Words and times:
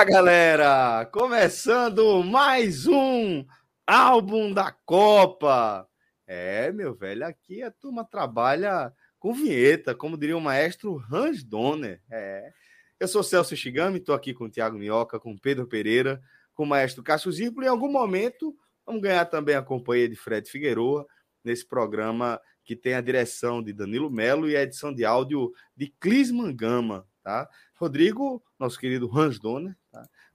Olá, 0.00 0.08
galera! 0.08 1.04
Começando 1.12 2.24
mais 2.24 2.86
um 2.86 3.44
álbum 3.86 4.50
da 4.50 4.72
Copa. 4.72 5.86
É, 6.26 6.72
meu 6.72 6.94
velho, 6.94 7.26
aqui 7.26 7.62
a 7.62 7.70
turma 7.70 8.02
trabalha 8.02 8.94
com 9.18 9.34
vinheta, 9.34 9.94
como 9.94 10.16
diria 10.16 10.38
o 10.38 10.40
maestro 10.40 11.04
Hans 11.12 11.44
Donner. 11.44 12.00
É. 12.10 12.50
Eu 12.98 13.06
sou 13.08 13.22
Celso 13.22 13.54
Shigami, 13.54 13.98
estou 13.98 14.14
aqui 14.14 14.32
com 14.32 14.44
o 14.44 14.50
Thiago 14.50 14.78
Minhoca, 14.78 15.20
com 15.20 15.36
Pedro 15.36 15.66
Pereira, 15.66 16.18
com 16.54 16.62
o 16.62 16.66
maestro 16.66 17.02
Cássio 17.02 17.30
Zirpolo. 17.30 17.66
Em 17.66 17.68
algum 17.68 17.92
momento, 17.92 18.56
vamos 18.86 19.02
ganhar 19.02 19.26
também 19.26 19.54
a 19.54 19.62
companhia 19.62 20.08
de 20.08 20.16
Fred 20.16 20.48
Figueroa 20.48 21.06
nesse 21.44 21.68
programa 21.68 22.40
que 22.64 22.74
tem 22.74 22.94
a 22.94 23.02
direção 23.02 23.62
de 23.62 23.74
Danilo 23.74 24.10
Melo 24.10 24.48
e 24.48 24.56
a 24.56 24.62
edição 24.62 24.94
de 24.94 25.04
áudio 25.04 25.52
de 25.76 25.92
Clisman 26.00 26.56
Gama, 26.56 27.06
tá? 27.22 27.46
Rodrigo, 27.74 28.42
nosso 28.58 28.78
querido 28.78 29.10
Hans 29.14 29.38
Donner? 29.38 29.76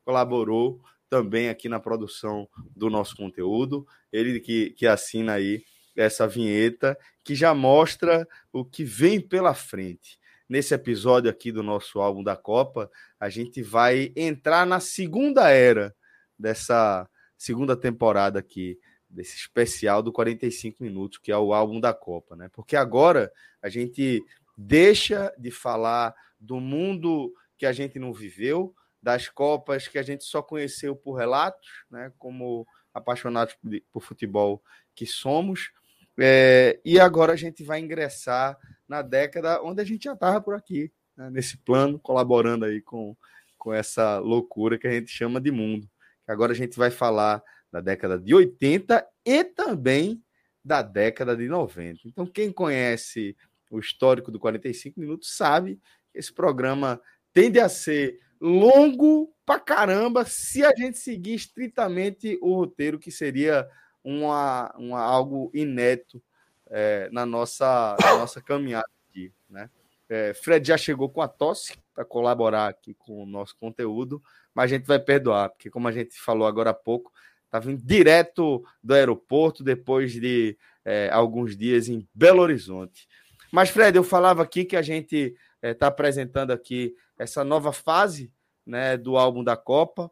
Colaborou 0.06 0.80
também 1.10 1.50
aqui 1.50 1.68
na 1.68 1.80
produção 1.80 2.48
do 2.76 2.90
nosso 2.90 3.16
conteúdo. 3.16 3.86
Ele 4.12 4.40
que, 4.40 4.70
que 4.72 4.86
assina 4.86 5.34
aí 5.34 5.64
essa 5.96 6.28
vinheta 6.28 6.98
que 7.24 7.34
já 7.34 7.54
mostra 7.54 8.28
o 8.54 8.64
que 8.64 8.84
vem 8.84 9.20
pela 9.20 9.54
frente. 9.54 10.20
Nesse 10.48 10.74
episódio 10.76 11.30
aqui 11.30 11.52
do 11.52 11.64
nosso 11.64 12.00
álbum 12.00 12.24
da 12.24 12.36
Copa, 12.36 12.92
a 13.20 13.30
gente 13.30 13.64
vai 13.64 14.14
entrar 14.16 14.66
na 14.66 14.80
segunda 14.80 15.50
era 15.50 15.96
dessa 16.38 17.10
segunda 17.38 17.76
temporada 17.76 18.40
aqui, 18.40 18.78
desse 19.10 19.36
especial 19.36 20.04
do 20.04 20.12
45 20.12 20.84
minutos, 20.84 21.18
que 21.18 21.32
é 21.32 21.38
o 21.38 21.54
álbum 21.54 21.80
da 21.80 21.94
Copa, 21.94 22.36
né? 22.36 22.50
Porque 22.54 22.76
agora 22.76 23.32
a 23.62 23.70
gente 23.70 24.24
deixa 24.58 25.34
de 25.38 25.50
falar 25.50 26.14
do 26.40 26.60
mundo 26.60 27.34
que 27.58 27.66
a 27.66 27.72
gente 27.72 27.98
não 27.98 28.14
viveu, 28.14 28.76
das 29.06 29.30
Copas 29.30 29.88
que 29.88 30.00
a 30.00 30.02
gente 30.02 30.24
só 30.24 30.42
conheceu 30.42 30.96
por 30.96 31.14
relatos, 31.14 31.70
né? 31.92 32.12
Como 32.18 32.66
apaixonados 32.92 33.56
por 33.92 34.02
futebol 34.02 34.64
que 34.96 35.06
somos, 35.06 35.72
é, 36.18 36.80
e 36.84 37.00
agora 37.00 37.34
a 37.34 37.36
gente 37.36 37.64
vai 37.64 37.80
ingressar 37.80 38.58
na 38.88 39.04
década 39.04 39.62
onde 39.62 39.82
a 39.82 39.86
gente 39.86 40.06
já 40.06 40.14
estava 40.14 40.42
por 40.42 40.56
aqui, 40.56 40.92
né, 41.16 41.30
nesse 41.30 41.58
plano, 41.58 42.00
colaborando 42.00 42.66
aí 42.66 42.82
com, 42.82 43.16
com 43.60 43.72
essa 43.72 44.18
loucura 44.18 44.80
que 44.80 44.88
a 44.88 44.92
gente 44.92 45.12
chama 45.12 45.40
de 45.40 45.52
mundo. 45.52 45.88
Agora 46.26 46.54
a 46.54 46.56
gente 46.56 46.76
vai 46.76 46.90
falar 46.90 47.44
da 47.72 47.82
década 47.82 48.18
de 48.18 48.34
80 48.34 49.06
e 49.24 49.44
também 49.44 50.24
da 50.64 50.82
década 50.82 51.38
de 51.38 51.48
90. 51.48 52.08
Então, 52.08 52.26
quem 52.26 52.52
conhece 52.52 53.36
o 53.70 53.78
histórico 53.78 54.32
do 54.32 54.40
45 54.40 55.00
minutos 55.00 55.36
sabe 55.36 55.80
que 56.12 56.18
esse 56.18 56.34
programa 56.34 57.00
tende 57.32 57.60
a 57.60 57.70
ser 57.70 58.20
longo 58.40 59.34
pra 59.46 59.60
caramba 59.60 60.26
se 60.26 60.64
a 60.64 60.74
gente 60.76 60.98
seguir 60.98 61.36
estritamente 61.36 62.38
o 62.42 62.56
roteiro 62.56 63.00
que 63.00 63.12
seria 63.12 63.68
uma, 64.04 64.74
uma 64.78 65.02
algo 65.02 65.50
inédito 65.54 66.22
é, 66.68 67.10
na, 67.12 67.26
nossa, 67.26 67.96
na 68.02 68.18
nossa 68.18 68.42
caminhada 68.42 68.88
aqui. 69.10 69.32
Né? 69.50 69.70
É, 70.10 70.34
Fred 70.34 70.68
já 70.68 70.78
chegou 70.78 71.10
com 71.10 71.22
a 71.22 71.28
tosse 71.28 71.78
para 71.94 72.06
colaborar 72.06 72.68
aqui 72.68 72.94
com 72.94 73.24
o 73.24 73.26
nosso 73.26 73.56
conteúdo, 73.58 74.22
mas 74.54 74.66
a 74.66 74.76
gente 74.76 74.86
vai 74.86 75.00
perdoar, 75.00 75.50
porque 75.50 75.70
como 75.70 75.88
a 75.88 75.92
gente 75.92 76.20
falou 76.20 76.48
agora 76.48 76.72
há 76.72 76.74
pouco, 76.74 77.12
está 77.46 77.60
vindo 77.60 77.82
direto 77.84 78.64
do 78.84 78.94
aeroporto 78.94 79.64
depois 79.64 80.12
de 80.12 80.58
é, 80.84 81.10
alguns 81.12 81.56
dias 81.56 81.88
em 81.88 82.08
Belo 82.14 82.42
Horizonte. 82.42 83.08
Mas, 83.52 83.70
Fred, 83.70 83.98
eu 83.98 84.04
falava 84.04 84.44
aqui 84.44 84.66
que 84.66 84.76
a 84.76 84.82
gente 84.82 85.36
está 85.62 85.86
é, 85.86 85.90
apresentando 85.90 86.52
aqui 86.52 86.94
essa 87.18 87.44
nova 87.44 87.72
fase 87.72 88.32
né, 88.66 88.98
do 88.98 89.18
álbum 89.18 89.44
da 89.44 89.56
Copa, 89.56 90.12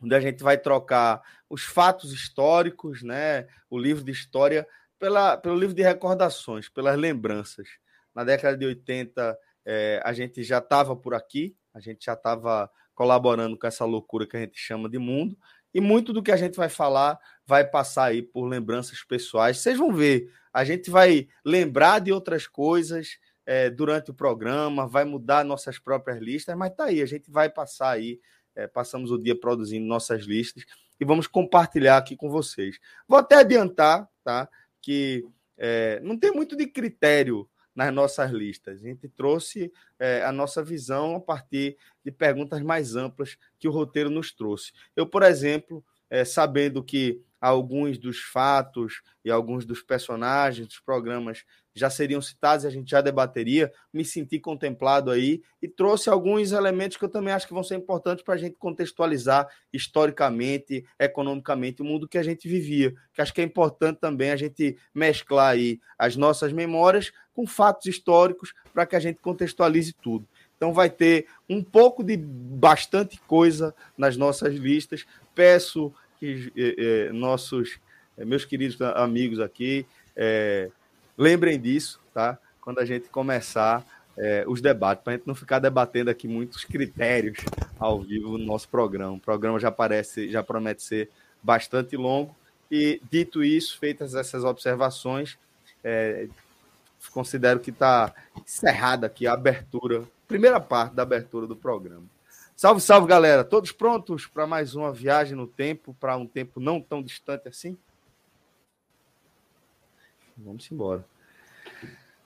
onde 0.00 0.14
a 0.14 0.20
gente 0.20 0.42
vai 0.42 0.58
trocar 0.58 1.22
os 1.48 1.62
fatos 1.62 2.12
históricos, 2.12 3.02
né, 3.02 3.46
o 3.70 3.78
livro 3.78 4.04
de 4.04 4.12
história, 4.12 4.66
pela, 4.98 5.36
pelo 5.36 5.58
livro 5.58 5.74
de 5.74 5.82
recordações, 5.82 6.68
pelas 6.68 6.98
lembranças. 6.98 7.68
Na 8.14 8.24
década 8.24 8.56
de 8.56 8.66
80, 8.66 9.38
é, 9.64 10.00
a 10.04 10.12
gente 10.12 10.42
já 10.42 10.58
estava 10.58 10.94
por 10.96 11.14
aqui, 11.14 11.56
a 11.72 11.80
gente 11.80 12.04
já 12.04 12.14
estava 12.14 12.70
colaborando 12.94 13.58
com 13.58 13.66
essa 13.66 13.84
loucura 13.84 14.26
que 14.26 14.36
a 14.36 14.40
gente 14.40 14.58
chama 14.58 14.88
de 14.88 14.98
mundo, 14.98 15.36
e 15.72 15.80
muito 15.80 16.12
do 16.12 16.22
que 16.22 16.30
a 16.30 16.36
gente 16.36 16.56
vai 16.56 16.68
falar 16.68 17.18
vai 17.44 17.64
passar 17.64 18.04
aí 18.04 18.22
por 18.22 18.46
lembranças 18.46 19.02
pessoais. 19.02 19.58
Vocês 19.58 19.76
vão 19.76 19.92
ver, 19.92 20.32
a 20.52 20.64
gente 20.64 20.88
vai 20.88 21.28
lembrar 21.44 21.98
de 21.98 22.12
outras 22.12 22.46
coisas 22.46 23.18
é, 23.46 23.70
durante 23.70 24.10
o 24.10 24.14
programa, 24.14 24.86
vai 24.86 25.04
mudar 25.04 25.44
nossas 25.44 25.78
próprias 25.78 26.20
listas, 26.20 26.56
mas 26.56 26.74
tá 26.74 26.84
aí, 26.84 27.02
a 27.02 27.06
gente 27.06 27.30
vai 27.30 27.48
passar 27.48 27.90
aí 27.90 28.20
é, 28.54 28.66
passamos 28.66 29.10
o 29.10 29.18
dia 29.18 29.38
produzindo 29.38 29.86
nossas 29.86 30.24
listas 30.24 30.64
e 30.98 31.04
vamos 31.04 31.26
compartilhar 31.26 31.96
aqui 31.96 32.16
com 32.16 32.30
vocês. 32.30 32.78
Vou 33.08 33.18
até 33.18 33.36
adiantar, 33.36 34.08
tá? 34.22 34.48
Que 34.80 35.24
é, 35.58 36.00
não 36.02 36.18
tem 36.18 36.30
muito 36.30 36.56
de 36.56 36.66
critério 36.66 37.48
nas 37.74 37.92
nossas 37.92 38.30
listas. 38.30 38.80
A 38.80 38.86
gente 38.86 39.08
trouxe 39.08 39.72
é, 39.98 40.22
a 40.24 40.30
nossa 40.30 40.62
visão 40.62 41.16
a 41.16 41.20
partir 41.20 41.76
de 42.04 42.12
perguntas 42.12 42.62
mais 42.62 42.94
amplas 42.94 43.36
que 43.58 43.66
o 43.66 43.72
roteiro 43.72 44.08
nos 44.08 44.32
trouxe. 44.32 44.72
Eu, 44.94 45.06
por 45.06 45.24
exemplo, 45.24 45.84
é, 46.08 46.24
sabendo 46.24 46.82
que 46.82 47.20
alguns 47.40 47.98
dos 47.98 48.20
fatos 48.20 49.02
e 49.24 49.30
alguns 49.30 49.66
dos 49.66 49.82
personagens 49.82 50.66
dos 50.66 50.78
programas 50.78 51.44
já 51.74 51.90
seriam 51.90 52.22
citados 52.22 52.64
e 52.64 52.68
a 52.68 52.70
gente 52.70 52.88
já 52.88 53.00
debateria, 53.00 53.72
me 53.92 54.04
senti 54.04 54.38
contemplado 54.38 55.10
aí 55.10 55.42
e 55.60 55.66
trouxe 55.66 56.08
alguns 56.08 56.52
elementos 56.52 56.96
que 56.96 57.04
eu 57.04 57.08
também 57.08 57.34
acho 57.34 57.46
que 57.46 57.52
vão 57.52 57.64
ser 57.64 57.74
importantes 57.74 58.24
para 58.24 58.34
a 58.34 58.38
gente 58.38 58.56
contextualizar 58.56 59.48
historicamente, 59.72 60.84
economicamente 60.98 61.82
o 61.82 61.84
mundo 61.84 62.06
que 62.06 62.16
a 62.16 62.22
gente 62.22 62.48
vivia, 62.48 62.94
que 63.12 63.20
acho 63.20 63.34
que 63.34 63.40
é 63.40 63.44
importante 63.44 63.98
também 63.98 64.30
a 64.30 64.36
gente 64.36 64.76
mesclar 64.94 65.52
aí 65.52 65.80
as 65.98 66.14
nossas 66.16 66.52
memórias 66.52 67.12
com 67.34 67.46
fatos 67.46 67.86
históricos 67.86 68.54
para 68.72 68.86
que 68.86 68.94
a 68.94 69.00
gente 69.00 69.18
contextualize 69.20 69.92
tudo. 69.92 70.28
Então 70.56 70.72
vai 70.72 70.88
ter 70.88 71.26
um 71.48 71.62
pouco 71.62 72.04
de 72.04 72.16
bastante 72.16 73.20
coisa 73.26 73.74
nas 73.98 74.16
nossas 74.16 74.54
listas. 74.54 75.04
Peço 75.34 75.92
que 76.20 76.52
eh, 76.56 76.74
eh, 76.78 77.12
nossos 77.12 77.80
eh, 78.16 78.24
meus 78.24 78.44
queridos 78.44 78.80
amigos 78.80 79.40
aqui 79.40 79.84
eh, 80.14 80.70
Lembrem 81.16 81.60
disso, 81.60 82.00
tá? 82.12 82.38
Quando 82.60 82.78
a 82.78 82.84
gente 82.84 83.08
começar 83.08 83.84
é, 84.16 84.44
os 84.46 84.60
debates, 84.60 85.02
para 85.02 85.14
a 85.14 85.16
gente 85.16 85.26
não 85.26 85.34
ficar 85.34 85.58
debatendo 85.58 86.10
aqui 86.10 86.28
muitos 86.28 86.64
critérios 86.64 87.38
ao 87.78 88.00
vivo 88.00 88.38
no 88.38 88.44
nosso 88.44 88.68
programa. 88.68 89.12
O 89.12 89.20
programa 89.20 89.58
já 89.58 89.70
parece, 89.70 90.28
já 90.30 90.42
promete 90.42 90.82
ser 90.82 91.10
bastante 91.42 91.96
longo. 91.96 92.34
E 92.70 93.00
dito 93.10 93.44
isso, 93.44 93.78
feitas 93.78 94.14
essas 94.14 94.44
observações, 94.44 95.38
é, 95.82 96.28
considero 97.12 97.60
que 97.60 97.70
está 97.70 98.14
encerrada 98.44 99.06
aqui 99.06 99.26
a 99.26 99.34
abertura, 99.34 100.04
primeira 100.26 100.58
parte 100.58 100.94
da 100.94 101.02
abertura 101.02 101.46
do 101.46 101.54
programa. 101.54 102.04
Salve, 102.56 102.80
salve, 102.80 103.08
galera! 103.08 103.44
Todos 103.44 103.72
prontos 103.72 104.26
para 104.26 104.46
mais 104.46 104.74
uma 104.74 104.92
viagem 104.92 105.36
no 105.36 105.46
tempo, 105.46 105.94
para 105.98 106.16
um 106.16 106.26
tempo 106.26 106.60
não 106.60 106.80
tão 106.80 107.02
distante 107.02 107.48
assim? 107.48 107.76
Vamos 110.36 110.70
embora. 110.70 111.04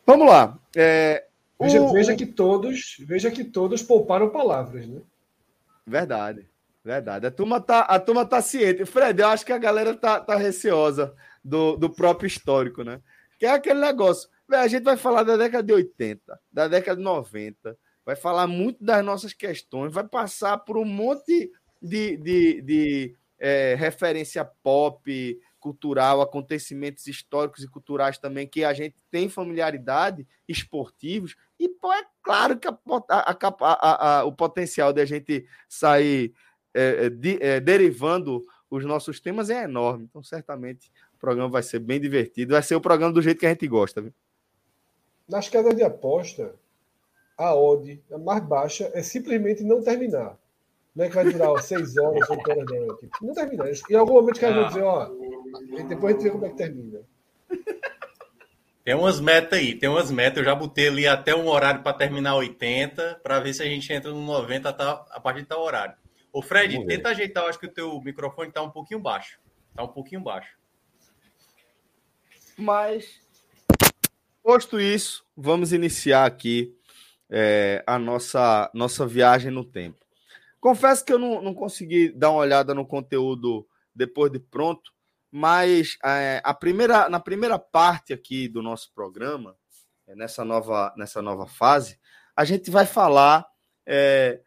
Vamos 0.07 0.27
lá. 0.27 0.59
É, 0.75 1.27
veja, 1.61 1.83
o... 1.83 1.93
veja, 1.93 2.17
que 2.17 2.27
todos, 2.27 2.97
veja 3.01 3.31
que 3.31 3.45
todos 3.45 3.83
pouparam 3.83 4.31
palavras, 4.31 4.87
né? 4.87 5.03
Verdade, 5.87 6.47
verdade. 6.85 7.27
A 7.27 7.31
turma 7.31 7.61
tá, 7.61 7.81
a 7.81 7.99
turma 7.99 8.25
tá 8.25 8.41
ciente. 8.41 8.85
Fred, 8.85 9.21
eu 9.21 9.29
acho 9.29 9.45
que 9.45 9.53
a 9.53 9.59
galera 9.59 9.95
tá, 9.95 10.21
tá 10.21 10.37
receosa 10.37 11.15
do, 11.45 11.77
do 11.77 11.91
próprio 11.91 12.27
histórico, 12.27 12.83
né? 12.83 13.01
Que 13.39 13.47
é 13.47 13.51
aquele 13.51 13.81
negócio. 13.81 14.29
A 14.51 14.67
gente 14.67 14.83
vai 14.83 14.97
falar 14.97 15.25
da 15.25 15.37
década 15.37 15.63
de 15.63 15.73
80, 15.73 16.41
da 16.51 16.69
década 16.69 16.97
de 16.97 17.03
90, 17.03 17.77
vai 18.05 18.17
falar 18.17 18.47
muito 18.47 18.83
das 18.83 19.05
nossas 19.05 19.35
questões, 19.35 19.93
vai 19.93 20.09
passar 20.09 20.57
por 20.57 20.79
um 20.79 20.85
monte 20.87 21.53
de, 21.83 22.17
de, 22.17 22.63
de 22.63 23.17
é, 23.39 23.75
referência 23.79 24.45
pop, 24.63 25.39
cultural, 25.69 26.23
acontecimentos 26.23 27.07
históricos 27.07 27.63
e 27.63 27.69
culturais 27.69 28.17
também 28.17 28.47
que 28.47 28.65
a 28.65 28.73
gente 28.73 28.97
tem 29.11 29.29
familiaridade, 29.29 30.27
esportivos, 30.49 31.37
e 31.61 31.69
pô, 31.69 31.93
é 31.93 32.03
claro 32.23 32.59
que 32.59 32.67
a, 32.67 32.79
a, 33.11 34.19
a, 34.21 34.25
o 34.25 34.33
potencial 34.33 34.95
de 34.95 35.03
a 35.03 35.05
gente 35.05 35.47
sair 35.69 36.33
é, 36.73 37.05
é, 37.07 37.11
de, 37.11 37.39
é, 37.43 37.61
derivando 37.61 38.47
os 38.71 38.83
nossos 38.87 39.21
temas 39.21 39.51
é 39.51 39.65
enorme. 39.65 40.07
Então, 40.09 40.23
certamente, 40.23 40.91
o 41.13 41.19
programa 41.19 41.51
vai 41.51 41.63
ser 41.63 41.81
bem 41.81 42.01
divertido. 42.01 42.53
Vai 42.53 42.63
ser 42.63 42.77
o 42.77 42.81
programa 42.81 43.13
do 43.13 43.21
jeito 43.21 43.41
que 43.41 43.47
a 43.47 43.51
gente 43.51 43.69
gosta. 43.69 44.01
Viu? 44.01 44.15
Nas 45.29 45.49
casas 45.51 45.75
de 45.75 45.83
aposta, 45.83 46.55
a 47.37 47.55
odd, 47.55 48.03
a 48.11 48.17
mais 48.17 48.43
baixa, 48.43 48.91
é 48.95 49.03
simplesmente 49.03 49.63
não 49.63 49.83
terminar. 49.83 50.39
Não 50.99 51.05
é 51.05 51.09
que 51.09 51.15
vai 51.15 51.31
durar 51.31 51.63
seis 51.63 51.97
horas, 51.97 52.29
oito 52.29 52.51
horas, 52.51 52.67
não. 52.67 52.97
Tipo, 52.97 53.27
não 53.27 53.33
termina. 53.33 53.65
Em 53.89 53.95
algum 53.95 54.15
momento 54.15 54.35
os 54.35 54.41
caras 54.41 54.57
vão 54.57 54.69
dizer, 54.69 54.83
ó, 54.83 55.11
depois 55.89 56.15
a 56.15 56.19
gente 56.19 56.25
vê 56.25 56.31
como 56.31 56.47
é 56.47 56.49
que 56.51 56.57
termina. 56.57 57.01
Tem 58.85 58.95
umas 58.95 59.21
metas 59.21 59.59
aí, 59.59 59.75
tem 59.75 59.87
umas 59.87 60.11
metas. 60.11 60.39
Eu 60.39 60.45
já 60.45 60.55
botei 60.55 60.89
ali 60.89 61.07
até 61.07 61.35
um 61.35 61.47
horário 61.47 61.83
para 61.83 61.93
terminar 61.93 62.37
80, 62.37 63.21
para 63.23 63.39
ver 63.39 63.53
se 63.53 63.63
a 63.63 63.67
gente 63.67 63.93
entra 63.93 64.11
no 64.11 64.23
90 64.23 64.73
tá, 64.73 65.07
a 65.11 65.21
partir 65.21 65.45
tal 65.45 65.63
horário. 65.63 65.95
Ô, 66.33 66.41
Fred, 66.41 66.87
tenta 66.87 67.11
ajeitar, 67.11 67.45
eu 67.45 67.51
acho 67.51 67.59
que 67.59 67.67
o 67.67 67.73
teu 67.73 68.01
microfone 68.01 68.49
está 68.49 68.63
um 68.63 68.71
pouquinho 68.71 69.01
baixo. 69.01 69.39
Está 69.71 69.83
um 69.83 69.89
pouquinho 69.89 70.23
baixo. 70.23 70.57
Mas, 72.57 73.21
posto 74.43 74.81
isso, 74.81 75.23
vamos 75.37 75.73
iniciar 75.73 76.25
aqui 76.25 76.75
é, 77.29 77.85
a 77.87 77.99
nossa, 77.99 78.71
nossa 78.73 79.07
viagem 79.07 79.51
no 79.51 79.65
tempo. 79.65 79.99
Confesso 80.59 81.05
que 81.05 81.13
eu 81.13 81.19
não, 81.19 81.43
não 81.43 81.53
consegui 81.53 82.09
dar 82.11 82.31
uma 82.31 82.41
olhada 82.41 82.75
no 82.75 82.87
conteúdo 82.87 83.69
depois 83.95 84.33
de 84.33 84.39
pronto, 84.39 84.93
mas 85.31 85.99
é, 86.05 86.41
a 86.45 86.55
primeira, 86.55 87.09
na 87.09 87.21
primeira 87.21 87.59
parte 87.59 88.13
aqui 88.13 88.49
do 88.49 88.63
nosso 88.63 88.93
programa, 88.95 89.57
é, 90.07 90.15
nessa, 90.15 90.45
nova, 90.45 90.95
nessa 90.97 91.21
nova 91.21 91.47
fase, 91.47 91.99
a 92.35 92.45
gente 92.45 92.71
vai 92.71 92.87
falar 92.87 93.47
é, 93.87 94.41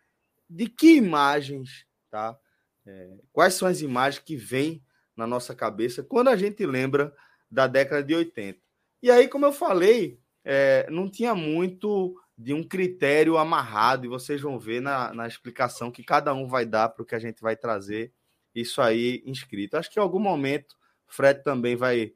de 0.50 0.68
que 0.68 0.96
imagens, 0.96 1.86
tá? 2.10 2.38
É, 2.86 3.18
quais 3.32 3.54
são 3.54 3.68
as 3.68 3.82
imagens 3.82 4.24
que 4.24 4.36
vêm 4.36 4.84
na 5.16 5.28
nossa 5.28 5.54
cabeça 5.54 6.02
quando 6.02 6.30
a 6.30 6.36
gente 6.36 6.66
lembra 6.66 7.14
da 7.50 7.68
década 7.68 8.04
de 8.04 8.16
80. 8.16 8.60
E 9.04 9.12
aí, 9.12 9.28
como 9.28 9.46
eu 9.46 9.52
falei, 9.52 10.20
é, 10.44 10.88
não 10.90 11.10
tinha 11.10 11.36
muito 11.36 12.16
de 12.38 12.54
um 12.54 12.64
critério 12.64 13.38
amarrado, 13.38 14.06
e 14.06 14.10
vocês 14.10 14.42
vão 14.42 14.58
ver 14.58 14.82
na, 14.82 15.14
na 15.14 15.28
explicação 15.28 15.92
que 15.92 16.04
cada 16.04 16.34
um 16.34 16.48
vai 16.48 16.66
dar 16.66 16.90
para 16.90 17.04
o 17.04 17.06
que 17.06 17.14
a 17.14 17.20
gente 17.20 17.42
vai 17.42 17.56
trazer 17.56 18.12
isso 18.54 18.82
aí 18.82 19.22
inscrito. 19.26 19.78
Acho 19.78 19.90
que 19.90 20.00
em 20.00 20.02
algum 20.02 20.20
momento 20.20 20.76
Fred 21.08 21.44
também 21.44 21.76
vai, 21.76 22.14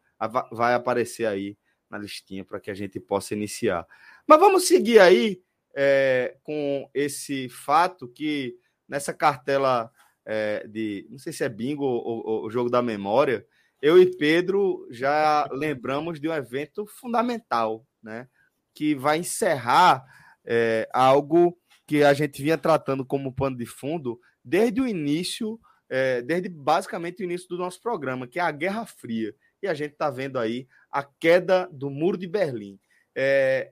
vai 0.51 0.73
aparecer 0.73 1.25
aí 1.25 1.57
na 1.89 1.97
listinha 1.97 2.43
para 2.43 2.59
que 2.59 2.71
a 2.71 2.73
gente 2.73 2.99
possa 2.99 3.33
iniciar. 3.33 3.85
Mas 4.27 4.39
vamos 4.39 4.67
seguir 4.67 4.99
aí 4.99 5.41
é, 5.75 6.37
com 6.43 6.89
esse 6.93 7.49
fato 7.49 8.07
que 8.07 8.55
nessa 8.87 9.13
cartela 9.13 9.91
é, 10.25 10.65
de, 10.67 11.05
não 11.09 11.19
sei 11.19 11.31
se 11.31 11.43
é 11.43 11.49
bingo 11.49 11.83
ou, 11.83 12.45
o 12.45 12.49
jogo 12.49 12.69
da 12.69 12.81
memória, 12.81 13.45
eu 13.81 14.01
e 14.01 14.17
Pedro 14.17 14.87
já 14.89 15.47
lembramos 15.51 16.19
de 16.19 16.27
um 16.27 16.33
evento 16.33 16.87
fundamental, 16.87 17.85
né? 18.01 18.27
Que 18.73 18.95
vai 18.95 19.19
encerrar 19.19 20.03
é, 20.43 20.89
algo 20.91 21.57
que 21.85 22.03
a 22.03 22.13
gente 22.13 22.41
vinha 22.41 22.57
tratando 22.57 23.05
como 23.05 23.33
pano 23.33 23.57
de 23.57 23.65
fundo 23.65 24.19
desde 24.43 24.81
o 24.81 24.87
início, 24.87 25.59
é, 25.89 26.21
desde 26.21 26.49
basicamente 26.49 27.21
o 27.21 27.23
início 27.23 27.47
do 27.49 27.57
nosso 27.57 27.81
programa, 27.81 28.27
que 28.27 28.39
é 28.39 28.41
a 28.41 28.51
Guerra 28.51 28.85
Fria. 28.85 29.35
E 29.61 29.67
a 29.67 29.73
gente 29.73 29.93
está 29.93 30.09
vendo 30.09 30.37
aí 30.37 30.67
a 30.91 31.03
queda 31.03 31.67
do 31.71 31.89
Muro 31.89 32.17
de 32.17 32.27
Berlim. 32.27 32.79
É, 33.15 33.71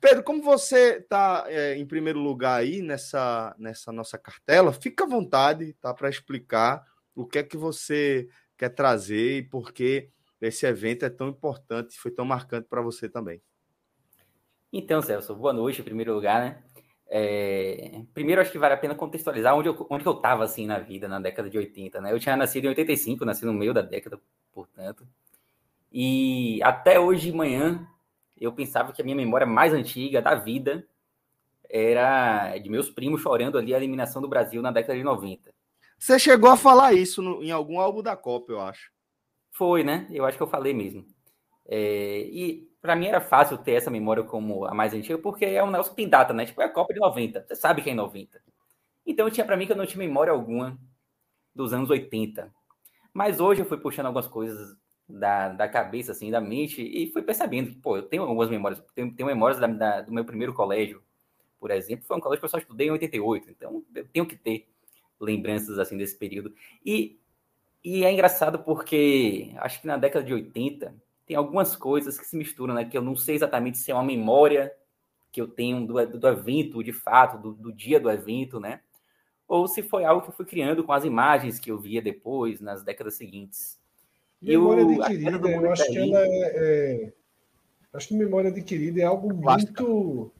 Pedro, 0.00 0.22
como 0.22 0.42
você 0.42 0.98
está 0.98 1.44
é, 1.48 1.76
em 1.76 1.86
primeiro 1.86 2.18
lugar 2.18 2.60
aí 2.60 2.82
nessa, 2.82 3.54
nessa 3.58 3.90
nossa 3.90 4.18
cartela, 4.18 4.72
fica 4.72 5.04
à 5.04 5.08
vontade 5.08 5.72
tá, 5.80 5.94
para 5.94 6.10
explicar 6.10 6.84
o 7.14 7.24
que 7.24 7.38
é 7.38 7.42
que 7.42 7.56
você 7.56 8.28
quer 8.56 8.68
trazer 8.68 9.38
e 9.38 9.42
por 9.42 9.72
que 9.72 10.10
esse 10.40 10.66
evento 10.66 11.06
é 11.06 11.10
tão 11.10 11.28
importante, 11.28 11.98
foi 11.98 12.10
tão 12.10 12.24
marcante 12.24 12.68
para 12.68 12.82
você 12.82 13.08
também. 13.08 13.40
Então, 14.70 15.00
Celso, 15.00 15.34
boa 15.34 15.52
noite 15.52 15.80
em 15.80 15.84
primeiro 15.84 16.12
lugar, 16.12 16.40
né? 16.40 16.62
É... 17.08 18.02
Primeiro, 18.12 18.40
acho 18.40 18.50
que 18.50 18.58
vale 18.58 18.74
a 18.74 18.78
pena 18.78 18.94
contextualizar 18.94 19.54
onde 19.54 19.68
eu, 19.68 19.86
onde 19.90 20.06
eu 20.06 20.12
estava 20.12 20.44
assim 20.44 20.66
na 20.66 20.78
vida, 20.78 21.06
na 21.06 21.20
década 21.20 21.48
de 21.48 21.58
80, 21.58 22.00
né? 22.00 22.12
Eu 22.12 22.18
tinha 22.18 22.36
nascido 22.36 22.64
em 22.64 22.68
85, 22.68 23.24
nasci 23.24 23.44
no 23.44 23.52
meio 23.52 23.74
da 23.74 23.82
década, 23.82 24.18
portanto. 24.52 25.06
E 25.92 26.60
até 26.62 26.98
hoje 26.98 27.30
de 27.30 27.36
manhã, 27.36 27.86
eu 28.40 28.52
pensava 28.52 28.92
que 28.92 29.00
a 29.00 29.04
minha 29.04 29.16
memória 29.16 29.46
mais 29.46 29.72
antiga 29.72 30.20
da 30.20 30.34
vida 30.34 30.86
era 31.70 32.56
de 32.58 32.68
meus 32.68 32.90
primos 32.90 33.20
chorando 33.20 33.58
ali 33.58 33.74
a 33.74 33.76
eliminação 33.76 34.20
do 34.20 34.28
Brasil 34.28 34.60
na 34.60 34.70
década 34.70 34.96
de 34.96 35.04
90. 35.04 35.52
Você 35.98 36.18
chegou 36.18 36.50
a 36.50 36.56
falar 36.56 36.92
isso 36.92 37.22
no, 37.22 37.42
em 37.42 37.50
algum 37.50 37.80
álbum 37.80 38.02
da 38.02 38.16
Copa, 38.16 38.52
eu 38.52 38.60
acho. 38.60 38.90
Foi, 39.50 39.84
né? 39.84 40.06
Eu 40.10 40.24
acho 40.24 40.36
que 40.36 40.42
eu 40.42 40.48
falei 40.48 40.74
mesmo. 40.74 41.06
É, 41.66 42.20
e 42.20 42.68
para 42.80 42.94
mim 42.94 43.06
era 43.06 43.20
fácil 43.20 43.56
ter 43.58 43.72
essa 43.72 43.90
memória 43.90 44.22
como 44.22 44.64
a 44.66 44.74
mais 44.74 44.92
antiga, 44.92 45.18
porque 45.18 45.44
é 45.44 45.62
um 45.62 45.70
negócio 45.70 45.92
que 45.92 45.96
tem 45.96 46.08
data, 46.08 46.34
né? 46.34 46.46
Tipo, 46.46 46.62
é 46.62 46.66
a 46.66 46.68
Copa 46.68 46.92
de 46.92 47.00
90. 47.00 47.46
Você 47.46 47.56
sabe 47.56 47.82
que 47.82 47.90
é 47.90 47.92
em 47.92 47.96
90. 47.96 48.40
Então 49.06 49.30
tinha 49.30 49.44
para 49.44 49.56
mim 49.56 49.66
que 49.66 49.72
eu 49.72 49.76
não 49.76 49.86
tinha 49.86 49.98
memória 49.98 50.32
alguma 50.32 50.78
dos 51.54 51.72
anos 51.72 51.90
80. 51.90 52.52
Mas 53.12 53.40
hoje 53.40 53.62
eu 53.62 53.66
fui 53.66 53.78
puxando 53.78 54.06
algumas 54.06 54.26
coisas 54.26 54.76
da, 55.08 55.48
da 55.50 55.68
cabeça, 55.68 56.12
assim, 56.12 56.30
da 56.30 56.40
mente, 56.40 56.82
e 56.82 57.10
fui 57.12 57.22
percebendo 57.22 57.70
que, 57.70 57.76
pô, 57.76 57.96
eu 57.96 58.02
tenho 58.02 58.22
algumas 58.22 58.48
memórias, 58.50 58.82
tenho, 58.94 59.14
tenho 59.14 59.26
memórias 59.26 59.60
da, 59.60 59.66
da, 59.66 60.00
do 60.02 60.12
meu 60.12 60.24
primeiro 60.24 60.52
colégio, 60.54 61.02
por 61.60 61.70
exemplo, 61.70 62.04
foi 62.06 62.16
um 62.16 62.20
colégio 62.20 62.40
que 62.40 62.44
eu 62.46 62.50
só 62.50 62.58
estudei 62.58 62.88
em 62.88 62.90
88, 62.90 63.50
então 63.50 63.82
eu 63.94 64.06
tenho 64.08 64.26
que 64.26 64.36
ter 64.36 64.68
lembranças, 65.20 65.78
assim, 65.78 65.96
desse 65.96 66.16
período. 66.16 66.54
E, 66.84 67.18
e 67.82 68.04
é 68.04 68.12
engraçado 68.12 68.58
porque 68.58 69.52
acho 69.56 69.80
que 69.80 69.86
na 69.86 69.96
década 69.96 70.24
de 70.24 70.34
80 70.34 70.94
tem 71.26 71.36
algumas 71.36 71.74
coisas 71.74 72.18
que 72.18 72.26
se 72.26 72.36
misturam, 72.36 72.74
né, 72.74 72.84
que 72.84 72.96
eu 72.96 73.02
não 73.02 73.16
sei 73.16 73.34
exatamente 73.34 73.78
se 73.78 73.90
é 73.90 73.94
uma 73.94 74.04
memória 74.04 74.72
que 75.32 75.40
eu 75.40 75.48
tenho 75.48 75.86
do, 75.86 76.18
do 76.18 76.28
evento, 76.28 76.82
de 76.82 76.92
fato, 76.92 77.38
do, 77.38 77.52
do 77.54 77.72
dia 77.72 77.98
do 77.98 78.10
evento, 78.10 78.60
né, 78.60 78.80
ou 79.48 79.66
se 79.66 79.82
foi 79.82 80.04
algo 80.04 80.22
que 80.22 80.30
eu 80.30 80.34
fui 80.34 80.46
criando 80.46 80.84
com 80.84 80.92
as 80.92 81.04
imagens 81.04 81.58
que 81.58 81.70
eu 81.70 81.78
via 81.78 82.00
depois, 82.00 82.60
nas 82.60 82.82
décadas 82.82 83.14
seguintes. 83.14 83.78
Memória 84.40 84.84
adquirida, 84.84 85.48
eu 85.48 85.72
acho 85.72 85.86
que 85.86 85.98
ela 85.98 86.20
é, 86.20 87.06
é, 87.06 87.12
Acho 87.94 88.08
que 88.08 88.14
memória 88.14 88.50
adquirida 88.50 89.00
é 89.00 89.04
algo 89.04 89.32
muito. 89.32 90.32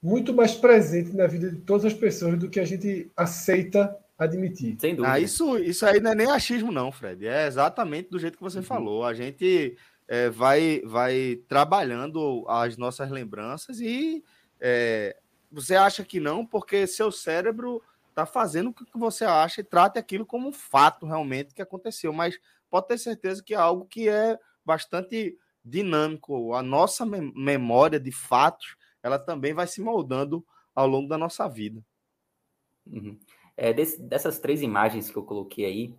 Muito 0.00 0.32
mais 0.32 0.54
presente 0.54 1.14
na 1.14 1.26
vida 1.26 1.50
de 1.50 1.60
todas 1.62 1.84
as 1.84 1.92
pessoas 1.92 2.38
do 2.38 2.48
que 2.48 2.60
a 2.60 2.64
gente 2.64 3.10
aceita 3.16 3.96
admitir. 4.18 4.76
Sem 4.80 4.96
dúvida. 4.96 5.14
Ah, 5.14 5.20
isso, 5.20 5.56
isso 5.58 5.86
aí 5.86 6.00
não 6.00 6.10
é 6.10 6.14
nem 6.14 6.30
achismo, 6.30 6.72
não, 6.72 6.90
Fred. 6.90 7.26
É 7.26 7.46
exatamente 7.46 8.10
do 8.10 8.18
jeito 8.18 8.36
que 8.36 8.42
você 8.42 8.58
uhum. 8.58 8.64
falou. 8.64 9.04
A 9.04 9.14
gente 9.14 9.76
é, 10.08 10.28
vai, 10.28 10.82
vai 10.84 11.40
trabalhando 11.46 12.44
as 12.48 12.76
nossas 12.76 13.10
lembranças 13.10 13.80
e 13.80 14.24
é, 14.60 15.16
você 15.50 15.76
acha 15.76 16.04
que 16.04 16.18
não, 16.18 16.44
porque 16.44 16.86
seu 16.86 17.12
cérebro 17.12 17.80
está 18.08 18.26
fazendo 18.26 18.70
o 18.70 18.74
que 18.74 18.98
você 18.98 19.24
acha 19.24 19.60
e 19.60 19.64
trate 19.64 19.98
aquilo 19.98 20.26
como 20.26 20.48
um 20.48 20.52
fato 20.52 21.06
realmente 21.06 21.54
que 21.54 21.62
aconteceu. 21.62 22.12
Mas 22.12 22.38
pode 22.68 22.88
ter 22.88 22.98
certeza 22.98 23.42
que 23.42 23.54
é 23.54 23.58
algo 23.58 23.86
que 23.86 24.08
é 24.08 24.36
bastante 24.64 25.38
dinâmico. 25.64 26.54
A 26.54 26.62
nossa 26.62 27.06
memória 27.06 28.00
de 28.00 28.10
fatos, 28.10 28.76
ela 29.00 29.18
também 29.18 29.54
vai 29.54 29.68
se 29.68 29.80
moldando 29.80 30.44
ao 30.74 30.88
longo 30.88 31.08
da 31.08 31.16
nossa 31.16 31.48
vida. 31.48 31.84
Uhum. 32.86 33.18
É, 33.58 33.72
desse, 33.72 34.00
dessas 34.00 34.38
três 34.38 34.62
imagens 34.62 35.10
que 35.10 35.16
eu 35.16 35.24
coloquei 35.24 35.64
aí, 35.64 35.94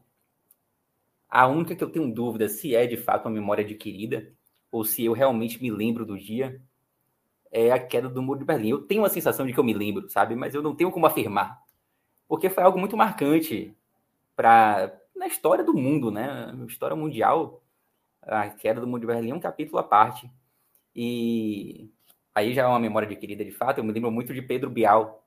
a 1.30 1.46
única 1.46 1.76
que 1.76 1.84
eu 1.84 1.92
tenho 1.92 2.12
dúvida 2.12 2.48
se 2.48 2.76
é 2.76 2.88
de 2.88 2.98
fato 2.98 3.26
uma 3.26 3.36
memória 3.36 3.64
adquirida 3.64 4.32
ou 4.72 4.86
se 4.86 5.04
eu 5.06 5.14
realmente 5.14 5.62
me 5.62 5.70
lembro 5.70 6.06
do 6.06 6.18
dia 6.18 6.62
é 7.52 7.72
a 7.72 7.80
queda 7.80 8.08
do 8.10 8.22
Muro 8.22 8.40
de 8.40 8.46
Berlim. 8.46 8.70
Eu 8.70 8.82
tenho 8.82 9.04
a 9.04 9.10
sensação 9.10 9.46
de 9.46 9.54
que 9.54 9.60
eu 9.60 9.64
me 9.64 9.74
lembro, 9.74 10.10
sabe? 10.10 10.36
Mas 10.36 10.56
eu 10.56 10.62
não 10.62 10.76
tenho 10.76 10.92
como 10.92 11.06
afirmar 11.06 11.62
porque 12.30 12.50
foi 12.50 12.64
algo 12.64 12.80
muito 12.80 12.96
marcante 12.96 13.76
para 14.36 14.96
na 15.16 15.28
história 15.28 15.64
do 15.64 15.74
mundo, 15.74 16.12
né? 16.12 16.52
Na 16.54 16.66
história 16.66 16.96
mundial, 16.96 17.62
a 18.22 18.48
queda 18.50 18.80
do 18.80 18.88
Muro 18.88 19.02
de 19.02 19.08
Berlim 19.08 19.32
é 19.32 19.36
um 19.36 19.40
capítulo 19.40 19.80
à 19.80 19.84
parte. 19.84 20.32
E 20.96 21.90
aí 22.34 22.54
já 22.54 22.64
é 22.64 22.68
uma 22.68 22.80
memória 22.80 23.08
adquirida 23.08 23.44
de 23.44 23.52
fato. 23.52 23.80
Eu 23.80 23.84
me 23.84 23.92
lembro 23.92 24.12
muito 24.12 24.34
de 24.34 24.42
Pedro 24.42 24.70
Bial, 24.70 25.26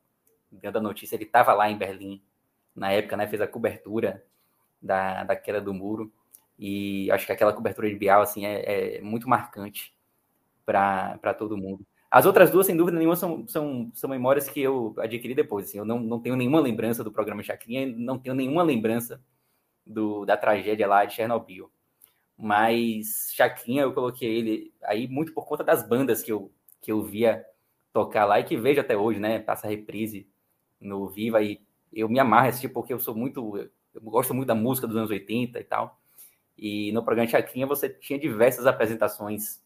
dando 0.61 0.79
a 0.79 0.83
notícia, 0.83 1.17
ele 1.17 1.25
estava 1.25 1.53
lá 1.55 1.71
em 1.71 1.79
Berlim 1.79 2.23
na 2.75 2.91
época, 2.93 3.17
né? 3.17 3.27
Fez 3.27 3.41
a 3.41 3.47
cobertura 3.47 4.25
da, 4.81 5.25
da 5.25 5.37
queda 5.37 5.61
do 5.61 5.73
muro. 5.73 6.13
E 6.59 7.11
acho 7.11 7.27
que 7.27 7.33
aquela 7.33 7.53
cobertura 7.53 7.89
de 7.89 7.97
Bial 7.97 8.23
assim, 8.23 8.45
é, 8.47 8.99
é 8.99 9.01
muito 9.01 9.29
marcante 9.29 9.95
para 10.65 11.35
todo 11.37 11.57
mundo. 11.57 11.87
As 12.11 12.27
outras 12.27 12.51
duas, 12.51 12.67
sem 12.67 12.77
dúvida 12.77 12.99
nenhuma, 12.99 13.17
são, 13.17 13.49
são, 13.49 13.91
são 13.95 14.11
memórias 14.11 14.49
que 14.49 14.61
eu 14.61 14.95
adquiri 14.99 15.35
depois. 15.35 15.67
Assim, 15.67 15.79
eu 15.79 15.85
não, 15.85 15.99
não 15.99 16.21
tenho 16.21 16.37
nenhuma 16.37 16.61
lembrança 16.61 17.03
do 17.03 17.11
programa 17.11 17.43
Chacrinha, 17.43 17.87
não 17.87 18.19
tenho 18.19 18.35
nenhuma 18.35 18.63
lembrança 18.63 19.23
do, 19.87 20.25
da 20.27 20.37
tragédia 20.37 20.87
lá 20.87 21.05
de 21.05 21.15
Chernobyl. 21.15 21.71
Mas 22.37 23.31
Chacrinha, 23.33 23.83
eu 23.83 23.95
coloquei 23.95 24.29
ele 24.29 24.75
aí 24.83 25.09
muito 25.09 25.33
por 25.33 25.47
conta 25.47 25.65
das 25.65 25.87
bandas 25.89 26.23
que 26.23 26.31
eu, 26.31 26.53
que 26.83 26.93
eu 26.93 27.03
via 27.03 27.45
tocar 27.93 28.25
lá 28.25 28.41
e 28.41 28.45
que 28.45 28.57
vejo 28.57 28.81
até 28.81 28.97
hoje, 28.97 29.19
né? 29.19 29.39
Passa 29.39 29.69
reprise 29.69 30.29
no 30.83 31.09
Viva 31.09 31.43
e 31.43 31.61
eu 31.93 32.09
me 32.09 32.19
amarro 32.19 32.49
assistir 32.49 32.69
porque 32.69 32.93
eu 32.93 32.99
sou 32.99 33.15
muito. 33.15 33.57
Eu 33.95 34.01
gosto 34.01 34.35
muito 34.35 34.49
da 34.49 34.55
música 34.55 34.87
dos 34.87 34.97
anos 34.97 35.11
80 35.11 35.59
e 35.59 35.65
tal. 35.65 35.99
E 36.57 36.93
no 36.93 37.03
programa 37.03 37.29
Chacrinha 37.29 37.67
você 37.67 37.89
tinha 37.89 38.19
diversas 38.19 38.67
apresentações 38.67 39.61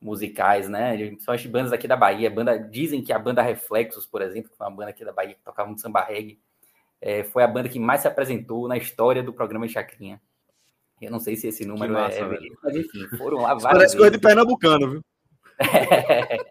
musicais, 0.00 0.68
né? 0.68 0.96
São 1.18 1.34
as 1.34 1.44
bandas 1.46 1.72
aqui 1.72 1.86
da 1.86 1.96
Bahia. 1.96 2.30
Banda, 2.30 2.58
dizem 2.58 3.02
que 3.02 3.12
a 3.12 3.18
banda 3.18 3.42
Reflexos, 3.42 4.06
por 4.06 4.22
exemplo, 4.22 4.50
que 4.50 4.56
foi 4.56 4.66
uma 4.66 4.74
banda 4.74 4.90
aqui 4.90 5.04
da 5.04 5.12
Bahia 5.12 5.34
que 5.34 5.42
tocava 5.42 5.68
muito 5.68 5.82
samba 5.82 6.02
reggae, 6.02 6.40
é, 7.00 7.22
foi 7.24 7.42
a 7.42 7.48
banda 7.48 7.68
que 7.68 7.78
mais 7.78 8.00
se 8.00 8.08
apresentou 8.08 8.66
na 8.66 8.76
história 8.76 9.22
do 9.22 9.32
programa 9.32 9.68
Chacrinha. 9.68 10.20
Eu 11.00 11.10
não 11.10 11.20
sei 11.20 11.34
se 11.34 11.48
esse 11.48 11.64
número 11.64 11.92
é 11.94 12.00
massa, 12.00 12.18
é, 12.18 12.22
é 12.22 12.50
mas 12.62 12.76
enfim, 12.76 13.06
foram 13.16 13.38
lá 13.38 13.54
várias. 13.54 13.62
Parece 13.62 13.96
coisa 13.96 14.10
de 14.10 14.18
pernambucano, 14.18 14.90
viu? 14.90 15.04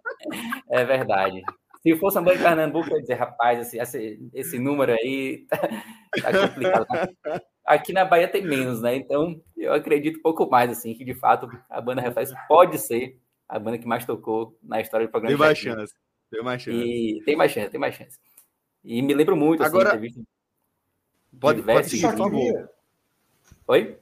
É, 0.72 0.82
é 0.82 0.86
verdade. 0.86 1.42
Se 1.82 1.96
fosse 1.96 2.20
banda 2.20 2.36
de 2.36 2.44
Pernambuco, 2.44 2.90
eu 2.90 2.98
ia 2.98 3.02
dizer, 3.02 3.14
rapaz, 3.14 3.60
esse, 3.60 3.78
esse, 3.80 4.30
esse 4.34 4.60
número 4.60 4.92
aí 4.92 5.46
tá, 5.50 5.58
tá 6.22 6.48
complicado. 6.48 6.88
Aqui 7.66 7.94
na 7.94 8.04
Bahia 8.04 8.28
tem 8.28 8.44
menos, 8.44 8.82
né? 8.82 8.96
Então 8.96 9.42
eu 9.56 9.74
acredito 9.74 10.20
um 10.20 10.22
pouco 10.22 10.50
mais, 10.50 10.70
assim, 10.70 10.94
que 10.94 11.06
de 11.06 11.14
fato 11.14 11.50
a 11.70 11.80
banda 11.80 12.02
Reflexo 12.02 12.36
pode 12.48 12.78
ser 12.80 13.18
a 13.48 13.58
banda 13.58 13.78
que 13.78 13.88
mais 13.88 14.06
tocou 14.06 14.58
na 14.62 14.82
história 14.82 15.08
do 15.08 15.12
programa. 15.12 15.38
Tem 15.38 15.46
mais 15.46 15.58
chance. 15.58 15.94
Tem 16.30 16.44
mais 16.44 16.62
chance. 16.62 16.78
E 16.78 17.24
tem 17.24 17.36
mais 17.36 17.52
chance, 17.52 17.70
tem 17.70 17.80
mais 17.80 17.96
chance. 17.96 18.20
E 18.84 19.02
me 19.02 19.14
lembro 19.14 19.36
muito, 19.36 19.64
assim, 19.64 19.76
Agora, 19.76 20.02
pode, 21.40 21.64
pode 21.64 21.90
seguir, 21.90 22.10
por 22.10 22.18
favor. 22.18 22.70
Oi? 23.68 23.98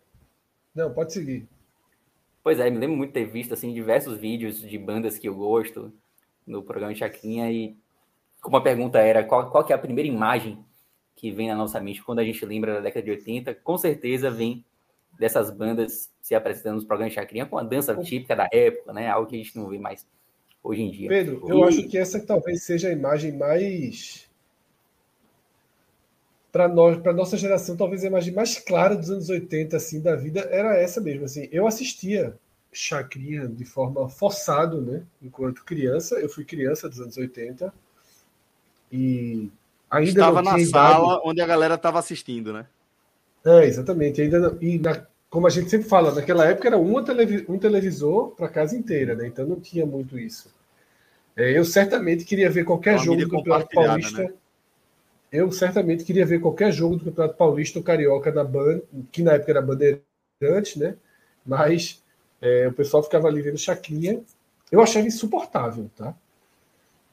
Não, 0.74 0.94
pode 0.94 1.14
seguir. 1.14 1.48
Pois 2.44 2.60
é, 2.60 2.70
me 2.70 2.78
lembro 2.78 2.96
muito 2.96 3.10
de 3.10 3.14
ter 3.14 3.26
visto, 3.26 3.54
assim, 3.54 3.74
diversos 3.74 4.18
vídeos 4.18 4.62
de 4.62 4.78
bandas 4.78 5.18
que 5.18 5.28
eu 5.28 5.36
gosto 5.36 5.94
no 6.48 6.64
programa 6.64 6.94
de 6.94 7.00
Chacrinha 7.00 7.52
e 7.52 7.76
como 8.42 8.58
a 8.58 8.62
pergunta 8.62 9.00
era 9.00 9.24
qual, 9.24 9.52
qual 9.52 9.64
que 9.64 9.74
é 9.74 9.76
a 9.76 9.80
primeira 9.80 10.08
imagem 10.08 10.58
que 11.16 11.32
vem 11.32 11.50
na 11.50 11.56
nossa 11.56 11.80
mente 11.82 12.02
quando 12.02 12.20
a 12.20 12.24
gente 12.24 12.46
lembra 12.46 12.76
da 12.76 12.80
década 12.80 13.04
de 13.04 13.12
80, 13.12 13.54
com 13.56 13.78
certeza 13.78 14.32
vem 14.32 14.64
dessas 15.20 15.52
bandas 15.52 16.10
se 16.22 16.36
apresentando 16.36 16.76
nos 16.76 16.86
programas 16.86 17.12
de 17.12 17.20
chacrinha 17.20 17.46
com 17.46 17.58
a 17.58 17.64
dança 17.64 17.96
típica 17.96 18.36
da 18.36 18.48
época, 18.52 18.94
né? 18.94 19.10
Algo 19.10 19.28
que 19.28 19.36
a 19.36 19.40
gente 19.40 19.58
não 19.58 19.68
vê 19.68 19.80
mais 19.80 20.06
hoje 20.64 20.82
em 20.82 20.92
dia. 20.92 21.10
Pedro, 21.10 21.44
eu 21.48 21.60
e... 21.60 21.64
acho 21.64 21.88
que 21.88 21.98
essa 21.98 22.20
talvez 22.24 22.64
seja 22.64 22.90
a 22.90 22.92
imagem 22.92 23.32
mais 23.36 24.28
para 26.52 26.68
nós, 26.68 26.98
para 26.98 27.14
nossa 27.14 27.36
geração, 27.36 27.76
talvez 27.76 28.04
a 28.04 28.08
imagem 28.08 28.34
mais 28.34 28.58
clara 28.58 28.96
dos 28.96 29.10
anos 29.10 29.30
80 29.30 29.76
assim 29.76 30.02
da 30.02 30.16
vida 30.16 30.42
era 30.52 30.76
essa 30.76 31.02
mesmo, 31.02 31.26
assim. 31.26 31.48
Eu 31.52 31.68
assistia 31.68 32.38
chacrinha 32.78 33.48
de 33.48 33.66
forma 33.66 34.08
forçado, 34.08 34.82
né? 34.82 35.02
Enquanto 35.22 35.66
criança, 35.66 36.16
eu 36.16 36.30
fui 36.30 36.46
criança 36.46 36.88
dos 36.88 37.02
anos 37.02 37.18
80 37.18 37.74
e 38.92 39.50
ainda 39.90 40.10
estava 40.10 40.42
na 40.42 40.60
sala 40.60 41.06
idade... 41.08 41.22
onde 41.26 41.42
a 41.42 41.48
galera 41.48 41.74
estava 41.74 41.98
assistindo, 41.98 42.54
né? 42.54 42.68
É, 43.44 43.66
exatamente. 43.66 44.22
Ainda 44.22 44.40
não... 44.40 44.58
E 44.62 44.78
na... 44.78 45.06
como 45.30 45.48
a 45.48 45.50
gente 45.50 45.70
sempre 45.70 45.90
fala, 45.90 46.14
naquela 46.14 46.46
época 46.46 46.68
era 46.68 46.78
uma 46.78 47.04
televi... 47.04 47.46
um 47.50 47.58
televisor 47.58 48.30
para 48.36 48.48
casa 48.48 48.78
inteira, 48.78 49.16
né? 49.16 49.28
Então 49.28 49.46
não 49.46 49.60
tinha 49.60 49.86
muito 49.86 50.20
isso. 50.20 50.54
É, 51.36 51.58
eu 51.58 51.66
certamente 51.66 52.26
queria 52.26 52.50
ver 52.50 52.64
qualquer 52.64 53.00
jogo 53.00 53.22
do 53.22 53.30
Campeonato 53.30 53.70
Paulista. 53.74 54.24
Né? 54.24 54.34
Eu 55.32 55.52
certamente 55.52 56.04
queria 56.04 56.26
ver 56.26 56.40
qualquer 56.40 56.72
jogo 56.72 56.96
do 56.96 57.06
Campeonato 57.06 57.38
Paulista 57.38 57.80
ou 57.80 57.84
Carioca 57.84 58.32
na 58.32 58.44
Band, 58.44 58.82
que 59.12 59.24
na 59.24 59.34
época 59.34 59.52
era 59.52 59.62
Bandeirante, 59.62 60.78
né? 60.78 60.96
Mas 61.46 62.04
é, 62.42 62.68
o 62.68 62.74
pessoal 62.74 63.04
ficava 63.04 63.28
ali 63.28 63.42
vendo 63.42 63.58
Chacrinha. 63.58 64.22
Eu 64.72 64.82
achava 64.82 65.08
insuportável, 65.08 65.90
tá? 65.96 66.16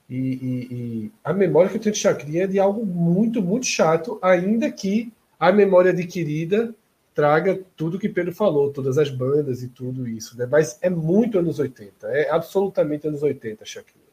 E, 0.08 0.16
e, 0.16 0.74
e, 0.74 1.12
a 1.22 1.32
memória 1.32 1.70
que 1.70 1.76
eu 1.76 1.80
tenho 1.80 1.94
de 1.94 2.00
Chacrinha 2.00 2.44
é 2.44 2.46
de 2.46 2.58
algo 2.58 2.84
muito, 2.84 3.42
muito 3.42 3.66
chato, 3.66 4.18
ainda 4.20 4.70
que 4.70 5.12
a 5.38 5.50
memória 5.50 5.92
adquirida 5.92 6.74
traga 7.14 7.60
tudo 7.76 7.98
que 7.98 8.08
Pedro 8.08 8.34
falou, 8.34 8.72
todas 8.72 8.98
as 8.98 9.08
bandas 9.08 9.62
e 9.62 9.68
tudo 9.68 10.06
isso, 10.06 10.36
né? 10.36 10.46
Mas 10.50 10.78
é 10.82 10.90
muito 10.90 11.38
anos 11.38 11.58
80, 11.58 12.08
é 12.08 12.28
absolutamente 12.28 13.06
anos 13.06 13.22
80, 13.22 13.64
Shakira. 13.64 14.04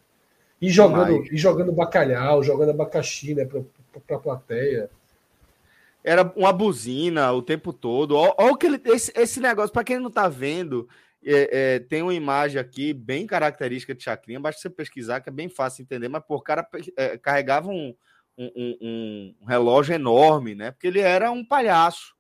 E 0.62 0.70
jogando, 0.70 1.26
e 1.34 1.38
jogando 1.38 1.72
bacalhau, 1.72 2.44
jogando 2.44 2.70
abacaxi, 2.70 3.34
né, 3.34 3.46
pra, 3.46 3.62
pra, 4.06 4.20
plateia. 4.20 4.92
Era 6.04 6.24
uma 6.36 6.52
buzina 6.52 7.32
o 7.32 7.42
tempo 7.42 7.72
todo. 7.72 8.16
Olha 8.16 8.54
aquele, 8.54 8.82
esse, 8.86 9.12
esse 9.16 9.40
negócio, 9.40 9.72
para 9.72 9.84
quem 9.84 10.00
não 10.00 10.10
tá 10.10 10.28
vendo, 10.28 10.88
é, 11.24 11.76
é, 11.76 11.80
tem 11.80 12.02
uma 12.02 12.14
imagem 12.14 12.60
aqui 12.60 12.94
bem 12.94 13.28
característica 13.28 13.94
de 13.94 14.04
Chacrinha, 14.04 14.40
basta 14.40 14.60
você 14.60 14.70
pesquisar, 14.70 15.22
que 15.22 15.30
é 15.30 15.32
bem 15.32 15.50
fácil 15.50 15.84
entender, 15.84 16.08
mas 16.08 16.24
por 16.26 16.42
cara 16.42 16.68
é, 16.98 17.18
carregava 17.18 17.70
um, 17.70 17.96
um, 18.38 18.52
um, 18.56 19.36
um, 19.42 19.46
relógio 19.46 19.94
enorme, 19.94 20.56
né? 20.56 20.72
Porque 20.72 20.88
ele 20.88 21.00
era 21.00 21.32
um 21.32 21.46
palhaço. 21.46 22.16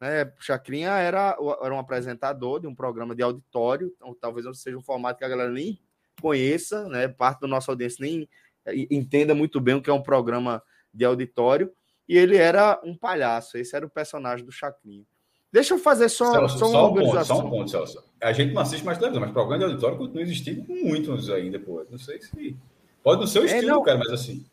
Né? 0.00 0.32
Chacrinha 0.40 0.90
era, 0.90 1.36
era 1.62 1.74
um 1.74 1.78
apresentador 1.78 2.58
de 2.58 2.66
um 2.66 2.74
programa 2.74 3.14
de 3.14 3.22
auditório, 3.22 3.92
então, 3.94 4.16
talvez 4.20 4.44
não 4.44 4.54
seja 4.54 4.76
um 4.76 4.82
formato 4.82 5.18
que 5.18 5.24
a 5.24 5.28
galera 5.28 5.50
nem 5.50 5.78
conheça, 6.20 6.88
né? 6.88 7.06
Parte 7.06 7.40
da 7.40 7.46
nossa 7.46 7.70
audiência 7.70 8.04
nem 8.04 8.28
é, 8.64 8.74
entenda 8.90 9.34
muito 9.34 9.60
bem 9.60 9.76
o 9.76 9.82
que 9.82 9.90
é 9.90 9.92
um 9.92 10.02
programa 10.02 10.60
de 10.92 11.04
auditório. 11.04 11.72
E 12.10 12.18
ele 12.18 12.36
era 12.36 12.80
um 12.82 12.92
palhaço, 12.92 13.56
esse 13.56 13.76
era 13.76 13.86
o 13.86 13.88
personagem 13.88 14.44
do 14.44 14.50
Chacrinha. 14.50 15.04
Deixa 15.52 15.74
eu 15.74 15.78
fazer 15.78 16.08
só, 16.08 16.32
Celso, 16.32 16.58
só 16.58 16.66
uma 16.66 16.72
só 16.72 16.80
um 16.80 16.90
organização. 16.90 17.36
Ponto, 17.36 17.46
só 17.46 17.46
um 17.46 17.50
ponto, 17.50 17.70
Celso. 17.70 18.04
A 18.20 18.32
gente 18.32 18.52
não 18.52 18.62
assiste 18.62 18.84
mais 18.84 18.98
televisão, 18.98 19.20
mas 19.20 19.30
programa 19.30 19.58
de 19.58 19.64
auditório 19.66 19.96
continua 19.96 20.22
existindo 20.22 20.64
muitos 20.68 21.30
ainda, 21.30 21.60
pô. 21.60 21.86
Não 21.88 21.98
sei 22.00 22.20
se. 22.20 22.56
Pode 23.00 23.20
não 23.20 23.28
ser 23.28 23.38
o 23.38 23.42
é, 23.42 23.46
estilo, 23.46 23.68
é, 23.68 23.70
não... 23.70 23.82
cara, 23.84 23.98
mas 23.98 24.10
assim. 24.10 24.44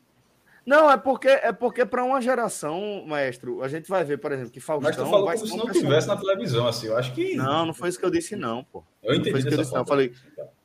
Não, 0.63 0.91
é 0.91 0.97
porque 0.97 1.29
é 1.29 1.51
porque 1.51 1.83
para 1.83 2.03
uma 2.03 2.21
geração, 2.21 3.03
maestro, 3.07 3.63
a 3.63 3.67
gente 3.67 3.89
vai 3.89 4.03
ver, 4.03 4.19
por 4.19 4.31
exemplo, 4.31 4.51
que 4.51 4.59
Faustão. 4.59 4.91
Mas 4.91 4.95
tu 4.95 5.09
falou 5.09 5.25
vai 5.25 5.35
como 5.35 5.47
se 5.47 5.57
não 5.57 5.71
tivesse 5.71 6.07
na 6.07 6.15
televisão, 6.15 6.67
assim. 6.67 6.85
Eu 6.85 6.97
acho 6.97 7.11
que. 7.15 7.35
Não, 7.35 7.65
não 7.65 7.73
foi 7.73 7.89
isso 7.89 7.97
que 7.97 8.05
eu 8.05 8.11
disse, 8.11 8.35
não, 8.35 8.63
pô. 8.63 8.83
Eu 9.01 9.15
entendi. 9.15 9.31
Não 9.31 9.31
foi 9.31 9.39
isso 9.39 9.47
que 9.49 9.53
eu 9.55 9.57
disse, 9.63 9.73
não. 9.73 9.81
Eu 9.81 9.87
falei, 9.87 10.13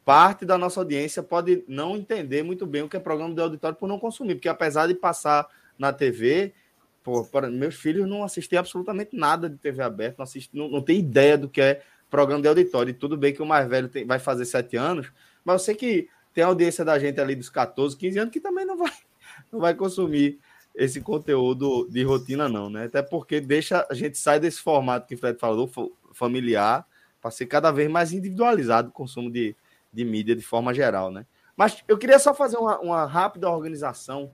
parte 0.05 0.45
da 0.45 0.59
nossa 0.59 0.79
audiência 0.79 1.23
pode 1.23 1.65
não 1.67 1.97
entender 1.97 2.43
muito 2.43 2.67
bem 2.67 2.83
o 2.83 2.89
que 2.89 2.99
é 2.99 3.01
programa 3.01 3.35
de 3.35 3.41
auditório 3.41 3.79
por 3.79 3.89
não 3.89 3.99
consumir, 3.99 4.35
porque 4.35 4.49
apesar 4.51 4.87
de 4.87 4.95
passar 4.95 5.49
na 5.79 5.91
TV, 5.91 6.53
pô, 7.02 7.25
para, 7.25 7.50
meus 7.50 7.75
filhos 7.75 8.09
não 8.09 8.23
assistem 8.25 8.59
absolutamente 8.59 9.16
nada 9.16 9.49
de 9.49 9.56
TV 9.56 9.82
aberta, 9.82 10.16
não, 10.18 10.25
assistem, 10.25 10.61
não, 10.61 10.68
não 10.68 10.82
tem 10.82 10.99
ideia 10.99 11.37
do 11.37 11.49
que 11.49 11.61
é 11.61 11.82
programa 12.11 12.42
de 12.42 12.49
auditório. 12.49 12.90
E 12.90 12.94
tudo 12.94 13.16
bem 13.16 13.32
que 13.32 13.42
o 13.42 13.47
mais 13.47 13.68
velho 13.68 13.88
tem, 13.88 14.06
vai 14.06 14.18
fazer 14.18 14.44
sete 14.44 14.76
anos, 14.76 15.11
mas 15.44 15.54
eu 15.54 15.59
sei 15.59 15.75
que 15.75 16.09
tem 16.32 16.44
audiência 16.44 16.85
da 16.85 16.99
gente 16.99 17.21
ali 17.21 17.35
dos 17.35 17.49
14, 17.49 17.97
15 17.97 18.18
anos 18.18 18.32
que 18.32 18.40
também 18.40 18.64
não 18.64 18.76
vai 18.76 18.92
não 19.50 19.61
vai 19.61 19.75
consumir 19.75 20.38
esse 20.75 21.00
conteúdo 21.00 21.87
de 21.90 22.02
rotina, 22.02 22.49
não, 22.49 22.71
né? 22.71 22.85
Até 22.85 23.02
porque 23.02 23.40
deixa 23.40 23.87
a 23.90 23.94
gente 23.94 24.16
sai 24.16 24.40
desse 24.40 24.61
formato 24.61 25.06
que 25.06 25.14
o 25.14 25.18
Fred 25.18 25.38
falou, 25.38 25.71
familiar, 26.12 26.87
para 27.21 27.30
ser 27.30 27.47
cada 27.47 27.71
vez 27.71 27.90
mais 27.90 28.12
individualizado 28.12 28.88
o 28.88 28.92
consumo 28.92 29.30
de, 29.30 29.54
de 29.92 30.04
mídia 30.04 30.35
de 30.35 30.42
forma 30.42 30.73
geral, 30.73 31.11
né? 31.11 31.26
Mas 31.54 31.85
eu 31.87 31.99
queria 31.99 32.18
só 32.18 32.35
fazer 32.35 32.56
uma, 32.56 32.78
uma 32.80 33.04
rápida 33.04 33.50
organização 33.50 34.32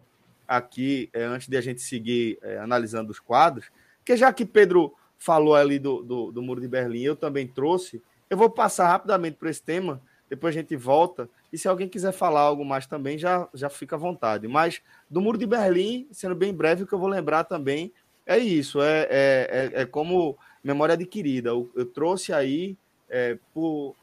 aqui, 0.49 1.11
é, 1.13 1.23
antes 1.25 1.47
de 1.47 1.57
a 1.57 1.61
gente 1.61 1.83
seguir 1.83 2.39
é, 2.43 2.59
analisando 2.59 3.13
os 3.13 3.21
quadros, 3.21 3.71
que 4.05 4.17
já 4.17 4.33
que 4.33 4.47
Pedro 4.47 4.95
falou 5.19 5.55
ali 5.55 5.79
do, 5.79 6.03
do, 6.03 6.33
do 6.33 6.43
Muro 6.43 6.61
de 6.61 6.67
Berlim, 6.67 7.03
eu 7.03 7.15
também 7.15 7.47
trouxe, 7.47 8.03
eu 8.31 8.37
vou 8.37 8.49
passar 8.49 8.89
rapidamente 8.89 9.37
por 9.37 9.49
esse 9.49 9.63
tema, 9.63 10.01
depois 10.29 10.57
a 10.57 10.59
gente 10.61 10.75
volta 10.75 11.29
e 11.53 11.59
se 11.59 11.69
alguém 11.69 11.89
quiser 11.89 12.13
falar 12.13 12.41
algo 12.41 12.65
mais 12.65 12.87
também, 12.87 13.17
já, 13.19 13.49
já 13.55 13.71
fica 13.71 13.97
à 13.97 13.99
vontade. 13.99 14.47
Mas 14.47 14.83
do 15.09 15.21
Muro 15.21 15.39
de 15.39 15.47
Berlim, 15.47 16.07
sendo 16.13 16.35
bem 16.35 16.53
breve, 16.53 16.83
o 16.83 16.87
que 16.87 16.93
eu 16.93 16.99
vou 16.99 17.09
lembrar 17.09 17.45
também 17.45 17.93
é 18.27 18.39
isso: 18.39 18.83
é, 18.83 19.07
é, 19.11 19.71
é, 19.75 19.83
é 19.83 19.87
como 19.87 20.37
memória 20.63 20.93
adquirida. 20.93 21.51
Eu, 21.51 21.71
eu 21.75 21.87
trouxe 21.87 22.33
aí 22.33 22.77
é, 23.09 23.39
por 23.55 23.95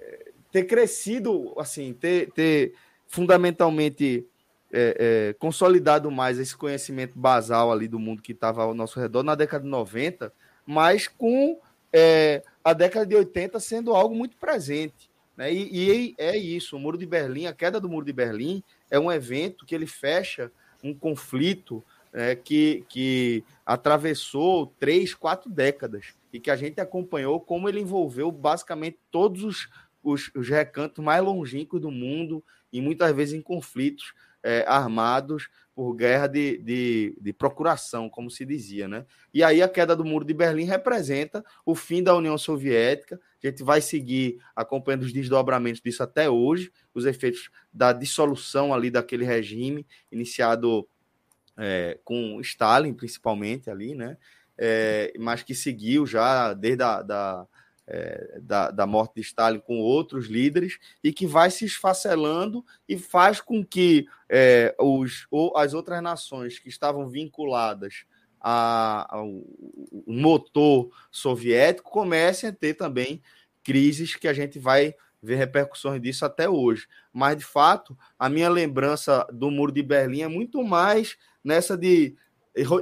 é, 0.00 0.32
ter 0.50 0.64
crescido, 0.64 1.54
assim, 1.56 1.92
ter, 1.92 2.30
ter 2.32 2.74
fundamentalmente 3.06 4.26
é, 4.76 4.96
é, 4.98 5.32
consolidado 5.34 6.10
mais 6.10 6.36
esse 6.36 6.56
conhecimento 6.56 7.16
basal 7.16 7.70
ali 7.70 7.86
do 7.86 7.98
mundo 7.98 8.20
que 8.20 8.32
estava 8.32 8.64
ao 8.64 8.74
nosso 8.74 8.98
redor 8.98 9.22
na 9.22 9.36
década 9.36 9.62
de 9.62 9.70
90, 9.70 10.32
mas 10.66 11.06
com 11.06 11.60
é, 11.92 12.42
a 12.64 12.72
década 12.72 13.06
de 13.06 13.14
80 13.14 13.60
sendo 13.60 13.94
algo 13.94 14.16
muito 14.16 14.36
presente. 14.36 15.08
Né? 15.36 15.52
E, 15.54 16.10
e, 16.10 16.14
é 16.18 16.36
isso, 16.36 16.76
o 16.76 16.80
Muro 16.80 16.98
de 16.98 17.06
Berlim, 17.06 17.46
a 17.46 17.52
queda 17.52 17.80
do 17.80 17.88
Muro 17.88 18.04
de 18.04 18.12
Berlim 18.12 18.64
é 18.90 18.98
um 18.98 19.12
evento 19.12 19.64
que 19.64 19.76
ele 19.76 19.86
fecha 19.86 20.50
um 20.82 20.92
conflito 20.92 21.82
é, 22.12 22.34
que, 22.34 22.84
que 22.88 23.44
atravessou 23.64 24.74
três, 24.78 25.14
quatro 25.14 25.48
décadas. 25.48 26.14
e 26.32 26.40
que 26.40 26.50
a 26.50 26.56
gente 26.56 26.80
acompanhou 26.80 27.40
como 27.40 27.68
ele 27.68 27.80
envolveu 27.80 28.32
basicamente 28.32 28.98
todos 29.08 29.44
os, 29.44 29.68
os, 30.02 30.30
os 30.34 30.48
recantos 30.48 31.02
mais 31.02 31.22
longínquos 31.22 31.80
do 31.80 31.92
mundo 31.92 32.42
e 32.72 32.80
muitas 32.80 33.14
vezes 33.14 33.34
em 33.34 33.40
conflitos 33.40 34.12
é, 34.44 34.62
armados 34.68 35.48
por 35.74 35.94
guerra 35.94 36.28
de, 36.28 36.58
de, 36.58 37.18
de, 37.20 37.32
procuração, 37.32 38.08
como 38.08 38.30
se 38.30 38.44
dizia, 38.44 38.86
né? 38.86 39.04
E 39.32 39.42
aí 39.42 39.60
a 39.60 39.68
queda 39.68 39.96
do 39.96 40.04
muro 40.04 40.24
de 40.24 40.34
Berlim 40.34 40.66
representa 40.66 41.44
o 41.66 41.74
fim 41.74 42.02
da 42.02 42.14
União 42.14 42.38
Soviética. 42.38 43.18
A 43.42 43.46
gente 43.46 43.64
vai 43.64 43.80
seguir 43.80 44.38
acompanhando 44.54 45.02
os 45.02 45.12
desdobramentos 45.12 45.80
disso 45.80 46.02
até 46.02 46.30
hoje, 46.30 46.70
os 46.94 47.06
efeitos 47.06 47.50
da 47.72 47.92
dissolução 47.92 48.72
ali 48.72 48.90
daquele 48.90 49.24
regime 49.24 49.84
iniciado 50.12 50.86
é, 51.56 51.98
com 52.04 52.40
Stalin, 52.40 52.92
principalmente 52.92 53.70
ali, 53.70 53.94
né? 53.94 54.16
É, 54.56 55.12
mas 55.18 55.42
que 55.42 55.54
seguiu 55.54 56.06
já 56.06 56.52
desde 56.52 56.84
a 56.84 57.02
da, 57.02 57.46
é, 57.86 58.38
da, 58.40 58.70
da, 58.70 58.86
morte 58.86 59.16
de 59.16 59.20
Stalin 59.20 59.60
com 59.60 59.78
outros 59.78 60.26
líderes 60.26 60.78
e 61.02 61.12
que 61.12 61.26
vai 61.26 61.50
se 61.50 61.64
esfacelando 61.64 62.64
e 62.88 62.96
faz 62.96 63.40
com 63.40 63.64
que 63.64 64.06
é, 64.28 64.74
os, 64.78 65.26
ou 65.30 65.56
as 65.56 65.74
outras 65.74 66.02
nações 66.02 66.58
que 66.58 66.68
estavam 66.68 67.08
vinculadas 67.08 68.04
ao 68.40 69.42
motor 70.06 70.90
soviético 71.10 71.90
comecem 71.90 72.50
a 72.50 72.52
ter 72.52 72.74
também 72.74 73.22
crises 73.62 74.14
que 74.14 74.28
a 74.28 74.34
gente 74.34 74.58
vai 74.58 74.94
ver 75.22 75.36
repercussões 75.36 76.00
disso 76.02 76.26
até 76.26 76.46
hoje. 76.46 76.86
Mas, 77.10 77.38
de 77.38 77.44
fato, 77.44 77.96
a 78.18 78.28
minha 78.28 78.50
lembrança 78.50 79.26
do 79.32 79.50
Muro 79.50 79.72
de 79.72 79.82
Berlim 79.82 80.20
é 80.20 80.28
muito 80.28 80.62
mais 80.62 81.16
nessa 81.42 81.74
de 81.74 82.14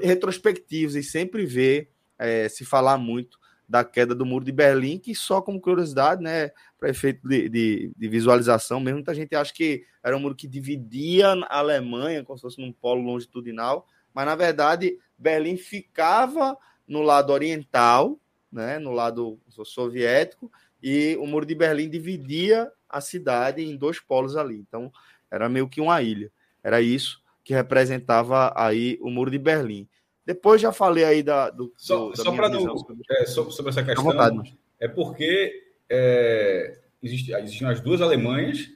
retrospectivos 0.02 0.96
e 0.96 1.02
sempre 1.02 1.46
ver 1.46 1.90
é, 2.18 2.48
se 2.48 2.64
falar 2.64 2.98
muito 2.98 3.38
da 3.72 3.82
queda 3.82 4.14
do 4.14 4.26
muro 4.26 4.44
de 4.44 4.52
Berlim, 4.52 4.98
que 4.98 5.14
só 5.14 5.40
como 5.40 5.58
curiosidade, 5.58 6.22
né, 6.22 6.50
para 6.78 6.90
efeito 6.90 7.26
de, 7.26 7.48
de, 7.48 7.92
de, 7.96 8.08
visualização 8.08 8.78
mesmo, 8.78 8.98
muita 8.98 9.14
gente 9.14 9.34
acha 9.34 9.50
que 9.50 9.86
era 10.04 10.14
um 10.14 10.20
muro 10.20 10.34
que 10.34 10.46
dividia 10.46 11.28
a 11.48 11.58
Alemanha, 11.60 12.22
como 12.22 12.36
se 12.36 12.42
fosse 12.42 12.60
num 12.60 12.70
polo 12.70 13.00
longitudinal, 13.00 13.86
mas 14.12 14.26
na 14.26 14.34
verdade 14.34 14.98
Berlim 15.16 15.56
ficava 15.56 16.54
no 16.86 17.00
lado 17.00 17.32
oriental, 17.32 18.20
né, 18.52 18.78
no 18.78 18.90
lado 18.90 19.40
soviético, 19.48 20.52
e 20.82 21.16
o 21.18 21.26
muro 21.26 21.46
de 21.46 21.54
Berlim 21.54 21.88
dividia 21.88 22.70
a 22.86 23.00
cidade 23.00 23.64
em 23.64 23.74
dois 23.74 23.98
polos 23.98 24.36
ali. 24.36 24.56
Então 24.58 24.92
era 25.30 25.48
meio 25.48 25.66
que 25.66 25.80
uma 25.80 26.02
ilha. 26.02 26.30
Era 26.62 26.82
isso 26.82 27.22
que 27.42 27.54
representava 27.54 28.52
aí 28.54 28.98
o 29.00 29.08
muro 29.08 29.30
de 29.30 29.38
Berlim. 29.38 29.88
Depois 30.24 30.60
já 30.60 30.72
falei 30.72 31.04
aí 31.04 31.22
da, 31.22 31.50
do. 31.50 31.72
Só, 31.76 32.10
do, 32.10 32.16
só 32.16 32.32
para 32.32 32.48
não. 32.48 32.74
É, 33.10 33.26
sobre, 33.26 33.52
sobre, 33.52 33.70
essa 33.70 33.82
questão. 33.82 34.04
Vontade, 34.04 34.56
é 34.78 34.86
porque 34.86 35.52
é, 35.88 36.78
existe, 37.02 37.32
existiam 37.34 37.70
as 37.70 37.80
duas 37.80 38.00
Alemanhas 38.00 38.70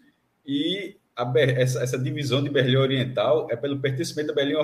e 0.44 0.96
a, 1.16 1.32
essa, 1.36 1.82
essa, 1.82 1.98
divisão 1.98 2.42
de 2.42 2.50
Berlim 2.50 2.76
Oriental 2.76 3.46
é 3.50 3.56
pelo 3.56 3.78
pertencimento 3.78 4.28
da 4.28 4.34
Berlim, 4.34 4.54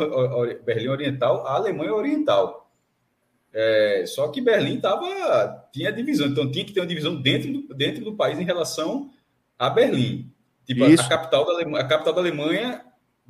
Berlim 0.64 0.88
Oriental 0.88 1.46
à 1.46 1.54
Alemanha 1.54 1.94
Oriental. 1.94 2.70
É, 3.52 4.04
só 4.06 4.28
que 4.28 4.40
Berlim 4.40 4.80
tava, 4.80 5.68
tinha 5.72 5.92
divisão, 5.92 6.26
então 6.26 6.50
tinha 6.50 6.64
que 6.64 6.72
ter 6.72 6.80
uma 6.80 6.86
divisão 6.86 7.14
dentro 7.14 7.52
do, 7.52 7.74
dentro 7.74 8.04
do 8.04 8.14
país 8.14 8.38
em 8.38 8.44
relação 8.44 9.10
a 9.58 9.70
Berlim. 9.70 10.32
Tipo, 10.64 10.84
a, 10.84 10.88
a, 10.88 11.08
capital 11.08 11.44
da 11.44 11.52
Alemanha, 11.52 11.84
a 11.84 11.88
capital 11.88 12.14
da 12.14 12.20
Alemanha, 12.20 12.84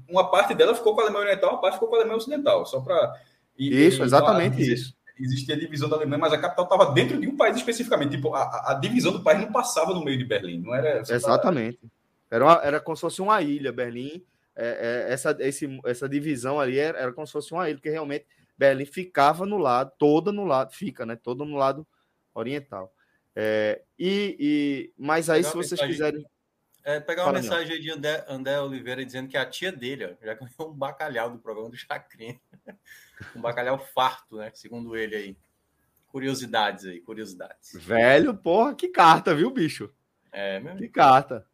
uma 0.09 0.30
parte 0.30 0.54
dela 0.54 0.75
ficou 0.75 0.94
com 0.94 1.00
a 1.00 1.04
Alemanha 1.04 1.26
Oriental, 1.26 1.50
uma 1.50 1.61
parte 1.61 1.75
ficou 1.75 1.88
com 1.88 1.97
a 1.97 1.99
Alemanha 1.99 2.18
Ocidental. 2.18 2.66
Só 2.66 2.80
para 2.80 3.12
e, 3.59 3.87
isso, 3.87 4.02
exatamente 4.02 4.61
e, 4.61 4.73
isso. 4.73 4.94
Existia 5.18 5.54
a 5.54 5.59
divisão 5.59 5.88
da 5.88 5.97
Alemanha, 5.97 6.18
mas 6.18 6.32
a 6.32 6.38
capital 6.38 6.64
estava 6.64 6.92
dentro 6.92 7.21
de 7.21 7.28
um 7.28 7.37
país 7.37 7.56
especificamente. 7.56 8.16
Tipo, 8.16 8.35
a, 8.35 8.73
a, 8.73 8.75
divisão 8.75 9.12
do 9.12 9.23
país 9.23 9.40
não 9.40 9.52
passava 9.52 9.94
no 9.94 10.02
meio 10.02 10.18
de 10.18 10.25
Berlim, 10.25 10.61
não 10.61 10.75
era. 10.75 11.00
Exatamente. 11.00 11.78
Era, 12.30 12.44
uma, 12.44 12.61
era 12.64 12.80
como 12.80 12.97
se 12.97 13.02
fosse 13.02 13.21
uma 13.23 13.40
ilha. 13.40 13.71
Berlim, 13.71 14.25
é, 14.56 15.06
é, 15.09 15.12
essa, 15.12 15.37
esse, 15.40 15.80
essa 15.85 16.09
divisão 16.09 16.59
ali 16.59 16.79
era, 16.79 16.98
era 16.98 17.12
como 17.12 17.27
se 17.27 17.33
fosse 17.33 17.53
uma 17.53 17.68
ilha, 17.68 17.77
porque 17.77 17.90
realmente 17.90 18.27
Berlim 18.57 18.87
ficava 18.87 19.46
no 19.46 19.59
lado, 19.59 19.92
toda 19.98 20.33
no 20.33 20.44
lado, 20.44 20.72
fica, 20.72 21.07
né? 21.07 21.14
Toda 21.14 21.44
no 21.44 21.57
lado 21.57 21.87
oriental. 22.35 22.92
É, 23.35 23.83
e, 23.98 24.37
e, 24.38 24.92
mas 24.98 25.31
aí, 25.31 25.44
se 25.44 25.55
vocês 25.55 25.81
quiserem. 25.81 26.24
É, 26.85 26.99
pegar 26.99 27.23
uma 27.23 27.33
Fala, 27.33 27.40
mensagem 27.40 27.75
aí 27.75 27.81
de 27.81 27.90
André, 27.90 28.25
André, 28.29 28.61
Oliveira 28.61 29.05
dizendo 29.05 29.29
que 29.29 29.37
a 29.37 29.47
tia 29.47 29.71
dele 29.71 30.05
ó, 30.05 30.27
já 30.27 30.35
ganhou 30.35 30.71
um 30.71 30.75
bacalhau 30.75 31.31
do 31.31 31.38
programa 31.38 31.71
do 31.71 31.77
Chacrinha. 31.77 32.40
um 33.37 33.40
bacalhau 33.40 33.79
farto, 33.79 34.37
né? 34.37 34.51
Segundo 34.55 34.97
ele 34.97 35.14
aí. 35.14 35.37
Curiosidades 36.09 36.85
aí, 36.85 37.01
curiosidades. 37.01 37.73
Velho, 37.75 38.35
porra, 38.35 38.75
que 38.75 38.88
carta, 38.88 39.35
viu, 39.35 39.51
bicho? 39.51 39.90
É, 40.31 40.59
meu 40.61 40.77
Que 40.77 40.88
carta. 40.88 41.47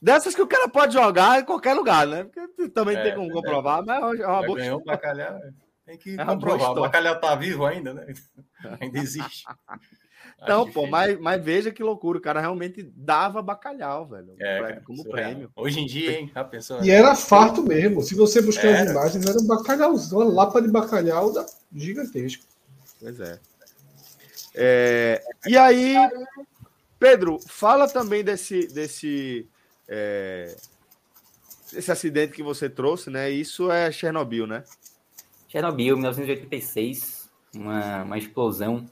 Dessas 0.00 0.34
que 0.34 0.42
o 0.42 0.46
cara 0.46 0.68
pode 0.68 0.94
jogar 0.94 1.40
em 1.40 1.44
qualquer 1.44 1.74
lugar, 1.74 2.06
né? 2.06 2.24
Porque 2.24 2.68
também 2.70 2.96
é, 2.96 3.02
tem 3.02 3.14
como 3.14 3.30
comprovar, 3.30 3.80
é. 3.80 3.84
mas 3.84 4.20
é 4.20 4.26
uma 4.26 4.46
boa 4.46 4.58
ganhou 4.58 4.80
um 4.80 4.84
bacalhau, 4.84 5.36
é. 5.36 5.52
tem 5.86 5.98
que 5.98 6.18
é 6.18 6.24
comprovar. 6.24 6.72
O 6.72 6.80
bacalhau 6.80 7.20
tá 7.20 7.34
vivo 7.36 7.64
ainda, 7.64 7.94
né? 7.94 8.06
ainda 8.80 8.98
existe. 8.98 9.44
Então, 10.42 10.68
pô, 10.70 10.86
mas, 10.86 11.18
mas 11.20 11.42
veja 11.42 11.70
que 11.70 11.82
loucura, 11.82 12.18
o 12.18 12.20
cara 12.20 12.40
realmente 12.40 12.82
dava 12.96 13.40
bacalhau, 13.40 14.06
velho, 14.06 14.34
é, 14.40 14.60
cara, 14.60 14.82
como 14.84 15.04
prêmio. 15.04 15.50
Hoje 15.54 15.80
em 15.80 15.86
dia, 15.86 16.18
hein? 16.18 16.32
A 16.34 16.42
pessoa... 16.42 16.84
E 16.84 16.90
era 16.90 17.14
farto 17.14 17.62
mesmo. 17.62 18.02
Se 18.02 18.14
você 18.16 18.42
buscar 18.42 18.74
as 18.74 18.90
imagens, 18.90 19.24
era 19.24 19.38
um 19.38 19.46
bacalhauzão, 19.46 20.18
uma 20.18 20.32
lapa 20.32 20.60
de 20.60 20.68
bacalhau 20.68 21.32
gigantesco. 21.72 22.44
Pois 22.98 23.20
é. 23.20 23.38
é. 24.54 25.22
E 25.46 25.56
aí, 25.56 25.94
Pedro, 26.98 27.38
fala 27.46 27.88
também 27.88 28.24
desse, 28.24 28.66
desse, 28.66 29.48
é, 29.88 30.56
esse 31.72 31.92
acidente 31.92 32.32
que 32.32 32.42
você 32.42 32.68
trouxe, 32.68 33.10
né? 33.10 33.30
Isso 33.30 33.70
é 33.70 33.92
Chernobyl, 33.92 34.46
né? 34.46 34.64
Chernobyl, 35.46 35.96
1986, 35.96 37.30
uma, 37.54 38.02
uma 38.02 38.18
explosão 38.18 38.88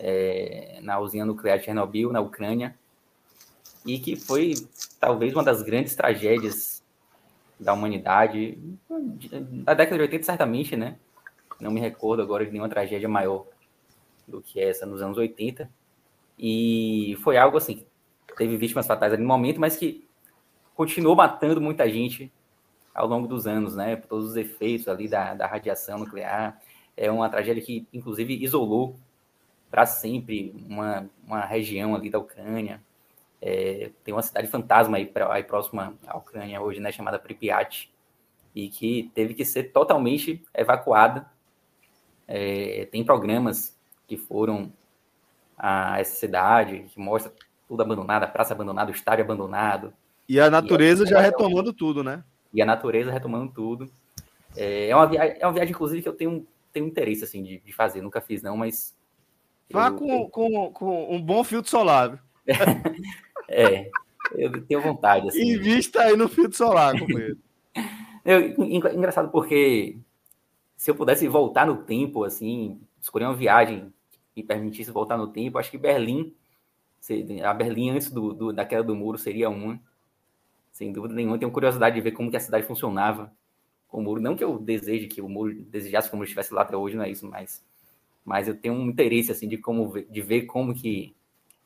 é, 0.00 0.80
na 0.82 0.98
usina 0.98 1.26
nuclear 1.26 1.58
de 1.58 1.66
Chernobyl, 1.66 2.10
na 2.10 2.20
Ucrânia, 2.20 2.74
e 3.84 3.98
que 3.98 4.16
foi 4.16 4.54
talvez 4.98 5.32
uma 5.34 5.44
das 5.44 5.62
grandes 5.62 5.94
tragédias 5.94 6.82
da 7.58 7.74
humanidade, 7.74 8.58
da 9.64 9.74
década 9.74 9.96
de 9.96 10.02
80, 10.02 10.24
certamente, 10.24 10.76
né? 10.76 10.96
Não 11.60 11.70
me 11.70 11.80
recordo 11.80 12.22
agora 12.22 12.44
de 12.44 12.50
nenhuma 12.50 12.70
tragédia 12.70 13.08
maior 13.08 13.46
do 14.26 14.40
que 14.40 14.58
essa 14.58 14.86
nos 14.86 15.02
anos 15.02 15.18
80. 15.18 15.70
E 16.38 17.18
foi 17.22 17.36
algo 17.36 17.58
assim, 17.58 17.84
teve 18.36 18.56
vítimas 18.56 18.86
fatais 18.86 19.12
ali 19.12 19.22
no 19.22 19.28
momento, 19.28 19.60
mas 19.60 19.76
que 19.76 20.08
continuou 20.74 21.14
matando 21.14 21.60
muita 21.60 21.86
gente 21.88 22.32
ao 22.94 23.06
longo 23.06 23.28
dos 23.28 23.46
anos, 23.46 23.76
né? 23.76 23.96
Por 23.96 24.08
todos 24.08 24.30
os 24.30 24.36
efeitos 24.36 24.88
ali 24.88 25.06
da, 25.06 25.34
da 25.34 25.46
radiação 25.46 25.98
nuclear. 25.98 26.58
É 26.96 27.10
uma 27.10 27.28
tragédia 27.28 27.62
que, 27.62 27.86
inclusive, 27.92 28.42
isolou 28.42 28.96
para 29.70 29.86
sempre 29.86 30.54
uma, 30.68 31.08
uma 31.26 31.44
região 31.44 31.94
ali 31.94 32.10
da 32.10 32.18
Ucrânia. 32.18 32.80
É, 33.40 33.90
tem 34.04 34.12
uma 34.12 34.22
cidade 34.22 34.48
fantasma 34.48 34.96
aí, 34.96 35.06
pra, 35.06 35.32
aí 35.32 35.42
próxima 35.42 35.94
à 36.06 36.16
Ucrânia 36.16 36.60
hoje, 36.60 36.80
né, 36.80 36.92
chamada 36.92 37.18
Pripyat, 37.18 37.90
e 38.54 38.68
que 38.68 39.10
teve 39.14 39.34
que 39.34 39.44
ser 39.44 39.64
totalmente 39.72 40.42
evacuada. 40.52 41.26
É, 42.26 42.86
tem 42.90 43.04
programas 43.04 43.76
que 44.06 44.16
foram 44.16 44.72
a 45.56 46.00
essa 46.00 46.16
cidade, 46.16 46.86
que 46.90 46.98
mostra 46.98 47.32
tudo 47.68 47.82
abandonado, 47.82 48.24
a 48.24 48.26
praça 48.26 48.52
abandonada, 48.52 48.90
o 48.90 48.94
estádio 48.94 49.24
abandonado. 49.24 49.92
E 50.28 50.40
a 50.40 50.50
natureza 50.50 51.04
e 51.04 51.06
a, 51.06 51.10
já 51.10 51.20
retomando 51.20 51.72
tudo, 51.72 52.02
né? 52.02 52.24
E 52.52 52.60
a 52.60 52.66
natureza 52.66 53.12
retomando 53.12 53.52
tudo. 53.52 53.90
É, 54.56 54.88
é, 54.88 54.96
uma, 54.96 55.06
viagem, 55.06 55.36
é 55.38 55.46
uma 55.46 55.52
viagem, 55.52 55.70
inclusive, 55.72 56.02
que 56.02 56.08
eu 56.08 56.12
tenho, 56.12 56.46
tenho 56.72 56.86
interesse 56.86 57.24
assim, 57.24 57.42
de, 57.42 57.58
de 57.60 57.72
fazer. 57.72 58.00
Nunca 58.00 58.20
fiz, 58.20 58.42
não, 58.42 58.56
mas 58.56 58.96
Vá 59.70 59.88
eu, 59.88 59.94
com, 59.96 60.12
eu... 60.12 60.28
com, 60.28 60.72
com 60.72 61.14
um 61.14 61.22
bom 61.22 61.44
filtro 61.44 61.70
solar. 61.70 62.22
é, 63.48 63.90
eu 64.32 64.64
tenho 64.66 64.80
vontade. 64.80 65.28
Assim. 65.28 65.52
Invista 65.52 66.02
aí 66.02 66.16
no 66.16 66.28
filtro 66.28 66.56
solar, 66.56 66.98
companheiro. 66.98 67.38
eu, 68.24 68.64
engraçado 68.64 69.30
porque 69.30 69.98
se 70.76 70.90
eu 70.90 70.94
pudesse 70.94 71.28
voltar 71.28 71.66
no 71.66 71.76
tempo, 71.76 72.24
assim, 72.24 72.80
escolher 73.00 73.26
uma 73.26 73.34
viagem 73.34 73.92
que 74.34 74.42
permitisse 74.42 74.90
voltar 74.90 75.16
no 75.16 75.28
tempo, 75.28 75.58
acho 75.58 75.70
que 75.70 75.78
Berlim, 75.78 76.34
a 77.44 77.54
Berlim 77.54 77.90
antes 77.90 78.10
do, 78.10 78.32
do, 78.32 78.52
da 78.52 78.64
queda 78.64 78.82
do 78.82 78.94
muro 78.94 79.18
seria 79.18 79.48
uma. 79.48 79.80
Sem 80.72 80.92
dúvida 80.92 81.14
nenhuma, 81.14 81.38
tenho 81.38 81.50
curiosidade 81.50 81.96
de 81.96 82.00
ver 82.00 82.12
como 82.12 82.30
que 82.30 82.36
a 82.36 82.40
cidade 82.40 82.66
funcionava 82.66 83.32
com 83.88 83.98
o 83.98 84.02
muro. 84.02 84.20
Não 84.20 84.36
que 84.36 84.44
eu 84.44 84.58
deseje 84.58 85.06
que 85.06 85.20
o 85.20 85.28
muro 85.28 85.54
desejasse 85.64 86.08
que 86.08 86.14
o 86.14 86.16
muro 86.16 86.24
estivesse 86.24 86.54
lá 86.54 86.62
até 86.62 86.76
hoje, 86.76 86.96
não 86.96 87.04
é 87.04 87.10
isso, 87.10 87.28
mas 87.28 87.64
mas 88.24 88.48
eu 88.48 88.56
tenho 88.56 88.74
um 88.74 88.88
interesse 88.88 89.32
assim 89.32 89.48
de 89.48 89.58
como 89.58 89.92
de 90.02 90.20
ver 90.20 90.42
como 90.42 90.74
que 90.74 91.14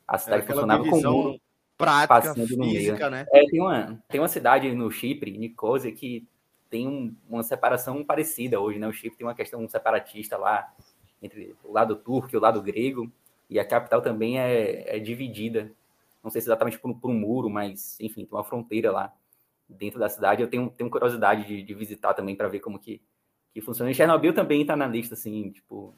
a 0.07 0.17
cidade 0.17 0.45
funcionava 0.45 0.83
com 0.87 0.97
o 0.97 1.39
prática 1.77 2.33
física, 2.33 3.09
né? 3.09 3.25
É, 3.31 3.45
tem 3.45 3.61
uma 3.61 4.03
tem 4.07 4.21
uma 4.21 4.27
cidade 4.27 4.73
no 4.73 4.89
Chipre, 4.91 5.37
Nicosia, 5.37 5.91
que 5.91 6.27
tem 6.69 6.87
um, 6.87 7.15
uma 7.29 7.43
separação 7.43 8.03
parecida 8.03 8.59
hoje, 8.59 8.79
né? 8.79 8.87
O 8.87 8.93
Chipre 8.93 9.17
tem 9.17 9.27
uma 9.27 9.35
questão 9.35 9.67
separatista 9.67 10.37
lá 10.37 10.73
entre 11.21 11.55
o 11.63 11.71
lado 11.71 11.95
turco 11.95 12.29
e 12.33 12.37
o 12.37 12.41
lado 12.41 12.61
grego. 12.61 13.11
E 13.49 13.59
a 13.59 13.65
capital 13.65 14.01
também 14.01 14.39
é, 14.39 14.97
é 14.97 14.99
dividida, 14.99 15.71
não 16.23 16.31
sei 16.31 16.41
se 16.41 16.47
exatamente 16.47 16.79
por, 16.79 16.95
por, 16.95 17.11
um 17.11 17.13
muro, 17.13 17.49
mas 17.49 17.99
enfim, 17.99 18.25
tem 18.25 18.35
uma 18.35 18.43
fronteira 18.43 18.91
lá 18.91 19.13
dentro 19.69 19.99
da 19.99 20.09
cidade. 20.09 20.41
Eu 20.41 20.47
tenho, 20.47 20.69
tenho 20.69 20.89
curiosidade 20.89 21.45
de, 21.45 21.61
de 21.61 21.73
visitar 21.73 22.13
também 22.13 22.35
para 22.35 22.47
ver 22.47 22.59
como 22.59 22.79
que, 22.79 23.01
que 23.53 23.61
funciona. 23.61 23.91
E 23.91 23.93
Chernobyl 23.93 24.33
também 24.33 24.61
está 24.61 24.75
na 24.75 24.87
lista, 24.87 25.13
assim, 25.13 25.51
tipo, 25.51 25.93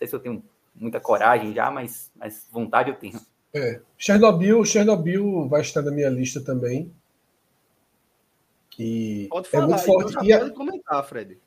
sei 0.00 0.08
se 0.08 0.14
eu 0.14 0.20
tenho 0.20 0.42
muita 0.74 0.98
coragem 0.98 1.52
já, 1.52 1.70
mas, 1.70 2.10
mas 2.16 2.46
vontade 2.50 2.90
eu 2.90 2.96
tenho. 2.96 3.20
É, 3.52 3.80
Chernobyl, 3.98 4.64
Chernobyl 4.64 5.46
vai 5.48 5.60
estar 5.60 5.82
na 5.82 5.90
minha 5.90 6.08
lista 6.08 6.40
também. 6.40 6.90
E 8.78 9.26
pode 9.28 9.48
falar, 9.50 9.64
é 9.64 9.66
muito 9.66 9.82
forte. 9.82 10.12
Então 10.12 10.24
e 10.24 10.38
pode 10.38 10.52
comentar, 10.52 11.04
Fred. 11.06 11.38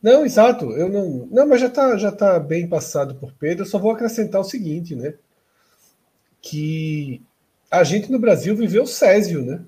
Não, 0.00 0.24
exato. 0.24 0.70
Eu 0.72 0.88
não, 0.88 1.26
não, 1.26 1.48
mas 1.48 1.60
já 1.60 1.66
está 1.66 1.96
já 1.96 2.12
tá 2.12 2.38
bem 2.38 2.68
passado 2.68 3.16
por 3.16 3.32
Pedro. 3.32 3.64
Eu 3.64 3.68
só 3.68 3.78
vou 3.78 3.90
acrescentar 3.90 4.40
o 4.40 4.44
seguinte, 4.44 4.94
né? 4.94 5.14
Que 6.40 7.20
a 7.68 7.82
gente 7.82 8.12
no 8.12 8.20
Brasil 8.20 8.54
viveu 8.54 8.84
o 8.84 8.86
Césio, 8.86 9.44
né? 9.44 9.64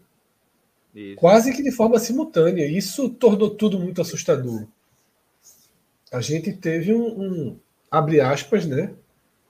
Isso. 0.94 1.16
Quase 1.16 1.52
que 1.52 1.62
de 1.62 1.72
forma 1.72 1.98
simultânea. 1.98 2.66
Isso 2.66 3.08
tornou 3.08 3.50
tudo 3.50 3.80
muito 3.80 4.00
assustador. 4.00 4.66
A 6.12 6.20
gente 6.20 6.52
teve 6.52 6.94
um, 6.94 7.20
um 7.20 7.58
abre 7.90 8.20
aspas, 8.20 8.66
né? 8.66 8.94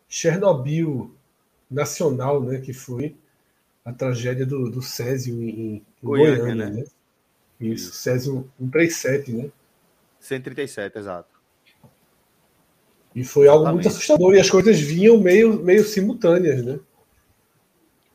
Chernobyl 0.08 1.14
nacional, 1.70 2.42
né? 2.42 2.60
Que 2.60 2.72
foi 2.72 3.16
a 3.84 3.92
tragédia 3.92 4.44
do, 4.44 4.70
do 4.70 4.82
Césio 4.82 5.42
em, 5.42 5.48
em 5.48 5.86
Goiânia, 6.02 6.38
Goiânia 6.38 6.70
né? 6.70 6.76
né? 6.76 6.84
Isso, 7.60 7.88
Isso. 7.88 7.92
Césio 7.94 8.50
137, 8.58 9.32
né? 9.32 9.50
137, 10.20 10.98
exato. 10.98 11.38
E 13.14 13.24
foi 13.24 13.48
algo 13.48 13.68
muito 13.72 13.88
assustador. 13.88 14.34
E 14.34 14.40
as 14.40 14.50
coisas 14.50 14.78
vinham 14.78 15.18
meio, 15.18 15.58
meio 15.60 15.84
simultâneas, 15.84 16.64
né? 16.64 16.78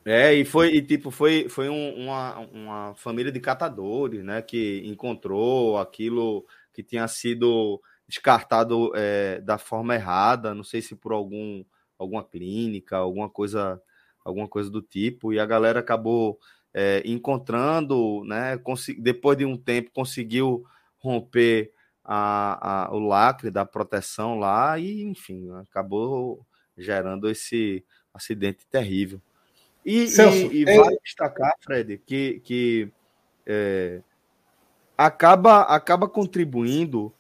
É, 0.06 0.34
e 0.34 0.44
foi, 0.44 0.76
e, 0.76 0.82
tipo, 0.82 1.10
foi, 1.10 1.48
foi 1.48 1.70
um, 1.70 1.96
uma, 1.96 2.40
uma 2.54 2.96
família 2.96 3.32
de 3.32 3.40
catadores, 3.40 4.24
né? 4.24 4.42
Que 4.42 4.84
encontrou 4.86 5.78
aquilo 5.78 6.46
que 6.74 6.84
tinha 6.84 7.08
sido 7.08 7.82
descartado 8.08 8.92
é, 8.96 9.39
da 9.42 9.58
forma 9.58 9.96
errada, 9.96 10.54
não 10.54 10.63
sei 10.63 10.82
se 10.82 10.96
por 10.96 11.12
algum, 11.12 11.63
alguma 11.98 12.24
clínica, 12.24 12.98
alguma 12.98 13.30
coisa, 13.30 13.82
alguma 14.24 14.48
coisa 14.48 14.70
do 14.70 14.82
tipo, 14.82 15.34
e 15.34 15.39
a 15.39 15.46
galera 15.46 15.80
acabou 15.80 16.39
é, 16.74 17.02
encontrando, 17.06 18.24
né? 18.26 18.60
Depois 19.00 19.38
de 19.38 19.46
um 19.46 19.58
tempo 19.58 19.92
conseguiu 19.92 20.66
romper 20.98 21.72
a, 22.04 22.86
a, 22.86 22.94
o 22.94 23.00
lacre 23.00 23.50
da 23.50 23.66
proteção 23.66 24.38
lá 24.38 24.78
e, 24.78 25.04
enfim, 25.04 25.50
acabou 25.62 26.46
gerando 26.78 27.30
esse 27.30 27.86
acidente 28.13 28.66
terrível. 28.68 29.22
E, 29.86 30.08
Celso, 30.08 30.52
e, 30.52 30.63
e 30.63 30.70
é... 30.70 30.78
vale 30.78 30.98
destacar, 31.04 31.54
Fred, 31.62 31.98
que, 32.00 32.42
que 32.44 32.92
é, 33.46 34.02
acaba, 34.98 35.62
acaba 35.63 36.08
contribuindo 36.08 37.13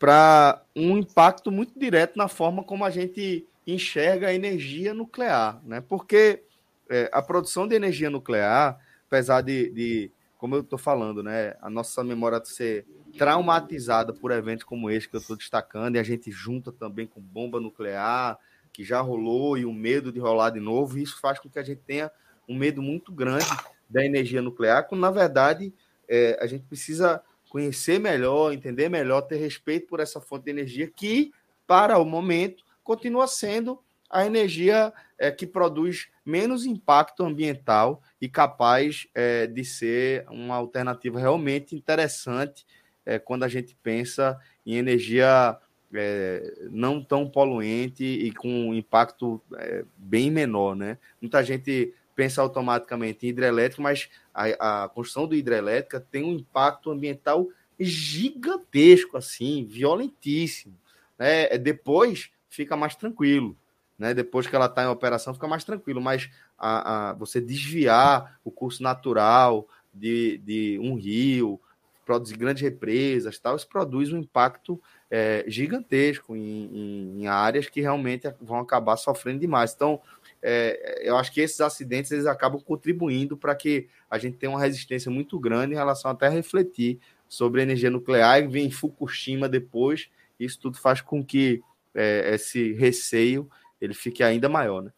para 0.00 0.62
um 0.74 0.96
impacto 0.96 1.52
muito 1.52 1.78
direto 1.78 2.16
na 2.16 2.26
forma 2.26 2.64
como 2.64 2.86
a 2.86 2.90
gente 2.90 3.46
enxerga 3.66 4.28
a 4.28 4.34
energia 4.34 4.94
nuclear, 4.94 5.60
né? 5.62 5.82
Porque 5.82 6.42
é, 6.88 7.10
a 7.12 7.20
produção 7.20 7.68
de 7.68 7.76
energia 7.76 8.08
nuclear, 8.08 8.80
apesar 9.06 9.42
de, 9.42 9.68
de 9.70 10.10
como 10.38 10.54
eu 10.54 10.62
estou 10.62 10.78
falando, 10.78 11.22
né, 11.22 11.54
a 11.60 11.68
nossa 11.68 12.02
memória 12.02 12.42
ser 12.46 12.86
traumatizada 13.18 14.10
por 14.14 14.30
eventos 14.30 14.64
como 14.64 14.90
este 14.90 15.10
que 15.10 15.16
eu 15.16 15.20
estou 15.20 15.36
destacando, 15.36 15.96
e 15.96 15.98
a 15.98 16.02
gente 16.02 16.30
junta 16.30 16.72
também 16.72 17.06
com 17.06 17.20
bomba 17.20 17.60
nuclear, 17.60 18.38
que 18.72 18.82
já 18.82 19.02
rolou, 19.02 19.58
e 19.58 19.66
o 19.66 19.72
medo 19.72 20.10
de 20.10 20.18
rolar 20.18 20.48
de 20.48 20.60
novo, 20.60 20.96
isso 20.96 21.20
faz 21.20 21.38
com 21.38 21.50
que 21.50 21.58
a 21.58 21.62
gente 21.62 21.82
tenha 21.82 22.10
um 22.48 22.56
medo 22.56 22.80
muito 22.80 23.12
grande 23.12 23.44
da 23.88 24.02
energia 24.02 24.40
nuclear, 24.40 24.88
quando 24.88 25.02
na 25.02 25.10
verdade 25.10 25.74
é, 26.08 26.38
a 26.40 26.46
gente 26.46 26.64
precisa 26.64 27.22
conhecer 27.50 27.98
melhor, 27.98 28.52
entender 28.52 28.88
melhor, 28.88 29.22
ter 29.22 29.36
respeito 29.36 29.88
por 29.88 29.98
essa 29.98 30.20
fonte 30.20 30.44
de 30.44 30.52
energia 30.52 30.86
que, 30.86 31.32
para 31.66 31.98
o 31.98 32.04
momento, 32.04 32.64
continua 32.82 33.26
sendo 33.26 33.78
a 34.08 34.24
energia 34.24 34.92
é, 35.18 35.30
que 35.32 35.46
produz 35.46 36.08
menos 36.24 36.64
impacto 36.64 37.24
ambiental 37.24 38.02
e 38.20 38.28
capaz 38.28 39.06
é, 39.14 39.48
de 39.48 39.64
ser 39.64 40.24
uma 40.30 40.54
alternativa 40.54 41.18
realmente 41.18 41.74
interessante 41.74 42.64
é, 43.04 43.18
quando 43.18 43.42
a 43.42 43.48
gente 43.48 43.76
pensa 43.82 44.38
em 44.64 44.76
energia 44.76 45.58
é, 45.92 46.54
não 46.70 47.02
tão 47.02 47.28
poluente 47.28 48.04
e 48.04 48.32
com 48.32 48.72
impacto 48.72 49.42
é, 49.56 49.84
bem 49.96 50.30
menor. 50.30 50.76
Né? 50.76 50.98
Muita 51.20 51.42
gente 51.42 51.92
pensa 52.20 52.42
automaticamente 52.42 53.24
em 53.24 53.30
hidrelétrico, 53.30 53.80
mas 53.80 54.10
a, 54.34 54.84
a 54.84 54.88
construção 54.90 55.26
do 55.26 55.34
hidrelétrica 55.34 55.98
tem 55.98 56.22
um 56.22 56.34
impacto 56.34 56.90
ambiental 56.90 57.48
gigantesco, 57.78 59.16
assim, 59.16 59.64
violentíssimo. 59.64 60.76
Né? 61.18 61.44
É, 61.44 61.56
depois 61.56 62.30
fica 62.50 62.76
mais 62.76 62.94
tranquilo. 62.94 63.56
Né? 63.98 64.12
Depois 64.12 64.46
que 64.46 64.54
ela 64.54 64.66
está 64.66 64.82
em 64.84 64.88
operação, 64.88 65.32
fica 65.32 65.48
mais 65.48 65.64
tranquilo, 65.64 65.98
mas 65.98 66.28
a, 66.58 67.08
a, 67.08 67.12
você 67.14 67.40
desviar 67.40 68.38
o 68.44 68.50
curso 68.50 68.82
natural 68.82 69.66
de, 69.90 70.36
de 70.44 70.78
um 70.78 70.96
rio, 70.96 71.58
produzir 72.04 72.36
grandes 72.36 72.62
represas, 72.62 73.38
tal, 73.38 73.56
isso 73.56 73.66
produz 73.66 74.12
um 74.12 74.18
impacto 74.18 74.78
é, 75.10 75.44
gigantesco 75.46 76.36
em, 76.36 76.40
em, 76.40 77.22
em, 77.22 77.26
áreas 77.28 77.68
que 77.68 77.80
realmente 77.80 78.30
vão 78.40 78.58
acabar 78.58 78.96
sofrendo 78.96 79.38
demais. 79.38 79.72
Então, 79.72 80.00
é, 80.42 81.02
eu 81.02 81.16
acho 81.16 81.32
que 81.32 81.40
esses 81.40 81.60
acidentes 81.60 82.10
eles 82.10 82.26
acabam 82.26 82.60
contribuindo 82.60 83.36
para 83.36 83.54
que 83.54 83.88
a 84.10 84.18
gente 84.18 84.36
tenha 84.36 84.50
uma 84.50 84.60
resistência 84.60 85.10
muito 85.10 85.38
grande 85.38 85.72
em 85.72 85.76
relação 85.76 86.10
até 86.10 86.26
a 86.26 86.30
refletir 86.30 86.98
sobre 87.28 87.62
energia 87.62 87.90
nuclear 87.90 88.42
e 88.42 88.48
vem 88.48 88.70
Fukushima 88.70 89.48
depois. 89.48 90.08
Isso 90.38 90.58
tudo 90.58 90.78
faz 90.78 91.00
com 91.00 91.24
que 91.24 91.62
é, 91.94 92.34
esse 92.34 92.72
receio 92.72 93.48
ele 93.80 93.94
fique 93.94 94.22
ainda 94.22 94.48
maior, 94.48 94.82
né? 94.82 94.92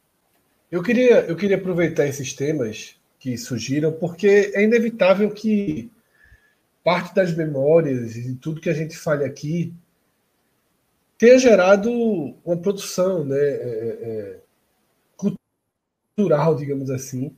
Eu 0.70 0.82
queria, 0.82 1.20
eu 1.26 1.36
queria 1.36 1.56
aproveitar 1.56 2.06
esses 2.06 2.32
temas 2.32 2.98
que 3.18 3.36
surgiram, 3.36 3.92
porque 3.92 4.52
é 4.54 4.62
inevitável 4.62 5.30
que 5.30 5.90
parte 6.82 7.14
das 7.14 7.36
memórias 7.36 8.16
e 8.16 8.34
tudo 8.34 8.60
que 8.60 8.70
a 8.70 8.74
gente 8.74 8.96
fale 8.96 9.24
aqui 9.24 9.72
tenha 11.18 11.38
gerado 11.38 11.88
uma 12.44 12.56
produção, 12.56 13.24
né? 13.24 13.38
É, 13.38 13.98
é, 14.00 14.41
cultural, 16.16 16.54
digamos 16.54 16.90
assim, 16.90 17.34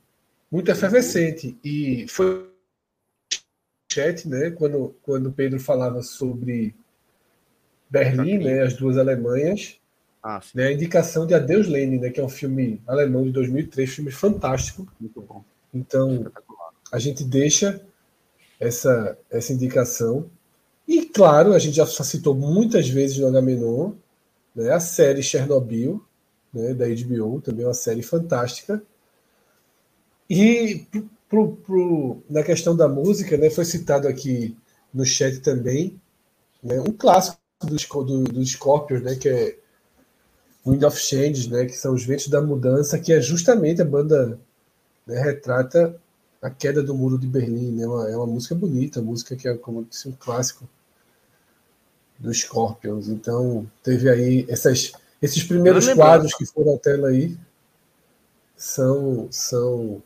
muito 0.51 0.71
efervescente. 0.71 1.59
E 1.65 2.07
foi 2.09 2.51
chat, 3.93 4.29
né, 4.29 4.51
quando, 4.51 4.95
quando 5.03 5.33
Pedro 5.33 5.61
falava 5.61 6.03
sobre 6.03 6.75
Berlim, 7.89 8.39
né, 8.39 8.63
as 8.63 8.75
duas 8.75 8.99
Alemanhas, 8.99 9.79
ah, 10.23 10.41
né, 10.55 10.69
a 10.69 10.73
indicação 10.73 11.27
de 11.27 11.35
Adeus 11.35 11.69
Lenin, 11.69 11.99
né, 11.99 12.11
que 12.11 12.21
é 12.21 12.25
um 12.25 12.29
filme 12.29 12.83
alemão 12.87 13.25
de 13.25 13.31
2003, 13.31 13.91
filme 13.91 14.11
fantástico. 14.11 14.87
Muito 14.99 15.21
bom. 15.21 15.45
Então, 15.73 16.31
a 16.91 16.99
gente 16.99 17.23
deixa 17.23 17.81
essa, 18.59 19.19
essa 19.31 19.53
indicação. 19.53 20.29
E, 20.89 21.07
claro, 21.07 21.53
a 21.53 21.59
gente 21.59 21.77
já 21.77 21.87
citou 21.87 22.35
muitas 22.35 22.89
vezes 22.89 23.19
no 23.19 23.29
Agamenon, 23.29 23.93
né, 24.55 24.71
a 24.73 24.81
série 24.81 25.23
Chernobyl, 25.23 26.05
né, 26.55 26.73
da 26.75 26.87
HBO, 26.87 27.41
também 27.41 27.65
uma 27.65 27.75
série 27.75 28.03
fantástica. 28.03 28.83
E 30.29 30.87
pro, 31.29 31.57
pro, 31.57 32.23
na 32.31 32.43
questão 32.43 32.77
da 32.77 32.89
música, 32.89 33.37
né, 33.37 33.51
foi 33.51 33.65
citado 33.65 34.07
aqui 34.07 34.57
no 34.93 35.05
chat 35.05 35.41
também, 35.41 36.01
né, 36.63 36.81
um 36.81 36.93
clássico 36.93 37.39
dos 37.63 37.87
do, 37.87 38.25
do 38.25 38.47
Scorpions, 38.47 39.03
né, 39.03 39.17
que 39.17 39.29
é 39.29 39.59
Wind 40.67 40.83
of 40.83 40.99
Change, 40.99 41.51
né, 41.51 41.67
que 41.67 41.77
são 41.77 41.95
os 41.95 42.05
ventos 42.05 42.29
da 42.29 42.41
mudança, 42.41 42.99
que 42.99 43.13
é 43.13 43.21
justamente 43.21 43.83
a 43.83 43.85
banda 43.85 44.39
né, 45.07 45.21
retrata 45.21 46.01
a 46.41 46.51
queda 46.51 46.83
do 46.83 46.95
muro 46.95 47.19
de 47.19 47.27
Berlim, 47.27 47.73
né, 47.73 47.87
uma, 47.87 48.09
é 48.09 48.17
uma 48.17 48.27
música 48.27 48.55
bonita, 48.55 49.01
música 49.01 49.35
que 49.35 49.49
é 49.49 49.57
como 49.57 49.85
disse 49.85 50.09
um 50.09 50.13
clássico 50.13 50.69
dos 52.19 52.41
Scorpions. 52.41 53.09
Então 53.09 53.67
teve 53.83 54.11
aí 54.11 54.47
essas 54.49 54.93
esses 55.25 55.43
primeiros 55.43 55.89
quadros 55.95 56.35
que 56.35 56.45
foram 56.45 56.75
à 56.75 56.79
tela 56.79 57.09
aí 57.09 57.35
são, 58.55 59.27
são 59.31 60.03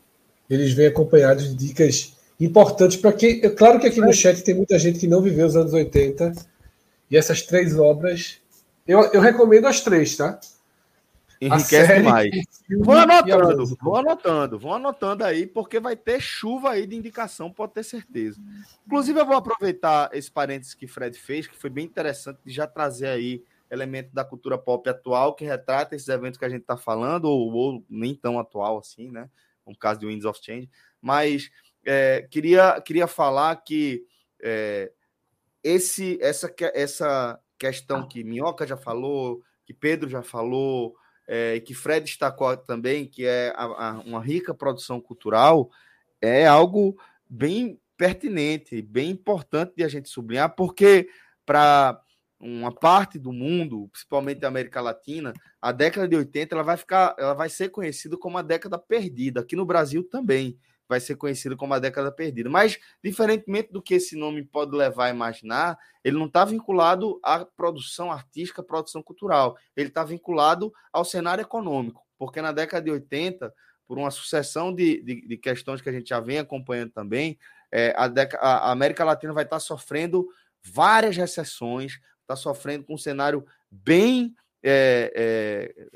eles 0.49 0.71
vêm 0.71 0.87
acompanhados 0.87 1.49
de 1.49 1.67
dicas 1.67 2.17
importantes 2.39 2.95
para 2.95 3.11
quem. 3.11 3.43
É 3.43 3.49
claro 3.49 3.79
que 3.81 3.87
aqui 3.87 3.99
no 3.99 4.13
chat 4.13 4.41
tem 4.41 4.55
muita 4.55 4.79
gente 4.79 4.97
que 4.97 5.07
não 5.07 5.21
viveu 5.21 5.45
os 5.45 5.57
anos 5.57 5.73
80 5.73 6.33
e 7.11 7.17
essas 7.17 7.41
três 7.41 7.77
obras. 7.77 8.37
Eu, 8.87 9.11
eu 9.11 9.19
recomendo 9.19 9.67
as 9.67 9.81
três, 9.81 10.15
tá? 10.15 10.39
Enriquece 11.41 11.99
mais. 11.99 12.31
Vão 12.79 12.97
anotando, 12.97 13.77
vão 13.81 13.95
anotando, 13.95 14.59
vão 14.59 14.73
anotando 14.73 15.23
aí, 15.25 15.45
porque 15.45 15.81
vai 15.81 15.97
ter 15.97 16.21
chuva 16.21 16.71
aí 16.71 16.87
de 16.87 16.95
indicação, 16.95 17.51
pode 17.51 17.73
ter 17.73 17.83
certeza. 17.83 18.39
Inclusive, 18.87 19.19
eu 19.19 19.25
vou 19.25 19.35
aproveitar 19.35 20.09
esse 20.13 20.31
parênteses 20.31 20.73
que 20.73 20.87
Fred 20.87 21.17
fez, 21.17 21.45
que 21.45 21.57
foi 21.57 21.69
bem 21.69 21.85
interessante, 21.85 22.39
de 22.45 22.53
já 22.53 22.65
trazer 22.65 23.07
aí 23.07 23.43
elemento 23.69 24.13
da 24.13 24.23
cultura 24.25 24.57
pop 24.57 24.89
atual 24.89 25.35
que 25.35 25.45
retrata 25.45 25.95
esses 25.95 26.07
eventos 26.07 26.37
que 26.37 26.45
a 26.45 26.49
gente 26.49 26.61
está 26.61 26.77
falando, 26.77 27.25
ou, 27.25 27.51
ou, 27.51 27.85
nem 27.89 28.15
tão 28.15 28.39
atual 28.39 28.77
assim, 28.77 29.11
né? 29.11 29.29
No 29.65 29.77
caso 29.77 29.99
de 29.99 30.07
Winds 30.07 30.25
of 30.25 30.39
Change. 30.41 30.69
Mas 31.01 31.51
é, 31.85 32.27
queria, 32.29 32.81
queria 32.81 33.07
falar 33.07 33.55
que 33.57 34.03
é, 34.41 34.91
esse, 35.63 36.17
essa, 36.21 36.53
essa 36.73 37.39
questão 37.57 38.07
que 38.07 38.23
Minhoca 38.23 38.65
já 38.65 38.77
falou, 38.77 39.43
que 39.65 39.73
Pedro 39.73 40.09
já 40.09 40.23
falou, 40.23 40.95
é, 41.27 41.55
e 41.55 41.61
que 41.61 41.75
Fred 41.75 42.05
destacou 42.05 42.57
também, 42.57 43.05
que 43.05 43.25
é 43.25 43.53
a, 43.55 43.63
a, 43.63 43.91
uma 43.99 44.19
rica 44.19 44.53
produção 44.53 44.99
cultural, 44.99 45.69
é 46.19 46.47
algo 46.47 46.99
bem 47.29 47.79
pertinente, 47.95 48.81
bem 48.81 49.11
importante 49.11 49.73
de 49.75 49.83
a 49.83 49.87
gente 49.87 50.09
sublinhar, 50.09 50.55
porque 50.55 51.09
para 51.45 52.01
uma 52.39 52.71
parte 52.71 53.19
do 53.19 53.33
mundo, 53.33 53.89
principalmente 53.91 54.39
da 54.39 54.47
América 54.47 54.79
Latina, 54.81 55.33
a 55.61 55.71
década 55.71 56.07
de 56.07 56.15
80 56.15 56.55
ela 56.55 56.63
vai 56.63 56.77
ficar, 56.77 57.15
ela 57.19 57.33
vai 57.33 57.49
ser 57.49 57.69
conhecida 57.69 58.17
como 58.17 58.37
a 58.37 58.41
década 58.41 58.77
perdida. 58.77 59.41
Aqui 59.41 59.55
no 59.55 59.65
Brasil 59.65 60.03
também 60.03 60.57
vai 60.87 60.99
ser 60.99 61.15
conhecida 61.15 61.55
como 61.55 61.73
a 61.73 61.79
década 61.79 62.11
perdida. 62.11 62.49
Mas, 62.49 62.79
diferentemente 63.03 63.71
do 63.71 63.81
que 63.81 63.93
esse 63.93 64.15
nome 64.15 64.43
pode 64.43 64.75
levar 64.75 65.05
a 65.05 65.09
imaginar, 65.09 65.77
ele 66.03 66.17
não 66.17 66.25
está 66.25 66.43
vinculado 66.43 67.19
à 67.23 67.45
produção 67.45 68.11
artística, 68.11 68.61
à 68.61 68.65
produção 68.65 69.03
cultural. 69.03 69.55
Ele 69.75 69.89
está 69.89 70.03
vinculado 70.03 70.73
ao 70.91 71.05
cenário 71.05 71.43
econômico, 71.43 72.03
porque 72.17 72.41
na 72.41 72.51
década 72.51 72.83
de 72.83 72.91
80, 72.91 73.53
por 73.87 73.99
uma 73.99 74.09
sucessão 74.09 74.73
de, 74.73 75.03
de, 75.03 75.27
de 75.27 75.37
questões 75.37 75.79
que 75.79 75.89
a 75.89 75.91
gente 75.91 76.09
já 76.09 76.19
vem 76.19 76.39
acompanhando 76.39 76.91
também, 76.91 77.37
é, 77.71 77.93
a, 77.95 78.05
a, 78.39 78.71
América 78.71 79.05
Latina 79.05 79.31
vai 79.31 79.43
estar 79.43 79.57
tá 79.57 79.59
sofrendo 79.59 80.27
várias 80.63 81.15
recessões, 81.15 81.99
está 82.29 82.35
sofrendo 82.35 82.85
com 82.85 82.93
um 82.93 82.97
cenário 82.97 83.45
bem 83.71 84.35
é, 84.61 85.11
é, 85.15 85.87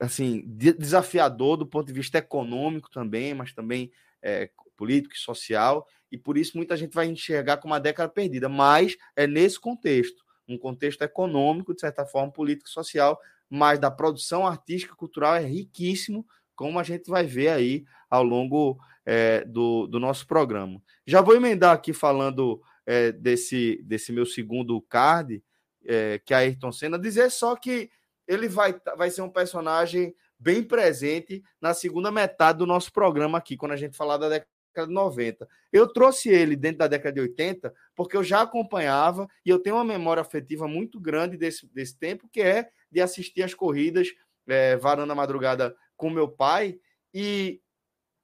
assim 0.00 0.42
desafiador 0.46 1.56
do 1.58 1.66
ponto 1.66 1.86
de 1.86 1.92
vista 1.92 2.18
econômico 2.18 2.90
também, 2.90 3.34
mas 3.34 3.52
também 3.52 3.92
é, 4.22 4.50
político 4.76 5.14
e 5.14 5.18
social, 5.18 5.86
e 6.10 6.16
por 6.16 6.38
isso 6.38 6.56
muita 6.56 6.76
gente 6.76 6.94
vai 6.94 7.06
enxergar 7.06 7.58
como 7.58 7.74
uma 7.74 7.80
década 7.80 8.08
perdida, 8.08 8.48
mas 8.48 8.96
é 9.14 9.26
nesse 9.26 9.60
contexto, 9.60 10.24
um 10.48 10.56
contexto 10.56 11.02
econômico, 11.02 11.74
de 11.74 11.80
certa 11.80 12.06
forma, 12.06 12.32
político 12.32 12.68
e 12.68 12.72
social, 12.72 13.20
mas 13.48 13.78
da 13.78 13.90
produção 13.90 14.46
artística 14.46 14.94
e 14.94 14.96
cultural 14.96 15.36
é 15.36 15.44
riquíssimo, 15.44 16.26
como 16.56 16.78
a 16.78 16.82
gente 16.82 17.10
vai 17.10 17.24
ver 17.24 17.48
aí 17.48 17.84
ao 18.08 18.22
longo 18.22 18.78
é, 19.04 19.44
do, 19.44 19.86
do 19.86 20.00
nosso 20.00 20.26
programa. 20.26 20.80
Já 21.06 21.20
vou 21.20 21.36
emendar 21.36 21.74
aqui 21.74 21.92
falando 21.92 22.62
é, 22.86 23.12
desse, 23.12 23.80
desse 23.84 24.12
meu 24.12 24.26
segundo 24.26 24.80
card, 24.82 25.42
é, 25.84 26.20
que 26.24 26.32
é 26.34 26.38
Ayrton 26.38 26.72
Senna, 26.72 26.98
dizer 26.98 27.30
só 27.30 27.56
que 27.56 27.90
ele 28.26 28.48
vai, 28.48 28.74
vai 28.96 29.10
ser 29.10 29.22
um 29.22 29.30
personagem 29.30 30.14
bem 30.38 30.62
presente 30.62 31.42
na 31.60 31.72
segunda 31.74 32.10
metade 32.10 32.58
do 32.58 32.66
nosso 32.66 32.92
programa 32.92 33.38
aqui, 33.38 33.56
quando 33.56 33.72
a 33.72 33.76
gente 33.76 33.96
falar 33.96 34.16
da 34.16 34.28
década 34.28 34.48
de 34.86 34.92
90. 34.92 35.48
Eu 35.72 35.86
trouxe 35.86 36.28
ele 36.28 36.56
dentro 36.56 36.78
da 36.78 36.88
década 36.88 37.12
de 37.12 37.20
80 37.20 37.72
porque 37.94 38.16
eu 38.16 38.24
já 38.24 38.42
acompanhava 38.42 39.28
e 39.44 39.50
eu 39.50 39.58
tenho 39.58 39.76
uma 39.76 39.84
memória 39.84 40.20
afetiva 40.20 40.66
muito 40.66 40.98
grande 40.98 41.36
desse, 41.36 41.66
desse 41.68 41.96
tempo, 41.96 42.28
que 42.30 42.40
é 42.40 42.68
de 42.90 43.00
assistir 43.00 43.42
as 43.42 43.54
corridas 43.54 44.08
é, 44.46 44.76
varanda 44.76 45.14
madrugada 45.14 45.74
com 45.96 46.10
meu 46.10 46.28
pai 46.28 46.78
e 47.12 47.60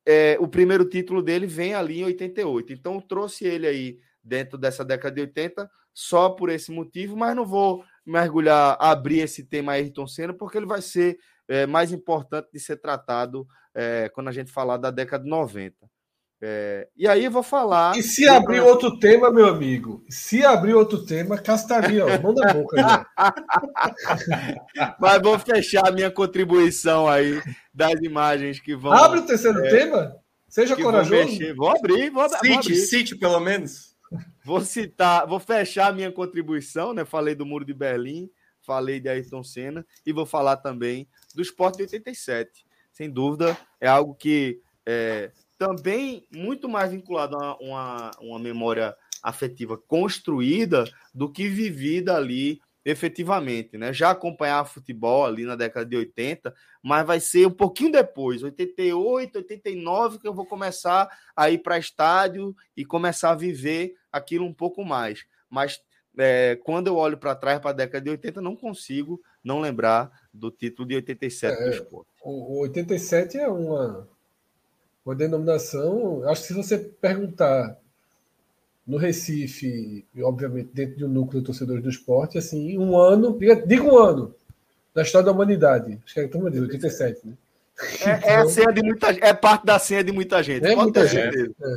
é, 0.04 0.36
o 0.40 0.48
primeiro 0.48 0.84
título 0.84 1.22
dele 1.22 1.46
vem 1.46 1.74
ali 1.74 2.00
em 2.00 2.04
88. 2.04 2.72
Então 2.72 3.00
trouxe 3.00 3.44
ele 3.44 3.66
aí 3.66 3.98
dentro 4.22 4.58
dessa 4.58 4.84
década 4.84 5.14
de 5.14 5.20
80 5.22 5.70
só 5.92 6.30
por 6.30 6.50
esse 6.50 6.70
motivo, 6.70 7.16
mas 7.16 7.34
não 7.34 7.44
vou 7.44 7.84
mergulhar, 8.06 8.76
abrir 8.80 9.20
esse 9.20 9.44
tema 9.44 9.72
Ayrton 9.72 10.06
Senna, 10.06 10.32
porque 10.32 10.56
ele 10.56 10.66
vai 10.66 10.80
ser 10.80 11.18
é, 11.48 11.66
mais 11.66 11.92
importante 11.92 12.48
de 12.52 12.60
ser 12.60 12.76
tratado 12.76 13.46
é, 13.74 14.08
quando 14.14 14.28
a 14.28 14.32
gente 14.32 14.52
falar 14.52 14.76
da 14.76 14.90
década 14.90 15.24
de 15.24 15.30
90. 15.30 15.74
É, 16.42 16.88
e 16.96 17.06
aí 17.06 17.26
eu 17.26 17.30
vou 17.30 17.42
falar. 17.42 17.98
E 17.98 18.02
se 18.02 18.26
abrir 18.26 18.60
outro 18.60 18.98
tema, 18.98 19.30
meu 19.30 19.46
amigo? 19.46 20.02
Se 20.08 20.42
abrir 20.42 20.72
outro 20.72 21.04
tema, 21.04 21.36
castaria, 21.36 22.06
ó, 22.06 22.18
mão 22.18 22.32
da 22.34 22.54
boca. 22.54 22.76
Né? 22.76 23.04
Mas 24.98 25.20
vou 25.20 25.38
fechar 25.38 25.86
a 25.86 25.92
minha 25.92 26.10
contribuição 26.10 27.06
aí 27.06 27.42
das 27.74 28.00
imagens 28.00 28.58
que 28.58 28.74
vão. 28.74 28.92
Abre 28.92 29.20
o 29.20 29.26
terceiro 29.26 29.58
é, 29.66 29.68
tema? 29.68 30.16
Seja 30.48 30.74
corajoso. 30.74 31.38
Vou, 31.38 31.56
vou, 31.56 31.70
abrir, 31.76 32.10
vou, 32.10 32.26
cite, 32.28 32.48
vou 32.48 32.58
abrir. 32.58 32.76
Cite, 32.76 33.16
pelo 33.16 33.38
menos. 33.38 33.89
Vou 34.50 34.60
citar, 34.62 35.28
vou 35.28 35.38
fechar 35.38 35.86
a 35.86 35.92
minha 35.92 36.10
contribuição, 36.10 36.92
né? 36.92 37.04
Falei 37.04 37.36
do 37.36 37.46
Muro 37.46 37.64
de 37.64 37.72
Berlim, 37.72 38.28
falei 38.60 38.98
de 38.98 39.08
Ayrton 39.08 39.44
Senna 39.44 39.86
e 40.04 40.12
vou 40.12 40.26
falar 40.26 40.56
também 40.56 41.08
do 41.32 41.40
Esporte 41.40 41.76
de 41.76 41.82
87. 41.82 42.66
Sem 42.90 43.08
dúvida, 43.08 43.56
é 43.80 43.86
algo 43.86 44.12
que 44.12 44.60
é, 44.84 45.30
também 45.56 46.26
muito 46.34 46.68
mais 46.68 46.90
vinculado 46.90 47.36
a 47.36 47.56
uma, 47.58 48.10
uma 48.20 48.40
memória 48.40 48.92
afetiva 49.22 49.78
construída 49.78 50.82
do 51.14 51.30
que 51.30 51.46
vivida 51.46 52.16
ali 52.16 52.60
efetivamente, 52.84 53.78
né? 53.78 53.92
Já 53.92 54.10
acompanhar 54.10 54.64
futebol 54.64 55.24
ali 55.24 55.44
na 55.44 55.54
década 55.54 55.86
de 55.86 55.96
80, 55.96 56.52
mas 56.82 57.06
vai 57.06 57.20
ser 57.20 57.46
um 57.46 57.52
pouquinho 57.52 57.92
depois, 57.92 58.42
88, 58.42 59.36
89, 59.38 60.18
que 60.18 60.26
eu 60.26 60.34
vou 60.34 60.44
começar 60.44 61.08
a 61.36 61.48
ir 61.50 61.58
para 61.58 61.78
estádio 61.78 62.52
e 62.76 62.84
começar 62.84 63.30
a 63.30 63.36
viver 63.36 63.94
aquilo 64.12 64.44
um 64.44 64.52
pouco 64.52 64.84
mais. 64.84 65.24
Mas 65.48 65.80
é, 66.18 66.56
quando 66.64 66.88
eu 66.88 66.96
olho 66.96 67.16
para 67.16 67.34
trás, 67.34 67.60
para 67.60 67.70
a 67.70 67.74
década 67.74 68.04
de 68.04 68.10
80, 68.10 68.40
não 68.40 68.56
consigo 68.56 69.20
não 69.42 69.60
lembrar 69.60 70.10
do 70.32 70.50
título 70.50 70.88
de 70.88 70.96
87 70.96 71.60
é, 71.60 71.64
do 71.64 71.70
esporte. 71.70 72.10
O 72.22 72.60
87 72.60 73.38
é 73.38 73.48
uma 73.48 74.08
uma 75.04 75.14
denominação. 75.14 76.22
Acho 76.28 76.42
que 76.42 76.48
se 76.48 76.54
você 76.54 76.78
perguntar 76.78 77.76
no 78.86 78.96
Recife, 78.96 80.04
e 80.14 80.22
obviamente 80.22 80.70
dentro 80.72 80.96
de 80.96 81.04
um 81.04 81.08
núcleo 81.08 81.40
de 81.40 81.46
torcedores 81.46 81.82
do 81.82 81.90
esporte, 81.90 82.38
assim, 82.38 82.76
um 82.78 82.98
ano, 82.98 83.38
diga, 83.38 83.84
um 83.84 83.96
ano 83.96 84.34
da 84.94 85.02
história 85.02 85.26
da 85.26 85.32
humanidade. 85.32 85.98
Acho 86.04 86.14
que 86.14 86.20
é 86.20 86.28
como 86.28 86.50
diz, 86.50 86.60
87, 86.60 87.26
né? 87.26 87.34
É, 88.04 88.16
então, 88.16 88.30
é, 88.30 88.36
a 88.36 88.46
senha 88.46 88.72
de 88.72 88.82
muita 88.82 89.10
é 89.10 89.32
parte 89.32 89.64
da 89.64 89.78
senha 89.78 90.04
de 90.04 90.12
muita 90.12 90.42
gente. 90.42 90.66
É 90.66 90.76
muita 90.76 91.06
gente. 91.06 91.54
É. 91.62 91.74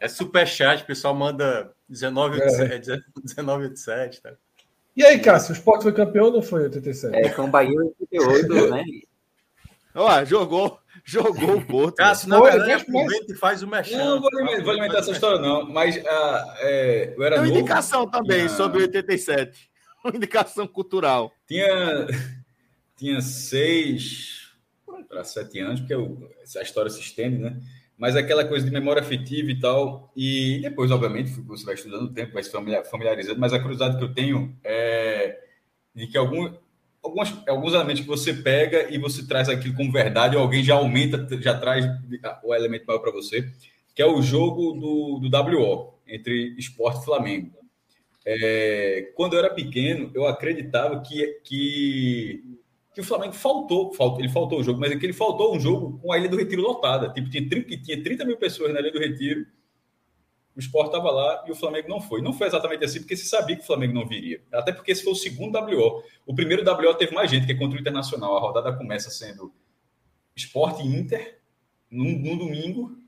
é 0.00 0.08
superchat, 0.08 0.82
o 0.82 0.86
pessoal 0.86 1.14
manda 1.14 1.72
19 1.88 2.40
é. 2.40 2.80
19 3.22 3.76
7, 3.76 4.22
tá? 4.22 4.32
E 4.96 5.04
aí, 5.04 5.20
Cássio, 5.20 5.54
o 5.54 5.56
esporte 5.56 5.82
foi 5.82 5.92
campeão 5.92 6.26
ou 6.26 6.32
não 6.32 6.42
foi 6.42 6.64
87? 6.64 7.14
É, 7.16 7.28
com 7.30 7.44
o 7.44 7.48
Bahia 7.48 7.78
88, 8.10 8.48
né? 8.74 8.84
Ó, 9.94 10.24
jogou, 10.24 10.80
Jogou 11.08 11.56
o 11.56 11.64
Porto. 11.64 11.96
Cássio, 11.96 12.28
na 12.28 12.38
verdade, 12.38 12.72
aproveita 12.72 13.32
e 13.32 13.34
faz 13.34 13.62
o 13.62 13.66
mexão. 13.66 13.98
Não, 13.98 14.20
vou, 14.20 14.30
vou 14.62 14.70
alimentar 14.72 14.98
essa 14.98 15.10
história, 15.10 15.40
não. 15.40 15.66
Mas 15.66 15.96
uh, 15.96 16.00
é, 16.58 17.14
eu 17.16 17.22
era 17.24 17.36
Tem 17.36 17.44
uma 17.44 17.48
novo, 17.48 17.58
indicação 17.60 18.06
também 18.06 18.40
tinha... 18.40 18.48
sobre 18.50 18.82
87. 18.82 19.70
Uma 20.04 20.14
indicação 20.14 20.66
cultural. 20.66 21.32
Tinha, 21.46 22.06
tinha 22.98 23.22
seis 23.22 24.52
para 25.08 25.24
sete 25.24 25.60
anos, 25.60 25.80
porque 25.80 25.94
eu, 25.94 26.30
a 26.58 26.62
história 26.62 26.90
se 26.90 27.00
estende, 27.00 27.38
né? 27.38 27.58
Mas 27.98 28.14
aquela 28.14 28.44
coisa 28.44 28.64
de 28.64 28.72
memória 28.72 29.02
afetiva 29.02 29.50
e 29.50 29.58
tal. 29.58 30.12
E 30.16 30.60
depois, 30.62 30.90
obviamente, 30.90 31.30
você 31.40 31.64
vai 31.64 31.74
estudando 31.74 32.02
o 32.02 32.12
tempo, 32.12 32.32
vai 32.32 32.42
se 32.42 32.50
familiarizando. 32.50 33.40
Mas 33.40 33.52
a 33.52 33.58
curiosidade 33.58 33.98
que 33.98 34.04
eu 34.04 34.14
tenho 34.14 34.56
é 34.62 35.36
de 35.94 36.06
que 36.06 36.16
algum, 36.16 36.52
algumas, 37.02 37.36
alguns 37.48 37.74
elementos 37.74 38.02
que 38.02 38.06
você 38.06 38.32
pega 38.32 38.88
e 38.88 38.98
você 38.98 39.26
traz 39.26 39.48
aquilo 39.48 39.74
como 39.74 39.90
verdade, 39.90 40.36
ou 40.36 40.42
alguém 40.42 40.62
já 40.62 40.76
aumenta, 40.76 41.26
já 41.40 41.58
traz 41.58 41.84
o 42.44 42.54
elemento 42.54 42.86
maior 42.86 43.00
para 43.00 43.10
você, 43.10 43.50
que 43.94 44.00
é 44.00 44.06
o 44.06 44.22
jogo 44.22 44.74
do, 44.74 45.18
do 45.18 45.58
WO, 45.58 45.94
entre 46.06 46.54
esporte 46.56 47.02
e 47.02 47.04
Flamengo. 47.04 47.58
É, 48.24 49.10
quando 49.16 49.32
eu 49.32 49.40
era 49.40 49.50
pequeno, 49.50 50.10
eu 50.14 50.26
acreditava 50.26 51.00
que, 51.00 51.26
que, 51.44 52.57
que 52.98 53.02
o 53.02 53.04
Flamengo 53.04 53.32
faltou, 53.32 53.94
faltou, 53.94 54.18
ele 54.18 54.28
faltou 54.28 54.58
o 54.58 54.62
jogo, 54.64 54.80
mas 54.80 54.90
é 54.90 54.96
que 54.96 55.06
ele 55.06 55.12
faltou 55.12 55.54
um 55.54 55.60
jogo 55.60 56.00
com 56.00 56.12
a 56.12 56.18
Ilha 56.18 56.28
do 56.28 56.36
Retiro 56.36 56.62
lotada. 56.62 57.08
Tipo, 57.12 57.30
tinha, 57.30 57.48
tinha 57.48 58.02
30 58.02 58.24
mil 58.24 58.36
pessoas 58.36 58.72
na 58.74 58.80
Ilha 58.80 58.90
do 58.90 58.98
Retiro 58.98 59.46
o 60.56 60.58
Sport 60.58 60.86
estava 60.86 61.12
lá 61.12 61.44
e 61.46 61.52
o 61.52 61.54
Flamengo 61.54 61.88
não 61.88 62.00
foi. 62.00 62.20
Não 62.20 62.32
foi 62.32 62.48
exatamente 62.48 62.84
assim, 62.84 62.98
porque 62.98 63.16
se 63.16 63.28
sabia 63.28 63.54
que 63.54 63.62
o 63.62 63.66
Flamengo 63.66 63.94
não 63.94 64.04
viria. 64.04 64.42
Até 64.52 64.72
porque 64.72 64.90
esse 64.90 65.04
foi 65.04 65.12
o 65.12 65.16
segundo 65.16 65.56
WO. 65.56 66.02
O 66.26 66.34
primeiro 66.34 66.68
WO 66.68 66.94
teve 66.94 67.14
mais 67.14 67.30
gente, 67.30 67.46
que 67.46 67.52
é 67.52 67.54
contra 67.54 67.78
o 67.78 67.80
Internacional. 67.80 68.36
A 68.36 68.40
rodada 68.40 68.72
começa 68.72 69.08
sendo 69.08 69.52
Sport 70.34 70.80
e 70.80 70.88
Inter, 70.88 71.38
no, 71.88 72.04
no 72.04 72.36
domingo, 72.36 72.98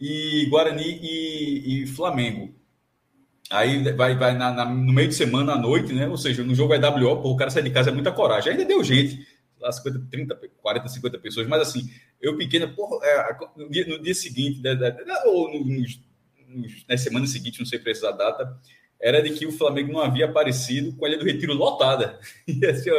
e 0.00 0.46
Guarani 0.48 0.98
e, 1.02 1.82
e 1.82 1.86
Flamengo. 1.88 2.54
Aí 3.50 3.92
vai, 3.92 4.16
vai 4.16 4.34
na, 4.34 4.50
na, 4.50 4.64
no 4.64 4.92
meio 4.92 5.08
de 5.08 5.14
semana 5.14 5.52
à 5.52 5.58
noite, 5.58 5.92
né? 5.92 6.08
Ou 6.08 6.16
seja, 6.16 6.42
no 6.42 6.54
jogo 6.54 6.72
é 6.72 6.78
WO, 6.78 7.20
pô, 7.20 7.32
o 7.32 7.36
cara 7.36 7.50
sai 7.50 7.62
de 7.62 7.70
casa 7.70 7.90
é 7.90 7.92
muita 7.92 8.12
coragem. 8.12 8.52
Ainda 8.52 8.64
deu 8.64 8.82
gente, 8.82 9.26
lá 9.64 9.72
50, 9.72 10.06
30, 10.10 10.40
40, 10.62 10.88
50 10.88 11.18
pessoas, 11.18 11.46
mas 11.46 11.62
assim, 11.62 11.90
eu 12.20 12.36
pequeno, 12.36 12.68
porra, 12.74 13.04
é, 13.06 13.36
no, 13.56 13.70
dia, 13.70 13.86
no 13.86 14.02
dia 14.02 14.14
seguinte, 14.14 14.60
né, 14.60 14.76
ou 15.26 15.52
nos 15.52 16.00
nas 16.88 17.00
semanas 17.00 17.30
seguintes, 17.30 17.58
não 17.58 17.66
sei 17.66 17.78
precisar 17.78 18.10
a 18.10 18.12
data, 18.12 18.60
era 19.00 19.20
de 19.20 19.34
que 19.34 19.44
o 19.44 19.52
Flamengo 19.52 19.92
não 19.92 20.00
havia 20.00 20.24
aparecido 20.24 20.96
com 20.96 21.04
a 21.04 21.08
Ilha 21.08 21.18
do 21.18 21.24
Retiro 21.24 21.52
lotada. 21.52 22.18
E 22.46 22.64
assim, 22.64 22.90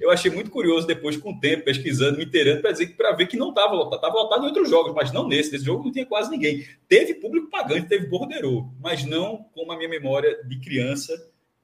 eu 0.00 0.10
achei 0.10 0.30
muito 0.30 0.50
curioso 0.50 0.86
depois, 0.86 1.16
com 1.16 1.30
o 1.32 1.38
tempo, 1.38 1.64
pesquisando, 1.64 2.18
me 2.18 2.24
inteirando, 2.24 2.62
para 2.62 2.72
dizer 2.72 2.96
para 2.96 3.12
ver 3.12 3.26
que 3.26 3.36
não 3.36 3.50
estava 3.50 3.72
lotado. 3.72 3.96
Estava 3.96 4.14
lotado 4.14 4.42
em 4.42 4.46
outros 4.46 4.68
jogos, 4.68 4.92
mas 4.92 5.12
não 5.12 5.28
nesse. 5.28 5.52
Nesse 5.52 5.64
jogo 5.64 5.84
não 5.84 5.92
tinha 5.92 6.06
quase 6.06 6.30
ninguém. 6.30 6.66
Teve 6.88 7.14
público 7.14 7.48
pagante, 7.48 7.88
teve 7.88 8.06
borderô, 8.06 8.72
mas 8.80 9.04
não 9.04 9.44
como 9.54 9.70
a 9.72 9.76
minha 9.76 9.88
memória 9.88 10.42
de 10.44 10.58
criança, 10.58 11.12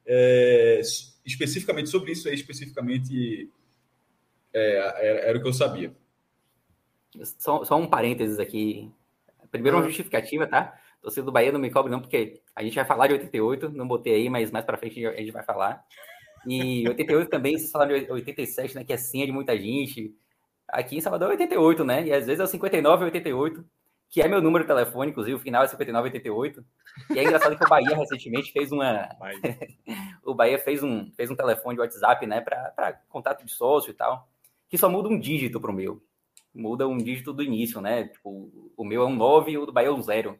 é, 0.05 0.79
especificamente 1.25 1.89
sobre 1.89 2.11
isso 2.11 2.29
aí, 2.29 2.35
especificamente 2.35 3.49
é, 4.53 4.77
era, 4.77 5.19
era, 5.19 5.37
o 5.37 5.41
que 5.41 5.47
eu 5.47 5.53
sabia. 5.53 5.93
Só, 7.37 7.63
só 7.63 7.75
um 7.77 7.87
parênteses 7.87 8.39
aqui. 8.39 8.91
Primeiro, 9.51 9.77
uma 9.77 9.83
justificativa, 9.83 10.45
tá? 10.45 10.77
Torcida 11.01 11.25
do 11.25 11.31
Bahia 11.31 11.51
não 11.51 11.59
me 11.59 11.71
cobre, 11.71 11.91
não, 11.91 12.01
porque 12.01 12.41
a 12.55 12.61
gente 12.61 12.75
vai 12.75 12.85
falar 12.85 13.07
de 13.07 13.13
88, 13.13 13.69
não 13.69 13.87
botei 13.87 14.15
aí, 14.15 14.29
mas 14.29 14.51
mais 14.51 14.65
para 14.65 14.77
frente 14.77 15.05
a 15.05 15.15
gente 15.15 15.31
vai 15.31 15.43
falar. 15.43 15.83
E 16.45 16.87
88 16.87 17.29
também, 17.29 17.57
vocês 17.57 17.71
falaram 17.71 17.97
de 17.97 18.11
87, 18.11 18.75
né? 18.75 18.83
Que 18.83 18.93
é 18.93 18.97
senha 18.97 19.25
de 19.25 19.31
muita 19.31 19.57
gente. 19.57 20.13
Aqui 20.67 20.97
em 20.97 21.01
Salvador 21.01 21.29
é 21.29 21.31
88, 21.31 21.83
né? 21.83 22.05
E 22.05 22.13
às 22.13 22.25
vezes 22.25 22.39
é 22.39 22.43
o 22.43 22.47
59 22.47 23.03
e 23.03 23.05
88, 23.05 23.65
que 24.09 24.21
é 24.21 24.27
meu 24.27 24.41
número 24.41 24.63
de 24.63 24.67
telefone, 24.67 25.11
inclusive, 25.11 25.35
o 25.35 25.39
final 25.39 25.63
é 25.63 25.67
59 25.67 26.07
e 26.07 26.11
88. 26.11 26.65
E 27.11 27.19
é 27.19 27.23
engraçado 27.23 27.57
que 27.57 27.65
o 27.65 27.69
Bahia 27.69 27.95
recentemente 27.95 28.51
fez 28.51 28.71
uma. 28.71 29.09
o 30.23 30.33
Bahia 30.33 30.57
fez 30.59 30.83
um, 30.83 31.11
fez 31.13 31.29
um 31.29 31.35
telefone 31.35 31.75
de 31.75 31.81
WhatsApp, 31.81 32.25
né? 32.25 32.41
Para 32.41 32.99
contato 33.09 33.45
de 33.45 33.51
sócio 33.51 33.91
e 33.91 33.93
tal, 33.93 34.27
que 34.69 34.77
só 34.77 34.89
muda 34.89 35.09
um 35.09 35.19
dígito 35.19 35.59
pro 35.59 35.73
meu. 35.73 36.01
Muda 36.53 36.87
um 36.87 36.97
dígito 36.97 37.33
do 37.33 37.43
início, 37.43 37.81
né? 37.81 38.05
Tipo, 38.05 38.71
o 38.77 38.83
meu 38.83 39.01
é 39.03 39.05
um 39.05 39.15
9 39.15 39.51
e 39.51 39.57
o 39.57 39.65
do 39.65 39.73
Bahia 39.73 39.89
é 39.89 39.91
um 39.91 40.01
0. 40.01 40.39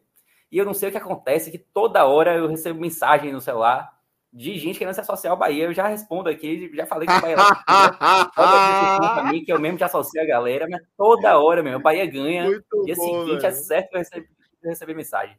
E 0.50 0.58
eu 0.58 0.64
não 0.64 0.74
sei 0.74 0.88
o 0.88 0.92
que 0.92 0.98
acontece, 0.98 1.50
que 1.50 1.58
toda 1.58 2.06
hora 2.06 2.36
eu 2.36 2.48
recebo 2.48 2.80
mensagem 2.80 3.32
no 3.32 3.40
celular 3.40 3.88
de 4.32 4.56
gente 4.58 4.78
querendo 4.78 4.94
se 4.94 5.00
associar 5.00 5.32
ao 5.32 5.38
Bahia. 5.38 5.64
Eu 5.64 5.74
já 5.74 5.86
respondo 5.86 6.28
aqui, 6.28 6.70
já 6.74 6.86
falei 6.86 7.06
que 7.06 7.14
o 7.14 7.20
Bahia 7.20 7.36
para 8.34 9.24
mim, 9.30 9.44
que 9.44 9.52
eu 9.52 9.60
mesmo 9.60 9.78
já 9.78 9.86
associo 9.86 10.20
a 10.22 10.26
galera, 10.26 10.66
mas 10.68 10.82
toda 10.96 11.38
hora 11.38 11.62
mesmo, 11.62 11.78
o 11.78 11.82
Bahia 11.82 12.06
ganha. 12.06 12.44
Muito 12.44 12.84
dia 12.84 12.94
bom, 12.94 13.24
seguinte 13.24 13.46
é 13.46 13.50
certo 13.50 13.90
que 13.90 13.96
eu 13.96 13.98
receber, 13.98 14.28
receber 14.62 14.94
mensagem. 14.94 15.36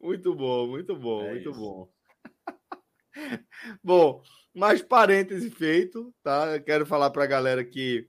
Muito 0.00 0.34
bom, 0.34 0.66
muito 0.66 0.96
bom, 0.96 1.22
é 1.24 1.30
muito 1.30 1.50
isso. 1.50 1.60
bom. 1.60 1.88
bom, 3.82 4.22
mais 4.54 4.82
parêntese 4.82 5.50
feito, 5.50 6.12
tá? 6.22 6.56
Eu 6.56 6.62
quero 6.62 6.86
falar 6.86 7.10
para 7.10 7.24
a 7.24 7.28
galera 7.28 7.64
que 7.64 8.08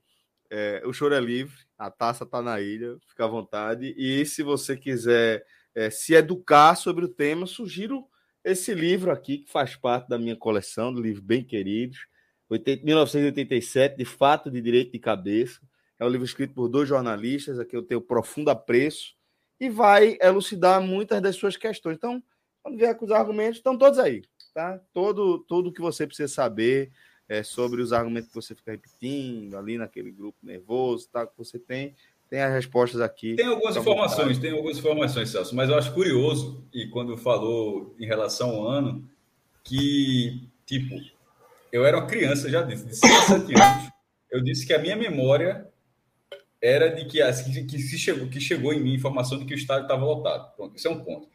é, 0.50 0.82
o 0.86 0.94
choro 0.94 1.14
é 1.14 1.20
livre, 1.20 1.56
a 1.78 1.90
taça 1.90 2.26
tá 2.26 2.42
na 2.42 2.60
ilha, 2.62 2.98
fica 3.08 3.26
à 3.26 3.28
vontade. 3.28 3.94
E 3.98 4.26
se 4.26 4.44
você 4.44 4.78
quiser 4.78 5.46
é, 5.74 5.90
se 5.90 6.14
educar 6.14 6.76
sobre 6.76 7.06
o 7.06 7.10
tema, 7.10 7.46
sugiro 7.46 8.06
esse 8.44 8.74
livro 8.74 9.12
aqui, 9.12 9.40
que 9.40 9.52
faz 9.52 9.76
parte 9.76 10.08
da 10.08 10.18
minha 10.18 10.36
coleção, 10.36 10.94
do 10.94 11.02
livro 11.02 11.22
bem 11.22 11.44
queridos, 11.44 12.08
1987, 12.50 13.98
de 13.98 14.06
fato 14.06 14.52
de 14.52 14.62
direito 14.62 14.92
de 14.92 15.00
cabeça. 15.00 15.60
É 16.00 16.06
um 16.06 16.10
livro 16.10 16.26
escrito 16.26 16.54
por 16.54 16.70
dois 16.70 16.88
jornalistas, 16.88 17.60
aqui 17.60 17.76
eu 17.76 17.84
tenho 17.84 18.02
profundo 18.02 18.50
apreço, 18.50 19.16
e 19.60 19.70
vai 19.70 20.18
elucidar 20.22 20.82
muitas 20.82 21.22
das 21.22 21.36
suas 21.36 21.58
questões. 21.58 21.96
Então, 21.96 22.22
quando 22.62 22.78
vier 22.78 22.96
com 22.96 23.06
os 23.06 23.12
argumentos, 23.12 23.58
estão 23.58 23.78
todos 23.78 23.98
aí, 24.00 24.22
tá? 24.54 24.80
Todo, 24.94 25.40
tudo 25.40 25.72
que 25.72 25.82
você 25.82 26.06
precisa 26.06 26.28
saber 26.28 26.92
é, 27.28 27.44
sobre 27.44 27.82
os 27.82 27.92
argumentos 27.92 28.30
que 28.30 28.36
você 28.36 28.56
fica 28.56 28.72
repetindo 28.72 29.58
ali 29.58 29.78
naquele 29.78 30.12
grupo 30.12 30.38
nervoso, 30.44 31.08
tá? 31.12 31.26
Que 31.26 31.38
você 31.38 31.58
tem, 31.58 31.96
tem 32.30 32.42
as 32.42 32.54
respostas 32.54 33.02
aqui. 33.02 33.36
Tem 33.36 33.48
algumas 33.48 33.76
informações, 33.76 34.38
tem 34.38 34.52
algumas 34.52 34.78
informações, 34.78 35.30
Celso, 35.30 35.56
mas 35.56 35.70
eu 35.70 35.78
acho 35.78 35.94
curioso, 35.94 36.64
e 36.74 36.88
quando 36.88 37.18
falou 37.18 37.96
em 38.00 38.06
relação 38.06 38.50
ao 38.52 38.68
ano, 38.68 39.08
que, 39.64 40.48
tipo, 40.66 40.96
eu 41.72 41.86
era 41.86 41.98
uma 41.98 42.08
criança, 42.08 42.50
já 42.50 42.62
disse, 42.62 42.86
de 42.86 42.96
6 42.96 43.14
a 43.14 43.22
7 43.22 43.62
anos, 43.62 43.90
eu 44.32 44.42
disse 44.44 44.66
que 44.66 44.74
a 44.74 44.80
minha 44.80 44.96
memória 44.96 45.68
era 46.62 46.90
de 46.90 47.06
que, 47.06 47.20
que, 47.22 47.64
que, 47.64 47.80
se 47.80 47.98
chegou, 47.98 48.28
que 48.28 48.40
chegou 48.40 48.74
em 48.74 48.82
mim 48.82 48.94
informação 48.94 49.38
de 49.38 49.46
que 49.46 49.54
o 49.54 49.58
estádio 49.58 49.84
estava 49.84 50.04
lotado. 50.04 50.56
Pronto, 50.56 50.76
isso 50.76 50.88
é 50.88 50.92
um 50.92 51.04
ponto. 51.04 51.28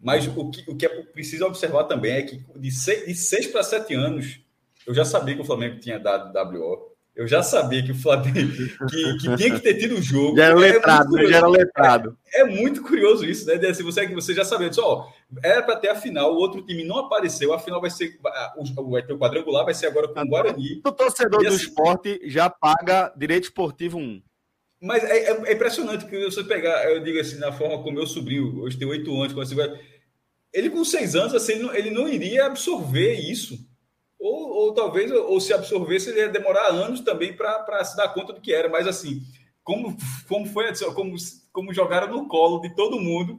Mas 0.00 0.26
o 0.26 0.50
que, 0.50 0.70
o 0.70 0.76
que 0.76 0.84
é 0.84 0.88
preciso 0.88 1.46
observar 1.46 1.84
também 1.84 2.12
é 2.12 2.22
que 2.22 2.44
de 2.56 2.70
6, 2.70 3.06
de 3.06 3.14
6 3.14 3.46
para 3.46 3.62
7 3.62 3.94
anos, 3.94 4.40
eu 4.86 4.94
já 4.94 5.04
sabia 5.04 5.34
que 5.34 5.40
o 5.40 5.44
Flamengo 5.44 5.80
tinha 5.80 5.98
dado 5.98 6.32
WO. 6.32 6.94
Eu 7.14 7.28
já 7.28 7.44
sabia 7.44 7.80
que 7.80 7.92
o 7.92 7.94
Flamengo 7.94 8.50
que, 8.90 9.18
que 9.18 9.36
tinha 9.36 9.54
que 9.54 9.60
ter 9.60 9.74
tido 9.74 9.94
o 9.94 10.02
jogo. 10.02 10.36
Já 10.36 10.46
era 10.46 10.54
é 10.54 10.58
letrado, 10.58 11.18
é 11.18 11.26
já 11.28 11.36
era 11.36 11.46
letrado. 11.46 12.18
É, 12.32 12.40
é, 12.40 12.44
muito 12.44 12.82
curioso 12.82 13.24
isso, 13.24 13.46
né? 13.46 13.72
Se 13.72 13.84
você, 13.84 14.08
você 14.08 14.34
já 14.34 14.44
sabia, 14.44 14.68
ó, 14.78 15.06
era 15.42 15.62
para 15.62 15.76
ter 15.76 15.90
a 15.90 15.94
final, 15.94 16.34
o 16.34 16.38
outro 16.38 16.66
time 16.66 16.82
não 16.82 16.98
apareceu, 16.98 17.52
a 17.52 17.58
final 17.58 17.80
vai 17.80 17.90
ser. 17.90 18.18
O, 18.56 18.90
vai 18.90 19.06
ter 19.06 19.12
o 19.12 19.18
quadrangular, 19.18 19.64
vai 19.64 19.74
ser 19.74 19.86
agora 19.86 20.08
com 20.08 20.20
o 20.20 20.26
Guarani. 20.26 20.82
O 20.84 20.90
torcedor 20.90 21.40
do 21.40 21.46
assim, 21.46 21.56
esporte 21.56 22.20
já 22.24 22.50
paga 22.50 23.12
direito 23.16 23.44
esportivo 23.44 23.96
1. 23.96 24.20
Mas 24.82 25.04
é, 25.04 25.30
é, 25.30 25.50
é, 25.50 25.52
impressionante 25.52 26.06
que 26.06 26.24
você 26.24 26.42
pegar, 26.42 26.90
eu 26.90 27.02
digo 27.02 27.20
assim, 27.20 27.38
na 27.38 27.52
forma 27.52 27.78
como 27.78 27.94
meu 27.94 28.08
sobrinho, 28.08 28.60
hoje 28.60 28.76
tem 28.76 28.88
oito 28.88 29.14
anos, 29.22 29.32
ele 30.52 30.68
com 30.68 30.84
seis 30.84 31.14
anos, 31.14 31.32
assim, 31.32 31.52
ele 31.52 31.62
não, 31.62 31.74
ele 31.74 31.90
não 31.90 32.08
iria 32.08 32.46
absorver 32.46 33.14
isso 33.14 33.56
ou, 34.24 34.48
ou 34.48 34.72
talvez, 34.72 35.10
ou 35.12 35.38
se 35.38 35.52
absorvesse, 35.52 36.08
ele 36.08 36.20
ia 36.20 36.28
demorar 36.30 36.68
anos 36.68 37.02
também 37.02 37.36
para 37.36 37.84
se 37.84 37.94
dar 37.94 38.08
conta 38.08 38.32
do 38.32 38.40
que 38.40 38.54
era. 38.54 38.70
Mas 38.70 38.86
assim, 38.86 39.22
como, 39.62 39.94
como 40.26 40.46
foi 40.46 40.64
como, 40.94 41.14
como 41.52 41.74
jogaram 41.74 42.08
no 42.08 42.26
colo 42.26 42.58
de 42.62 42.74
todo 42.74 42.98
mundo, 42.98 43.38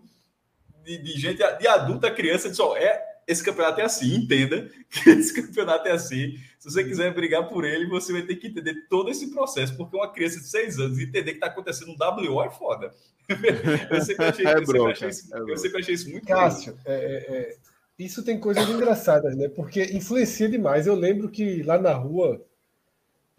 de, 0.84 1.00
de 1.00 1.20
gente, 1.20 1.42
de 1.58 1.68
adulta 1.68 2.06
a 2.06 2.12
criança, 2.12 2.50
disse, 2.50 2.62
ó, 2.62 2.78
é, 2.78 3.04
esse 3.28 3.44
campeonato 3.44 3.82
é 3.82 3.84
assim, 3.84 4.16
entenda 4.16 4.70
que 4.88 5.10
esse 5.10 5.34
campeonato 5.34 5.88
é 5.88 5.92
assim. 5.92 6.38
Se 6.60 6.70
você 6.70 6.84
quiser 6.84 7.12
brigar 7.16 7.50
por 7.50 7.66
ele, 7.66 7.88
você 7.88 8.14
vai 8.14 8.22
ter 8.22 8.36
que 8.36 8.46
entender 8.46 8.88
todo 8.88 9.10
esse 9.10 9.32
processo, 9.32 9.76
porque 9.76 9.98
uma 9.98 10.14
criança 10.14 10.40
de 10.40 10.46
seis 10.48 10.78
anos 10.78 11.00
entender 11.00 11.32
que 11.32 11.38
está 11.38 11.48
acontecendo 11.48 11.94
um 11.94 12.32
WO 12.32 12.44
é 12.44 12.52
foda. 12.52 12.94
eu 13.90 14.02
sempre 14.02 14.26
achei, 14.26 14.46
é 14.46 14.54
eu 14.54 14.66
sempre 14.68 14.92
achei, 14.92 15.10
isso, 15.10 15.36
é 15.36 15.40
eu 15.40 15.58
sempre 15.58 15.80
achei 15.80 15.96
isso 15.96 16.12
muito 16.12 16.28
Cássio, 16.28 16.78
é, 16.86 16.94
é, 16.94 17.38
é 17.38 17.56
isso 17.98 18.24
tem 18.24 18.40
coisas 18.40 18.68
engraçadas, 18.70 19.36
né? 19.36 19.48
Porque 19.48 19.84
influencia 19.86 20.50
demais. 20.50 20.86
Eu 20.86 20.96
lembro 20.96 21.30
que 21.30 21.64
lá 21.64 21.78
na 21.78 21.94
rua, 21.94 22.44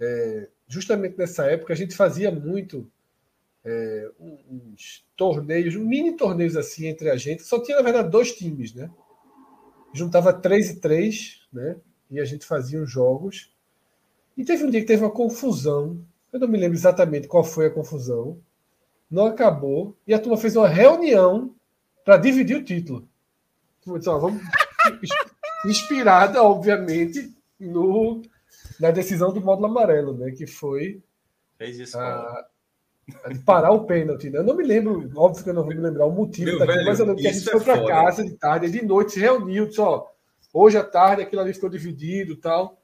é, 0.00 0.48
justamente 0.66 1.18
nessa 1.18 1.44
época, 1.46 1.72
a 1.72 1.76
gente 1.76 1.94
fazia 1.94 2.30
muito 2.30 2.90
é, 3.64 4.10
uns 4.18 5.04
torneios, 5.16 5.74
mini 5.76 6.16
torneios 6.16 6.56
assim 6.56 6.86
entre 6.86 7.10
a 7.10 7.16
gente. 7.16 7.42
Só 7.42 7.62
tinha, 7.62 7.76
na 7.76 7.82
verdade, 7.82 8.08
dois 8.08 8.32
times, 8.32 8.72
né? 8.72 8.90
Juntava 9.92 10.32
três 10.32 10.70
e 10.70 10.80
três, 10.80 11.42
né? 11.52 11.76
E 12.10 12.18
a 12.18 12.24
gente 12.24 12.46
fazia 12.46 12.80
os 12.80 12.90
jogos. 12.90 13.52
E 14.36 14.44
teve 14.44 14.64
um 14.64 14.70
dia 14.70 14.80
que 14.80 14.86
teve 14.86 15.02
uma 15.02 15.10
confusão. 15.10 16.00
Eu 16.32 16.40
não 16.40 16.48
me 16.48 16.58
lembro 16.58 16.76
exatamente 16.76 17.28
qual 17.28 17.44
foi 17.44 17.66
a 17.66 17.70
confusão. 17.70 18.38
Não 19.10 19.26
acabou. 19.26 19.96
E 20.06 20.14
a 20.14 20.18
turma 20.18 20.36
fez 20.36 20.56
uma 20.56 20.68
reunião 20.68 21.54
para 22.04 22.16
dividir 22.16 22.56
o 22.56 22.64
título. 22.64 23.08
Então, 23.86 24.20
vamos 24.20 24.42
inspirada, 25.64 26.42
obviamente, 26.42 27.32
no, 27.58 28.22
na 28.80 28.90
decisão 28.90 29.32
do 29.32 29.40
módulo 29.40 29.66
amarelo, 29.66 30.16
né? 30.16 30.30
Que 30.30 30.46
foi 30.46 31.02
Fez 31.58 31.78
isso, 31.78 31.98
a, 31.98 32.44
a 33.24 33.32
de 33.32 33.38
parar 33.40 33.70
o 33.72 33.84
pênalti. 33.84 34.28
Né? 34.30 34.38
Eu 34.38 34.44
não 34.44 34.56
me 34.56 34.64
lembro, 34.64 35.10
óbvio 35.16 35.44
que 35.44 35.50
eu 35.50 35.54
não 35.54 35.64
vou 35.64 35.74
me 35.74 35.80
lembrar 35.80 36.06
o 36.06 36.12
motivo 36.12 36.58
daqui, 36.58 36.72
velho, 36.72 36.84
mas 36.84 36.98
eu 36.98 37.06
lembro 37.06 37.22
que 37.22 37.28
a 37.28 37.32
gente 37.32 37.50
foi 37.50 37.60
para 37.60 37.82
é 37.82 37.86
casa 37.86 38.24
de 38.24 38.34
tarde, 38.34 38.70
de 38.70 38.84
noite, 38.84 39.12
se 39.12 39.20
reuniu, 39.20 39.66
disse, 39.66 39.80
ó, 39.80 40.06
hoje 40.52 40.76
à 40.76 40.84
tarde 40.84 41.22
aquilo 41.22 41.40
ali 41.40 41.54
ficou 41.54 41.70
dividido 41.70 42.36
tal. 42.36 42.80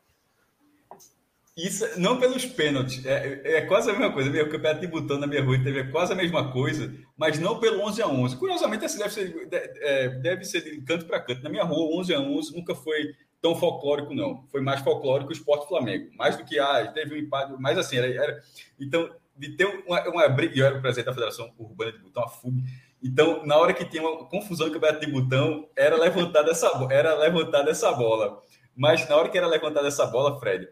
Isso, 1.57 1.85
não 2.01 2.19
pelos 2.19 2.47
pênaltis, 2.47 3.05
é, 3.05 3.59
é 3.59 3.61
quase 3.63 3.91
a 3.91 3.93
mesma 3.93 4.11
coisa. 4.11 4.31
O 4.31 4.51
campeonato 4.51 4.81
de 4.81 4.87
botão 4.87 5.19
na 5.19 5.27
minha 5.27 5.43
rua 5.43 5.63
teve 5.63 5.85
quase 5.91 6.13
a 6.13 6.17
mesma 6.17 6.51
coisa, 6.51 6.95
mas 7.17 7.39
não 7.39 7.61
pelo 7.61 7.83
11 7.83 8.03
a 8.03 8.09
11. 8.09 8.37
Curiosamente, 8.37 8.87
assim, 8.87 8.99
deve 8.99 9.11
ser, 9.13 9.49
é, 9.81 10.09
deve 10.09 10.45
ser 10.45 10.63
de 10.63 10.81
canto 10.81 11.05
para 11.05 11.21
canto. 11.21 11.43
Na 11.43 11.51
minha 11.51 11.65
rua, 11.65 12.01
11 12.01 12.15
a 12.15 12.21
11 12.21 12.57
nunca 12.57 12.75
foi 12.75 13.15
tão 13.43 13.55
folclórico, 13.55 14.15
não. 14.15 14.47
Foi 14.51 14.63
mais 14.63 14.81
folclórico 14.81 15.29
o 15.29 15.33
esporte 15.33 15.69
Flamengo. 15.69 16.11
Mais 16.17 16.39
do 16.39 16.45
que, 16.45 16.59
ah, 16.59 16.91
teve 16.95 17.15
um 17.15 17.19
empate, 17.19 17.53
mas 17.59 17.77
assim, 17.77 17.97
era, 17.97 18.07
era 18.09 18.41
então, 18.81 19.11
de 19.37 19.55
ter 19.55 19.67
uma, 19.87 20.09
uma 20.09 20.29
briga, 20.31 20.59
eu 20.59 20.67
era 20.67 20.79
o 20.79 20.81
presidente 20.81 21.07
da 21.07 21.13
Federação 21.13 21.53
Urbana 21.59 21.93
de 21.93 21.99
Botão, 21.99 22.25
a 22.25 22.29
FUB, 22.29 22.63
então, 23.03 23.45
na 23.45 23.57
hora 23.57 23.75
que 23.75 23.85
tinha 23.85 24.01
uma 24.01 24.25
confusão 24.27 24.69
no 24.69 24.73
campeonato 24.73 25.05
de 25.05 25.11
botão, 25.11 25.69
era 25.77 25.97
levantada 25.97 26.53
essa, 26.53 26.71
era 26.89 27.15
levantada 27.17 27.69
essa 27.69 27.91
bola. 27.91 28.41
Mas 28.77 29.07
na 29.09 29.17
hora 29.17 29.29
que 29.29 29.37
era 29.37 29.47
levantada 29.47 29.89
essa 29.89 30.07
bola, 30.07 30.39
Fred, 30.39 30.69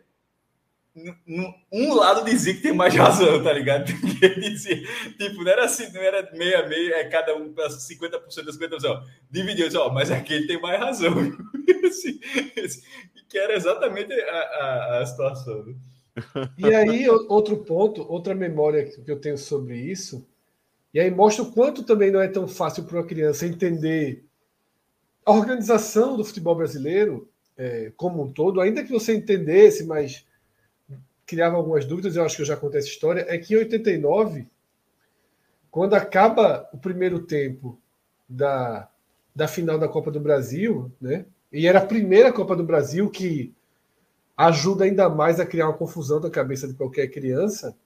um 1.72 1.94
lado 1.94 2.24
dizia 2.24 2.54
que 2.54 2.62
tem 2.62 2.72
mais 2.72 2.94
razão, 2.94 3.42
tá 3.42 3.52
ligado? 3.52 3.84
Dizia, 4.40 4.82
tipo, 5.16 5.42
não 5.42 5.50
era 5.50 5.64
assim, 5.64 5.90
não 5.92 6.00
era 6.00 6.30
meia 6.32 6.66
meia, 6.68 6.96
é 6.96 7.04
cada 7.04 7.34
um 7.36 7.52
para 7.52 7.68
50% 7.68 8.44
das 8.44 8.58
50%. 8.58 9.02
Dividiu, 9.30 9.68
ó, 9.80 9.92
mas 9.92 10.10
aquele 10.10 10.46
tem 10.46 10.60
mais 10.60 10.80
razão. 10.80 11.14
Assim, 11.86 12.20
que 13.28 13.38
era 13.38 13.54
exatamente 13.54 14.12
a, 14.12 14.36
a, 14.36 15.00
a 15.00 15.06
situação. 15.06 15.64
Né? 15.64 15.74
E 16.58 16.74
aí, 16.74 17.08
outro 17.08 17.58
ponto, 17.58 18.02
outra 18.02 18.34
memória 18.34 18.84
que 18.84 19.10
eu 19.10 19.20
tenho 19.20 19.38
sobre 19.38 19.76
isso, 19.78 20.26
e 20.92 21.00
aí 21.00 21.10
mostra 21.10 21.44
o 21.44 21.52
quanto 21.52 21.82
também 21.82 22.10
não 22.10 22.20
é 22.20 22.28
tão 22.28 22.46
fácil 22.46 22.84
para 22.84 22.98
uma 22.98 23.06
criança 23.06 23.46
entender 23.46 24.24
a 25.24 25.32
organização 25.32 26.16
do 26.16 26.24
futebol 26.24 26.54
brasileiro, 26.54 27.28
é, 27.56 27.92
como 27.96 28.22
um 28.22 28.32
todo, 28.32 28.60
ainda 28.60 28.82
que 28.82 28.92
você 28.92 29.14
entendesse, 29.14 29.84
mas 29.84 30.26
criava 31.30 31.56
algumas 31.56 31.84
dúvidas, 31.84 32.16
eu 32.16 32.24
acho 32.24 32.34
que 32.34 32.42
eu 32.42 32.46
já 32.46 32.56
contei 32.56 32.80
essa 32.80 32.88
história, 32.88 33.24
é 33.28 33.38
que 33.38 33.54
em 33.54 33.58
89, 33.58 34.48
quando 35.70 35.94
acaba 35.94 36.68
o 36.72 36.78
primeiro 36.78 37.20
tempo 37.20 37.80
da, 38.28 38.88
da 39.32 39.46
final 39.46 39.78
da 39.78 39.86
Copa 39.86 40.10
do 40.10 40.18
Brasil, 40.18 40.90
né? 41.00 41.24
E 41.52 41.68
era 41.68 41.78
a 41.78 41.86
primeira 41.86 42.32
Copa 42.32 42.56
do 42.56 42.64
Brasil 42.64 43.08
que 43.08 43.54
ajuda 44.36 44.84
ainda 44.84 45.08
mais 45.08 45.38
a 45.38 45.46
criar 45.46 45.68
uma 45.68 45.76
confusão 45.76 46.18
na 46.18 46.30
cabeça 46.30 46.66
de 46.66 46.74
qualquer 46.74 47.06
criança. 47.08 47.76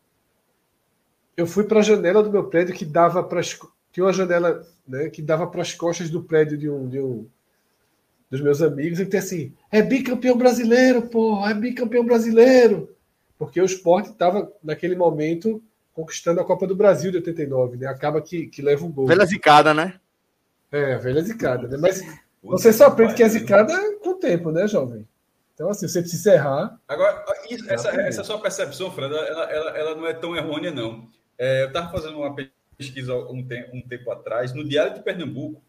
Eu 1.36 1.46
fui 1.46 1.64
para 1.64 1.80
a 1.80 1.82
janela 1.82 2.22
do 2.22 2.30
meu 2.30 2.44
prédio 2.48 2.74
que 2.74 2.84
dava 2.84 3.22
para 3.22 3.42
tinha 3.42 4.06
uma 4.06 4.12
janela 4.12 4.66
né, 4.88 5.10
que 5.10 5.20
dava 5.20 5.46
para 5.46 5.60
as 5.60 5.74
costas 5.74 6.08
do 6.08 6.22
prédio 6.22 6.56
de 6.56 6.70
um, 6.70 6.88
de 6.88 6.98
um 6.98 7.26
dos 8.30 8.40
meus 8.40 8.62
amigos 8.62 9.00
e 9.00 9.06
tem 9.06 9.20
assim: 9.20 9.52
é 9.70 9.82
bicampeão 9.82 10.36
brasileiro, 10.36 11.02
pô, 11.02 11.46
é 11.46 11.52
bicampeão 11.52 12.04
brasileiro. 12.04 12.93
Porque 13.38 13.60
o 13.60 13.64
esporte 13.64 14.10
estava, 14.10 14.52
naquele 14.62 14.94
momento, 14.94 15.62
conquistando 15.92 16.40
a 16.40 16.44
Copa 16.44 16.66
do 16.66 16.76
Brasil 16.76 17.10
de 17.10 17.18
89, 17.18 17.76
né? 17.76 17.86
Acaba 17.86 18.20
que, 18.20 18.46
que 18.46 18.62
leva 18.62 18.84
um 18.84 18.92
gol. 18.92 19.06
Velha 19.06 19.24
zicada, 19.24 19.74
né? 19.74 19.98
É, 20.70 20.96
velha 20.98 21.22
zicada, 21.22 21.68
né? 21.68 21.76
Mas 21.80 22.02
você 22.42 22.72
só 22.72 22.86
aprende 22.86 23.14
que 23.14 23.22
é 23.22 23.28
zicada 23.28 23.72
com 24.00 24.10
o 24.10 24.18
tempo, 24.18 24.50
né, 24.50 24.66
jovem? 24.66 25.06
Então, 25.54 25.68
assim, 25.70 25.86
você 25.86 26.00
precisa 26.00 26.34
errar. 26.34 26.78
Agora, 26.88 27.24
isso, 27.48 27.70
essa, 27.70 27.88
essa 28.02 28.24
sua 28.24 28.40
percepção, 28.40 28.90
Fred, 28.90 29.14
ela, 29.14 29.44
ela, 29.50 29.78
ela 29.78 29.94
não 29.94 30.06
é 30.06 30.12
tão 30.12 30.36
errônea, 30.36 30.72
não. 30.72 31.08
É, 31.38 31.62
eu 31.62 31.68
estava 31.68 31.92
fazendo 31.92 32.18
uma 32.18 32.34
pesquisa 32.76 33.14
um, 33.14 33.46
um 33.72 33.82
tempo 33.82 34.10
atrás, 34.10 34.52
no 34.52 34.64
Diário 34.64 34.94
de 34.94 35.02
Pernambuco, 35.02 35.62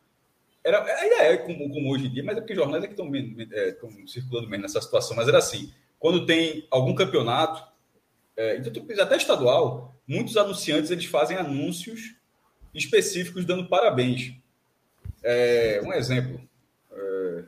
era, 0.65 0.83
ainda 0.83 1.17
é 1.17 1.37
como, 1.37 1.69
como 1.69 1.93
hoje 1.93 2.07
em 2.07 2.11
dia, 2.11 2.23
mas 2.23 2.37
é 2.37 2.41
porque 2.41 2.55
jornais 2.55 2.83
é 2.83 2.87
que 2.87 2.93
estão 2.93 3.11
é, 3.15 3.77
circulando 4.07 4.49
mesmo 4.49 4.63
nessa 4.63 4.81
situação. 4.81 5.15
Mas 5.15 5.27
era 5.27 5.37
assim: 5.37 5.71
quando 5.99 6.25
tem 6.25 6.67
algum 6.69 6.93
campeonato, 6.93 7.63
é, 8.37 8.57
então, 8.57 8.85
até 8.99 9.15
estadual, 9.15 9.95
muitos 10.07 10.37
anunciantes 10.37 10.91
eles 10.91 11.05
fazem 11.05 11.37
anúncios 11.37 12.15
específicos 12.73 13.45
dando 13.45 13.67
parabéns. 13.67 14.33
É, 15.23 15.81
um 15.83 15.93
exemplo. 15.93 16.39
É, 16.91 17.43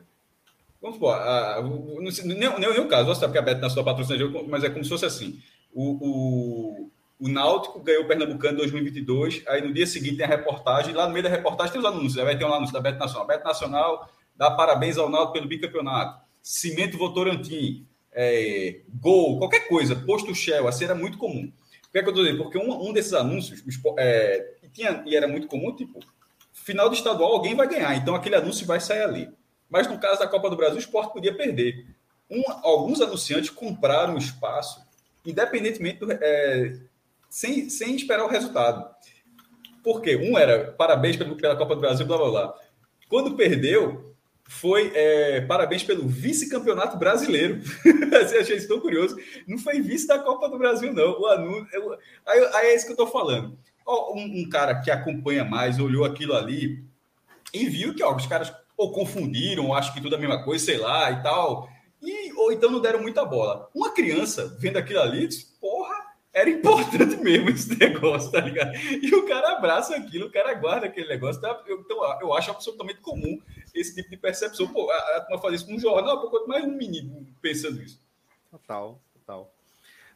vamos 0.80 0.96
supor, 0.96 1.14
a, 1.14 1.56
a, 1.56 1.62
não, 1.62 2.00
nem, 2.00 2.58
nem, 2.58 2.80
o 2.80 2.88
caso, 2.88 3.08
você 3.08 3.20
sabe 3.20 3.32
que 3.32 3.38
a 3.38 3.42
Beto 3.42 3.60
na 3.60 3.70
sua 3.70 3.84
mas 4.48 4.64
é 4.64 4.70
como 4.70 4.82
se 4.82 4.90
fosse 4.90 5.04
assim. 5.04 5.40
O, 5.72 5.92
o, 6.00 6.90
o 7.20 7.28
Náutico 7.28 7.80
ganhou 7.80 8.04
o 8.04 8.08
Pernambucano 8.08 8.54
em 8.54 8.58
2022, 8.58 9.42
aí 9.46 9.60
no 9.60 9.72
dia 9.72 9.86
seguinte 9.86 10.16
tem 10.16 10.26
a 10.26 10.28
reportagem, 10.28 10.94
lá 10.94 11.06
no 11.06 11.12
meio 11.12 11.22
da 11.22 11.28
reportagem 11.28 11.72
tem 11.72 11.80
os 11.80 11.86
anúncios, 11.86 12.18
aí 12.18 12.24
vai 12.24 12.38
ter 12.38 12.44
um 12.44 12.54
anúncio 12.54 12.72
da 12.72 12.80
Beto 12.80 12.98
Nacional. 12.98 13.26
Beto 13.26 13.44
Nacional 13.44 14.10
dá 14.34 14.50
parabéns 14.50 14.96
ao 14.96 15.10
Náutico 15.10 15.34
pelo 15.34 15.48
bicampeonato. 15.48 16.20
Cimento 16.42 16.96
Votorantim, 16.96 17.86
é, 18.12 18.80
gol, 18.88 19.38
qualquer 19.38 19.68
coisa, 19.68 19.96
posto 19.96 20.34
Shell, 20.34 20.66
assim 20.66 20.84
era 20.84 20.94
muito 20.94 21.18
comum. 21.18 21.52
Por 21.82 21.92
que, 21.92 21.98
é 21.98 22.02
que 22.02 22.08
eu 22.08 22.12
dizendo? 22.12 22.42
Porque 22.42 22.58
um, 22.58 22.88
um 22.88 22.92
desses 22.92 23.14
anúncios, 23.14 23.62
é, 23.98 24.54
tinha, 24.72 25.02
e 25.06 25.16
era 25.16 25.26
muito 25.26 25.46
comum, 25.46 25.74
tipo, 25.74 26.00
final 26.52 26.88
do 26.88 26.94
estadual 26.94 27.32
alguém 27.32 27.54
vai 27.54 27.68
ganhar, 27.68 27.96
então 27.96 28.14
aquele 28.14 28.36
anúncio 28.36 28.66
vai 28.66 28.80
sair 28.80 29.02
ali. 29.02 29.28
Mas 29.70 29.86
no 29.86 29.98
caso 29.98 30.18
da 30.18 30.26
Copa 30.26 30.50
do 30.50 30.56
Brasil, 30.56 30.76
o 30.76 30.80
esporte 30.80 31.12
podia 31.12 31.34
perder. 31.34 31.86
Um, 32.30 32.42
alguns 32.62 33.00
anunciantes 33.00 33.50
compraram 33.50 34.16
espaço, 34.18 34.82
independentemente 35.24 36.00
do, 36.00 36.12
é, 36.12 36.78
sem, 37.30 37.70
sem 37.70 37.94
esperar 37.94 38.24
o 38.24 38.28
resultado. 38.28 38.88
Por 39.82 40.02
quê? 40.02 40.16
Um 40.16 40.36
era 40.36 40.72
parabéns 40.72 41.16
pela 41.16 41.56
Copa 41.56 41.74
do 41.74 41.80
Brasil, 41.80 42.06
blá 42.06 42.18
blá 42.18 42.30
blá. 42.30 42.54
Quando 43.08 43.36
perdeu, 43.36 44.07
foi 44.48 44.90
é, 44.94 45.42
parabéns 45.42 45.84
pelo 45.84 46.08
vice-campeonato 46.08 46.96
brasileiro. 46.96 47.60
Assim, 48.20 48.38
achei 48.38 48.56
isso 48.56 48.66
tão 48.66 48.80
curioso. 48.80 49.14
Não 49.46 49.58
foi 49.58 49.80
vice 49.82 50.06
da 50.06 50.18
Copa 50.18 50.48
do 50.48 50.58
Brasil, 50.58 50.92
não. 50.92 51.20
O 51.20 51.26
anúncio. 51.26 51.68
Eu, 51.70 51.92
aí, 52.26 52.50
aí, 52.54 52.66
é 52.68 52.74
isso 52.74 52.86
que 52.86 52.92
eu 52.92 52.94
estou 52.94 53.06
falando. 53.06 53.58
Um, 53.86 54.40
um, 54.40 54.48
cara 54.48 54.80
que 54.80 54.90
acompanha 54.90 55.44
mais 55.44 55.78
olhou 55.78 56.04
aquilo 56.04 56.34
ali 56.34 56.82
e 57.52 57.68
viu 57.68 57.94
que 57.94 58.02
ó, 58.02 58.14
os 58.14 58.26
caras 58.26 58.52
ou 58.76 58.90
confundiram, 58.92 59.66
ou 59.66 59.74
acham 59.74 59.92
que 59.92 60.00
tudo 60.00 60.16
a 60.16 60.18
mesma 60.18 60.42
coisa, 60.42 60.64
sei 60.64 60.78
lá 60.78 61.10
e 61.10 61.22
tal. 61.22 61.68
E, 62.02 62.32
ou 62.32 62.50
então 62.50 62.70
não 62.70 62.80
deram 62.80 63.02
muita 63.02 63.26
bola. 63.26 63.68
Uma 63.74 63.90
criança 63.90 64.56
vendo 64.58 64.78
aquilo 64.78 65.00
ali, 65.00 65.26
disse, 65.26 65.58
porra, 65.60 65.77
era 66.38 66.50
importante 66.50 67.16
mesmo 67.22 67.50
esse 67.50 67.76
negócio, 67.76 68.30
tá 68.30 68.40
ligado? 68.40 68.74
E 68.76 69.14
o 69.14 69.26
cara 69.26 69.56
abraça 69.56 69.96
aquilo, 69.96 70.26
o 70.26 70.32
cara 70.32 70.54
guarda 70.54 70.86
aquele 70.86 71.08
negócio. 71.08 71.40
Tá? 71.40 71.62
Eu, 71.66 71.80
então, 71.80 71.98
eu 72.20 72.32
acho 72.32 72.50
absolutamente 72.50 73.00
comum 73.00 73.40
esse 73.74 73.94
tipo 73.94 74.08
de 74.08 74.16
percepção. 74.16 74.68
Pô, 74.68 74.90
a 74.90 75.20
turma 75.22 75.42
faz 75.42 75.54
isso 75.54 75.66
com 75.66 75.74
um 75.74 75.80
jornal, 75.80 76.20
pô, 76.20 76.30
quanto 76.30 76.48
mais 76.48 76.64
um 76.64 76.76
menino 76.76 77.26
pensando 77.42 77.82
isso. 77.82 78.00
Total, 78.50 79.00
total. 79.14 79.52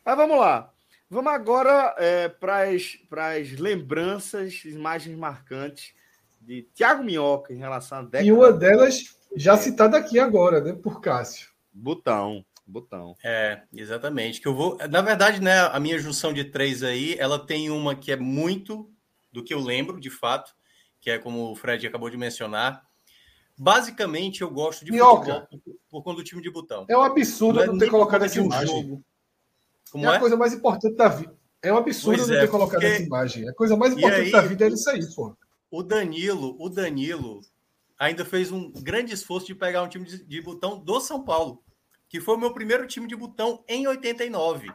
Mas 0.04 0.16
vamos 0.16 0.38
lá. 0.38 0.72
Vamos 1.10 1.32
agora 1.32 1.94
é, 1.98 2.28
para 2.28 2.62
as 2.62 3.52
lembranças, 3.58 4.64
imagens 4.64 5.16
marcantes 5.18 5.92
de 6.40 6.62
Tiago 6.74 7.04
Minhoca 7.04 7.52
em 7.52 7.58
relação 7.58 7.98
à 7.98 8.02
década. 8.02 8.24
E 8.24 8.32
uma 8.32 8.50
delas 8.50 9.16
já 9.36 9.56
citada 9.56 9.98
aqui 9.98 10.18
agora, 10.18 10.60
né, 10.60 10.72
por 10.72 11.00
Cássio. 11.00 11.50
Botão 11.72 12.44
botão. 12.66 13.16
É, 13.24 13.62
exatamente. 13.72 14.40
Que 14.40 14.48
eu 14.48 14.54
vou. 14.54 14.78
Na 14.90 15.00
verdade, 15.00 15.40
né, 15.40 15.60
a 15.60 15.78
minha 15.78 15.98
junção 15.98 16.32
de 16.32 16.44
três 16.44 16.82
aí, 16.82 17.16
ela 17.18 17.38
tem 17.38 17.70
uma 17.70 17.94
que 17.94 18.12
é 18.12 18.16
muito 18.16 18.90
do 19.32 19.42
que 19.42 19.54
eu 19.54 19.60
lembro, 19.60 20.00
de 20.00 20.10
fato, 20.10 20.52
que 21.00 21.10
é 21.10 21.18
como 21.18 21.50
o 21.50 21.56
Fred 21.56 21.86
acabou 21.86 22.10
de 22.10 22.16
mencionar. 22.16 22.82
Basicamente, 23.58 24.42
eu 24.42 24.50
gosto 24.50 24.84
de 24.84 24.92
Minhoca. 24.92 25.46
futebol 25.50 25.76
por, 25.90 26.02
conta 26.02 26.16
do 26.16 26.24
time 26.24 26.42
de 26.42 26.50
botão. 26.50 26.86
É 26.88 26.96
um 26.96 27.02
absurdo 27.02 27.56
não, 27.56 27.62
é 27.62 27.66
não 27.66 27.78
ter 27.78 27.90
colocado 27.90 28.24
essa 28.24 28.40
imagem. 28.40 28.82
Jogo. 28.82 29.04
Como 29.90 30.06
é, 30.06 30.08
é 30.08 30.16
a 30.16 30.20
coisa 30.20 30.36
mais 30.36 30.52
importante 30.52 30.96
da 30.96 31.08
vida. 31.08 31.36
É 31.62 31.72
um 31.72 31.76
absurdo 31.76 32.26
não 32.26 32.34
é, 32.34 32.40
ter 32.40 32.48
colocado 32.48 32.80
porque... 32.80 32.86
essa 32.86 33.02
imagem. 33.02 33.48
A 33.48 33.54
coisa 33.54 33.76
mais 33.76 33.92
importante 33.92 34.20
aí, 34.22 34.32
da 34.32 34.40
vida 34.40 34.64
é 34.64 34.68
isso 34.68 34.90
aí, 34.90 35.00
pô. 35.14 35.36
O 35.70 35.82
Danilo, 35.82 36.56
o 36.58 36.68
Danilo 36.68 37.40
ainda 37.98 38.24
fez 38.24 38.50
um 38.50 38.72
grande 38.72 39.14
esforço 39.14 39.46
de 39.46 39.54
pegar 39.54 39.82
um 39.82 39.88
time 39.88 40.04
de, 40.04 40.24
de 40.24 40.40
botão 40.40 40.78
do 40.78 41.00
São 41.00 41.22
Paulo 41.22 41.62
que 42.12 42.20
foi 42.20 42.34
o 42.34 42.38
meu 42.38 42.52
primeiro 42.52 42.86
time 42.86 43.08
de 43.08 43.16
botão 43.16 43.64
em 43.66 43.86
89. 43.86 44.70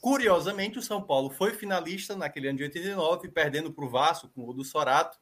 Curiosamente, 0.00 0.78
o 0.78 0.82
São 0.82 1.02
Paulo 1.02 1.28
foi 1.28 1.52
finalista 1.52 2.16
naquele 2.16 2.48
ano 2.48 2.56
de 2.56 2.64
89, 2.64 3.28
perdendo 3.28 3.70
para 3.70 3.84
o 3.84 3.90
Vasco 3.90 4.30
com 4.30 4.48
o 4.48 4.54
do 4.54 4.64
Sorato. 4.64 5.18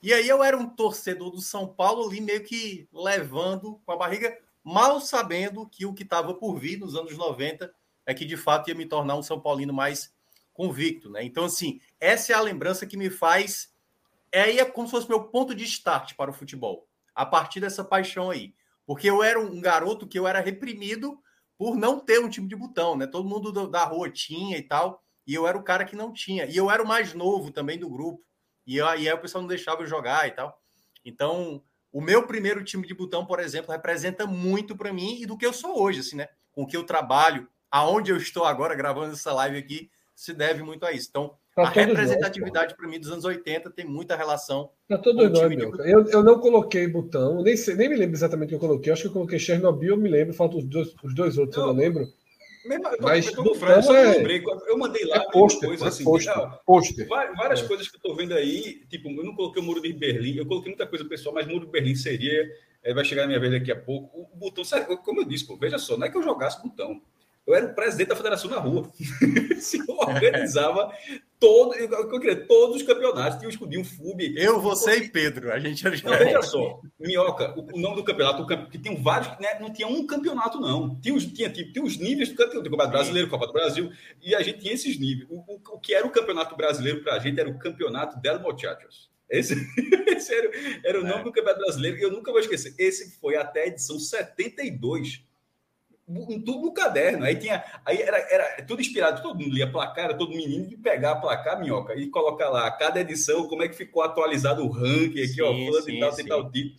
E 0.00 0.14
aí 0.14 0.28
eu 0.28 0.40
era 0.40 0.56
um 0.56 0.68
torcedor 0.68 1.32
do 1.32 1.40
São 1.40 1.66
Paulo 1.66 2.08
ali, 2.08 2.20
meio 2.20 2.44
que 2.44 2.88
levando 2.92 3.80
com 3.84 3.90
a 3.90 3.96
barriga, 3.96 4.38
mal 4.62 5.00
sabendo 5.00 5.68
que 5.68 5.84
o 5.84 5.92
que 5.92 6.04
estava 6.04 6.32
por 6.32 6.60
vir 6.60 6.78
nos 6.78 6.94
anos 6.94 7.18
90 7.18 7.74
é 8.06 8.14
que 8.14 8.24
de 8.24 8.36
fato 8.36 8.68
ia 8.68 8.74
me 8.76 8.86
tornar 8.86 9.16
um 9.16 9.22
São 9.22 9.40
Paulino 9.40 9.74
mais 9.74 10.14
convicto, 10.52 11.10
né? 11.10 11.24
Então, 11.24 11.46
assim, 11.46 11.80
essa 11.98 12.32
é 12.32 12.36
a 12.36 12.40
lembrança 12.40 12.86
que 12.86 12.96
me 12.96 13.10
faz. 13.10 13.74
É, 14.30 14.58
é 14.58 14.64
como 14.64 14.86
se 14.86 14.92
fosse 14.92 15.08
meu 15.08 15.24
ponto 15.24 15.56
de 15.56 15.64
start 15.64 16.14
para 16.14 16.30
o 16.30 16.34
futebol. 16.34 16.86
A 17.12 17.26
partir 17.26 17.58
dessa 17.58 17.82
paixão 17.82 18.30
aí. 18.30 18.54
Porque 18.86 19.08
eu 19.08 19.22
era 19.22 19.40
um 19.40 19.60
garoto 19.60 20.06
que 20.06 20.18
eu 20.18 20.26
era 20.26 20.40
reprimido 20.40 21.18
por 21.56 21.76
não 21.76 22.00
ter 22.00 22.20
um 22.20 22.28
time 22.28 22.48
de 22.48 22.56
botão, 22.56 22.96
né? 22.96 23.06
Todo 23.06 23.28
mundo 23.28 23.68
da 23.68 23.84
rua 23.84 24.10
tinha 24.10 24.58
e 24.58 24.62
tal, 24.62 25.02
e 25.26 25.34
eu 25.34 25.46
era 25.46 25.56
o 25.56 25.62
cara 25.62 25.84
que 25.84 25.96
não 25.96 26.12
tinha. 26.12 26.44
E 26.46 26.56
eu 26.56 26.70
era 26.70 26.82
o 26.82 26.86
mais 26.86 27.14
novo 27.14 27.50
também 27.50 27.78
do 27.78 27.88
grupo. 27.88 28.22
E, 28.66 28.80
aí 28.80 29.10
o 29.12 29.18
pessoal 29.18 29.42
não 29.42 29.48
deixava 29.48 29.82
eu 29.82 29.86
jogar 29.86 30.26
e 30.26 30.32
tal. 30.32 30.58
Então, 31.04 31.62
o 31.92 32.00
meu 32.00 32.26
primeiro 32.26 32.64
time 32.64 32.86
de 32.86 32.94
botão, 32.94 33.24
por 33.24 33.38
exemplo, 33.38 33.72
representa 33.72 34.26
muito 34.26 34.76
para 34.76 34.92
mim 34.92 35.20
e 35.20 35.26
do 35.26 35.36
que 35.36 35.46
eu 35.46 35.52
sou 35.52 35.80
hoje, 35.80 36.00
assim, 36.00 36.16
né? 36.16 36.28
Com 36.52 36.62
o 36.62 36.66
que 36.66 36.76
eu 36.76 36.84
trabalho, 36.84 37.48
aonde 37.70 38.10
eu 38.10 38.16
estou 38.16 38.44
agora 38.44 38.74
gravando 38.74 39.12
essa 39.12 39.32
live 39.32 39.58
aqui, 39.58 39.90
se 40.14 40.32
deve 40.32 40.62
muito 40.62 40.84
a 40.84 40.92
isso. 40.92 41.08
Então, 41.10 41.36
Pra 41.54 41.68
a 41.68 41.70
representatividade 41.70 42.74
para 42.74 42.88
mim 42.88 42.98
dos 42.98 43.10
anos 43.10 43.24
80 43.24 43.70
tem 43.70 43.84
muita 43.84 44.16
relação. 44.16 44.70
Para 44.88 44.98
todos 44.98 45.30
nós, 45.30 45.48
meu. 45.56 45.72
Eu, 45.84 46.04
eu 46.08 46.22
não 46.22 46.40
coloquei 46.40 46.88
botão, 46.88 47.42
nem, 47.42 47.56
sei, 47.56 47.76
nem 47.76 47.88
me 47.88 47.94
lembro 47.94 48.16
exatamente 48.16 48.48
o 48.48 48.50
que 48.50 48.54
eu 48.56 48.68
coloquei. 48.68 48.92
Acho 48.92 49.02
que 49.02 49.08
eu 49.08 49.12
coloquei 49.12 49.38
Chernobyl, 49.38 49.90
eu 49.90 49.96
me 49.96 50.08
lembro, 50.08 50.34
faltam 50.34 50.58
os 50.58 50.64
dois, 50.64 50.92
os 51.02 51.14
dois 51.14 51.38
outros, 51.38 51.56
não, 51.56 51.68
eu 51.68 51.72
não 51.72 51.80
lembro. 51.80 52.08
Mesmo, 52.64 52.84
mas 53.00 53.26
eu, 53.26 53.54
Fran, 53.54 53.80
eu, 53.86 53.94
é, 53.94 54.16
lembrei, 54.16 54.42
eu 54.66 54.78
mandei 54.78 55.04
lá 55.04 55.16
é 55.16 55.30
poster, 55.30 55.68
coisa 55.68 55.84
é 55.84 55.88
assim. 55.88 56.02
Poster, 56.64 57.06
Várias 57.06 57.60
é. 57.60 57.66
coisas 57.68 57.88
que 57.88 57.96
eu 57.96 57.98
estou 57.98 58.16
vendo 58.16 58.32
aí, 58.32 58.84
tipo, 58.88 59.10
eu 59.10 59.22
não 59.22 59.36
coloquei 59.36 59.62
o 59.62 59.64
muro 59.64 59.82
de 59.82 59.92
Berlim, 59.92 60.36
eu 60.36 60.46
coloquei 60.46 60.70
muita 60.70 60.86
coisa 60.86 61.04
pessoal, 61.04 61.34
mas 61.34 61.46
muro 61.46 61.66
de 61.66 61.72
Berlim 61.72 61.94
seria. 61.94 62.50
É, 62.82 62.92
vai 62.92 63.04
chegar 63.04 63.22
na 63.22 63.28
minha 63.28 63.40
vez 63.40 63.52
daqui 63.52 63.70
a 63.70 63.76
pouco. 63.76 64.28
O 64.32 64.36
botão, 64.36 64.64
como 65.04 65.20
eu 65.20 65.24
disse, 65.24 65.46
pô, 65.46 65.56
veja 65.56 65.78
só, 65.78 65.96
não 65.96 66.06
é 66.06 66.10
que 66.10 66.16
eu 66.16 66.22
jogasse 66.22 66.62
botão. 66.62 67.00
Eu 67.46 67.54
era 67.54 67.66
o 67.66 67.74
presidente 67.74 68.08
da 68.08 68.16
federação 68.16 68.50
na 68.50 68.58
rua. 68.58 68.90
Se 69.60 69.78
organizava 69.86 70.90
todo, 71.38 71.74
eu 71.74 72.18
queria, 72.18 72.46
todos 72.46 72.76
os 72.76 72.82
campeonatos. 72.82 73.38
Tinha 73.38 73.48
o 73.48 73.50
escudinho 73.50 73.84
FUB. 73.84 74.34
Eu, 74.36 74.60
você 74.60 74.96
e 74.96 75.08
Pedro. 75.10 75.52
A 75.52 75.58
gente 75.58 75.86
era... 75.86 75.94
Não, 76.02 76.18
veja 76.18 76.42
só, 76.42 76.80
Minhoca, 76.98 77.54
o, 77.58 77.78
nome 77.78 77.96
do 77.96 78.04
campeonato, 78.04 78.46
que 78.70 78.78
tem 78.78 79.00
vários, 79.02 79.38
né, 79.38 79.58
não 79.60 79.70
tinha 79.70 79.86
um 79.86 80.06
campeonato, 80.06 80.58
não. 80.58 80.98
Tinha 81.00 81.14
os, 81.14 81.26
tinha, 81.26 81.50
tinha, 81.50 81.70
tinha 81.70 81.84
os 81.84 81.98
níveis 81.98 82.30
do 82.30 82.34
campeonato, 82.34 82.64
campeonato 82.64 82.90
brasileiro, 82.90 83.28
Copa 83.28 83.46
do 83.46 83.52
Brasil, 83.52 83.92
e 84.22 84.34
a 84.34 84.42
gente 84.42 84.60
tinha 84.60 84.72
esses 84.72 84.98
níveis. 84.98 85.28
O, 85.28 85.36
o, 85.36 85.60
o 85.74 85.78
que 85.78 85.92
era 85.92 86.06
o 86.06 86.10
campeonato 86.10 86.56
brasileiro 86.56 87.02
para 87.02 87.14
a 87.14 87.18
gente 87.18 87.38
era 87.38 87.48
o 87.48 87.58
campeonato 87.58 88.18
del 88.20 88.40
Muchachos. 88.40 89.12
Esse, 89.28 89.54
esse 90.08 90.34
era, 90.34 90.50
era, 90.82 91.00
o 91.00 91.04
nome 91.04 91.20
é. 91.20 91.24
do 91.24 91.32
Campeonato 91.32 91.60
Brasileiro 91.60 91.98
e 91.98 92.02
eu 92.02 92.10
nunca 92.10 92.30
vou 92.30 92.40
esquecer. 92.40 92.74
Esse 92.78 93.18
foi 93.18 93.36
até 93.36 93.62
a 93.62 93.66
edição 93.66 93.98
72 93.98 95.22
tudo 96.06 96.60
no 96.60 96.72
caderno. 96.72 97.24
Aí 97.24 97.36
tinha. 97.36 97.64
Aí 97.84 98.00
era, 98.00 98.18
era 98.30 98.62
tudo 98.62 98.80
inspirado, 98.80 99.22
todo 99.22 99.38
mundo 99.38 99.54
lia 99.54 99.70
placar, 99.70 100.06
era 100.06 100.14
todo 100.14 100.36
menino 100.36 100.66
de 100.66 100.76
pegar 100.76 101.12
a 101.12 101.16
placar, 101.16 101.58
minhoca, 101.58 101.94
e 101.94 102.08
colocar 102.08 102.48
lá 102.50 102.70
cada 102.70 103.00
edição, 103.00 103.48
como 103.48 103.62
é 103.62 103.68
que 103.68 103.76
ficou 103.76 104.02
atualizado 104.02 104.64
o 104.64 104.70
ranking 104.70 105.20
aqui, 105.20 105.28
sim, 105.28 105.42
ó, 105.42 105.52
fulano 105.52 105.90
e 105.90 106.00
tal, 106.00 106.14
tem 106.14 106.26
tal 106.26 106.50
tipo. 106.50 106.74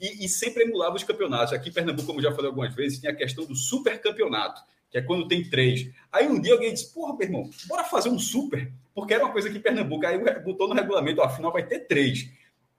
E, 0.00 0.24
e, 0.24 0.28
sempre 0.28 0.64
emulava 0.64 0.96
os 0.96 1.04
campeonatos. 1.04 1.52
Aqui 1.52 1.68
em 1.68 1.72
Pernambuco, 1.72 2.06
como 2.06 2.22
já 2.22 2.32
falei 2.32 2.46
algumas 2.46 2.74
vezes, 2.74 2.98
tinha 2.98 3.12
a 3.12 3.14
questão 3.14 3.44
do 3.44 3.54
super 3.54 4.00
campeonato, 4.00 4.62
que 4.90 4.96
é 4.96 5.02
quando 5.02 5.28
tem 5.28 5.48
três. 5.48 5.90
Aí 6.10 6.26
um 6.26 6.40
dia 6.40 6.54
alguém 6.54 6.72
disse: 6.72 6.92
Porra, 6.94 7.14
meu 7.14 7.26
irmão, 7.26 7.50
bora 7.68 7.84
fazer 7.84 8.08
um 8.08 8.18
super, 8.18 8.72
porque 8.94 9.12
era 9.12 9.24
uma 9.24 9.32
coisa 9.32 9.50
que 9.50 9.58
em 9.58 9.60
Pernambuco, 9.60 10.06
aí 10.06 10.18
botou 10.42 10.68
no 10.68 10.74
regulamento, 10.74 11.20
ó, 11.20 11.24
afinal 11.24 11.52
vai 11.52 11.66
ter 11.66 11.80
três. 11.80 12.30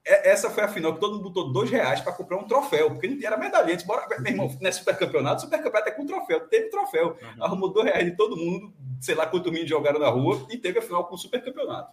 É, 0.04 0.30
essa 0.30 0.50
foi 0.50 0.64
a 0.64 0.68
final 0.68 0.94
que 0.94 1.00
todo 1.00 1.12
mundo 1.12 1.22
botou 1.22 1.52
dois 1.52 1.70
reais 1.70 2.00
para 2.00 2.12
comprar 2.12 2.36
um 2.36 2.46
troféu, 2.46 2.90
porque 2.90 3.06
não 3.06 3.24
era 3.24 3.36
medalha. 3.36 3.72
Antes, 3.72 3.86
bora, 3.86 4.06
meu 4.18 4.32
irmão, 4.32 4.58
não 4.60 4.68
é 4.68 4.72
supercampeonato, 4.72 5.42
supercampeonato 5.42 5.88
é 5.88 5.92
com 5.92 6.06
troféu. 6.06 6.40
Teve 6.48 6.70
troféu. 6.70 7.16
Uhum. 7.22 7.44
Arrumou 7.44 7.72
dois 7.72 7.86
reais 7.86 8.04
de 8.04 8.16
todo 8.16 8.36
mundo, 8.36 8.72
sei 9.00 9.14
lá 9.14 9.26
quanto 9.26 9.50
meninos 9.50 9.70
jogaram 9.70 10.00
na 10.00 10.08
rua, 10.08 10.46
e 10.50 10.58
teve 10.58 10.80
a 10.80 10.82
final 10.82 11.06
com 11.06 11.14
o 11.14 11.18
supercampeonato. 11.18 11.92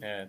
É. 0.00 0.28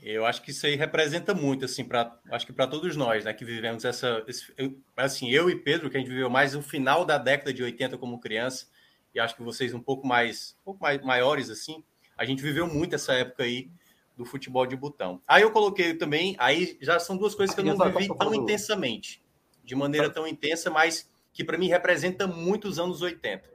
Eu 0.00 0.24
acho 0.24 0.42
que 0.42 0.50
isso 0.50 0.66
aí 0.66 0.76
representa 0.76 1.34
muito, 1.34 1.64
assim, 1.64 1.82
para 1.82 2.16
acho 2.30 2.46
que 2.46 2.52
para 2.52 2.66
todos 2.66 2.94
nós, 2.96 3.24
né, 3.24 3.32
que 3.32 3.44
vivemos 3.44 3.84
essa. 3.84 4.22
Esse, 4.28 4.52
eu, 4.56 4.78
assim, 4.96 5.30
eu 5.30 5.50
e 5.50 5.56
Pedro, 5.56 5.90
que 5.90 5.96
a 5.96 6.00
gente 6.00 6.10
viveu 6.10 6.30
mais 6.30 6.54
o 6.54 6.62
final 6.62 7.04
da 7.04 7.18
década 7.18 7.52
de 7.52 7.62
80 7.62 7.98
como 7.98 8.20
criança, 8.20 8.66
e 9.14 9.18
acho 9.18 9.34
que 9.34 9.42
vocês 9.42 9.72
um 9.74 9.80
pouco 9.80 10.06
mais, 10.06 10.54
um 10.60 10.64
pouco 10.64 10.82
mais 10.82 11.00
maiores, 11.02 11.50
assim, 11.50 11.82
a 12.16 12.24
gente 12.24 12.42
viveu 12.42 12.66
muito 12.66 12.94
essa 12.94 13.14
época 13.14 13.42
aí 13.42 13.70
do 14.16 14.24
futebol 14.24 14.66
de 14.66 14.74
botão. 14.74 15.20
Aí 15.26 15.42
eu 15.42 15.50
coloquei 15.50 15.94
também, 15.94 16.34
aí 16.38 16.78
já 16.80 16.98
são 16.98 17.16
duas 17.16 17.34
coisas 17.34 17.54
que 17.54 17.60
eu 17.60 17.64
não 17.64 17.76
vivi 17.76 18.08
tão 18.16 18.34
intensamente, 18.34 19.22
de 19.62 19.74
maneira 19.74 20.08
tão 20.08 20.26
intensa, 20.26 20.70
mas 20.70 21.10
que 21.32 21.44
para 21.44 21.58
mim 21.58 21.68
representa 21.68 22.26
muito 22.26 22.66
os 22.66 22.78
anos 22.78 23.02
80. 23.02 23.48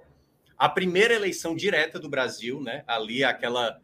A 0.58 0.70
primeira 0.70 1.16
eleição 1.16 1.56
direta 1.56 2.00
do 2.00 2.08
Brasil, 2.08 2.62
né? 2.62 2.84
Ali 2.86 3.24
aquela 3.24 3.82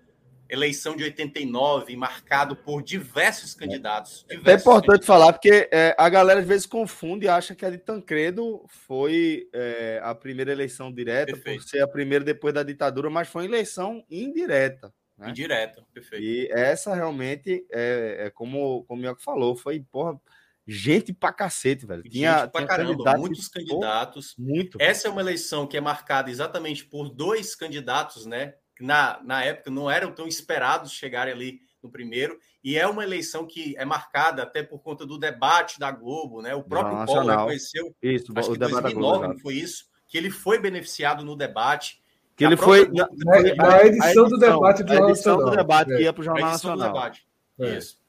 eleição 0.50 0.96
de 0.96 1.04
89, 1.04 1.96
marcado 1.96 2.56
por 2.56 2.82
diversos 2.82 3.54
candidatos. 3.54 4.26
É 4.30 4.36
diversos 4.36 4.48
é 4.48 4.62
importante 4.62 4.86
candidatos. 4.86 5.08
falar, 5.08 5.34
porque 5.34 5.68
é, 5.72 5.96
a 5.98 6.08
galera 6.08 6.40
às 6.40 6.48
vezes 6.48 6.66
confunde 6.66 7.26
e 7.26 7.30
acha 7.30 7.56
que 7.56 7.66
a 7.66 7.70
de 7.70 7.80
Tancredo 7.80 8.64
foi 8.68 9.50
é, 9.52 10.00
a 10.04 10.14
primeira 10.16 10.52
eleição 10.52 10.92
direta, 10.94 11.34
Perfeito. 11.34 11.64
por 11.64 11.68
ser 11.68 11.82
a 11.82 11.88
primeira 11.88 12.24
depois 12.24 12.54
da 12.54 12.64
ditadura, 12.64 13.10
mas 13.10 13.28
foi 13.28 13.46
eleição 13.46 14.06
indireta. 14.10 14.94
Né? 15.18 15.32
Indireta, 15.32 15.84
perfeito. 15.94 16.24
E 16.24 16.48
essa 16.52 16.94
realmente 16.94 17.66
é, 17.72 18.26
é 18.28 18.30
como, 18.30 18.84
como 18.84 19.00
o 19.00 19.02
Mioca 19.02 19.22
falou, 19.22 19.56
foi, 19.56 19.80
porra, 19.80 20.20
gente 20.66 21.12
pra 21.12 21.34
cacete, 21.34 21.86
velho. 21.86 22.04
Tinha, 22.04 22.40
gente 22.40 22.52
pra 22.52 22.62
tinha 22.62 22.68
caramba, 22.68 22.92
candidatos, 22.92 23.22
muitos 23.22 23.48
candidatos. 23.48 24.36
muito. 24.38 24.78
Essa 24.80 25.08
é 25.08 25.12
uma 25.12 25.22
eleição 25.22 25.66
que 25.66 25.76
é 25.76 25.82
marcada 25.82 26.30
exatamente 26.30 26.86
por 26.86 27.10
dois 27.10 27.56
candidatos, 27.56 28.26
né? 28.26 28.54
Na, 28.80 29.20
na 29.24 29.44
época 29.44 29.72
não 29.72 29.90
eram 29.90 30.12
tão 30.12 30.28
esperados 30.28 30.92
chegarem 30.92 31.34
ali 31.34 31.62
no 31.82 31.90
primeiro, 31.90 32.38
e 32.64 32.78
é 32.78 32.86
uma 32.88 33.04
eleição 33.04 33.46
que 33.46 33.76
é 33.78 33.86
marcada 33.86 34.44
até 34.44 34.62
por 34.62 34.80
conta 34.82 35.06
do 35.06 35.18
debate 35.18 35.80
da 35.80 35.90
Globo, 35.90 36.42
né? 36.42 36.54
O 36.54 36.64
próprio 36.64 37.06
Paulo 37.06 37.30
reconheceu, 37.30 37.96
isso, 38.02 38.34
acho 38.36 38.50
que 38.50 38.56
em 38.56 38.60
2009 38.60 38.94
Globo, 38.94 39.40
foi 39.40 39.56
isso, 39.56 39.86
que 40.06 40.18
ele 40.18 40.30
foi 40.30 40.60
beneficiado 40.60 41.24
no 41.24 41.36
debate 41.36 42.02
que 42.38 42.46
ele 42.46 42.56
foi 42.56 42.88
na, 42.90 43.10
na, 43.26 43.40
edição, 43.40 44.28
edição, 44.28 44.30
do 44.30 44.38
debate 44.38 44.84
do 44.84 44.94
Jornal 44.94 45.10
Nacional. 45.10 45.50
do 45.50 45.58
debate 45.58 45.92
é. 45.92 45.98
que 45.98 46.04
ia 46.04 46.14
para 46.14 46.22
o 46.22 46.24
Jornal 46.24 46.52
Nacional. 46.52 47.12
É. 47.60 47.78
Isso. 47.78 48.00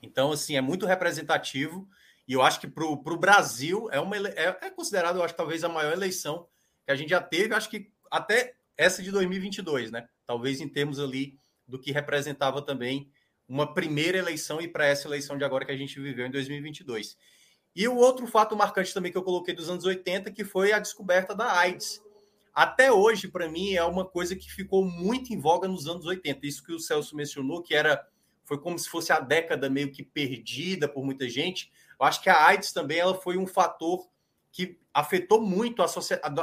Então, 0.00 0.30
assim, 0.30 0.56
é 0.56 0.60
muito 0.60 0.86
representativo. 0.86 1.86
E 2.28 2.32
eu 2.32 2.42
acho 2.42 2.60
que 2.60 2.68
para 2.68 2.84
o 2.84 3.16
Brasil 3.16 3.88
é, 3.90 3.98
uma, 3.98 4.16
é, 4.16 4.56
é 4.62 4.70
considerado, 4.70 5.16
eu 5.16 5.24
acho, 5.24 5.34
talvez 5.34 5.64
a 5.64 5.68
maior 5.68 5.92
eleição 5.92 6.46
que 6.84 6.92
a 6.92 6.94
gente 6.94 7.10
já 7.10 7.20
teve. 7.20 7.54
Acho 7.54 7.68
que 7.68 7.90
até 8.08 8.54
essa 8.76 9.02
de 9.02 9.10
2022, 9.10 9.90
né? 9.90 10.08
Talvez 10.24 10.60
em 10.60 10.68
termos 10.68 11.00
ali 11.00 11.36
do 11.66 11.76
que 11.76 11.90
representava 11.90 12.62
também 12.62 13.10
uma 13.48 13.74
primeira 13.74 14.16
eleição 14.16 14.60
e 14.60 14.68
para 14.68 14.86
essa 14.86 15.08
eleição 15.08 15.36
de 15.36 15.44
agora 15.44 15.64
que 15.64 15.72
a 15.72 15.76
gente 15.76 15.98
viveu 15.98 16.24
em 16.24 16.30
2022. 16.30 17.16
E 17.74 17.88
o 17.88 17.96
outro 17.96 18.28
fato 18.28 18.54
marcante 18.54 18.94
também 18.94 19.10
que 19.10 19.18
eu 19.18 19.24
coloquei 19.24 19.54
dos 19.54 19.68
anos 19.68 19.84
80, 19.84 20.30
que 20.30 20.44
foi 20.44 20.72
a 20.72 20.78
descoberta 20.78 21.34
da 21.34 21.52
AIDS 21.52 22.05
até 22.56 22.90
hoje, 22.90 23.28
para 23.28 23.50
mim, 23.50 23.74
é 23.74 23.84
uma 23.84 24.02
coisa 24.02 24.34
que 24.34 24.50
ficou 24.50 24.82
muito 24.82 25.30
em 25.30 25.38
voga 25.38 25.68
nos 25.68 25.86
anos 25.86 26.06
80. 26.06 26.46
Isso 26.46 26.64
que 26.64 26.72
o 26.72 26.80
Celso 26.80 27.14
mencionou, 27.14 27.62
que 27.62 27.74
era 27.74 28.02
foi 28.46 28.58
como 28.58 28.78
se 28.78 28.88
fosse 28.88 29.12
a 29.12 29.20
década 29.20 29.68
meio 29.68 29.92
que 29.92 30.02
perdida 30.02 30.88
por 30.88 31.04
muita 31.04 31.28
gente. 31.28 31.70
Eu 32.00 32.06
acho 32.06 32.22
que 32.22 32.30
a 32.30 32.46
AIDS 32.46 32.72
também 32.72 32.96
ela 32.96 33.14
foi 33.14 33.36
um 33.36 33.46
fator 33.46 34.08
que 34.50 34.78
afetou 34.94 35.42
muito 35.42 35.82
a 35.82 35.88
sociedade, 35.88 36.34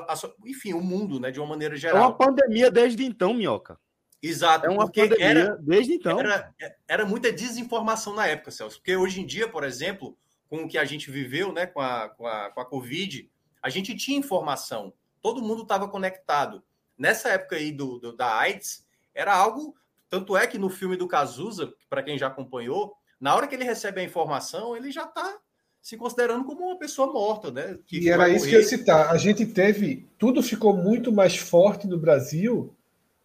enfim, 0.45 0.73
o 0.73 0.81
mundo, 0.81 1.19
né, 1.19 1.31
de 1.31 1.39
uma 1.39 1.47
maneira 1.47 1.75
geral. 1.75 1.97
É 1.97 2.05
uma 2.05 2.15
pandemia 2.15 2.69
desde 2.69 3.03
então, 3.03 3.33
Minhoca. 3.33 3.79
Exato. 4.21 4.67
É 4.67 4.69
uma 4.69 4.85
pandemia 4.91 5.25
era, 5.25 5.57
desde 5.61 5.93
então. 5.93 6.19
Era, 6.19 6.53
era 6.87 7.05
muita 7.07 7.33
desinformação 7.33 8.13
na 8.13 8.27
época, 8.27 8.51
Celso. 8.51 8.77
Porque 8.77 8.95
hoje 8.95 9.19
em 9.19 9.25
dia, 9.25 9.47
por 9.47 9.63
exemplo, 9.63 10.15
com 10.47 10.65
o 10.65 10.67
que 10.67 10.77
a 10.77 10.85
gente 10.85 11.09
viveu, 11.09 11.51
né, 11.51 11.65
com 11.65 11.81
a, 11.81 12.09
com 12.09 12.27
a, 12.27 12.51
com 12.51 12.61
a 12.61 12.65
Covid, 12.65 13.27
a 13.63 13.69
gente 13.69 13.95
tinha 13.95 14.19
informação 14.19 14.93
todo 15.23 15.41
mundo 15.41 15.63
estava 15.63 15.87
conectado. 15.87 16.61
Nessa 16.95 17.29
época 17.29 17.55
aí 17.55 17.71
do, 17.71 17.97
do, 17.97 18.15
da 18.15 18.37
AIDS, 18.37 18.85
era 19.15 19.33
algo. 19.33 19.75
Tanto 20.09 20.37
é 20.37 20.45
que 20.45 20.59
no 20.59 20.69
filme 20.69 20.95
do 20.95 21.07
Cazuza, 21.07 21.73
para 21.89 22.03
quem 22.03 22.19
já 22.19 22.27
acompanhou, 22.27 22.93
na 23.19 23.33
hora 23.33 23.47
que 23.47 23.55
ele 23.55 23.63
recebe 23.63 24.01
a 24.01 24.03
informação, 24.03 24.75
ele 24.75 24.91
já 24.91 25.05
está 25.05 25.39
se 25.81 25.97
considerando 25.97 26.45
como 26.45 26.65
uma 26.65 26.77
pessoa 26.77 27.11
morta, 27.11 27.51
né? 27.51 27.77
e 27.91 28.09
era 28.09 28.29
isso 28.29 28.47
que 28.47 28.55
eu 28.55 28.59
ia 28.59 28.65
citar. 28.65 29.09
A 29.11 29.17
gente 29.17 29.45
teve. 29.45 30.07
Tudo 30.17 30.43
ficou 30.43 30.75
muito 30.75 31.11
mais 31.11 31.35
forte 31.35 31.87
no 31.87 31.97
Brasil, 31.97 32.73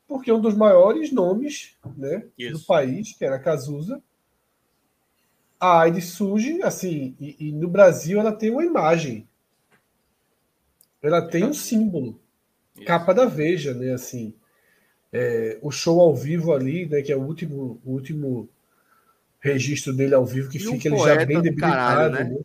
porque 0.07 0.33
um 0.33 0.41
dos 0.41 0.55
maiores 0.55 1.13
nomes 1.13 1.77
né, 1.97 2.25
do 2.51 2.61
país, 2.61 3.15
que 3.17 3.25
era 3.25 3.39
Cazuza, 3.39 4.03
a 5.61 5.81
AIDS 5.81 6.07
surge, 6.07 6.63
assim, 6.63 7.15
e, 7.21 7.49
e, 7.49 7.53
no 7.53 7.69
Brasil 7.69 8.19
ela 8.19 8.33
tem 8.33 8.51
uma 8.51 8.65
imagem. 8.65 9.28
Ela 11.03 11.23
tem 11.23 11.45
um 11.45 11.55
símbolo. 11.55 12.21
Isso. 12.77 12.87
Capa 12.87 13.13
da 13.13 13.25
Veja, 13.27 13.75
né? 13.75 13.93
Assim, 13.93 14.35
é, 15.13 15.59
o 15.63 15.71
show 15.71 16.01
ao 16.01 16.15
vivo 16.15 16.53
ali, 16.53 16.87
né? 16.87 17.03
Que 17.03 17.13
é 17.13 17.17
o 17.17 17.23
último, 17.23 17.81
o 17.85 17.93
último 17.93 18.49
registro 19.41 19.93
dele 19.93 20.15
ao 20.15 20.27
vivo, 20.27 20.51
que 20.51 20.59
e 20.59 20.61
fica 20.61 20.89
um 20.89 20.95
ele 20.95 21.05
já 21.05 21.25
bem 21.25 21.41
debilitado, 21.41 22.15
né? 22.15 22.25
né? 22.25 22.41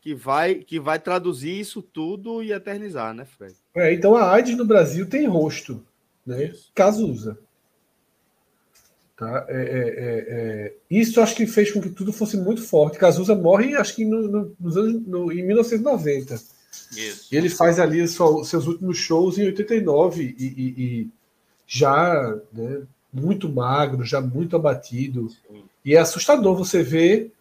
Que 0.00 0.14
vai, 0.14 0.56
que 0.56 0.80
vai 0.80 0.98
traduzir 0.98 1.60
isso 1.60 1.80
tudo 1.80 2.42
e 2.42 2.52
eternizar, 2.52 3.14
né, 3.14 3.24
Fred? 3.24 3.54
É, 3.74 3.92
então 3.92 4.16
a 4.16 4.32
AIDS 4.32 4.56
no 4.56 4.64
Brasil 4.64 5.08
tem 5.08 5.26
rosto, 5.28 5.84
né? 6.26 6.46
Isso. 6.46 6.72
Cazuza. 6.74 7.38
Tá? 9.16 9.46
É, 9.48 9.54
é, 9.54 9.60
é, 9.60 10.24
é, 10.28 10.74
isso 10.90 11.20
acho 11.20 11.36
que 11.36 11.46
fez 11.46 11.70
com 11.70 11.80
que 11.80 11.90
tudo 11.90 12.12
fosse 12.12 12.36
muito 12.36 12.62
forte. 12.62 12.98
Cazuza 12.98 13.36
morre, 13.36 13.76
acho 13.76 13.94
que 13.94 14.04
no, 14.04 14.22
no, 14.26 14.56
nos 14.58 14.76
anos, 14.76 15.06
no, 15.06 15.30
em 15.30 15.46
1990. 15.46 16.34
Isso. 16.96 17.34
Ele 17.34 17.48
faz 17.48 17.78
ali 17.80 18.06
seus 18.06 18.66
últimos 18.66 18.98
shows 18.98 19.38
em 19.38 19.46
89 19.46 20.34
e, 20.38 20.44
e, 20.44 20.84
e 20.84 21.10
já 21.66 22.38
né, 22.52 22.82
muito 23.12 23.48
magro, 23.48 24.04
já 24.04 24.20
muito 24.20 24.56
abatido. 24.56 25.28
Sim. 25.30 25.64
E 25.84 25.94
é 25.94 25.98
assustador 25.98 26.56
você 26.56 26.82
ver. 26.82 27.32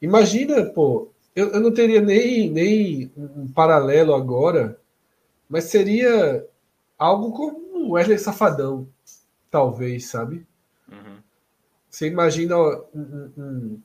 Imagina, 0.00 0.64
pô, 0.64 1.08
eu, 1.34 1.48
eu 1.50 1.60
não 1.60 1.72
teria 1.72 2.00
nem, 2.00 2.50
nem 2.50 3.12
um 3.16 3.48
paralelo 3.48 4.14
agora, 4.14 4.78
mas 5.48 5.64
seria 5.64 6.46
algo 6.98 7.32
como 7.32 7.92
Wesley 7.92 8.18
Safadão, 8.18 8.86
talvez, 9.50 10.06
sabe? 10.06 10.46
Uhum. 10.90 11.16
Você 11.90 12.06
imagina 12.06 12.56
um, 12.58 13.30
um, 13.36 13.80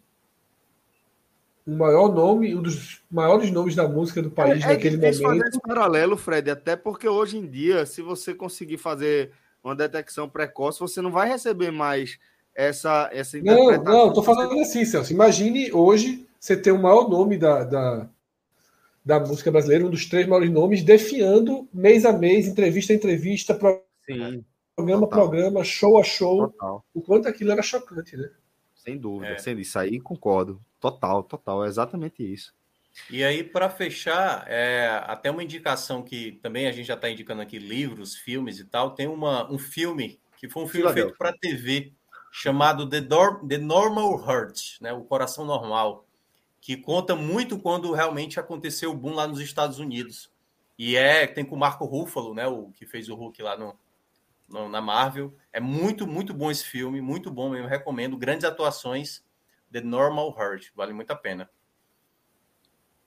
o 1.70 1.78
maior 1.78 2.14
nome, 2.14 2.56
um 2.56 2.62
dos 2.62 3.02
maiores 3.12 3.52
nomes 3.52 3.76
da 3.76 3.88
música 3.88 4.22
do 4.22 4.32
país 4.32 4.64
é, 4.64 4.68
é 4.68 4.74
naquele 4.74 4.98
momento. 4.98 5.22
fazer 5.22 5.48
esse 5.48 5.60
paralelo, 5.62 6.18
Fred, 6.18 6.50
até 6.50 6.76
porque 6.76 7.08
hoje 7.08 7.38
em 7.38 7.46
dia, 7.46 7.86
se 7.86 8.02
você 8.02 8.34
conseguir 8.34 8.78
fazer 8.78 9.32
uma 9.64 9.76
detecção 9.76 10.28
precoce, 10.28 10.80
você 10.80 11.02
não 11.02 11.12
vai 11.12 11.30
receber 11.30 11.72
mais 11.72 12.18
essa 12.56 13.10
essa 13.14 13.38
Não, 13.42 13.84
não, 13.84 14.12
tô 14.12 14.24
falando 14.24 14.60
assim, 14.60 14.84
Celso. 14.84 15.14
Imagine 15.14 15.72
hoje 15.72 16.28
você 16.40 16.58
ter 16.58 16.72
o 16.72 16.82
maior 16.82 17.08
nome 17.08 17.38
da, 17.38 17.64
da, 17.64 18.10
da 19.06 19.20
música 19.20 19.52
brasileira, 19.52 19.86
um 19.86 19.92
dos 19.92 20.08
três 20.08 20.26
maiores 20.28 20.50
nomes, 20.50 20.82
defiando 20.82 21.68
mês 21.72 22.04
a 22.04 22.12
mês, 22.12 22.48
entrevista 22.48 22.94
a 22.94 22.96
entrevista, 22.96 23.60
Sim, 24.06 24.44
programa 24.76 25.06
a 25.06 25.10
programa, 25.10 25.64
show 25.64 26.00
a 26.00 26.04
show, 26.04 26.48
total. 26.48 26.84
o 26.96 27.02
quanto 27.02 27.28
aquilo 27.28 27.52
era 27.52 27.62
chocante, 27.62 28.18
né? 28.18 28.30
Sem 28.90 28.98
dúvida, 28.98 29.34
é. 29.34 29.38
sem 29.38 29.60
isso 29.60 29.78
aí 29.78 30.00
concordo. 30.00 30.62
Total, 30.80 31.22
total, 31.24 31.66
é 31.66 31.68
exatamente 31.68 32.24
isso. 32.24 32.54
E 33.10 33.24
aí, 33.24 33.44
para 33.44 33.70
fechar, 33.70 34.46
é, 34.48 34.88
até 35.06 35.30
uma 35.30 35.44
indicação 35.44 36.02
que 36.02 36.34
também 36.42 36.68
a 36.68 36.72
gente 36.72 36.88
já 36.88 36.96
está 36.96 37.10
indicando 37.10 37.42
aqui, 37.42 37.60
livros, 37.60 38.16
filmes 38.16 38.60
e 38.60 38.66
tal, 38.66 38.92
tem 38.92 39.08
uma, 39.08 39.50
um 39.52 39.60
filme, 39.60 40.20
que 40.38 40.50
foi 40.50 40.64
um 40.64 40.68
filme 40.68 40.92
feito 40.92 41.16
para 41.18 41.34
TV, 41.34 41.94
chamado 42.32 42.90
The, 42.90 43.02
Dor 43.02 43.46
The 43.48 43.58
Normal 43.58 44.26
Heart, 44.28 44.82
né? 44.82 44.92
o 44.92 45.04
coração 45.04 45.46
normal, 45.46 46.06
que 46.60 46.76
conta 46.76 47.16
muito 47.16 47.60
quando 47.60 47.92
realmente 47.94 48.40
aconteceu 48.40 48.92
o 48.92 48.96
boom 48.96 49.14
lá 49.14 49.28
nos 49.28 49.40
Estados 49.40 49.80
Unidos. 49.80 50.30
E 50.78 50.96
é, 50.96 51.28
tem 51.28 51.46
com 51.46 51.56
o 51.56 51.60
Marco 51.60 51.86
Ruffalo, 51.86 52.34
né? 52.34 52.48
O 52.48 52.72
que 52.72 52.86
fez 52.86 53.10
o 53.10 53.16
Hulk 53.16 53.42
lá 53.42 53.58
no, 53.58 53.78
na 54.50 54.82
Marvel. 54.82 55.36
É 55.52 55.60
muito, 55.60 56.08
muito 56.08 56.34
bom 56.34 56.50
esse 56.50 56.64
filme, 56.64 57.02
muito 57.02 57.32
bom 57.32 57.50
mesmo, 57.50 57.68
recomendo. 57.68 58.18
Grandes 58.18 58.46
atuações, 58.46 59.24
The 59.72 59.82
Normal 59.82 60.36
Heart, 60.38 60.70
vale 60.76 60.94
muito 60.94 61.12
a 61.12 61.16
pena. 61.16 61.50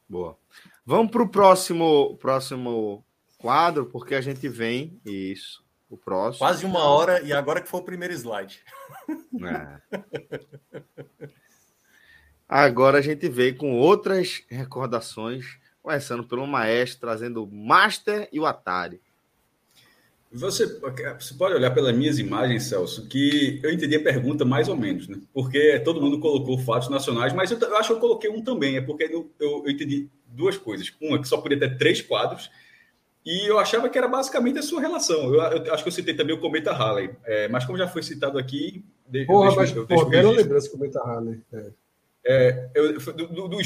Boa. 0.08 0.38
Vamos 0.84 1.10
para 1.10 1.22
o 1.22 1.28
próximo, 1.28 2.16
próximo 2.18 3.04
quadro, 3.38 3.86
porque 3.86 4.14
a 4.14 4.20
gente 4.20 4.48
vem. 4.48 5.00
Isso, 5.04 5.64
o 5.88 5.96
próximo. 5.96 6.38
Quase 6.38 6.66
uma 6.66 6.84
hora, 6.84 7.22
e 7.22 7.32
agora 7.32 7.60
que 7.60 7.68
foi 7.68 7.80
o 7.80 7.84
primeiro 7.84 8.14
slide. 8.14 8.62
É. 9.42 9.80
Agora 12.48 12.98
a 12.98 13.00
gente 13.00 13.28
veio 13.30 13.56
com 13.56 13.72
outras 13.78 14.44
recordações, 14.48 15.58
começando 15.82 16.22
pelo 16.24 16.46
Maestro, 16.46 17.00
trazendo 17.00 17.42
o 17.42 17.50
Master 17.50 18.28
e 18.30 18.38
o 18.38 18.44
Atari. 18.44 19.00
Você, 20.32 20.66
você 20.66 21.34
pode 21.34 21.54
olhar 21.54 21.70
pelas 21.72 21.94
minhas 21.94 22.18
imagens, 22.18 22.64
Celso, 22.64 23.06
que 23.06 23.60
eu 23.62 23.70
entendi 23.70 23.96
a 23.96 24.02
pergunta 24.02 24.46
mais 24.46 24.66
ou 24.66 24.74
menos, 24.74 25.06
né? 25.06 25.18
Porque 25.32 25.78
todo 25.80 26.00
mundo 26.00 26.18
colocou 26.18 26.58
fatos 26.58 26.88
nacionais, 26.88 27.34
mas 27.34 27.50
eu, 27.50 27.58
eu 27.58 27.76
acho 27.76 27.88
que 27.90 27.94
eu 27.94 28.00
coloquei 28.00 28.30
um 28.30 28.42
também, 28.42 28.78
é 28.78 28.80
porque 28.80 29.04
eu, 29.04 29.30
eu, 29.38 29.62
eu, 29.66 29.70
entendi 29.70 30.08
duas 30.26 30.56
coisas. 30.56 30.90
Uma, 31.02 31.20
que 31.20 31.28
só 31.28 31.36
podia 31.36 31.58
ter 31.58 31.76
três 31.76 32.00
quadros, 32.00 32.50
e 33.26 33.46
eu 33.46 33.58
achava 33.58 33.90
que 33.90 33.98
era 33.98 34.08
basicamente 34.08 34.58
a 34.58 34.62
sua 34.62 34.80
relação. 34.80 35.34
Eu, 35.34 35.34
eu 35.34 35.74
acho 35.74 35.82
que 35.82 35.88
eu 35.88 35.92
citei 35.92 36.14
também 36.14 36.34
o 36.34 36.40
Cometa 36.40 36.72
Halley, 36.72 37.10
é, 37.26 37.48
mas 37.48 37.66
como 37.66 37.76
já 37.76 37.86
foi 37.86 38.02
citado 38.02 38.38
aqui. 38.38 38.82
Porra, 39.26 39.50
eu 39.50 39.56
deixo, 39.56 39.56
mas 39.56 39.76
eu 39.76 39.86
porra, 39.86 40.32
lembrança 40.32 40.68
do 40.68 40.72
Cometa 40.72 41.00
Halley. 41.04 41.40
É. 41.52 41.70
É, 42.24 42.70
eu, 42.74 42.98
do, 42.98 43.26
do, 43.26 43.48
do, 43.48 43.58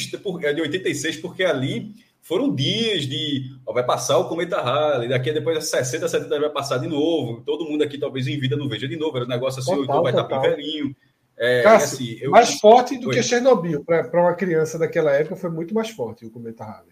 é 0.42 0.52
de 0.52 0.62
86, 0.62 1.18
porque 1.18 1.44
ali 1.44 1.94
foram 2.26 2.52
dias 2.52 3.06
de 3.06 3.56
ó, 3.64 3.72
vai 3.72 3.86
passar 3.86 4.18
o 4.18 4.28
cometa 4.28 4.60
Halley, 4.60 5.08
daqui 5.08 5.30
a 5.30 5.32
depois 5.32 5.64
60, 5.64 6.08
70 6.08 6.34
anos 6.34 6.46
vai 6.46 6.50
passar 6.52 6.78
de 6.78 6.88
novo. 6.88 7.40
Todo 7.42 7.64
mundo 7.64 7.82
aqui 7.82 7.96
talvez 7.96 8.26
em 8.26 8.38
vida 8.38 8.56
não 8.56 8.68
veja 8.68 8.88
de 8.88 8.96
novo. 8.96 9.16
Era 9.16 9.26
um 9.26 9.28
negócio 9.28 9.60
assim, 9.60 9.70
total, 9.70 9.84
então 9.84 10.02
vai 10.02 10.12
total. 10.12 10.26
estar 10.26 10.40
bem 10.40 10.56
velhinho. 10.56 10.96
É, 11.38 11.62
Cássio, 11.62 11.94
assim, 11.94 12.18
eu, 12.20 12.32
mais 12.32 12.58
forte 12.58 12.98
do 12.98 13.10
que 13.10 13.22
Chernobyl. 13.22 13.84
Para 13.84 14.20
uma 14.20 14.34
criança 14.34 14.76
daquela 14.76 15.12
época 15.12 15.36
foi 15.36 15.50
muito 15.50 15.72
mais 15.72 15.90
forte 15.90 16.26
o 16.26 16.30
cometa 16.30 16.64
Halley. 16.64 16.90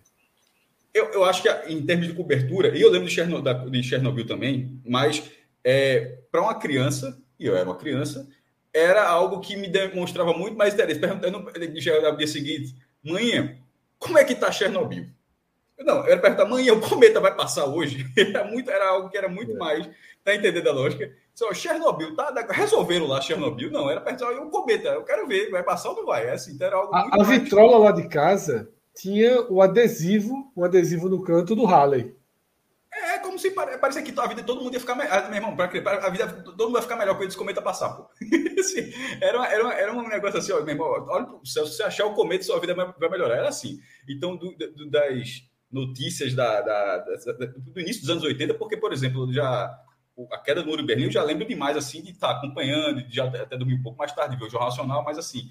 Eu, 0.92 1.06
eu 1.06 1.24
acho 1.24 1.42
que 1.42 1.48
em 1.68 1.84
termos 1.84 2.06
de 2.06 2.12
cobertura, 2.12 2.68
e 2.68 2.80
eu 2.80 2.88
lembro 2.88 3.08
de 3.08 3.14
Chernobyl, 3.14 3.70
de 3.70 3.82
Chernobyl 3.82 4.26
também, 4.26 4.80
mas 4.86 5.32
é, 5.64 6.18
para 6.30 6.42
uma 6.42 6.54
criança, 6.54 7.18
e 7.40 7.46
eu 7.46 7.56
era 7.56 7.68
uma 7.68 7.76
criança, 7.76 8.28
era 8.72 9.04
algo 9.04 9.40
que 9.40 9.56
me 9.56 9.66
demonstrava 9.66 10.32
muito 10.32 10.56
mais 10.56 10.74
interesse. 10.74 11.00
Perguntando 11.00 11.40
no 11.40 12.16
dia 12.16 12.26
seguinte, 12.28 12.76
mãe, 13.02 13.58
como 13.98 14.16
é 14.16 14.22
que 14.22 14.34
está 14.34 14.52
Chernobyl? 14.52 15.08
Não, 15.84 15.98
eu 15.98 16.12
era 16.12 16.20
perguntar, 16.20 16.46
mãe, 16.46 16.70
o 16.70 16.80
cometa 16.80 17.20
vai 17.20 17.34
passar 17.34 17.66
hoje? 17.66 18.06
Era, 18.16 18.44
muito, 18.44 18.70
era 18.70 18.88
algo 18.88 19.08
que 19.08 19.16
era 19.16 19.28
muito 19.28 19.52
é. 19.52 19.56
mais, 19.56 19.88
tá 20.24 20.34
entendendo 20.34 20.68
a 20.68 20.72
lógica? 20.72 21.12
Só, 21.34 21.52
Chernobyl, 21.52 22.14
tá? 22.14 22.32
Resolveram 22.50 23.06
lá 23.06 23.20
Chernobyl? 23.20 23.70
Não, 23.70 23.90
era 23.90 24.00
perguntar, 24.00 24.30
o 24.30 24.50
cometa, 24.50 24.88
eu 24.88 25.04
quero 25.04 25.26
ver, 25.26 25.50
vai 25.50 25.62
passar 25.62 25.90
ou 25.90 25.96
não 25.96 26.06
vai? 26.06 26.26
É 26.26 26.32
assim, 26.32 26.52
então 26.52 26.66
era 26.66 26.76
algo 26.76 26.94
a, 26.94 27.08
a 27.12 27.22
vitrola 27.24 27.78
lá 27.78 27.92
de 27.92 28.08
casa 28.08 28.72
tinha 28.94 29.42
o 29.50 29.60
adesivo, 29.60 30.52
o 30.54 30.64
adesivo 30.64 31.08
no 31.08 31.22
canto 31.22 31.54
do 31.54 31.64
Halley. 31.64 32.16
É, 32.92 33.14
é 33.16 33.18
como 33.18 33.38
se 33.38 33.50
parecia 33.50 34.02
que 34.02 34.18
a 34.18 34.26
vida 34.26 34.44
todo 34.44 34.62
mundo 34.62 34.74
ia 34.74 34.80
ficar 34.80 34.94
melhor. 34.94 35.12
Ah, 35.12 35.28
meu 35.28 35.34
irmão, 35.34 35.56
a 35.58 36.10
vida 36.10 36.28
todo 36.28 36.64
mundo 36.64 36.74
vai 36.74 36.82
ficar 36.82 36.96
melhor 36.96 37.16
com 37.16 37.24
esse 37.24 37.36
cometa 37.36 37.60
passar, 37.60 37.90
pô. 37.90 38.08
assim, 38.60 38.92
era, 39.20 39.38
uma, 39.38 39.48
era, 39.48 39.64
uma, 39.64 39.74
era 39.74 39.92
um 39.92 40.08
negócio 40.08 40.38
assim, 40.38 40.52
ó, 40.52 40.60
meu 40.60 40.74
irmão, 40.74 40.86
olha 41.08 41.26
pro 41.26 41.44
céu, 41.44 41.66
se 41.66 41.76
você 41.76 41.82
achar 41.82 42.06
o 42.06 42.14
cometa, 42.14 42.44
sua 42.44 42.60
vida 42.60 42.74
vai 42.74 43.10
melhorar. 43.10 43.36
Era 43.36 43.48
assim. 43.48 43.80
Então, 44.08 44.36
do, 44.36 44.56
do, 44.56 44.88
das 44.88 45.42
notícias 45.74 46.34
da, 46.34 46.60
da, 46.60 46.98
da, 46.98 47.46
do 47.46 47.80
início 47.80 48.02
dos 48.02 48.10
anos 48.10 48.22
80, 48.22 48.54
porque, 48.54 48.76
por 48.76 48.92
exemplo, 48.92 49.30
já 49.32 49.76
a 50.30 50.38
queda 50.38 50.62
do 50.62 50.68
muro 50.68 50.80
de 50.80 50.86
Berlim, 50.86 51.04
eu 51.04 51.10
já 51.10 51.22
lembro 51.24 51.46
demais 51.46 51.76
assim 51.76 52.00
de 52.00 52.12
estar 52.12 52.30
acompanhando, 52.30 53.02
de 53.02 53.14
já 53.14 53.24
até 53.24 53.56
dormir 53.56 53.74
um 53.74 53.82
pouco 53.82 53.98
mais 53.98 54.12
tarde, 54.12 54.36
ver 54.36 54.44
o 54.44 54.50
Jornal 54.50 54.68
Nacional, 54.68 55.04
mas 55.04 55.18
assim, 55.18 55.50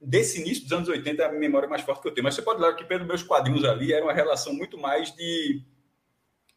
desse 0.00 0.40
início 0.40 0.62
dos 0.62 0.72
anos 0.72 0.88
80 0.88 1.20
é 1.20 1.26
a 1.26 1.32
memória 1.32 1.68
mais 1.68 1.82
forte 1.82 2.00
que 2.00 2.08
eu 2.08 2.14
tenho. 2.14 2.24
Mas 2.24 2.36
você 2.36 2.42
pode 2.42 2.60
lembrar 2.60 2.76
que 2.76 2.84
pelos 2.84 3.06
meus 3.06 3.22
quadrinhos 3.24 3.64
ali 3.64 3.92
era 3.92 4.04
uma 4.04 4.12
relação 4.12 4.54
muito 4.54 4.78
mais 4.78 5.12
de 5.14 5.64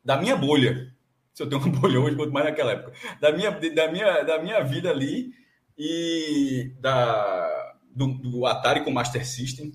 da 0.06 0.18
minha 0.18 0.36
bolha. 0.36 0.94
Se 1.34 1.42
eu 1.42 1.50
tenho 1.50 1.62
uma 1.62 1.72
bolha 1.80 2.00
hoje, 2.00 2.16
quanto 2.16 2.32
mais 2.32 2.46
naquela 2.46 2.74
época. 2.74 2.94
Da 3.20 3.32
minha, 3.32 3.52
da 3.52 3.92
minha, 3.92 4.24
da 4.24 4.42
minha 4.42 4.64
vida 4.64 4.92
ali 4.92 5.34
e 5.76 6.76
da, 6.80 7.76
do, 7.96 8.08
do 8.20 8.46
Atari 8.46 8.84
com 8.84 8.92
Master 8.92 9.26
System. 9.26 9.74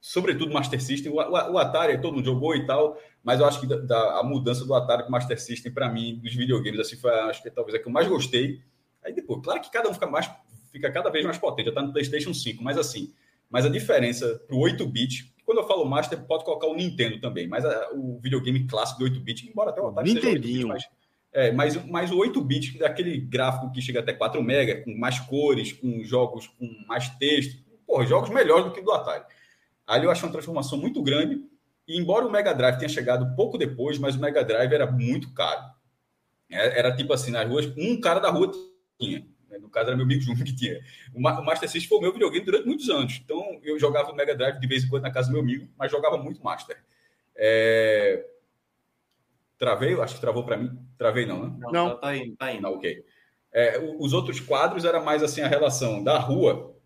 Sobretudo 0.00 0.52
Master 0.52 0.80
System. 0.80 1.12
O, 1.12 1.16
o, 1.16 1.52
o, 1.52 1.58
Atari, 1.58 2.00
todo 2.00 2.14
mundo 2.14 2.24
jogou 2.24 2.56
e 2.56 2.64
tal, 2.64 2.98
mas 3.22 3.38
eu 3.38 3.46
acho 3.46 3.60
que 3.60 3.66
da, 3.66 3.76
da 3.76 4.20
a 4.20 4.22
mudança 4.22 4.64
do 4.64 4.74
Atari 4.74 5.04
com 5.04 5.10
Master 5.10 5.38
System, 5.40 5.72
para 5.72 5.90
mim, 5.90 6.18
dos 6.22 6.34
videogames, 6.34 6.80
assim, 6.80 6.96
foi, 6.96 7.10
acho 7.10 7.42
que 7.42 7.50
talvez 7.50 7.74
a 7.74 7.78
que 7.78 7.86
eu 7.86 7.92
mais 7.92 8.08
gostei. 8.08 8.60
Aí 9.04 9.12
depois, 9.12 9.40
claro 9.42 9.60
que 9.60 9.70
cada 9.70 9.88
um 9.88 9.94
fica 9.94 10.06
mais 10.06 10.30
fica 10.72 10.90
cada 10.90 11.10
vez 11.10 11.24
mais 11.24 11.36
potente, 11.36 11.66
já 11.66 11.70
está 11.70 11.82
no 11.82 11.92
PlayStation 11.92 12.32
5, 12.32 12.62
mas 12.62 12.78
assim, 12.78 13.12
mas 13.50 13.66
a 13.66 13.68
diferença 13.68 14.40
para 14.46 14.56
o 14.56 14.60
8-bit, 14.60 15.34
quando 15.44 15.58
eu 15.58 15.66
falo 15.66 15.84
Master, 15.84 16.24
pode 16.26 16.44
colocar 16.44 16.68
o 16.68 16.76
Nintendo 16.76 17.20
também, 17.20 17.48
mas 17.48 17.64
a, 17.64 17.90
o 17.92 18.20
videogame 18.20 18.66
clássico 18.66 19.00
do 19.00 19.10
8-bit, 19.10 19.48
embora 19.48 19.70
até 19.70 19.80
o 19.80 19.88
Atari 19.88 20.14
Nintendinho. 20.14 20.68
mas, 20.68 20.84
é, 21.32 21.52
mas, 21.52 21.84
mas 21.86 22.10
o 22.12 22.18
8-bit, 22.18 22.78
daquele 22.78 23.18
gráfico 23.18 23.70
que 23.72 23.82
chega 23.82 24.00
até 24.00 24.12
4 24.12 24.40
MB, 24.40 24.84
com 24.84 24.96
mais 24.96 25.18
cores, 25.18 25.72
com 25.72 26.02
jogos 26.04 26.46
com 26.46 26.68
mais 26.86 27.08
texto, 27.18 27.60
porra, 27.86 28.06
jogos 28.06 28.30
melhores 28.30 28.66
do 28.66 28.72
que 28.72 28.80
o 28.80 28.84
do 28.84 28.92
Atari. 28.92 29.24
Ali 29.90 30.04
eu 30.04 30.10
acho 30.10 30.24
uma 30.24 30.30
transformação 30.30 30.78
muito 30.78 31.02
grande, 31.02 31.42
e 31.86 31.98
embora 31.98 32.24
o 32.24 32.30
Mega 32.30 32.54
Drive 32.54 32.78
tenha 32.78 32.88
chegado 32.88 33.34
pouco 33.34 33.58
depois, 33.58 33.98
mas 33.98 34.14
o 34.14 34.20
Mega 34.20 34.44
Drive 34.44 34.72
era 34.72 34.88
muito 34.88 35.34
caro. 35.34 35.64
Era, 36.48 36.74
é, 36.74 36.78
era 36.78 36.96
tipo 36.96 37.12
assim, 37.12 37.32
nas 37.32 37.48
ruas, 37.48 37.66
um 37.76 38.00
cara 38.00 38.20
da 38.20 38.30
rua 38.30 38.52
tinha. 39.00 39.26
Né? 39.48 39.58
No 39.58 39.68
caso, 39.68 39.88
era 39.88 39.96
meu 39.96 40.04
amigo 40.04 40.20
Júnior 40.20 40.44
que 40.44 40.54
tinha. 40.54 40.80
O 41.12 41.20
Master 41.20 41.68
System 41.68 41.88
foi 41.88 41.98
o 41.98 42.02
meu 42.02 42.12
videogame 42.12 42.44
durante 42.44 42.66
muitos 42.66 42.88
anos. 42.88 43.20
Então, 43.24 43.58
eu 43.64 43.76
jogava 43.80 44.12
o 44.12 44.14
Mega 44.14 44.36
Drive 44.36 44.60
de 44.60 44.68
vez 44.68 44.84
em 44.84 44.88
quando 44.88 45.02
na 45.02 45.10
casa 45.10 45.26
do 45.26 45.32
meu 45.32 45.42
amigo, 45.42 45.68
mas 45.76 45.90
jogava 45.90 46.16
muito 46.16 46.40
Master. 46.40 46.80
É... 47.34 48.24
Travei? 49.58 50.00
Acho 50.00 50.14
que 50.14 50.20
travou 50.20 50.44
para 50.44 50.56
mim. 50.56 50.78
Travei 50.96 51.26
não, 51.26 51.48
né? 51.48 51.56
Não, 51.58 51.72
não. 51.72 52.00
Tá, 52.00 52.16
indo, 52.16 52.36
tá 52.36 52.52
indo. 52.52 52.68
Ok. 52.68 53.04
É, 53.52 53.80
os 53.98 54.12
outros 54.12 54.38
quadros 54.38 54.84
era 54.84 55.00
mais 55.00 55.20
assim 55.22 55.40
a 55.40 55.48
relação 55.48 56.04
da 56.04 56.16
rua. 56.16 56.76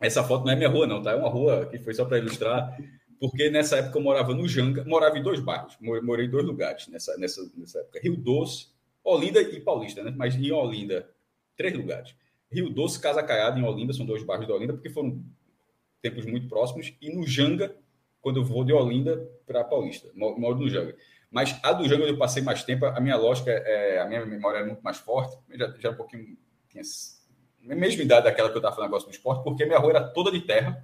Essa 0.00 0.22
foto 0.22 0.44
não 0.44 0.52
é 0.52 0.56
minha 0.56 0.68
rua, 0.68 0.86
não, 0.86 1.02
tá? 1.02 1.12
É 1.12 1.16
uma 1.16 1.28
rua 1.28 1.66
que 1.66 1.78
foi 1.78 1.94
só 1.94 2.04
para 2.04 2.18
ilustrar, 2.18 2.76
porque 3.18 3.48
nessa 3.48 3.78
época 3.78 3.98
eu 3.98 4.02
morava 4.02 4.34
no 4.34 4.46
Janga, 4.46 4.84
morava 4.84 5.18
em 5.18 5.22
dois 5.22 5.40
bairros, 5.40 5.76
morei 5.80 6.26
em 6.26 6.30
dois 6.30 6.44
lugares 6.44 6.86
nessa, 6.88 7.16
nessa, 7.16 7.50
nessa 7.56 7.78
época: 7.80 8.00
Rio 8.02 8.16
Doce, 8.16 8.68
Olinda 9.02 9.40
e 9.40 9.60
Paulista, 9.60 10.02
né? 10.02 10.12
Mas 10.14 10.34
em 10.34 10.52
Olinda 10.52 11.08
três 11.56 11.74
lugares. 11.74 12.14
Rio 12.50 12.70
Doce, 12.70 13.00
Casa 13.00 13.22
Caiada, 13.22 13.58
em 13.58 13.64
Olinda, 13.64 13.92
são 13.92 14.06
dois 14.06 14.22
bairros 14.22 14.46
de 14.46 14.52
Olinda, 14.52 14.74
porque 14.74 14.90
foram 14.90 15.24
tempos 16.00 16.26
muito 16.26 16.48
próximos. 16.48 16.94
E 17.00 17.14
no 17.14 17.26
Janga, 17.26 17.74
quando 18.20 18.38
eu 18.38 18.44
vou 18.44 18.64
de 18.64 18.72
Olinda 18.72 19.28
para 19.46 19.64
Paulista, 19.64 20.10
moro 20.14 20.58
no 20.58 20.68
Janga. 20.68 20.94
Mas 21.30 21.58
a 21.62 21.72
do 21.72 21.88
Janga, 21.88 22.04
eu 22.04 22.16
passei 22.16 22.42
mais 22.42 22.62
tempo, 22.62 22.86
a 22.86 23.00
minha 23.00 23.16
lógica, 23.16 23.50
é, 23.50 24.00
a 24.00 24.06
minha 24.06 24.24
memória 24.24 24.58
é 24.58 24.64
muito 24.64 24.82
mais 24.82 24.98
forte, 24.98 25.36
já, 25.54 25.74
já 25.78 25.90
um 25.90 25.96
pouquinho. 25.96 26.36
Tinha 26.68 26.82
mesma 27.74 28.02
idade 28.02 28.24
daquela 28.24 28.48
que 28.48 28.54
eu 28.54 28.58
estava 28.58 28.74
falando 28.74 28.90
negócio 28.90 29.08
do 29.08 29.14
esporte, 29.14 29.42
porque 29.42 29.64
minha 29.64 29.78
rua 29.78 29.90
era 29.90 30.04
toda 30.04 30.30
de 30.30 30.40
terra. 30.40 30.82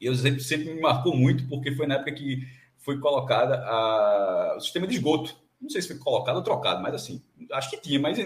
E 0.00 0.06
eu 0.06 0.14
sempre, 0.14 0.40
sempre 0.40 0.72
me 0.72 0.80
marcou 0.80 1.14
muito, 1.14 1.46
porque 1.48 1.72
foi 1.72 1.86
na 1.86 1.96
época 1.96 2.12
que 2.12 2.46
foi 2.78 2.98
colocada 2.98 3.56
a, 3.66 4.54
o 4.56 4.60
sistema 4.60 4.86
de 4.86 4.94
esgoto 4.94 5.36
não 5.60 5.68
sei 5.68 5.82
se 5.82 5.88
foi 5.88 5.98
colocado 5.98 6.36
ou 6.36 6.42
trocado, 6.42 6.82
mas 6.82 6.94
assim, 6.94 7.22
acho 7.52 7.70
que 7.70 7.76
tinha, 7.76 8.00
mas, 8.00 8.18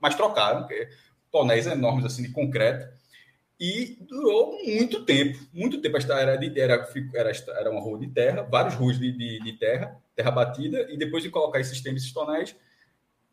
mas 0.00 0.14
trocaram, 0.14 0.66
tonéis 1.30 1.66
enormes 1.66 2.04
assim 2.04 2.22
de 2.22 2.30
concreto. 2.30 2.88
E 3.58 3.98
durou 4.08 4.56
muito 4.64 5.04
tempo, 5.04 5.38
muito 5.52 5.82
tempo. 5.82 5.96
Esta 5.96 6.18
era, 6.18 6.36
de, 6.36 6.58
era, 6.58 6.88
era, 7.14 7.32
era 7.58 7.70
uma 7.70 7.80
rua 7.80 7.98
de 7.98 8.06
terra, 8.06 8.42
vários 8.42 8.74
ruas 8.74 8.98
de, 8.98 9.12
de, 9.12 9.38
de, 9.38 9.52
terra, 9.58 10.00
terra 10.16 10.30
batida, 10.30 10.86
e 10.90 10.96
depois 10.96 11.22
de 11.22 11.28
colocar 11.28 11.60
esse 11.60 11.70
sistema, 11.70 11.98
esses 11.98 12.12
tonéis, 12.12 12.56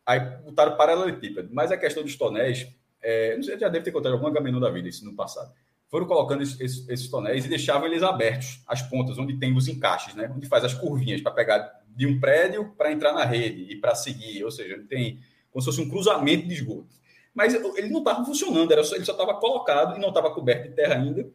aí 0.05 0.19
botaram 0.19 0.75
paralelepípedo. 0.75 1.49
Mas 1.53 1.71
a 1.71 1.77
questão 1.77 2.03
dos 2.03 2.17
tonéis, 2.17 2.67
é, 3.01 3.37
já 3.41 3.69
deve 3.69 3.85
ter 3.85 3.91
contado 3.91 4.13
alguma 4.13 4.33
caminho 4.33 4.59
da 4.59 4.69
vida 4.69 4.87
isso 4.87 5.05
no 5.05 5.15
passado. 5.15 5.51
Foram 5.89 6.05
colocando 6.05 6.43
esses, 6.43 6.59
esses, 6.59 6.89
esses 6.89 7.09
tonéis 7.09 7.45
e 7.45 7.49
deixavam 7.49 7.87
eles 7.87 8.03
abertos, 8.03 8.61
as 8.67 8.81
pontas, 8.81 9.17
onde 9.17 9.37
tem 9.37 9.55
os 9.55 9.67
encaixes, 9.67 10.13
né? 10.15 10.31
onde 10.35 10.47
faz 10.47 10.65
as 10.65 10.73
curvinhas 10.73 11.21
para 11.21 11.31
pegar 11.31 11.81
de 11.87 12.05
um 12.05 12.19
prédio 12.19 12.73
para 12.77 12.91
entrar 12.91 13.13
na 13.13 13.23
rede 13.23 13.71
e 13.71 13.75
para 13.77 13.95
seguir, 13.95 14.43
ou 14.43 14.51
seja, 14.51 14.83
tem 14.89 15.19
como 15.49 15.61
se 15.61 15.65
fosse 15.65 15.81
um 15.81 15.89
cruzamento 15.89 16.47
de 16.47 16.53
esgoto. 16.53 16.95
Mas 17.33 17.53
ele 17.53 17.89
não 17.89 17.99
estava 17.99 18.25
funcionando, 18.25 18.71
era 18.71 18.83
só, 18.83 18.95
ele 18.95 19.05
só 19.05 19.13
estava 19.13 19.35
colocado 19.35 19.95
e 19.95 19.99
não 19.99 20.09
estava 20.09 20.29
coberto 20.31 20.69
de 20.69 20.75
terra 20.75 20.95
ainda. 20.95 21.27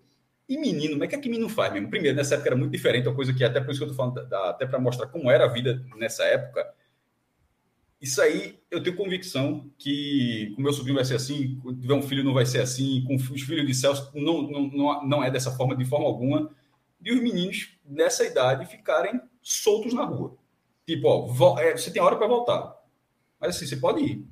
E 0.48 0.58
menino, 0.58 0.92
como 0.92 1.04
é 1.04 1.06
que 1.06 1.14
é 1.14 1.18
que 1.18 1.28
menino 1.28 1.48
faz 1.48 1.72
mesmo? 1.72 1.88
Primeiro, 1.88 2.16
nessa 2.16 2.34
época 2.34 2.50
era 2.50 2.56
muito 2.56 2.72
diferente, 2.72 3.08
uma 3.08 3.14
coisa 3.14 3.32
que 3.32 3.42
até 3.42 3.60
por 3.60 3.70
isso 3.70 3.80
que 3.80 3.84
eu 3.84 3.90
estou 3.90 4.12
falando, 4.12 4.34
até 4.48 4.66
para 4.66 4.78
mostrar 4.78 5.06
como 5.06 5.30
era 5.30 5.44
a 5.44 5.48
vida 5.48 5.82
nessa 5.96 6.24
época. 6.24 6.74
Isso 8.02 8.20
aí 8.20 8.58
eu 8.68 8.82
tenho 8.82 8.96
convicção 8.96 9.70
que 9.78 10.52
com 10.56 10.62
meu 10.62 10.72
sobrinho 10.72 10.96
vai 10.96 11.04
ser 11.04 11.14
assim, 11.14 11.60
tiver 11.80 11.94
um 11.94 12.02
filho 12.02 12.24
não 12.24 12.34
vai 12.34 12.44
ser 12.44 12.60
assim, 12.60 13.04
com 13.06 13.14
os 13.14 13.42
filhos 13.42 13.64
de 13.64 13.72
Celso 13.72 14.10
não, 14.12 14.42
não, 14.42 14.62
não, 14.66 15.06
não 15.06 15.24
é 15.24 15.30
dessa 15.30 15.52
forma, 15.52 15.76
de 15.76 15.84
forma 15.84 16.06
alguma, 16.06 16.50
de 17.00 17.12
os 17.12 17.22
meninos 17.22 17.78
nessa 17.86 18.24
idade 18.24 18.66
ficarem 18.66 19.20
soltos 19.40 19.94
na 19.94 20.02
rua. 20.04 20.36
Tipo, 20.84 21.08
ó, 21.38 21.58
é, 21.60 21.76
você 21.76 21.92
tem 21.92 22.02
hora 22.02 22.16
para 22.16 22.26
voltar. 22.26 22.76
Mas 23.40 23.54
assim, 23.54 23.66
você 23.66 23.76
pode 23.76 24.02
ir. 24.02 24.26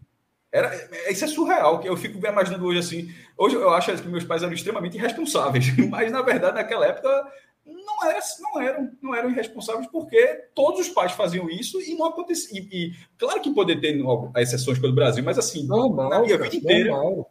Era, 0.50 0.74
é, 0.74 1.12
isso 1.12 1.24
é 1.24 1.28
surreal, 1.28 1.78
que 1.78 1.88
eu 1.88 1.96
fico 1.96 2.18
imaginando 2.26 2.64
hoje 2.64 2.80
assim. 2.80 3.14
Hoje 3.38 3.54
eu 3.54 3.70
acho 3.70 3.96
que 3.96 4.08
meus 4.08 4.24
pais 4.24 4.42
eram 4.42 4.52
extremamente 4.52 4.96
irresponsáveis, 4.96 5.76
mas 5.88 6.10
na 6.10 6.22
verdade 6.22 6.56
naquela 6.56 6.86
época 6.86 7.32
não, 7.72 8.08
era, 8.08 8.20
não, 8.40 8.60
eram, 8.60 8.90
não 9.02 9.14
eram 9.14 9.30
irresponsáveis 9.30 9.86
porque 9.86 10.44
todos 10.54 10.80
os 10.80 10.88
pais 10.88 11.12
faziam 11.12 11.48
isso 11.48 11.80
e 11.80 11.94
não 11.94 12.06
acontecia. 12.06 12.60
E, 12.60 12.68
e 12.72 12.92
claro 13.18 13.40
que 13.40 13.52
poder 13.52 13.80
ter 13.80 14.00
exceções 14.36 14.78
pelo 14.78 14.94
Brasil, 14.94 15.22
mas 15.24 15.38
assim, 15.38 15.66
normal, 15.66 16.10
na 16.10 16.20
minha 16.20 16.38
vida 16.38 16.56
inteira. 16.56 16.90
Normal. 16.90 17.30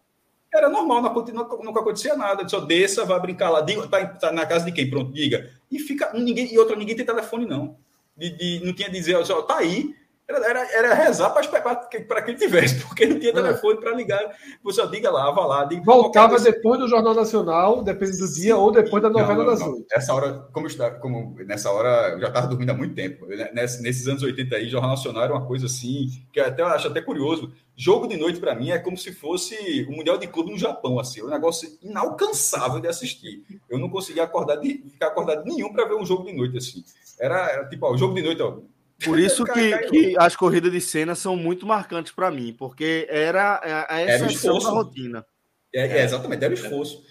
Era 0.51 0.67
normal, 0.67 1.01
não, 1.03 1.63
nunca 1.63 1.79
acontecia 1.79 2.15
nada. 2.15 2.47
Só 2.49 2.59
desça, 2.61 3.05
vai 3.05 3.19
brincar 3.19 3.49
lá, 3.51 3.61
diga, 3.61 3.87
tá, 3.87 4.05
tá, 4.05 4.31
na 4.31 4.45
casa 4.45 4.65
de 4.65 4.71
quem? 4.71 4.89
Pronto, 4.89 5.11
diga. 5.11 5.51
E 5.71 5.77
fica. 5.77 6.11
Ninguém, 6.13 6.51
e 6.51 6.57
outra, 6.57 6.75
ninguém 6.75 6.95
tem 6.95 7.05
telefone, 7.05 7.45
não. 7.45 7.77
De, 8.17 8.29
de, 8.31 8.65
não 8.65 8.73
tinha 8.73 8.89
dizer, 8.89 9.15
ó, 9.15 9.41
tá 9.43 9.57
aí, 9.57 9.93
era, 10.30 10.47
era, 10.47 10.71
era 10.71 10.93
rezar 10.93 11.32
para 11.32 12.21
que 12.21 12.32
ele 12.32 12.38
tivesse, 12.38 12.80
porque 12.86 13.07
não 13.07 13.19
tinha 13.19 13.32
é. 13.32 13.34
telefone 13.34 13.80
para 13.80 13.95
ligar. 13.95 14.38
Você 14.63 14.86
diga 14.88 15.09
lá, 15.09 15.32
vá 15.32 15.45
lá. 15.45 15.65
Diga, 15.65 15.82
Voltava 15.84 16.39
depois 16.39 16.80
do 16.80 16.88
Jornal 16.88 17.15
Nacional, 17.15 17.82
depende 17.82 18.17
do 18.19 18.32
dia, 18.32 18.55
ou 18.55 18.71
depois 18.71 19.01
da 19.01 19.09
novela 19.09 19.34
não, 19.34 19.43
não, 19.43 19.51
das 19.51 19.61
oito. 19.61 19.86
Nessa 19.91 20.13
hora, 20.13 20.47
como, 20.53 20.67
eu, 20.67 20.99
como 20.99 21.36
nessa 21.45 21.71
hora 21.71 22.11
eu 22.11 22.21
já 22.21 22.27
estava 22.27 22.45
dormindo 22.45 22.69
há 22.69 22.75
muito 22.75 22.93
tempo. 22.93 23.25
Nesses, 23.53 23.82
nesses 23.82 24.07
anos 24.07 24.21
80 24.21 24.55
aí, 24.55 24.69
Jornal 24.69 24.91
Nacional 24.91 25.23
era 25.23 25.34
uma 25.34 25.47
coisa 25.47 25.65
assim, 25.65 26.09
que 26.32 26.39
até 26.39 26.61
eu 26.61 26.67
acho 26.67 26.88
até 26.88 27.01
curioso. 27.01 27.51
Jogo 27.75 28.07
de 28.07 28.17
noite, 28.17 28.39
para 28.39 28.53
mim, 28.53 28.69
é 28.69 28.77
como 28.77 28.97
se 28.97 29.11
fosse 29.11 29.88
o 29.89 29.93
Mundial 29.93 30.17
de 30.17 30.27
Clube 30.27 30.51
no 30.51 30.57
Japão, 30.59 30.99
assim, 30.99 31.23
um 31.23 31.30
negócio 31.30 31.69
inalcançável 31.82 32.80
de 32.80 32.88
assistir. 32.88 33.41
Eu 33.67 33.80
não 33.80 33.89
conseguia 33.89 34.23
acordar 34.23 34.57
de, 34.57 34.84
ficar 34.91 35.07
acordado 35.07 35.43
nenhum 35.45 35.71
para 35.71 35.86
ver 35.86 35.95
um 35.95 36.05
jogo 36.05 36.25
de 36.25 36.34
noite, 36.34 36.57
assim. 36.57 36.84
Era, 37.19 37.49
era 37.49 37.69
tipo, 37.69 37.86
ó, 37.88 37.93
o 37.93 37.97
jogo 37.97 38.13
de 38.13 38.21
noite, 38.21 38.41
ó, 38.41 38.59
por 39.03 39.17
isso 39.19 39.43
que, 39.45 39.77
que 39.89 40.15
as 40.17 40.35
corridas 40.35 40.71
de 40.71 40.81
cena 40.81 41.15
são 41.15 41.35
muito 41.35 41.65
marcantes 41.65 42.11
para 42.11 42.31
mim, 42.31 42.53
porque 42.57 43.07
era 43.09 43.85
a 43.89 44.03
exceção 44.03 44.59
da 44.59 44.69
rotina. 44.69 45.25
É, 45.73 45.99
é, 45.99 46.03
exatamente, 46.03 46.43
era 46.43 46.53
o 46.53 46.57
esforço. 46.57 47.03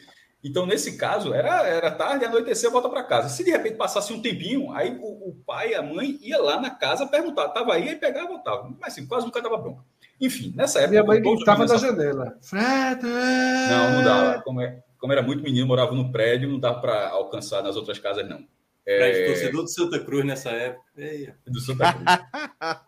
Então, 0.43 0.65
nesse 0.67 0.97
caso, 0.97 1.35
era, 1.35 1.67
era 1.67 1.91
tarde, 1.91 2.25
anoitecer, 2.25 2.71
volta 2.71 2.89
para 2.89 3.03
casa. 3.03 3.29
Se 3.29 3.43
de 3.43 3.51
repente 3.51 3.77
passasse 3.77 4.13
um 4.13 4.23
tempinho, 4.23 4.73
aí 4.73 4.97
o, 5.01 5.31
o, 5.31 5.37
pai, 5.45 5.75
a 5.75 5.83
mãe 5.83 6.17
ia 6.23 6.41
lá 6.41 6.61
na 6.61 6.71
casa 6.71 7.07
perguntar, 7.07 7.49
tava 7.49 7.75
aí, 7.75 7.89
aí 7.89 7.97
pegava 7.97 8.27
e 8.27 8.29
voltava. 8.29 8.73
Mas 8.81 8.93
assim, 8.93 9.07
quase 9.07 9.27
nunca 9.27 9.43
dava 9.43 9.59
bronca. 9.59 9.83
Enfim, 10.21 10.53
nessa 10.55 10.79
época. 10.79 10.91
Minha 10.91 11.05
mãe 11.05 11.35
estava 11.35 11.67
na 11.67 11.77
janela. 11.77 12.39
Fred! 12.41 13.03
Não, 13.03 13.93
não 13.95 14.05
dava. 14.05 14.43
Como, 14.43 14.61
é, 14.61 14.81
como 14.99 15.13
era 15.13 15.23
muito 15.23 15.43
menino, 15.43 15.67
morava 15.67 15.93
no 15.93 16.13
prédio, 16.13 16.49
não 16.49 16.61
dava 16.61 16.81
para 16.81 17.09
alcançar 17.09 17.63
nas 17.63 17.77
outras 17.77 17.99
casas, 17.99 18.29
não. 18.29 18.45
É... 18.89 19.27
torcedor 19.27 19.63
do 19.65 19.69
Santa 19.69 20.01
Cruz 20.01 20.25
nessa 20.25 20.49
época. 20.51 20.87
Ei. 20.97 21.31
Do 21.47 21.61
Santa 21.61 21.93
Cruz. 21.93 22.81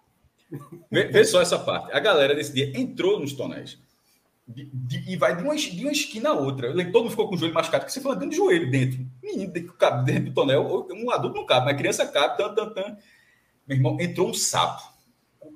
vê, 0.91 1.05
vê, 1.09 1.25
só 1.25 1.43
essa 1.43 1.59
parte. 1.59 1.93
A 1.93 2.01
galera 2.01 2.35
desse 2.35 2.55
dia 2.55 2.73
entrou 2.75 3.21
nos 3.21 3.35
tonéis. 3.35 3.79
De, 4.49 4.65
de, 4.73 5.13
e 5.13 5.17
vai 5.17 5.37
de 5.37 5.43
uma, 5.43 5.55
de 5.55 5.83
uma 5.85 5.93
esquina 5.93 6.31
a 6.31 6.33
outra. 6.33 6.73
Todo 6.91 7.03
mundo 7.03 7.11
ficou 7.11 7.29
com 7.29 7.35
o 7.35 7.39
joelho 7.39 7.53
machucado, 7.53 7.85
porque 7.85 7.93
você 7.93 8.01
foi 8.01 8.13
andando 8.13 8.31
de 8.31 8.37
joelho 8.37 8.71
dentro. 8.71 9.07
Menino 9.23 9.53
dentro, 9.53 9.75
dentro 10.05 10.25
do 10.25 10.33
tonel. 10.33 10.89
Um 10.91 11.11
adulto 11.11 11.37
não 11.37 11.45
cabe, 11.45 11.67
mas 11.67 11.77
criança 11.77 12.07
cabe. 12.07 12.39
Tan, 12.39 12.55
tan, 12.55 12.71
tan. 12.71 12.97
Meu 13.69 13.77
irmão, 13.77 13.99
entrou 14.01 14.31
um 14.31 14.35
sapo. 14.35 14.83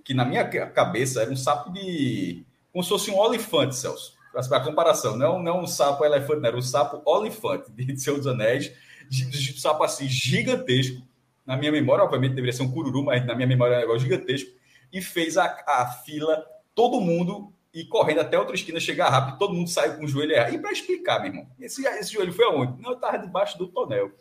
Que 0.04 0.12
na 0.12 0.26
minha 0.26 0.46
cabeça 0.46 1.22
era 1.22 1.30
um 1.30 1.36
sapo 1.36 1.72
de. 1.72 2.44
Como 2.70 2.82
se 2.82 2.90
fosse 2.90 3.10
um 3.10 3.16
olifante, 3.16 3.74
Celso. 3.74 4.14
Para 4.30 4.60
comparação, 4.60 5.16
não, 5.16 5.42
não 5.42 5.62
um 5.62 5.66
sapo 5.66 6.04
elefante, 6.04 6.40
não, 6.40 6.48
era 6.48 6.56
um 6.56 6.62
sapo 6.62 7.00
olifante 7.06 7.70
de 7.70 7.96
Senhor 7.96 8.16
dos 8.16 8.26
Anéis 8.26 8.72
de 9.08 9.60
sapo 9.60 9.82
assim 9.84 10.08
gigantesco. 10.08 11.02
Na 11.46 11.56
minha 11.56 11.70
memória, 11.70 12.04
obviamente, 12.04 12.34
deveria 12.34 12.52
ser 12.52 12.62
um 12.62 12.70
cururu, 12.70 13.04
mas 13.04 13.24
na 13.26 13.34
minha 13.34 13.46
memória 13.46 13.74
é 13.74 13.78
um 13.78 13.80
negócio 13.80 14.00
gigantesco. 14.00 14.50
E 14.92 15.02
fez 15.02 15.36
a, 15.36 15.44
a 15.66 15.86
fila, 16.04 16.44
todo 16.74 17.00
mundo 17.00 17.52
e 17.74 17.84
correndo 17.84 18.20
até 18.20 18.38
outra 18.38 18.54
esquina, 18.54 18.78
chegar 18.78 19.08
rápido, 19.08 19.36
todo 19.36 19.52
mundo 19.52 19.68
saiu 19.68 19.96
com 19.96 20.04
o 20.04 20.08
joelho 20.08 20.32
errado. 20.32 20.54
E 20.54 20.58
para 20.58 20.70
explicar, 20.70 21.18
meu 21.18 21.30
irmão, 21.30 21.48
esse, 21.58 21.84
esse 21.84 22.12
joelho 22.12 22.32
foi 22.32 22.44
aonde? 22.44 22.80
Não, 22.80 22.90
eu 22.90 22.94
estava 22.94 23.18
debaixo 23.18 23.58
do 23.58 23.66
tonel. 23.66 24.12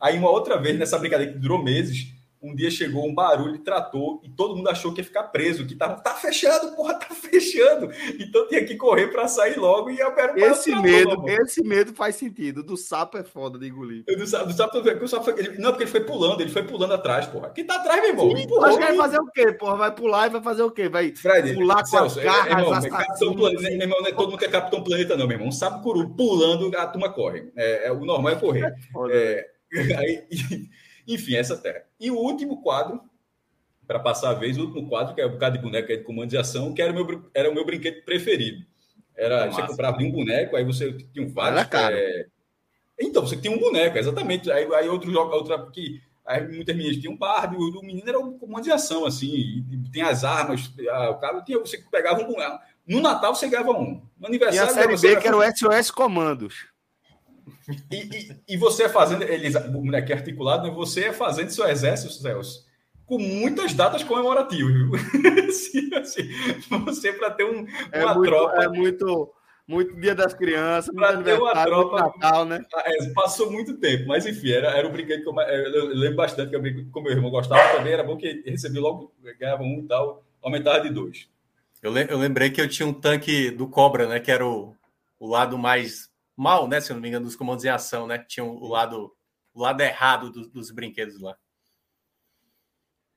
Aí, 0.00 0.18
uma 0.18 0.30
outra 0.30 0.60
vez, 0.60 0.76
nessa 0.76 0.98
brincadeira 0.98 1.32
que 1.32 1.38
durou 1.38 1.62
meses, 1.62 2.12
um 2.40 2.54
dia 2.54 2.70
chegou 2.70 3.06
um 3.06 3.14
barulho 3.14 3.52
de 3.52 3.58
trator 3.58 4.20
e 4.22 4.28
todo 4.28 4.56
mundo 4.56 4.68
achou 4.70 4.92
que 4.92 5.00
ia 5.00 5.04
ficar 5.04 5.24
preso, 5.24 5.66
que 5.66 5.74
tava, 5.74 6.00
tá 6.00 6.14
fechando, 6.14 6.74
porra, 6.74 6.94
tá 6.94 7.08
fechando. 7.14 7.90
Então 8.18 8.46
tinha 8.48 8.64
que 8.64 8.76
correr 8.76 9.08
para 9.08 9.26
sair 9.28 9.58
logo 9.58 9.90
e 9.90 9.98
eu 9.98 10.12
quero 10.12 10.38
Esse 10.38 10.74
medo, 10.76 11.28
esse 11.28 11.62
medo 11.62 11.92
faz 11.92 12.16
sentido. 12.16 12.62
Do 12.62 12.76
sapo 12.76 13.18
é 13.18 13.24
foda 13.24 13.58
de 13.58 13.68
engolir. 13.68 14.04
Do 14.04 14.26
sapo, 14.26 14.46
do 14.46 14.52
sapo, 14.52 14.80
do 14.80 15.08
sapo 15.08 15.30
ele, 15.30 15.58
não, 15.58 15.70
porque 15.70 15.84
ele 15.84 15.90
foi 15.90 16.00
pulando, 16.00 16.40
ele 16.40 16.50
foi 16.50 16.62
pulando 16.62 16.94
atrás, 16.94 17.26
porra. 17.26 17.50
Quem 17.50 17.64
tá 17.64 17.76
atrás, 17.76 18.00
meu 18.00 18.10
irmão? 18.10 18.36
Sim, 18.36 18.42
Empurrou, 18.44 18.78
vai 18.78 18.96
fazer 18.96 19.18
o 19.18 19.26
quê, 19.26 19.52
porra? 19.52 19.76
Vai 19.76 19.94
pular 19.94 20.26
e 20.26 20.30
vai 20.30 20.42
fazer 20.42 20.62
o 20.62 20.70
quê? 20.70 20.88
Vai 20.88 21.14
Fred, 21.14 21.54
pular 21.54 21.80
com 21.80 21.86
Celso, 21.86 22.18
as 22.20 22.24
garras, 22.24 22.46
é, 22.46 22.86
irmão, 22.86 22.98
Capitão 22.98 23.34
Planeta, 23.34 23.62
meu 23.62 23.80
irmão, 23.80 24.00
não 24.00 24.08
é 24.08 24.12
todo 24.12 24.30
mundo 24.30 24.38
que 24.38 24.44
é 24.44 24.48
Capitão 24.48 24.84
Planeta, 24.84 25.16
não, 25.16 25.26
meu 25.26 25.34
irmão. 25.34 25.48
Um 25.48 25.52
sapo 25.52 25.82
curu 25.82 26.08
pulando, 26.10 26.76
a 26.76 26.86
turma 26.86 27.10
corre. 27.10 27.50
É, 27.56 27.88
é 27.88 27.92
o 27.92 28.04
normal 28.04 28.32
é 28.32 28.36
correr. 28.36 28.74
É, 29.10 29.46
aí, 29.98 30.24
enfim, 31.08 31.36
essa 31.36 31.56
terra. 31.56 31.84
E 31.98 32.10
o 32.10 32.16
último 32.16 32.62
quadro, 32.62 33.00
para 33.86 33.98
passar 33.98 34.30
a 34.30 34.34
vez, 34.34 34.58
o 34.58 34.66
último 34.66 34.86
quadro, 34.86 35.14
que 35.14 35.20
é 35.22 35.26
o 35.26 35.30
bocado 35.30 35.56
de 35.56 35.62
boneca 35.64 35.96
de 35.96 36.04
comando 36.04 36.28
de 36.28 36.36
ação, 36.36 36.74
que 36.74 36.82
era 36.82 36.92
o 36.92 36.94
meu, 36.94 37.30
era 37.32 37.50
o 37.50 37.54
meu 37.54 37.64
brinquedo 37.64 38.04
preferido. 38.04 38.64
Era, 39.16 39.46
Nossa. 39.46 39.62
você 39.62 39.66
comprava 39.68 39.96
um 40.02 40.12
boneco, 40.12 40.54
aí 40.54 40.64
você 40.64 40.92
tinha 40.92 41.26
vários. 41.26 41.66
É... 41.72 42.26
Então, 43.00 43.26
você 43.26 43.36
tinha 43.36 43.52
um 43.52 43.58
boneco, 43.58 43.96
exatamente. 43.96 44.52
Aí, 44.52 44.72
aí 44.74 44.88
outro 44.88 45.10
jogo, 45.10 45.34
outra 45.34 45.66
que. 45.70 46.00
Aí 46.26 46.46
muitas 46.46 46.76
meninas 46.76 46.98
tinham 46.98 47.14
um 47.14 47.16
Barbie, 47.16 47.56
o, 47.56 47.80
menino 47.80 48.06
era 48.06 48.18
um 48.18 48.38
comando 48.38 48.64
de 48.64 48.70
ação, 48.70 49.06
assim, 49.06 49.64
tem 49.90 50.02
as 50.02 50.24
armas, 50.24 50.70
a, 50.90 51.08
o 51.08 51.18
cara 51.18 51.40
tinha, 51.40 51.58
você 51.58 51.82
pegava 51.90 52.20
um 52.20 52.26
boneco. 52.26 52.58
No 52.86 53.00
Natal 53.00 53.34
você 53.34 53.48
ganhava 53.48 53.70
um. 53.70 54.02
No 54.18 54.26
aniversário. 54.26 54.68
E 54.68 54.70
a 54.70 54.74
série 54.74 55.14
B, 55.14 55.20
que 55.20 55.26
era 55.26 55.36
o 55.36 55.42
SOS 55.42 55.90
Comandos. 55.90 56.66
E, 57.90 57.96
e, 57.96 58.36
e, 58.54 58.56
você 58.56 58.84
é 58.84 58.88
fazendo, 58.88 59.22
eles, 59.24 59.54
o 59.54 59.70
boneco 59.70 60.12
articulado, 60.12 60.66
né? 60.66 60.74
você 60.74 61.06
é 61.06 61.12
fazendo 61.12 61.50
seu 61.50 61.66
exército, 61.66 62.12
Celso, 62.12 62.66
com 63.04 63.18
muitas 63.18 63.74
datas 63.74 64.02
comemorativas, 64.02 65.00
assim, 65.48 65.90
assim, 65.96 66.30
você 66.84 67.12
para 67.12 67.30
ter 67.30 67.44
um, 67.44 67.66
é 67.92 68.04
uma 68.04 68.14
muito, 68.14 68.30
tropa. 68.30 68.62
É 68.62 68.68
muito, 68.68 69.34
muito 69.66 70.00
Dia 70.00 70.14
das 70.14 70.32
Crianças, 70.32 70.94
para 70.94 71.22
ter 71.22 71.38
uma 71.38 71.52
tropa. 71.64 71.96
Natal, 71.96 72.46
né? 72.46 72.64
Ah, 72.74 72.84
é, 72.86 73.10
passou 73.12 73.50
muito 73.50 73.76
tempo, 73.76 74.06
mas 74.06 74.24
enfim, 74.24 74.50
era, 74.50 74.68
era 74.68 74.88
um 74.88 74.92
brinquedo 74.92 75.22
que 75.22 75.28
eu, 75.28 75.34
eu 75.38 75.86
lembro 75.88 76.16
bastante 76.16 76.48
que 76.48 76.56
eu 76.56 76.90
como 76.90 77.04
meu 77.04 77.14
irmão 77.14 77.30
gostava 77.30 77.76
também, 77.76 77.92
era 77.92 78.02
bom 78.02 78.16
que 78.16 78.42
recebia 78.46 78.80
logo, 78.80 79.12
ganhava 79.38 79.62
um 79.62 79.80
e 79.80 79.86
tal, 79.86 80.24
aumentava 80.42 80.80
de 80.80 80.88
dois. 80.88 81.28
Eu, 81.82 81.94
eu 81.96 82.18
lembrei 82.18 82.50
que 82.50 82.60
eu 82.60 82.68
tinha 82.68 82.88
um 82.88 82.94
tanque 82.94 83.50
do 83.50 83.68
Cobra, 83.68 84.06
né? 84.06 84.18
Que 84.20 84.30
era 84.30 84.46
o, 84.46 84.74
o 85.20 85.28
lado 85.28 85.56
mais 85.56 86.08
mal, 86.38 86.68
né? 86.68 86.80
Se 86.80 86.92
eu 86.92 86.94
não 86.94 87.02
me 87.02 87.08
engano, 87.08 87.26
dos 87.26 87.34
comandos 87.34 87.64
em 87.64 87.68
ação, 87.68 88.06
né? 88.06 88.16
Que 88.16 88.28
tinham 88.28 88.48
o 88.48 88.68
lado, 88.68 89.12
o 89.52 89.60
lado 89.60 89.80
errado 89.82 90.30
do, 90.30 90.48
dos 90.48 90.70
brinquedos 90.70 91.20
lá. 91.20 91.36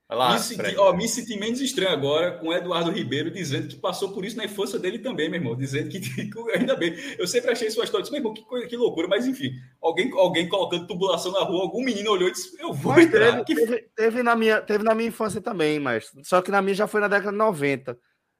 Vai 0.08 0.18
lá, 0.18 0.32
me, 0.34 0.40
senti, 0.40 0.76
ó, 0.76 0.92
me 0.92 1.08
senti 1.08 1.38
menos 1.38 1.60
estranho 1.60 1.92
agora 1.92 2.32
com 2.32 2.48
o 2.48 2.52
Eduardo 2.52 2.90
Ribeiro 2.90 3.30
dizendo 3.30 3.68
que 3.68 3.76
passou 3.76 4.12
por 4.12 4.26
isso 4.26 4.36
na 4.36 4.44
infância 4.44 4.78
dele 4.78 4.98
também, 4.98 5.30
meu 5.30 5.40
irmão. 5.40 5.56
Dizendo 5.56 5.88
que, 5.88 5.98
ainda 6.54 6.76
bem. 6.76 6.94
Eu 7.16 7.26
sempre 7.26 7.52
achei 7.52 7.70
sua 7.70 7.84
história. 7.84 8.02
Disse, 8.02 8.12
meu 8.12 8.20
irmão, 8.20 8.34
que, 8.34 8.42
coisa, 8.42 8.66
que 8.66 8.76
loucura, 8.76 9.06
mas 9.06 9.26
enfim. 9.26 9.52
Alguém, 9.80 10.10
alguém 10.12 10.48
colocando 10.48 10.86
tubulação 10.86 11.32
na 11.32 11.40
rua, 11.40 11.62
algum 11.62 11.82
menino 11.82 12.10
olhou 12.10 12.28
e 12.28 12.32
disse: 12.32 12.60
Eu 12.60 12.74
vou 12.74 12.98
entrar. 12.98 13.44
Teve, 13.44 13.66
teve, 13.66 13.90
teve, 13.94 14.22
na 14.22 14.34
minha, 14.34 14.60
teve 14.60 14.84
na 14.84 14.94
minha 14.94 15.08
infância 15.08 15.40
também, 15.40 15.78
mas 15.78 16.10
só 16.24 16.42
que 16.42 16.50
na 16.50 16.60
minha 16.60 16.74
já 16.74 16.86
foi 16.88 17.00
na 17.00 17.08
década 17.08 17.30
de 17.30 17.38
90. 17.38 17.96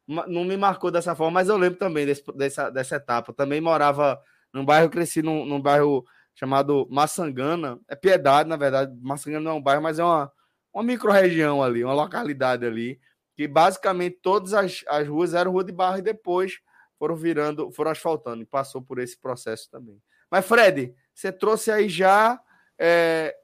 Não 0.09 0.45
me 0.45 0.57
marcou 0.57 0.91
dessa 0.91 1.15
forma, 1.15 1.31
mas 1.31 1.49
eu 1.49 1.57
lembro 1.57 1.79
também 1.79 2.05
desse, 2.05 2.25
dessa, 2.35 2.69
dessa 2.69 2.97
etapa. 2.97 3.33
Também 3.33 3.61
morava 3.61 4.21
num 4.53 4.65
bairro, 4.65 4.87
eu 4.87 4.91
cresci 4.91 5.23
num, 5.23 5.45
num 5.45 5.61
bairro 5.61 6.05
chamado 6.35 6.87
Massangana. 6.91 7.79
É 7.89 7.95
Piedade, 7.95 8.49
na 8.49 8.57
verdade. 8.57 8.97
Massangana 9.01 9.45
não 9.45 9.53
é 9.53 9.55
um 9.55 9.63
bairro, 9.63 9.83
mas 9.83 9.99
é 9.99 10.05
uma, 10.05 10.31
uma 10.73 10.83
micro-região 10.83 11.63
ali, 11.63 11.85
uma 11.85 11.95
localidade 11.95 12.67
ali. 12.67 13.01
Que 13.35 13.49
basicamente 13.49 14.19
todas 14.23 14.53
as, 14.53 14.85
as 14.87 15.09
ruas 15.09 15.33
eram 15.33 15.53
rua 15.53 15.65
de 15.65 15.73
barro 15.73 15.99
e 15.99 16.03
depois 16.03 16.61
foram 16.99 17.17
virando, 17.17 17.73
foram 17.73 17.91
asfaltando 17.91 18.43
e 18.43 18.47
passou 18.47 18.83
por 18.83 18.99
esse 18.99 19.19
processo 19.19 19.71
também. 19.71 20.01
Mas, 20.31 20.47
Fred, 20.47 20.95
você 21.15 21.33
trouxe 21.33 21.71
aí 21.71 21.89
já. 21.89 22.41
É, 22.79 23.35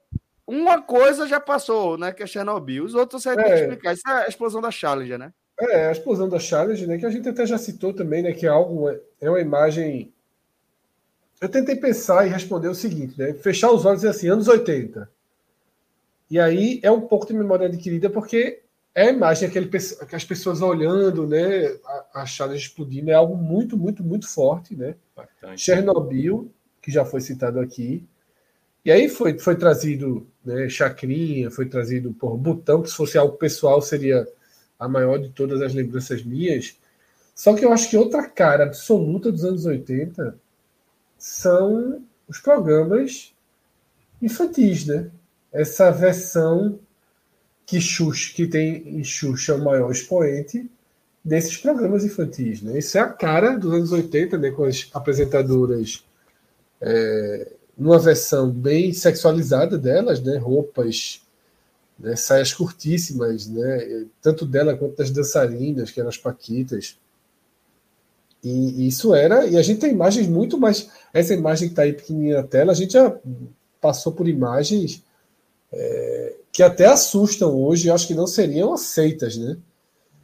uma 0.45 0.81
coisa 0.81 1.27
já 1.27 1.39
passou, 1.39 1.97
né? 1.97 2.11
Que 2.11 2.23
é 2.23 2.27
Chernobyl. 2.27 2.83
Os 2.83 2.95
outros 2.95 3.21
você 3.21 3.29
é. 3.29 3.35
tem 3.35 3.45
que 3.45 3.53
explicar. 3.53 3.93
Isso 3.93 4.07
é 4.07 4.11
a 4.11 4.27
explosão 4.27 4.61
da 4.61 4.71
Challenger, 4.71 5.17
né? 5.17 5.33
É, 5.59 5.87
a 5.87 5.91
explosão 5.91 6.29
da 6.29 6.39
Challenger, 6.39 6.87
né? 6.87 6.97
Que 6.97 7.05
a 7.05 7.09
gente 7.09 7.27
até 7.27 7.45
já 7.45 7.57
citou 7.57 7.93
também, 7.93 8.21
né? 8.21 8.31
Que 8.31 8.45
é 8.45 8.49
algo. 8.49 8.89
É 9.19 9.29
uma 9.29 9.41
imagem 9.41 10.13
eu 11.41 11.47
tentei 11.47 11.75
pensar 11.75 12.25
e 12.25 12.29
responder 12.29 12.67
o 12.67 12.75
seguinte, 12.75 13.17
né? 13.17 13.33
Fechar 13.33 13.71
os 13.71 13.85
olhos 13.85 14.03
e 14.03 14.07
assim, 14.07 14.27
anos 14.27 14.47
80. 14.47 15.09
E 16.29 16.39
aí 16.39 16.79
é 16.83 16.91
um 16.91 17.01
pouco 17.01 17.25
de 17.25 17.33
memória 17.33 17.67
adquirida, 17.67 18.09
porque 18.09 18.61
é 18.93 19.03
a 19.03 19.11
imagem 19.11 19.47
aquele, 19.47 19.69
as 20.11 20.23
pessoas 20.25 20.61
olhando, 20.61 21.25
né, 21.25 21.77
chave 22.27 22.55
explodindo, 22.55 23.09
é 23.09 23.13
algo 23.13 23.35
muito, 23.35 23.77
muito, 23.77 24.03
muito 24.03 24.27
forte, 24.27 24.75
né? 24.75 24.95
Bastante. 25.15 25.61
Chernobyl, 25.61 26.51
que 26.81 26.91
já 26.91 27.05
foi 27.05 27.21
citado 27.21 27.59
aqui. 27.59 28.05
E 28.83 28.91
aí 28.91 29.07
foi, 29.07 29.37
foi 29.39 29.55
trazido 29.55 30.27
né, 30.43 30.67
Chacrinha, 30.69 31.49
foi 31.49 31.67
trazido 31.67 32.13
por 32.13 32.37
Butão, 32.37 32.81
que 32.81 32.89
se 32.89 32.95
fosse 32.95 33.17
algo 33.17 33.37
pessoal 33.37 33.81
seria 33.81 34.27
a 34.77 34.87
maior 34.87 35.17
de 35.17 35.29
todas 35.29 35.61
as 35.61 35.73
lembranças 35.73 36.23
minhas. 36.23 36.77
Só 37.35 37.53
que 37.55 37.63
eu 37.63 37.71
acho 37.71 37.89
que 37.89 37.97
outra 37.97 38.27
cara 38.27 38.65
absoluta 38.65 39.31
dos 39.31 39.45
anos 39.45 39.65
80 39.65 40.37
são 41.19 42.01
os 42.27 42.39
programas 42.39 43.33
infantis, 44.21 44.85
né? 44.85 45.11
Essa 45.51 45.91
versão 45.91 46.79
que 47.65 47.79
Xuxa, 47.79 48.33
que 48.33 48.47
tem 48.47 48.99
em 48.99 49.03
Xuxa 49.03 49.55
o 49.55 49.63
maior 49.63 49.91
expoente 49.91 50.69
desses 51.23 51.57
programas 51.57 52.03
infantis, 52.03 52.61
né? 52.61 52.79
Isso 52.79 52.97
é 52.97 53.01
a 53.01 53.09
cara 53.09 53.57
dos 53.57 53.71
anos 53.73 53.91
80, 53.91 54.37
né? 54.37 54.51
Com 54.51 54.63
as 54.63 54.89
apresentadoras 54.93 56.03
é, 56.81 57.51
numa 57.77 57.99
versão 57.99 58.49
bem 58.49 58.93
sexualizada 58.93 59.77
delas, 59.77 60.21
né? 60.21 60.37
Roupas, 60.37 61.21
né? 61.99 62.15
saias 62.15 62.53
curtíssimas, 62.53 63.47
né? 63.47 64.05
Tanto 64.21 64.45
dela 64.45 64.77
quanto 64.77 64.95
das 64.95 65.11
dançarinas, 65.11 65.91
que 65.91 65.99
eram 65.99 66.09
as 66.09 66.17
paquitas. 66.17 66.97
E, 68.43 68.87
isso 68.87 69.13
era, 69.13 69.45
e 69.45 69.57
a 69.57 69.61
gente 69.61 69.81
tem 69.81 69.91
imagens 69.91 70.27
muito 70.27 70.57
mais. 70.57 70.89
Essa 71.13 71.33
imagem 71.33 71.67
que 71.67 71.73
está 71.73 71.83
aí 71.83 71.93
pequenininha 71.93 72.37
na 72.37 72.43
tela, 72.43 72.71
a 72.71 72.75
gente 72.75 72.93
já 72.93 73.15
passou 73.81 74.13
por 74.13 74.27
imagens 74.27 75.03
é, 75.71 76.35
que 76.51 76.63
até 76.63 76.85
assustam 76.85 77.55
hoje, 77.55 77.87
eu 77.87 77.93
acho 77.93 78.07
que 78.07 78.15
não 78.15 78.27
seriam 78.27 78.73
aceitas, 78.73 79.37
né? 79.37 79.57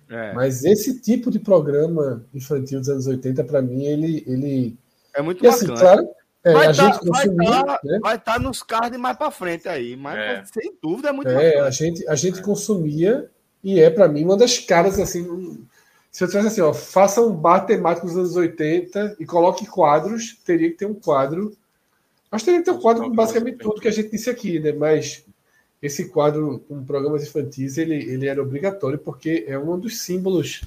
É. 0.10 0.34
Mas 0.34 0.64
esse 0.64 1.00
tipo 1.00 1.32
de 1.32 1.40
programa 1.40 2.24
infantil 2.34 2.80
dos 2.80 2.90
anos 2.90 3.08
80, 3.08 3.44
para 3.44 3.62
mim, 3.62 3.84
ele, 3.86 4.24
ele. 4.28 4.78
É 5.16 5.22
muito 5.22 5.44
e, 5.44 5.48
assim, 5.48 5.66
claro, 5.66 6.08
é, 6.44 6.54
vai 6.54 6.72
estar 6.72 6.92
tá, 6.92 7.00
consumia, 7.00 7.80
né? 7.84 8.00
vai 8.02 8.20
tá 8.20 8.40
nos 8.40 8.62
cards 8.62 9.00
mais 9.00 9.18
para 9.18 9.32
frente 9.32 9.68
aí, 9.68 9.96
mas 9.96 10.18
é. 10.18 10.44
sem 10.46 10.76
dúvida 10.82 11.10
é 11.10 11.12
muito 11.12 11.30
é, 11.30 11.60
a 11.60 11.70
gente 11.72 12.08
A 12.08 12.16
gente 12.16 12.42
consumia 12.42 13.30
e 13.64 13.80
é, 13.80 13.90
para 13.90 14.08
mim, 14.08 14.24
uma 14.24 14.38
das 14.38 14.60
caras 14.60 15.00
assim 15.00 15.66
se 16.16 16.24
eu 16.24 16.30
tivesse 16.30 16.48
assim, 16.48 16.62
ó, 16.62 16.74
faça 16.74 17.20
um 17.20 17.36
bar 17.36 17.66
temático 17.66 18.08
dos 18.08 18.16
anos 18.16 18.38
80 18.38 19.18
e 19.20 19.26
coloque 19.26 19.66
quadros, 19.66 20.40
teria 20.46 20.72
que 20.72 20.78
ter 20.78 20.86
um 20.86 20.94
quadro. 20.94 21.58
Acho 22.32 22.46
que 22.46 22.52
teria 22.52 22.60
que 22.62 22.72
ter 22.72 22.72
um 22.72 22.80
quadro 22.80 23.04
com 23.04 23.12
basicamente 23.14 23.58
tudo 23.58 23.82
que 23.82 23.88
a 23.90 23.92
gente 23.92 24.12
disse 24.12 24.30
aqui, 24.30 24.58
né? 24.58 24.72
Mas 24.72 25.26
esse 25.82 26.08
quadro 26.08 26.60
com 26.70 26.86
programas 26.86 27.22
infantis, 27.22 27.78
ele, 27.78 27.96
ele 27.96 28.28
era 28.28 28.42
obrigatório 28.42 28.98
porque 28.98 29.44
é 29.46 29.60
um 29.60 29.78
dos 29.78 30.00
símbolos 30.04 30.62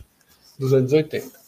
dos 0.58 0.74
anos 0.74 0.92
80. 0.92 1.40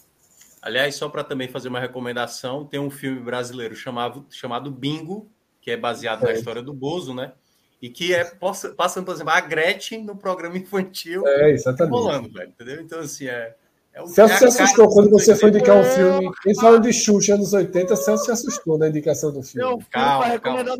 Aliás, 0.62 0.94
só 0.94 1.06
para 1.10 1.22
também 1.22 1.48
fazer 1.48 1.68
uma 1.68 1.78
recomendação, 1.78 2.64
tem 2.64 2.80
um 2.80 2.90
filme 2.90 3.20
brasileiro 3.20 3.76
chamado, 3.76 4.24
chamado 4.30 4.70
Bingo, 4.70 5.28
que 5.60 5.70
é 5.70 5.76
baseado 5.76 6.22
é. 6.22 6.32
na 6.32 6.38
história 6.38 6.62
do 6.62 6.72
Bozo, 6.72 7.12
né? 7.12 7.34
E 7.82 7.90
que 7.90 8.14
é 8.14 8.24
passando, 8.24 9.04
por 9.04 9.14
exemplo, 9.14 9.34
a 9.34 9.40
Gretchen 9.42 10.04
no 10.04 10.16
programa 10.16 10.56
infantil. 10.56 11.22
É, 11.26 11.50
exatamente. 11.50 11.92
Rolando, 11.92 12.32
velho, 12.32 12.48
entendeu? 12.48 12.80
Então, 12.80 13.00
assim, 13.00 13.26
é, 13.26 13.56
é 13.92 14.06
Celso 14.06 14.34
é 14.34 14.50
se 14.50 14.62
assustou 14.62 14.88
quando 14.88 15.10
você 15.10 15.34
foi 15.34 15.50
indicar 15.50 15.76
um 15.76 15.84
filme. 15.84 16.30
Eles 16.44 16.60
falam 16.60 16.80
de 16.80 16.92
Xuxa 16.92 17.36
nos 17.36 17.52
80, 17.52 17.96
Celso 17.96 18.24
se 18.24 18.30
assustou 18.30 18.78
na 18.78 18.88
indicação 18.88 19.32
do 19.32 19.42
filme. 19.42 19.68
Não, 19.68 19.78
calma, 19.90 20.38
calma. 20.38 20.62
Não? 20.62 20.76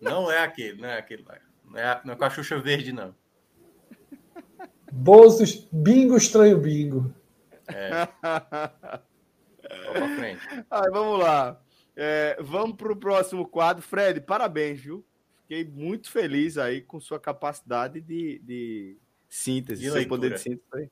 Não 0.00 0.32
é 0.32 0.38
aquele, 0.38 0.80
não 0.80 0.88
é 0.88 0.98
aquele. 0.98 1.24
Não 1.64 1.78
é, 1.78 2.00
não 2.04 2.14
é 2.14 2.16
com 2.16 2.24
a 2.24 2.30
Xuxa 2.30 2.58
verde, 2.58 2.92
não. 2.92 3.14
Bozos, 4.90 5.68
bingo 5.70 6.16
estranho 6.16 6.58
bingo. 6.58 7.14
É. 7.68 8.08
Aí, 10.70 10.90
vamos 10.90 11.20
lá. 11.20 11.60
É, 11.94 12.36
vamos 12.40 12.76
para 12.76 12.92
o 12.92 12.96
próximo 12.96 13.46
quadro. 13.46 13.82
Fred, 13.82 14.20
parabéns, 14.22 14.80
viu? 14.80 15.04
Fiquei 15.42 15.64
muito 15.64 16.10
feliz 16.10 16.56
aí 16.56 16.80
com 16.80 16.98
sua 17.00 17.20
capacidade 17.20 18.00
de, 18.00 18.40
de 18.40 18.96
síntese, 19.28 19.82
de 19.82 19.90
seu 19.90 20.08
poder 20.08 20.34
de 20.34 20.40
síntese. 20.40 20.90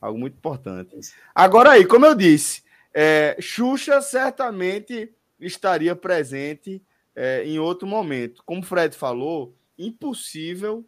Algo 0.00 0.18
muito 0.18 0.34
importante. 0.34 0.96
Agora 1.34 1.70
aí, 1.70 1.86
como 1.86 2.06
eu 2.06 2.14
disse, 2.14 2.62
é, 2.92 3.36
Xuxa 3.40 4.00
certamente 4.00 5.12
estaria 5.40 5.94
presente 5.94 6.82
é, 7.14 7.44
em 7.44 7.58
outro 7.58 7.86
momento. 7.86 8.42
Como 8.44 8.60
o 8.60 8.64
Fred 8.64 8.96
falou, 8.96 9.54
impossível 9.78 10.84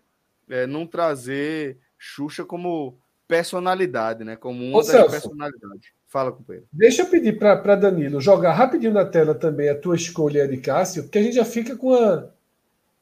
é, 0.49 0.67
não 0.67 0.87
trazer 0.87 1.79
Xuxa 1.99 2.45
como 2.45 2.99
personalidade, 3.27 4.25
né? 4.25 4.37
Como 4.37 4.65
uma 4.65 4.79
Ô, 4.79 4.79
das 4.79 4.89
Celso, 4.89 5.11
personalidades. 5.11 5.91
Fala, 6.07 6.33
companheiro. 6.33 6.67
Deixa 6.73 7.03
eu 7.03 7.07
pedir 7.07 7.39
para 7.39 7.77
Danilo 7.77 8.21
jogar 8.21 8.55
rapidinho 8.55 8.95
na 8.95 9.05
tela 9.05 9.35
também 9.35 9.69
a 9.69 9.79
tua 9.79 9.95
escolha 9.95 10.49
de 10.49 10.57
Cássio, 10.57 11.03
porque 11.03 11.19
a 11.19 11.23
gente 11.23 11.35
já 11.35 11.45
fica 11.45 11.77
com 11.77 11.93
a. 11.93 12.31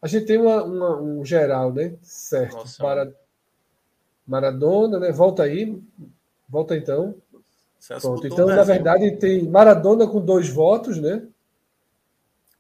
A 0.03 0.09
gente 0.09 0.27
tem 0.27 0.39
uma, 0.39 0.63
uma 0.65 1.01
um 1.01 1.25
geral, 1.25 1.73
né? 1.73 1.95
Certo. 2.03 2.57
Nossa, 2.57 2.83
para 2.83 3.13
Maradona, 4.27 4.99
né? 4.99 5.13
Volta 5.13 5.43
aí. 5.43 5.81
Volta 6.49 6.77
então. 6.77 7.15
Pronto. 8.01 8.27
Então, 8.27 8.47
na 8.47 8.63
verdade, 8.63 9.13
tem 9.13 9.49
Maradona 9.49 10.07
com 10.07 10.21
dois 10.21 10.49
votos, 10.49 10.99
né? 10.99 11.23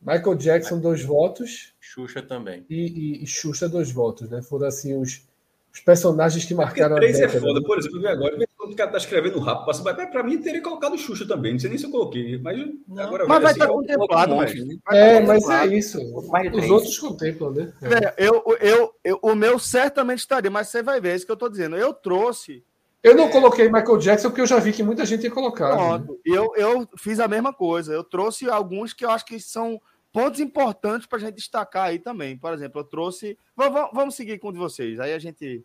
Michael 0.00 0.36
Jackson, 0.36 0.78
dois 0.78 1.02
votos. 1.02 1.74
Xuxa 1.80 2.22
também. 2.22 2.64
E, 2.70 2.86
e, 2.86 3.24
e 3.24 3.26
Xuxa, 3.26 3.68
dois 3.68 3.90
votos, 3.90 4.30
né? 4.30 4.40
Foram 4.42 4.68
assim 4.68 4.96
os, 4.96 5.26
os 5.72 5.80
personagens 5.80 6.44
que 6.44 6.54
marcaram 6.54 6.94
Porque 6.96 7.12
três 7.12 7.20
a 7.20 7.24
é 7.24 7.26
década. 7.26 7.44
é 7.44 7.48
foda, 7.48 7.66
por 7.66 7.78
exemplo, 7.78 8.08
agora, 8.08 8.36
o 8.72 8.76
cara 8.76 8.90
tá 8.90 8.98
escrevendo 8.98 9.38
rápido, 9.38 9.66
passa, 9.66 9.82
para 9.82 10.22
mim 10.22 10.38
teria 10.38 10.62
colocado 10.62 10.96
Xuxa 10.96 11.26
também, 11.26 11.52
não 11.52 11.58
sei 11.58 11.70
nem 11.70 11.78
se 11.78 11.86
eu 11.86 11.90
coloquei, 11.90 12.38
mas 12.38 12.58
não, 12.86 13.02
agora 13.02 13.26
mas 13.26 13.42
vai 13.42 13.52
estar 13.52 13.64
assim, 13.64 13.72
tá 13.72 13.78
contemplado, 13.78 14.36
mas, 14.36 14.54
É, 14.90 15.20
mas 15.20 15.48
é 15.48 15.66
isso. 15.66 15.98
Os 16.16 16.70
outros 16.70 16.98
contemplam, 16.98 17.50
né? 17.52 17.72
É. 17.82 18.26
Eu, 18.26 18.42
eu, 18.60 18.94
eu, 19.04 19.18
o 19.22 19.34
meu 19.34 19.58
certamente 19.58 20.20
estaria, 20.20 20.50
mas 20.50 20.68
você 20.68 20.82
vai 20.82 21.00
ver, 21.00 21.10
é 21.10 21.16
isso 21.16 21.26
que 21.26 21.32
eu 21.32 21.36
tô 21.36 21.48
dizendo. 21.48 21.76
Eu 21.76 21.92
trouxe. 21.92 22.64
Eu 23.02 23.14
não 23.14 23.26
é... 23.26 23.30
coloquei 23.30 23.66
Michael 23.66 23.98
Jackson 23.98 24.28
porque 24.28 24.40
eu 24.40 24.46
já 24.46 24.58
vi 24.58 24.72
que 24.72 24.82
muita 24.82 25.04
gente 25.04 25.24
ia 25.24 25.30
colocar. 25.30 25.76
Pronto. 25.76 26.12
Né? 26.12 26.18
Eu, 26.24 26.52
eu 26.56 26.88
fiz 26.98 27.20
a 27.20 27.28
mesma 27.28 27.52
coisa. 27.52 27.92
Eu 27.92 28.02
trouxe 28.02 28.48
alguns 28.48 28.92
que 28.92 29.04
eu 29.04 29.10
acho 29.10 29.24
que 29.24 29.38
são 29.38 29.80
pontos 30.12 30.40
importantes 30.40 31.06
para 31.06 31.18
a 31.18 31.20
gente 31.20 31.34
destacar 31.34 31.84
aí 31.84 31.98
também. 31.98 32.36
Por 32.36 32.52
exemplo, 32.52 32.80
eu 32.80 32.84
trouxe. 32.84 33.38
Vamos, 33.54 33.90
vamos 33.92 34.14
seguir 34.14 34.38
com 34.38 34.48
um 34.48 34.52
de 34.52 34.58
vocês. 34.58 34.98
Aí 34.98 35.12
a 35.12 35.18
gente 35.18 35.64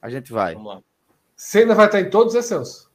a 0.00 0.10
gente 0.10 0.32
vai. 0.32 0.54
Vamos 0.54 0.74
lá. 0.74 0.82
Senna 1.36 1.74
vai 1.74 1.86
estar 1.86 2.00
em 2.00 2.08
todos, 2.08 2.34
é 2.34 2.40
Celso? 2.40 2.90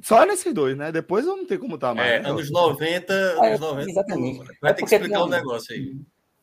Só 0.00 0.24
nesses 0.24 0.54
dois, 0.54 0.76
né? 0.76 0.90
Depois 0.90 1.26
eu 1.26 1.36
não 1.36 1.44
tenho 1.44 1.60
como 1.60 1.74
estar 1.74 1.94
mais. 1.94 2.08
É, 2.08 2.20
né? 2.20 2.30
anos 2.30 2.50
90, 2.50 3.12
anos 3.12 3.60
90. 3.60 3.90
Exatamente. 3.90 4.44
Vai 4.60 4.70
é 4.70 4.74
ter 4.74 4.84
que 4.86 4.94
explicar 4.94 5.22
o 5.22 5.26
um 5.26 5.28
negócio 5.28 5.74
aí. 5.74 5.96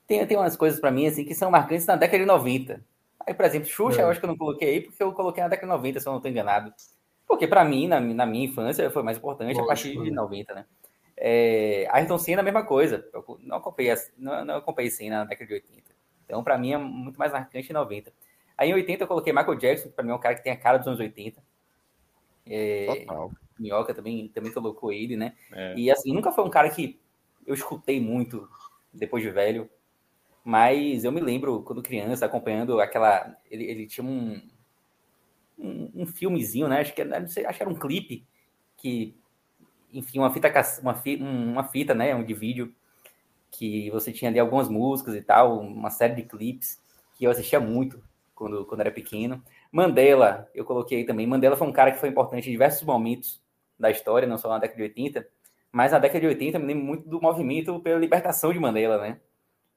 Tem, 0.05 0.25
tem 0.27 0.37
umas 0.37 0.55
coisas 0.55 0.79
para 0.79 0.91
mim 0.91 1.07
assim 1.07 1.23
que 1.23 1.33
são 1.33 1.49
marcantes 1.49 1.85
na 1.85 1.95
década 1.95 2.19
de 2.19 2.25
90. 2.25 2.83
Aí, 3.25 3.33
por 3.33 3.45
exemplo, 3.45 3.67
Xuxa, 3.67 4.01
é. 4.01 4.03
eu 4.03 4.09
acho 4.09 4.19
que 4.19 4.25
eu 4.25 4.29
não 4.29 4.37
coloquei 4.37 4.69
aí 4.69 4.81
porque 4.81 5.01
eu 5.01 5.11
coloquei 5.13 5.41
na 5.41 5.49
década 5.49 5.67
de 5.67 5.77
90, 5.77 5.99
se 5.99 6.07
eu 6.07 6.11
não 6.11 6.17
estou 6.17 6.29
enganado. 6.29 6.71
Porque 7.27 7.47
para 7.47 7.65
mim, 7.65 7.87
na, 7.87 7.99
na, 7.99 8.25
minha 8.25 8.45
infância, 8.45 8.89
foi 8.91 9.01
mais 9.01 9.17
importante 9.17 9.47
Lógico, 9.47 9.63
a 9.63 9.67
partir 9.67 10.03
de 10.03 10.11
90, 10.11 10.53
né? 10.53 10.65
É, 11.17 11.87
Ayrton 11.91 12.17
Senna, 12.19 12.41
a 12.41 12.43
mesma 12.43 12.63
coisa. 12.63 13.07
Eu 13.11 13.39
não 13.41 13.57
acompanhei, 13.57 13.95
não, 14.17 14.45
não 14.45 14.55
acompanhei 14.57 14.91
Senna 14.91 15.19
na 15.19 15.25
década 15.25 15.47
de 15.47 15.53
80. 15.55 15.81
Então, 16.25 16.43
para 16.43 16.57
mim, 16.57 16.73
é 16.73 16.77
muito 16.77 17.17
mais 17.17 17.31
marcante 17.31 17.69
em 17.69 17.73
90. 17.73 18.11
Aí 18.57 18.69
em 18.69 18.73
80 18.73 19.03
eu 19.03 19.07
coloquei 19.07 19.33
Michael 19.33 19.55
Jackson, 19.55 19.89
que 19.89 19.95
pra 19.95 20.03
mim 20.03 20.11
é 20.11 20.15
um 20.15 20.19
cara 20.19 20.35
que 20.35 20.43
tem 20.43 20.53
a 20.53 20.57
cara 20.57 20.77
dos 20.77 20.87
anos 20.87 20.99
80. 20.99 21.41
É, 22.45 22.85
Total. 22.85 23.31
Minhoca 23.59 23.93
também, 23.93 24.27
também 24.29 24.51
colocou 24.51 24.91
ele, 24.91 25.15
né? 25.15 25.33
É. 25.51 25.75
E 25.75 25.91
assim, 25.91 26.13
nunca 26.13 26.31
foi 26.31 26.43
um 26.43 26.49
cara 26.49 26.69
que 26.69 26.99
eu 27.45 27.53
escutei 27.53 27.99
muito 27.99 28.47
depois 28.93 29.23
de 29.23 29.29
velho. 29.29 29.69
Mas 30.43 31.03
eu 31.03 31.11
me 31.11 31.21
lembro, 31.21 31.63
quando 31.63 31.81
criança, 31.81 32.25
acompanhando 32.25 32.79
aquela. 32.79 33.35
Ele, 33.49 33.63
ele 33.63 33.87
tinha 33.87 34.05
um, 34.05 34.41
um, 35.57 35.91
um, 35.95 36.05
filmezinho, 36.05 36.67
né? 36.67 36.81
Acho 36.81 36.93
que, 36.93 37.03
não 37.03 37.27
sei, 37.27 37.45
acho 37.45 37.57
que 37.57 37.63
era 37.63 37.71
um 37.71 37.79
clipe 37.79 38.25
que. 38.77 39.17
Enfim, 39.91 40.19
uma 40.19 40.31
fita, 40.31 40.51
uma 40.81 40.93
fita, 40.93 41.23
uma 41.23 41.63
fita, 41.63 41.93
né? 41.95 42.13
Um 42.13 42.23
de 42.23 42.33
vídeo 42.33 42.75
que 43.49 43.89
você 43.89 44.11
tinha 44.11 44.29
ali 44.29 44.37
algumas 44.37 44.67
músicas 44.67 45.15
e 45.15 45.21
tal, 45.21 45.59
uma 45.59 45.89
série 45.89 46.15
de 46.15 46.23
clipes 46.23 46.81
que 47.15 47.23
eu 47.23 47.31
assistia 47.31 47.59
muito 47.59 48.03
quando, 48.35 48.65
quando 48.65 48.81
era 48.81 48.91
pequeno. 48.91 49.41
Mandela, 49.71 50.49
eu 50.53 50.65
coloquei 50.65 50.99
aí 50.99 51.05
também. 51.05 51.25
Mandela 51.25 51.55
foi 51.55 51.67
um 51.67 51.71
cara 51.71 51.91
que 51.91 51.99
foi 51.99 52.09
importante 52.09 52.49
em 52.49 52.51
diversos 52.51 52.83
momentos 52.83 53.41
da 53.79 53.89
história, 53.89 54.27
não 54.27 54.37
só 54.37 54.49
na 54.49 54.59
década 54.59 54.77
de 54.77 54.83
80, 54.83 55.27
mas 55.71 55.91
na 55.91 55.99
década 55.99 56.19
de 56.19 56.27
80 56.27 56.57
eu 56.57 56.61
me 56.61 56.67
lembro 56.67 56.85
muito 56.85 57.09
do 57.09 57.21
movimento 57.21 57.79
pela 57.79 57.99
libertação 57.99 58.53
de 58.53 58.59
Mandela, 58.59 58.97
né? 58.99 59.19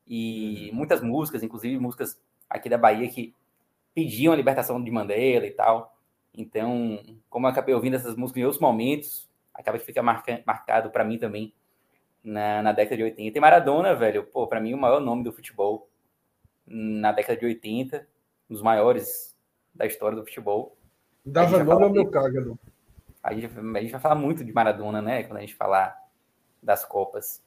E 0.07 0.69
uhum. 0.71 0.77
muitas 0.77 1.01
músicas, 1.01 1.43
inclusive 1.43 1.79
músicas 1.79 2.21
aqui 2.51 2.69
da 2.69 2.79
Bahia, 2.79 3.09
que 3.09 3.35
pediam 3.95 4.33
a 4.33 4.37
libertação 4.37 4.83
de 4.83 4.91
Mandela 4.91 5.47
e 5.47 5.51
tal. 5.51 5.97
Então, 6.35 7.03
como 7.31 7.47
eu 7.47 7.51
acabei 7.51 7.75
ouvindo 7.75 7.97
essas 7.97 8.17
músicas 8.17 8.41
em 8.41 8.45
outros 8.45 8.61
momentos, 8.61 9.29
acaba 9.53 9.79
que 9.79 9.85
fica 9.85 10.03
marca, 10.03 10.43
marcado 10.47 10.91
para 10.91 11.05
mim 11.05 11.19
também 11.19 11.53
na, 12.23 12.63
na 12.63 12.73
década 12.73 12.97
de 12.97 13.03
80. 13.03 13.37
E 13.37 13.41
Maradona, 13.41 13.95
velho, 13.95 14.25
pô, 14.25 14.47
para 14.47 14.61
mim 14.61 14.75
o 14.75 14.79
maior 14.79 15.01
nome 15.01 15.25
do 15.25 15.33
futebol 15.33 15.89
na 16.67 17.13
década 17.13 17.39
de 17.39 17.47
80 17.47 18.07
dos 18.49 18.63
maiores 18.63 19.35
da 19.75 19.87
história 19.87 20.17
do 20.17 20.25
futebol. 20.25 20.77
Dava 21.25 21.63
nome 21.63 21.85
ao 21.85 21.91
meu 21.91 22.11
cágado. 22.11 22.59
A 23.23 23.35
gente, 23.35 23.47
a 23.47 23.81
gente 23.81 23.93
vai 23.93 24.01
falar 24.01 24.15
muito 24.15 24.45
de 24.45 24.53
Maradona, 24.53 25.03
né? 25.03 25.23
Quando 25.25 25.39
a 25.39 25.41
gente 25.41 25.55
falar 25.55 25.97
das 26.63 26.85
Copas. 26.85 27.43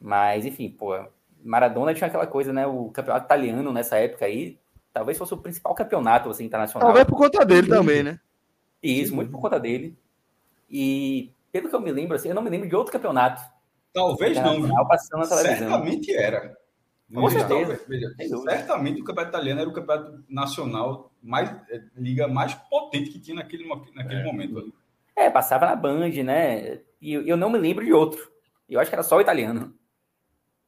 Mas, 0.00 0.44
enfim, 0.44 0.68
pô, 0.70 0.98
Maradona 1.44 1.94
tinha 1.94 2.08
aquela 2.08 2.26
coisa, 2.26 2.52
né? 2.52 2.66
O 2.66 2.90
campeonato 2.90 3.26
italiano 3.26 3.72
nessa 3.72 3.96
época 3.98 4.24
aí, 4.26 4.58
talvez 4.92 5.16
fosse 5.16 5.34
o 5.34 5.38
principal 5.38 5.74
campeonato 5.74 6.28
assim, 6.28 6.44
internacional. 6.44 6.88
Talvez 6.88 7.06
por 7.06 7.16
conta 7.16 7.44
dele 7.44 7.68
também, 7.68 8.02
né? 8.02 8.18
Isso, 8.82 9.14
muito 9.14 9.30
por 9.30 9.40
conta 9.40 9.60
dele. 9.60 9.96
E 10.68 11.30
pelo 11.52 11.68
que 11.68 11.74
eu 11.74 11.80
me 11.80 11.92
lembro, 11.92 12.16
assim, 12.16 12.28
eu 12.28 12.34
não 12.34 12.42
me 12.42 12.50
lembro 12.50 12.68
de 12.68 12.74
outro 12.74 12.92
campeonato. 12.92 13.42
Talvez 13.92 14.36
não. 14.38 14.68
Passando 14.88 15.20
na 15.20 15.28
televisão. 15.28 15.68
Certamente 15.68 16.14
era. 16.14 16.56
Com 17.12 17.30
certeza. 17.30 17.80
Veja, 17.86 18.14
certamente 18.48 19.00
o 19.00 19.04
campeonato 19.04 19.36
italiano 19.36 19.60
era 19.60 19.68
o 19.68 19.72
campeonato 19.72 20.24
nacional 20.28 21.12
mais 21.22 21.50
é, 21.70 21.82
liga 21.96 22.26
mais 22.26 22.54
potente 22.54 23.10
que 23.10 23.18
tinha 23.18 23.36
naquele, 23.36 23.68
naquele 23.94 24.20
é. 24.20 24.24
momento 24.24 24.58
ali. 24.58 24.74
É, 25.14 25.30
passava 25.30 25.66
na 25.66 25.76
Band, 25.76 26.10
né? 26.24 26.80
E 27.00 27.12
eu 27.12 27.36
não 27.36 27.50
me 27.50 27.58
lembro 27.58 27.84
de 27.84 27.92
outro. 27.92 28.30
Eu 28.68 28.80
acho 28.80 28.90
que 28.90 28.94
era 28.94 29.02
só 29.02 29.18
o 29.18 29.20
italiano. 29.20 29.74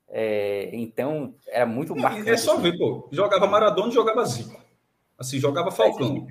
É, 0.09 0.70
então, 0.74 1.34
era 1.49 1.64
muito 1.64 1.97
marcante. 1.97 2.28
É 2.28 2.36
só 2.36 2.55
assim. 2.55 2.62
ver, 2.62 2.78
pô. 2.78 3.09
Jogava 3.11 3.47
Maradona 3.47 3.88
e 3.88 3.95
jogava 3.95 4.24
Zico. 4.24 4.61
Assim, 5.18 5.38
jogava 5.38 5.70
Falcão. 5.70 6.26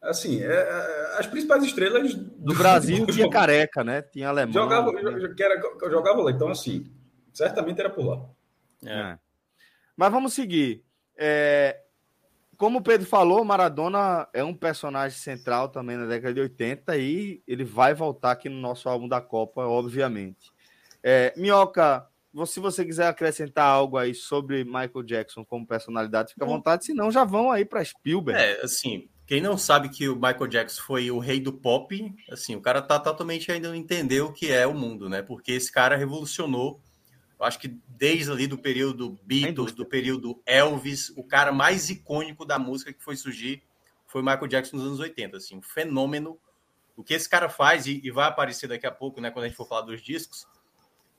Assim, 0.00 0.42
é, 0.42 0.46
é, 0.46 1.16
as 1.18 1.26
principais 1.26 1.62
estrelas 1.62 2.14
do 2.14 2.54
Brasil 2.54 3.06
tinha 3.06 3.28
careca, 3.30 3.84
né? 3.84 4.00
Tinha 4.00 4.30
alemão. 4.30 4.52
Jogava, 4.52 4.90
era, 4.98 5.90
jogava 5.90 6.22
lá. 6.22 6.30
Então, 6.30 6.48
assim, 6.48 6.90
certamente 7.32 7.78
era 7.80 7.90
por 7.90 8.06
lá. 8.06 8.24
É. 8.86 9.18
Mas 10.00 10.10
vamos 10.10 10.32
seguir. 10.32 10.82
É, 11.14 11.78
como 12.56 12.78
o 12.78 12.82
Pedro 12.82 13.06
falou, 13.06 13.44
Maradona 13.44 14.26
é 14.32 14.42
um 14.42 14.54
personagem 14.54 15.18
central 15.18 15.68
também 15.68 15.94
na 15.94 16.06
década 16.06 16.32
de 16.32 16.40
80 16.40 16.96
e 16.96 17.42
ele 17.46 17.64
vai 17.64 17.92
voltar 17.92 18.30
aqui 18.30 18.48
no 18.48 18.58
nosso 18.58 18.88
álbum 18.88 19.06
da 19.06 19.20
Copa, 19.20 19.60
obviamente. 19.66 20.50
É, 21.02 21.34
Minhoca, 21.36 22.06
se 22.46 22.60
você 22.60 22.82
quiser 22.82 23.08
acrescentar 23.08 23.66
algo 23.66 23.98
aí 23.98 24.14
sobre 24.14 24.64
Michael 24.64 25.02
Jackson 25.04 25.44
como 25.44 25.66
personalidade, 25.66 26.32
fica 26.32 26.46
à 26.46 26.48
vontade, 26.48 26.86
senão 26.86 27.10
já 27.10 27.22
vão 27.22 27.50
aí 27.50 27.66
para 27.66 27.84
Spielberg. 27.84 28.40
É, 28.40 28.62
assim, 28.62 29.06
quem 29.26 29.42
não 29.42 29.58
sabe 29.58 29.90
que 29.90 30.08
o 30.08 30.14
Michael 30.14 30.46
Jackson 30.46 30.80
foi 30.80 31.10
o 31.10 31.18
rei 31.18 31.40
do 31.40 31.52
pop, 31.52 32.10
assim, 32.30 32.56
o 32.56 32.62
cara 32.62 32.80
tá 32.80 32.98
totalmente 32.98 33.52
ainda 33.52 33.68
não 33.68 33.76
entendeu 33.76 34.28
o 34.28 34.32
que 34.32 34.50
é 34.50 34.66
o 34.66 34.72
mundo, 34.72 35.10
né? 35.10 35.20
Porque 35.20 35.52
esse 35.52 35.70
cara 35.70 35.94
revolucionou, 35.94 36.80
eu 37.40 37.46
acho 37.46 37.58
que 37.58 37.68
desde 37.88 38.30
ali 38.30 38.46
do 38.46 38.58
período 38.58 39.18
Beatles, 39.22 39.72
do 39.72 39.86
período 39.86 40.42
Elvis, 40.44 41.10
o 41.16 41.24
cara 41.24 41.50
mais 41.50 41.88
icônico 41.88 42.44
da 42.44 42.58
música 42.58 42.92
que 42.92 43.02
foi 43.02 43.16
surgir 43.16 43.62
foi 44.06 44.20
o 44.20 44.24
Michael 44.24 44.46
Jackson 44.46 44.76
nos 44.76 44.86
anos 44.86 45.00
80, 45.00 45.38
assim, 45.38 45.56
um 45.56 45.62
fenômeno. 45.62 46.38
O 46.94 47.02
que 47.02 47.14
esse 47.14 47.26
cara 47.26 47.48
faz, 47.48 47.86
e, 47.86 47.98
e 48.04 48.10
vai 48.10 48.28
aparecer 48.28 48.66
daqui 48.66 48.86
a 48.86 48.90
pouco, 48.90 49.22
né, 49.22 49.30
quando 49.30 49.46
a 49.46 49.48
gente 49.48 49.56
for 49.56 49.66
falar 49.66 49.82
dos 49.82 50.02
discos, 50.02 50.46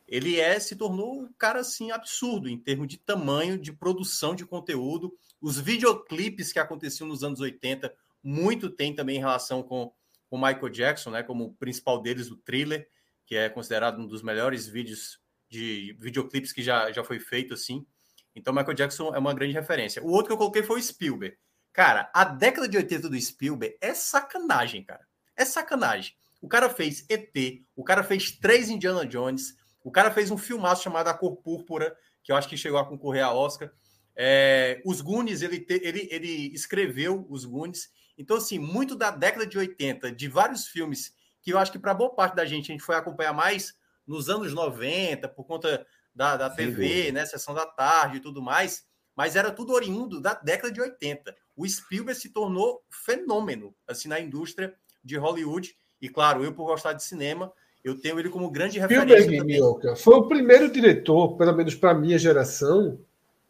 ele 0.07 0.39
é 0.39 0.59
se 0.59 0.75
tornou 0.75 1.21
um 1.21 1.33
cara 1.33 1.61
assim 1.61 1.89
absurdo 1.89 2.47
em 2.47 2.57
termos 2.57 2.87
de 2.87 2.97
tamanho, 2.97 3.57
de 3.57 3.71
produção 3.71 4.35
de 4.35 4.45
conteúdo. 4.45 5.17
Os 5.41 5.57
videoclipes 5.59 6.53
que 6.53 6.59
aconteciam 6.59 7.07
nos 7.07 7.23
anos 7.23 7.39
80 7.39 7.91
muito 8.21 8.69
tem 8.69 8.93
também 8.93 9.15
em 9.15 9.21
relação 9.21 9.63
com 9.63 9.91
o 10.29 10.37
Michael 10.37 10.69
Jackson, 10.69 11.11
né? 11.11 11.23
Como 11.23 11.45
o 11.45 11.53
principal 11.53 12.01
deles, 12.01 12.29
o 12.29 12.35
Thriller, 12.35 12.87
que 13.25 13.35
é 13.35 13.49
considerado 13.49 13.99
um 13.99 14.05
dos 14.05 14.21
melhores 14.21 14.67
vídeos 14.67 15.20
de 15.51 15.93
videoclipes 15.99 16.53
que 16.53 16.63
já, 16.63 16.89
já 16.93 17.03
foi 17.03 17.19
feito 17.19 17.53
assim. 17.53 17.85
Então, 18.33 18.53
Michael 18.53 18.73
Jackson 18.73 19.13
é 19.13 19.19
uma 19.19 19.33
grande 19.33 19.53
referência. 19.53 20.01
O 20.01 20.07
outro 20.07 20.27
que 20.27 20.33
eu 20.33 20.37
coloquei 20.37 20.63
foi 20.63 20.79
o 20.79 20.81
Spielberg. 20.81 21.37
Cara, 21.73 22.09
a 22.13 22.23
década 22.23 22.69
de 22.69 22.77
80 22.77 23.09
do 23.09 23.19
Spielberg 23.19 23.77
é 23.81 23.93
sacanagem, 23.93 24.81
cara. 24.85 25.05
É 25.35 25.43
sacanagem. 25.43 26.13
O 26.41 26.47
cara 26.47 26.69
fez 26.69 27.05
ET, 27.09 27.35
o 27.75 27.83
cara 27.83 28.01
fez 28.01 28.31
três 28.31 28.69
Indiana 28.69 29.05
Jones, 29.05 29.55
o 29.83 29.91
cara 29.91 30.09
fez 30.09 30.31
um 30.31 30.37
filmaço 30.37 30.83
chamado 30.83 31.09
A 31.09 31.13
Cor 31.13 31.35
Púrpura, 31.35 31.95
que 32.23 32.31
eu 32.31 32.35
acho 32.37 32.47
que 32.47 32.55
chegou 32.55 32.79
a 32.79 32.85
concorrer 32.85 33.23
a 33.23 33.33
Oscar. 33.33 33.69
É, 34.15 34.81
os 34.85 35.01
Goonies, 35.01 35.41
ele, 35.41 35.59
te, 35.59 35.81
ele, 35.83 36.07
ele 36.09 36.53
escreveu 36.53 37.27
os 37.29 37.43
Goonies. 37.43 37.91
Então, 38.17 38.37
assim, 38.37 38.57
muito 38.57 38.95
da 38.95 39.11
década 39.11 39.45
de 39.45 39.57
80, 39.57 40.13
de 40.13 40.29
vários 40.29 40.67
filmes 40.67 41.13
que 41.41 41.51
eu 41.51 41.59
acho 41.59 41.71
que 41.73 41.79
para 41.79 41.93
boa 41.93 42.15
parte 42.15 42.35
da 42.35 42.45
gente, 42.45 42.71
a 42.71 42.73
gente 42.73 42.83
foi 42.83 42.95
acompanhar 42.95 43.33
mais 43.33 43.73
nos 44.07 44.29
anos 44.29 44.53
90, 44.53 45.27
por 45.29 45.45
conta 45.45 45.85
da, 46.13 46.37
da 46.37 46.49
TV, 46.49 47.11
né, 47.11 47.25
sessão 47.25 47.53
da 47.53 47.65
tarde 47.65 48.17
e 48.17 48.19
tudo 48.19 48.41
mais, 48.41 48.85
mas 49.15 49.35
era 49.35 49.51
tudo 49.51 49.73
oriundo 49.73 50.19
da 50.19 50.33
década 50.33 50.73
de 50.73 50.81
80. 50.81 51.35
O 51.55 51.67
Spielberg 51.67 52.19
se 52.19 52.29
tornou 52.29 52.83
fenômeno, 52.89 53.73
assim, 53.87 54.07
na 54.07 54.19
indústria 54.19 54.73
de 55.03 55.17
Hollywood. 55.17 55.75
E, 56.01 56.09
claro, 56.09 56.43
eu, 56.43 56.53
por 56.53 56.65
gostar 56.65 56.93
de 56.93 57.03
cinema, 57.03 57.51
eu 57.83 57.99
tenho 57.99 58.19
ele 58.19 58.29
como 58.29 58.49
grande 58.49 58.79
referência. 58.79 59.23
Spielberg, 59.23 59.45
Mioca, 59.45 59.95
foi 59.95 60.15
o 60.15 60.27
primeiro 60.27 60.71
diretor, 60.71 61.37
pelo 61.37 61.55
menos 61.55 61.75
para 61.75 61.93
minha 61.93 62.17
geração, 62.17 62.99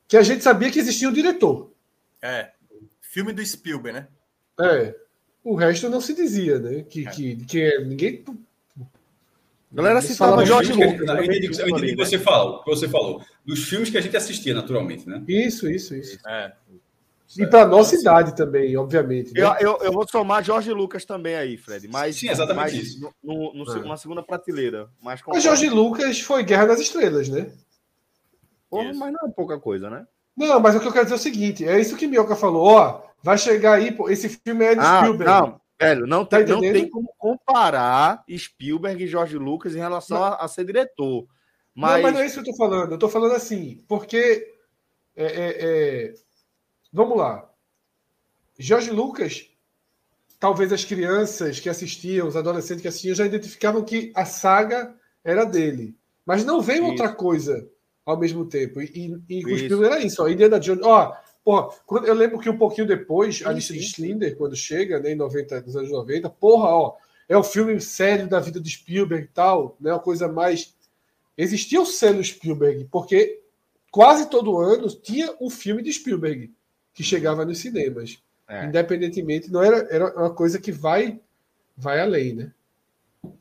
que 0.08 0.18
a 0.18 0.24
gente 0.24 0.44
sabia 0.44 0.72
que 0.72 0.80
existia 0.80 1.10
um 1.10 1.14
diretor. 1.14 1.72
É. 2.22 2.52
Filme 3.00 3.34
do 3.34 3.46
Spielberg, 3.46 4.00
né? 4.00 4.08
É. 4.60 4.96
O 5.44 5.56
resto 5.56 5.90
não 5.90 6.00
se 6.00 6.14
dizia, 6.14 6.60
né? 6.60 6.84
Que, 6.84 7.08
é. 7.08 7.12
que, 7.12 7.36
que 7.46 7.80
ninguém. 7.80 8.24
Galera 9.72 10.02
citava 10.02 10.46
Jorge 10.46 10.74
Lucas. 10.74 11.08
Eu 11.08 11.24
entendi 11.24 11.48
o 11.48 11.52
que 11.52 11.96
você 11.96 12.20
falou, 12.20 12.64
que 12.64 12.70
você 12.70 12.88
falou. 12.88 13.22
Dos 13.46 13.68
filmes 13.68 13.90
que 13.90 13.98
a 13.98 14.02
gente 14.02 14.16
assistia, 14.16 14.54
naturalmente, 14.54 15.08
né? 15.08 15.24
Isso, 15.28 15.70
isso, 15.70 15.96
isso. 15.96 16.18
É. 16.28 16.54
E 17.38 17.48
para 17.48 17.66
nossa 17.66 17.96
então, 17.96 18.14
idade 18.14 18.36
também, 18.36 18.76
obviamente. 18.76 19.34
Né? 19.34 19.42
Eu, 19.42 19.56
eu, 19.60 19.80
eu, 19.84 19.92
vou 19.94 20.06
somar 20.08 20.44
Jorge 20.44 20.74
Lucas 20.74 21.06
também 21.06 21.36
aí, 21.36 21.58
Fred. 21.58 21.88
Mas, 21.88 22.18
Sim, 22.18 22.30
exatamente 22.30 22.74
mais 22.74 22.74
isso. 22.74 23.10
No, 23.24 23.54
no, 23.54 23.64
no, 23.64 23.94
é. 23.94 23.98
segunda 23.98 24.22
prateleira. 24.22 24.90
Mas 25.02 25.22
Jorge 25.42 25.70
Lucas 25.70 26.20
foi 26.20 26.44
Guerra 26.44 26.68
das 26.68 26.82
Estrelas, 26.82 27.30
né? 27.30 27.52
Porra, 28.70 28.94
mas 28.94 29.14
não 29.14 29.30
é 29.30 29.32
pouca 29.32 29.60
coisa, 29.60 29.90
né? 29.90 30.06
Não, 30.36 30.60
mas 30.60 30.76
o 30.76 30.80
que 30.80 30.88
eu 30.88 30.92
quero 30.92 31.06
dizer 31.06 31.16
é 31.16 31.18
o 31.18 31.22
seguinte: 31.22 31.66
é 31.66 31.80
isso 31.80 31.96
que 31.96 32.08
Mioca 32.08 32.36
falou. 32.36 32.64
Ó, 32.64 33.02
vai 33.22 33.38
chegar 33.38 33.74
aí, 33.74 33.92
pô, 33.92 34.10
esse 34.10 34.28
filme 34.28 34.66
é 34.66 34.76
de 34.76 34.82
ah, 34.82 35.00
Spielberg. 35.00 35.32
Não, 35.32 35.61
velho, 35.82 36.08
não, 36.08 36.24
tá 36.24 36.38
tem, 36.38 36.48
não 36.48 36.62
tem 36.62 36.90
como 36.90 37.14
comparar 37.18 38.24
Spielberg 38.30 39.04
e 39.04 39.08
Jorge 39.08 39.38
Lucas 39.38 39.76
em 39.76 39.80
relação 39.80 40.24
a, 40.24 40.36
a, 40.36 40.48
ser 40.48 40.66
diretor. 40.66 41.28
Mas... 41.74 41.96
Não, 41.96 42.02
mas 42.04 42.14
não 42.14 42.22
é 42.22 42.26
isso 42.26 42.42
que 42.42 42.50
eu 42.50 42.54
tô 42.54 42.58
falando. 42.58 42.92
Eu 42.92 43.00
tô 43.00 43.10
falando 43.10 43.34
assim, 43.34 43.84
porque. 43.88 44.54
É, 45.16 45.26
é, 45.26 45.56
é 45.60 46.14
Vamos 46.94 47.18
lá. 47.18 47.50
Jorge 48.60 48.92
Lucas, 48.92 49.50
talvez 50.40 50.74
as 50.74 50.84
crianças 50.84 51.60
que 51.60 51.70
assistiam, 51.70 52.28
os 52.28 52.36
adolescentes 52.36 52.82
que 52.82 52.88
assistiam, 52.88 53.16
já 53.16 53.26
identificavam 53.26 53.84
que 53.84 54.12
a 54.14 54.26
saga 54.26 54.94
era 55.24 55.46
dele. 55.46 55.96
Mas 56.26 56.44
não 56.44 56.62
veio 56.62 56.84
isso. 56.84 56.92
outra 56.92 57.14
coisa 57.14 57.68
ao 58.06 58.20
mesmo 58.20 58.46
tempo. 58.46 58.82
E, 58.82 59.18
e, 59.30 59.46
o 59.46 59.58
Spielberg 59.58 59.86
era 59.86 60.00
isso. 60.00 60.22
Ó, 60.22 60.28
Indiana 60.28 60.60
Jones. 60.60 60.84
Ó, 60.84 61.14
porra, 61.44 61.70
quando, 61.86 62.08
eu 62.08 62.14
lembro 62.14 62.40
que 62.40 62.50
um 62.50 62.58
pouquinho 62.58 62.88
depois, 62.88 63.38
sim, 63.38 63.46
a 63.46 63.52
lista 63.52 63.74
de 63.74 63.82
Schlinder, 63.82 64.36
quando 64.38 64.56
chega, 64.56 65.00
né, 65.00 65.12
em 65.12 65.16
90, 65.16 65.62
nos 65.62 65.76
anos 65.76 65.92
90, 65.92 66.30
porra, 66.30 66.70
ó, 66.70 66.96
é 67.28 67.38
o 67.38 67.44
filme 67.44 67.80
sério 67.80 68.28
da 68.28 68.40
vida 68.40 68.60
do 68.60 68.68
Spielberg 68.68 69.26
e 69.26 69.30
tal, 69.30 69.76
né, 69.80 69.92
uma 69.92 70.00
coisa 70.00 70.28
mais. 70.28 70.76
Existia 71.38 71.82
o 71.82 71.86
selo 71.86 72.24
Spielberg, 72.24 72.88
porque 72.92 73.42
quase 73.90 74.30
todo 74.30 74.58
ano 74.58 74.88
tinha 74.90 75.34
um 75.40 75.50
filme 75.50 75.82
de 75.82 75.94
Spielberg 75.94 76.54
que 76.94 77.04
chegava 77.04 77.46
nos 77.46 77.60
cinemas. 77.60 78.22
É. 78.48 78.66
Independentemente, 78.66 79.50
não 79.50 79.64
era, 79.64 79.88
era 79.90 80.14
uma 80.14 80.34
coisa 80.34 80.60
que 80.60 80.72
vai 80.72 81.20
vai 81.76 82.00
além, 82.00 82.34
né? 82.34 82.52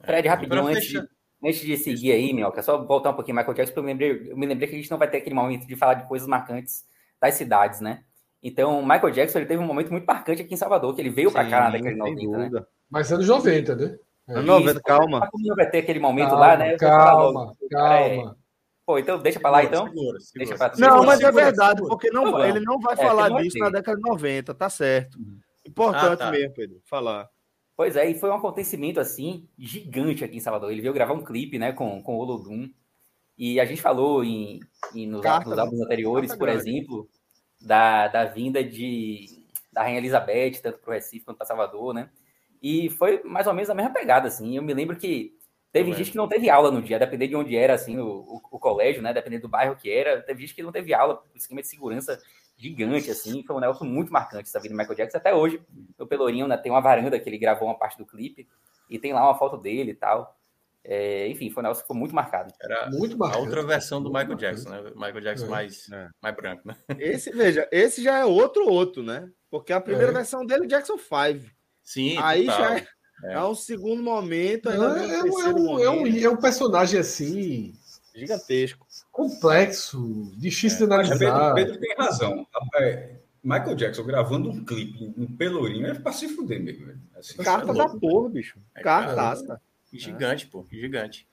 Fred, 0.03 0.28
rapidinho, 0.28 0.66
antes 0.66 0.88
de, 0.88 1.09
antes 1.42 1.61
de 1.61 1.76
seguir 1.76 2.12
aí, 2.12 2.32
Mioca, 2.32 2.62
só 2.62 2.82
voltar 2.82 3.11
um 3.11 3.14
pouquinho 3.14 3.36
Michael 3.36 3.55
Jackson, 3.55 3.74
porque 3.74 3.80
eu, 3.80 3.84
lembrei, 3.84 4.30
eu 4.30 4.36
me 4.36 4.46
lembrei 4.46 4.68
que 4.68 4.74
a 4.74 4.78
gente 4.78 4.90
não 4.90 4.98
vai 4.98 5.11
ter 5.11 5.18
aquele 5.18 5.34
momento 5.34 5.66
de 5.66 5.76
falar 5.76 5.94
de 5.94 6.09
coisas 6.09 6.28
marcantes 6.28 6.84
das 7.20 7.34
cidades, 7.34 7.80
né? 7.80 8.02
Então, 8.42 8.82
Michael 8.82 9.10
Jackson 9.10 9.38
ele 9.38 9.46
teve 9.46 9.62
um 9.62 9.66
momento 9.66 9.90
muito 9.90 10.06
marcante 10.06 10.42
aqui 10.42 10.54
em 10.54 10.56
Salvador, 10.56 10.94
que 10.94 11.00
ele 11.00 11.10
veio 11.10 11.30
para 11.30 11.48
cá 11.48 11.64
na 11.64 11.70
década 11.70 11.90
de 11.90 12.26
90, 12.26 12.38
né? 12.50 12.64
Mas 12.88 13.12
anos 13.12 13.28
90, 13.28 13.76
né? 13.76 13.98
É. 14.28 14.32
Anos 14.32 14.46
90, 14.46 14.80
calma. 14.80 15.28
Não 15.34 15.56
vai 15.56 15.68
ter 15.68 15.78
aquele 15.78 16.00
momento 16.00 16.30
calma, 16.30 16.46
lá, 16.46 16.56
né? 16.56 16.76
Calma, 16.76 17.56
calma. 17.70 18.36
Pô, 18.86 18.98
então 18.98 19.20
deixa 19.20 19.38
pra 19.38 19.50
lá, 19.50 19.62
então. 19.62 19.86
Segura, 19.86 20.20
segura. 20.20 20.46
Deixa 20.46 20.56
pra... 20.56 20.72
Não, 20.78 21.04
mas 21.04 21.20
é 21.20 21.30
verdade, 21.30 21.82
porque 21.86 22.10
não, 22.10 22.44
ele 22.44 22.60
não 22.60 22.80
vai 22.80 22.94
é, 22.94 22.96
falar 22.96 23.28
disso 23.40 23.58
na 23.58 23.70
década 23.70 23.96
de 23.96 24.08
90, 24.08 24.54
tá 24.54 24.70
certo. 24.70 25.18
Uhum. 25.18 25.38
Importante 25.66 26.22
ah, 26.22 26.26
tá. 26.26 26.30
mesmo, 26.30 26.54
Pedro, 26.54 26.80
falar. 26.86 27.28
Pois 27.76 27.96
é, 27.96 28.10
e 28.10 28.18
foi 28.18 28.30
um 28.30 28.34
acontecimento, 28.34 28.98
assim, 28.98 29.48
gigante 29.58 30.24
aqui 30.24 30.38
em 30.38 30.40
Salvador. 30.40 30.72
Ele 30.72 30.80
veio 30.80 30.94
gravar 30.94 31.14
um 31.14 31.22
clipe, 31.22 31.58
né, 31.58 31.72
com, 31.72 32.02
com 32.02 32.16
o 32.16 32.18
Olodum. 32.18 32.68
E 33.41 33.59
a 33.59 33.64
gente 33.64 33.80
falou 33.80 34.22
em, 34.22 34.61
em 34.95 35.07
nos, 35.07 35.22
Carta, 35.22 35.59
álbuns 35.59 35.80
anteriores, 35.80 36.36
por 36.36 36.47
exemplo, 36.47 37.09
da, 37.59 38.07
da 38.07 38.26
vinda 38.26 38.62
de, 38.62 39.47
da 39.72 39.80
Rainha 39.80 39.97
Elizabeth, 39.97 40.61
tanto 40.62 40.78
para 40.78 40.91
o 40.91 40.93
Recife 40.93 41.24
quanto 41.24 41.38
para 41.38 41.47
Salvador, 41.47 41.95
né? 41.95 42.11
E 42.62 42.91
foi 42.91 43.22
mais 43.24 43.47
ou 43.47 43.55
menos 43.55 43.70
a 43.70 43.74
mesma 43.74 43.95
pegada, 43.95 44.28
assim. 44.28 44.55
Eu 44.55 44.62
me 44.62 44.74
lembro 44.74 44.95
que 44.95 45.34
Teve 45.72 45.93
gente 45.93 46.11
que 46.11 46.16
não 46.16 46.26
teve 46.26 46.51
aula 46.51 46.68
no 46.72 46.82
dia, 46.82 46.99
depender 46.99 47.28
de 47.28 47.36
onde 47.36 47.57
era 47.57 47.74
assim 47.74 47.97
o, 47.97 48.07
o, 48.09 48.43
o, 48.51 48.59
colégio, 48.59 49.01
né? 49.01 49.12
Dependendo 49.12 49.43
do 49.43 49.49
bairro 49.49 49.76
que 49.76 49.88
era, 49.88 50.20
teve 50.20 50.41
gente 50.41 50.55
que 50.55 50.64
não 50.64 50.72
teve 50.72 50.93
aula, 50.93 51.18
por 51.18 51.36
esquema 51.36 51.62
de 51.62 51.68
segurança 51.68 52.20
gigante, 52.57 53.09
assim. 53.09 53.45
Foi 53.45 53.55
um 53.55 53.61
Nelson 53.61 53.84
muito 53.84 54.12
marcante 54.12 54.49
essa 54.49 54.59
vida 54.59 54.74
do 54.74 54.76
Michael 54.76 54.97
Jackson. 54.97 55.18
Até 55.18 55.32
hoje, 55.32 55.62
o 55.97 56.07
Pelourinho 56.07 56.49
né, 56.49 56.57
tem 56.57 56.72
uma 56.72 56.80
varanda 56.80 57.20
que 57.20 57.28
ele 57.28 57.38
gravou 57.38 57.68
uma 57.68 57.78
parte 57.78 57.97
do 57.97 58.05
clipe 58.05 58.49
e 58.88 58.99
tem 58.99 59.12
lá 59.12 59.22
uma 59.22 59.38
foto 59.38 59.57
dele 59.57 59.93
e 59.93 59.95
tal. 59.95 60.36
É, 60.84 61.28
enfim, 61.28 61.50
foi 61.50 61.62
um 61.62 61.64
Nelson 61.64 61.80
que 61.80 61.84
ficou 61.84 61.96
muito 61.96 62.14
marcado. 62.14 62.52
Era 62.60 62.90
muito 62.90 63.16
marcado. 63.16 63.42
a 63.42 63.44
outra 63.44 63.62
versão 63.62 64.02
do 64.02 64.08
Michael 64.10 64.34
Jackson, 64.34 64.70
né? 64.70 64.82
Michael 64.94 65.20
Jackson 65.20 65.46
é. 65.46 65.48
mais, 65.48 65.88
é. 65.92 66.08
mais 66.22 66.36
branco, 66.36 66.62
né? 66.66 66.76
Esse, 66.98 67.30
veja, 67.30 67.68
esse 67.70 68.02
já 68.02 68.18
é 68.18 68.24
outro 68.24 68.66
outro, 68.68 69.02
né? 69.02 69.28
Porque 69.50 69.72
a 69.72 69.80
primeira 69.80 70.10
é. 70.10 70.14
versão 70.14 70.46
dele 70.46 70.64
é 70.64 70.68
Jackson 70.68 70.96
5. 70.96 71.50
Sim, 71.82 72.16
Aí 72.18 72.46
total. 72.46 72.60
já 72.60 72.78
é, 72.78 72.86
é, 73.34 73.44
um 73.44 73.54
segundo 73.54 74.02
momento. 74.02 74.70
É, 74.70 74.78
um, 74.78 74.84
é, 74.84 75.22
um, 75.22 75.26
momento. 75.26 75.82
é, 75.82 75.90
um, 75.90 76.06
é 76.06 76.30
um 76.30 76.36
personagem 76.36 77.00
assim. 77.00 77.74
Gigantesco. 78.14 78.86
Complexo, 79.10 80.32
difícil 80.36 80.86
de 80.86 80.92
analisar. 80.92 81.54
Pedro, 81.54 81.54
Pedro 81.54 81.80
tem 81.80 81.94
razão. 81.96 82.46
Michael 83.42 83.74
Jackson 83.74 84.04
gravando 84.04 84.50
um 84.50 84.64
clipe 84.64 85.14
em 85.16 85.26
Pelourinho 85.26 85.86
é 85.86 85.94
pra 85.94 86.12
se 86.12 86.28
fuder 86.28 86.62
mesmo. 86.62 86.92
Assim, 87.16 87.42
Carta 87.42 87.72
da 87.72 87.88
porra, 87.88 88.28
bicho. 88.28 88.58
Cartaça. 88.74 89.60
Gigante, 89.93 90.47
pô, 90.47 90.64
gigante. 90.70 91.26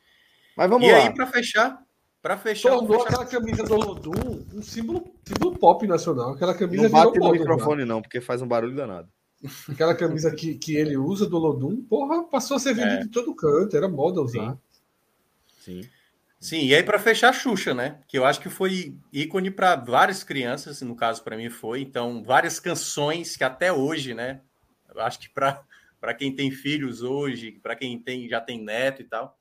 Mas 0.56 0.70
vamos 0.70 0.88
e 0.88 0.92
lá. 0.92 1.00
E 1.00 1.02
aí, 1.04 1.14
para 1.14 1.28
fechar, 1.28 1.84
para 2.22 2.38
fechar. 2.38 2.70
Tornou 2.72 3.04
aquela 3.04 3.26
camisa 3.26 3.64
do 3.64 3.76
Lodum 3.76 4.46
um 4.54 4.62
símbolo, 4.62 5.14
símbolo 5.26 5.58
pop 5.58 5.86
nacional. 5.86 6.34
Aquela 6.34 6.54
camisa 6.54 6.84
não 6.84 6.90
bate 6.90 7.20
no 7.20 7.32
microfone, 7.32 7.86
não, 7.86 8.02
porque 8.02 8.20
faz 8.20 8.42
um 8.42 8.48
barulho 8.48 8.76
danado. 8.76 9.10
Aquela 9.70 9.96
camisa 9.96 10.32
que, 10.32 10.56
que 10.56 10.76
ele 10.76 10.98
usa 10.98 11.30
do 11.30 11.38
Lodum, 11.38 11.84
porra, 11.84 12.24
passou 12.24 12.58
a 12.58 12.60
ser 12.60 12.74
vendida 12.74 12.96
é. 12.96 13.04
de 13.04 13.10
todo 13.10 13.36
canto, 13.36 13.78
era 13.78 13.88
moda 13.88 14.22
usar. 14.22 14.58
Sim. 15.60 15.82
Sim. 15.82 15.90
Sim, 16.40 16.66
e 16.66 16.76
aí 16.76 16.84
para 16.84 17.00
fechar, 17.00 17.34
Xuxa, 17.34 17.74
né? 17.74 18.00
Que 18.08 18.18
eu 18.18 18.24
acho 18.24 18.40
que 18.40 18.50
foi 18.50 18.96
ícone 19.12 19.50
para 19.50 19.76
várias 19.76 20.24
crianças, 20.24 20.82
no 20.82 20.96
caso 20.96 21.24
para 21.24 21.36
mim 21.36 21.50
foi. 21.50 21.82
Então, 21.82 22.24
várias 22.24 22.60
canções 22.60 23.36
que 23.36 23.44
até 23.44 23.74
hoje, 23.74 24.14
né? 24.14 24.42
Eu 24.94 25.02
acho 25.02 25.20
que 25.20 25.30
para 25.30 25.64
para 26.00 26.14
quem 26.14 26.34
tem 26.34 26.52
filhos 26.52 27.02
hoje, 27.02 27.60
para 27.62 27.76
quem 27.76 28.00
tem 28.00 28.28
já 28.28 28.40
tem 28.40 28.62
neto 28.62 29.02
e 29.02 29.06
tal, 29.06 29.38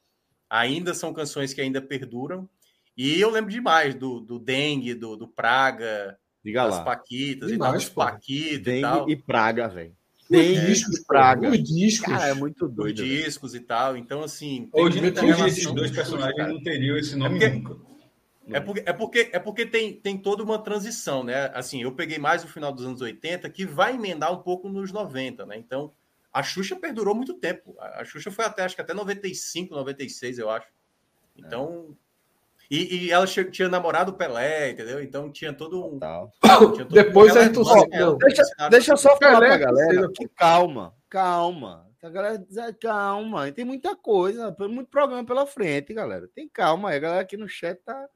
ainda 0.49 0.95
são 0.95 1.13
canções 1.13 1.53
que 1.53 1.61
ainda 1.61 1.81
perduram. 1.81 2.49
E 2.97 3.21
eu 3.21 3.31
lembro 3.31 3.51
demais 3.51 3.95
do, 3.95 4.21
do 4.21 4.39
Dengue, 4.39 4.95
do, 4.95 5.17
do 5.17 5.29
Praga, 5.29 6.19
Diga 6.43 6.65
das 6.65 6.77
lá. 6.77 6.85
Paquitas 6.85 7.51
demais, 7.51 7.53
e 7.53 7.59
tal, 7.59 7.73
dos 7.73 7.89
Paquitas 7.89 8.63
Dengue 8.63 8.79
e 8.79 8.83
tal. 8.83 9.11
e 9.11 9.17
Praga, 9.17 9.69
velho. 9.69 9.97
Tem 10.29 10.65
discos, 10.67 11.01
Praga. 11.05 11.51
Os 11.51 11.63
discos. 11.63 12.13
Cara, 12.13 12.29
é 12.29 12.35
muito 12.35 12.69
doido. 12.69 12.99
Os 12.99 13.05
discos 13.05 13.55
e 13.55 13.61
tal. 13.61 13.97
Então, 13.97 14.23
assim. 14.23 14.69
Hoje, 14.73 14.99
esses 15.47 15.73
dois 15.73 15.91
personagens 15.91 16.49
não 16.49 16.61
teriam 16.63 16.97
esse 16.97 17.15
nome 17.17 17.37
é 17.37 17.51
porque, 17.51 17.59
nunca. 17.59 17.87
É 18.49 18.61
porque, 18.61 18.83
é 18.87 18.93
porque, 18.93 19.31
é 19.33 19.39
porque 19.39 19.67
tem, 19.67 19.93
tem 19.95 20.19
toda 20.19 20.43
uma 20.43 20.59
transição, 20.59 21.23
né? 21.23 21.51
Assim, 21.55 21.83
eu 21.83 21.93
peguei 21.93 22.19
mais 22.19 22.45
o 22.45 22.49
final 22.49 22.73
dos 22.73 22.85
anos 22.85 23.01
80, 23.01 23.49
que 23.51 23.65
vai 23.65 23.95
emendar 23.95 24.33
um 24.33 24.43
pouco 24.43 24.69
nos 24.69 24.93
90, 24.93 25.47
né? 25.47 25.57
Então, 25.57 25.93
a 26.37 26.43
Xuxa 26.43 26.77
perdurou 26.77 27.15
muito 27.15 27.33
tempo. 27.33 27.75
A 27.81 28.05
Xuxa 28.05 28.31
foi 28.31 28.45
até, 28.45 28.63
acho 28.63 28.75
que 28.75 28.83
até 28.83 28.93
95, 28.93 29.75
96, 29.75 30.39
eu 30.39 30.51
acho. 30.51 30.69
Então. 31.35 31.97
É. 32.03 32.07
E, 32.69 33.07
e, 33.07 33.11
ela 33.11 33.27
tinha 33.27 33.69
namorado 33.71 34.13
o 34.13 34.15
Pelé, 34.17 34.71
entendeu? 34.71 35.03
Então 35.03 35.33
tinha 35.33 35.53
todo 35.53 35.83
um. 35.83 35.99
Tinha 36.75 36.85
todo 36.85 36.93
Depois 36.93 37.35
um... 37.35 37.39
a 37.39 37.45
gente 37.45 37.59
deixa, 38.19 38.43
deixa 38.69 38.93
eu 38.93 38.97
só 38.99 39.17
falar 39.17 39.39
Pelé, 39.39 39.57
pra 39.57 39.57
galera 39.57 40.11
que 40.13 40.29
calma, 40.29 40.95
calma. 41.09 41.87
A 42.03 42.11
galera 42.11 42.39
diz, 42.39 42.57
calma, 42.81 43.51
tem 43.51 43.65
muita 43.65 43.97
coisa, 43.97 44.55
muito 44.61 44.91
programa 44.91 45.25
pela 45.25 45.47
frente, 45.47 45.95
galera. 45.95 46.29
Tem 46.35 46.47
calma 46.49 46.91
aí, 46.91 46.97
a 46.97 47.01
galera 47.01 47.23
aqui 47.23 47.37
no 47.37 47.49
chat 47.49 47.81
tá, 47.83 48.09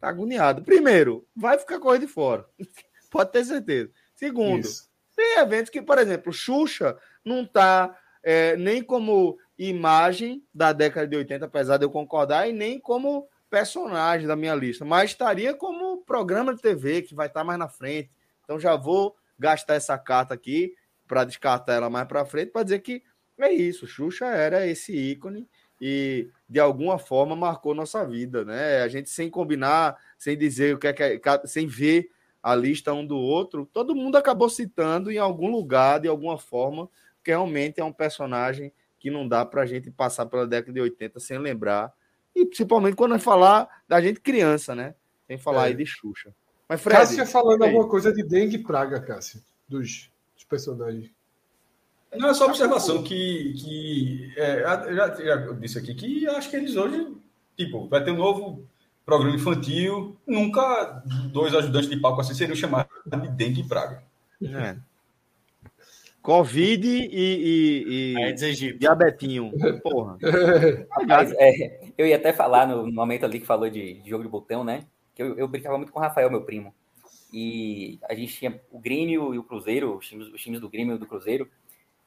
tá 0.00 0.08
agoniada. 0.08 0.62
Primeiro, 0.62 1.24
vai 1.36 1.58
ficar 1.58 1.78
coisa 1.78 2.00
de 2.04 2.10
fora. 2.10 2.44
Pode 3.08 3.30
ter 3.30 3.44
certeza. 3.44 3.90
Segundo, 4.14 4.64
Isso. 4.64 4.90
tem 5.14 5.38
eventos 5.38 5.70
que, 5.70 5.80
por 5.80 5.96
exemplo, 5.98 6.32
Xuxa 6.32 6.98
não 7.28 7.42
está 7.42 7.96
é, 8.22 8.56
nem 8.56 8.82
como 8.82 9.38
imagem 9.58 10.42
da 10.52 10.72
década 10.72 11.06
de 11.06 11.16
80, 11.16 11.44
apesar 11.44 11.76
de 11.76 11.84
eu 11.84 11.90
concordar, 11.90 12.48
e 12.48 12.52
nem 12.52 12.78
como 12.80 13.28
personagem 13.50 14.26
da 14.26 14.36
minha 14.36 14.54
lista, 14.54 14.84
mas 14.84 15.10
estaria 15.10 15.54
como 15.54 16.02
programa 16.04 16.54
de 16.54 16.60
TV 16.60 17.02
que 17.02 17.14
vai 17.14 17.26
estar 17.26 17.44
mais 17.44 17.58
na 17.58 17.68
frente. 17.68 18.10
Então 18.44 18.60
já 18.60 18.76
vou 18.76 19.16
gastar 19.38 19.74
essa 19.74 19.96
carta 19.96 20.34
aqui 20.34 20.74
para 21.06 21.24
descartar 21.24 21.74
ela 21.74 21.88
mais 21.88 22.06
para 22.06 22.26
frente 22.26 22.50
para 22.50 22.62
dizer 22.62 22.80
que 22.80 23.02
é 23.38 23.52
isso, 23.52 23.86
Xuxa 23.86 24.26
era 24.26 24.66
esse 24.66 24.92
ícone 24.92 25.48
e 25.80 26.28
de 26.48 26.58
alguma 26.58 26.98
forma 26.98 27.36
marcou 27.36 27.74
nossa 27.74 28.04
vida, 28.04 28.44
né? 28.44 28.82
A 28.82 28.88
gente 28.88 29.08
sem 29.08 29.30
combinar, 29.30 29.96
sem 30.18 30.36
dizer 30.36 30.74
o 30.74 30.78
que 30.78 30.88
é 30.88 30.92
que 30.92 31.02
é, 31.02 31.20
sem 31.46 31.66
ver 31.66 32.10
a 32.42 32.54
lista 32.54 32.92
um 32.92 33.06
do 33.06 33.16
outro, 33.16 33.68
todo 33.72 33.94
mundo 33.94 34.16
acabou 34.16 34.48
citando 34.48 35.10
em 35.10 35.18
algum 35.18 35.50
lugar, 35.50 36.00
de 36.00 36.08
alguma 36.08 36.38
forma, 36.38 36.88
porque 37.28 37.32
realmente 37.32 37.78
é 37.78 37.84
um 37.84 37.92
personagem 37.92 38.72
que 38.98 39.10
não 39.10 39.28
dá 39.28 39.44
para 39.44 39.62
a 39.62 39.66
gente 39.66 39.90
passar 39.90 40.24
pela 40.26 40.46
década 40.46 40.72
de 40.72 40.80
80 40.80 41.20
sem 41.20 41.38
lembrar. 41.38 41.92
E 42.34 42.46
principalmente 42.46 42.96
quando 42.96 43.18
falar 43.18 43.68
da 43.86 44.00
gente 44.00 44.20
criança, 44.20 44.74
né? 44.74 44.94
Sem 45.26 45.36
falar 45.36 45.64
é. 45.64 45.68
aí 45.68 45.74
de 45.74 45.84
Xuxa. 45.84 46.34
Mas, 46.66 46.80
Fred, 46.80 46.98
Cássio 46.98 47.26
falando 47.26 47.62
alguma 47.62 47.86
coisa 47.86 48.12
de 48.12 48.22
dengue 48.22 48.56
e 48.56 48.62
praga, 48.62 49.00
Cássio, 49.00 49.42
dos, 49.68 50.10
dos 50.34 50.44
personagens. 50.44 51.10
Não, 52.16 52.30
é 52.30 52.34
só 52.34 52.46
observação 52.46 53.02
que, 53.02 53.52
que 53.58 54.32
é, 54.36 54.62
já, 54.94 55.14
já 55.14 55.36
disse 55.52 55.78
aqui 55.78 55.94
que 55.94 56.26
acho 56.28 56.48
que 56.48 56.56
eles 56.56 56.76
hoje, 56.76 57.14
tipo, 57.56 57.88
vai 57.88 58.02
ter 58.02 58.10
um 58.10 58.16
novo 58.16 58.66
programa 59.04 59.36
infantil, 59.36 60.16
nunca 60.26 61.02
dois 61.30 61.54
ajudantes 61.54 61.90
de 61.90 62.00
palco 62.00 62.22
assim 62.22 62.32
seriam 62.32 62.56
chamados 62.56 62.90
de 63.04 63.28
dengue 63.28 63.60
e 63.60 63.68
praga. 63.68 64.02
É. 64.42 64.76
Covid 66.22 66.86
e, 66.86 68.14
e, 68.14 68.14
e 68.14 68.72
diabetinho. 68.78 69.52
Porra. 69.82 70.18
Mas, 71.06 71.32
é, 71.38 71.92
eu 71.96 72.06
ia 72.06 72.16
até 72.16 72.32
falar 72.32 72.66
no 72.66 72.90
momento 72.92 73.24
ali 73.24 73.40
que 73.40 73.46
falou 73.46 73.70
de, 73.70 73.94
de 73.94 74.10
jogo 74.10 74.24
de 74.24 74.28
botão, 74.28 74.62
né? 74.62 74.84
Que 75.14 75.22
eu, 75.22 75.38
eu, 75.38 75.48
brincava 75.48 75.76
muito 75.76 75.92
com 75.92 75.98
o 75.98 76.02
Rafael, 76.02 76.30
meu 76.30 76.42
primo. 76.42 76.74
E 77.32 77.98
a 78.08 78.14
gente 78.14 78.34
tinha 78.34 78.60
o 78.70 78.78
Grêmio 78.78 79.34
e 79.34 79.38
o 79.38 79.42
Cruzeiro, 79.42 79.96
os 79.96 80.06
times, 80.06 80.28
os 80.28 80.40
times 80.40 80.60
do 80.60 80.68
Grêmio 80.68 80.96
e 80.96 80.98
do 80.98 81.06
Cruzeiro. 81.06 81.48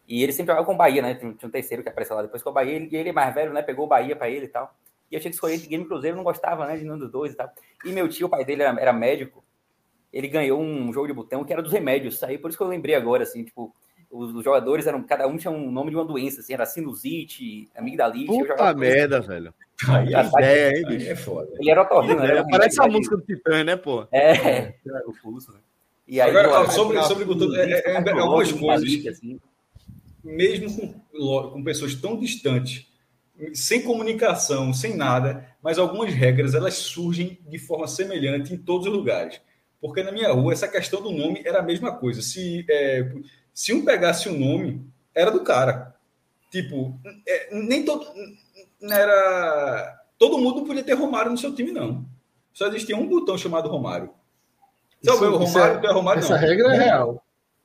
E 0.08 0.24
ele 0.24 0.34
sempre 0.34 0.52
jogava 0.52 0.66
com 0.66 0.74
o 0.74 0.78
Bahia, 0.78 1.02
né? 1.02 1.16
Tinha, 1.16 1.32
um 1.32 1.50
terceiro 1.50 1.84
que 1.84 1.90
apareceu 1.90 2.16
lá 2.16 2.22
depois 2.22 2.44
com 2.44 2.50
o 2.50 2.54
Bahia. 2.54 2.74
Ele, 2.74 2.90
e 2.92 2.96
ele 2.96 3.10
é 3.10 3.14
mais 3.14 3.34
velho, 3.34 3.54
né? 3.54 3.62
Pegou 3.62 3.86
o 3.86 3.88
Bahia 3.88 4.16
para 4.16 4.30
ele 4.30 4.46
e 4.46 4.50
tal. 4.50 4.76
E 5.10 5.16
eu 5.16 5.20
tinha 5.20 5.30
que 5.30 5.36
escolher 5.36 5.56
entre 5.56 5.68
Grêmio 5.68 5.86
e 5.86 5.88
Cruzeiro, 5.88 6.18
não 6.18 6.24
gostava, 6.24 6.66
né? 6.68 6.76
De 6.76 6.84
nenhum 6.84 6.98
dos 6.98 7.12
dois 7.12 7.34
e 7.34 7.36
tal. 7.36 7.50
E 7.86 7.92
meu 7.92 8.08
tio, 8.10 8.28
o 8.28 8.30
pai 8.30 8.44
dele 8.44 8.64
era, 8.64 8.80
era 8.80 8.94
médico. 8.94 9.44
Ele 10.12 10.28
ganhou 10.28 10.60
um 10.60 10.92
jogo 10.92 11.08
de 11.08 11.14
botão 11.14 11.44
que 11.44 11.54
era 11.54 11.62
dos 11.62 11.72
remédios. 11.72 12.22
Aí 12.24 12.38
por 12.38 12.50
isso 12.50 12.58
que 12.58 12.64
eu 12.64 12.68
lembrei 12.68 12.96
agora, 12.96 13.24
assim, 13.24 13.44
tipo, 13.44 13.74
os, 14.12 14.44
jogadores 14.44 14.86
eram, 14.86 15.02
cada 15.04 15.28
um 15.28 15.38
tinha 15.38 15.52
um 15.52 15.72
nome 15.72 15.90
de 15.90 15.96
uma 15.96 16.06
doença, 16.06 16.42
assim, 16.42 16.54
era 16.54 16.66
sinusite, 16.66 17.70
amigdalite. 17.76 18.28
Puta 18.28 18.74
merda, 18.74 19.20
assim. 19.20 19.28
velho. 19.28 19.54
Aí 19.88 20.14
a 20.14 20.24
ideia, 20.24 20.78
hein, 20.78 20.86
bicho? 20.88 21.10
É 21.10 21.16
foda. 21.16 21.50
Ele 21.60 21.72
era 21.72 21.82
otorrino, 21.82 22.20
né? 22.20 22.44
Parece 22.52 22.82
a 22.82 22.88
música 22.88 23.18
do 23.18 23.24
Titã, 23.24 23.64
né, 23.64 23.76
pô? 23.76 24.06
É, 24.12 24.32
é. 24.32 24.76
o 25.08 25.14
pulso, 25.14 25.52
né? 25.52 25.60
E 26.08 26.20
aí, 26.20 26.30
Agora, 26.30 26.66
pô, 26.66 26.72
sobre, 26.72 27.02
sobre 27.04 27.24
o 27.24 27.56
é, 27.56 27.72
é, 27.72 27.92
é, 27.94 28.12
algumas 28.20 28.52
coisas, 28.52 29.08
assim. 29.08 29.40
mesmo 30.24 30.94
com, 31.12 31.50
com 31.52 31.64
pessoas 31.64 31.96
tão 31.96 32.20
distantes, 32.20 32.86
sem 33.54 33.82
comunicação, 33.82 34.74
sem 34.74 34.96
nada, 34.96 35.48
mas 35.64 35.80
algumas 35.80 36.14
regras 36.14 36.54
elas 36.54 36.76
surgem 36.76 37.40
de 37.48 37.58
forma 37.58 37.88
semelhante 37.88 38.54
em 38.54 38.58
todos 38.58 38.88
os 38.88 38.94
lugares. 38.94 39.42
Porque 39.80 40.04
na 40.04 40.12
minha 40.12 40.32
rua, 40.32 40.54
essa 40.54 40.68
questão 40.68 41.02
do 41.02 41.12
nome 41.12 41.42
era 41.44 41.60
a 41.60 41.64
mesma 41.64 41.96
coisa. 41.96 42.22
Se 42.22 42.64
é, 42.70 43.10
se 43.54 43.74
um 43.74 43.84
pegasse 43.84 44.30
o 44.30 44.34
um 44.34 44.40
nome, 44.40 44.86
era 45.14 45.32
do 45.32 45.44
cara. 45.44 45.96
Tipo, 46.50 47.00
é, 47.28 47.56
nem 47.56 47.86
todo. 47.86 48.06
Era. 48.82 50.00
Todo 50.18 50.38
mundo 50.38 50.64
podia 50.64 50.84
ter 50.84 50.94
Romário 50.94 51.32
no 51.32 51.38
seu 51.38 51.56
time, 51.56 51.72
não. 51.72 52.06
Só 52.54 52.68
existia 52.68 52.96
um 52.96 53.08
botão 53.08 53.38
chamado 53.38 53.70
Romário. 53.70 54.12
Sabe, 55.04 55.26
o 55.26 55.38
Romário, 55.38 55.78
é, 55.78 55.80
tu 55.80 55.88
é 55.88 55.92
Romário, 55.92 56.20
essa 56.20 56.34
não. 56.34 56.40
regra 56.40 56.76
é 56.76 56.78
real. 56.78 57.24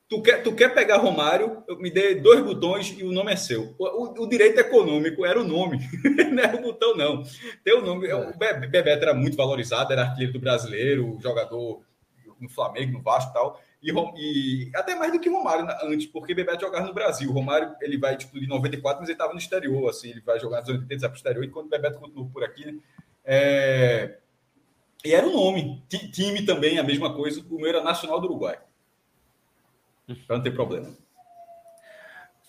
Tu 0.09 0.21
quer, 0.21 0.41
tu 0.41 0.55
quer 0.55 0.73
pegar 0.73 0.97
Romário, 0.97 1.63
me 1.79 1.91
dê 1.91 2.15
dois 2.15 2.41
botões 2.41 2.95
e 2.97 3.03
o 3.03 3.11
nome 3.11 3.33
é 3.33 3.35
seu. 3.35 3.75
O, 3.77 3.85
o, 3.85 4.23
o 4.23 4.29
direito 4.29 4.57
econômico 4.57 5.25
era 5.25 5.39
o 5.39 5.43
nome, 5.43 5.79
não 6.31 6.41
era 6.41 6.55
o 6.55 6.61
botão, 6.61 6.95
não. 6.95 7.23
Tem 7.63 7.77
o 7.77 7.81
nome. 7.81 8.07
É. 8.07 8.15
O 8.15 8.37
Bebeto 8.37 9.03
era 9.03 9.13
muito 9.13 9.35
valorizado, 9.35 9.91
era 9.91 10.03
artilheiro 10.03 10.33
do 10.33 10.39
brasileiro, 10.39 11.17
jogador 11.21 11.81
no 12.39 12.49
Flamengo, 12.49 12.93
no 12.93 13.01
Vasco 13.01 13.31
e 13.31 13.33
tal. 13.33 13.61
E, 13.81 13.91
e, 13.91 14.71
até 14.75 14.95
mais 14.95 15.11
do 15.11 15.19
que 15.19 15.29
Romário 15.29 15.67
antes, 15.83 16.07
porque 16.07 16.33
Bebeto 16.33 16.61
jogava 16.61 16.87
no 16.87 16.93
Brasil. 16.93 17.29
O 17.29 17.33
Romário 17.33 17.75
ele 17.81 17.97
vai 17.97 18.17
tipo, 18.17 18.39
de 18.39 18.47
94, 18.47 18.99
mas 18.99 19.09
ele 19.09 19.15
estava 19.15 19.33
no 19.33 19.39
exterior, 19.39 19.89
assim, 19.89 20.09
ele 20.09 20.21
vai 20.21 20.39
jogar 20.39 20.61
nos 20.61 20.69
80 20.69 20.87
vai 20.87 21.09
para 21.09 21.11
o 21.11 21.15
exterior, 21.15 21.43
e 21.43 21.49
quando 21.49 21.67
o 21.67 21.69
Bebeto 21.69 21.99
continuou 21.99 22.29
por 22.29 22.43
aqui, 22.43 22.65
né? 22.65 22.79
É... 23.23 24.17
E 25.05 25.13
era 25.13 25.27
o 25.27 25.31
nome. 25.31 25.83
Time 25.87 26.45
também, 26.45 26.79
a 26.79 26.83
mesma 26.83 27.13
coisa. 27.13 27.45
O 27.49 27.55
meu 27.55 27.67
era 27.67 27.83
Nacional 27.83 28.19
do 28.19 28.27
Uruguai. 28.27 28.59
Para 30.25 30.37
não 30.37 30.43
ter 30.43 30.51
problema. 30.51 30.89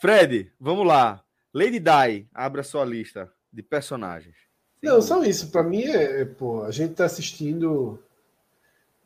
Fred, 0.00 0.50
vamos 0.59 0.86
lá. 0.86 1.22
Lady 1.52 1.78
Di, 1.78 2.26
abra 2.32 2.62
sua 2.62 2.84
lista 2.84 3.30
de 3.52 3.62
personagens. 3.62 4.36
Não, 4.82 5.02
só 5.02 5.22
isso. 5.24 5.50
Para 5.50 5.62
mim 5.62 5.82
é, 5.82 6.24
pô, 6.24 6.62
a 6.62 6.70
gente 6.70 6.92
está 6.92 7.05
assistindo 7.05 8.02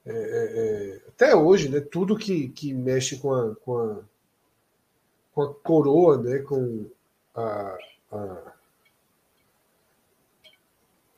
é, 0.04 0.12
é, 0.12 0.14
é, 0.14 1.00
até 1.08 1.34
hoje, 1.34 1.68
né, 1.68 1.80
tudo 1.80 2.16
que, 2.16 2.48
que 2.48 2.74
mexe 2.74 3.18
com 3.18 3.32
a, 3.32 3.54
com 3.56 3.78
a, 3.78 3.98
com 5.32 5.42
a 5.42 5.54
coroa, 5.54 6.18
né, 6.18 6.38
com 6.38 6.86
a, 7.34 7.78
a, 8.10 8.52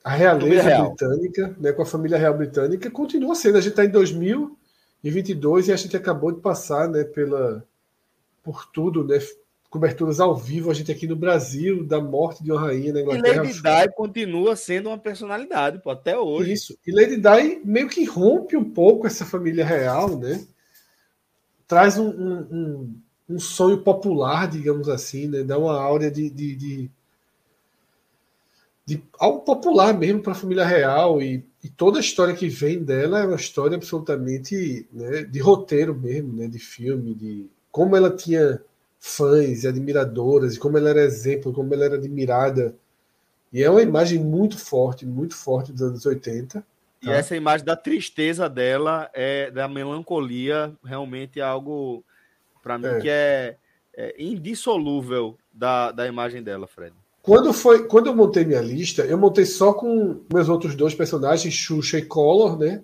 a 0.05 0.11
realeza 0.11 0.86
britânica, 0.86 1.56
né, 1.59 1.73
com 1.73 1.82
a 1.82 1.86
família 1.86 2.19
real 2.19 2.36
britânica, 2.36 2.90
continua 2.90 3.35
sendo. 3.35 3.56
A 3.56 3.61
gente 3.62 3.70
está 3.70 3.85
em 3.86 3.90
2022 3.90 5.69
e 5.69 5.73
a 5.73 5.77
gente 5.77 5.97
acabou 5.97 6.31
de 6.31 6.43
passar 6.43 6.86
né, 6.89 7.05
pela, 7.05 7.66
por 8.43 8.66
tudo, 8.66 9.02
né, 9.02 9.19
coberturas 9.74 10.20
ao 10.20 10.36
vivo, 10.36 10.70
a 10.70 10.74
gente 10.74 10.92
aqui 10.92 11.05
no 11.05 11.16
Brasil, 11.16 11.84
da 11.84 12.01
morte 12.01 12.44
de 12.44 12.52
uma 12.52 12.60
rainha 12.60 12.92
na 12.92 13.01
Inglaterra. 13.01 13.44
E 13.44 13.48
Lady 13.48 13.88
Di 13.88 13.94
continua 13.96 14.55
sendo 14.55 14.88
uma 14.88 14.96
personalidade, 14.96 15.80
pô, 15.80 15.90
até 15.90 16.16
hoje. 16.16 16.52
Isso. 16.52 16.78
E 16.86 16.92
Lady 16.92 17.16
Di 17.16 17.60
meio 17.64 17.88
que 17.88 18.05
rompe 18.05 18.56
um 18.56 18.70
pouco 18.70 19.05
essa 19.05 19.24
família 19.26 19.64
real, 19.64 20.16
né? 20.16 20.46
Traz 21.66 21.98
um, 21.98 22.09
um, 22.09 22.38
um, 22.52 23.01
um 23.30 23.38
sonho 23.40 23.78
popular, 23.78 24.48
digamos 24.48 24.88
assim, 24.88 25.26
né? 25.26 25.42
Dá 25.42 25.59
uma 25.59 25.76
áurea 25.76 26.09
de, 26.09 26.30
de, 26.30 26.55
de, 26.55 26.90
de 28.86 29.02
algo 29.18 29.40
popular 29.40 29.92
mesmo 29.92 30.22
para 30.22 30.34
a 30.34 30.36
família 30.36 30.64
real 30.64 31.20
e, 31.20 31.44
e, 31.64 31.68
toda 31.68 31.98
a 31.98 32.01
história 32.01 32.32
que 32.32 32.48
vem 32.48 32.80
dela 32.80 33.18
é 33.18 33.26
uma 33.26 33.34
história 33.34 33.76
absolutamente 33.76 34.86
né, 34.92 35.24
de 35.24 35.40
roteiro 35.40 35.96
mesmo, 35.96 36.32
né? 36.32 36.46
De 36.46 36.60
filme, 36.60 37.12
de 37.12 37.46
como 37.72 37.96
ela 37.96 38.14
tinha 38.14 38.62
fãs 39.06 39.64
e 39.64 39.68
admiradoras, 39.68 40.56
e 40.56 40.59
como 40.59 40.78
ela 40.78 40.89
era 40.89 41.02
exemplo, 41.02 41.52
como 41.52 41.74
ela 41.74 41.85
era 41.85 41.97
admirada. 41.97 42.74
E 43.52 43.62
é 43.62 43.68
uma 43.68 43.82
imagem 43.82 44.18
muito 44.18 44.56
forte, 44.56 45.05
muito 45.05 45.36
forte 45.36 45.72
dos 45.72 45.82
anos 45.82 46.06
80. 46.06 46.64
E 47.02 47.06
tá? 47.06 47.12
essa 47.12 47.36
imagem 47.36 47.66
da 47.66 47.76
tristeza 47.76 48.48
dela, 48.48 49.10
é 49.12 49.51
da 49.51 49.68
melancolia, 49.68 50.72
realmente 50.82 51.39
é 51.39 51.43
algo, 51.43 52.02
para 52.62 52.78
mim, 52.78 52.86
é. 52.86 53.01
que 53.01 53.10
é, 53.10 53.56
é, 53.94 54.14
indissolúvel 54.18 55.36
da, 55.52 55.93
da 55.93 56.06
imagem 56.06 56.43
dela, 56.43 56.66
Fred. 56.66 56.97
Quando, 57.20 57.52
foi, 57.52 57.86
quando 57.86 58.06
eu 58.06 58.16
montei 58.16 58.43
minha 58.43 58.62
lista, 58.62 59.02
eu 59.02 59.18
montei 59.18 59.44
só 59.44 59.74
com 59.74 60.22
meus 60.32 60.48
outros 60.48 60.74
dois 60.74 60.94
personagens, 60.94 61.52
Xuxa 61.52 61.98
e 61.98 62.06
Collor, 62.06 62.59
né? 62.59 62.82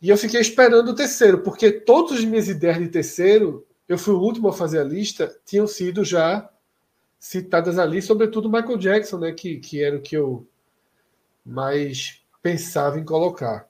E 0.00 0.10
eu 0.10 0.16
fiquei 0.16 0.40
esperando 0.40 0.90
o 0.90 0.94
terceiro, 0.94 1.38
porque 1.38 1.72
todas 1.72 2.18
as 2.18 2.24
minhas 2.24 2.46
ideias 2.46 2.78
de 2.78 2.86
terceiro 2.86 3.66
eu 3.88 3.98
fui 3.98 4.14
o 4.14 4.20
último 4.20 4.48
a 4.48 4.52
fazer 4.52 4.78
a 4.80 4.84
lista, 4.84 5.34
tinham 5.44 5.66
sido 5.66 6.04
já 6.04 6.50
citadas 7.18 7.78
ali, 7.78 8.02
sobretudo 8.02 8.50
Michael 8.50 8.78
Jackson, 8.78 9.18
né, 9.18 9.32
que, 9.32 9.58
que 9.58 9.82
era 9.82 9.96
o 9.96 10.02
que 10.02 10.16
eu 10.16 10.46
mais 11.44 12.22
pensava 12.42 12.98
em 12.98 13.04
colocar. 13.04 13.68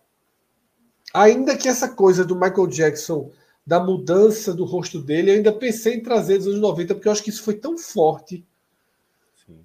Ainda 1.12 1.56
que 1.56 1.68
essa 1.68 1.88
coisa 1.88 2.24
do 2.24 2.34
Michael 2.34 2.66
Jackson, 2.66 3.30
da 3.64 3.78
mudança 3.78 4.52
do 4.52 4.64
rosto 4.64 5.00
dele, 5.00 5.30
eu 5.30 5.36
ainda 5.36 5.52
pensei 5.52 5.94
em 5.94 6.02
trazer 6.02 6.38
dos 6.38 6.48
anos 6.48 6.60
90, 6.60 6.94
porque 6.94 7.08
eu 7.08 7.12
acho 7.12 7.22
que 7.22 7.30
isso 7.30 7.42
foi 7.42 7.54
tão 7.54 7.78
forte, 7.78 8.44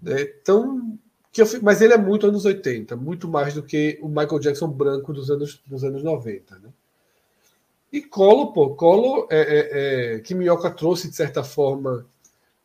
né, 0.02 0.26
tão 0.44 1.00
que 1.32 1.42
eu, 1.42 1.48
mas 1.62 1.82
ele 1.82 1.94
é 1.94 1.98
muito 1.98 2.28
anos 2.28 2.46
80, 2.46 2.96
muito 2.96 3.28
mais 3.28 3.54
do 3.54 3.64
que 3.64 4.00
o 4.02 4.08
Michael 4.08 4.40
Jackson 4.40 4.68
branco 4.68 5.14
dos 5.14 5.30
anos, 5.30 5.62
dos 5.66 5.84
anos 5.84 6.04
90. 6.04 6.60
Né? 6.60 6.70
E 7.92 8.02
Colo, 8.02 8.54
pô, 8.54 8.76
Colo 8.76 9.28
é, 9.32 9.40
é, 9.40 10.16
é, 10.16 10.20
que 10.20 10.36
Minhoca 10.36 10.70
trouxe 10.70 11.10
de 11.10 11.16
certa 11.16 11.44
forma 11.44 12.06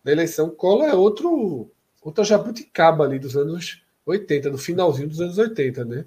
na 0.04 0.12
eleição. 0.12 0.50
Colo 0.50 0.82
é 0.84 0.94
outro, 0.94 1.70
outra 2.02 2.24
jabuticaba 2.24 3.04
ali 3.04 3.18
dos 3.18 3.36
anos 3.36 3.82
80, 4.04 4.50
no 4.50 4.58
finalzinho 4.58 5.08
dos 5.08 5.20
anos 5.20 5.38
80, 5.38 5.84
né? 5.84 6.04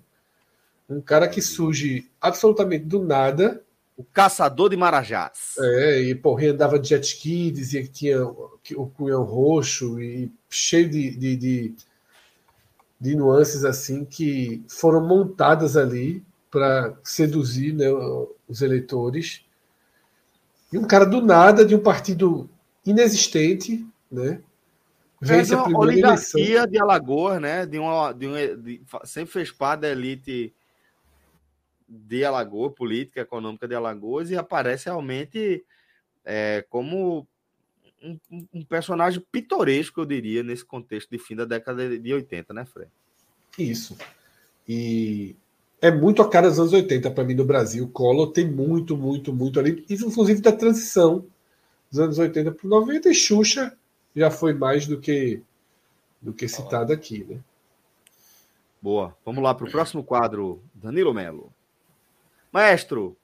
Um 0.88 1.02
cara 1.02 1.28
que 1.28 1.42
surge 1.42 2.10
absolutamente 2.22 2.86
do 2.86 3.04
nada. 3.04 3.62
O 3.98 4.04
caçador 4.04 4.70
de 4.70 4.78
marajás. 4.78 5.56
É, 5.60 6.00
e 6.02 6.16
porra, 6.16 6.46
andava 6.48 6.78
de 6.78 6.90
jet 6.90 7.04
ski, 7.04 7.50
dizia 7.50 7.82
que 7.82 7.90
tinha 7.90 8.24
o 8.24 8.88
cunhão 8.96 9.24
roxo 9.24 10.00
e 10.00 10.32
cheio 10.48 10.88
de, 10.88 11.10
de, 11.18 11.36
de, 11.36 11.76
de 13.02 13.16
nuances 13.16 13.66
assim 13.66 14.06
que 14.06 14.64
foram 14.68 15.06
montadas 15.06 15.76
ali 15.76 16.24
para 16.52 16.96
seduzir 17.04 17.74
né, 17.74 17.86
os 18.48 18.62
eleitores. 18.62 19.46
E 20.72 20.78
um 20.78 20.86
cara 20.86 21.06
do 21.06 21.22
nada, 21.22 21.66
de 21.66 21.76
um 21.76 21.80
partido 21.80 22.50
inexistente, 22.86 23.86
né? 24.12 24.42
Vence 25.20 25.54
é 25.54 25.58
a 25.58 25.64
primeira 25.64 25.92
oligarquia 25.92 26.44
eleição. 26.44 26.68
de 26.68 26.80
Alagoas, 26.80 27.42
né? 27.42 27.66
De 27.66 27.80
uma, 27.80 28.12
de 28.12 28.28
uma, 28.28 28.56
de, 28.56 28.82
sempre 29.04 29.34
fez 29.34 29.52
parte 29.52 29.82
da 29.82 29.90
elite 29.90 30.54
de 31.88 32.24
Alagoas, 32.24 32.74
política 32.76 33.22
econômica 33.22 33.68
de 33.68 33.74
Alagoas, 33.74 34.30
e 34.30 34.36
aparece 34.36 34.86
realmente 34.86 35.64
é, 36.24 36.66
como 36.70 37.28
um, 38.04 38.20
um, 38.54 38.64
personagem 38.64 39.26
pitoresco, 39.32 40.02
eu 40.02 40.06
diria, 40.06 40.44
nesse 40.44 40.64
contexto 40.64 41.10
de 41.10 41.18
fim 41.18 41.36
da 41.36 41.46
década 41.46 41.98
de 41.98 42.14
80, 42.14 42.54
né, 42.54 42.66
Fred? 42.66 42.92
Isso. 43.58 43.98
E 44.68 45.36
é 45.82 45.92
muito 45.92 46.22
a 46.22 46.30
cara 46.30 46.50
dos 46.50 46.60
anos 46.60 46.74
80 46.74 47.12
para 47.12 47.24
mim 47.24 47.36
no 47.36 47.46
Brasil. 47.46 47.88
Collor 47.90 48.32
tem 48.32 48.50
muito, 48.50 48.98
muito, 48.98 49.34
muito 49.34 49.60
ali, 49.60 49.86
inclusive 49.90 50.42
da 50.42 50.52
transição 50.52 51.26
dos 51.90 52.00
anos 52.00 52.18
80 52.18 52.52
para 52.52 52.70
90 52.70 53.10
e 53.10 53.14
Xuxa 53.14 53.76
já 54.16 54.32
foi 54.32 54.54
mais 54.54 54.88
do 54.88 55.00
que 55.00 55.42
do 56.20 56.34
que 56.34 56.48
citado 56.48 56.92
aqui, 56.92 57.24
né? 57.24 57.38
Boa. 58.82 59.16
Vamos 59.24 59.44
lá 59.44 59.54
para 59.54 59.68
o 59.68 59.72
próximo 59.72 60.04
quadro, 60.04 60.62
Danilo 60.74 61.14
Melo. 61.14 61.54
Maestro, 62.52 63.16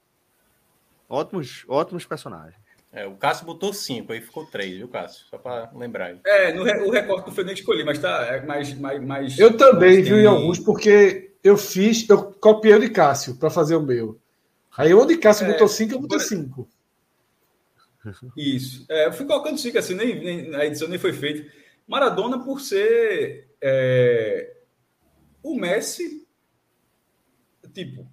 ótimos, 1.09 1.65
ótimos 1.67 2.05
personagens. 2.05 2.61
É, 2.91 3.07
o 3.07 3.15
Cássio 3.15 3.47
botou 3.47 3.73
cinco, 3.73 4.13
aí 4.13 4.21
ficou 4.21 4.45
três, 4.45 4.77
viu, 4.77 4.87
Cássio? 4.87 5.25
Só 5.27 5.37
para 5.39 5.71
lembrar. 5.73 6.05
Aí. 6.05 6.19
É, 6.23 6.53
no, 6.53 6.61
o 6.61 6.91
recorte 6.91 7.27
não 7.27 7.33
foi 7.33 7.43
nem 7.43 7.55
escolhi, 7.55 7.83
mas 7.83 7.97
tá 7.97 8.23
é 8.27 8.45
mais, 8.45 8.77
mais, 8.77 9.03
mais. 9.03 9.39
Eu 9.39 9.57
também, 9.57 10.03
viu, 10.03 10.19
em 10.19 10.27
alguns, 10.27 10.59
porque 10.59 11.32
eu 11.43 11.57
fiz, 11.57 12.07
eu 12.09 12.31
copiei 12.33 12.75
o 12.75 12.79
de 12.79 12.89
Cássio 12.89 13.35
para 13.35 13.49
fazer 13.49 13.75
o 13.75 13.81
meu. 13.81 14.19
Aí 14.75 14.93
onde 14.93 15.17
Cássio 15.17 15.45
é, 15.45 15.51
botou 15.51 15.67
5, 15.67 15.93
eu 15.93 15.99
botei 15.99 16.19
5. 16.19 16.67
Isso. 18.35 18.85
É, 18.89 19.07
eu 19.07 19.13
fui 19.13 19.25
colocando 19.25 19.57
5 19.57 19.77
assim, 19.77 19.93
nem, 19.93 20.23
nem, 20.23 20.55
a 20.55 20.65
edição 20.65 20.87
nem 20.87 20.97
foi 20.97 21.13
feita. 21.13 21.49
Maradona, 21.87 22.43
por 22.43 22.61
ser 22.61 23.49
é, 23.61 24.55
o 25.41 25.55
Messi, 25.55 26.25
tipo. 27.73 28.07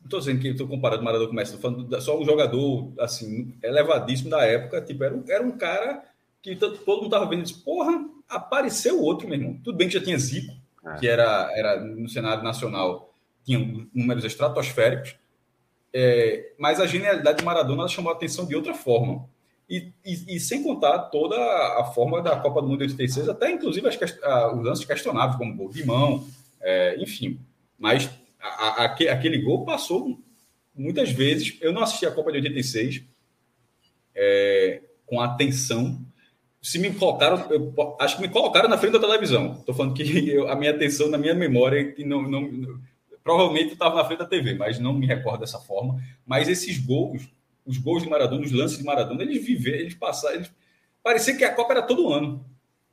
Não 0.00 0.06
estou 0.06 0.18
dizendo 0.18 0.40
que 0.40 0.48
estou 0.48 0.66
comparando 0.66 1.04
Maradona 1.04 1.28
com 1.28 1.32
o 1.32 1.36
Messi, 1.36 1.56
falando 1.58 2.00
só 2.00 2.18
um 2.18 2.24
jogador 2.24 2.92
assim, 2.98 3.56
elevadíssimo 3.62 4.30
da 4.30 4.44
época. 4.44 4.80
Tipo, 4.80 5.04
era, 5.04 5.14
um, 5.14 5.24
era 5.28 5.42
um 5.44 5.56
cara 5.56 6.04
que 6.42 6.56
todo, 6.56 6.78
todo 6.78 6.96
mundo 6.96 7.06
estava 7.06 7.28
vendo 7.28 7.40
e 7.40 7.42
disse: 7.44 7.62
porra, 7.62 8.04
apareceu 8.28 9.00
outro, 9.00 9.28
meu 9.28 9.38
irmão. 9.38 9.60
Tudo 9.62 9.76
bem 9.76 9.86
que 9.86 9.94
já 9.94 10.02
tinha 10.02 10.18
Zico, 10.18 10.52
é. 10.84 10.94
que 10.98 11.08
era, 11.08 11.50
era 11.54 11.80
no 11.80 12.08
cenário 12.08 12.42
nacional, 12.42 13.14
tinha 13.44 13.58
números 13.94 14.24
estratosféricos, 14.24 15.16
é, 15.92 16.52
mas 16.58 16.80
a 16.80 16.86
genialidade 16.86 17.38
de 17.38 17.44
Maradona 17.44 17.86
chamou 17.88 18.12
a 18.12 18.16
atenção 18.16 18.46
de 18.46 18.56
outra 18.56 18.74
forma. 18.74 19.28
E, 19.68 19.92
e, 20.04 20.36
e, 20.36 20.40
sem 20.40 20.62
contar 20.62 20.98
toda 21.04 21.36
a 21.78 21.84
forma 21.94 22.20
da 22.20 22.36
Copa 22.36 22.60
do 22.60 22.68
Mundo 22.68 22.78
de 22.78 22.92
86, 22.92 23.28
até 23.28 23.50
inclusive 23.50 23.88
as, 23.88 24.22
a, 24.22 24.54
os 24.54 24.64
lances 24.64 24.84
questionáveis, 24.84 25.36
como 25.36 25.56
gol 25.56 25.70
de 25.70 25.84
mão, 25.86 26.26
é, 26.60 26.96
enfim. 27.00 27.40
Mas 27.78 28.10
a, 28.40 28.82
a, 28.82 28.84
aquele 28.84 29.38
gol 29.38 29.64
passou 29.64 30.18
muitas 30.74 31.10
vezes. 31.10 31.56
Eu 31.60 31.72
não 31.72 31.82
assisti 31.82 32.04
a 32.04 32.10
Copa 32.10 32.32
de 32.32 32.38
86 32.38 33.02
é, 34.14 34.82
com 35.06 35.20
atenção 35.20 36.00
se 36.62 36.78
me 36.78 36.94
colocaram, 36.94 37.44
eu, 37.50 37.96
acho 37.98 38.16
que 38.16 38.22
me 38.22 38.28
colocaram 38.28 38.68
na 38.68 38.78
frente 38.78 38.92
da 38.92 39.00
televisão. 39.00 39.54
Estou 39.58 39.74
falando 39.74 39.94
que 39.94 40.02
eu, 40.30 40.48
a 40.48 40.54
minha 40.54 40.70
atenção, 40.70 41.08
na 41.08 41.18
minha 41.18 41.34
memória, 41.34 41.92
que 41.92 42.04
não, 42.04 42.22
não 42.22 42.80
provavelmente 43.24 43.72
estava 43.72 43.96
na 43.96 44.04
frente 44.04 44.20
da 44.20 44.26
TV, 44.26 44.54
mas 44.54 44.78
não 44.78 44.94
me 44.94 45.04
recordo 45.04 45.40
dessa 45.40 45.58
forma. 45.58 46.00
Mas 46.24 46.48
esses 46.48 46.78
gols, 46.78 47.28
os 47.66 47.78
gols 47.78 48.04
de 48.04 48.08
Maradona, 48.08 48.44
os 48.44 48.52
lances 48.52 48.78
de 48.78 48.84
Maradona, 48.84 49.22
eles 49.22 49.44
viveram, 49.44 49.78
eles 49.80 49.94
passaram, 49.94 50.36
eles... 50.36 50.52
parecia 51.02 51.36
que 51.36 51.44
a 51.44 51.52
Copa 51.52 51.72
era 51.72 51.82
todo 51.82 52.12
ano. 52.12 52.44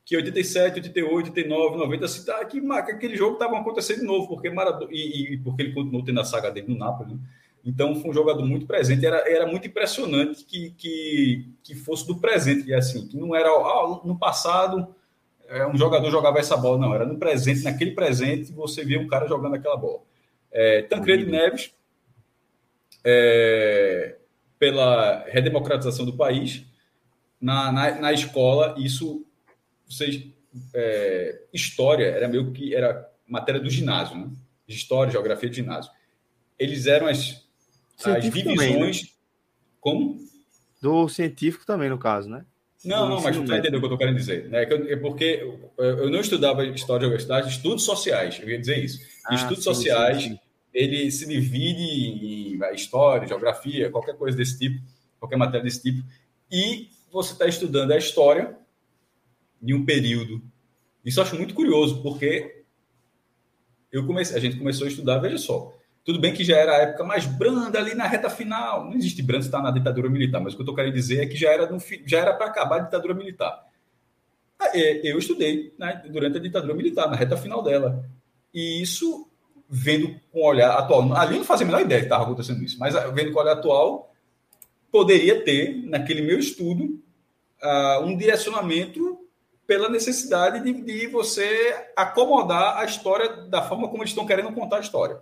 Que 0.03 0.15
87, 0.15 0.79
88, 0.79 1.29
89, 1.29 1.77
90, 1.77 2.05
assim, 2.05 2.25
tá, 2.25 2.43
que, 2.45 2.59
que 2.59 2.91
aquele 2.91 3.15
jogo 3.15 3.33
estava 3.33 3.59
acontecendo 3.59 3.99
de 3.99 4.05
novo, 4.05 4.27
porque 4.27 4.49
Maradona, 4.49 4.91
e, 4.91 5.33
e, 5.33 5.37
porque 5.37 5.61
ele 5.61 5.73
continuou 5.73 6.03
tendo 6.03 6.19
a 6.19 6.25
saga 6.25 6.49
dele 6.49 6.69
no 6.69 6.77
Napoli, 6.77 7.13
né? 7.13 7.19
Então, 7.63 7.95
foi 7.95 8.11
um 8.11 8.13
jogador 8.13 8.45
muito 8.45 8.65
presente. 8.65 9.05
Era, 9.05 9.29
era 9.29 9.45
muito 9.45 9.67
impressionante 9.67 10.43
que, 10.45 10.71
que, 10.77 11.49
que 11.63 11.75
fosse 11.75 12.07
do 12.07 12.17
presente, 12.17 12.73
assim, 12.73 13.07
que 13.07 13.17
não 13.17 13.35
era 13.35 13.49
ah, 13.49 14.01
no 14.03 14.17
passado 14.17 14.95
é, 15.47 15.65
um 15.67 15.75
jogador 15.75 16.09
jogava 16.11 16.39
essa 16.39 16.55
bola, 16.55 16.77
não. 16.77 16.93
Era 16.93 17.05
no 17.05 17.17
presente, 17.17 17.63
naquele 17.63 17.91
presente, 17.91 18.51
você 18.51 18.83
via 18.83 18.99
um 18.99 19.07
cara 19.07 19.27
jogando 19.27 19.55
aquela 19.55 19.75
bola. 19.75 20.01
É, 20.51 20.83
Tancredo 20.83 21.25
uhum. 21.25 21.31
Neves, 21.31 21.73
é, 23.03 24.15
pela 24.57 25.25
redemocratização 25.27 26.05
do 26.05 26.15
país, 26.15 26.65
na, 27.41 27.71
na, 27.71 27.91
na 27.95 28.13
escola, 28.13 28.75
isso, 28.77 29.25
vocês, 29.87 30.23
é, 30.73 31.41
história 31.53 32.05
era 32.05 32.27
meio 32.27 32.51
que 32.51 32.75
era 32.75 33.09
matéria 33.27 33.61
do 33.61 33.69
ginásio, 33.69 34.17
né? 34.17 34.29
História, 34.67 35.11
geografia 35.11 35.49
de 35.49 35.57
ginásio 35.57 35.91
eles 36.59 36.85
eram 36.85 37.07
as, 37.07 37.41
as 38.05 38.23
divisões. 38.23 38.57
Também, 38.57 38.79
né? 38.79 38.91
Como? 39.79 40.19
Do 40.81 41.07
científico 41.09 41.65
também, 41.65 41.89
no 41.89 41.97
caso, 41.97 42.29
né? 42.29 42.45
Não, 42.83 43.09
não, 43.09 43.21
mas 43.21 43.35
tu 43.35 43.45
vai 43.45 43.59
entender 43.59 43.75
o 43.75 43.79
que 43.79 43.85
eu 43.85 43.87
estou 43.87 43.97
querendo 43.97 44.15
dizer. 44.15 44.47
Né? 44.47 44.63
É 44.63 44.95
porque 44.95 45.45
eu 45.77 46.09
não 46.09 46.21
estudava 46.21 46.65
história 46.65 47.01
de 47.01 47.05
universidade, 47.07 47.49
estudos 47.49 47.83
sociais, 47.83 48.39
eu 48.41 48.49
ia 48.49 48.57
dizer 48.57 48.81
isso. 48.81 48.99
Ah, 49.25 49.35
estudos 49.35 49.57
sim, 49.57 49.63
sociais, 49.63 50.23
sim. 50.23 50.39
ele 50.73 51.11
se 51.11 51.27
divide 51.27 51.81
em 51.81 52.73
história, 52.73 53.27
geografia, 53.27 53.91
qualquer 53.91 54.15
coisa 54.15 54.37
desse 54.37 54.57
tipo, 54.57 54.81
qualquer 55.19 55.35
matéria 55.35 55.63
desse 55.63 55.81
tipo, 55.81 56.07
e 56.49 56.89
você 57.11 57.33
está 57.33 57.45
estudando 57.47 57.91
a 57.91 57.97
história 57.97 58.57
de 59.61 59.73
um 59.73 59.83
período. 59.83 60.41
Isso 61.03 61.19
eu 61.19 61.23
acho 61.23 61.35
muito 61.35 61.53
curioso, 61.53 62.01
porque 62.01 62.63
eu 63.91 64.05
comecei, 64.05 64.37
a 64.37 64.39
gente 64.39 64.57
começou 64.57 64.87
a 64.87 64.89
estudar, 64.89 65.17
veja 65.19 65.37
só, 65.37 65.77
tudo 66.03 66.19
bem 66.19 66.33
que 66.33 66.43
já 66.43 66.57
era 66.57 66.71
a 66.71 66.81
época 66.81 67.03
mais 67.03 67.25
branda 67.25 67.77
ali 67.77 67.93
na 67.93 68.07
reta 68.07 68.29
final. 68.29 68.85
Não 68.85 68.95
existe 68.95 69.21
branda 69.21 69.45
está 69.45 69.61
na 69.61 69.71
ditadura 69.71 70.09
militar, 70.09 70.41
mas 70.41 70.53
o 70.53 70.55
que 70.55 70.61
eu 70.61 70.63
estou 70.63 70.75
querendo 70.75 70.93
dizer 70.93 71.21
é 71.21 71.25
que 71.25 71.35
já 71.35 71.51
era, 71.51 71.69
no, 71.69 71.77
já 72.05 72.19
era 72.19 72.33
para 72.33 72.47
acabar 72.47 72.77
a 72.77 72.83
ditadura 72.83 73.13
militar. 73.13 73.63
Ah, 74.59 74.77
eu 74.77 75.17
estudei 75.17 75.73
né, 75.77 76.01
durante 76.09 76.37
a 76.37 76.41
ditadura 76.41 76.73
militar, 76.73 77.09
na 77.09 77.15
reta 77.15 77.37
final 77.37 77.63
dela. 77.63 78.03
E 78.53 78.81
isso, 78.81 79.29
vendo 79.69 80.19
com 80.31 80.39
o 80.39 80.45
olhar 80.45 80.71
atual, 80.77 81.13
ali 81.15 81.37
não 81.37 81.45
fazia 81.45 81.65
a 81.65 81.67
menor 81.67 81.81
ideia 81.81 82.01
que 82.01 82.07
estava 82.07 82.23
acontecendo 82.23 82.63
isso, 82.63 82.77
mas 82.79 82.95
ah, 82.95 83.07
vendo 83.07 83.31
com 83.31 83.39
o 83.39 83.41
olhar 83.41 83.53
atual, 83.53 84.13
poderia 84.91 85.43
ter, 85.43 85.83
naquele 85.85 86.21
meu 86.21 86.39
estudo, 86.39 86.99
uh, 87.63 88.03
um 88.03 88.17
direcionamento 88.17 89.19
pela 89.67 89.87
necessidade 89.87 90.63
de, 90.63 90.81
de, 90.81 91.07
você 91.07 91.85
acomodar 91.95 92.77
a 92.77 92.85
história 92.85 93.43
da 93.47 93.61
forma 93.61 93.87
como 93.87 94.01
eles 94.01 94.09
estão 94.09 94.25
querendo 94.25 94.51
contar 94.51 94.77
a 94.77 94.81
história. 94.81 95.19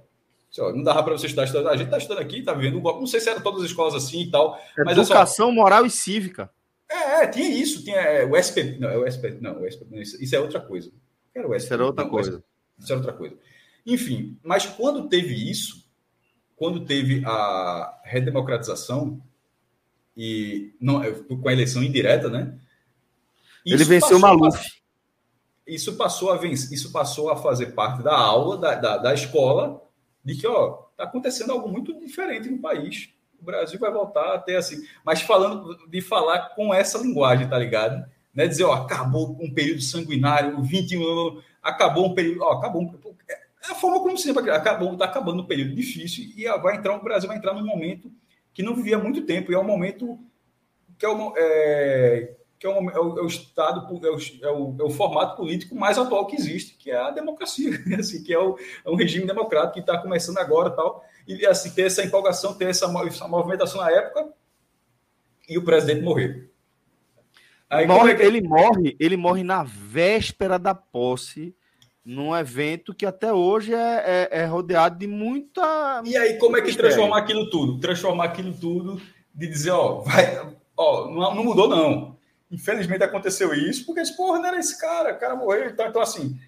Não 0.57 0.83
dava 0.83 1.03
para 1.03 1.17
você 1.17 1.25
estudar 1.25 1.45
história. 1.45 1.69
A 1.69 1.75
gente 1.75 1.87
está 1.87 1.97
estudando 1.97 2.21
aqui, 2.21 2.39
está 2.39 2.53
vendo. 2.53 2.81
Não 2.81 3.05
sei 3.05 3.19
se 3.19 3.29
era 3.29 3.41
todas 3.41 3.61
as 3.61 3.69
escolas 3.69 3.93
assim 3.93 4.21
e 4.21 4.31
tal. 4.31 4.59
Mas 4.77 4.97
Educação 4.97 5.47
é 5.47 5.49
só... 5.49 5.55
moral 5.55 5.85
e 5.85 5.89
cívica. 5.89 6.49
É, 6.89 7.23
é, 7.23 7.27
tinha 7.27 7.49
isso. 7.49 7.83
Tinha 7.83 7.97
é, 7.97 8.25
o 8.25 8.35
SP. 8.39 8.77
Não, 8.79 8.89
é 8.89 8.97
o 8.97 9.11
SP. 9.11 9.37
Não, 9.41 9.61
o 9.61 9.69
SP, 9.69 9.85
isso 10.01 10.35
é 10.35 10.39
outra 10.39 10.59
coisa. 10.59 10.91
Era 11.35 11.47
o 11.47 11.53
SP, 11.53 11.57
isso 11.57 11.73
era 11.73 11.85
outra 11.85 12.03
não, 12.03 12.11
coisa. 12.11 12.43
Isso 12.79 12.91
era 12.91 12.99
outra 12.99 13.13
coisa. 13.13 13.35
Enfim, 13.85 14.37
mas 14.43 14.65
quando 14.65 15.07
teve 15.07 15.49
isso, 15.49 15.85
quando 16.55 16.85
teve 16.85 17.23
a 17.25 18.01
redemocratização, 18.03 19.21
e 20.15 20.73
não, 20.81 21.01
com 21.23 21.47
a 21.47 21.53
eleição 21.53 21.83
indireta, 21.83 22.29
né? 22.29 22.57
Ele 23.65 23.83
venceu 23.83 24.17
o 24.17 24.19
Maluf. 24.19 24.57
isso 25.65 25.95
passou 25.95 26.31
a 26.31 26.37
vencer, 26.37 26.73
isso 26.73 26.91
passou 26.91 27.29
a 27.29 27.35
fazer 27.35 27.67
parte 27.67 28.01
da 28.01 28.17
aula 28.17 28.57
da, 28.57 28.75
da, 28.75 28.97
da 28.97 29.13
escola 29.13 29.86
de 30.27 30.35
que 30.35 30.45
ó 30.45 30.87
está 30.91 31.05
acontecendo 31.05 31.51
algo 31.51 31.69
muito 31.69 31.97
diferente 31.97 32.49
no 32.49 32.59
país. 32.59 33.09
O 33.39 33.45
Brasil 33.45 33.79
vai 33.79 33.91
voltar 33.91 34.33
a 34.33 34.39
ter 34.39 34.57
assim, 34.57 34.85
mas 35.05 35.21
falando 35.21 35.87
de 35.87 36.01
falar 36.01 36.49
com 36.49 36.73
essa 36.73 36.97
linguagem, 36.97 37.47
tá 37.47 37.57
ligado? 37.57 38.05
Né? 38.33 38.47
Dizer, 38.47 38.65
ó, 38.65 38.73
acabou 38.73 39.37
um 39.39 39.53
período 39.53 39.81
sanguinário, 39.81 40.61
21 40.61 41.41
acabou 41.63 42.07
um 42.07 42.13
período, 42.13 42.41
ó, 42.43 42.53
acabou 42.53 42.81
um, 42.81 43.15
é 43.29 43.71
a 43.71 43.75
forma 43.75 43.99
como 43.99 44.17
sempre 44.17 44.49
acabou, 44.49 44.93
está 44.93 45.05
acabando 45.05 45.43
um 45.43 45.45
período 45.45 45.75
difícil 45.75 46.25
e 46.35 46.45
vai 46.59 46.77
entrar 46.77 46.95
o 46.95 47.03
Brasil 47.03 47.27
vai 47.27 47.37
entrar 47.37 47.53
num 47.53 47.65
momento 47.65 48.11
que 48.53 48.63
não 48.63 48.75
vivia 48.75 48.97
há 48.97 48.99
muito 48.99 49.21
tempo, 49.21 49.51
e 49.51 49.55
é 49.55 49.59
um 49.59 49.63
momento 49.63 50.19
que 50.97 51.05
é, 51.05 51.09
é, 51.37 52.36
que 52.59 52.65
é, 52.65 52.69
um, 52.69 52.89
é, 52.89 52.99
o, 52.99 53.19
é 53.19 53.21
o, 53.21 53.27
Estado, 53.27 53.87
é 53.87 54.09
o, 54.09 54.15
é 54.15 54.51
o, 54.51 54.75
é 54.79 54.83
o, 54.83 54.89
formato 54.89 55.35
político 55.35 55.75
mais 55.75 55.97
atual 55.97 56.25
que 56.25 56.35
existe, 56.35 56.75
que 56.75 56.89
é 56.89 56.97
a 56.97 57.11
democracia, 57.11 57.71
assim, 57.99 58.23
que 58.23 58.33
é, 58.33 58.39
o, 58.39 58.57
é 58.83 58.89
um 58.89 58.95
regime 58.95 59.27
democrático 59.27 59.73
que 59.73 59.79
está 59.79 59.97
começando 59.97 60.39
agora 60.39 60.71
tal, 60.71 61.03
e 61.27 61.45
assim, 61.45 61.69
ter 61.69 61.83
essa 61.83 62.03
empolgação, 62.03 62.53
ter 62.53 62.69
essa, 62.69 62.85
essa 63.05 63.27
movimentação 63.27 63.81
na 63.81 63.91
época, 63.91 64.29
e 65.47 65.57
o 65.57 65.63
presidente 65.63 66.01
morrer. 66.01 66.49
Aí, 67.69 67.85
morre, 67.85 68.15
que... 68.15 68.23
Ele 68.23 68.41
morre, 68.41 68.95
ele 68.99 69.17
morre 69.17 69.43
na 69.43 69.63
véspera 69.63 70.57
da 70.57 70.73
posse 70.73 71.55
num 72.03 72.33
evento 72.33 72.93
que 72.93 73.05
até 73.05 73.33
hoje 73.33 73.73
é, 73.73 74.29
é, 74.31 74.39
é, 74.39 74.45
rodeado 74.45 74.97
de 74.97 75.05
muita. 75.05 76.01
E 76.05 76.15
aí, 76.15 76.37
como 76.37 76.55
é 76.55 76.61
que 76.61 76.73
transformar 76.73 77.17
aquilo 77.17 77.49
tudo? 77.49 77.79
Transformar 77.79 78.23
aquilo 78.25 78.53
tudo 78.53 79.01
de 79.35 79.45
dizer, 79.45 79.71
ó, 79.71 79.99
vai, 79.99 80.55
ó, 80.77 81.09
não, 81.09 81.35
não 81.35 81.43
mudou, 81.43 81.67
não. 81.67 82.16
Infelizmente 82.49 83.03
aconteceu 83.03 83.53
isso, 83.53 83.85
porque 83.85 84.01
esse 84.01 84.15
porra 84.15 84.39
não 84.39 84.47
era 84.47 84.57
esse 84.57 84.79
cara, 84.79 85.13
o 85.13 85.19
cara 85.19 85.35
morreu. 85.35 85.69
Então, 85.69 85.87
então 85.87 86.01
assim, 86.01 86.39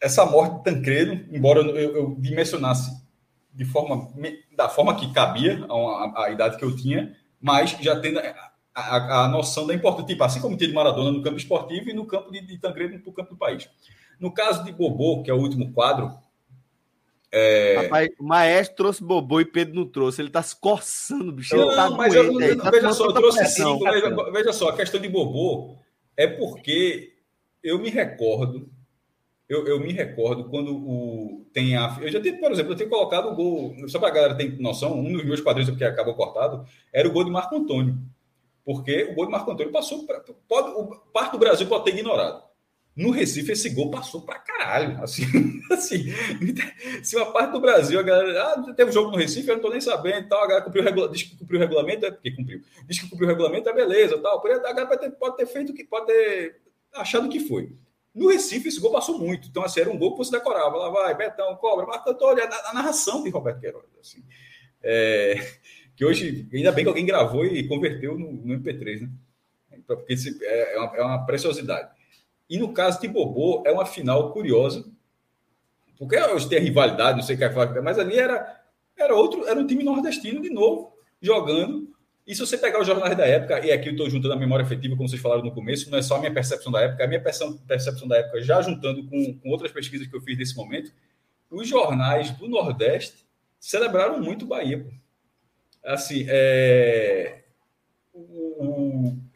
essa 0.00 0.24
morte 0.24 0.56
de 0.56 0.64
Tancredo, 0.64 1.26
embora 1.34 1.60
eu, 1.60 1.96
eu 1.96 2.16
dimensionasse 2.18 3.04
de 3.52 3.64
forma, 3.64 4.12
da 4.54 4.68
forma 4.68 4.94
que 4.94 5.12
cabia 5.12 5.64
a, 5.68 5.74
a, 5.74 6.24
a 6.26 6.30
idade 6.30 6.58
que 6.58 6.64
eu 6.64 6.76
tinha, 6.76 7.16
mas 7.40 7.70
já 7.80 7.98
tendo 7.98 8.18
a, 8.18 8.52
a, 8.74 9.24
a, 9.24 9.28
noção 9.28 9.66
da 9.66 9.74
importância, 9.74 10.08
tipo, 10.08 10.22
assim 10.22 10.40
como 10.40 10.56
tinha 10.56 10.68
de 10.68 10.74
Maradona 10.74 11.10
no 11.10 11.22
campo 11.22 11.38
esportivo 11.38 11.88
e 11.88 11.94
no 11.94 12.04
campo 12.04 12.30
de, 12.30 12.42
de 12.42 12.58
Tancredo 12.58 13.02
no 13.02 13.12
campo 13.12 13.30
do 13.30 13.36
país. 13.36 13.68
No 14.20 14.30
caso 14.30 14.62
de 14.62 14.72
Bobô, 14.72 15.22
que 15.22 15.30
é 15.30 15.34
o 15.34 15.38
último 15.38 15.72
quadro. 15.72 16.14
É... 17.38 17.76
Rapaz, 17.82 18.08
o 18.18 18.24
maestro 18.24 18.76
trouxe 18.76 19.04
Bobô 19.04 19.42
e 19.42 19.44
Pedro 19.44 19.74
não 19.74 19.86
trouxe. 19.86 20.22
Ele 20.22 20.28
está 20.28 20.42
se 20.42 20.58
coçando, 20.58 21.32
bicho. 21.32 21.54
Não, 21.54 21.68
tá 21.74 21.90
mas 21.90 22.14
eu, 22.14 22.40
eu, 22.40 22.56
tá 22.56 22.70
veja 22.70 22.90
só, 22.94 23.04
eu 23.04 23.12
trouxe 23.12 23.38
pressão, 23.40 23.78
cinco. 23.78 23.90
Veja, 23.90 24.30
veja, 24.32 24.52
só, 24.54 24.70
a 24.70 24.76
questão 24.76 24.98
de 24.98 25.06
Bobô 25.06 25.76
é 26.16 26.26
porque 26.26 27.12
eu 27.62 27.78
me 27.78 27.90
recordo. 27.90 28.70
Eu, 29.46 29.66
eu 29.66 29.78
me 29.78 29.92
recordo 29.92 30.48
quando 30.48 30.74
o, 30.74 31.46
tem 31.52 31.76
a. 31.76 31.98
Eu 32.00 32.10
já 32.10 32.20
tenho, 32.20 32.40
por 32.40 32.50
exemplo, 32.50 32.72
eu 32.72 32.76
tenho 32.76 32.88
colocado 32.88 33.28
o 33.28 33.34
gol. 33.34 33.76
Só 33.86 33.98
para 33.98 34.08
a 34.08 34.12
galera 34.12 34.34
ter 34.34 34.58
noção, 34.58 34.98
um 34.98 35.12
dos 35.12 35.24
meus 35.24 35.42
quadrinhos 35.42 35.76
que 35.76 35.84
acabou 35.84 36.14
cortado 36.14 36.64
era 36.90 37.06
o 37.06 37.12
gol 37.12 37.22
de 37.22 37.30
Marco 37.30 37.54
Antônio. 37.54 37.98
Porque 38.64 39.10
o 39.10 39.14
gol 39.14 39.26
de 39.26 39.32
Marco 39.32 39.50
Antônio 39.50 39.70
passou. 39.70 40.06
Pra, 40.06 40.22
pode, 40.48 40.70
o, 40.70 40.86
parte 41.12 41.32
do 41.32 41.38
Brasil 41.38 41.66
pode 41.66 41.84
ter 41.84 41.90
ignorado. 41.90 42.45
No 42.96 43.10
Recife, 43.10 43.52
esse 43.52 43.68
gol 43.68 43.90
passou 43.90 44.22
pra 44.22 44.38
caralho. 44.38 44.98
Assim, 45.04 45.24
assim, 45.70 46.06
se 47.02 47.14
uma 47.16 47.30
parte 47.30 47.52
do 47.52 47.60
Brasil, 47.60 48.00
a 48.00 48.02
galera. 48.02 48.42
Ah, 48.42 48.74
teve 48.74 48.90
um 48.90 48.92
jogo 48.92 49.10
no 49.10 49.18
Recife, 49.18 49.48
eu 49.48 49.56
não 49.56 49.62
tô 49.62 49.68
nem 49.68 49.80
sabendo. 49.80 50.28
Tal, 50.28 50.42
a 50.42 50.46
galera 50.46 50.64
cumpriu 50.64 50.82
regula, 50.82 51.08
diz 51.10 51.24
que 51.24 51.36
cumpriu 51.36 51.58
o 51.58 51.62
regulamento, 51.62 52.06
é 52.06 52.10
porque 52.10 52.30
cumpriu. 52.30 52.62
Diz 52.86 52.98
que 52.98 53.10
cumpriu 53.10 53.28
o 53.28 53.30
regulamento, 53.30 53.68
é 53.68 53.74
beleza. 53.74 54.16
Tal. 54.18 54.38
A 54.38 54.72
galera 54.72 54.86
pode 54.86 55.00
ter, 55.00 55.10
pode 55.10 55.36
ter 55.36 55.46
feito 55.46 55.72
o 55.72 55.74
que 55.74 55.84
pode 55.84 56.06
ter 56.06 56.56
achado 56.94 57.28
que 57.28 57.40
foi. 57.40 57.72
No 58.14 58.28
Recife, 58.28 58.68
esse 58.68 58.80
gol 58.80 58.92
passou 58.92 59.18
muito. 59.18 59.48
Então, 59.48 59.62
assim, 59.62 59.80
era 59.80 59.90
um 59.90 59.98
gol 59.98 60.12
que 60.12 60.18
você 60.18 60.30
decorava. 60.30 60.76
Lá 60.76 60.88
vai, 60.88 61.14
Betão, 61.14 61.54
cobra, 61.56 61.84
Marco 61.84 62.08
Antônio, 62.08 62.42
a, 62.42 62.70
a 62.70 62.74
narração 62.74 63.22
de 63.22 63.28
Roberto 63.28 63.60
Queiroz. 63.60 63.84
Assim. 64.00 64.24
É, 64.82 65.34
que 65.94 66.04
hoje, 66.04 66.48
ainda 66.52 66.72
bem 66.72 66.84
que 66.84 66.88
alguém 66.88 67.04
gravou 67.04 67.44
e 67.44 67.68
converteu 67.68 68.18
no, 68.18 68.32
no 68.32 68.58
MP3, 68.58 69.02
né? 69.02 69.10
Porque 69.86 70.14
é, 70.42 70.74
é, 70.76 70.78
uma, 70.78 70.96
é 70.96 71.02
uma 71.02 71.26
preciosidade. 71.26 71.90
E 72.48 72.58
no 72.58 72.72
caso 72.72 73.00
de 73.00 73.08
Bobô, 73.08 73.62
é 73.66 73.72
uma 73.72 73.84
final 73.84 74.32
curiosa, 74.32 74.84
porque 75.98 76.16
hoje 76.18 76.48
tem 76.48 76.60
rivalidade, 76.60 77.16
não 77.16 77.24
sei 77.24 77.34
o 77.34 77.38
que 77.38 77.44
é 77.44 77.80
mas 77.80 77.98
ali 77.98 78.18
era, 78.18 78.60
era 78.96 79.14
outro, 79.14 79.46
era 79.46 79.58
um 79.58 79.66
time 79.66 79.82
nordestino 79.82 80.40
de 80.40 80.50
novo, 80.50 80.92
jogando. 81.20 81.94
E 82.26 82.34
se 82.34 82.40
você 82.40 82.58
pegar 82.58 82.80
os 82.80 82.86
jornais 82.86 83.16
da 83.16 83.26
época, 83.26 83.64
e 83.64 83.70
aqui 83.70 83.88
eu 83.88 83.92
estou 83.92 84.10
juntando 84.10 84.34
a 84.34 84.36
memória 84.36 84.64
afetiva, 84.64 84.96
como 84.96 85.08
vocês 85.08 85.22
falaram 85.22 85.42
no 85.42 85.52
começo, 85.52 85.90
não 85.90 85.98
é 85.98 86.02
só 86.02 86.16
a 86.16 86.18
minha 86.18 86.32
percepção 86.32 86.72
da 86.72 86.80
época, 86.82 87.02
é 87.02 87.06
a 87.06 87.08
minha 87.08 87.22
percepção 87.22 88.08
da 88.08 88.16
época, 88.18 88.42
já 88.42 88.60
juntando 88.60 89.06
com, 89.08 89.38
com 89.38 89.48
outras 89.50 89.70
pesquisas 89.70 90.06
que 90.06 90.16
eu 90.16 90.20
fiz 90.20 90.36
nesse 90.36 90.56
momento, 90.56 90.92
os 91.50 91.68
jornais 91.68 92.30
do 92.32 92.48
Nordeste 92.48 93.24
celebraram 93.60 94.20
muito 94.20 94.44
Bahia. 94.44 94.84
Pô. 94.84 94.90
Assim, 95.84 96.26
é, 96.28 97.44
o, 98.12 98.85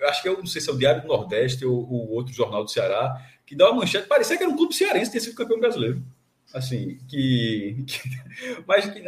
o, 0.01 0.09
acho 0.09 0.23
que 0.23 0.29
eu 0.29 0.39
não 0.39 0.47
sei 0.47 0.61
se 0.61 0.71
é 0.71 0.73
o 0.73 0.79
Diário 0.79 1.03
do 1.03 1.09
Nordeste 1.09 1.65
ou 1.65 1.75
o 1.75 2.13
outro 2.13 2.33
jornal 2.33 2.65
do 2.65 2.71
Ceará, 2.71 3.21
que 3.47 3.57
dá 3.57 3.71
uma 3.71 3.81
manchete, 3.81 4.07
parecia 4.07 4.37
que 4.37 4.43
era 4.43 4.53
um 4.53 4.57
clube 4.57 4.75
cearense 4.75 5.11
tinha 5.11 5.21
sido 5.21 5.35
campeão 5.35 5.59
brasileiro. 5.59 6.03
Assim, 6.53 6.99
que. 7.09 7.85
que 7.87 8.01
mas 8.67 8.87
que, 8.87 9.03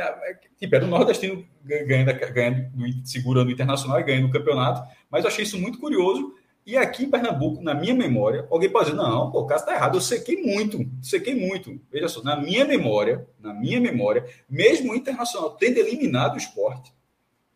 tipo, 0.59 0.75
era 0.75 0.85
o 0.85 0.89
nordestino 0.89 1.45
ganhando, 1.65 2.13
ganhando, 2.33 2.71
segurando 3.05 3.49
o 3.49 3.53
internacional 3.53 4.01
e 4.01 4.05
ganhando 4.05 4.29
o 4.29 4.31
campeonato. 4.31 4.89
Mas 5.11 5.25
eu 5.25 5.29
achei 5.29 5.45
isso 5.45 5.59
muito 5.59 5.79
curioso. 5.79 6.35
E 6.65 6.77
aqui 6.77 7.05
em 7.05 7.11
Pernambuco, 7.11 7.61
na 7.61 7.75
minha 7.75 7.93
memória, 7.93 8.47
alguém 8.49 8.71
pode 8.71 8.91
dizer, 8.91 8.97
não, 8.97 9.33
pô, 9.33 9.41
o 9.41 9.47
caso 9.47 9.65
está 9.65 9.75
errado, 9.75 9.97
eu 9.97 10.01
sequei 10.01 10.41
muito, 10.41 10.89
sequei 11.03 11.35
muito. 11.35 11.81
Veja 11.91 12.09
só, 12.09 12.23
na 12.23 12.37
minha 12.37 12.65
memória, 12.65 13.27
na 13.41 13.53
minha 13.53 13.81
memória, 13.81 14.25
mesmo 14.49 14.93
o 14.93 14.95
Internacional 14.95 15.57
tendo 15.57 15.79
eliminado 15.79 16.35
o 16.35 16.39
esporte, 16.39 16.93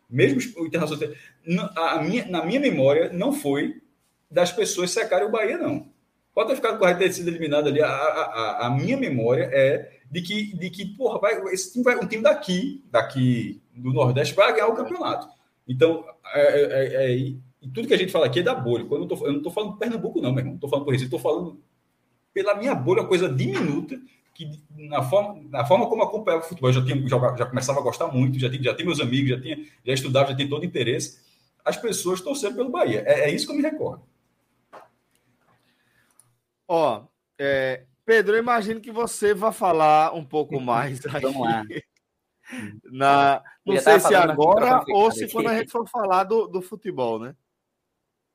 mesmo 0.09 0.41
o 0.63 0.67
Internacional, 0.67 1.15
a 1.77 2.03
minha, 2.03 2.27
na 2.27 2.45
minha 2.45 2.61
memória, 2.61 3.13
não 3.13 3.33
foi 3.33 3.81
das 4.31 4.53
pessoas 4.53 4.91
secarem 4.91 5.27
o 5.27 5.31
Bahia, 5.31 5.59
não. 5.59 5.89
Pode 6.35 6.51
ter 6.51 6.57
ficado 6.57 6.79
correto 6.79 6.99
ter 6.99 7.13
sido 7.13 7.29
eliminado 7.29 7.69
ali. 7.69 7.81
A, 7.81 7.89
a, 7.89 8.67
a, 8.67 8.71
minha 8.71 8.97
memória 8.97 9.49
é 9.53 10.01
de 10.11 10.21
que, 10.21 10.57
de 10.57 10.69
que 10.69 10.85
porra, 10.85 11.19
vai, 11.19 11.43
esse 11.55 11.73
time 11.73 11.85
vai, 11.85 11.97
um 11.97 12.07
time 12.07 12.23
daqui, 12.23 12.85
daqui 12.91 13.63
do 13.75 13.93
Nordeste, 13.93 14.35
vai 14.35 14.53
ganhar 14.53 14.67
o 14.67 14.75
campeonato. 14.75 15.29
Então, 15.67 16.05
é, 16.35 16.41
é, 16.41 16.63
é, 16.63 17.13
é 17.13 17.17
e 17.17 17.41
tudo 17.73 17.89
que 17.89 17.95
a 17.95 17.97
gente 17.97 18.13
fala 18.13 18.27
aqui 18.27 18.41
é 18.41 18.43
da 18.43 18.55
bolha. 18.55 18.85
Quando 18.85 19.03
eu, 19.03 19.09
tô, 19.09 19.27
eu 19.27 19.33
não 19.33 19.39
estou 19.39 19.53
falando 19.53 19.73
do 19.73 19.79
Pernambuco, 19.79 20.21
não, 20.21 20.31
meu 20.31 20.41
irmão. 20.41 20.53
Não 20.53 20.57
estou 20.57 20.71
falando 20.71 20.85
por 20.85 20.95
isso, 20.95 21.05
estou 21.05 21.19
falando 21.19 21.61
pela 22.35 22.55
minha 22.55 22.75
bolha, 22.75 23.05
coisa 23.05 23.29
diminuta 23.29 23.99
que 24.37 24.63
na 24.71 25.03
forma, 25.03 25.43
na 25.49 25.65
forma 25.65 25.89
como 25.89 26.03
acompanhava 26.03 26.45
o 26.45 26.49
futebol, 26.49 26.69
eu 26.69 26.75
já, 26.75 26.85
tinha, 26.85 27.09
já, 27.09 27.37
já 27.37 27.47
começava 27.47 27.81
a 27.81 27.83
gostar 27.83 28.09
muito, 28.09 28.39
já 28.39 28.51
tinha, 28.51 28.63
já 28.63 28.75
tinha 28.75 28.85
meus 28.85 29.01
amigos, 29.01 29.31
já, 29.31 29.41
tinha, 29.41 29.57
já 29.83 29.95
estudava, 29.95 30.29
já 30.29 30.37
tinha 30.37 30.49
todo 30.49 30.67
interesse. 30.67 31.25
As 31.65 31.79
pessoas 31.79 32.21
torcendo 32.21 32.57
pelo 32.57 32.69
Bahia. 32.69 33.03
É, 33.07 33.23
é 33.23 33.31
isso 33.31 33.47
que 33.47 33.53
eu 33.53 33.57
me 33.57 33.63
recordo. 33.63 34.05
Ó, 36.69 37.05
é, 37.39 37.87
Pedro, 38.05 38.37
eu 38.37 38.41
imagino 38.41 38.81
que 38.81 38.93
você 38.93 39.33
vai 39.33 39.53
falar 39.53 40.15
um 40.15 40.25
pouco 40.25 40.61
mais 40.61 41.01
Vamos 41.01 41.41
lá. 41.41 41.65
Na, 42.85 43.43
não 43.65 43.77
sei 43.79 43.99
se 43.99 44.15
agora 44.15 44.85
ou 44.91 45.11
se 45.11 45.29
quando 45.33 45.49
a 45.49 45.59
gente 45.59 45.73
for 45.73 45.89
falar 45.89 46.23
do, 46.23 46.47
do 46.47 46.63
futebol, 46.63 47.19
né? 47.19 47.35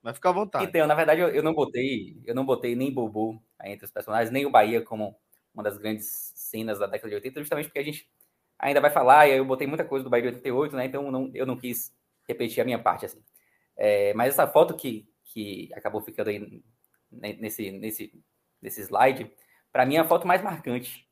Vai 0.03 0.13
ficar 0.13 0.31
à 0.31 0.33
vontade. 0.33 0.65
Então, 0.65 0.85
na 0.85 0.95
verdade, 0.95 1.21
eu, 1.21 1.29
eu 1.29 1.41
não 1.41 1.53
botei, 1.53 2.19
eu 2.25 2.35
não 2.35 2.45
botei 2.45 2.75
nem 2.75 2.91
Bobo 2.91 3.41
entre 3.63 3.85
os 3.85 3.91
personagens, 3.91 4.29
nem 4.29 4.45
o 4.45 4.51
Bahia 4.51 4.81
como 4.81 5.15
uma 5.53 5.63
das 5.63 5.77
grandes 5.77 6.31
cenas 6.35 6.79
da 6.79 6.87
década 6.87 7.09
de 7.09 7.15
80, 7.15 7.39
justamente 7.41 7.65
porque 7.65 7.79
a 7.79 7.83
gente 7.83 8.09
ainda 8.57 8.79
vai 8.79 8.91
falar, 8.91 9.27
e 9.27 9.37
eu 9.37 9.45
botei 9.45 9.67
muita 9.67 9.83
coisa 9.83 10.03
do 10.03 10.09
Bahia 10.09 10.31
de 10.31 10.37
88, 10.37 10.75
né? 10.75 10.85
Então 10.85 11.11
não, 11.11 11.31
eu 11.33 11.45
não 11.45 11.57
quis 11.57 11.93
repetir 12.27 12.61
a 12.61 12.65
minha 12.65 12.79
parte 12.79 13.05
assim. 13.05 13.23
É, 13.75 14.13
mas 14.13 14.29
essa 14.29 14.47
foto 14.47 14.75
que, 14.75 15.09
que 15.25 15.69
acabou 15.73 16.01
ficando 16.01 16.29
aí 16.29 16.63
nesse, 17.11 17.71
nesse, 17.71 18.23
nesse 18.61 18.81
slide, 18.81 19.31
para 19.71 19.85
mim 19.85 19.95
é 19.95 19.99
a 19.99 20.07
foto 20.07 20.27
mais 20.27 20.41
marcante 20.41 21.07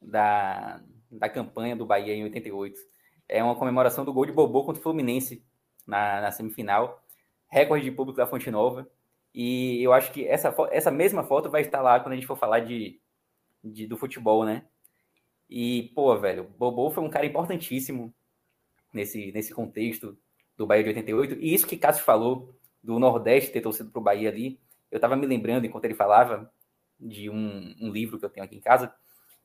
da, 0.00 0.82
da 1.10 1.28
campanha 1.28 1.76
do 1.76 1.86
Bahia 1.86 2.14
em 2.14 2.24
88. 2.24 2.78
É 3.28 3.42
uma 3.42 3.56
comemoração 3.56 4.04
do 4.04 4.12
gol 4.12 4.26
de 4.26 4.32
Bobô 4.32 4.64
contra 4.64 4.80
o 4.80 4.82
Fluminense 4.82 5.44
na, 5.86 6.20
na 6.20 6.32
semifinal, 6.32 7.02
recorde 7.48 7.84
de 7.84 7.90
público 7.90 8.18
da 8.18 8.26
Fonte 8.26 8.50
Nova. 8.50 8.88
E 9.34 9.82
eu 9.82 9.92
acho 9.92 10.12
que 10.12 10.26
essa, 10.26 10.54
essa 10.70 10.90
mesma 10.90 11.24
foto 11.24 11.50
vai 11.50 11.62
estar 11.62 11.80
lá 11.80 11.98
quando 11.98 12.12
a 12.12 12.16
gente 12.16 12.26
for 12.26 12.36
falar 12.36 12.60
de, 12.60 13.00
de 13.62 13.86
do 13.86 13.96
futebol, 13.96 14.44
né? 14.44 14.64
E, 15.48 15.90
pô, 15.94 16.18
velho, 16.18 16.44
Bobô 16.58 16.90
foi 16.90 17.02
um 17.02 17.10
cara 17.10 17.26
importantíssimo 17.26 18.12
nesse, 18.92 19.30
nesse 19.32 19.52
contexto 19.52 20.16
do 20.56 20.66
Bahia 20.66 20.82
de 20.82 20.88
88. 20.90 21.34
E 21.34 21.54
isso 21.54 21.66
que 21.66 21.76
Cássio 21.76 22.04
falou 22.04 22.54
do 22.82 22.98
Nordeste 22.98 23.52
ter 23.52 23.60
torcido 23.60 23.90
pro 23.90 24.00
Bahia 24.00 24.28
ali, 24.28 24.58
eu 24.90 24.98
tava 24.98 25.16
me 25.16 25.26
lembrando 25.26 25.66
enquanto 25.66 25.84
ele 25.84 25.94
falava 25.94 26.50
de 26.98 27.28
um, 27.30 27.74
um 27.80 27.90
livro 27.90 28.18
que 28.18 28.24
eu 28.24 28.30
tenho 28.30 28.44
aqui 28.44 28.56
em 28.56 28.60
casa 28.60 28.94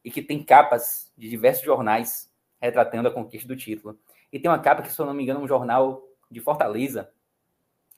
e 0.03 0.11
que 0.11 0.22
tem 0.22 0.44
capas 0.44 1.11
de 1.18 1.30
diversos 1.30 1.64
jornais 1.64 2.31
retratando 2.60 3.07
a 3.07 3.11
conquista 3.11 3.48
do 3.48 3.56
título. 3.56 3.99
E 4.31 4.39
tem 4.39 4.49
uma 4.49 4.60
capa 4.60 4.81
que, 4.81 4.91
se 4.91 4.99
eu 4.99 5.06
não 5.06 5.14
me 5.14 5.23
engano, 5.23 5.39
é 5.39 5.44
um 5.44 5.48
jornal 5.48 6.03
de 6.30 6.39
Fortaleza, 6.39 7.11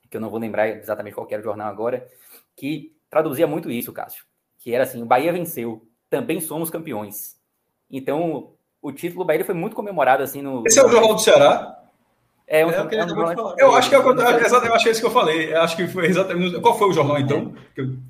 que 0.09 0.17
eu 0.17 0.21
não 0.21 0.29
vou 0.29 0.39
lembrar 0.39 0.67
exatamente 0.67 1.13
qual 1.13 1.27
era 1.29 1.41
o 1.41 1.43
jornal 1.43 1.67
agora, 1.67 2.07
que 2.55 2.95
traduzia 3.09 3.47
muito 3.47 3.71
isso, 3.71 3.93
Cássio. 3.93 4.25
Que 4.57 4.73
era 4.73 4.83
assim: 4.83 5.01
o 5.01 5.05
Bahia 5.05 5.31
venceu, 5.33 5.87
também 6.09 6.41
somos 6.41 6.69
campeões. 6.69 7.37
Então, 7.89 8.53
o 8.81 8.91
título 8.91 9.23
do 9.23 9.27
Bahia 9.27 9.45
foi 9.45 9.55
muito 9.55 9.75
comemorado 9.75 10.23
assim 10.23 10.41
no. 10.41 10.63
Esse 10.65 10.79
é 10.79 10.85
o 10.85 10.89
Jornal 10.89 11.15
do 11.15 11.21
Ceará? 11.21 11.75
É, 12.51 12.65
um, 12.65 12.71
é, 12.71 12.75
é 12.77 12.81
um 12.81 13.55
eu 13.59 13.75
acho 13.75 13.89
que 13.89 13.95
é, 13.95 13.99
eu 13.99 14.73
acho 14.73 14.83
que 14.83 14.89
é 14.89 14.91
isso 14.91 15.01
que 15.01 15.05
eu 15.05 15.11
falei. 15.11 15.53
Eu 15.53 15.61
acho 15.61 15.77
que 15.77 15.87
foi 15.87 16.07
exatamente. 16.07 16.59
Qual 16.59 16.75
foi 16.75 16.89
o 16.89 16.93
jornal, 16.93 17.19
então? 17.19 17.53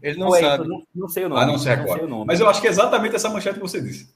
Ele 0.01 0.17
não 0.17 0.29
foi, 0.29 0.39
sabe. 0.39 0.65
Não, 0.65 0.87
não, 0.95 1.09
sei 1.09 1.25
o 1.25 1.29
nome. 1.29 1.41
Ah, 1.41 1.45
não 1.45 1.57
sei 1.57 1.73
agora. 1.73 2.07
Mas 2.25 2.39
eu 2.39 2.47
acho 2.47 2.61
que 2.61 2.67
é 2.67 2.69
exatamente 2.69 3.17
essa 3.17 3.29
manchete 3.29 3.55
que 3.55 3.61
você 3.61 3.81
disse. 3.81 4.15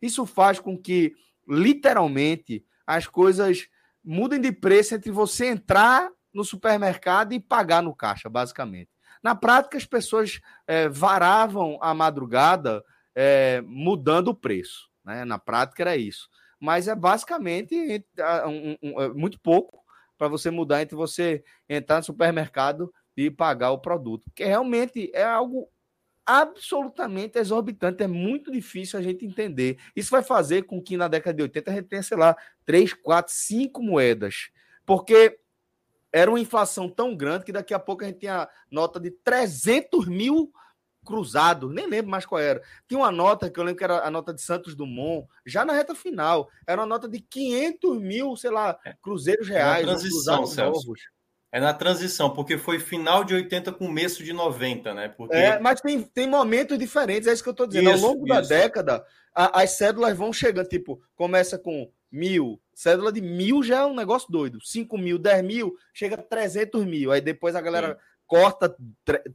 Isso 0.00 0.26
faz 0.26 0.58
com 0.58 0.76
que, 0.76 1.14
literalmente, 1.48 2.64
as 2.86 3.06
coisas 3.06 3.68
mudem 4.04 4.40
de 4.40 4.52
preço 4.52 4.94
entre 4.94 5.10
você 5.10 5.46
entrar 5.46 6.10
no 6.32 6.44
supermercado 6.44 7.32
e 7.32 7.40
pagar 7.40 7.82
no 7.82 7.94
caixa, 7.94 8.28
basicamente. 8.28 8.90
Na 9.22 9.34
prática, 9.34 9.76
as 9.76 9.84
pessoas 9.84 10.40
é, 10.66 10.88
varavam 10.88 11.78
a 11.80 11.94
madrugada 11.94 12.82
é, 13.14 13.62
mudando 13.64 14.28
o 14.28 14.34
preço. 14.34 14.90
Né? 15.04 15.24
Na 15.24 15.38
prática 15.38 15.82
era 15.82 15.96
isso. 15.96 16.28
Mas 16.58 16.88
é 16.88 16.94
basicamente 16.94 18.04
um, 18.46 18.76
um, 18.82 19.00
é 19.00 19.08
muito 19.08 19.38
pouco 19.40 19.82
para 20.16 20.28
você 20.28 20.50
mudar 20.50 20.82
entre 20.82 20.94
você 20.94 21.42
entrar 21.68 21.98
no 21.98 22.04
supermercado 22.04 22.92
e 23.16 23.30
pagar 23.30 23.70
o 23.72 23.78
produto. 23.78 24.24
Porque 24.26 24.44
realmente 24.44 25.10
é 25.14 25.24
algo 25.24 25.68
absolutamente 26.24 27.38
exorbitante, 27.38 28.02
é 28.02 28.06
muito 28.06 28.50
difícil 28.50 28.98
a 28.98 29.02
gente 29.02 29.24
entender. 29.24 29.78
Isso 29.94 30.10
vai 30.10 30.22
fazer 30.22 30.62
com 30.62 30.80
que 30.80 30.96
na 30.96 31.08
década 31.08 31.36
de 31.36 31.42
80 31.42 31.70
a 31.70 31.74
gente 31.74 31.88
tenha, 31.88 32.02
sei 32.02 32.16
lá, 32.16 32.36
3, 32.64 32.92
4, 32.94 33.32
5 33.32 33.82
moedas. 33.82 34.50
Porque 34.86 35.38
era 36.12 36.30
uma 36.30 36.40
inflação 36.40 36.88
tão 36.88 37.16
grande 37.16 37.44
que 37.44 37.52
daqui 37.52 37.72
a 37.72 37.78
pouco 37.78 38.04
a 38.04 38.06
gente 38.06 38.20
tinha 38.20 38.48
nota 38.70 39.00
de 39.00 39.10
300 39.10 40.06
mil 40.06 40.52
cruzados, 41.04 41.72
nem 41.72 41.86
lembro 41.86 42.10
mais 42.10 42.24
qual 42.24 42.40
era. 42.40 42.62
Tinha 42.86 43.00
uma 43.00 43.10
nota 43.10 43.50
que 43.50 43.58
eu 43.58 43.64
lembro 43.64 43.78
que 43.78 43.84
era 43.84 44.06
a 44.06 44.10
nota 44.10 44.32
de 44.32 44.40
Santos 44.40 44.74
Dumont, 44.74 45.26
já 45.44 45.64
na 45.64 45.72
reta 45.72 45.94
final, 45.94 46.48
era 46.66 46.80
uma 46.80 46.86
nota 46.86 47.08
de 47.08 47.20
500 47.20 48.00
mil, 48.00 48.36
sei 48.36 48.50
lá, 48.50 48.78
é. 48.84 48.94
cruzeiros 49.02 49.48
reais, 49.48 49.82
é 49.82 49.86
transição, 49.86 50.42
novos. 50.42 51.00
É 51.52 51.60
na 51.60 51.74
transição, 51.74 52.30
porque 52.30 52.56
foi 52.56 52.80
final 52.80 53.22
de 53.24 53.34
80, 53.34 53.72
começo 53.72 54.24
de 54.24 54.32
90, 54.32 54.94
né? 54.94 55.08
Porque... 55.10 55.36
É, 55.36 55.58
mas 55.60 55.82
tem, 55.82 56.00
tem 56.02 56.26
momentos 56.26 56.78
diferentes, 56.78 57.28
é 57.28 57.32
isso 57.34 57.42
que 57.42 57.48
eu 57.50 57.52
estou 57.52 57.66
dizendo. 57.66 57.90
Isso, 57.90 58.06
Ao 58.06 58.12
longo 58.12 58.24
isso. 58.26 58.34
da 58.34 58.40
década, 58.40 59.04
a, 59.34 59.60
as 59.60 59.72
cédulas 59.72 60.16
vão 60.16 60.32
chegando, 60.32 60.66
tipo, 60.66 60.98
começa 61.14 61.58
com 61.58 61.92
mil, 62.10 62.58
cédula 62.74 63.12
de 63.12 63.20
mil 63.20 63.62
já 63.62 63.80
é 63.80 63.84
um 63.84 63.94
negócio 63.94 64.30
doido. 64.30 64.58
cinco 64.62 64.96
mil, 64.96 65.18
dez 65.18 65.44
mil, 65.44 65.76
chega 65.92 66.14
a 66.14 66.22
300 66.22 66.86
mil. 66.86 67.12
Aí 67.12 67.20
depois 67.20 67.54
a 67.54 67.60
galera 67.60 67.94
Sim. 67.94 68.00
corta 68.26 68.74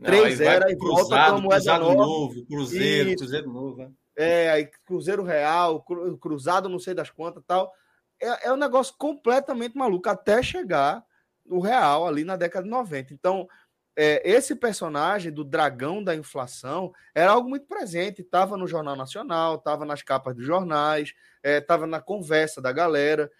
três 0.03 0.41
era 0.41 0.71
e 0.71 0.75
volta 0.75 1.09
para 1.09 1.33
uma 1.33 1.41
moeda 1.41 1.77
nova. 1.77 1.95
novo, 1.95 2.45
cruzeiro, 2.47 3.09
Isso. 3.09 3.17
cruzeiro 3.17 3.51
novo. 3.51 3.77
Né? 3.77 3.91
É, 4.15 4.49
aí 4.49 4.69
cruzeiro 4.85 5.23
real, 5.23 5.85
cruzado 6.19 6.67
não 6.67 6.79
sei 6.79 6.95
das 6.95 7.11
quantas 7.11 7.43
tal. 7.45 7.71
É, 8.19 8.47
é 8.47 8.53
um 8.53 8.57
negócio 8.57 8.95
completamente 8.97 9.77
maluco 9.77 10.09
até 10.09 10.41
chegar 10.41 11.05
o 11.47 11.59
real 11.59 12.07
ali 12.07 12.23
na 12.23 12.35
década 12.35 12.63
de 12.63 12.69
90. 12.69 13.13
Então, 13.13 13.47
é, 13.95 14.21
esse 14.29 14.55
personagem 14.55 15.31
do 15.31 15.43
dragão 15.43 16.03
da 16.03 16.15
inflação 16.15 16.93
era 17.15 17.31
algo 17.31 17.49
muito 17.49 17.65
presente, 17.65 18.21
estava 18.21 18.55
no 18.55 18.67
Jornal 18.67 18.95
Nacional, 18.95 19.55
estava 19.55 19.85
nas 19.85 20.03
capas 20.03 20.35
dos 20.35 20.45
jornais, 20.45 21.13
estava 21.43 21.85
é, 21.85 21.87
na 21.87 21.99
conversa 21.99 22.61
da 22.61 22.71
galera. 22.71 23.31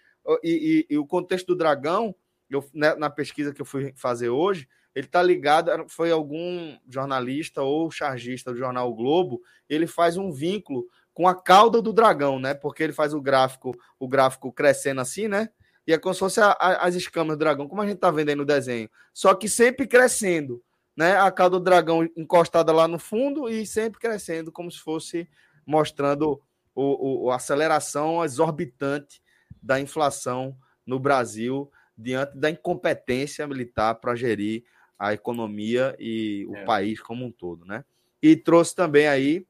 E, 0.42 0.86
e, 0.90 0.94
e, 0.94 0.98
o 0.98 1.06
contexto 1.06 1.46
do 1.46 1.56
dragão, 1.56 2.14
eu, 2.50 2.64
né, 2.74 2.94
na 2.96 3.08
pesquisa 3.08 3.54
que 3.54 3.62
eu 3.62 3.66
fui 3.66 3.92
fazer 3.96 4.30
hoje, 4.30 4.68
ele 4.94 5.06
está 5.06 5.22
ligado, 5.22 5.70
foi 5.88 6.10
algum 6.10 6.76
jornalista 6.88 7.62
ou 7.62 7.88
chargista 7.88 8.52
do 8.52 8.58
jornal 8.58 8.90
o 8.90 8.94
Globo, 8.96 9.40
ele 9.68 9.86
faz 9.86 10.16
um 10.16 10.32
vínculo 10.32 10.86
com 11.14 11.28
a 11.28 11.34
cauda 11.34 11.80
do 11.80 11.92
dragão, 11.92 12.38
né? 12.40 12.52
Porque 12.52 12.82
ele 12.82 12.92
faz 12.92 13.14
o 13.14 13.20
gráfico, 13.20 13.76
o 13.98 14.08
gráfico 14.08 14.52
crescendo 14.52 15.00
assim, 15.00 15.28
né? 15.28 15.50
E 15.88 15.92
é 15.94 15.98
como 15.98 16.12
se 16.12 16.20
fosse 16.20 16.38
a, 16.38 16.50
a, 16.50 16.86
as 16.86 16.94
escamas 16.94 17.34
do 17.34 17.38
dragão, 17.38 17.66
como 17.66 17.80
a 17.80 17.86
gente 17.86 17.94
está 17.94 18.10
vendo 18.10 18.28
aí 18.28 18.34
no 18.34 18.44
desenho. 18.44 18.90
Só 19.14 19.34
que 19.34 19.48
sempre 19.48 19.86
crescendo, 19.86 20.62
né? 20.94 21.16
A 21.16 21.32
cauda 21.32 21.58
do 21.58 21.64
dragão 21.64 22.06
encostada 22.14 22.70
lá 22.72 22.86
no 22.86 22.98
fundo 22.98 23.48
e 23.48 23.64
sempre 23.64 23.98
crescendo, 23.98 24.52
como 24.52 24.70
se 24.70 24.80
fosse 24.80 25.26
mostrando 25.64 26.42
o, 26.74 27.24
o, 27.24 27.30
a 27.30 27.36
aceleração 27.36 28.22
exorbitante 28.22 29.22
da 29.62 29.80
inflação 29.80 30.54
no 30.84 31.00
Brasil 31.00 31.72
diante 31.96 32.36
da 32.36 32.50
incompetência 32.50 33.46
militar 33.46 33.94
para 33.94 34.14
gerir 34.14 34.64
a 34.98 35.14
economia 35.14 35.96
e 35.98 36.44
o 36.50 36.56
é. 36.56 36.64
país 36.66 37.00
como 37.00 37.24
um 37.24 37.32
todo, 37.32 37.64
né? 37.64 37.82
E 38.20 38.36
trouxe 38.36 38.74
também 38.74 39.08
aí, 39.08 39.46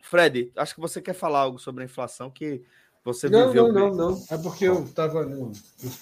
Fred, 0.00 0.52
acho 0.54 0.76
que 0.76 0.80
você 0.80 1.02
quer 1.02 1.14
falar 1.14 1.40
algo 1.40 1.58
sobre 1.58 1.82
a 1.82 1.86
inflação 1.86 2.30
que 2.30 2.62
você 3.06 3.28
não, 3.28 3.46
viveu. 3.46 3.72
Não, 3.72 3.90
não, 3.90 4.10
não. 4.10 4.24
É 4.28 4.36
porque 4.36 4.64
eu 4.64 4.82
estava 4.82 5.24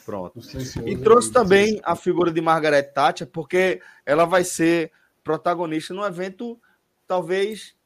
Pronto. 0.07 0.41
No 0.41 0.89
e 0.89 0.97
trouxe 0.97 1.31
também 1.31 1.79
a 1.85 1.95
figura 1.95 2.33
de 2.33 2.41
Margaret 2.41 2.85
Thatcher, 2.85 3.27
porque 3.27 3.83
ela 4.07 4.25
vai 4.25 4.43
ser 4.43 4.91
protagonista 5.23 5.93
no 5.93 6.03
evento, 6.03 6.59
talvez, 7.07 7.77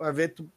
um 0.00 0.06
evento 0.06 0.50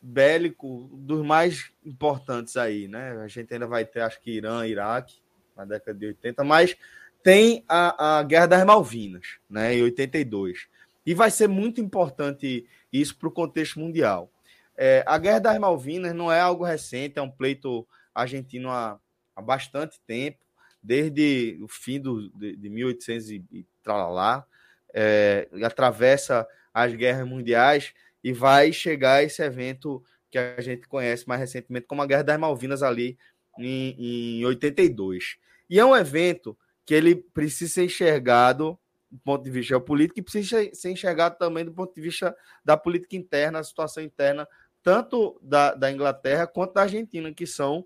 bélico 0.00 0.88
dos 0.92 1.26
mais 1.26 1.72
importantes 1.84 2.56
aí, 2.56 2.86
né? 2.86 3.20
A 3.20 3.26
gente 3.26 3.52
ainda 3.52 3.66
vai 3.66 3.84
ter, 3.84 4.02
acho 4.02 4.20
que 4.20 4.30
Irã, 4.30 4.64
Iraque, 4.64 5.16
na 5.56 5.64
década 5.64 5.98
de 5.98 6.06
80, 6.06 6.44
mas 6.44 6.76
tem 7.20 7.64
a, 7.68 8.18
a 8.18 8.22
Guerra 8.22 8.46
das 8.46 8.64
Malvinas, 8.64 9.38
né, 9.50 9.74
em 9.74 9.82
82. 9.82 10.68
E 11.04 11.14
vai 11.14 11.32
ser 11.32 11.48
muito 11.48 11.80
importante 11.80 12.64
isso 12.92 13.16
para 13.16 13.28
o 13.28 13.32
contexto 13.32 13.80
mundial. 13.80 14.30
É, 14.76 15.04
a 15.06 15.18
Guerra 15.18 15.38
das 15.38 15.58
Malvinas 15.58 16.14
não 16.14 16.32
é 16.32 16.40
algo 16.40 16.64
recente, 16.64 17.18
é 17.18 17.22
um 17.22 17.30
pleito 17.30 17.86
argentino 18.14 18.70
há, 18.70 18.98
há 19.34 19.42
bastante 19.42 20.00
tempo, 20.06 20.44
desde 20.82 21.58
o 21.62 21.68
fim 21.68 22.00
do, 22.00 22.28
de, 22.30 22.56
de 22.56 22.68
1800 22.68 23.30
e, 23.30 23.44
e 23.50 23.66
tralá, 23.82 24.46
é, 24.92 25.48
atravessa 25.62 26.46
as 26.72 26.94
guerras 26.94 27.26
mundiais 27.26 27.94
e 28.22 28.32
vai 28.32 28.72
chegar 28.72 29.22
esse 29.22 29.42
evento 29.42 30.02
que 30.30 30.38
a 30.38 30.60
gente 30.60 30.88
conhece 30.88 31.28
mais 31.28 31.40
recentemente 31.40 31.86
como 31.86 32.02
a 32.02 32.06
Guerra 32.06 32.24
das 32.24 32.38
Malvinas 32.38 32.82
ali 32.82 33.16
em, 33.58 34.40
em 34.40 34.44
82. 34.44 35.36
E 35.70 35.78
é 35.78 35.84
um 35.84 35.96
evento 35.96 36.56
que 36.84 36.94
ele 36.94 37.14
precisa 37.14 37.74
ser 37.74 37.84
enxergado 37.84 38.78
do 39.10 39.20
ponto 39.20 39.44
de 39.44 39.50
vista 39.50 39.68
geopolítico 39.68 40.18
e 40.18 40.22
precisa 40.22 40.68
ser 40.74 40.90
enxergado 40.90 41.38
também 41.38 41.64
do 41.64 41.72
ponto 41.72 41.94
de 41.94 42.00
vista 42.00 42.36
da 42.64 42.76
política 42.76 43.14
interna, 43.14 43.60
a 43.60 43.64
situação 43.64 44.02
interna, 44.02 44.46
tanto 44.84 45.40
da, 45.42 45.74
da 45.74 45.90
Inglaterra 45.90 46.46
quanto 46.46 46.74
da 46.74 46.82
Argentina, 46.82 47.32
que 47.32 47.46
são 47.46 47.84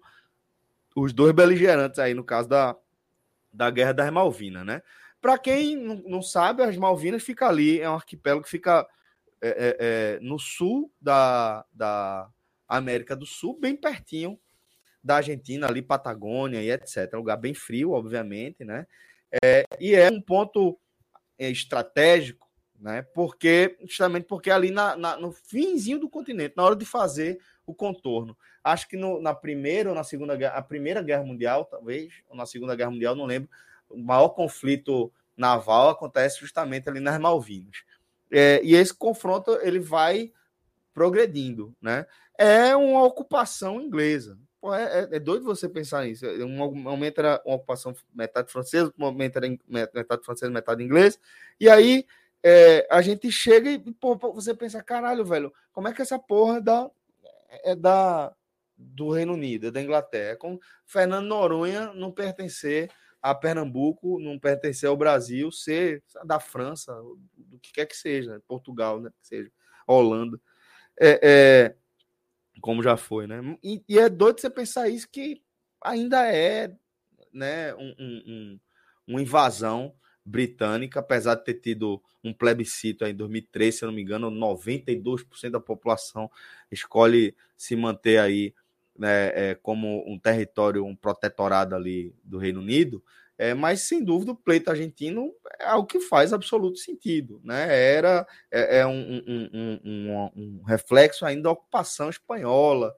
os 0.95 1.13
dois 1.13 1.33
beligerantes 1.33 2.01
aí, 2.01 2.13
no 2.13 2.25
caso 2.25 2.49
da, 2.49 2.77
da 3.53 3.71
Guerra 3.71 3.93
das 3.93 4.11
Malvinas, 4.11 4.67
né? 4.67 4.83
Para 5.21 5.39
quem 5.39 5.77
não 5.77 6.21
sabe, 6.21 6.63
as 6.63 6.77
Malvinas 6.77 7.23
fica 7.23 7.47
ali, 7.47 7.81
é 7.81 7.89
um 7.89 7.95
arquipélago 7.95 8.43
que 8.43 8.51
fica 8.51 8.87
é, 9.41 9.49
é, 9.49 9.77
é, 9.79 10.21
no 10.21 10.39
sul 10.39 10.93
da, 11.01 11.65
da 11.73 12.29
América 12.69 13.15
do 13.15 13.27
Sul, 13.27 13.59
bem 13.59 13.77
pertinho 13.77 14.39
da 15.03 15.17
Argentina, 15.17 15.69
ali, 15.69 15.81
Patagônia 15.81 16.61
e 16.61 16.71
etc. 16.71 17.09
É 17.13 17.17
um 17.17 17.21
lugar 17.21 17.37
bem 17.37 17.55
frio, 17.55 17.93
obviamente, 17.93 18.65
né? 18.65 18.87
É, 19.43 19.65
e 19.79 19.95
é 19.95 20.11
um 20.11 20.21
ponto 20.21 20.79
é, 21.39 21.49
estratégico, 21.49 22.48
né? 22.79 23.03
Porque, 23.15 23.77
justamente 23.83 24.25
porque 24.25 24.51
ali 24.51 24.71
na, 24.71 24.97
na, 24.97 25.17
no 25.17 25.33
finzinho 25.33 25.99
do 25.99 26.09
continente, 26.09 26.55
na 26.57 26.65
hora 26.65 26.77
de 26.77 26.85
fazer 26.85 27.41
o 27.67 27.75
contorno. 27.75 28.37
Acho 28.63 28.89
que 28.89 28.97
no, 28.97 29.21
na 29.21 29.35
primeira 29.35 29.89
ou 29.89 29.95
na 29.95 30.05
segunda 30.05 30.35
a 30.49 30.63
primeira 30.63 31.03
guerra 31.03 31.25
mundial, 31.25 31.65
talvez, 31.65 32.13
ou 32.29 32.37
na 32.37 32.47
segunda 32.47 32.75
guerra 32.75 32.91
mundial, 32.91 33.15
não 33.15 33.27
lembro, 33.27 33.49
o 33.89 33.99
maior 33.99 34.31
conflito 34.31 35.13
naval 35.37 35.91
acontece 35.91 36.41
justamente 36.41 36.89
ali 36.89 37.01
nas 37.01 37.19
Malvinas. 37.19 37.85
É, 38.31 38.61
e 38.63 38.75
esse 38.75 38.93
confronto 38.93 39.59
ele 39.63 39.79
vai 39.79 40.33
progredindo, 40.93 41.75
né? 41.81 42.07
É 42.37 42.75
uma 42.77 43.05
ocupação 43.05 43.81
inglesa. 43.81 44.39
Pô, 44.61 44.75
é, 44.75 45.01
é, 45.01 45.09
é, 45.13 45.21
doido 45.21 45.45
você 45.45 45.69
pensar 45.69 46.05
nisso. 46.05 46.27
É, 46.27 46.45
um 46.45 46.75
momento 46.75 47.21
era 47.21 47.41
uma 47.45 47.57
ocupação 47.57 47.95
metade 48.13 48.51
francesa, 48.51 48.93
um 48.99 49.05
momento 49.05 49.37
era 49.37 49.47
metade 49.69 50.25
francesa, 50.25 50.51
metade 50.51 50.83
inglês. 50.83 51.19
E 51.61 51.71
aí 51.71 52.05
é, 52.43 52.87
a 52.91 53.03
gente 53.03 53.31
chega 53.31 53.71
e 53.71 53.79
pô, 53.79 54.17
você 54.33 54.55
pensa, 54.55 54.83
caralho, 54.83 55.25
velho, 55.25 55.53
como 55.73 55.89
é 55.89 55.93
que 55.93 56.03
essa 56.03 56.19
porra 56.19 56.61
da, 56.61 56.91
é 57.65 57.75
da 57.75 58.35
do 58.77 59.11
Reino 59.11 59.33
Unido, 59.33 59.67
é 59.67 59.71
da 59.71 59.83
Inglaterra? 59.83 60.33
É 60.33 60.37
como 60.37 60.61
Fernando 60.87 61.27
Noronha 61.27 61.93
não 61.95 62.13
pertencer 62.13 62.91
a 63.21 63.35
Pernambuco, 63.35 64.21
não 64.21 64.39
pertencer 64.39 64.89
ao 64.89 64.97
Brasil, 64.97 65.51
ser 65.51 66.03
da 66.25 66.39
França, 66.39 66.95
do 67.37 67.59
que 67.59 67.73
quer 67.73 67.87
que 67.87 67.97
seja, 67.97 68.41
Portugal, 68.47 69.01
né? 69.01 69.11
Que 69.21 69.27
seja, 69.27 69.51
Holanda. 69.87 70.41
É, 71.01 71.21
é, 71.23 71.77
como 72.61 72.83
já 72.83 72.97
foi, 72.97 73.27
né? 73.27 73.41
E, 73.63 73.83
e, 73.89 73.99
é 73.99 74.09
doido 74.09 74.41
você 74.41 74.51
pensar 74.51 74.89
isso 74.89 75.09
que 75.11 75.43
ainda 75.83 76.27
é 76.33 76.73
né, 77.33 77.75
um, 77.75 77.95
um, 77.99 78.61
uma 79.07 79.23
invasão 79.23 79.95
britânica, 80.29 81.01
apesar 81.01 81.37
de 81.37 81.45
ter 81.45 81.55
tido 81.55 82.03
um 82.23 82.33
plebiscito 82.33 83.05
em 83.05 83.15
2003, 83.15 83.75
se 83.75 83.85
eu 83.85 83.89
não 83.89 83.95
me 83.95 84.03
engano, 84.03 84.31
92% 84.31 85.51
da 85.51 85.61
população 85.61 86.31
escolhe 86.71 87.35
se 87.57 87.75
manter 87.75 88.19
aí 88.19 88.55
né, 88.97 89.29
é, 89.35 89.55
como 89.55 90.05
um 90.07 90.19
território, 90.19 90.85
um 90.85 90.95
protetorado 90.95 91.75
ali 91.75 92.15
do 92.23 92.37
Reino 92.37 92.61
Unido. 92.61 93.03
É, 93.39 93.55
mas 93.55 93.83
sem 93.83 94.03
dúvida 94.03 94.33
o 94.33 94.37
pleito 94.37 94.69
argentino 94.69 95.33
é 95.61 95.67
algo 95.67 95.87
que 95.87 96.01
faz 96.01 96.33
absoluto 96.33 96.77
sentido, 96.77 97.41
né? 97.45 97.95
Era 97.95 98.27
é, 98.51 98.79
é 98.81 98.87
um, 98.87 99.23
um, 99.29 99.81
um, 99.85 100.31
um, 100.37 100.63
reflexo 100.65 101.25
ainda 101.25 101.43
da 101.43 101.53
ocupação 101.53 102.11
espanhola 102.11 102.93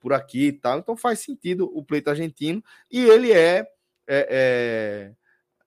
por 0.00 0.14
aqui 0.14 0.46
e 0.46 0.52
tal, 0.52 0.78
então 0.78 0.96
faz 0.96 1.18
sentido 1.18 1.70
o 1.76 1.84
pleito 1.84 2.08
argentino 2.08 2.64
e 2.90 3.04
ele 3.04 3.32
é, 3.32 3.66
é, 4.08 4.26
é 4.30 5.12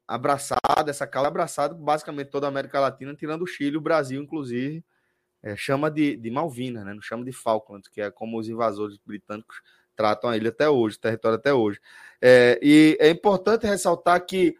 abraçado, 0.07 0.89
essa 0.89 1.07
causa 1.07 1.27
abraçado 1.27 1.75
basicamente 1.75 2.29
toda 2.29 2.47
a 2.47 2.49
América 2.49 2.79
Latina, 2.79 3.15
tirando 3.15 3.43
o 3.43 3.47
Chile, 3.47 3.77
o 3.77 3.81
Brasil, 3.81 4.21
inclusive, 4.21 4.83
é, 5.43 5.55
chama 5.55 5.89
de, 5.91 6.15
de 6.17 6.31
Malvinas, 6.31 6.85
né? 6.85 6.93
Não 6.93 7.01
chama 7.01 7.23
de 7.23 7.31
Falklands, 7.31 7.87
que 7.89 8.01
é 8.01 8.09
como 8.09 8.39
os 8.39 8.49
invasores 8.49 8.97
britânicos 9.05 9.61
tratam 9.95 10.29
a 10.29 10.37
ilha 10.37 10.49
até 10.49 10.69
hoje, 10.69 10.99
território 10.99 11.37
até 11.37 11.53
hoje. 11.53 11.79
É, 12.21 12.59
e 12.61 12.97
é 12.99 13.09
importante 13.09 13.65
ressaltar 13.65 14.25
que, 14.25 14.55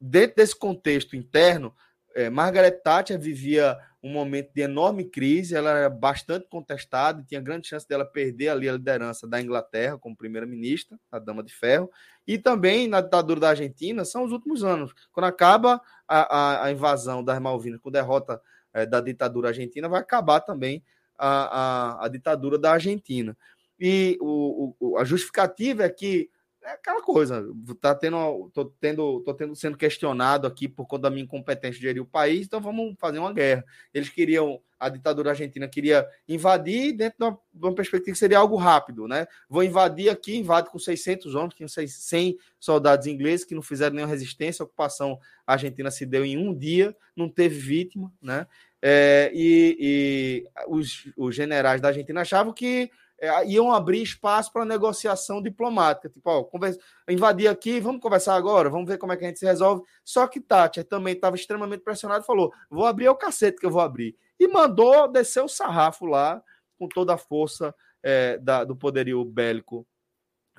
dentro 0.00 0.36
desse 0.36 0.56
contexto 0.56 1.14
interno, 1.14 1.74
é, 2.14 2.28
Margaret 2.28 2.72
Thatcher 2.72 3.18
vivia 3.18 3.78
um 4.02 4.10
momento 4.10 4.50
de 4.54 4.62
enorme 4.62 5.04
crise, 5.04 5.54
ela 5.54 5.70
era 5.70 5.90
bastante 5.90 6.46
contestada, 6.48 7.22
tinha 7.22 7.40
grande 7.40 7.68
chance 7.68 7.86
dela 7.86 8.04
perder 8.04 8.48
ali 8.48 8.68
a 8.68 8.72
liderança 8.72 9.26
da 9.28 9.40
Inglaterra 9.40 9.98
como 9.98 10.16
primeira-ministra, 10.16 10.98
a 11.12 11.18
Dama 11.18 11.42
de 11.42 11.52
Ferro, 11.54 11.90
e 12.26 12.38
também 12.38 12.88
na 12.88 13.00
ditadura 13.00 13.40
da 13.40 13.50
Argentina, 13.50 14.04
são 14.04 14.24
os 14.24 14.32
últimos 14.32 14.64
anos. 14.64 14.94
Quando 15.12 15.26
acaba 15.26 15.80
a, 16.08 16.36
a, 16.36 16.64
a 16.64 16.72
invasão 16.72 17.22
das 17.22 17.38
Malvinas, 17.40 17.80
com 17.80 17.90
derrota 17.90 18.40
é, 18.72 18.86
da 18.86 19.00
ditadura 19.00 19.48
argentina, 19.48 19.88
vai 19.88 20.00
acabar 20.00 20.40
também 20.40 20.82
a, 21.18 21.98
a, 21.98 22.06
a 22.06 22.08
ditadura 22.08 22.58
da 22.58 22.72
Argentina. 22.72 23.36
E 23.78 24.16
o, 24.20 24.74
o, 24.80 24.96
a 24.96 25.04
justificativa 25.04 25.84
é 25.84 25.90
que 25.90 26.30
é 26.62 26.72
aquela 26.72 27.02
coisa, 27.02 27.46
tá 27.80 27.94
tendo, 27.94 28.50
tô 28.52 28.66
tendo, 28.66 29.20
tô 29.20 29.32
tendo 29.32 29.56
sendo 29.56 29.78
questionado 29.78 30.46
aqui 30.46 30.68
por 30.68 30.86
conta 30.86 31.02
da 31.02 31.10
minha 31.10 31.24
incompetência 31.24 31.80
de 31.80 31.86
gerir 31.86 32.02
o 32.02 32.06
país, 32.06 32.46
então 32.46 32.60
vamos 32.60 32.94
fazer 32.98 33.18
uma 33.18 33.32
guerra. 33.32 33.64
Eles 33.94 34.10
queriam, 34.10 34.60
a 34.78 34.90
ditadura 34.90 35.30
argentina 35.30 35.66
queria 35.66 36.06
invadir 36.28 36.92
dentro 36.92 37.18
de 37.18 37.24
uma, 37.24 37.38
de 37.52 37.66
uma 37.66 37.74
perspectiva 37.74 38.12
que 38.12 38.18
seria 38.18 38.38
algo 38.38 38.56
rápido, 38.56 39.08
né? 39.08 39.26
Vou 39.48 39.64
invadir 39.64 40.10
aqui, 40.10 40.36
invade 40.36 40.70
com 40.70 40.78
600 40.78 41.34
homens, 41.34 41.54
tinham 41.54 41.68
100 41.68 42.36
soldados 42.58 43.06
ingleses 43.06 43.46
que 43.46 43.54
não 43.54 43.62
fizeram 43.62 43.94
nenhuma 43.96 44.10
resistência, 44.10 44.62
a 44.62 44.66
ocupação 44.66 45.18
argentina 45.46 45.90
se 45.90 46.04
deu 46.04 46.26
em 46.26 46.36
um 46.36 46.54
dia, 46.54 46.94
não 47.16 47.28
teve 47.28 47.58
vítima, 47.58 48.12
né? 48.20 48.46
É, 48.82 49.30
e, 49.34 49.76
e 49.78 50.48
os, 50.68 51.08
os 51.16 51.34
generais 51.34 51.80
da 51.80 51.88
Argentina 51.88 52.20
achavam 52.20 52.52
que 52.52 52.90
é, 53.20 53.46
iam 53.46 53.72
abrir 53.72 54.02
espaço 54.02 54.50
para 54.50 54.64
negociação 54.64 55.42
diplomática. 55.42 56.08
Tipo, 56.08 56.30
ó, 56.30 56.42
conversa, 56.42 56.80
invadir 57.08 57.48
aqui, 57.48 57.78
vamos 57.78 58.00
conversar 58.00 58.34
agora, 58.34 58.70
vamos 58.70 58.88
ver 58.88 58.96
como 58.96 59.12
é 59.12 59.16
que 59.16 59.24
a 59.24 59.28
gente 59.28 59.38
se 59.38 59.46
resolve. 59.46 59.82
Só 60.04 60.26
que 60.26 60.40
Thatcher 60.40 60.84
também 60.84 61.14
estava 61.14 61.36
extremamente 61.36 61.82
pressionado 61.82 62.24
e 62.24 62.26
falou: 62.26 62.52
vou 62.70 62.86
abrir 62.86 63.08
o 63.08 63.14
cacete 63.14 63.58
que 63.58 63.66
eu 63.66 63.70
vou 63.70 63.82
abrir. 63.82 64.16
E 64.38 64.48
mandou 64.48 65.06
descer 65.06 65.44
o 65.44 65.48
sarrafo 65.48 66.06
lá, 66.06 66.42
com 66.78 66.88
toda 66.88 67.14
a 67.14 67.18
força 67.18 67.74
é, 68.02 68.38
da, 68.38 68.64
do 68.64 68.74
poderio 68.74 69.22
bélico 69.22 69.86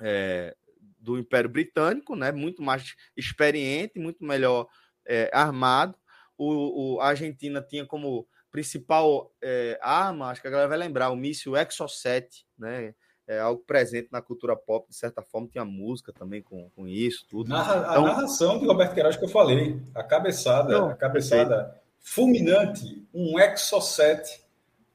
é, 0.00 0.54
do 1.00 1.18
Império 1.18 1.50
Britânico, 1.50 2.14
né? 2.14 2.30
muito 2.30 2.62
mais 2.62 2.94
experiente, 3.16 3.98
muito 3.98 4.24
melhor 4.24 4.68
é, 5.04 5.28
armado. 5.32 5.96
o, 6.38 6.94
o 6.94 7.00
a 7.00 7.08
Argentina 7.08 7.60
tinha 7.60 7.84
como 7.84 8.28
principal 8.52 9.32
é, 9.42 9.78
arma, 9.82 10.28
acho 10.28 10.42
que 10.42 10.46
a 10.46 10.50
galera 10.50 10.68
vai 10.68 10.78
lembrar, 10.78 11.10
o 11.10 11.16
míssil 11.16 11.56
Exocet, 11.56 12.44
né? 12.56 12.94
É 13.26 13.38
algo 13.38 13.62
presente 13.64 14.08
na 14.12 14.20
cultura 14.20 14.54
pop, 14.54 14.88
de 14.90 14.96
certa 14.96 15.22
forma, 15.22 15.48
tinha 15.48 15.64
música 15.64 16.12
também 16.12 16.42
com, 16.42 16.68
com 16.70 16.86
isso, 16.86 17.24
tudo. 17.30 17.48
Narra, 17.48 17.78
então, 17.78 18.04
a 18.04 18.08
narração 18.08 18.58
de 18.58 18.66
Roberto 18.66 18.92
Queiroz 18.92 19.16
que 19.16 19.24
eu 19.24 19.28
falei, 19.28 19.80
a 19.94 20.02
cabeçada, 20.02 20.78
não, 20.78 20.90
a 20.90 20.94
cabeçada 20.94 21.80
fulminante, 21.98 23.06
um 23.14 23.38
Exocet, 23.38 24.42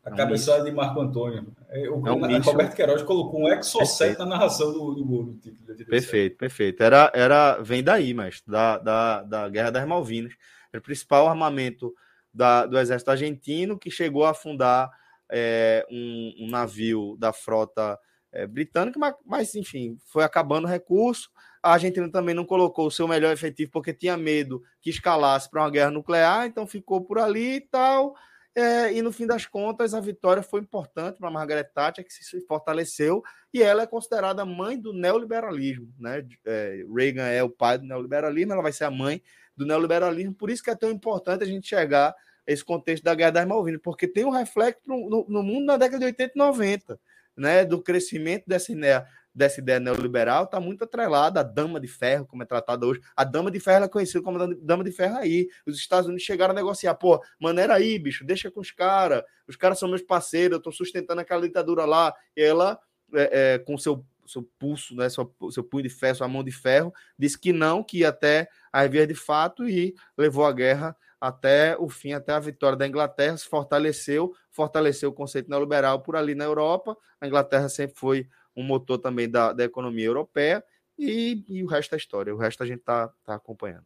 a 0.03 0.09
é 0.09 0.13
um 0.13 0.15
cabeçada 0.15 0.59
míssil. 0.59 0.71
de 0.71 0.75
Marco 0.75 0.99
Antônio. 0.99 1.47
É, 1.69 1.89
o, 1.89 2.05
é 2.05 2.11
um 2.11 2.41
Roberto 2.41 2.75
Queiroz 2.75 3.01
colocou 3.01 3.41
um 3.41 3.47
Exocet 3.51 4.19
na 4.19 4.25
narração 4.25 4.71
do, 4.71 4.93
do 4.93 5.05
gol 5.05 5.23
do 5.23 5.33
título. 5.37 5.85
Perfeito, 5.85 6.37
perfeito. 6.37 6.83
Era, 6.83 7.11
era, 7.15 7.57
vem 7.59 7.81
daí, 7.81 8.13
mas 8.13 8.43
da, 8.45 8.77
da, 8.77 9.23
da 9.23 9.49
Guerra 9.49 9.71
das 9.71 9.87
Malvinas. 9.87 10.33
Era 10.71 10.79
o 10.79 10.83
principal 10.83 11.27
armamento 11.27 11.95
da, 12.37 12.67
do 12.67 12.77
exército 12.77 13.09
argentino, 13.09 13.79
que 13.79 13.89
chegou 13.89 14.23
a 14.23 14.29
afundar 14.29 14.91
é, 15.29 15.85
um, 15.89 16.35
um, 16.41 16.49
navio 16.49 17.17
da 17.17 17.33
frota 17.33 17.99
é, 18.31 18.45
britânica, 18.45 18.99
mas, 18.99 19.15
mas, 19.25 19.55
enfim, 19.55 19.97
foi 20.05 20.23
acabando 20.23 20.65
o 20.65 20.69
recurso. 20.69 21.31
A 21.63 21.73
Argentina 21.73 22.07
também 22.09 22.35
não 22.35 22.45
colocou 22.45 22.85
o 22.85 22.91
seu 22.91 23.07
melhor 23.07 23.33
efetivo 23.33 23.71
porque 23.71 23.91
tinha 23.91 24.15
medo 24.15 24.61
que 24.79 24.91
escalasse 24.91 25.49
para 25.49 25.63
uma 25.63 25.71
guerra 25.71 25.89
nuclear, 25.89 26.45
então 26.45 26.67
ficou 26.67 27.03
por 27.03 27.17
ali 27.17 27.55
e 27.55 27.61
tal. 27.61 28.13
É, 28.55 28.93
e 28.93 29.01
no 29.01 29.11
fim 29.11 29.25
das 29.25 29.45
contas, 29.45 29.93
a 29.93 29.99
vitória 29.99 30.43
foi 30.43 30.61
importante 30.61 31.17
para 31.17 31.31
Margaret 31.31 31.65
Thatcher, 31.73 32.05
que 32.05 32.13
se 32.13 32.41
fortaleceu, 32.41 33.23
e 33.51 33.61
ela 33.63 33.83
é 33.83 33.87
considerada 33.87 34.43
a 34.43 34.45
mãe 34.45 34.79
do 34.79 34.93
neoliberalismo. 34.93 35.91
Né? 35.99 36.25
É, 36.45 36.83
Reagan 36.95 37.27
é 37.27 37.43
o 37.43 37.49
pai 37.49 37.79
do 37.79 37.85
neoliberalismo, 37.85 38.53
ela 38.53 38.61
vai 38.61 38.71
ser 38.71 38.85
a 38.85 38.91
mãe 38.91 39.21
do 39.55 39.65
neoliberalismo, 39.65 40.35
por 40.35 40.51
isso 40.51 40.63
que 40.63 40.69
é 40.69 40.75
tão 40.75 40.91
importante 40.91 41.43
a 41.43 41.47
gente 41.47 41.67
chegar 41.67 42.15
esse 42.47 42.63
contexto 42.63 43.03
da 43.03 43.13
Guerra 43.13 43.31
das 43.31 43.47
Malvinas, 43.47 43.81
porque 43.83 44.07
tem 44.07 44.25
um 44.25 44.29
reflexo 44.29 44.81
no, 44.87 45.25
no, 45.27 45.43
mundo 45.43 45.65
na 45.65 45.75
década 45.75 45.99
de 45.99 46.05
80 46.05 46.31
e 46.33 46.37
90, 46.37 46.99
né, 47.35 47.65
do 47.65 47.81
crescimento 47.81 48.45
dessa 48.47 48.71
ideia, 48.71 49.05
dessa 49.35 49.59
ideia 49.59 49.79
neoliberal, 49.79 50.45
está 50.45 50.59
muito 50.59 50.85
atrelada 50.85 51.41
à 51.41 51.43
Dama 51.43 51.79
de 51.79 51.87
Ferro, 51.87 52.25
como 52.25 52.41
é 52.41 52.45
tratada 52.45 52.85
hoje. 52.85 53.01
A 53.15 53.23
Dama 53.23 53.51
de 53.51 53.59
Ferro 53.59 53.85
é 53.85 53.87
conhecida 53.89 54.23
como 54.23 54.55
Dama 54.55 54.83
de 54.83 54.91
Ferro 54.91 55.17
aí. 55.17 55.47
Os 55.65 55.77
Estados 55.77 56.07
Unidos 56.07 56.23
chegaram 56.23 56.53
a 56.53 56.55
negociar, 56.55 56.95
pô, 56.95 57.21
maneira 57.39 57.75
aí, 57.75 57.99
bicho, 57.99 58.25
deixa 58.25 58.49
com 58.49 58.61
os 58.61 58.71
caras, 58.71 59.21
os 59.47 59.55
caras 59.55 59.77
são 59.77 59.89
meus 59.89 60.01
parceiros, 60.01 60.53
eu 60.53 60.57
estou 60.57 60.71
sustentando 60.71 61.21
aquela 61.21 61.41
ditadura 61.41 61.85
lá, 61.85 62.15
e 62.35 62.41
ela, 62.41 62.79
é, 63.13 63.55
é, 63.55 63.59
com 63.59 63.77
seu 63.77 64.03
seu 64.25 64.43
pulso, 64.59 64.93
né, 64.93 65.07
seu, 65.09 65.33
seu 65.49 65.63
punho 65.63 65.83
de 65.83 65.89
ferro, 65.89 66.17
sua 66.17 66.27
mão 66.27 66.43
de 66.43 66.51
ferro, 66.51 66.93
disse 67.17 67.39
que 67.39 67.53
não, 67.53 67.81
que 67.81 67.99
ia 67.99 68.09
até 68.09 68.49
as 68.73 68.89
vias 68.89 69.07
de 69.07 69.15
fato 69.15 69.67
e 69.67 69.95
levou 70.17 70.45
a 70.45 70.51
guerra 70.51 70.93
até 71.19 71.75
o 71.77 71.89
fim, 71.89 72.13
até 72.13 72.33
a 72.33 72.39
vitória 72.39 72.77
da 72.77 72.87
Inglaterra, 72.87 73.37
se 73.37 73.47
fortaleceu, 73.47 74.33
fortaleceu 74.51 75.09
o 75.09 75.13
conceito 75.13 75.49
neoliberal 75.49 76.01
por 76.01 76.15
ali 76.15 76.35
na 76.35 76.43
Europa. 76.43 76.95
A 77.19 77.27
Inglaterra 77.27 77.69
sempre 77.69 77.97
foi 77.97 78.27
um 78.55 78.63
motor 78.63 78.97
também 78.97 79.29
da, 79.29 79.53
da 79.53 79.63
economia 79.63 80.05
europeia, 80.05 80.63
e, 80.97 81.43
e, 81.47 81.63
o 81.63 81.67
resto 81.67 81.93
é 81.93 81.97
história, 81.97 82.33
o 82.33 82.37
resto 82.37 82.63
a 82.63 82.65
gente 82.65 82.79
está 82.79 83.07
tá 83.23 83.35
acompanhando. 83.35 83.85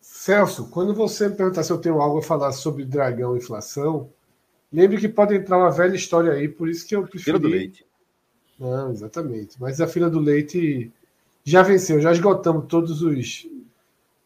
Celso, 0.00 0.68
quando 0.70 0.92
você 0.92 1.28
me 1.28 1.36
perguntar 1.36 1.62
se 1.62 1.70
eu 1.70 1.78
tenho 1.78 2.00
algo 2.00 2.18
a 2.18 2.22
falar 2.22 2.50
sobre 2.50 2.84
dragão 2.84 3.36
e 3.36 3.38
inflação, 3.38 4.10
lembre 4.72 4.98
que 4.98 5.08
pode 5.08 5.36
entrar 5.36 5.58
uma 5.58 5.70
velha 5.70 5.94
história 5.94 6.32
aí, 6.32 6.48
por 6.48 6.68
isso 6.68 6.86
que 6.86 6.96
eu 6.96 7.02
preferi... 7.02 7.24
Fila 7.24 7.38
do 7.38 7.48
leite. 7.48 7.86
Não, 8.58 8.90
exatamente. 8.90 9.60
Mas 9.60 9.80
a 9.80 9.86
fila 9.86 10.10
do 10.10 10.18
leite 10.18 10.90
já 11.44 11.62
venceu, 11.62 12.00
já 12.00 12.10
esgotamos 12.10 12.66
todos 12.66 13.02
os 13.02 13.46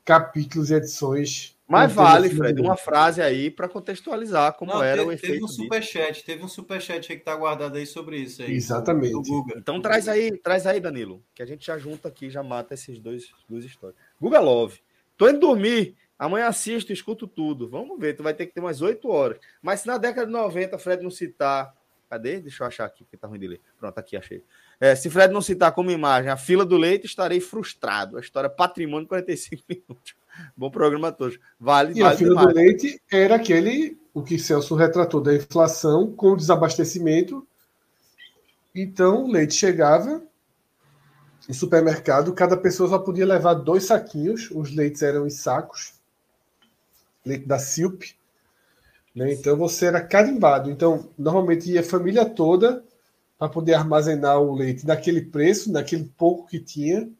capítulos 0.04 0.70
e 0.70 0.74
edições 0.74 1.54
mas 1.72 1.92
vale, 1.92 2.30
Fred, 2.30 2.60
uma 2.60 2.76
frase 2.76 3.20
aí 3.20 3.50
para 3.50 3.68
contextualizar 3.68 4.52
como 4.54 4.72
Não, 4.72 4.82
era 4.82 4.98
teve, 4.98 5.08
o 5.08 5.12
efeito. 5.12 5.32
Teve 5.32 5.44
um 5.44 5.48
superchat, 5.48 6.24
teve 6.24 6.44
um 6.44 6.48
superchat 6.48 7.12
aí 7.12 7.18
que 7.18 7.24
tá 7.24 7.34
guardado 7.34 7.76
aí 7.76 7.86
sobre 7.86 8.18
isso 8.18 8.42
aí. 8.42 8.52
Exatamente. 8.52 9.14
Então 9.56 9.80
traz 9.80 10.06
aí, 10.08 10.36
traz 10.38 10.66
aí, 10.66 10.78
Danilo, 10.78 11.22
que 11.34 11.42
a 11.42 11.46
gente 11.46 11.66
já 11.66 11.78
junta 11.78 12.08
aqui, 12.08 12.30
já 12.30 12.42
mata 12.42 12.74
esses 12.74 12.98
dois 12.98 13.30
duas 13.48 13.64
histórias. 13.64 13.98
Guga 14.20 14.40
Love. 14.40 14.80
Tô 15.16 15.28
indo 15.28 15.40
dormir. 15.40 15.96
Amanhã 16.18 16.46
assisto, 16.46 16.92
escuto 16.92 17.26
tudo. 17.26 17.68
Vamos 17.68 17.98
ver, 17.98 18.14
tu 18.14 18.22
vai 18.22 18.32
ter 18.32 18.46
que 18.46 18.54
ter 18.54 18.60
umas 18.60 18.80
8 18.80 19.08
horas. 19.08 19.38
Mas 19.60 19.80
se 19.80 19.88
na 19.88 19.98
década 19.98 20.26
de 20.26 20.32
90 20.32 20.78
Fred 20.78 21.02
não 21.02 21.10
citar. 21.10 21.74
Cadê? 22.08 22.40
Deixa 22.40 22.62
eu 22.62 22.66
achar 22.68 22.84
aqui, 22.84 23.04
que 23.04 23.16
tá 23.16 23.26
ruim 23.26 23.38
de 23.40 23.48
ler. 23.48 23.60
Pronto, 23.78 23.98
aqui 23.98 24.16
achei. 24.16 24.44
É, 24.82 24.96
se 24.96 25.08
Fred 25.08 25.32
não 25.32 25.40
citar 25.40 25.70
como 25.70 25.92
imagem 25.92 26.28
a 26.28 26.36
fila 26.36 26.64
do 26.64 26.76
leite, 26.76 27.06
estarei 27.06 27.38
frustrado. 27.38 28.16
A 28.16 28.20
história 28.20 28.50
Patrimônio 28.50 29.06
45 29.06 29.62
minutos. 29.70 30.16
Bom 30.56 30.72
programa 30.72 31.12
todos. 31.12 31.38
Vale, 31.60 31.92
e 31.92 32.02
vale 32.02 32.14
a 32.14 32.18
fila 32.18 32.30
demais. 32.30 32.48
do 32.48 32.54
leite 32.54 33.02
era 33.08 33.36
aquele, 33.36 33.96
o 34.12 34.24
que 34.24 34.36
Celso 34.40 34.74
retratou 34.74 35.20
da 35.20 35.32
inflação 35.36 36.10
com 36.10 36.32
o 36.32 36.36
desabastecimento. 36.36 37.46
Então, 38.74 39.26
o 39.26 39.30
leite 39.30 39.54
chegava 39.54 40.20
no 41.46 41.54
supermercado, 41.54 42.32
cada 42.32 42.56
pessoa 42.56 42.88
só 42.88 42.98
podia 42.98 43.24
levar 43.24 43.54
dois 43.54 43.84
saquinhos, 43.84 44.50
os 44.50 44.74
leites 44.74 45.00
eram 45.00 45.28
em 45.28 45.30
sacos, 45.30 45.94
leite 47.24 47.46
da 47.46 47.60
Silp. 47.60 48.02
Né? 49.14 49.32
Então, 49.32 49.56
você 49.56 49.86
era 49.86 50.00
carimbado. 50.00 50.68
Então, 50.72 51.08
normalmente 51.16 51.70
ia 51.70 51.82
a 51.82 51.84
família 51.84 52.24
toda 52.24 52.82
para 53.42 53.48
poder 53.48 53.74
armazenar 53.74 54.40
o 54.40 54.54
leite 54.54 54.86
naquele 54.86 55.20
preço, 55.20 55.72
naquele 55.72 56.08
pouco 56.16 56.46
que 56.46 56.60
tinha 56.60 57.10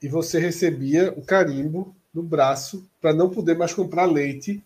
e 0.00 0.08
você 0.08 0.38
recebia 0.38 1.12
o 1.12 1.20
carimbo 1.20 1.94
no 2.14 2.22
braço 2.22 2.88
para 3.02 3.12
não 3.12 3.28
poder 3.28 3.54
mais 3.54 3.74
comprar 3.74 4.06
leite 4.06 4.64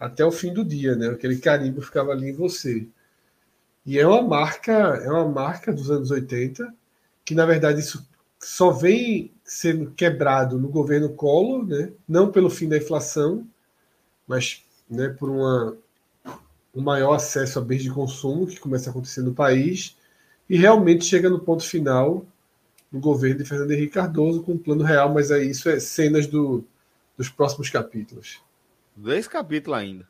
até 0.00 0.24
o 0.24 0.32
fim 0.32 0.50
do 0.50 0.64
dia, 0.64 0.96
né? 0.96 1.08
Aquele 1.08 1.36
carimbo 1.36 1.82
ficava 1.82 2.12
ali 2.12 2.30
em 2.30 2.32
você. 2.32 2.88
E 3.84 3.98
é 3.98 4.06
uma 4.06 4.22
marca, 4.22 4.72
é 4.72 5.10
uma 5.10 5.28
marca 5.28 5.74
dos 5.74 5.90
anos 5.90 6.10
80, 6.10 6.72
que 7.22 7.34
na 7.34 7.44
verdade 7.44 7.80
isso 7.80 8.08
só 8.40 8.70
vem 8.70 9.30
sendo 9.44 9.90
quebrado 9.90 10.58
no 10.58 10.70
governo 10.70 11.10
Collor, 11.10 11.66
né? 11.66 11.92
Não 12.08 12.32
pelo 12.32 12.48
fim 12.48 12.66
da 12.66 12.78
inflação, 12.78 13.46
mas, 14.26 14.62
né, 14.88 15.10
por 15.10 15.28
uma 15.28 15.76
um 16.74 16.82
maior 16.82 17.14
acesso 17.14 17.58
a 17.58 17.62
bens 17.62 17.82
de 17.82 17.90
consumo 17.90 18.46
que 18.46 18.58
começa 18.58 18.88
a 18.88 18.90
acontecer 18.90 19.22
no 19.22 19.34
país 19.34 19.96
e 20.48 20.56
realmente 20.56 21.04
chega 21.04 21.30
no 21.30 21.40
ponto 21.40 21.62
final 21.64 22.26
no 22.90 23.00
governo 23.00 23.38
de 23.38 23.48
Fernando 23.48 23.72
Henrique 23.72 23.94
Cardoso 23.94 24.42
com 24.42 24.52
o 24.52 24.58
plano 24.58 24.84
real, 24.84 25.12
mas 25.12 25.32
aí 25.32 25.50
isso 25.50 25.68
é 25.68 25.80
cenas 25.80 26.28
do, 26.28 26.64
dos 27.16 27.28
próximos 27.28 27.68
capítulos. 27.68 28.40
Dois 28.94 29.26
capítulos 29.26 29.78
ainda. 29.78 30.08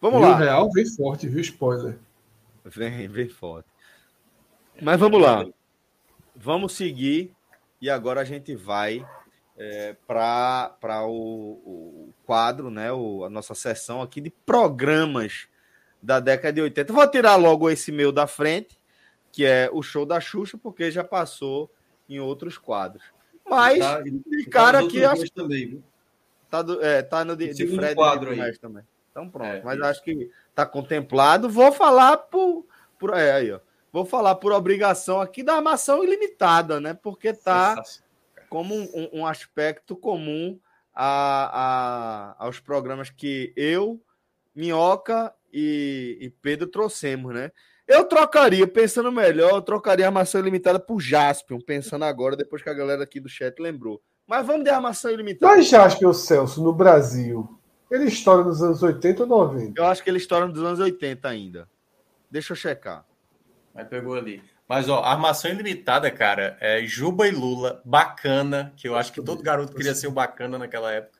Vamos 0.00 0.20
e 0.20 0.22
lá. 0.22 0.34
O 0.34 0.38
real 0.38 0.70
vem 0.70 0.86
forte, 0.86 1.28
viu? 1.28 1.40
Spoiler. 1.40 1.98
Vem, 2.64 3.08
vem 3.08 3.28
forte. 3.28 3.68
Mas 4.80 4.98
vamos 5.00 5.20
lá. 5.20 5.44
Vamos 6.36 6.72
seguir 6.72 7.32
e 7.80 7.90
agora 7.90 8.20
a 8.20 8.24
gente 8.24 8.54
vai 8.54 9.04
é, 9.56 9.96
para 10.06 11.04
o, 11.06 11.52
o, 11.64 12.14
quadro, 12.24 12.70
né, 12.70 12.92
o, 12.92 13.24
a 13.24 13.30
nossa 13.30 13.54
sessão 13.54 14.00
aqui 14.00 14.20
de 14.20 14.30
programas 14.30 15.48
da 16.04 16.20
década 16.20 16.52
de 16.52 16.60
80. 16.60 16.92
Vou 16.92 17.10
tirar 17.10 17.36
logo 17.36 17.70
esse 17.70 17.90
meu 17.90 18.12
da 18.12 18.26
frente, 18.26 18.78
que 19.32 19.44
é 19.44 19.70
o 19.72 19.82
show 19.82 20.04
da 20.04 20.20
Xuxa, 20.20 20.58
porque 20.58 20.90
já 20.90 21.02
passou 21.02 21.70
em 22.08 22.20
outros 22.20 22.58
quadros. 22.58 23.02
Mas, 23.48 23.78
tá, 23.78 24.02
de 24.02 24.46
cara 24.50 24.86
que 24.86 25.02
acho 25.02 25.30
também? 25.32 25.82
Tá, 26.50 26.60
do, 26.62 26.84
é, 26.84 27.02
tá 27.02 27.24
no 27.24 27.34
de, 27.34 27.52
de 27.54 27.66
Fred 27.66 27.94
quadro 27.94 28.30
aí. 28.30 28.58
também. 28.58 28.84
Então 29.10 29.30
pronto, 29.30 29.48
é, 29.48 29.62
mas 29.62 29.76
isso. 29.76 29.86
acho 29.86 30.02
que 30.02 30.30
tá 30.54 30.66
contemplado. 30.66 31.48
Vou 31.48 31.72
falar 31.72 32.16
por, 32.18 32.66
por 32.98 33.16
é, 33.16 33.32
aí, 33.32 33.52
ó. 33.52 33.60
Vou 33.90 34.04
falar 34.04 34.34
por 34.34 34.52
obrigação 34.52 35.20
aqui 35.20 35.42
da 35.42 35.54
armação 35.54 36.02
ilimitada, 36.02 36.80
né? 36.80 36.94
Porque 36.94 37.32
tá 37.32 37.80
como 38.50 38.74
um, 38.74 39.08
um 39.12 39.26
aspecto 39.26 39.96
comum 39.96 40.58
a, 40.94 42.34
a, 42.38 42.44
aos 42.44 42.60
programas 42.60 43.08
que 43.08 43.52
eu, 43.56 44.00
Minhoca 44.54 45.32
e, 45.54 46.18
e 46.20 46.30
Pedro 46.42 46.66
trouxemos, 46.66 47.32
né? 47.32 47.52
Eu 47.86 48.04
trocaria, 48.04 48.66
pensando 48.66 49.12
melhor, 49.12 49.52
eu 49.52 49.62
trocaria 49.62 50.06
a 50.06 50.08
armação 50.08 50.40
ilimitada 50.40 50.80
por 50.80 51.00
Jaspion, 51.00 51.60
pensando 51.60 52.04
agora, 52.04 52.36
depois 52.36 52.62
que 52.62 52.70
a 52.70 52.74
galera 52.74 53.04
aqui 53.04 53.20
do 53.20 53.28
chat 53.28 53.60
lembrou. 53.60 54.02
Mas 54.26 54.44
vamos 54.44 54.64
de 54.64 54.70
armação 54.70 55.10
ilimitada. 55.10 55.54
Mas 55.54 55.68
Jaspion, 55.68 56.12
Celso, 56.12 56.62
no 56.62 56.72
Brasil, 56.72 57.46
ele 57.90 58.06
estoura 58.06 58.42
nos 58.42 58.62
anos 58.62 58.82
80 58.82 59.22
ou 59.22 59.28
90? 59.28 59.80
Eu 59.80 59.86
acho 59.86 60.02
que 60.02 60.10
ele 60.10 60.18
estoura 60.18 60.48
nos 60.48 60.58
anos 60.58 60.80
80 60.80 61.28
ainda. 61.28 61.68
Deixa 62.30 62.52
eu 62.52 62.56
checar. 62.56 63.06
Mas 63.74 63.86
pegou 63.86 64.14
ali. 64.14 64.42
Mas, 64.66 64.88
ó, 64.88 65.02
armação 65.04 65.50
ilimitada, 65.50 66.10
cara, 66.10 66.56
é 66.58 66.82
Juba 66.86 67.28
e 67.28 67.30
Lula, 67.30 67.82
bacana, 67.84 68.72
que 68.76 68.88
eu 68.88 68.96
acho 68.96 69.12
que 69.12 69.22
todo 69.22 69.42
garoto 69.42 69.74
queria 69.74 69.94
ser 69.94 70.06
o 70.06 70.10
bacana 70.10 70.58
naquela 70.58 70.90
época. 70.90 71.18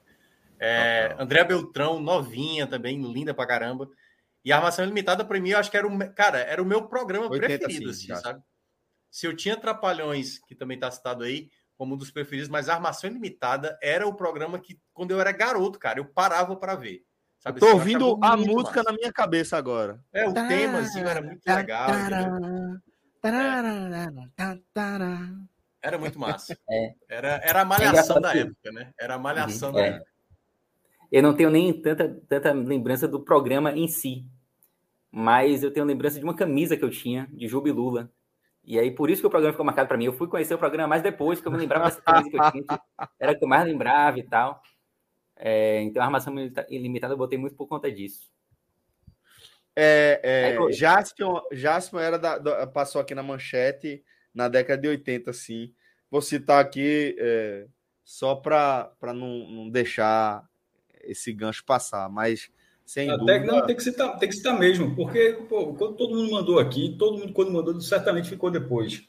É, 0.58 1.14
André 1.18 1.44
Beltrão, 1.44 2.00
novinha 2.00 2.66
também, 2.66 3.02
linda 3.02 3.34
pra 3.34 3.46
caramba. 3.46 3.86
E 4.44 4.52
a 4.52 4.56
Armação 4.56 4.84
Ilimitada, 4.84 5.24
para 5.24 5.40
mim, 5.40 5.50
eu 5.50 5.58
acho 5.58 5.70
que 5.70 5.76
era 5.76 5.86
o, 5.86 6.14
cara, 6.14 6.38
era 6.38 6.62
o 6.62 6.66
meu 6.66 6.86
programa 6.86 7.30
preferido, 7.30 7.90
assim, 7.90 8.14
sabe? 8.14 8.42
Se 9.10 9.26
eu 9.26 9.34
tinha 9.34 9.56
Trapalhões, 9.56 10.38
que 10.40 10.54
também 10.54 10.74
está 10.74 10.90
citado 10.90 11.24
aí, 11.24 11.48
como 11.76 11.94
um 11.94 11.96
dos 11.96 12.10
preferidos, 12.10 12.48
mas 12.48 12.68
Armação 12.68 13.08
Ilimitada 13.08 13.78
era 13.82 14.06
o 14.06 14.14
programa 14.14 14.58
que, 14.58 14.78
quando 14.92 15.12
eu 15.12 15.20
era 15.20 15.32
garoto, 15.32 15.78
cara, 15.78 15.98
eu 15.98 16.04
parava 16.04 16.56
para 16.56 16.74
ver. 16.74 17.04
Sabe? 17.38 17.60
Tô 17.60 17.66
assim, 17.66 17.74
ouvindo 17.74 18.18
a 18.22 18.36
música 18.36 18.82
massa. 18.82 18.82
na 18.84 18.92
minha 18.92 19.12
cabeça 19.12 19.56
agora. 19.56 20.00
É, 20.12 20.26
o 20.26 20.32
temazinho 20.32 21.06
era 21.06 21.20
muito 21.20 21.46
legal. 21.46 21.88
Era 25.82 25.98
muito 25.98 26.18
massa. 26.18 26.56
É. 26.70 26.94
Era, 27.08 27.40
era 27.44 27.60
a 27.60 27.64
malhação 27.64 28.16
é 28.16 28.20
da 28.20 28.36
época, 28.36 28.72
né? 28.72 28.92
Era 28.98 29.14
a 29.14 29.18
malhação 29.18 29.68
uhum, 29.68 29.74
da 29.74 29.82
é. 29.82 29.88
época. 29.88 30.10
Eu 31.12 31.22
não 31.22 31.34
tenho 31.34 31.50
nem 31.50 31.72
tanta, 31.80 32.08
tanta 32.26 32.52
lembrança 32.52 33.06
do 33.06 33.20
programa 33.20 33.72
em 33.72 33.86
si, 33.86 34.24
mas 35.16 35.62
eu 35.62 35.70
tenho 35.70 35.86
lembrança 35.86 36.18
de 36.18 36.24
uma 36.24 36.34
camisa 36.34 36.76
que 36.76 36.84
eu 36.84 36.90
tinha 36.90 37.28
de 37.30 37.46
Jubilula. 37.46 38.10
E 38.64 38.76
aí, 38.80 38.90
por 38.90 39.08
isso 39.08 39.22
que 39.22 39.26
o 39.26 39.30
programa 39.30 39.52
ficou 39.52 39.64
marcado 39.64 39.86
para 39.86 39.96
mim. 39.96 40.06
Eu 40.06 40.12
fui 40.12 40.26
conhecer 40.26 40.54
o 40.54 40.58
programa 40.58 40.88
mais 40.88 41.02
depois, 41.02 41.40
que 41.40 41.46
eu 41.46 41.52
me 41.52 41.58
lembrava 41.58 41.84
dessa 41.84 42.02
camisa 42.02 42.30
que 42.30 42.36
eu 42.36 42.50
tinha, 42.50 42.64
que 42.64 42.78
era 43.20 43.30
a 43.30 43.34
que 43.36 43.44
eu 43.44 43.48
mais 43.48 43.64
lembrava 43.64 44.18
e 44.18 44.24
tal. 44.24 44.60
É, 45.36 45.82
então, 45.82 46.02
a 46.02 46.06
armação 46.06 46.34
ilimitada 46.68 47.14
eu 47.14 47.18
botei 47.18 47.38
muito 47.38 47.54
por 47.54 47.68
conta 47.68 47.92
disso. 47.92 48.28
É, 49.76 50.56
é, 50.58 50.72
Jaspion, 50.72 51.42
Jaspion 51.52 52.00
era 52.00 52.18
da, 52.18 52.38
da, 52.38 52.66
passou 52.66 53.00
aqui 53.00 53.14
na 53.14 53.22
manchete 53.22 54.04
na 54.34 54.48
década 54.48 54.82
de 54.82 54.88
80, 54.88 55.32
sim. 55.32 55.72
Vou 56.10 56.20
citar 56.20 56.60
aqui 56.60 57.14
é, 57.20 57.68
só 58.02 58.34
para 58.34 58.96
não, 59.00 59.48
não 59.48 59.70
deixar 59.70 60.44
esse 61.02 61.32
gancho 61.32 61.64
passar, 61.64 62.08
mas 62.08 62.50
sem 62.84 63.08
Até, 63.08 63.38
dúvida... 63.38 63.52
Não, 63.52 63.66
tem 63.66 63.76
que, 63.76 63.82
citar, 63.82 64.18
tem 64.18 64.28
que 64.28 64.36
citar 64.36 64.58
mesmo, 64.58 64.94
porque 64.94 65.38
pô, 65.48 65.74
quando 65.74 65.94
todo 65.94 66.14
mundo 66.14 66.30
mandou 66.30 66.58
aqui, 66.58 66.94
todo 66.98 67.18
mundo 67.18 67.32
quando 67.32 67.52
mandou, 67.52 67.80
certamente 67.80 68.28
ficou 68.28 68.50
depois. 68.50 69.02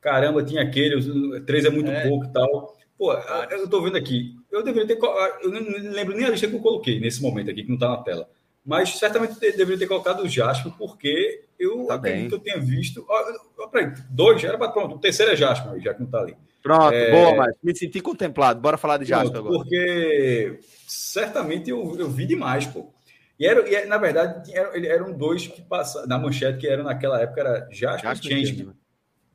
Caramba, 0.00 0.42
tinha 0.42 0.62
aquele, 0.62 1.40
três 1.42 1.64
é 1.64 1.70
muito 1.70 1.90
é. 1.90 2.08
pouco 2.08 2.24
e 2.24 2.32
tal. 2.32 2.76
Pô, 2.96 3.12
eu 3.50 3.68
tô 3.68 3.82
vendo 3.82 3.96
aqui, 3.96 4.34
eu 4.50 4.62
deveria 4.62 4.86
ter. 4.86 4.98
Eu 5.42 5.50
não 5.50 5.92
lembro 5.92 6.16
nem 6.16 6.26
a 6.26 6.30
lista 6.30 6.46
que 6.46 6.54
eu 6.54 6.60
coloquei 6.60 7.00
nesse 7.00 7.22
momento 7.22 7.50
aqui, 7.50 7.62
que 7.62 7.68
não 7.68 7.76
está 7.76 7.88
na 7.88 7.98
tela. 7.98 8.28
Mas 8.64 8.98
certamente 8.98 9.40
deveria 9.40 9.78
ter 9.78 9.86
colocado 9.86 10.22
o 10.22 10.28
Jasper, 10.28 10.72
porque 10.76 11.44
eu 11.58 11.86
tá 11.86 11.94
acredito 11.94 12.20
bem. 12.20 12.28
que 12.28 12.34
eu 12.34 12.38
tenha 12.38 12.58
visto. 12.58 13.04
Ó, 13.08 13.68
peraí, 13.68 13.92
dois, 14.10 14.42
era 14.44 14.58
para 14.58 14.70
pronto. 14.70 14.96
O 14.96 14.98
terceiro 14.98 15.32
é 15.32 15.36
Jasper, 15.36 15.80
já 15.80 15.94
que 15.94 16.00
não 16.00 16.06
está 16.06 16.20
ali. 16.20 16.36
Pronto, 16.62 16.92
é... 16.92 17.10
boa, 17.10 17.36
mas 17.36 17.54
me 17.62 17.74
senti 17.74 18.00
contemplado. 18.00 18.60
Bora 18.60 18.76
falar 18.76 18.98
de 18.98 19.06
Jasper 19.06 19.38
agora. 19.38 19.54
Porque 19.54 20.60
certamente 20.86 21.70
eu, 21.70 21.96
eu 21.98 22.08
vi 22.10 22.26
demais, 22.26 22.66
pô. 22.66 22.92
E, 23.40 23.46
era, 23.46 23.66
e 23.66 23.86
na 23.86 23.96
verdade, 23.96 24.52
era, 24.54 24.86
eram 24.86 25.16
dois 25.16 25.46
que 25.46 25.62
passavam, 25.62 26.06
na 26.06 26.18
manchete, 26.18 26.58
que 26.58 26.68
eram 26.68 26.84
naquela 26.84 27.18
época, 27.22 27.40
era 27.40 27.68
Jasper 27.70 28.12
e 28.12 28.46
Change, 28.46 28.68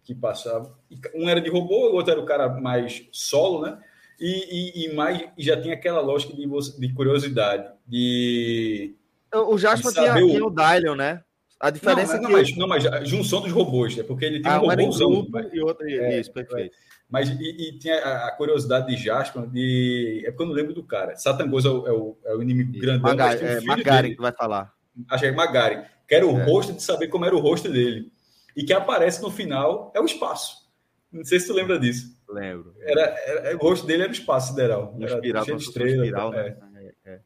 que 0.03 0.13
passavam. 0.13 0.75
Um 1.15 1.27
era 1.27 1.41
de 1.41 1.49
robô, 1.49 1.89
o 1.89 1.95
outro 1.95 2.11
era 2.11 2.21
o 2.21 2.25
cara 2.25 2.47
mais 2.47 3.07
solo, 3.11 3.63
né? 3.63 3.79
E, 4.19 4.83
e, 4.85 4.85
e 4.85 4.93
mais, 4.93 5.27
e 5.35 5.43
já 5.43 5.59
tinha 5.59 5.73
aquela 5.73 6.01
lógica 6.01 6.33
de, 6.33 6.47
de 6.79 6.93
curiosidade, 6.93 7.67
de 7.87 8.95
o 9.33 9.57
Jasper 9.57 9.91
tinha, 9.91 10.13
o... 10.13 10.29
tinha 10.29 10.45
o 10.45 10.49
Dylion, 10.49 10.95
né? 10.95 11.21
A 11.59 11.69
diferença 11.69 12.19
não, 12.19 12.29
mas, 12.29 12.49
é 12.49 12.51
que. 12.53 12.59
Não, 12.59 12.67
mas, 12.67 12.83
não, 12.83 12.91
mas 12.91 13.09
junção 13.09 13.41
dos 13.41 13.51
robôs, 13.51 13.97
é 13.97 14.03
porque 14.03 14.25
ele 14.25 14.41
tem 14.41 14.51
ah, 14.51 14.61
um 14.61 14.67
robôzão. 14.67 15.09
Um 15.09 15.27
mas... 15.29 15.51
e 15.51 15.59
outro. 15.59 15.87
É, 15.89 16.19
isso, 16.19 16.31
perfeito. 16.31 16.75
Mas 17.09 17.29
e, 17.29 17.33
e 17.33 17.79
tinha 17.79 17.97
a, 17.97 18.31
curiosidade 18.31 18.87
de 18.87 19.01
Jasper, 19.01 19.45
de... 19.47 20.23
é 20.25 20.31
porque 20.31 20.43
eu 20.43 20.47
não 20.47 20.53
lembro 20.53 20.73
do 20.73 20.83
cara. 20.83 21.15
Satangoso 21.15 21.67
é 21.67 21.71
o, 21.71 21.87
é 21.87 21.91
o, 21.91 22.17
é 22.25 22.35
o 22.35 22.41
inimigo 22.41 22.79
grande. 22.79 23.01
Magari, 23.01 23.45
é, 23.45 23.61
Magari 23.61 24.15
que 24.15 24.21
vai 24.21 24.31
falar. 24.31 24.73
Acho 25.09 25.23
que 25.23 25.29
é 25.29 25.31
Magari. 25.31 25.85
Que 26.07 26.15
era 26.15 26.25
o 26.25 26.39
é. 26.39 26.43
rosto 26.43 26.73
de 26.73 26.83
saber 26.83 27.07
como 27.07 27.25
era 27.25 27.35
o 27.35 27.39
rosto 27.39 27.69
dele. 27.71 28.11
E 28.55 28.63
que 28.63 28.73
aparece 28.73 29.21
no 29.21 29.29
final 29.29 29.91
é 29.95 29.99
o 29.99 30.05
espaço. 30.05 30.65
Não 31.11 31.23
sei 31.23 31.39
se 31.39 31.47
tu 31.47 31.53
lembra 31.53 31.79
disso. 31.79 32.15
Lembro. 32.27 32.75
Era, 32.81 33.01
era, 33.01 33.55
o 33.55 33.59
rosto 33.59 33.85
dele 33.85 34.03
era 34.03 34.11
o 34.11 34.15
espaço 34.15 34.49
sideral. 34.49 34.95
Era 34.99 35.15
espiral, 35.15 35.45
cheio 35.45 35.57
de 35.57 35.63
estrela, 35.63 36.05
espiral, 36.05 36.31
né? 36.31 36.57
É. 36.75 37.13
É, 37.13 37.19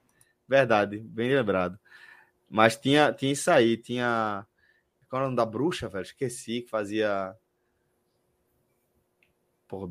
Verdade, 0.48 1.00
bem 1.00 1.34
lembrado. 1.34 1.80
Mas 2.50 2.76
tinha, 2.76 3.14
tinha 3.14 3.32
isso 3.32 3.50
aí, 3.50 3.78
tinha. 3.78 4.46
Qual 5.10 5.22
é 5.22 5.24
o 5.24 5.28
nome 5.28 5.38
da 5.38 5.46
bruxa, 5.46 5.88
velho? 5.88 6.04
Esqueci 6.04 6.62
que 6.62 6.70
fazia. 6.70 7.34
Porra, 9.70 9.88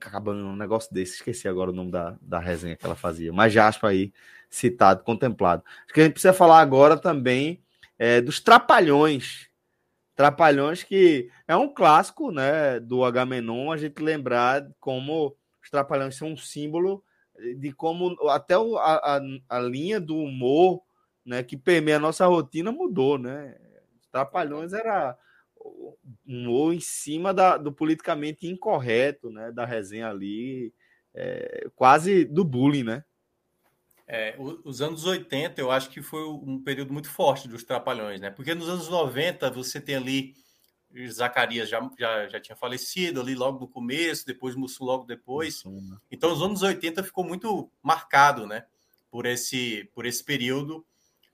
acabando 0.00 0.42
um 0.46 0.56
negócio 0.56 0.92
desse. 0.92 1.16
Esqueci 1.16 1.46
agora 1.46 1.70
o 1.70 1.74
nome 1.74 1.90
da, 1.90 2.16
da 2.18 2.38
resenha 2.38 2.74
que 2.74 2.86
ela 2.86 2.96
fazia. 2.96 3.30
Mas 3.30 3.52
Jaspa 3.52 3.88
aí, 3.88 4.10
citado, 4.48 5.04
contemplado. 5.04 5.62
Acho 5.84 5.92
que 5.92 6.00
a 6.00 6.04
gente 6.04 6.14
precisa 6.14 6.32
falar 6.32 6.60
agora 6.60 6.96
também 6.96 7.62
é, 7.98 8.22
dos 8.22 8.40
Trapalhões. 8.40 9.50
Trapalhões 10.16 10.82
que 10.82 11.30
é 11.46 11.54
um 11.54 11.68
clássico, 11.68 12.32
né, 12.32 12.80
do 12.80 13.04
Agamenon, 13.04 13.70
a 13.70 13.76
gente 13.76 14.02
lembrar 14.02 14.66
como 14.80 15.36
os 15.62 15.68
Trapalhões 15.68 16.16
são 16.16 16.32
um 16.32 16.36
símbolo 16.36 17.04
de 17.58 17.70
como 17.70 18.16
até 18.30 18.54
a, 18.54 18.58
a, 18.58 19.20
a 19.50 19.60
linha 19.60 20.00
do 20.00 20.16
humor 20.16 20.82
né, 21.24 21.42
que 21.42 21.54
permeia 21.54 21.98
a 21.98 22.00
nossa 22.00 22.26
rotina 22.26 22.72
mudou, 22.72 23.18
né? 23.18 23.54
Trapalhões 24.10 24.72
era 24.72 25.16
ou 26.46 26.72
em 26.72 26.80
cima 26.80 27.32
da, 27.32 27.56
do 27.56 27.72
politicamente 27.72 28.46
incorreto, 28.46 29.30
né, 29.30 29.50
da 29.52 29.64
resenha 29.64 30.08
ali, 30.08 30.72
é, 31.14 31.68
quase 31.74 32.24
do 32.24 32.44
bullying, 32.44 32.84
né? 32.84 33.04
É, 34.06 34.34
os 34.38 34.80
anos 34.80 35.04
80 35.04 35.60
eu 35.60 35.70
acho 35.70 35.90
que 35.90 36.00
foi 36.00 36.26
um 36.26 36.62
período 36.62 36.94
muito 36.94 37.10
forte 37.10 37.46
dos 37.46 37.62
Trapalhões, 37.62 38.20
né? 38.20 38.30
Porque 38.30 38.54
nos 38.54 38.68
anos 38.68 38.88
90 38.88 39.50
você 39.50 39.80
tem 39.80 39.96
ali 39.96 40.34
Zacarias 41.10 41.68
já, 41.68 41.86
já, 41.98 42.28
já 42.28 42.40
tinha 42.40 42.56
falecido 42.56 43.20
ali 43.20 43.34
logo 43.34 43.60
no 43.60 43.68
começo, 43.68 44.24
depois 44.24 44.54
Mussum 44.54 44.84
logo 44.84 45.04
depois. 45.04 45.62
Né? 45.64 45.98
Então 46.10 46.32
os 46.32 46.40
anos 46.40 46.62
80 46.62 47.02
ficou 47.04 47.22
muito 47.22 47.70
marcado, 47.82 48.46
né? 48.46 48.64
Por 49.10 49.26
esse, 49.26 49.90
por 49.94 50.06
esse 50.06 50.24
período 50.24 50.86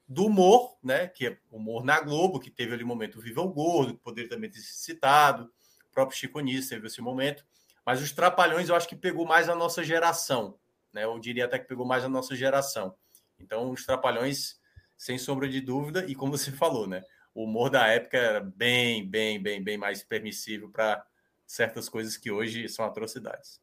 do 0.06 0.26
humor, 0.26 0.76
né? 0.82 1.08
Que 1.08 1.26
é 1.28 1.38
humor 1.50 1.84
na 1.84 2.00
Globo, 2.00 2.38
que 2.38 2.50
teve 2.50 2.74
ali 2.74 2.84
o 2.84 2.86
momento 2.86 3.20
Viva 3.20 3.40
o 3.40 3.48
Gordo, 3.48 3.94
que 3.94 4.00
poderia 4.00 4.28
também 4.28 4.50
ter 4.50 4.58
sido 4.58 4.76
citado, 4.76 5.52
o 5.86 5.90
próprio 5.92 6.18
Chico 6.18 6.38
Anísio 6.38 6.70
teve 6.70 6.86
esse 6.86 7.00
momento. 7.00 7.44
Mas 7.84 8.00
os 8.00 8.12
Trapalhões 8.12 8.68
eu 8.68 8.74
acho 8.74 8.88
que 8.88 8.96
pegou 8.96 9.26
mais 9.26 9.48
a 9.48 9.54
nossa 9.54 9.84
geração, 9.84 10.58
né? 10.92 11.04
Eu 11.04 11.18
diria 11.18 11.44
até 11.44 11.58
que 11.58 11.66
pegou 11.66 11.86
mais 11.86 12.04
a 12.04 12.08
nossa 12.08 12.34
geração. 12.34 12.96
Então, 13.38 13.70
os 13.70 13.84
Trapalhões, 13.84 14.58
sem 14.96 15.18
sombra 15.18 15.48
de 15.48 15.60
dúvida, 15.60 16.04
e 16.06 16.14
como 16.14 16.36
você 16.36 16.50
falou, 16.50 16.86
né? 16.86 17.02
O 17.34 17.44
humor 17.44 17.68
da 17.68 17.86
época 17.88 18.16
era 18.16 18.40
bem, 18.40 19.08
bem, 19.08 19.42
bem, 19.42 19.62
bem 19.62 19.76
mais 19.76 20.02
permissível 20.02 20.70
para 20.70 21.04
certas 21.46 21.88
coisas 21.88 22.16
que 22.16 22.30
hoje 22.30 22.68
são 22.68 22.84
atrocidades. 22.84 23.60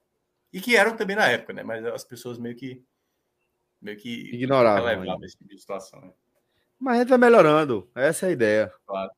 E 0.53 0.59
que 0.59 0.75
eram 0.75 0.95
também 0.95 1.15
na 1.15 1.27
época, 1.27 1.53
né? 1.53 1.63
Mas 1.63 1.85
as 1.85 2.03
pessoas 2.03 2.37
meio 2.37 2.55
que 2.55 2.83
meio 3.81 3.97
que 3.97 4.35
ignoravam 4.35 5.23
esse 5.23 5.37
tipo 5.37 5.49
de 5.49 5.59
situação, 5.59 5.99
né? 6.01 6.13
Mas 6.81 6.95
a 6.95 6.99
gente 7.01 7.09
vai 7.09 7.19
melhorando. 7.19 7.87
Essa 7.93 8.25
é 8.25 8.29
a 8.29 8.31
ideia. 8.31 8.73
Claro. 8.87 9.11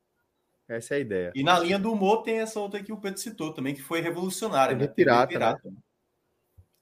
Essa 0.68 0.94
é 0.94 0.96
a 0.98 1.00
ideia. 1.00 1.32
E 1.34 1.42
na 1.42 1.58
linha 1.58 1.78
do 1.78 1.90
humor 1.90 2.22
tem 2.22 2.38
essa 2.38 2.60
outra 2.60 2.82
que 2.82 2.92
o 2.92 2.98
Pedro 2.98 3.18
citou 3.18 3.54
também, 3.54 3.74
que 3.74 3.80
foi 3.80 4.02
revolucionária. 4.02 4.76
Né? 4.76 4.86
Pirata, 4.86 5.28
pirata. 5.28 5.70
Né? 5.70 5.76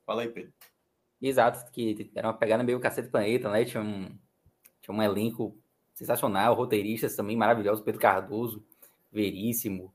Fala 0.04 0.22
aí, 0.22 0.28
Pedro. 0.28 0.52
Exato, 1.20 1.70
que 1.70 2.10
era 2.16 2.26
uma 2.26 2.34
pegada 2.34 2.64
meio 2.64 2.80
cacete 2.80 3.06
do 3.06 3.12
planeta, 3.12 3.48
né? 3.48 3.64
Tinha 3.64 3.80
um, 3.80 4.08
tinha 4.80 4.92
um 4.92 5.00
elenco 5.00 5.56
sensacional, 5.94 6.54
roteiristas 6.54 7.14
também 7.14 7.36
maravilhosos, 7.36 7.84
Pedro 7.84 8.00
Cardoso, 8.00 8.64
Veríssimo. 9.12 9.94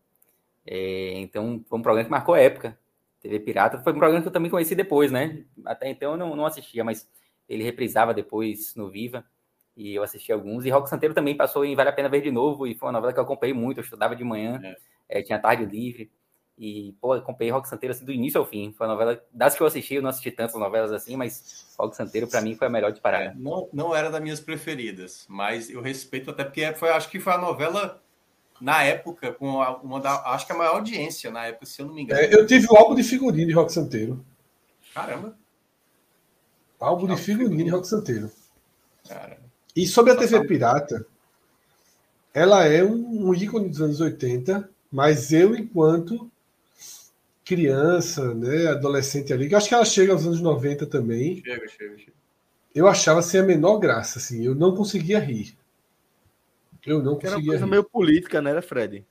É, 0.65 1.19
então, 1.19 1.61
foi 1.67 1.79
um 1.79 1.81
programa 1.81 2.05
que 2.05 2.11
marcou 2.11 2.33
a 2.33 2.39
época. 2.39 2.79
TV 3.19 3.41
Pirata. 3.41 3.79
Foi 3.79 3.91
um 3.91 3.97
programa 3.97 4.21
que 4.21 4.27
eu 4.29 4.33
também 4.33 4.49
conheci 4.49 4.73
depois, 4.73 5.11
né? 5.11 5.43
Até 5.65 5.89
então 5.89 6.11
eu 6.11 6.17
não, 6.17 6.33
não 6.33 6.45
assistia, 6.45 6.83
mas 6.83 7.09
ele 7.49 7.63
reprisava 7.63 8.13
depois 8.13 8.73
no 8.75 8.89
Viva 8.89 9.25
e 9.77 9.93
eu 9.93 10.01
assisti 10.01 10.31
alguns. 10.33 10.65
E 10.65 10.71
Rock 10.71 10.89
Santeiro 10.89 11.13
também 11.13 11.37
passou 11.37 11.63
em 11.63 11.75
Vale 11.75 11.89
a 11.89 11.93
Pena 11.93 12.09
Ver 12.09 12.21
de 12.21 12.31
Novo, 12.31 12.65
e 12.65 12.73
foi 12.73 12.87
uma 12.87 12.93
novela 12.93 13.13
que 13.13 13.19
eu 13.19 13.23
acompanhei 13.23 13.53
muito. 13.53 13.77
Eu 13.77 13.83
estudava 13.83 14.15
de 14.15 14.23
manhã, 14.23 14.59
é. 14.63 15.19
É, 15.19 15.21
tinha 15.21 15.37
tarde 15.37 15.63
livre. 15.63 16.11
E, 16.57 16.95
pô, 16.99 17.13
acompanhei 17.13 17.51
Rock 17.51 17.69
Santeiro 17.69 17.93
assim, 17.93 18.03
do 18.03 18.11
início 18.11 18.39
ao 18.39 18.45
fim. 18.45 18.73
Foi 18.75 18.87
uma 18.87 18.93
novela, 18.93 19.23
das 19.31 19.55
que 19.55 19.61
eu 19.61 19.67
assisti, 19.67 19.93
eu 19.93 20.01
não 20.01 20.09
assisti 20.09 20.31
tantas 20.31 20.59
novelas 20.59 20.91
assim, 20.91 21.15
mas 21.15 21.67
Rock 21.77 21.95
Santeiro, 21.95 22.27
para 22.27 22.41
mim, 22.41 22.55
foi 22.55 22.65
a 22.65 22.69
melhor 22.71 22.91
de 22.91 22.99
parar. 22.99 23.21
É, 23.21 23.33
não, 23.35 23.69
não 23.71 23.95
era 23.95 24.09
das 24.09 24.19
minhas 24.19 24.39
preferidas, 24.39 25.27
mas 25.29 25.69
eu 25.69 25.79
respeito 25.79 26.31
até 26.31 26.43
porque 26.43 26.73
foi, 26.73 26.89
acho 26.89 27.11
que 27.11 27.19
foi 27.19 27.33
a 27.33 27.37
novela, 27.37 28.01
na 28.59 28.81
época, 28.81 29.31
com 29.33 29.59
uma 29.83 29.99
da. 29.99 30.33
Acho 30.33 30.47
que 30.47 30.51
a 30.51 30.57
maior 30.57 30.77
audiência 30.77 31.29
na 31.29 31.45
época, 31.45 31.67
se 31.67 31.79
eu 31.79 31.85
não 31.85 31.93
me 31.93 32.01
engano. 32.01 32.19
É, 32.19 32.33
eu 32.33 32.47
tive 32.47 32.65
o 32.71 32.75
álbum 32.75 32.95
de 32.95 33.03
figurinha 33.03 33.45
de 33.45 33.53
Rock 33.53 33.71
Santeiro. 33.71 34.25
Caramba. 34.95 35.37
Álbum 36.79 37.05
de 37.05 37.17
figurinha 37.21 37.63
de 37.63 37.69
Rock 37.69 37.87
Santeiro. 37.87 38.31
Caramba. 39.07 39.46
E 39.77 39.85
sobre 39.85 40.11
a 40.11 40.15
TV 40.15 40.43
Pirata, 40.47 41.05
ela 42.33 42.65
é 42.65 42.83
um, 42.83 43.27
um 43.27 43.33
ícone 43.35 43.69
dos 43.69 43.79
anos 43.79 44.01
80, 44.01 44.67
mas 44.91 45.31
eu, 45.31 45.55
enquanto 45.55 46.31
criança, 47.45 48.33
né, 48.33 48.69
adolescente 48.69 49.31
ali, 49.31 49.47
que 49.47 49.53
acho 49.53 49.69
que 49.69 49.75
ela 49.75 49.85
chega 49.85 50.13
aos 50.13 50.25
anos 50.25 50.41
90 50.41 50.87
também. 50.87 51.43
Chega, 51.45 51.67
chega, 51.67 51.95
chega. 51.95 52.13
Eu 52.73 52.87
achava 52.87 53.21
sem 53.21 53.39
a 53.39 53.43
menor 53.43 53.77
graça, 53.77 54.17
assim, 54.17 54.43
eu 54.43 54.55
não 54.55 54.75
conseguia 54.75 55.19
rir. 55.19 55.55
Eu 56.83 57.03
não 57.03 57.13
conseguia 57.13 57.29
Era 57.29 57.37
uma 57.37 57.45
coisa 57.45 57.65
rir. 57.65 57.69
meio 57.69 57.83
política, 57.83 58.41
né, 58.41 58.59
Fred? 58.63 59.05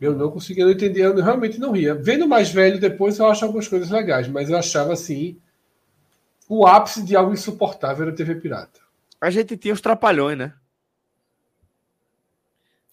Eu 0.00 0.16
não 0.16 0.32
conseguia 0.32 0.64
não 0.64 0.72
entender, 0.72 1.02
eu 1.02 1.14
realmente 1.14 1.60
não 1.60 1.70
ria. 1.70 1.94
Vendo 1.94 2.26
mais 2.26 2.50
velho 2.50 2.80
depois, 2.80 3.20
eu 3.20 3.26
acho 3.26 3.44
algumas 3.44 3.68
coisas 3.68 3.88
legais, 3.88 4.26
mas 4.26 4.50
eu 4.50 4.58
achava 4.58 4.92
assim. 4.92 5.38
O 6.48 6.66
ápice 6.66 7.04
de 7.04 7.14
algo 7.14 7.32
insuportável 7.32 8.08
era 8.08 8.16
TV 8.16 8.34
Pirata. 8.34 8.87
A 9.20 9.30
gente 9.30 9.56
tinha 9.56 9.74
os 9.74 9.80
trapalhões, 9.80 10.38
né? 10.38 10.54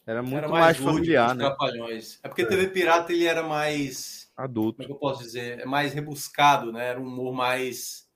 Era 0.06 0.22
muito 0.22 0.38
era 0.38 0.47
mais, 0.47 0.77
mais 0.77 0.77
familiar, 0.77 1.34
né? 1.34 1.45
Trapalhões. 1.45 2.19
É 2.23 2.27
porque 2.27 2.43
é. 2.43 2.45
TV 2.45 2.68
Pirata 2.68 3.11
ele 3.11 3.26
era 3.26 3.41
mais 3.41 4.31
adulto. 4.38 4.77
Como 4.77 4.84
é 4.84 4.88
que 4.88 4.93
eu 4.93 4.99
posso 4.99 5.23
dizer? 5.23 5.60
É 5.60 5.65
mais 5.65 5.93
rebuscado, 5.93 6.72
né? 6.72 6.89
Era 6.89 6.99
um 6.99 7.07
humor 7.07 7.34
mais. 7.34 8.07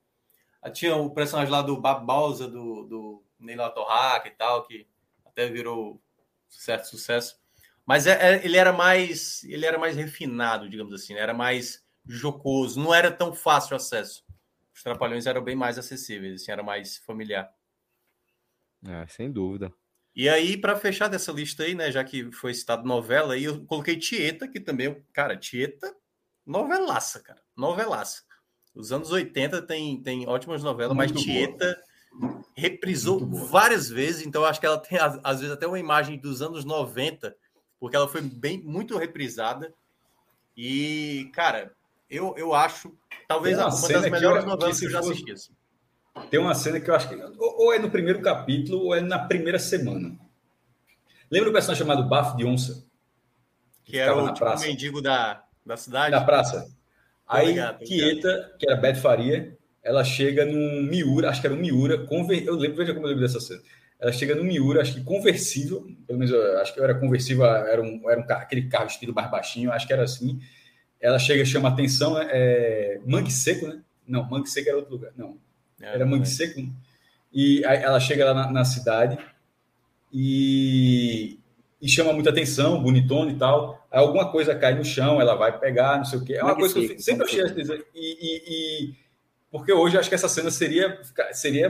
Ah, 0.61 0.69
tinha 0.69 0.95
o 0.95 1.09
personagem 1.09 1.51
lá 1.51 1.61
do 1.61 1.79
Babalza, 1.79 2.47
do, 2.47 2.83
do 2.83 3.23
Neila 3.39 3.69
Torraca 3.69 4.27
e 4.27 4.31
tal, 4.31 4.63
que 4.67 4.87
até 5.25 5.47
virou 5.49 6.01
certo 6.47 6.85
sucesso. 6.85 7.39
Mas 7.85 8.05
é, 8.05 8.35
é, 8.35 8.45
ele 8.45 8.57
era 8.57 8.71
mais 8.71 9.43
ele 9.45 9.65
era 9.65 9.79
mais 9.79 9.95
refinado, 9.95 10.69
digamos 10.69 10.93
assim, 10.93 11.15
né? 11.15 11.21
era 11.21 11.33
mais 11.33 11.83
jocoso, 12.05 12.79
não 12.79 12.93
era 12.93 13.11
tão 13.11 13.33
fácil 13.33 13.75
acesso. 13.75 14.23
Os 14.73 14.83
Trapalhões 14.83 15.25
eram 15.25 15.43
bem 15.43 15.55
mais 15.55 15.77
acessíveis, 15.77 16.41
assim, 16.41 16.51
era 16.51 16.61
mais 16.61 16.97
familiar. 16.97 17.51
É, 18.87 19.05
sem 19.07 19.31
dúvida. 19.31 19.73
E 20.15 20.27
aí, 20.27 20.57
para 20.57 20.75
fechar 20.75 21.07
dessa 21.07 21.31
lista 21.31 21.63
aí, 21.63 21.75
né, 21.75 21.91
já 21.91 22.03
que 22.03 22.31
foi 22.31 22.53
citado 22.53 22.87
novela, 22.87 23.33
aí 23.33 23.43
eu 23.45 23.63
coloquei 23.65 23.97
Tieta, 23.97 24.47
que 24.47 24.59
também, 24.59 25.03
cara, 25.13 25.37
Tieta, 25.37 25.95
novelaça, 26.45 27.21
cara, 27.21 27.41
novelaça. 27.55 28.23
Os 28.75 28.91
anos 28.91 29.11
80 29.11 29.61
tem, 29.61 30.01
tem 30.01 30.27
ótimas 30.27 30.63
novelas, 30.63 30.95
Muito 30.95 31.13
mas 31.13 31.23
Tieta 31.23 31.79
boa. 32.19 32.43
reprisou 32.55 33.25
várias 33.25 33.89
vezes, 33.89 34.25
então 34.25 34.43
acho 34.43 34.59
que 34.59 34.65
ela 34.65 34.77
tem, 34.77 34.97
às 35.23 35.39
vezes, 35.39 35.53
até 35.53 35.67
uma 35.67 35.79
imagem 35.79 36.17
dos 36.17 36.41
anos 36.41 36.65
90 36.65 37.35
porque 37.79 37.95
ela 37.95 38.07
foi 38.07 38.21
bem 38.21 38.61
muito 38.61 38.97
reprisada. 38.97 39.73
E, 40.55 41.29
cara, 41.33 41.73
eu, 42.09 42.35
eu 42.37 42.53
acho 42.53 42.93
talvez 43.27 43.57
uma, 43.57 43.73
uma 43.73 43.87
das 43.87 44.11
melhores 44.11 44.43
que 44.43 44.49
novelas 44.49 44.79
que, 44.79 44.85
eu 44.85 44.89
já 44.89 45.01
fosse, 45.01 45.31
assisti. 45.31 45.53
Tem 46.29 46.39
uma 46.39 46.53
cena 46.53 46.79
que 46.79 46.89
eu 46.89 46.95
acho 46.95 47.09
que 47.09 47.15
ou 47.37 47.73
é 47.73 47.79
no 47.79 47.89
primeiro 47.89 48.21
capítulo 48.21 48.85
ou 48.85 48.95
é 48.95 49.01
na 49.01 49.19
primeira 49.19 49.59
semana. 49.59 50.17
Lembra 51.31 51.49
o 51.49 51.53
personagem 51.53 51.85
chamado 51.85 52.07
Bafo 52.07 52.35
de 52.35 52.45
Onça? 52.45 52.85
Que, 53.83 53.93
que 53.93 53.97
era 53.99 54.15
o 54.15 54.33
tipo, 54.33 54.59
mendigo 54.59 55.01
da, 55.01 55.43
da 55.65 55.77
cidade? 55.77 56.11
Da 56.11 56.21
praça. 56.21 56.67
Aí, 57.27 57.55
Quieta, 57.85 58.55
que 58.57 58.67
era 58.67 58.79
Beth 58.79 58.95
Faria, 58.95 59.55
ela 59.83 60.03
chega 60.03 60.45
num 60.45 60.81
Miura, 60.81 61.29
acho 61.29 61.41
que 61.41 61.47
era 61.47 61.55
um 61.55 61.59
Miura, 61.59 62.05
conver... 62.05 62.43
eu 62.43 62.55
lembro, 62.55 62.77
veja 62.77 62.93
como 62.93 63.05
eu 63.05 63.09
lembro 63.09 63.25
dessa 63.25 63.39
cena. 63.39 63.61
Ela 63.99 64.11
chega 64.11 64.33
no 64.33 64.43
Miura, 64.43 64.81
acho 64.81 64.93
que 64.93 65.03
conversível, 65.03 65.85
pelo 66.07 66.19
menos 66.19 66.33
eu, 66.33 66.59
acho 66.59 66.73
que 66.73 66.79
eu 66.79 66.83
era 66.83 66.95
conversível, 66.95 67.45
era, 67.45 67.81
um, 67.81 68.09
era 68.09 68.19
um, 68.19 68.23
aquele 68.33 68.67
carro 68.67 68.87
estilo 68.87 69.13
mais 69.13 69.29
baixinho, 69.29 69.71
acho 69.71 69.85
que 69.85 69.93
era 69.93 70.03
assim. 70.03 70.39
Ela 70.99 71.19
chega, 71.19 71.45
chama 71.45 71.69
atenção, 71.69 72.15
né? 72.15 72.27
É, 72.31 73.01
mangue 73.05 73.31
seco, 73.31 73.67
né? 73.67 73.81
Não, 74.07 74.27
mangue 74.27 74.49
seco 74.49 74.69
era 74.69 74.77
outro 74.77 74.93
lugar, 74.93 75.11
não. 75.15 75.37
É, 75.81 75.93
era 75.93 76.15
é. 76.15 76.25
seco. 76.25 76.67
E 77.31 77.63
ela 77.63 77.99
chega 77.99 78.25
lá 78.25 78.33
na, 78.33 78.51
na 78.51 78.65
cidade 78.65 79.17
e, 80.11 81.37
e, 81.79 81.87
chama 81.87 82.11
muita 82.11 82.31
atenção, 82.31 82.81
bonitona 82.81 83.31
e 83.31 83.37
tal. 83.37 83.85
Aí 83.91 83.99
alguma 83.99 84.31
coisa 84.31 84.55
cai 84.55 84.73
no 84.73 84.83
chão, 84.83 85.21
ela 85.21 85.35
vai 85.35 85.57
pegar, 85.59 85.97
não 85.97 86.05
sei 86.05 86.19
o 86.19 86.25
quê. 86.25 86.33
É 86.33 86.43
uma 86.43 86.55
coisa 86.55 86.73
que 86.73 86.93
eu 86.93 86.99
sempre 86.99 87.25
achei. 87.25 87.43
E, 87.93 87.95
e, 87.95 88.43
e, 88.47 88.95
porque 89.51 89.71
hoje 89.71 89.97
acho 89.97 90.09
que 90.09 90.15
essa 90.15 90.29
cena 90.29 90.49
seria, 90.49 90.99
seria 91.33 91.69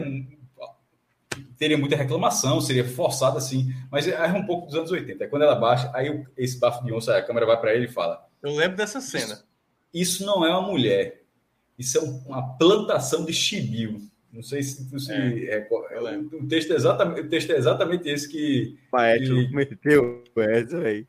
teria 1.60 1.78
muita 1.78 1.96
reclamação, 1.98 2.62
seria 2.62 2.86
forçado 2.86 3.38
assim, 3.38 3.74
mas 3.92 4.08
é 4.08 4.28
um 4.32 4.46
pouco 4.46 4.68
dos 4.68 4.76
anos 4.76 4.92
80. 4.92 5.26
É 5.26 5.28
quando 5.28 5.42
ela 5.42 5.56
baixa, 5.56 5.92
aí 5.94 6.26
esse 6.38 6.58
bafo 6.58 6.84
de 6.84 6.94
onça, 6.94 7.16
a 7.16 7.22
câmera 7.22 7.46
vai 7.46 7.60
para 7.60 7.76
ele 7.76 7.86
e 7.86 7.92
fala: 7.92 8.26
Eu 8.42 8.56
lembro 8.56 8.78
dessa 8.78 9.02
cena. 9.02 9.34
Isso, 9.34 9.46
isso, 9.94 10.26
não 10.26 10.46
é 10.46 10.50
uma 10.50 10.62
mulher, 10.62 11.19
isso 11.80 11.98
é 11.98 12.02
uma 12.02 12.58
plantação 12.58 13.24
de 13.24 13.32
chibio. 13.32 14.02
Não 14.32 14.44
sei 14.44 14.62
se, 14.62 14.88
se 15.00 15.12
é, 15.12 15.58
é, 15.58 15.68
o, 15.72 16.48
texto 16.48 16.72
é 16.72 16.76
exatamente, 16.76 17.22
o 17.22 17.30
texto 17.30 17.52
é 17.52 17.56
exatamente 17.56 18.10
esse 18.10 18.30
que. 18.30 18.78
Maestro, 18.92 19.36
que... 19.36 19.56
meteu 19.56 20.24
essa 20.38 20.78
aí. 20.78 21.08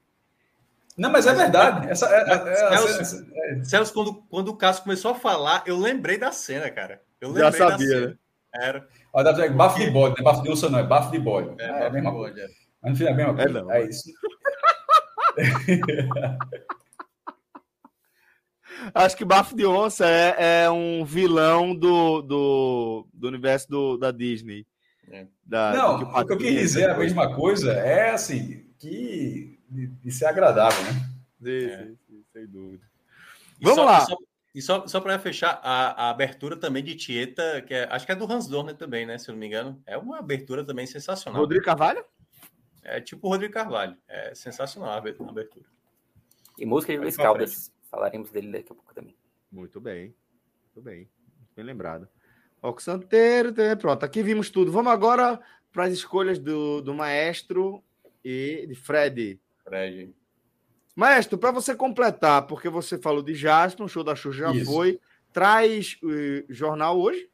Não, 0.96 1.10
mas 1.10 1.26
é 1.26 1.34
verdade. 1.34 1.90
Essa, 1.90 2.06
é, 2.06 2.20
é, 2.20 2.52
é 2.52 2.76
Celso, 2.76 3.26
é, 3.34 3.64
Celso, 3.64 3.92
quando, 3.92 4.14
quando 4.30 4.48
o 4.48 4.56
Cássio 4.56 4.84
começou 4.84 5.10
a 5.10 5.14
falar, 5.14 5.64
eu 5.66 5.76
lembrei 5.78 6.16
da 6.16 6.32
cena, 6.32 6.70
cara. 6.70 7.02
Eu 7.20 7.28
lembrei 7.28 7.50
Já 7.50 7.52
sabia, 7.52 7.88
da 7.88 7.94
cena. 7.94 8.06
Né? 8.06 8.16
Era. 8.54 8.88
Dizer 9.32 9.52
bafo 9.52 9.78
de 9.78 9.90
bode, 9.90 10.14
não 10.14 10.20
é 10.20 10.24
bafo 10.32 10.42
de 10.42 10.50
onça, 10.50 10.70
não, 10.70 10.78
é 10.78 10.82
bafo 10.82 11.10
de 11.10 11.18
bode. 11.18 11.60
É, 11.60 11.64
é 11.64 11.86
a 11.86 11.90
mesma 11.90 12.12
coisa. 12.12 12.40
É. 12.40 12.48
Mas 12.82 12.98
não 12.98 13.06
é 13.06 13.10
a 13.10 13.14
mesma 13.14 13.34
coisa. 13.34 13.48
É, 13.48 13.62
não, 13.62 13.72
é 13.72 13.88
isso. 13.88 14.10
Acho 18.94 19.16
que 19.16 19.24
Bafo 19.24 19.54
de 19.54 19.66
Onça 19.66 20.06
é, 20.06 20.62
é 20.64 20.70
um 20.70 21.04
vilão 21.04 21.74
do, 21.74 22.22
do, 22.22 23.06
do 23.12 23.28
universo 23.28 23.68
do, 23.68 23.96
da 23.96 24.10
Disney. 24.10 24.66
É. 25.10 25.26
Da, 25.44 25.72
não, 25.72 25.98
que 25.98 26.04
o, 26.04 26.26
que 26.26 26.32
eu 26.32 26.38
quis 26.38 26.54
dizer 26.54 26.90
a 26.90 26.96
mesma 26.96 27.34
coisa 27.34 27.72
é 27.72 28.10
assim, 28.10 28.64
que 28.78 29.58
isso 30.04 30.24
é 30.24 30.28
agradável, 30.28 30.82
né? 30.84 30.92
Sim, 31.42 31.66
é. 31.66 31.86
sim, 32.06 32.24
sem 32.32 32.46
dúvida. 32.46 32.84
Vamos 33.60 33.78
só, 33.78 33.84
lá. 33.84 34.00
Só, 34.00 34.16
e 34.54 34.62
só, 34.62 34.86
só 34.86 35.00
para 35.00 35.18
fechar, 35.18 35.60
a, 35.62 36.06
a, 36.06 36.10
abertura 36.10 36.56
também 36.56 36.82
de 36.82 36.94
Tieta, 36.94 37.62
que 37.62 37.74
é, 37.74 37.88
acho 37.90 38.06
que 38.06 38.12
é 38.12 38.16
do 38.16 38.30
Hans 38.30 38.46
Dorner 38.46 38.74
também, 38.76 39.06
né? 39.06 39.18
Se 39.18 39.30
eu 39.30 39.32
não 39.32 39.40
me 39.40 39.46
engano. 39.46 39.80
É 39.86 39.96
uma 39.96 40.18
abertura 40.18 40.64
também 40.64 40.86
sensacional. 40.86 41.40
Rodrigo 41.40 41.64
Carvalho? 41.64 42.04
É 42.82 43.00
tipo 43.00 43.26
o 43.26 43.30
Rodrigo 43.30 43.52
Carvalho. 43.52 43.96
É 44.08 44.34
sensacional 44.34 44.90
a 44.90 44.96
abertura. 44.96 45.48
E 46.58 46.66
música 46.66 46.92
de 46.92 46.98
Luiz 46.98 47.16
Caldas. 47.16 47.72
Falaremos 47.90 48.30
dele 48.30 48.52
daqui 48.52 48.72
a 48.72 48.74
pouco 48.74 48.94
também. 48.94 49.16
Muito 49.50 49.80
bem. 49.80 50.14
Muito 50.64 50.82
bem. 50.82 51.08
Bem 51.56 51.64
lembrado. 51.64 52.08
Oco 52.62 52.80
Santeiro, 52.80 53.52
pronto. 53.80 54.04
Aqui 54.04 54.22
vimos 54.22 54.50
tudo. 54.50 54.70
Vamos 54.70 54.92
agora 54.92 55.40
para 55.72 55.84
as 55.84 55.92
escolhas 55.92 56.38
do, 56.38 56.80
do 56.80 56.94
maestro 56.94 57.82
e 58.24 58.66
de 58.68 58.74
Fred. 58.74 59.40
Fred. 59.64 60.14
Maestro, 60.94 61.38
para 61.38 61.50
você 61.50 61.74
completar, 61.74 62.46
porque 62.46 62.68
você 62.68 62.98
falou 62.98 63.22
de 63.22 63.34
Jasper, 63.34 63.86
o 63.86 63.88
show 63.88 64.04
da 64.04 64.14
Xuxa 64.14 64.40
já 64.40 64.52
Isso. 64.52 64.66
foi, 64.66 65.00
traz 65.32 65.96
o 66.02 66.08
uh, 66.08 66.44
jornal 66.48 67.00
hoje? 67.00 67.28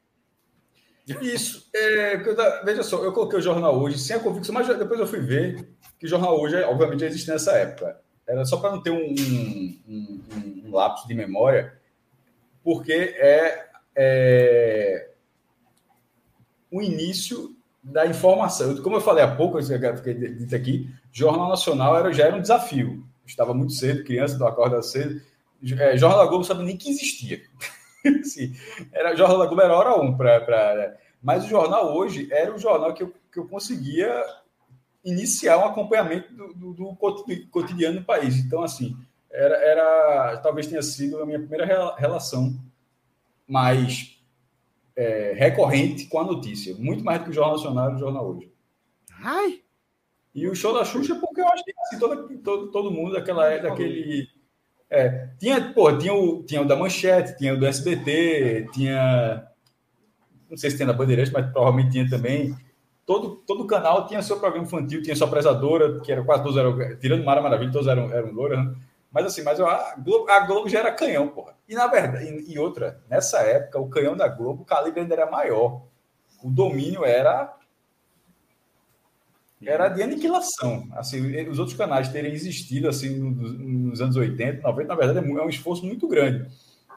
Isso. 1.20 1.68
É, 1.74 2.16
veja 2.64 2.82
só, 2.82 3.02
eu 3.02 3.12
coloquei 3.12 3.38
o 3.38 3.42
jornal 3.42 3.80
hoje 3.80 3.98
sem 3.98 4.16
a 4.16 4.20
convicção, 4.20 4.54
mas 4.54 4.66
depois 4.66 5.00
eu 5.00 5.06
fui 5.06 5.20
ver 5.20 5.68
que 5.98 6.06
o 6.06 6.08
jornal 6.08 6.38
hoje, 6.40 6.56
obviamente, 6.62 7.00
já 7.00 7.06
existe 7.06 7.30
nessa 7.30 7.52
época. 7.52 8.00
Era 8.26 8.44
só 8.44 8.56
para 8.56 8.72
não 8.72 8.82
ter 8.82 8.90
um, 8.90 8.96
um, 8.96 9.80
um, 9.88 10.62
um, 10.66 10.70
lapso 10.72 11.06
de 11.06 11.14
memória, 11.14 11.78
porque 12.62 12.92
é, 12.92 13.68
é 13.94 15.10
o 16.70 16.82
início 16.82 17.54
da 17.82 18.06
informação. 18.06 18.82
Como 18.82 18.96
eu 18.96 19.00
falei 19.00 19.22
há 19.22 19.36
pouco, 19.36 19.58
eu 19.58 19.96
fiquei 19.96 20.14
dito 20.14 20.56
aqui, 20.56 20.90
Jornal 21.12 21.48
Nacional 21.48 21.96
era, 21.96 22.12
já 22.12 22.24
era 22.24 22.36
um 22.36 22.40
desafio 22.40 23.06
estava 23.26 23.52
muito 23.52 23.72
cedo, 23.72 24.04
criança, 24.04 24.38
do 24.38 24.46
acorda 24.46 24.82
cedo. 24.82 25.20
É, 25.78 25.96
Jornal 25.96 26.20
da 26.20 26.26
Globo 26.26 26.38
não 26.38 26.44
sabia 26.44 26.64
nem 26.64 26.76
que 26.76 26.90
existia. 26.90 27.42
assim, 28.20 28.54
era, 28.92 29.16
Jornal 29.16 29.38
da 29.38 29.46
Globo 29.46 29.62
era 29.62 29.76
hora 29.76 30.00
um 30.00 30.16
para. 30.16 30.96
Mas 31.22 31.44
o 31.44 31.48
jornal 31.48 31.96
hoje 31.96 32.28
era 32.30 32.54
o 32.54 32.58
jornal 32.58 32.94
que 32.94 33.02
eu, 33.02 33.12
que 33.32 33.38
eu 33.38 33.48
conseguia 33.48 34.22
iniciar 35.06 35.56
um 35.58 35.64
acompanhamento 35.64 36.34
do, 36.34 36.52
do, 36.52 36.74
do 36.74 36.96
cotidiano 37.50 38.00
no 38.00 38.04
país. 38.04 38.36
Então, 38.36 38.62
assim, 38.62 38.96
era, 39.30 39.54
era 39.56 40.36
talvez 40.38 40.66
tenha 40.66 40.82
sido 40.82 41.22
a 41.22 41.26
minha 41.26 41.38
primeira 41.38 41.94
relação 41.96 42.60
mais 43.46 44.20
é, 44.96 45.32
recorrente 45.36 46.06
com 46.06 46.18
a 46.18 46.24
notícia, 46.24 46.74
muito 46.74 47.04
mais 47.04 47.20
do 47.20 47.24
que 47.24 47.30
o 47.30 47.32
Jornal 47.32 47.56
Nacional 47.56 47.90
e 47.90 47.94
o 47.94 47.98
Jornal 47.98 48.28
Hoje. 48.28 48.52
Ai! 49.22 49.60
E 50.34 50.48
o 50.48 50.54
show 50.54 50.74
da 50.74 50.84
Xuxa, 50.84 51.14
porque 51.14 51.40
eu 51.40 51.48
acho 51.48 51.64
que 51.64 51.72
assim, 51.82 51.98
todo, 51.98 52.38
todo, 52.38 52.70
todo 52.70 52.90
mundo 52.90 53.14
daquela 53.14 53.48
é, 53.50 53.60
daquele. 53.60 54.28
É, 54.90 55.28
tinha, 55.38 55.72
pô, 55.72 55.96
tinha 55.96 56.12
o, 56.12 56.42
tinha 56.42 56.60
o 56.60 56.66
da 56.66 56.76
Manchete, 56.76 57.38
tinha 57.38 57.54
o 57.54 57.58
do 57.58 57.66
SBT, 57.66 58.66
tinha. 58.72 59.48
Não 60.50 60.56
sei 60.56 60.70
se 60.70 60.76
tem 60.76 60.86
da 60.86 60.92
Bandeirantes, 60.92 61.32
mas 61.32 61.50
provavelmente 61.50 61.92
tinha 61.92 62.08
também. 62.08 62.54
Todo, 63.06 63.36
todo 63.46 63.66
canal 63.66 64.06
tinha 64.08 64.20
seu 64.20 64.38
programa 64.40 64.66
infantil, 64.66 65.00
tinha 65.00 65.14
sua 65.14 65.28
prezadora, 65.28 66.00
que 66.00 66.10
era 66.10 66.24
quase 66.24 66.42
todos 66.42 66.58
eram. 66.58 66.76
Tirando 66.98 67.24
Mara 67.24 67.40
Maravilha, 67.40 67.70
todos 67.70 67.86
eram, 67.86 68.12
eram 68.12 68.32
louras, 68.32 68.58
né? 68.58 68.74
Mas 69.12 69.26
assim, 69.26 69.42
mas 69.42 69.60
a 69.60 69.94
Globo, 69.96 70.28
a 70.28 70.40
Globo 70.40 70.68
já 70.68 70.80
era 70.80 70.92
canhão, 70.92 71.28
porra. 71.28 71.54
E 71.68 71.74
na 71.74 71.86
verdade, 71.86 72.26
e, 72.26 72.52
e 72.52 72.58
outra, 72.58 73.00
nessa 73.08 73.38
época, 73.38 73.78
o 73.78 73.88
canhão 73.88 74.16
da 74.16 74.26
Globo, 74.28 74.62
o 74.62 74.66
calibre 74.66 75.00
ainda 75.00 75.14
era 75.14 75.30
maior. 75.30 75.82
O 76.42 76.50
domínio 76.50 77.04
era 77.04 77.56
era 79.64 79.88
de 79.88 80.02
aniquilação. 80.02 80.86
Assim, 80.92 81.48
os 81.48 81.58
outros 81.58 81.76
canais 81.76 82.08
terem 82.08 82.32
existido 82.32 82.88
assim 82.88 83.18
nos 83.18 84.00
anos 84.00 84.16
80, 84.16 84.62
90, 84.62 84.88
na 84.88 84.94
verdade 84.94 85.18
é, 85.18 85.30
é 85.30 85.44
um 85.44 85.48
esforço 85.48 85.86
muito 85.86 86.06
grande. 86.08 86.50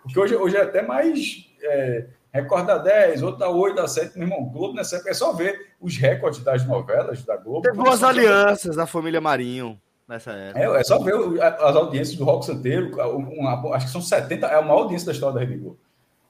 Porque 0.04 0.20
hoje, 0.20 0.36
hoje 0.36 0.58
é 0.58 0.62
até 0.62 0.82
mais. 0.82 1.50
É, 1.62 2.08
Record 2.34 2.68
da 2.68 2.78
10, 2.78 3.24
outro 3.24 3.40
da 3.40 3.50
8, 3.50 3.76
da 3.76 3.88
7, 3.88 4.18
meu 4.18 4.28
irmão, 4.28 4.46
Globo 4.46 4.76
nessa 4.76 4.98
época 4.98 5.10
é 5.10 5.14
só 5.14 5.34
ver 5.34 5.74
os 5.82 5.98
recordes 5.98 6.44
das 6.44 6.66
novelas 6.66 7.24
da 7.24 7.36
Globo. 7.38 7.62
Teve 7.62 7.78
boas 7.78 8.04
alianças 8.04 8.76
da 8.76 8.86
família 8.86 9.20
Marinho. 9.20 9.80
nessa 10.08 10.32
época. 10.32 10.60
É, 10.60 10.80
é 10.80 10.84
só 10.84 11.00
ver 11.00 11.16
as 11.42 11.76
audiências 11.76 12.16
do 12.18 12.24
Rock 12.24 12.46
Santeiro, 12.46 12.96
uma, 13.16 13.76
acho 13.76 13.88
que 13.88 13.92
são 13.92 14.02
70, 14.02 14.46
é 14.46 14.56
a 14.56 14.62
maior 14.62 14.82
audiência 14.82 15.08
da 15.08 15.12
história 15.12 15.34
da 15.34 15.40
Rede 15.40 15.58
Globo. 15.58 15.80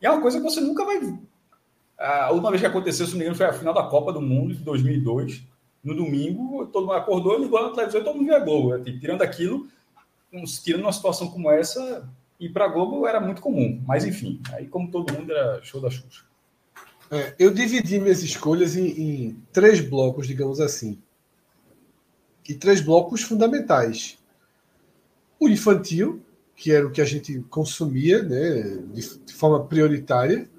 E 0.01 0.05
é 0.05 0.09
uma 0.11 0.21
coisa 0.21 0.37
que 0.37 0.43
você 0.43 0.61
nunca 0.61 0.85
vai. 0.85 0.99
A 1.97 2.31
última 2.31 2.49
vez 2.49 2.61
que 2.61 2.67
aconteceu, 2.67 3.05
se 3.05 3.11
não 3.11 3.19
me 3.19 3.25
engano, 3.25 3.37
foi 3.37 3.45
a 3.45 3.53
final 3.53 3.73
da 3.73 3.83
Copa 3.83 4.13
do 4.13 4.21
Mundo 4.21 4.53
de 4.53 4.63
2002. 4.63 5.43
No 5.83 5.93
domingo, 5.93 6.65
todo 6.67 6.87
mundo 6.87 6.95
acordou, 6.95 7.37
ligou 7.37 7.61
na 7.61 7.73
televisão 7.73 7.99
e 7.99 8.03
todo 8.03 8.15
mundo 8.15 8.27
via 8.27 8.39
Globo. 8.39 8.77
Né? 8.77 8.83
Tirando 8.99 9.21
aquilo, 9.21 9.67
tirando 10.63 10.83
uma 10.83 10.93
situação 10.93 11.29
como 11.29 11.51
essa, 11.51 12.07
ir 12.39 12.49
para 12.49 12.67
Globo 12.67 13.05
era 13.05 13.19
muito 13.19 13.41
comum. 13.41 13.83
Mas 13.85 14.05
enfim, 14.05 14.41
aí 14.53 14.67
como 14.67 14.89
todo 14.89 15.13
mundo 15.13 15.31
era 15.31 15.61
show 15.63 15.81
da 15.81 15.89
Xuxa. 15.89 16.23
É, 17.11 17.33
eu 17.39 17.51
dividi 17.51 17.99
minhas 17.99 18.21
escolhas 18.21 18.75
em, 18.75 18.87
em, 18.87 19.43
três 19.51 19.81
blocos, 19.81 20.27
digamos 20.27 20.59
assim. 20.59 21.01
E 22.47 22.53
três 22.53 22.81
blocos 22.81 23.21
fundamentais. 23.23 24.17
O 25.39 25.49
infantil, 25.49 26.23
que 26.55 26.71
era 26.71 26.85
o 26.85 26.91
que 26.91 27.01
a 27.01 27.05
gente 27.05 27.39
consumia 27.49 28.21
né, 28.21 28.83
de, 28.93 29.19
de 29.19 29.33
forma 29.33 29.65
prioritária. 29.65 30.49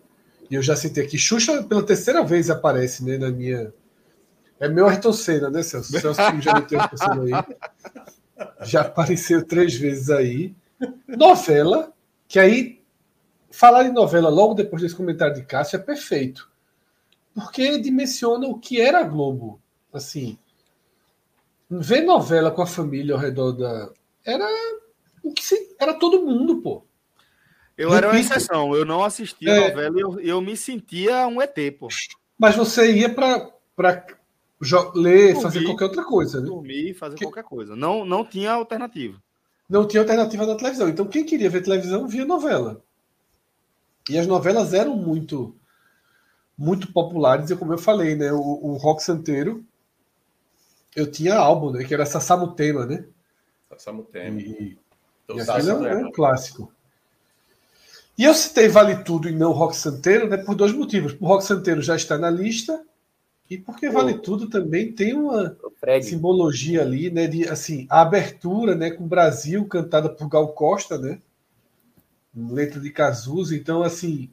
E 0.50 0.54
eu 0.54 0.62
já 0.62 0.74
citei 0.74 1.04
aqui, 1.04 1.16
Xuxa 1.16 1.62
pela 1.62 1.84
terceira 1.84 2.24
vez 2.24 2.50
aparece 2.50 3.04
né, 3.04 3.16
na 3.16 3.30
minha. 3.30 3.72
É 4.58 4.68
meu 4.68 4.86
Ayrton 4.88 5.12
Senna, 5.12 5.48
né, 5.48 5.62
Celso? 5.62 5.98
Celso 5.98 6.20
já 6.40 6.60
tem 6.60 6.78
aí. 6.78 7.44
Já 8.62 8.82
apareceu 8.82 9.44
três 9.44 9.74
vezes 9.74 10.10
aí. 10.10 10.54
Novela, 11.06 11.92
que 12.26 12.38
aí 12.38 12.80
falar 13.50 13.84
em 13.84 13.92
novela 13.92 14.28
logo 14.28 14.54
depois 14.54 14.82
desse 14.82 14.94
comentário 14.94 15.34
de 15.34 15.42
Cássio 15.42 15.76
é 15.76 15.80
perfeito. 15.80 16.50
Porque 17.34 17.78
dimensiona 17.78 18.46
o 18.46 18.58
que 18.58 18.80
era 18.80 19.00
a 19.00 19.04
Globo. 19.04 19.60
Assim, 19.92 20.38
ver 21.68 22.02
novela 22.02 22.50
com 22.50 22.62
a 22.62 22.66
família 22.66 23.14
ao 23.14 23.20
redor 23.20 23.52
da. 23.52 23.90
Era 24.24 24.46
o 25.22 25.32
que 25.32 25.44
se... 25.44 25.74
era 25.78 25.94
todo 25.94 26.24
mundo, 26.24 26.60
pô. 26.60 26.84
Eu 27.76 27.88
Repito. 27.88 28.06
era 28.06 28.14
uma 28.14 28.20
exceção, 28.20 28.74
eu 28.74 28.84
não 28.84 29.02
assistia 29.02 29.50
é... 29.50 29.68
novela 29.68 29.96
e 29.96 30.00
eu, 30.00 30.20
eu 30.20 30.40
me 30.40 30.56
sentia 30.56 31.26
um 31.26 31.40
ET, 31.40 31.56
pô. 31.78 31.88
Mas 32.38 32.54
você 32.54 32.92
ia 32.92 33.12
para 33.12 33.50
ler, 34.94 35.32
dormir, 35.32 35.42
fazer 35.42 35.64
qualquer 35.64 35.84
outra 35.84 36.04
coisa, 36.04 36.40
né? 36.40 36.46
Dormir, 36.46 36.94
fazer 36.94 37.16
que... 37.16 37.24
qualquer 37.24 37.44
coisa. 37.44 37.74
Não, 37.74 38.04
não 38.04 38.24
tinha 38.24 38.52
alternativa. 38.52 39.20
Não 39.70 39.86
tinha 39.86 40.02
alternativa 40.02 40.44
na 40.44 40.56
televisão. 40.56 40.88
Então, 40.88 41.06
quem 41.06 41.24
queria 41.24 41.48
ver 41.48 41.62
televisão 41.62 42.08
via 42.08 42.24
novela. 42.24 42.82
E 44.08 44.18
as 44.18 44.26
novelas 44.26 44.74
eram 44.74 44.96
muito 44.96 45.56
muito 46.58 46.92
populares, 46.92 47.48
e 47.48 47.56
como 47.56 47.72
eu 47.72 47.78
falei, 47.78 48.14
né? 48.14 48.30
O, 48.32 48.38
o 48.38 48.76
rock 48.76 49.02
santeiro, 49.02 49.64
eu 50.94 51.10
tinha 51.10 51.36
álbum, 51.36 51.70
né? 51.70 51.84
Que 51.84 51.94
era 51.94 52.04
Sassamutema, 52.04 52.84
né? 52.84 53.06
Sassamutema. 53.70 54.38
E, 54.40 54.76
então, 55.24 55.38
e 55.38 55.40
aquilo 55.40 55.86
é 55.86 55.96
um 55.96 56.12
clássico. 56.12 56.70
E 58.18 58.24
eu 58.24 58.34
citei 58.34 58.68
Vale 58.68 59.02
Tudo 59.04 59.28
e 59.28 59.32
não 59.32 59.52
Rock 59.52 59.74
Santeiro, 59.74 60.28
né? 60.28 60.36
Por 60.36 60.54
dois 60.54 60.72
motivos. 60.72 61.16
O 61.18 61.26
Rock 61.26 61.44
Santeiro 61.44 61.80
já 61.80 61.96
está 61.96 62.18
na 62.18 62.28
lista 62.28 62.84
e 63.50 63.58
porque 63.58 63.90
Vale 63.90 64.14
Tudo 64.14 64.48
também 64.48 64.92
tem 64.92 65.12
uma 65.12 65.56
simbologia 66.00 66.82
ali, 66.82 67.10
né? 67.10 67.26
De 67.26 67.48
assim, 67.48 67.86
a 67.90 68.00
abertura, 68.00 68.76
né? 68.76 68.92
Com 68.92 69.04
o 69.04 69.08
Brasil 69.08 69.66
cantada 69.66 70.08
por 70.08 70.28
Gal 70.28 70.52
Costa, 70.52 70.96
né? 70.96 71.20
letra 72.34 72.80
de 72.80 72.90
Cazuza. 72.90 73.56
Então, 73.56 73.82
assim, 73.82 74.30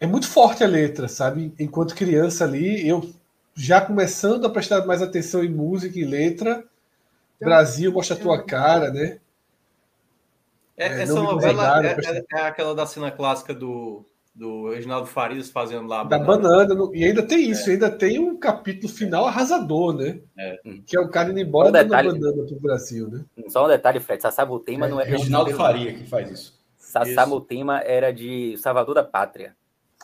é 0.00 0.06
muito 0.06 0.26
forte 0.26 0.64
a 0.64 0.66
letra, 0.66 1.08
sabe? 1.08 1.52
Enquanto 1.58 1.94
criança 1.94 2.44
ali, 2.44 2.88
eu 2.88 3.12
já 3.54 3.80
começando 3.80 4.46
a 4.46 4.50
prestar 4.50 4.86
mais 4.86 5.02
atenção 5.02 5.44
em 5.44 5.50
música 5.50 5.98
e 5.98 6.04
letra, 6.04 6.64
Brasil 7.40 7.92
mostra 7.92 8.16
a 8.16 8.18
tua 8.18 8.42
cara, 8.42 8.90
né? 8.90 9.18
É, 10.76 10.88
é, 10.88 11.02
essa 11.02 11.14
novela 11.14 11.82
é, 11.82 11.96
é, 12.04 12.24
é, 12.32 12.40
aquela 12.42 12.74
da 12.74 12.86
cena 12.86 13.10
clássica 13.10 13.54
do, 13.54 14.04
do 14.36 14.68
Reginaldo 14.68 15.06
Farias 15.06 15.48
fazendo 15.48 15.88
lá. 15.88 16.04
Da 16.04 16.18
banana. 16.18 16.66
banana 16.66 16.90
e 16.92 17.04
ainda 17.04 17.22
tem 17.22 17.50
isso, 17.50 17.70
é. 17.70 17.72
ainda 17.72 17.90
tem 17.90 18.18
um 18.18 18.36
capítulo 18.36 18.92
final 18.92 19.26
arrasador, 19.26 19.94
né? 19.94 20.20
É. 20.38 20.58
Que 20.86 20.96
é 20.96 21.00
o 21.00 21.08
cara 21.08 21.30
indo 21.30 21.40
embora 21.40 21.70
um 21.70 21.72
dando 21.72 21.88
banana 21.88 22.46
pro 22.46 22.60
Brasil, 22.60 23.08
né? 23.08 23.24
Só 23.48 23.64
um 23.64 23.68
detalhe, 23.68 23.98
Fred. 23.98 24.20
Sassá 24.20 24.44
Butema 24.44 24.86
não 24.86 25.00
é. 25.00 25.04
Reginaldo 25.04 25.54
Faria 25.54 25.94
que 25.94 26.04
faz 26.04 26.30
isso. 26.30 26.56
Sassá 26.76 27.26
era 27.84 28.12
de 28.12 28.56
Salvador 28.58 28.94
da 28.94 29.02
Pátria. 29.02 29.56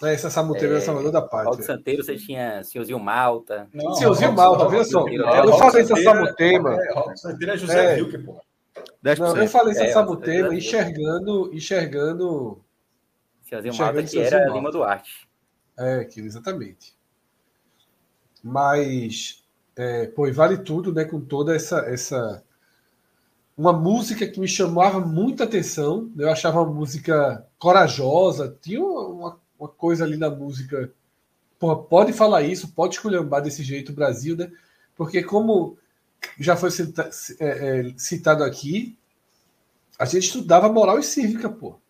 É, 0.02 0.16
Sassá 0.16 0.42
Butema 0.42 0.72
é, 0.72 0.76
era 0.76 0.80
Salvador 0.80 1.12
da 1.12 1.20
Pátria. 1.20 1.44
Paulo 1.44 1.62
Santeiro 1.62 2.02
você 2.02 2.16
tinha 2.16 2.64
Senhorzinho 2.64 2.98
Malta. 2.98 3.68
Não, 3.72 3.92
Senhorzinho 3.92 4.32
Malta, 4.32 4.66
veja 4.66 4.84
só. 4.84 5.06
Eu 5.06 5.58
falei 5.58 5.84
Sassá 5.84 6.14
Butema. 6.14 6.74
É, 6.74 7.16
Santeiro 7.16 7.52
é 7.52 7.56
José 7.58 7.94
Vilke, 7.96 8.18
pô. 8.18 8.40
Não, 9.18 9.36
eu 9.36 9.48
falei 9.48 9.74
Sassá 9.74 10.00
é, 10.00 10.04
Butema 10.04 10.54
enxergando, 10.54 11.50
enxergando 11.52 12.64
Senhorzinho 13.60 13.76
Malta, 13.76 14.02
que 14.02 14.18
era 14.18 14.38
Malta. 14.38 14.54
Lima 14.54 14.72
Duarte. 14.72 15.28
É, 15.76 16.04
que, 16.04 16.20
exatamente. 16.20 16.94
Mas, 18.42 19.44
é, 19.76 20.06
pô, 20.06 20.30
vale 20.32 20.58
tudo, 20.58 20.92
né? 20.92 21.04
Com 21.04 21.20
toda 21.20 21.54
essa, 21.54 21.80
essa. 21.80 22.42
Uma 23.56 23.72
música 23.72 24.26
que 24.26 24.40
me 24.40 24.48
chamava 24.48 25.00
muita 25.00 25.44
atenção. 25.44 26.10
Né, 26.14 26.24
eu 26.24 26.30
achava 26.30 26.62
uma 26.62 26.72
música 26.72 27.46
corajosa. 27.58 28.56
Tinha 28.60 28.82
uma, 28.82 29.38
uma 29.58 29.68
coisa 29.68 30.04
ali 30.04 30.16
na 30.16 30.30
música. 30.30 30.90
Porra, 31.58 31.76
pode 31.76 32.12
falar 32.12 32.42
isso, 32.42 32.72
pode 32.72 32.94
esculhambar 32.94 33.42
desse 33.42 33.62
jeito 33.62 33.92
o 33.92 33.94
Brasil, 33.94 34.36
né? 34.36 34.50
Porque, 34.96 35.22
como 35.22 35.78
já 36.38 36.56
foi 36.56 36.70
cita, 36.70 37.08
é, 37.38 37.80
é, 37.80 37.94
citado 37.96 38.42
aqui, 38.42 38.98
a 39.98 40.04
gente 40.04 40.24
estudava 40.24 40.72
moral 40.72 40.98
e 40.98 41.02
cívica, 41.02 41.48
pô. 41.48 41.81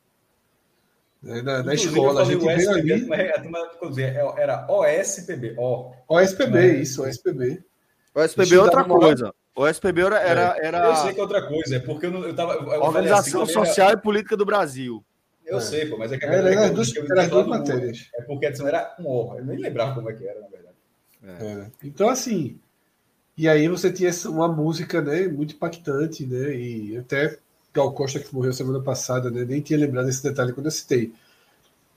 Na, 1.23 1.63
na 1.63 1.75
escola, 1.75 2.23
a 2.23 2.25
gente 2.25 2.45
veio 2.45 2.71
ali. 2.71 3.09
Era 4.37 4.67
OSPB. 4.69 5.55
O. 5.57 5.93
OSPB, 6.09 6.51
né? 6.51 6.67
isso, 6.79 7.05
OSPB. 7.05 7.63
OSPB 8.15 8.55
é 8.57 8.61
outra 8.61 8.85
coisa. 8.85 9.33
O 9.55 9.67
SPB 9.67 10.01
era, 10.01 10.19
era, 10.21 10.57
é. 10.59 10.67
era. 10.67 10.87
Eu 10.87 10.97
sei 10.97 11.13
que 11.13 11.21
é 11.21 11.23
outra 11.23 11.47
coisa, 11.47 11.77
é 11.77 11.79
porque 11.79 12.07
eu, 12.07 12.11
não, 12.11 12.25
eu 12.25 12.35
tava. 12.35 12.55
Eu 12.55 12.83
Organização 12.83 13.43
assim, 13.43 13.53
Social 13.53 13.91
era... 13.91 13.99
e 13.99 14.03
Política 14.03 14.37
do 14.37 14.47
Brasil. 14.47 15.05
Eu 15.45 15.59
é. 15.59 15.61
sei, 15.61 15.87
pô, 15.87 15.99
mas 15.99 16.11
é 16.11 16.19
que 16.19 16.25
era, 16.25 16.37
era, 16.37 16.51
era, 16.51 16.71
duas, 16.71 16.97
era 16.97 17.27
duas 17.29 17.47
matérias. 17.47 18.09
É 18.15 18.23
porque 18.23 18.47
a 18.47 18.51
era 18.51 18.97
um 18.99 19.07
horror. 19.07 19.39
Eu 19.39 19.45
nem 19.45 19.59
lembrava 19.59 19.95
como 19.95 20.09
é 20.09 20.15
que 20.15 20.27
era, 20.27 20.41
na 20.41 20.49
verdade. 20.49 20.77
É. 21.25 21.71
Então, 21.85 22.09
assim. 22.09 22.59
E 23.37 23.49
aí 23.49 23.67
você 23.67 23.91
tinha 23.91 24.11
uma 24.27 24.47
música, 24.47 25.01
né, 25.01 25.27
muito 25.27 25.55
impactante, 25.55 26.27
né? 26.27 26.55
E 26.55 26.99
até 26.99 27.39
Gal 27.75 27.93
Costa, 27.93 28.21
que 28.21 28.35
morreu 28.35 28.53
semana 28.53 28.81
passada, 28.81 29.31
né? 29.31 29.45
Nem 29.45 29.61
tinha 29.61 29.79
lembrado 29.79 30.07
desse 30.07 30.23
detalhe 30.23 30.53
quando 30.53 30.67
eu 30.67 30.73
citei. 30.73 31.13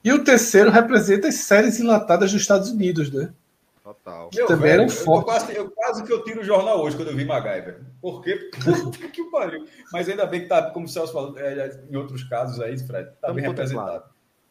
E 0.03 0.13
o 0.13 0.23
terceiro 0.23 0.69
representa 0.69 1.27
as 1.27 1.35
séries 1.35 1.79
enlatadas 1.79 2.31
dos 2.31 2.41
Estados 2.41 2.69
Unidos, 2.69 3.11
né? 3.11 3.33
Total. 3.83 4.29
Que 4.29 4.45
também 4.45 4.69
velho, 4.69 4.81
eram 4.81 4.89
fortes. 4.89 5.33
Quase, 5.33 5.55
eu 5.55 5.71
quase 5.71 6.03
que 6.03 6.11
eu 6.11 6.23
tiro 6.23 6.41
o 6.41 6.43
jornal 6.43 6.81
hoje 6.81 6.95
quando 6.95 7.09
eu 7.09 7.15
vi 7.15 7.25
MacGyver. 7.25 7.81
Por 8.01 8.23
quê? 8.23 8.49
Puta 8.63 9.07
que 9.09 9.23
pariu. 9.25 9.67
Mas 9.91 10.07
ainda 10.09 10.25
bem 10.25 10.41
que 10.41 10.47
tá, 10.47 10.71
como 10.71 10.85
o 10.85 10.89
Celso 10.89 11.13
falou, 11.13 11.37
é, 11.37 11.79
em 11.89 11.95
outros 11.95 12.23
casos 12.23 12.59
aí, 12.61 12.77
Fred, 12.79 13.11
tá 13.21 13.31
bem 13.33 13.43
representado. 13.43 14.05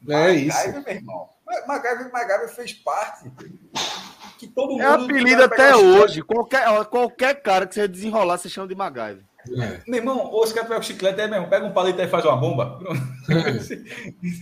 É 0.09 0.33
isso. 0.33 0.57
MacGyver, 0.57 0.85
meu 0.85 0.95
irmão. 0.95 1.29
MacGyver, 1.67 2.13
MacGyver 2.13 2.49
fez 2.49 2.73
parte 2.75 3.31
que 4.39 4.47
todo 4.49 4.73
mundo... 4.73 4.83
É 4.83 4.87
apelido 4.87 5.43
até 5.43 5.75
hoje. 5.75 6.23
Qualquer, 6.23 6.85
qualquer 6.87 7.43
cara 7.43 7.67
que 7.67 7.75
você 7.75 7.89
desenrolar, 7.89 8.39
você 8.39 8.49
chama 8.49 8.69
de 8.69 8.75
MacGyver. 8.75 9.25
É. 9.53 9.81
Meu 9.87 9.99
irmão, 10.01 10.19
ou 10.31 10.47
você 10.47 10.55
quer 10.55 10.63
pegar 10.63 10.81
o 10.81 10.83
chiclete, 10.83 11.21
é 11.21 11.29
mesmo, 11.29 11.49
pega 11.49 11.67
um 11.67 11.73
palito 11.73 12.01
e 12.01 12.09
faz 12.09 12.25
uma 12.25 12.37
bomba. 12.37 12.81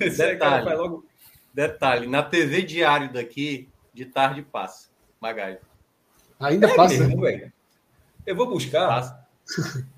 É. 0.00 0.08
detalhe, 0.08 0.74
logo... 0.74 1.06
detalhe, 1.54 2.06
na 2.08 2.20
TV 2.20 2.62
diário 2.62 3.12
daqui, 3.12 3.68
de 3.94 4.04
tarde 4.04 4.42
passa. 4.42 4.88
Magai. 5.20 5.58
Ainda 6.40 6.68
é 6.68 6.74
passa? 6.74 6.98
Mesmo, 6.98 7.24
Eu 8.26 8.34
vou 8.34 8.48
buscar. 8.48 8.88
Passa. 8.88 9.26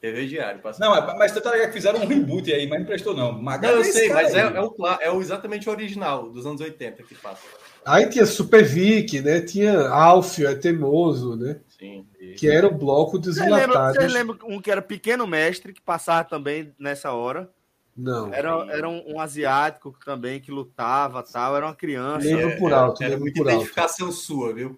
TV 0.00 0.26
diário, 0.26 0.60
passa. 0.60 0.84
Não, 0.84 0.90
mas 1.16 1.32
você 1.32 1.40
tá 1.40 1.52
ligado 1.52 1.68
que 1.68 1.74
fizeram 1.74 2.00
um 2.00 2.06
reboot 2.06 2.52
aí, 2.52 2.66
mas 2.66 2.80
não 2.80 2.86
prestou, 2.86 3.14
não. 3.14 3.32
Magai 3.32 3.70
não, 3.70 3.78
eu 3.78 3.84
sei, 3.84 4.10
mas 4.10 4.34
é, 4.34 4.40
é, 4.40 4.60
o, 4.60 4.74
é 5.00 5.10
o 5.10 5.20
exatamente 5.20 5.68
o 5.68 5.72
original, 5.72 6.30
dos 6.30 6.46
anos 6.46 6.60
80 6.60 7.02
que 7.02 7.14
passa. 7.14 7.42
Aí 7.84 8.08
tinha 8.08 8.26
Super 8.26 8.64
Vic, 8.64 9.20
né? 9.20 9.40
Tinha 9.40 9.88
Alfio, 9.88 10.48
é 10.48 10.54
teimoso, 10.54 11.36
né? 11.36 11.60
Sim. 11.78 12.06
Que 12.36 12.48
era 12.48 12.66
o 12.66 12.74
bloco 12.74 13.18
dos 13.18 13.36
você 13.36 13.44
enlatados. 13.44 13.96
Você 13.96 14.08
lembra 14.08 14.36
um 14.44 14.60
que 14.60 14.70
era 14.70 14.82
Pequeno 14.82 15.26
Mestre, 15.26 15.72
que 15.72 15.80
passava 15.80 16.24
também 16.24 16.74
nessa 16.78 17.12
hora? 17.12 17.50
Não. 17.96 18.32
Era, 18.32 18.50
era 18.70 18.88
um, 18.88 19.14
um, 19.14 19.20
asiático 19.20 19.94
também 20.04 20.40
que 20.40 20.50
lutava 20.50 21.22
tal, 21.22 21.56
era 21.56 21.66
uma 21.66 21.74
criança. 21.74 22.26
Lembro 22.26 22.58
por 22.58 22.72
alto. 22.72 23.02
Era, 23.02 23.12
era 23.12 23.20
muita 23.20 23.40
identificação 23.40 24.06
alto. 24.06 24.18
sua, 24.18 24.54
viu? 24.54 24.74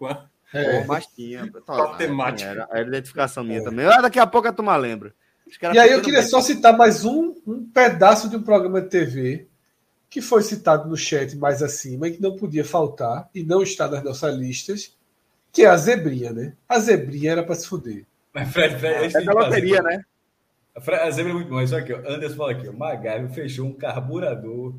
É. 0.53 0.81
Pô, 0.81 0.87
mas 0.87 1.07
tinha. 1.07 1.51
Tá, 1.65 1.95
temática. 1.95 2.51
Era, 2.51 2.69
era 2.71 2.89
identificação 2.89 3.45
minha 3.45 3.61
é. 3.61 3.65
também. 3.65 3.87
Ah, 3.87 4.01
daqui 4.01 4.19
a 4.19 4.27
pouco 4.27 4.49
a 4.49 4.53
turma 4.53 4.77
lembra. 4.77 5.15
E 5.73 5.79
aí 5.79 5.93
eu 5.93 6.01
queria 6.01 6.21
mestre. 6.21 6.31
só 6.31 6.41
citar 6.41 6.77
mais 6.77 7.05
um, 7.05 7.35
um 7.47 7.69
pedaço 7.73 8.29
de 8.29 8.37
um 8.37 8.43
programa 8.43 8.81
de 8.81 8.89
TV 8.89 9.49
que 10.13 10.21
foi 10.21 10.43
citado 10.43 10.91
no 10.91 10.95
chat 10.95 11.35
mais 11.39 11.63
acima 11.63 12.07
e 12.07 12.13
que 12.13 12.21
não 12.21 12.37
podia 12.37 12.63
faltar 12.63 13.31
e 13.35 13.43
não 13.43 13.63
está 13.63 13.89
nas 13.89 14.05
nossas 14.05 14.37
listas, 14.37 14.95
que 15.51 15.63
é 15.63 15.67
a 15.67 15.77
zebrinha, 15.79 16.31
né? 16.31 16.53
A 16.69 16.79
zebrinha 16.79 17.33
era 17.33 17.43
para 17.43 17.55
se 17.55 17.67
fuder. 17.67 18.05
Mas 18.31 18.53
Fred, 18.53 18.79
Fred, 18.79 19.17
é 19.17 19.21
da 19.23 19.33
loteria, 19.33 19.81
né? 19.81 20.05
A 20.77 21.11
zebra 21.11 21.33
é 21.33 21.35
muito 21.35 21.49
bom. 21.49 21.63
Isso 21.63 21.75
aqui, 21.75 21.95
ó. 21.95 21.99
Anderson 22.01 22.37
fala 22.37 22.53
aqui, 22.53 22.69
ó. 22.69 22.73
Magalho 22.75 23.31
fechou 23.31 23.67
um 23.67 23.73
carburador 23.73 24.75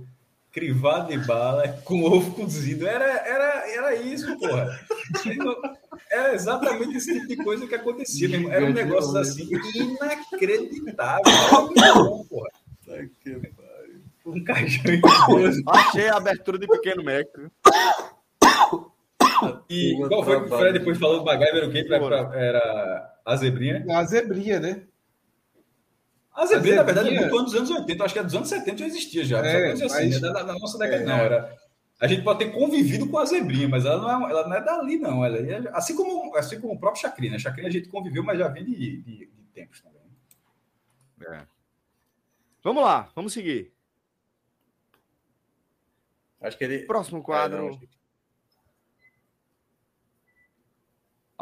crivado 0.51 1.07
de 1.07 1.17
bala 1.25 1.67
com 1.83 2.03
ovo 2.03 2.35
cozido. 2.35 2.87
Era, 2.87 3.03
era, 3.03 3.71
era 3.71 3.95
isso, 3.95 4.37
porra. 4.37 4.79
Era 6.11 6.35
exatamente 6.35 6.97
esse 6.97 7.11
tipo 7.11 7.27
de 7.27 7.35
coisa 7.37 7.65
que 7.65 7.73
acontecia 7.73 8.29
mesmo. 8.29 8.51
Era 8.51 8.65
um 8.65 8.73
negócio 8.73 9.17
assim 9.17 9.49
inacreditável. 9.73 11.23
Era 11.25 11.61
muito 11.61 11.93
bom, 11.95 12.25
porra. 12.25 12.49
Um 14.25 14.43
caixão 14.43 14.83
Achei 15.67 16.07
a 16.07 16.17
abertura 16.17 16.57
de 16.57 16.67
pequeno 16.67 17.03
mestre. 17.03 17.49
E 19.69 19.97
qual 20.07 20.23
foi 20.23 20.39
que 20.39 20.53
o 20.53 20.57
Fred 20.57 20.79
depois 20.79 20.97
falou 20.97 21.19
do 21.19 21.25
MacGyver? 21.25 21.55
Era 21.55 21.67
o 21.67 21.71
quê? 21.71 21.85
Era 22.33 23.19
a 23.25 23.35
zebrinha? 23.35 23.85
A 23.89 24.03
zebrinha, 24.05 24.59
né? 24.59 24.83
A 26.33 26.45
zebrinha, 26.45 26.77
na 26.77 26.83
verdade, 26.83 27.09
é 27.09 27.19
muito 27.19 27.37
anos 27.37 27.51
dos 27.51 27.55
anos 27.55 27.69
80. 27.69 28.03
Acho 28.03 28.13
que 28.13 28.19
é 28.19 28.23
dos 28.23 28.35
anos 28.35 28.49
70 28.49 28.77
já 28.77 28.87
existia 28.87 29.25
já. 29.25 29.45
É, 29.45 29.71
assim, 29.71 29.87
mas... 29.87 30.21
né? 30.21 30.31
da, 30.31 30.43
da, 30.43 30.53
nossa 30.53 30.77
década, 30.77 31.03
é, 31.03 31.05
não. 31.05 31.15
Era... 31.15 31.57
A 31.99 32.07
gente 32.07 32.23
pode 32.23 32.39
ter 32.39 32.51
convivido 32.51 33.07
com 33.07 33.17
a 33.17 33.25
zebrinha, 33.25 33.69
mas 33.69 33.85
ela 33.85 34.01
não 34.01 34.27
é, 34.27 34.31
ela 34.31 34.47
não 34.47 34.55
é 34.55 34.61
dali, 34.61 34.97
não. 34.97 35.23
Ela 35.23 35.37
é, 35.37 35.69
assim, 35.73 35.95
como, 35.95 36.35
assim 36.35 36.59
como 36.59 36.73
o 36.73 36.79
próprio 36.79 37.01
Chacrinha. 37.01 37.37
Chacrinha 37.37 37.67
a 37.67 37.71
gente 37.71 37.89
conviveu, 37.89 38.23
mas 38.23 38.39
já 38.39 38.47
vem 38.47 38.65
de, 38.65 38.75
de, 38.75 39.01
de 39.03 39.29
tempos 39.53 39.81
também. 39.81 40.01
É. 41.21 41.45
Vamos 42.63 42.83
lá, 42.83 43.09
vamos 43.15 43.33
seguir. 43.33 43.72
Acho 46.43 46.57
que 46.57 46.63
ele. 46.65 46.79
Próximo 46.79 47.23
quadro. 47.23 47.57
É, 47.57 47.61
não, 47.61 47.79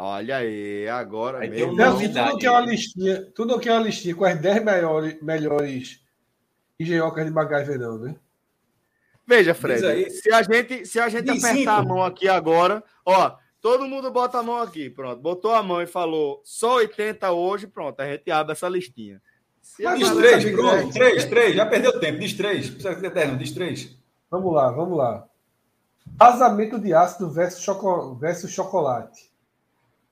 Olha 0.04 0.38
aí, 0.38 0.88
agora 0.88 1.38
aí 1.38 1.50
mesmo. 1.50 1.76
Não, 1.76 1.96
tudo 1.96 2.38
que 2.38 2.46
é 2.46 2.50
uma 2.50 2.60
listinha, 2.60 3.22
tudo 3.34 3.60
que 3.60 3.68
é 3.68 3.72
uma 3.72 3.82
listinha 3.82 4.14
com 4.14 4.24
as 4.24 4.40
10 4.40 4.64
melhores, 4.64 5.22
melhores 5.22 6.00
engenhocas 6.80 7.24
de 7.24 7.30
MacGyver, 7.30 7.78
não, 7.78 7.98
né? 7.98 8.16
Veja, 9.24 9.54
Fred, 9.54 10.10
se 10.10 10.32
a 10.32 10.42
gente, 10.42 10.84
se 10.86 10.98
a 10.98 11.08
gente 11.08 11.30
apertar 11.30 11.54
cinco. 11.54 11.70
a 11.70 11.84
mão 11.84 12.02
aqui 12.02 12.28
agora, 12.28 12.82
ó, 13.06 13.36
todo 13.60 13.86
mundo 13.86 14.10
bota 14.10 14.38
a 14.38 14.42
mão 14.42 14.60
aqui, 14.60 14.90
pronto. 14.90 15.20
Botou 15.20 15.52
a 15.52 15.62
mão 15.62 15.80
e 15.80 15.86
falou 15.86 16.40
só 16.44 16.76
80 16.76 17.30
hoje, 17.30 17.68
pronto, 17.68 18.00
a 18.00 18.10
gente 18.10 18.28
abre 18.30 18.52
essa 18.52 18.68
listinha. 18.68 19.22
Se 19.60 19.84
diz 19.94 20.10
três, 20.10 20.50
pronto, 20.50 20.92
três, 20.92 21.24
três, 21.26 21.54
já 21.54 21.64
perdeu 21.64 22.00
tempo, 22.00 22.18
diz 22.18 22.32
três, 22.32 22.68
precisa 22.68 22.96
ter 22.96 23.06
eterno, 23.06 23.38
diz 23.38 23.52
três. 23.52 24.01
Vamos 24.32 24.54
lá, 24.54 24.70
vamos 24.70 24.96
lá. 24.96 25.28
Vazamento 26.16 26.78
de 26.78 26.94
ácido 26.94 27.28
versus, 27.28 27.60
choco, 27.60 28.14
versus 28.14 28.50
chocolate. 28.50 29.30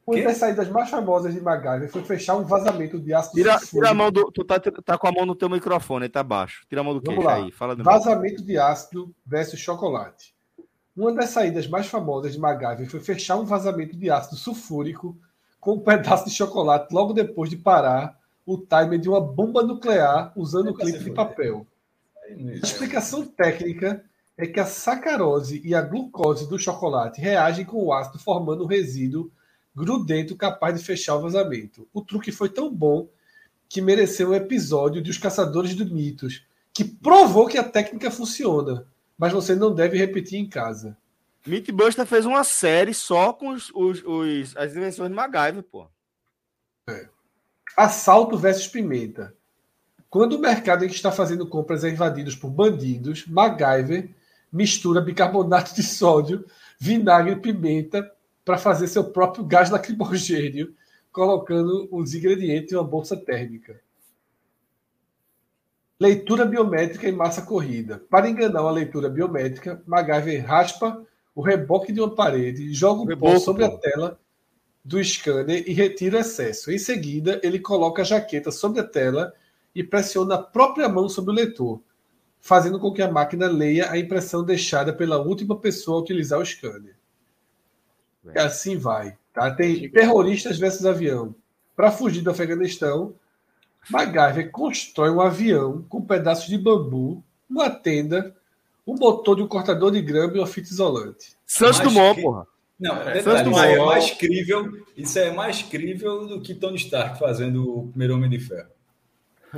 Uma 0.07 0.23
das 0.25 0.37
saídas 0.37 0.69
mais 0.69 0.91
famosas 0.91 1.33
de 1.33 1.41
MacGyver 1.41 1.91
foi 1.91 2.03
fechar 2.03 2.37
um 2.37 2.45
vazamento 2.45 2.99
de 3.01 3.15
ácido 3.15 3.37
tira, 3.37 3.59
tira 3.59 3.89
a 3.89 3.95
mão 3.95 4.13
do. 4.13 4.31
Tu 4.31 4.45
tá, 4.45 4.61
tá 4.61 4.99
com 4.99 5.09
a 5.09 5.13
mão 5.13 5.25
no 5.25 5.35
teu 5.35 5.49
microfone, 5.49 6.07
tá 6.07 6.23
baixo. 6.23 6.67
Tira 6.69 6.83
a 6.83 6.85
mão 6.85 6.93
do 6.93 7.01
queixo 7.01 7.27
aí. 7.27 7.51
Fala 7.51 7.75
do 7.75 7.83
vazamento 7.83 8.45
de 8.45 8.59
ácido 8.59 9.11
versus 9.25 9.59
chocolate. 9.59 10.35
Uma 10.95 11.15
das 11.15 11.31
saídas 11.31 11.67
mais 11.67 11.87
famosas 11.87 12.35
de 12.35 12.39
MacGyver 12.39 12.91
foi 12.91 13.01
fechar 13.01 13.37
um 13.37 13.47
vazamento 13.47 13.97
de 13.97 14.11
ácido 14.11 14.37
sulfúrico 14.37 15.17
com 15.59 15.77
um 15.77 15.81
pedaço 15.81 16.27
de 16.27 16.35
chocolate 16.35 16.93
logo 16.93 17.15
depois 17.15 17.49
de 17.49 17.57
parar 17.57 18.19
o 18.45 18.59
timer 18.59 18.99
de 18.99 19.09
uma 19.09 19.21
bomba 19.21 19.63
nuclear 19.63 20.31
usando 20.37 20.75
clipe 20.75 20.99
de 20.99 21.11
papel. 21.11 21.67
Explicação 22.63 23.25
técnica 23.27 24.05
é 24.41 24.47
que 24.47 24.59
a 24.59 24.67
sacarose 24.67 25.61
e 25.65 25.75
a 25.75 25.83
glucose 25.83 26.49
do 26.49 26.59
chocolate 26.59 27.21
reagem 27.21 27.65
com 27.65 27.85
o 27.85 27.93
ácido 27.93 28.19
formando 28.19 28.65
um 28.65 28.67
resíduo 28.67 29.31
grudento 29.75 30.37
capaz 30.37 30.79
de 30.79 30.85
fechar 30.85 31.17
o 31.17 31.21
vazamento. 31.21 31.87
O 31.93 32.03
truque 32.03 32.33
foi 32.33 32.49
tão 32.49 32.73
bom 32.73 33.09
que 33.69 33.81
mereceu 33.81 34.31
um 34.31 34.35
episódio 34.35 35.03
de 35.03 35.11
Os 35.11 35.19
Caçadores 35.19 35.77
de 35.77 35.85
Mitos, 35.85 36.45
que 36.73 36.85
provou 36.85 37.47
que 37.47 37.59
a 37.59 37.65
técnica 37.65 38.11
funciona, 38.11 38.87
mas 39.17 39.33
você 39.33 39.55
não 39.55 39.75
deve 39.75 39.97
repetir 39.97 40.39
em 40.39 40.49
casa. 40.49 40.97
Mythbuster 41.47 42.07
fez 42.07 42.27
uma 42.27 42.45
série 42.45 42.93
só 42.93 43.33
com 43.33 43.51
os, 43.51 43.71
os, 43.75 44.03
os 44.05 44.57
as 44.57 44.73
invenções 44.73 45.09
de 45.09 45.15
MacGyver, 45.15 45.63
pô. 45.63 45.87
É. 46.89 47.09
Assalto 47.77 48.37
versus 48.37 48.67
pimenta. 48.67 49.35
Quando 50.09 50.35
o 50.35 50.41
mercado 50.41 50.85
em 50.85 50.89
que 50.89 50.95
está 50.95 51.13
fazendo 51.13 51.47
compras 51.47 51.85
é 51.85 51.91
invadido 51.91 52.37
por 52.39 52.51
bandidos, 52.51 53.27
MacGyver 53.27 54.11
mistura 54.53 55.01
bicarbonato 55.01 55.75
de 55.75 55.83
sódio, 55.83 56.45
vinagre 56.79 57.33
e 57.33 57.37
pimenta 57.37 58.11
para 58.45 58.59
fazer 58.59 58.89
seu 58.89 59.05
próprio 59.05 59.45
gás 59.45 59.71
lacrimogênio, 59.71 60.75
colocando 61.13 61.89
os 61.91 62.15
ingredientes 62.15 62.73
em 62.73 62.77
uma 62.77 62.85
bolsa 62.85 63.17
térmica. 63.17 63.81
Leitura 65.99 66.47
biométrica 66.47 67.09
em 67.09 67.13
massa 67.13 67.43
corrida. 67.43 68.03
Para 68.09 68.29
enganar 68.29 68.63
uma 68.63 68.71
leitura 68.71 69.09
biométrica, 69.09 69.83
MacGyver 69.87 70.47
raspa 70.47 71.07
o 71.35 71.43
reboque 71.43 71.93
de 71.93 72.01
uma 72.01 72.15
parede, 72.15 72.73
joga 72.73 73.03
o 73.03 73.19
pó 73.19 73.39
sobre 73.39 73.65
a 73.65 73.77
tela 73.77 74.19
do 74.85 75.03
scanner 75.05 75.63
e 75.69 75.73
retira 75.73 76.17
o 76.17 76.21
excesso. 76.21 76.71
Em 76.71 76.79
seguida, 76.79 77.39
ele 77.43 77.59
coloca 77.59 78.03
a 78.03 78.05
jaqueta 78.05 78.51
sobre 78.51 78.81
a 78.81 78.85
tela 78.85 79.35
e 79.75 79.85
pressiona 79.85 80.37
a 80.37 80.43
própria 80.43 80.89
mão 80.89 81.09
sobre 81.09 81.31
o 81.31 81.35
leitor, 81.35 81.83
fazendo 82.41 82.79
com 82.79 82.93
que 82.93 83.03
a 83.03 83.11
máquina 83.11 83.47
leia 83.47 83.91
a 83.91 83.99
impressão 83.99 84.45
deixada 84.45 84.93
pela 84.93 85.19
última 85.19 85.57
pessoa 85.57 85.99
a 85.99 86.01
utilizar 86.01 86.41
o 86.41 86.45
scanner. 86.45 86.97
E 88.35 88.39
assim 88.39 88.77
vai. 88.77 89.17
Tá? 89.33 89.51
Tem 89.51 89.89
terroristas 89.91 90.59
versus 90.59 90.85
avião. 90.85 91.35
Para 91.77 91.91
fugir 91.91 92.23
do 92.23 92.31
Afeganistão, 92.31 93.15
MacGyver 93.89 94.51
constrói 94.51 95.11
um 95.11 95.21
avião 95.21 95.85
com 95.89 96.03
pedaços 96.03 96.47
de 96.47 96.59
bambu, 96.59 97.23
uma 97.49 97.71
tenda, 97.71 98.35
um 98.87 98.95
motor 98.95 99.37
de 99.37 99.43
um 99.43 99.49
cortador 99.49 99.91
de 99.91 100.03
grama 100.03 100.37
e 100.37 100.41
uma 100.41 100.47
fita 100.47 100.69
isolante. 100.69 101.37
Santos 101.47 101.81
Dumont, 101.81 102.17
que... 102.17 102.23
porra. 102.23 102.47
Não, 102.79 102.97
é, 102.97 103.13
detalhe, 103.13 103.75
é 103.75 103.85
mais 103.85 104.11
crível. 104.13 104.85
Isso 104.97 105.19
é 105.19 105.31
mais 105.31 105.63
crível 105.63 106.27
do 106.27 106.41
que 106.41 106.55
Tony 106.55 106.77
Stark 106.77 107.19
fazendo 107.19 107.79
o 107.79 107.89
primeiro 107.89 108.15
Homem 108.15 108.31
de 108.31 108.39
Ferro. 108.39 108.71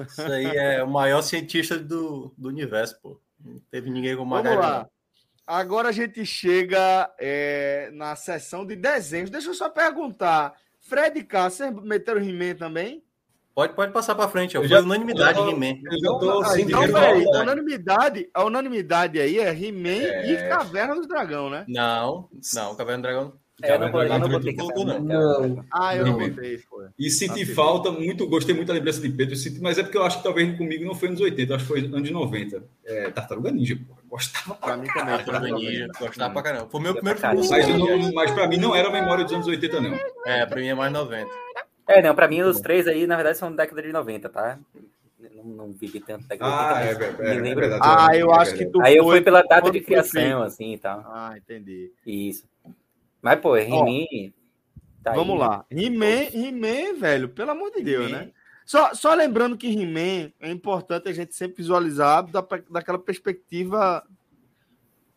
Isso 0.07 0.23
aí 0.23 0.47
é 0.47 0.83
o 0.83 0.89
maior 0.89 1.23
cientista 1.23 1.79
do, 1.79 2.33
do 2.37 2.49
universo, 2.49 2.99
pô. 3.01 3.21
Não 3.45 3.61
teve 3.71 3.91
ninguém 3.91 4.17
como 4.17 4.31
MacGyver. 4.31 4.87
Agora 5.47 5.89
a 5.89 5.93
gente 5.93 6.25
chega 6.25 7.13
é, 7.19 7.91
na 7.93 8.15
sessão 8.15 8.65
de 8.65 8.77
desenhos. 8.77 9.31
Deixa 9.31 9.49
eu 9.49 9.55
só 9.55 9.69
perguntar. 9.69 10.55
Fred 10.81 11.23
K, 11.25 11.51
você 11.51 11.71
meteu 11.71 12.15
o 12.15 12.19
He-Man 12.19 12.55
também? 12.55 13.03
Pode, 13.55 13.75
pode 13.75 13.93
passar 13.93 14.15
para 14.15 14.29
frente. 14.29 14.57
Foi 14.57 14.67
já, 14.67 14.81
unanimidade 14.81 15.39
He-Man. 15.39 15.81
Então, 15.93 16.21
então 16.57 16.87
a 17.35 17.43
unanimidade, 17.43 18.31
a 18.33 18.45
unanimidade 18.45 19.21
aí 19.21 19.39
é 19.39 19.51
He-Man 19.51 20.05
é... 20.05 20.33
e 20.33 20.49
Caverna 20.49 20.95
do 20.95 21.07
Dragão, 21.07 21.51
né? 21.51 21.65
Não, 21.69 22.31
não, 22.55 22.75
Caverna 22.75 22.99
do 22.99 23.03
Dragão 23.03 23.42
é, 23.63 23.79
não, 23.79 23.89
não, 23.89 24.19
não, 24.19 24.29
botei 24.29 24.57
não. 24.57 25.01
não. 25.01 25.65
Ah, 25.71 25.97
eu 25.97 26.05
não 26.05 26.19
botei, 26.19 26.59
foi. 26.59 26.87
E 26.99 27.09
senti 27.09 27.43
ah, 27.43 27.55
falta, 27.55 27.91
muito, 27.91 28.27
gostei 28.29 28.55
muito 28.55 28.69
da 28.69 28.75
lembrança 28.75 29.01
de 29.01 29.09
Pedro, 29.09 29.37
mas 29.61 29.79
é 29.79 29.83
porque 29.83 29.97
eu 29.97 30.03
acho 30.03 30.19
que 30.19 30.25
talvez 30.25 30.57
comigo 30.59 30.85
não 30.85 30.95
foi 30.95 31.09
anos 31.09 31.21
80, 31.21 31.55
acho 31.55 31.65
que 31.65 31.69
foi 31.69 31.81
anos 31.81 32.11
90. 32.11 32.63
É, 32.85 33.11
Tartaruga 33.11 33.53
Ninja, 33.53 33.77
pô. 33.77 33.95
Gostava 34.09 34.55
pra 34.57 34.77
mim 34.77 34.89
também. 34.89 35.17
Tartaruga 35.17 35.55
Ninja, 35.55 35.89
gostava 35.99 36.33
pra 36.33 36.43
caramba. 36.43 36.69
Foi 36.69 36.81
o 36.81 36.83
meu 36.83 36.95
primeiro 36.95 37.19
filme. 37.19 37.49
Mas, 37.49 37.69
não, 37.69 38.13
mas 38.13 38.31
pra 38.33 38.49
mim 38.49 38.57
não 38.57 38.75
era 38.75 38.89
a 38.89 38.93
memória 38.93 39.25
dos 39.25 39.33
anos 39.33 39.47
80, 39.47 39.81
não. 39.81 39.99
É, 40.27 40.45
pra 40.45 40.61
mim 40.61 40.67
é 40.67 40.75
mais 40.75 40.93
90. 40.93 41.31
É, 41.87 42.03
não, 42.03 42.15
pra 42.15 42.29
mim 42.29 42.43
os 42.43 42.61
três 42.61 42.87
aí, 42.87 43.07
na 43.07 43.17
verdade, 43.17 43.39
são 43.39 43.51
da 43.51 43.65
década 43.65 43.83
de 43.83 43.93
90, 43.93 44.29
tá? 44.29 44.59
Não, 45.35 45.45
não 45.45 45.73
vivi 45.73 46.01
tanto 46.01 46.27
década 46.27 46.53
ah, 46.53 46.83
de 46.83 46.89
80. 46.89 47.23
É, 47.23 47.27
é, 47.27 47.37
é, 47.37 47.55
verdade. 47.55 47.83
Ah, 47.85 48.17
eu 48.17 48.33
acho 48.33 48.55
que 48.55 48.67
tu 48.67 48.81
Aí 48.83 48.97
eu 48.97 49.05
fui 49.05 49.21
pela 49.21 49.43
data 49.43 49.71
de 49.71 49.81
criação, 49.81 50.43
assim 50.43 50.75
e 50.75 50.79
tal. 50.79 51.01
Ah, 51.07 51.35
entendi. 51.37 51.93
Isso. 52.07 52.45
Mas, 53.23 53.41
pô, 53.41 53.57
He-Man. 53.57 54.33
Tá 55.03 55.13
vamos 55.13 55.35
aí. 55.35 55.39
lá. 55.39 55.67
He-Man, 55.71 56.29
He 56.33 56.93
velho, 56.95 57.29
pelo 57.29 57.53
amor 57.53 57.71
de 57.71 57.83
Deus, 57.83 58.11
né? 58.11 58.33
Só, 58.65 58.95
só 58.95 59.15
lembrando 59.15 59.57
que 59.57 59.69
He-Man 59.69 60.33
é 60.41 60.51
importante 60.51 61.09
a 61.09 61.13
gente 61.13 61.35
sempre 61.35 61.57
visualizar 61.59 62.25
da, 62.27 62.47
daquela 62.71 62.99
perspectiva 62.99 64.05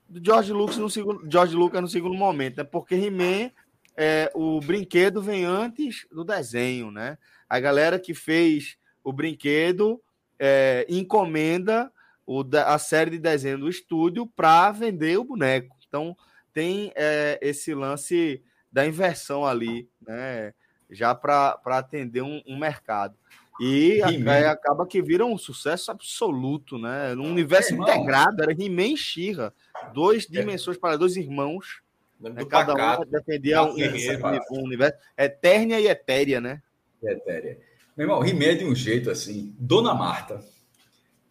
do 0.07 0.23
George 0.23 0.51
Lucas 0.53 0.77
no 0.77 0.89
segundo, 0.89 1.29
George 1.29 1.55
Lucas 1.55 1.81
no 1.81 1.87
segundo 1.87 2.15
momento, 2.15 2.57
né? 2.57 2.63
Porque 2.63 2.95
He-Man, 2.95 3.51
é, 3.97 4.31
o 4.33 4.59
brinquedo 4.59 5.21
vem 5.21 5.45
antes 5.45 6.07
do 6.11 6.23
desenho, 6.23 6.91
né? 6.91 7.17
A 7.49 7.59
galera 7.59 7.99
que 7.99 8.13
fez 8.13 8.77
o 9.03 9.13
brinquedo 9.13 10.01
é, 10.39 10.85
encomenda 10.89 11.91
o, 12.25 12.43
a 12.65 12.77
série 12.77 13.11
de 13.11 13.19
desenho 13.19 13.59
do 13.59 13.69
estúdio 13.69 14.27
para 14.27 14.71
vender 14.71 15.17
o 15.17 15.23
boneco. 15.23 15.75
Então, 15.87 16.15
tem 16.55 16.93
é, 16.95 17.37
esse 17.41 17.73
lance 17.73 18.41
da 18.71 18.87
inversão 18.87 19.45
ali, 19.45 19.89
né? 20.01 20.53
Já 20.89 21.13
para 21.13 21.59
atender 21.65 22.21
um, 22.21 22.41
um, 22.47 22.57
mercado. 22.57 23.17
E 23.59 24.01
a, 24.01 24.51
acaba 24.51 24.87
que 24.87 25.01
vira 25.01 25.25
um 25.25 25.37
sucesso 25.37 25.91
absoluto, 25.91 26.77
né? 26.77 27.13
Um 27.15 27.29
universo 27.29 27.73
é, 27.73 27.77
integrado, 27.77 28.41
era 28.41 28.53
He-Man 28.53 28.93
e 28.93 28.97
She-Ra, 28.97 29.51
duas 29.93 30.23
é. 30.23 30.27
dimensões 30.29 30.77
para 30.77 30.95
dois 30.95 31.17
irmãos. 31.17 31.81
Né? 32.19 32.45
Cada 32.45 33.01
um 33.01 33.05
defendia 33.05 33.61
um, 33.61 33.71
um, 33.71 34.63
universo. 34.63 34.97
Eternia 35.17 35.81
e 35.81 35.87
Etéria, 35.87 36.39
né? 36.39 36.61
Etérea. 37.03 37.59
Meu 37.97 38.05
irmão, 38.05 38.21
Rimé 38.21 38.55
de 38.55 38.63
um 38.63 38.73
jeito 38.73 39.11
assim. 39.11 39.53
Dona 39.59 39.93
Marta 39.93 40.41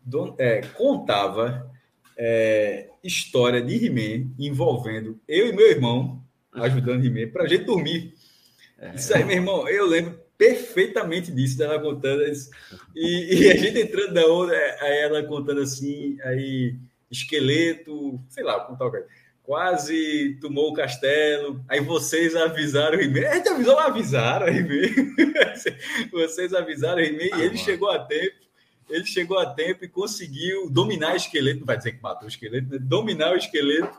don, 0.05 0.35
é, 0.39 0.61
contava 0.61 1.71
é, 2.16 2.89
história 3.03 3.61
de 3.62 3.77
Rimé 3.77 4.27
envolvendo 4.39 5.20
eu 5.27 5.49
e 5.49 5.53
meu 5.53 5.69
irmão 5.69 6.23
ajudando 6.53 7.03
para 7.32 7.45
a 7.45 7.49
gente 7.49 7.65
dormir. 7.65 8.15
É. 8.78 8.95
Isso 8.95 9.15
aí, 9.15 9.24
meu 9.24 9.36
irmão, 9.36 9.69
eu 9.69 9.86
lembro 9.86 10.19
perfeitamente 10.39 11.32
disso, 11.32 11.59
dela 11.59 11.81
contando 11.81 12.23
isso. 12.24 12.51
E, 12.95 13.35
e, 13.35 13.51
a 13.51 13.57
gente 13.57 13.78
entrando 13.78 14.15
na 14.15 14.27
onda, 14.27 14.53
aí 14.81 14.99
ela 14.99 15.23
contando 15.24 15.61
assim, 15.61 16.16
aí 16.23 16.77
esqueleto, 17.11 18.20
sei 18.28 18.45
lá, 18.45 18.61
contar 18.61 18.86
o 18.86 18.91
que 18.91 19.05
quase 19.45 20.39
tomou 20.41 20.70
o 20.70 20.74
castelo. 20.74 21.62
Aí 21.69 21.81
vocês 21.81 22.35
avisaram 22.35 22.99
o 22.99 23.01
He-Man. 23.01 23.28
A 23.28 23.35
gente 23.36 23.49
avisou, 23.49 23.78
avisaram 23.78 24.47
o 24.47 24.49
He-Man. 24.49 25.15
vocês 26.11 26.53
avisaram 26.53 27.01
o 27.01 27.05
He-Man 27.05 27.39
e 27.39 27.43
ele 27.43 27.57
chegou 27.57 27.91
a 27.91 27.99
tempo. 27.99 28.44
Ele 28.89 29.05
chegou 29.06 29.39
a 29.39 29.47
tempo 29.47 29.85
e 29.85 29.89
conseguiu 29.89 30.69
dominar 30.70 31.15
o 31.15 31.16
esqueleto. 31.16 31.61
Não 31.61 31.66
vai 31.66 31.77
dizer 31.77 31.93
que 31.93 32.02
matou 32.02 32.27
o 32.27 32.28
esqueleto, 32.28 32.70
né? 32.70 32.78
dominar 32.78 33.32
o 33.32 33.36
esqueleto. 33.36 33.97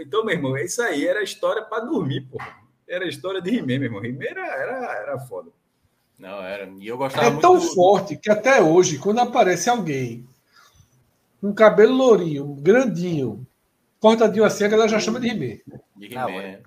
Então, 0.00 0.24
meu 0.24 0.34
irmão, 0.34 0.56
isso 0.56 0.82
aí 0.82 1.06
era 1.06 1.22
história 1.22 1.62
para 1.62 1.84
dormir, 1.84 2.22
pô. 2.22 2.38
Era 2.88 3.06
história 3.06 3.40
de 3.40 3.50
He-Man, 3.50 3.78
meu 3.78 3.84
irmão. 3.84 4.04
He-Man 4.04 4.24
era, 4.24 4.46
era, 4.46 4.96
era 5.02 5.18
foda. 5.20 5.50
Não, 6.18 6.42
era. 6.42 6.68
E 6.78 6.86
eu 6.86 6.96
gostava 6.98 7.26
É 7.26 7.40
tão 7.40 7.54
do... 7.54 7.60
forte 7.60 8.16
que 8.16 8.30
até 8.30 8.60
hoje, 8.60 8.98
quando 8.98 9.20
aparece 9.20 9.70
alguém 9.70 10.26
um 11.42 11.52
cabelo 11.52 11.94
lourinho, 11.94 12.54
grandinho, 12.60 13.46
cortadinho 13.98 14.44
assim, 14.44 14.64
a 14.64 14.68
galera 14.68 14.88
já 14.88 15.00
chama 15.00 15.18
de 15.18 15.28
He-Man. 15.28 15.58
De 15.96 16.06
He-Man. 16.06 16.60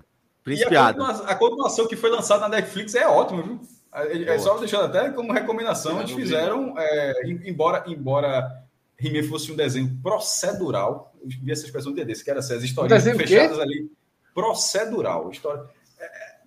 E 0.46 0.62
a 0.62 0.68
continuação, 0.68 1.26
a 1.26 1.34
continuação, 1.34 1.88
que 1.88 1.96
foi 1.96 2.10
lançada 2.10 2.42
na 2.42 2.56
Netflix 2.56 2.94
é 2.94 3.06
ótima, 3.06 3.42
viu? 3.42 3.60
É, 3.96 4.34
é 4.34 4.38
só 4.38 4.58
deixando 4.58 4.84
até 4.84 5.10
como 5.10 5.32
recomendação, 5.32 5.98
eles 5.98 6.12
fizeram, 6.12 6.74
é, 6.76 7.28
embora, 7.44 7.84
embora 7.86 8.62
He-Man 9.00 9.22
fosse 9.28 9.50
um 9.50 9.56
desenho 9.56 9.98
procedural, 10.02 11.14
eu 11.22 11.28
vi 11.28 11.50
essa 11.50 11.64
expressão 11.64 11.92
de 11.92 12.04
desse, 12.04 12.22
que 12.22 12.30
era 12.30 12.40
assim, 12.40 12.54
as 12.54 12.62
histórias 12.62 13.02
fechadas 13.02 13.58
ali, 13.58 13.90
procedural, 14.34 15.30
história 15.30 15.64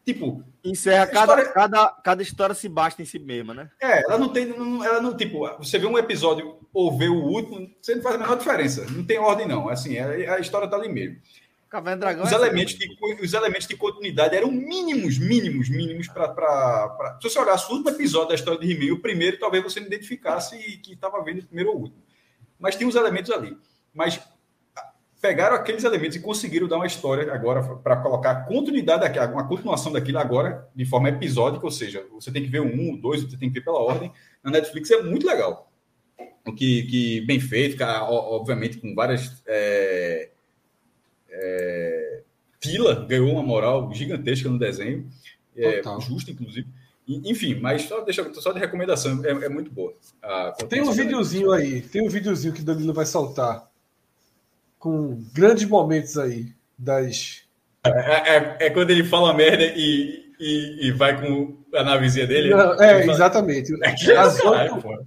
Tipo. 0.06 0.44
Encerra 0.64 1.08
cada, 1.08 1.34
história... 1.34 1.52
cada, 1.52 1.90
cada 2.04 2.24
história 2.24 2.56
se 2.56 2.68
basta 2.68 3.02
em 3.02 3.06
si 3.06 3.20
mesma, 3.20 3.54
né? 3.54 3.70
É, 3.82 4.04
ela 4.04 4.18
não 4.18 4.30
tem. 4.30 4.46
Não, 4.46 4.84
ela 4.84 5.02
não, 5.02 5.16
tipo, 5.16 5.48
você 5.58 5.78
vê 5.78 5.86
um 5.86 5.98
episódio 5.98 6.58
ou 6.74 6.98
vê 6.98 7.08
o 7.08 7.24
último, 7.24 7.70
você 7.82 7.96
não 7.96 8.02
faz 8.02 8.16
a 8.16 8.18
menor 8.18 8.38
diferença. 8.38 8.86
Não 8.90 9.06
tem 9.06 9.20
ordem, 9.20 9.48
não. 9.48 9.70
Assim, 9.70 9.98
a, 9.98 10.36
a 10.36 10.40
história 10.40 10.68
tá 10.68 10.76
ali 10.76 10.90
mesmo. 10.90 11.18
Caverna 11.70 11.98
Dragão 11.98 12.26
os, 12.26 12.32
é 12.32 12.36
elementos 12.36 12.74
de, 12.74 12.88
os 13.22 13.34
elementos 13.34 13.68
de 13.68 13.78
continuidade 13.78 14.36
eram 14.36 14.52
mínimos, 14.52 15.20
mínimos, 15.20 15.70
mínimos 15.70 16.08
para. 16.08 17.18
Se 17.22 17.30
você 17.30 17.40
olhasse 17.40 17.70
o 17.72 17.76
último 17.76 17.92
episódio 17.92 18.30
da 18.30 18.36
história 18.36 18.60
de 18.60 18.72
He-Man, 18.72 18.96
o 18.96 19.00
primeiro, 19.00 19.38
talvez 19.38 19.64
você 19.64 19.80
não 19.80 19.88
identificasse 19.88 20.58
que 20.80 20.94
estava 20.94 21.24
vendo 21.24 21.40
o 21.40 21.46
primeiro 21.46 21.70
ou 21.70 21.78
o 21.78 21.80
último. 21.82 22.04
Mas 22.58 22.76
tem 22.76 22.88
os 22.88 22.96
elementos 22.96 23.30
ali. 23.32 23.56
Mas 23.94 24.20
pegaram 25.22 25.56
aqueles 25.56 25.84
elementos 25.84 26.16
e 26.16 26.22
conseguiram 26.22 26.68
dar 26.68 26.78
uma 26.78 26.88
história 26.88 27.32
agora 27.34 27.62
para 27.76 27.98
colocar 27.98 28.46
continuidade 28.46 29.02
daquilo, 29.02 29.34
uma 29.34 29.48
continuação 29.48 29.92
daquilo 29.92 30.18
agora 30.18 30.68
de 30.74 30.86
forma 30.86 31.10
episódica, 31.10 31.66
ou 31.66 31.72
seja, 31.72 32.06
você 32.12 32.32
tem 32.32 32.42
que 32.42 32.50
ver 32.50 32.62
um, 32.62 32.98
dois, 32.98 33.22
você 33.24 33.38
tem 33.38 33.50
que 33.50 33.60
ver 33.60 33.66
pela 33.66 33.80
ordem. 33.80 34.12
Na 34.42 34.50
Netflix 34.50 34.90
é 34.90 35.04
muito 35.04 35.28
legal. 35.28 35.72
O 36.48 36.54
que, 36.54 36.84
que 36.84 37.22
bem 37.22 37.40
feito, 37.40 37.84
obviamente 37.84 38.78
com 38.78 38.96
várias 38.96 39.44
é, 39.46 40.30
é, 41.32 42.22
Fila 42.62 43.06
ganhou 43.06 43.32
uma 43.32 43.44
moral 43.44 43.94
gigantesca 43.94 44.50
no 44.50 44.60
desenho, 44.60 45.10
é, 45.56 45.82
justo 46.02 46.32
inclusive. 46.32 46.68
Enfim, 47.08 47.56
mas 47.56 47.84
só, 47.84 48.02
deixa, 48.02 48.32
só 48.36 48.52
de 48.52 48.60
recomendação, 48.60 49.24
é, 49.26 49.32
é 49.32 49.50
muito 49.50 49.72
boa. 49.72 49.94
tem 50.70 50.82
um 50.82 50.92
videozinho 50.92 51.52
aí, 51.52 51.82
tem 51.82 52.06
um 52.06 52.10
videozinho 52.10 52.54
que 52.54 52.62
o 52.62 52.66
Danilo 52.66 52.94
vai 52.94 53.06
soltar 53.06 53.70
com 54.80 55.22
grandes 55.34 55.66
momentos 55.66 56.18
aí 56.18 56.54
das. 56.78 57.44
É, 57.84 57.90
é, 57.90 58.38
é, 58.38 58.58
é 58.68 58.70
quando 58.70 58.92
ele 58.92 59.04
fala 59.04 59.34
merda 59.34 59.64
e, 59.64 60.34
e, 60.40 60.88
e, 60.88 60.92
vai 60.92 61.20
com 61.20 61.58
a 61.74 61.84
navezinha 61.84 62.26
dele? 62.26 62.50
Não, 62.50 62.82
é, 62.82 63.06
exatamente. 63.06 63.74
É 63.84 64.16
As 64.16 64.40
oito... 64.44 65.06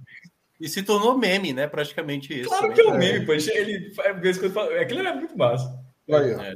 E 0.61 0.69
se 0.69 0.81
tornou 0.81 1.17
meme, 1.17 1.51
né? 1.51 1.67
Praticamente 1.67 2.39
isso. 2.39 2.49
Claro 2.49 2.69
né? 2.69 2.73
que 2.73 2.81
é 2.81 2.85
um 2.85 2.97
meme, 2.97 3.25
pô. 3.25 3.33
Ele 3.33 3.93
faz 3.93 4.37
quando 4.37 4.53
fala. 4.53 4.79
Aquilo 4.79 5.01
era 5.01 5.13
muito 5.13 5.37
massa. 5.37 5.82
Aí, 6.09 6.31
é. 6.31 6.55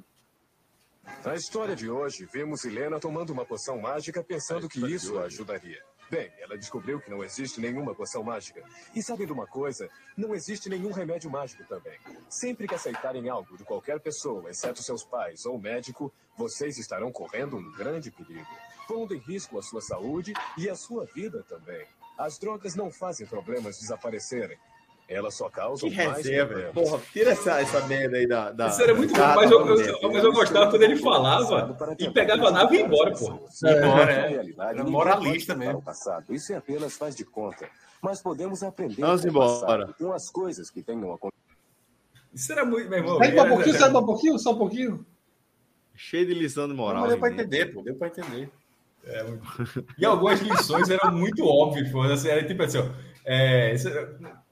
Na 1.23 1.35
história 1.35 1.75
de 1.75 1.89
hoje, 1.89 2.25
vemos 2.25 2.65
Helena 2.65 2.99
tomando 2.99 3.31
uma 3.31 3.45
poção 3.45 3.79
mágica 3.79 4.23
pensando 4.23 4.67
que 4.67 4.79
isso 4.93 5.17
a 5.17 5.23
ajudaria. 5.23 5.81
Bem, 6.09 6.31
ela 6.39 6.57
descobriu 6.57 7.01
que 7.01 7.09
não 7.09 7.23
existe 7.23 7.59
nenhuma 7.59 7.93
poção 7.93 8.23
mágica. 8.23 8.63
E 8.95 9.01
sabe 9.01 9.25
de 9.25 9.31
uma 9.31 9.45
coisa? 9.45 9.89
Não 10.15 10.33
existe 10.33 10.69
nenhum 10.69 10.91
remédio 10.91 11.29
mágico 11.29 11.63
também. 11.65 11.97
Sempre 12.29 12.67
que 12.67 12.75
aceitarem 12.75 13.27
algo 13.27 13.57
de 13.57 13.65
qualquer 13.65 13.99
pessoa, 13.99 14.49
exceto 14.49 14.81
seus 14.81 15.03
pais 15.03 15.45
ou 15.45 15.59
médico, 15.59 16.13
vocês 16.37 16.77
estarão 16.77 17.11
correndo 17.11 17.57
um 17.57 17.71
grande 17.73 18.09
perigo. 18.11 18.47
Pondo 18.87 19.13
em 19.13 19.19
risco 19.19 19.59
a 19.59 19.61
sua 19.61 19.81
saúde 19.81 20.33
e 20.57 20.69
a 20.69 20.75
sua 20.75 21.05
vida 21.05 21.43
também. 21.43 21.85
As 22.17 22.37
drogas 22.37 22.73
não 22.73 22.89
fazem 22.89 23.27
problemas 23.27 23.79
desaparecerem. 23.79 24.57
Ela 25.07 25.31
só 25.31 25.49
causa 25.49 25.87
que 25.87 25.93
reserva. 25.93 26.71
Porra, 26.73 26.99
tira 27.13 27.31
essa, 27.31 27.61
essa 27.61 27.87
merda 27.87 28.17
aí 28.17 28.27
da. 28.27 28.51
da 28.51 28.67
Isso 28.67 28.81
era 28.81 28.93
muito 28.93 29.13
bom, 29.13 29.35
mas 29.35 29.49
eu, 29.49 29.65
eu, 29.65 30.11
mas 30.11 30.23
eu 30.23 30.33
gostava 30.33 30.69
quando 30.69 30.83
ele 30.83 30.97
falava 30.97 31.77
e 31.97 32.09
pegava 32.09 32.49
a 32.49 32.51
nave 32.51 32.75
e 32.75 32.79
ia 32.79 32.85
embora, 32.85 33.13
pô. 33.13 33.47
É, 33.65 33.77
embora, 33.77 34.11
é. 34.11 34.53
Era 34.57 34.83
moralista 34.83 35.55
mesmo. 35.55 35.81
Passado. 35.81 36.33
Isso 36.33 36.51
é 36.51 36.57
apenas 36.57 36.97
faz 36.97 37.15
de 37.15 37.23
conta. 37.23 37.69
Mas 38.01 38.21
podemos 38.21 38.61
aprender 38.63 39.01
Vamos 39.01 39.21
com, 39.21 39.29
embora. 39.29 39.93
com 39.93 40.11
as 40.11 40.29
coisas 40.29 40.69
que 40.69 40.83
tenham 40.83 41.13
acontecido. 41.13 41.47
Isso 42.33 42.51
era 42.51 42.65
muito, 42.65 42.89
meu 42.89 42.99
irmão. 42.99 43.17
Sai 43.17 43.39
um 43.39 43.47
pouquinho, 43.47 43.77
sai 43.77 43.89
um 43.89 44.05
pouquinho, 44.05 44.39
só 44.39 44.51
um 44.51 44.57
pouquinho. 44.57 45.05
Cheio 45.95 46.27
de 46.27 46.33
lição 46.33 46.67
de 46.67 46.73
moral. 46.73 47.03
Não, 47.03 47.07
deu 47.07 47.17
para 47.17 47.33
entender, 47.33 47.73
pô, 47.73 47.81
deu 47.81 47.95
para 47.95 48.09
entender. 48.09 48.51
É, 49.03 49.25
e 49.97 50.05
algumas 50.05 50.41
lições 50.41 50.89
eram 50.89 51.11
muito 51.13 51.45
óbvias, 51.45 51.89
pô. 51.91 52.01
Assim, 52.01 52.27
era 52.27 52.45
tipo 52.45 52.61
assim, 52.61 52.79
ó. 52.79 52.89
É, 53.25 53.73
isso, 53.73 53.89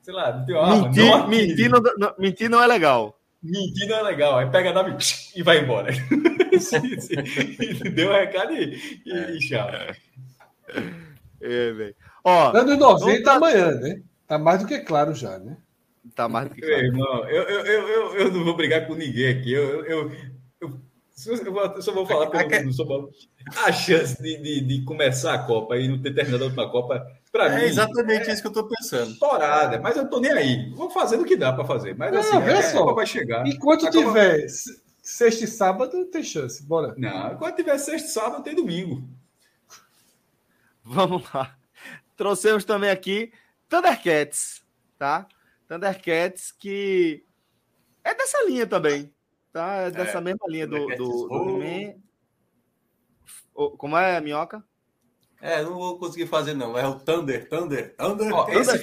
sei 0.06 0.14
lá, 0.14 0.38
não 0.38 0.45
tem 0.45 0.56
arma. 0.56 0.88
Mentir 0.88 1.10
não, 1.10 1.27
mentir, 1.27 1.69
não, 1.69 1.82
não, 1.98 2.14
mentir 2.19 2.49
não 2.49 2.61
é 2.61 2.68
legal. 2.68 3.19
Mentir 3.41 3.88
não 3.88 3.98
é 3.98 4.03
legal. 4.03 4.38
Aí 4.38 4.48
pega 4.52 4.69
a 4.69 4.73
nave 4.73 4.95
e 5.36 5.41
vai 5.41 5.60
embora. 5.60 5.91
Deu 7.91 8.10
um 8.10 8.14
recado 8.14 8.53
e, 8.53 9.02
e, 9.03 9.11
é. 9.11 9.38
tchau. 9.40 9.68
É, 11.41 11.72
velho. 11.72 11.95
Ó, 12.23 12.56
Anos 12.56 12.77
90 12.77 13.23
tá... 13.23 13.34
amanhã, 13.34 13.72
né? 13.72 14.02
Tá 14.27 14.38
mais 14.38 14.61
do 14.61 14.68
que 14.68 14.80
claro 14.80 15.15
já, 15.15 15.40
né? 15.40 15.57
Tá 16.15 16.30
mais 16.30 16.49
do 16.49 16.56
que 16.56 16.61
claro. 16.61 16.86
Irmão, 16.86 17.27
eu, 17.27 17.44
eu, 17.44 17.65
eu, 17.65 18.15
eu, 18.15 18.32
não 18.32 18.44
vou 18.44 18.56
brigar 18.56 18.86
com 18.86 18.94
ninguém 18.94 19.30
aqui. 19.30 19.53
Eu, 19.53 19.86
eu, 19.86 20.11
eu, 20.61 20.80
eu 21.26 21.82
só 21.82 21.91
vou 21.91 22.06
falar 22.06 22.27
porque 22.27 22.56
eu 22.56 22.65
não 22.65 22.73
sou 22.73 22.86
bom. 22.86 23.10
A 23.65 23.72
chance 23.72 24.22
de, 24.22 24.38
de, 24.38 24.61
de, 24.61 24.86
começar 24.86 25.34
a 25.34 25.40
Copa 25.40 25.77
e 25.77 25.88
não 25.88 25.99
ter 25.99 26.14
terminado 26.14 26.44
a 26.44 26.48
última 26.48 26.69
Copa 26.69 27.06
Pra 27.36 27.48
é 27.48 27.57
mim, 27.57 27.64
exatamente 27.64 28.30
é 28.30 28.34
isso 28.34 28.41
que 28.41 28.48
eu 28.48 28.53
tô 28.53 28.66
pensando. 28.66 29.12
Estourada, 29.12 29.78
mas 29.82 29.98
eu 29.98 30.10
tô 30.10 30.22
nem 30.22 30.32
aí. 30.32 30.70
Vou 30.70 30.90
fazendo 30.90 31.24
o 31.24 31.26
que 31.26 31.36
dá 31.36 31.52
para 31.52 31.66
fazer. 31.66 31.94
Mas 31.94 32.14
não, 32.14 32.22
assim, 32.22 32.38
a 32.38 32.64
só. 32.64 32.94
vai 32.94 33.06
chegar. 33.06 33.45
Enquanto 33.45 33.90
tiver 33.90 34.40
Copa... 34.40 34.48
sexta 35.03 35.44
e 35.44 35.48
sábado, 35.48 36.06
tem 36.06 36.24
chance. 36.24 36.66
Bora. 36.66 36.95
Não, 36.98 37.34
enquanto 37.34 37.57
tiver 37.57 37.78
sexta 37.78 38.07
e 38.07 38.12
sábado, 38.12 38.41
tem 38.41 38.56
domingo. 38.56 39.06
Vamos 40.82 41.30
lá. 41.34 41.57
Trouxemos 42.16 42.64
também 42.64 42.90
aqui 42.90 43.34
Thundercats, 43.68 44.64
tá? 44.98 45.28
Thundercats 45.68 46.53
que 46.53 47.26
é 48.02 48.16
dessa 48.16 48.45
linha 48.45 48.66
também, 48.66 49.14
tá? 49.52 49.74
É 49.74 49.91
dessa 49.91 50.20
é, 50.20 50.22
mesma 50.22 50.48
linha 50.48 50.68
do, 50.68 50.88
do, 50.88 50.95
do, 50.95 51.28
do 53.53 53.78
Como 53.78 53.98
é, 53.98 54.22
Minhoca? 54.22 54.64
É, 55.41 55.62
não 55.62 55.76
vou 55.76 55.99
conseguir 55.99 56.28
fazer, 56.28 56.53
não. 56.53 56.78
É 56.78 56.88
o 56.88 56.95
Thunder, 56.95 57.48
Thunder, 57.48 57.95
Thunder. 57.95 58.34
Ó, 58.34 58.48
esse, 58.49 58.82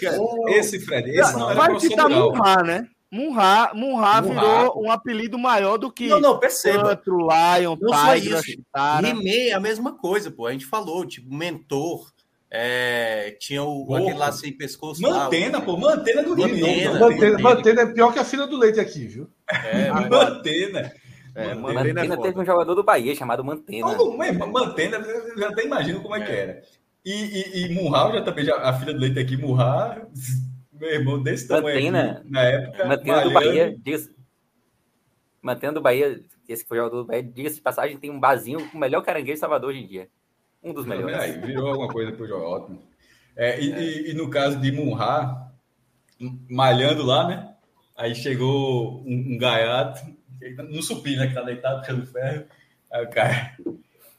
esse, 0.49 0.81
Fred, 0.81 1.11
esse 1.11 1.33
não, 1.33 1.49
não 1.49 1.55
Vai 1.57 1.81
citar 1.81 2.09
Munra, 2.09 2.63
né? 2.63 2.89
Munra, 3.13 3.73
Munra 3.75 4.23
virou 4.23 4.83
um 4.83 4.91
apelido 4.91 5.39
maior 5.39 5.77
do 5.77 5.93
que 5.93 6.09
não, 6.09 6.19
não, 6.19 6.39
perceba. 6.39 6.89
Outro, 6.89 7.19
Lion, 7.19 7.77
não 7.79 7.93
Tiger, 7.93 8.41
He-Man 9.05 9.51
é 9.51 9.53
a 9.53 9.61
mesma 9.61 9.93
coisa, 9.93 10.31
pô. 10.31 10.47
A 10.47 10.53
gente 10.53 10.65
falou, 10.65 11.05
tipo, 11.05 11.33
mentor. 11.33 12.11
É, 12.55 13.35
tinha 13.41 13.63
o 13.63 13.87
Porra. 13.87 14.01
aquele 14.01 14.19
lá 14.19 14.31
sem 14.31 14.53
pescoço. 14.53 15.01
Mantena, 15.01 15.59
lá, 15.59 15.65
pô, 15.65 15.77
mantena 15.77 16.23
do 16.23 16.37
Mantena, 16.37 16.99
mantena, 16.99 17.39
mantena 17.39 17.81
é 17.83 17.87
pior 17.87 18.13
que 18.13 18.19
a 18.19 18.25
fila 18.25 18.47
do 18.47 18.59
leite 18.59 18.79
aqui, 18.79 19.07
viu? 19.07 19.31
É, 19.49 19.91
mantena. 20.09 20.93
É, 21.35 21.55
Mantena, 21.55 21.85
Mantena 21.85 22.21
teve 22.21 22.41
um 22.41 22.45
jogador 22.45 22.75
do 22.75 22.85
Bahia 22.85 23.15
chamado 23.15 23.45
Mantena. 23.45 23.97
Não, 23.97 24.17
Mantena, 24.53 24.99
eu 24.99 25.39
já 25.39 25.49
até 25.49 25.65
imagino 25.65 26.03
como 26.03 26.15
é, 26.15 26.21
é. 26.21 26.25
que 26.25 26.33
era. 26.33 26.63
E, 27.05 27.13
e, 27.13 27.67
e 27.67 27.75
já 27.75 28.23
também, 28.23 28.45
já, 28.45 28.57
a 28.57 28.73
filha 28.75 28.93
do 28.93 29.01
Leite 29.01 29.19
aqui, 29.19 29.37
Murral, 29.37 30.11
meu 30.73 30.91
irmão 30.91 31.23
desse 31.23 31.49
tamanho 31.49 31.77
Mantena, 31.77 32.13
aqui, 32.13 32.31
na 32.31 32.43
época. 32.43 32.85
Mantena 32.87 33.23
do 33.23 33.31
Bahia, 33.33 33.77
diz, 33.83 34.11
Mantena 35.41 35.73
do 35.73 35.81
Bahia, 35.81 36.21
esse 36.49 36.63
que 36.63 36.69
foi 36.69 36.79
o 36.79 36.83
jogador 36.83 37.03
do 37.03 37.09
Bahia, 37.09 37.23
diga-se 37.23 37.57
de 37.57 37.63
passagem, 37.63 37.99
tem 37.99 38.11
um 38.11 38.21
barzinho 38.21 38.69
com 38.71 38.77
o 38.77 38.81
melhor 38.81 39.03
caranguejo 39.03 39.35
de 39.35 39.41
Salvador 39.41 39.71
hoje 39.71 39.81
em 39.81 39.87
dia. 39.87 40.09
Um 40.63 40.73
dos 40.73 40.87
melhores. 40.87 41.17
Aí, 41.17 41.33
virou 41.41 41.69
alguma 41.69 41.89
coisa 41.89 42.13
depois 42.13 42.29
de 42.29 42.35
ótimo. 42.35 42.83
É, 43.35 43.61
e, 43.61 43.73
é. 43.73 43.83
E, 43.83 44.11
e, 44.11 44.15
no 44.15 44.31
caso 44.31 44.61
de 44.61 44.71
Munha, 44.71 45.51
malhando 46.49 47.03
lá, 47.03 47.27
né? 47.27 47.55
Aí 47.97 48.15
chegou 48.15 49.03
um, 49.05 49.35
um 49.35 49.39
gaiato, 49.39 50.01
no 50.51 50.83
supino, 50.83 51.21
né? 51.21 51.29
Que 51.29 51.35
tá 51.35 51.43
deitado 51.43 51.87
pelo 51.87 52.07
ferro. 52.07 52.45
Aí 52.91 53.05
o 53.05 53.11
cara, 53.11 53.57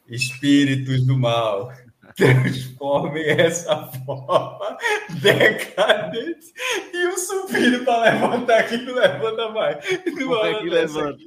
espíritos 0.07 1.05
do 1.05 1.17
mal, 1.17 1.71
transformem 2.15 3.29
essa 3.29 3.87
forma 4.05 4.77
decadente 5.21 6.53
e 6.93 7.07
o 7.07 7.17
supino 7.17 7.85
para 7.85 8.11
levantar 8.11 8.59
aqui 8.59 8.77
não 8.77 8.95
levanta 8.95 9.49
mais. 9.49 9.77
Não 10.05 10.45
é 10.45 10.59
que 10.59 10.69
levanta. 10.69 11.19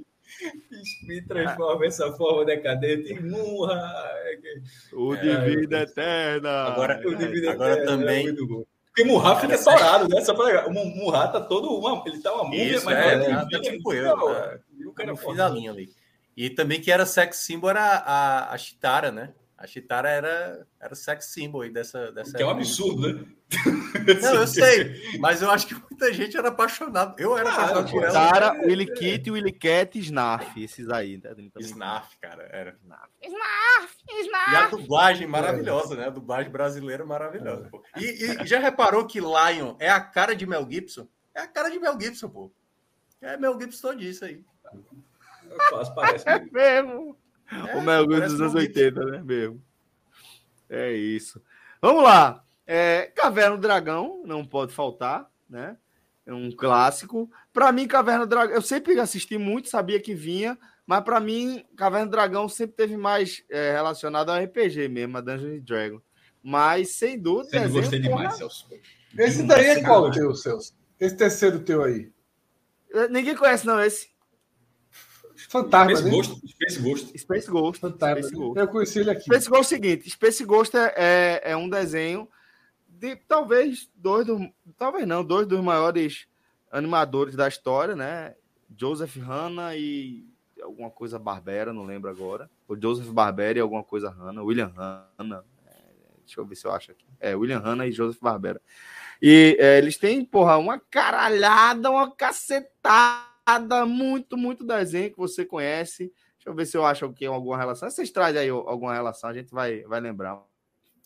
Me 1.07 1.23
transforma 1.23 1.87
essa 1.87 2.13
forma 2.13 2.45
decadente 2.45 3.13
em 3.13 3.21
murra. 3.21 3.93
O 4.93 5.17
de 5.17 5.37
vida 5.37 5.83
eterna. 5.83 6.51
Agora, 6.65 7.01
o 7.07 7.15
de 7.15 7.27
vida 7.27 7.53
agora 7.53 7.75
eterna, 7.75 7.99
também. 7.99 8.29
É 8.29 8.33
porque 8.97 9.05
Murra 9.05 9.39
fica 9.39 9.55
estourado, 9.55 10.09
né? 10.09 10.23
Só 10.23 10.33
pra... 10.33 10.67
O 10.67 10.73
Murra 10.73 11.29
tá 11.29 11.39
todo 11.39 11.69
uma. 11.71 12.03
Ele 12.07 12.19
tá 12.19 12.33
uma 12.33 12.45
múmia, 12.45 12.81
mas 12.83 12.97
é, 12.97 13.31
é, 13.31 13.35
tá 13.35 13.61
tipo 13.61 13.93
eu. 13.93 14.17
Cara. 14.17 14.61
Cara 14.97 15.11
no 15.11 15.17
fim 15.17 15.35
da 15.35 15.49
linha 15.49 15.71
ali. 15.71 15.91
E 16.37 16.51
também 16.51 16.81
que 16.81 16.91
era 16.91 17.07
sex 17.07 17.39
symbol 17.39 17.71
era 17.71 17.83
a, 17.83 18.53
a 18.53 18.59
Chitara, 18.59 19.11
né? 19.11 19.33
A 19.57 19.67
Chitara 19.67 20.11
era, 20.11 20.67
era 20.79 20.95
sex 20.95 21.27
symbol 21.27 21.63
aí 21.63 21.71
dessa, 21.71 22.13
dessa. 22.13 22.37
Que 22.37 22.43
é 22.43 22.47
um 22.47 22.51
absurdo, 22.51 23.01
né? 23.01 23.25
Não, 24.21 24.35
eu 24.35 24.47
sei, 24.47 25.19
mas 25.19 25.41
eu 25.41 25.51
acho 25.51 25.67
que 25.67 25.75
muita 25.75 26.13
gente 26.13 26.37
era 26.37 26.49
apaixonado. 26.49 27.19
Eu 27.19 27.39
era 27.39 27.49
ah, 27.49 27.55
apaixonado 27.55 27.91
por 27.91 28.05
ela. 28.05 28.27
Chitara, 28.27 28.53
Willy 28.67 28.93
Kit, 28.93 29.31
Willy 29.31 29.53
Cat 29.53 29.99
e 29.99 30.03
Snarf, 30.03 30.63
esses 30.63 30.91
aí. 30.91 31.19
Né? 31.25 31.31
Snarf, 31.61 32.19
cara, 32.21 32.43
era. 32.53 32.77
Snarf, 32.83 33.11
Snarf, 33.23 33.97
Snarf. 34.27 34.53
E 34.53 34.57
a 34.57 34.69
dublagem 34.69 35.27
maravilhosa, 35.27 35.97
né? 35.97 36.07
A 36.07 36.11
dublagem 36.11 36.53
brasileira 36.53 37.07
maravilhosa. 37.07 37.71
É. 37.95 38.01
E, 38.01 38.43
e, 38.43 38.47
já 38.47 38.59
reparou 38.59 39.07
que 39.07 39.21
Lion 39.21 39.75
é 39.79 39.89
a 39.89 40.01
cara 40.01 40.37
de 40.37 40.45
Mel 40.45 40.69
Gibson? 40.71 41.09
É 41.35 41.41
a 41.41 41.47
cara 41.47 41.71
de 41.71 41.79
Mel 41.79 41.99
Gibson, 41.99 42.29
pô. 42.29 42.53
É 43.23 43.39
Mel 43.39 43.59
Gibson 43.59 43.97
disso 43.97 44.27
aí. 44.27 44.45
Quase 45.69 45.95
parece. 45.95 46.29
É 46.29 46.41
mesmo. 46.41 47.17
É, 47.51 47.77
o 47.77 47.83
Mel 47.83 48.03
Gibson 48.03 48.27
dos 48.29 48.41
anos 48.41 48.55
80, 48.55 49.05
né? 49.05 49.23
Mesmo. 49.25 49.63
É 50.69 50.93
isso. 50.93 51.41
Vamos 51.81 52.03
lá. 52.03 52.45
É, 52.67 53.13
Caverna 53.15 53.57
do 53.57 53.63
Dragão, 53.63 54.23
não 54.27 54.45
pode 54.45 54.73
faltar, 54.73 55.31
né? 55.49 55.77
É 56.27 56.35
um 56.35 56.51
clássico. 56.51 57.31
Para 57.53 57.71
mim, 57.71 57.87
Caverna 57.87 58.27
do 58.27 58.31
Dragão, 58.31 58.55
eu 58.55 58.63
sempre 58.63 58.99
assisti 58.99 59.39
muito, 59.39 59.69
sabia 59.69 60.01
que 60.01 60.13
vinha, 60.13 60.59
mas 60.85 61.05
para 61.05 61.21
mim, 61.21 61.65
Caverna 61.77 62.07
do 62.07 62.11
Dragão 62.11 62.49
sempre 62.49 62.75
teve 62.77 62.97
mais 62.97 63.45
é, 63.49 63.73
relacionado 63.73 64.31
ao 64.31 64.43
RPG 64.43 64.89
mesmo, 64.89 65.17
a 65.17 65.21
Dungeons 65.21 65.63
Dragon. 65.63 66.01
Mas, 66.43 66.91
sem 66.91 67.19
dúvida. 67.19 67.63
Eu 67.63 67.71
gostei 67.71 68.01
demais, 68.01 68.37
Celso. 68.37 68.69
Esse 69.17 69.43
daí 69.45 69.67
é 69.67 69.83
qual 69.83 70.11
teu, 70.11 70.35
Celso? 70.35 70.77
Esse 70.99 71.17
terceiro 71.17 71.61
teu 71.61 71.83
aí? 71.83 72.11
Ninguém 73.11 73.37
conhece, 73.37 73.67
não, 73.67 73.81
esse. 73.81 74.09
Fantasma, 75.49 75.97
Space 75.97 76.05
né? 76.05 76.11
Ghost. 76.11 76.49
Space 76.49 76.81
Ghost. 76.81 77.19
Space 77.19 77.51
Ghost. 77.51 77.81
Fantasma. 77.81 78.23
Space 78.23 78.35
Ghost. 78.35 78.59
Eu 78.59 78.69
conheci 78.69 78.99
ele 79.01 79.11
aqui. 79.11 79.23
Space 79.23 79.49
Ghost 79.49 79.59
é 79.59 79.61
o 79.61 79.65
seguinte: 79.65 80.11
Space 80.11 80.45
Ghost 80.45 80.77
é, 80.77 80.95
é, 80.97 81.43
é 81.53 81.57
um 81.57 81.69
desenho 81.69 82.29
de 82.89 83.17
talvez 83.17 83.89
dois 83.95 84.27
do, 84.27 84.41
talvez 84.77 85.07
não, 85.07 85.25
dois 85.25 85.47
dos 85.47 85.61
maiores 85.61 86.27
animadores 86.71 87.35
da 87.35 87.47
história, 87.47 87.95
né? 87.95 88.35
Joseph 88.77 89.17
Hanna 89.17 89.77
e 89.77 90.25
alguma 90.61 90.91
coisa 90.91 91.19
Barbera, 91.19 91.73
não 91.73 91.85
lembro 91.85 92.11
agora. 92.11 92.51
O 92.67 92.77
Joseph 92.77 93.09
Barbera 93.09 93.59
e 93.59 93.61
alguma 93.61 93.85
coisa 93.85 94.11
Hanna, 94.11 94.43
William 94.43 94.73
Hanna. 94.77 95.45
É, 95.67 95.73
deixa 96.25 96.41
eu 96.41 96.47
ver 96.47 96.57
se 96.57 96.67
eu 96.67 96.73
acho 96.73 96.91
aqui. 96.91 97.07
É, 97.21 97.37
William 97.37 97.61
Hanna 97.61 97.87
e 97.87 97.93
Joseph 97.93 98.21
Barbera. 98.21 98.61
E 99.23 99.57
é, 99.61 99.79
eles 99.79 99.97
têm, 99.97 100.25
porra, 100.25 100.57
uma 100.59 100.79
caralhada, 100.79 101.91
uma 101.91 102.11
cacetada 102.11 103.36
muito, 103.87 104.37
muito 104.37 104.65
desenho 104.65 105.11
que 105.11 105.19
você 105.19 105.45
conhece. 105.45 106.13
Deixa 106.37 106.49
eu 106.49 106.55
ver 106.55 106.67
se 106.67 106.77
eu 106.77 106.85
acho 106.85 107.09
que 107.13 107.21
tem 107.21 107.29
alguma 107.29 107.57
relação. 107.57 107.89
Vocês 107.89 108.11
trazem 108.11 108.41
aí 108.41 108.49
alguma 108.49 108.95
relação, 108.95 109.31
a 109.31 109.35
gente 109.35 109.51
vai, 109.51 109.83
vai 109.83 110.01
lembrar. 110.01 110.41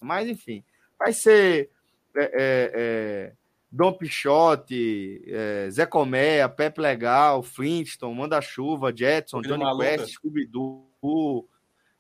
Mas, 0.01 0.29
enfim, 0.29 0.65
vai 0.99 1.13
ser 1.13 1.71
é, 2.17 2.23
é, 2.23 2.31
é, 2.75 3.33
Dom 3.71 3.93
Pichote, 3.93 5.23
é, 5.27 5.69
Zé 5.71 5.87
Comé, 5.87 6.47
Pepe 6.49 6.81
Legal, 6.81 7.43
Flintstone, 7.43 8.15
Manda-Chuva, 8.15 8.93
Jetson, 8.95 9.43
Johnny 9.43 9.65
Quest, 9.79 10.15
Scooby-Doo. 10.15 11.49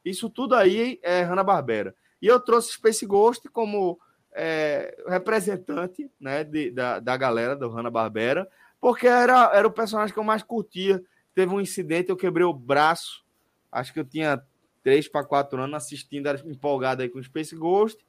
Isso 0.04 0.28
tudo 0.28 0.54
aí 0.54 0.98
é 1.02 1.22
Hanna-Barbera. 1.22 1.94
E 2.20 2.26
eu 2.26 2.40
trouxe 2.40 2.72
Space 2.72 3.06
Ghost 3.06 3.48
como 3.48 3.98
é, 4.32 4.96
representante 5.06 6.10
né, 6.20 6.44
de, 6.44 6.70
da, 6.70 6.98
da 6.98 7.16
galera 7.16 7.56
do 7.56 7.68
Hanna-Barbera, 7.68 8.48
porque 8.80 9.06
era, 9.06 9.50
era 9.54 9.68
o 9.68 9.72
personagem 9.72 10.12
que 10.12 10.18
eu 10.18 10.24
mais 10.24 10.42
curtia. 10.42 11.02
Teve 11.34 11.54
um 11.54 11.60
incidente, 11.60 12.10
eu 12.10 12.16
quebrei 12.16 12.44
o 12.44 12.52
braço. 12.52 13.24
Acho 13.70 13.92
que 13.92 14.00
eu 14.00 14.04
tinha 14.04 14.42
3 14.82 15.08
para 15.08 15.24
4 15.24 15.60
anos 15.60 15.76
assistindo, 15.76 16.26
era 16.26 16.40
empolgado 16.46 17.02
aí 17.02 17.08
com 17.08 17.22
Space 17.22 17.54
Ghost. 17.54 18.04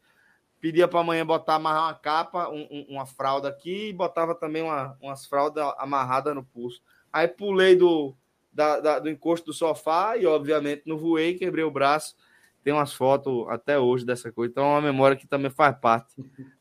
Pedia 0.59 0.87
para 0.87 0.99
amanhã 0.99 1.25
botar, 1.25 1.55
amarrar 1.55 1.85
uma 1.85 1.95
capa, 1.95 2.49
um, 2.49 2.67
um, 2.71 2.85
uma 2.89 3.05
fralda 3.05 3.49
aqui 3.49 3.89
e 3.89 3.93
botava 3.93 4.35
também 4.35 4.61
uma, 4.61 4.95
umas 5.01 5.25
fraldas 5.25 5.73
amarradas 5.77 6.35
no 6.35 6.43
pulso. 6.43 6.81
Aí 7.11 7.27
pulei 7.27 7.75
do, 7.75 8.15
da, 8.53 8.79
da, 8.79 8.99
do 8.99 9.09
encosto 9.09 9.47
do 9.47 9.53
sofá 9.53 10.15
e, 10.17 10.25
obviamente, 10.25 10.83
não 10.85 10.97
voei, 10.97 11.33
quebrei 11.33 11.63
o 11.63 11.71
braço. 11.71 12.15
Tem 12.63 12.71
umas 12.71 12.93
fotos 12.93 13.47
até 13.49 13.79
hoje 13.79 14.05
dessa 14.05 14.31
coisa. 14.31 14.51
Então, 14.51 14.63
é 14.63 14.67
uma 14.67 14.81
memória 14.81 15.17
que 15.17 15.27
também 15.27 15.49
faz 15.49 15.75
parte 15.79 16.13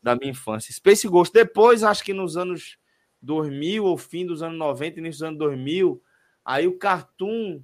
da 0.03 0.17
minha 0.17 0.31
infância. 0.31 0.73
Space 0.73 1.07
Ghost. 1.07 1.33
Depois, 1.33 1.85
acho 1.85 2.03
que 2.03 2.15
nos 2.15 2.39
anos 2.39 2.79
2000 3.23 3.85
ou 3.85 3.99
fim 3.99 4.27
dos 4.27 4.43
anos 4.43 4.59
90, 4.59 4.99
início 4.99 5.21
dos 5.21 5.29
anos 5.29 5.39
2000, 5.39 6.03
aí 6.45 6.67
o 6.67 6.79
Cartoon 6.79 7.63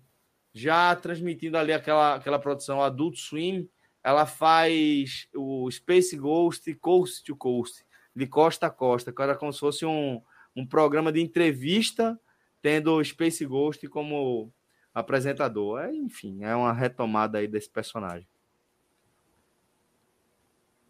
já 0.53 0.97
transmitindo 0.97 1.59
ali 1.59 1.73
aquela, 1.73 2.15
aquela 2.15 2.39
produção 2.39 2.83
Adult 2.83 3.19
Swim, 3.19 3.69
ela 4.03 4.25
faz 4.25 5.29
o 5.35 5.71
Space 5.71 6.17
Ghost 6.17 6.73
Coast 6.77 7.25
to 7.25 7.37
Coast, 7.37 7.85
de 8.15 8.27
costa 8.27 8.69
a 8.69 8.71
costa, 8.71 9.13
era 9.19 9.37
como 9.37 9.53
se 9.53 9.61
fosse 9.61 9.85
um, 9.85 10.23
um 10.55 10.67
programa 10.67 11.13
de 11.13 11.21
entrevista, 11.21 12.19
tendo 12.63 12.95
o 12.95 13.05
Space 13.05 13.45
Ghost 13.45 13.87
como 13.89 14.51
apresentador. 14.95 15.81
É, 15.81 15.95
enfim, 15.95 16.43
é 16.43 16.55
uma 16.55 16.73
retomada 16.73 17.39
aí 17.39 17.47
desse 17.47 17.69
personagem. 17.69 18.27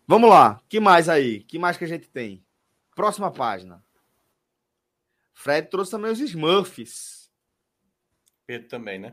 Vamos 0.07 0.31
lá, 0.31 0.61
que 0.69 0.79
mais 0.79 1.09
aí? 1.09 1.41
Que 1.43 1.59
mais 1.59 1.77
que 1.77 1.85
a 1.85 1.89
gente 1.89 2.09
tem? 2.09 2.45
Próxima 2.95 3.33
página. 3.33 3.83
Fred 5.37 5.69
trouxe 5.69 5.91
também 5.91 6.11
os 6.11 6.19
Smurfs. 6.19 7.31
Pedro 8.47 8.69
também, 8.69 8.99
né? 8.99 9.13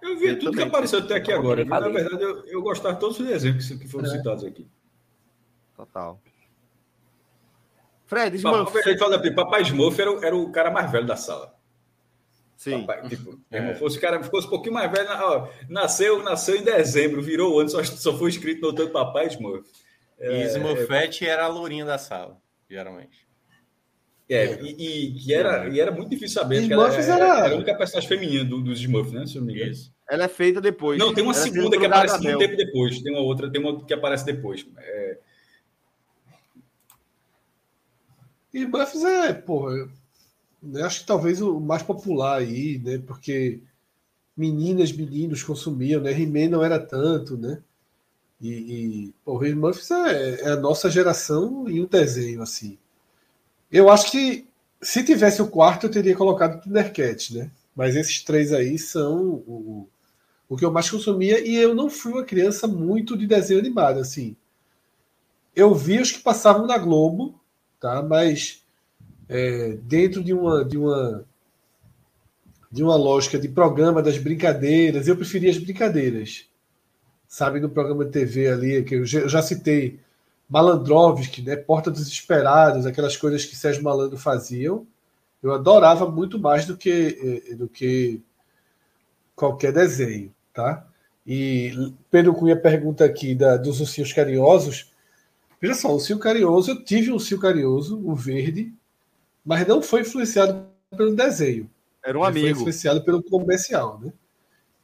Eu 0.00 0.16
vi 0.16 0.22
Pedro 0.22 0.40
tudo 0.40 0.50
também. 0.52 0.64
que 0.64 0.68
apareceu 0.68 0.98
até 1.00 1.16
aqui 1.16 1.30
agora. 1.30 1.64
Na 1.66 1.80
verdade, 1.80 2.22
eu, 2.22 2.46
eu 2.46 2.62
gostava 2.62 2.94
de 2.94 3.00
todos 3.00 3.20
os 3.20 3.26
desenhos 3.26 3.68
que 3.68 3.86
foram 3.86 4.06
é. 4.06 4.16
citados 4.16 4.42
aqui. 4.42 4.66
Total. 5.76 6.18
Fred, 8.06 8.36
Smurf. 8.36 8.72
Papai, 8.72 9.34
Papai 9.34 9.62
Smurf 9.62 10.00
era, 10.00 10.26
era, 10.26 10.34
o 10.34 10.50
cara 10.50 10.70
mais 10.70 10.90
velho 10.90 11.06
da 11.06 11.14
sala. 11.14 11.54
Sim. 12.56 12.86
Papai, 12.86 13.06
tipo, 13.10 13.38
é. 13.52 13.74
fosse, 13.74 14.00
cara, 14.00 14.22
fosse 14.24 14.46
um 14.46 14.50
pouquinho 14.50 14.74
mais 14.74 14.90
velho, 14.90 15.10
ó, 15.10 15.48
nasceu, 15.68 16.22
nasceu 16.22 16.56
em 16.56 16.64
dezembro, 16.64 17.20
virou 17.20 17.54
o 17.54 17.60
ano, 17.60 17.68
só, 17.68 17.84
só 17.84 18.16
foi 18.16 18.30
escrito 18.30 18.62
no 18.62 18.68
outro 18.68 18.88
Papai 18.88 19.26
Smurf. 19.26 19.70
É, 20.18 20.42
e 20.42 20.46
Smurfette 20.46 21.26
é... 21.26 21.28
era 21.28 21.44
a 21.44 21.48
lourinha 21.48 21.84
da 21.84 21.98
sala, 21.98 22.40
geralmente. 22.68 23.27
É, 24.30 24.62
e, 24.62 25.16
e, 25.26 25.32
era, 25.32 25.68
e 25.68 25.80
era 25.80 25.90
muito 25.90 26.10
difícil 26.10 26.40
saber. 26.40 26.62
Smurfs 26.62 27.08
ela, 27.08 27.24
era... 27.24 27.46
era 27.46 27.54
a 27.54 27.56
única 27.56 27.74
personagem 27.74 28.08
feminina 28.08 28.44
do, 28.44 28.60
dos 28.60 28.78
Smurfs, 28.78 29.12
né? 29.12 29.26
Se 29.26 29.36
eu 29.36 29.40
não 29.40 29.46
me 29.46 29.54
engano. 29.54 29.72
Ela 30.10 30.24
é 30.24 30.28
feita 30.28 30.60
depois. 30.60 30.98
Não, 30.98 31.14
tem 31.14 31.24
uma 31.24 31.32
ela 31.32 31.40
é 31.40 31.44
segunda 31.44 31.78
que 31.78 31.86
aparece 31.86 32.20
muito 32.22 32.38
tempo 32.38 32.56
depois. 32.56 33.02
Tem 33.02 33.12
uma 33.12 33.22
outra, 33.22 33.50
tem 33.50 33.60
uma 33.60 33.84
que 33.84 33.94
aparece 33.94 34.24
depois. 34.26 34.66
É... 34.76 35.18
E 38.52 38.66
Buffs 38.66 39.04
é, 39.04 39.32
porra, 39.32 39.88
eu 40.62 40.84
acho 40.84 41.00
que 41.00 41.06
talvez 41.06 41.40
o 41.40 41.60
mais 41.60 41.82
popular 41.82 42.38
aí, 42.38 42.78
né? 42.78 42.98
Porque 42.98 43.60
meninas, 44.36 44.92
meninos 44.92 45.42
consumiam, 45.42 46.00
né? 46.00 46.12
He-Man 46.12 46.48
não 46.48 46.64
era 46.64 46.78
tanto, 46.78 47.36
né? 47.36 47.62
E, 48.40 48.50
e 48.50 49.14
porra, 49.24 49.52
Murphys 49.54 49.90
é, 49.90 50.42
é 50.42 50.48
a 50.50 50.56
nossa 50.56 50.88
geração 50.88 51.68
em 51.68 51.80
um 51.82 51.86
desenho, 51.86 52.40
assim. 52.40 52.78
Eu 53.70 53.90
acho 53.90 54.10
que 54.10 54.46
se 54.80 55.04
tivesse 55.04 55.42
o 55.42 55.48
quarto, 55.48 55.86
eu 55.86 55.90
teria 55.90 56.16
colocado 56.16 56.56
o 56.56 56.60
Thundercat, 56.60 57.36
né? 57.36 57.50
Mas 57.74 57.96
esses 57.96 58.22
três 58.22 58.52
aí 58.52 58.78
são 58.78 59.42
o, 59.46 59.88
o 60.48 60.56
que 60.56 60.64
eu 60.64 60.72
mais 60.72 60.90
consumia 60.90 61.46
e 61.46 61.56
eu 61.56 61.74
não 61.74 61.90
fui 61.90 62.12
uma 62.12 62.24
criança 62.24 62.66
muito 62.66 63.16
de 63.16 63.26
desenho 63.26 63.60
animado, 63.60 64.00
assim. 64.00 64.36
Eu 65.54 65.74
vi 65.74 66.00
os 66.00 66.12
que 66.12 66.20
passavam 66.20 66.66
na 66.66 66.78
Globo, 66.78 67.38
tá? 67.80 68.02
Mas 68.02 68.62
é, 69.28 69.76
dentro 69.82 70.22
de 70.22 70.32
uma, 70.32 70.64
de 70.64 70.78
uma 70.78 71.24
de 72.70 72.82
uma 72.82 72.96
lógica 72.96 73.38
de 73.38 73.48
programa 73.48 74.02
das 74.02 74.18
brincadeiras, 74.18 75.08
eu 75.08 75.16
preferia 75.16 75.50
as 75.50 75.58
brincadeiras. 75.58 76.46
sabe, 77.26 77.60
no 77.60 77.68
programa 77.70 78.04
de 78.04 78.12
TV 78.12 78.48
ali, 78.48 78.84
que 78.84 78.96
eu 78.96 79.04
já 79.06 79.42
citei 79.42 79.98
Malandrovski, 80.48 81.42
né? 81.42 81.56
Porta 81.56 81.90
dos 81.90 82.08
Esperados, 82.08 82.86
aquelas 82.86 83.16
coisas 83.16 83.44
que 83.44 83.54
Sérgio 83.54 83.82
Malandro 83.82 84.16
faziam. 84.16 84.86
Eu 85.42 85.52
adorava 85.52 86.10
muito 86.10 86.38
mais 86.38 86.64
do 86.66 86.76
que, 86.76 87.44
eh, 87.50 87.54
do 87.54 87.68
que 87.68 88.22
qualquer 89.36 89.72
desenho, 89.72 90.34
tá? 90.52 90.86
E 91.26 91.92
Pedro 92.10 92.34
Cunha 92.34 92.56
pergunta 92.56 93.04
aqui 93.04 93.34
da, 93.34 93.56
dos 93.56 93.80
ursinhos 93.80 94.12
carinhosos. 94.12 94.90
Veja 95.60 95.74
só, 95.74 95.90
o 95.90 95.94
ursinho 95.94 96.18
carinhoso, 96.18 96.70
eu 96.70 96.84
tive 96.84 97.10
um 97.10 97.14
ursinho 97.14 97.40
carinhoso, 97.40 98.00
o 98.02 98.14
verde, 98.14 98.72
mas 99.44 99.66
não 99.66 99.82
foi 99.82 100.00
influenciado 100.00 100.66
pelo 100.96 101.14
desenho. 101.14 101.70
Era 102.02 102.18
um 102.18 102.24
amigo. 102.24 102.46
Foi 102.46 102.50
influenciado 102.52 103.04
pelo 103.04 103.22
comercial, 103.22 104.00
né? 104.00 104.12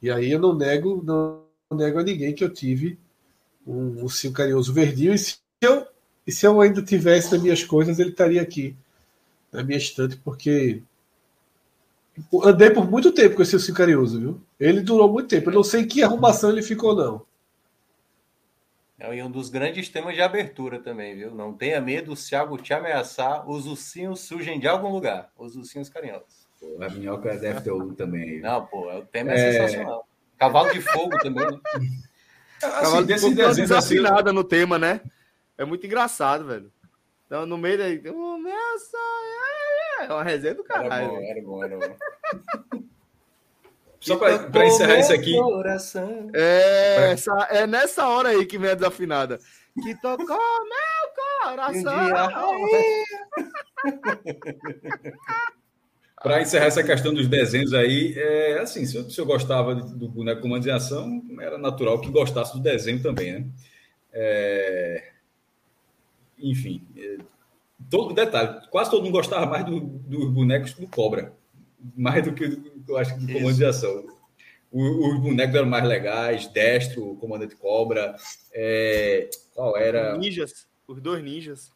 E 0.01 0.11
aí 0.11 0.31
eu 0.31 0.39
não 0.39 0.55
nego, 0.55 1.01
não 1.03 1.41
nego 1.71 1.99
a 1.99 2.03
ninguém 2.03 2.33
que 2.33 2.43
eu 2.43 2.53
tive 2.53 2.99
um 3.65 4.03
ursinho 4.03 4.33
carinhoso 4.33 4.71
verdinho. 4.71 5.13
E 5.13 5.17
se 5.17 5.37
eu, 5.65 5.87
e 6.25 6.31
se 6.31 6.45
eu 6.45 6.59
ainda 6.61 6.81
tivesse 6.81 7.31
nas 7.31 7.41
minhas 7.41 7.63
coisas, 7.63 7.99
ele 7.99 8.09
estaria 8.09 8.41
aqui 8.41 8.75
na 9.51 9.63
minha 9.63 9.77
estante, 9.77 10.17
porque 10.17 10.81
andei 12.43 12.69
por 12.69 12.89
muito 12.89 13.11
tempo 13.11 13.35
com 13.35 13.41
esse 13.41 13.55
ursinho 13.55 13.77
carinhoso, 13.77 14.19
viu? 14.19 14.41
Ele 14.59 14.81
durou 14.81 15.11
muito 15.11 15.27
tempo. 15.27 15.49
Eu 15.49 15.55
não 15.55 15.63
sei 15.63 15.85
que 15.85 16.03
arrumação 16.03 16.49
ele 16.49 16.61
ficou, 16.61 16.95
não. 16.95 17.25
É 18.97 19.23
um 19.23 19.29
dos 19.29 19.49
grandes 19.49 19.89
temas 19.89 20.15
de 20.15 20.21
abertura 20.21 20.79
também, 20.79 21.15
viu? 21.15 21.35
Não 21.35 21.53
tenha 21.53 21.81
medo, 21.81 22.13
o 22.13 22.15
Thiago 22.15 22.57
te 22.57 22.73
ameaçar, 22.73 23.47
os 23.49 23.67
ursinhos 23.67 24.21
surgem 24.21 24.59
de 24.59 24.67
algum 24.67 24.89
lugar. 24.89 25.29
Os 25.37 25.55
ursinhos 25.55 25.89
carinhosos. 25.89 26.47
Pô, 26.59 26.81
a 26.81 26.89
minhoca 26.89 27.35
deve 27.37 27.59
ter 27.61 27.71
um 27.71 27.93
também. 27.93 28.39
Não, 28.39 28.65
pô, 28.65 28.89
o 28.89 29.05
tema 29.05 29.31
é, 29.31 29.35
é... 29.35 29.51
sensacional. 29.51 30.07
Cavalo 30.37 30.71
de 30.71 30.81
fogo 30.81 31.17
também, 31.19 31.45
né? 31.45 31.59
Assim, 31.73 32.01
Cavalo 32.59 33.05
de 33.05 33.19
fogo 33.19 33.41
assim, 33.41 33.61
desafinada 33.61 34.33
no 34.33 34.43
tema, 34.43 34.79
né? 34.79 35.01
É 35.57 35.65
muito 35.65 35.85
engraçado, 35.85 36.45
velho. 36.45 36.71
Então, 37.25 37.45
no 37.45 37.57
meio 37.57 37.77
daí, 37.77 37.97
o 38.09 38.37
meu 38.37 38.79
sonho 38.79 39.35
é 40.01 40.13
uma 40.13 40.23
resenha 40.23 40.53
do 40.53 40.63
caralho. 40.63 41.17
Era 41.17 41.41
bom, 41.41 41.63
era 41.63 41.77
bom, 41.77 41.83
era 41.85 41.85
bom. 42.71 42.83
Só 43.99 44.17
para 44.17 44.67
encerrar 44.67 44.99
isso 44.99 45.13
aqui. 45.13 45.33
É, 46.33 47.13
essa, 47.13 47.47
é 47.49 47.65
nessa 47.65 48.07
hora 48.07 48.29
aí 48.29 48.45
que 48.45 48.57
vem 48.57 48.69
a 48.69 48.75
desafinada. 48.75 49.39
Que 49.81 49.99
tocou 49.99 50.27
meu 50.27 51.43
coração. 51.43 51.95
para 56.21 56.41
encerrar 56.41 56.65
essa 56.65 56.83
questão 56.83 57.13
dos 57.13 57.27
desenhos 57.27 57.73
aí, 57.73 58.13
é 58.15 58.59
assim, 58.59 58.85
se 58.85 58.95
eu, 58.95 59.09
se 59.09 59.19
eu 59.19 59.25
gostava 59.25 59.73
do 59.73 60.07
boneco 60.07 60.41
Comando 60.41 60.61
de 60.61 60.71
Ação, 60.71 61.23
era 61.39 61.57
natural 61.57 61.99
que 61.99 62.11
gostasse 62.11 62.53
do 62.53 62.59
desenho 62.59 63.01
também, 63.01 63.33
né? 63.33 63.45
É, 64.13 65.14
enfim, 66.39 66.81
é, 66.97 67.17
todo 67.89 68.13
detalhe, 68.13 68.67
quase 68.69 68.89
todo 68.89 69.03
mundo 69.03 69.13
gostava 69.13 69.45
mais 69.45 69.65
dos 69.65 69.81
do 69.81 70.31
bonecos 70.31 70.73
do 70.73 70.87
Cobra, 70.87 71.33
mais 71.95 72.23
do 72.23 72.33
que 72.33 72.59
eu 72.87 72.97
acho 72.97 73.15
que 73.15 73.25
do 73.25 73.33
comando 73.33 73.55
de 73.55 73.65
ação. 73.65 74.05
Os 74.71 75.19
bonecos 75.21 75.55
eram 75.55 75.69
mais 75.69 75.87
legais, 75.87 76.47
Destro, 76.47 77.11
o 77.11 77.15
comandante 77.15 77.55
Cobra, 77.55 78.15
é, 78.53 79.29
qual 79.53 79.77
era? 79.77 80.17
Ninjas, 80.17 80.67
os 80.87 81.01
dois 81.01 81.23
ninjas. 81.23 81.73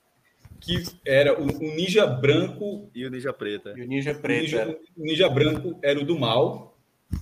Que 0.60 0.84
era 1.06 1.40
o, 1.40 1.46
o 1.46 1.76
ninja 1.76 2.06
branco 2.06 2.90
e 2.94 3.06
o 3.06 3.10
ninja 3.10 3.32
preto. 3.32 3.70
E 3.78 3.82
o 3.82 3.88
ninja 3.88 4.14
preto. 4.14 4.40
O 4.40 4.44
ninja, 4.44 4.80
o 4.98 5.02
ninja, 5.02 5.30
branco 5.30 5.80
era 5.82 5.98
o 5.98 6.04
do 6.04 6.20
mal, 6.20 6.78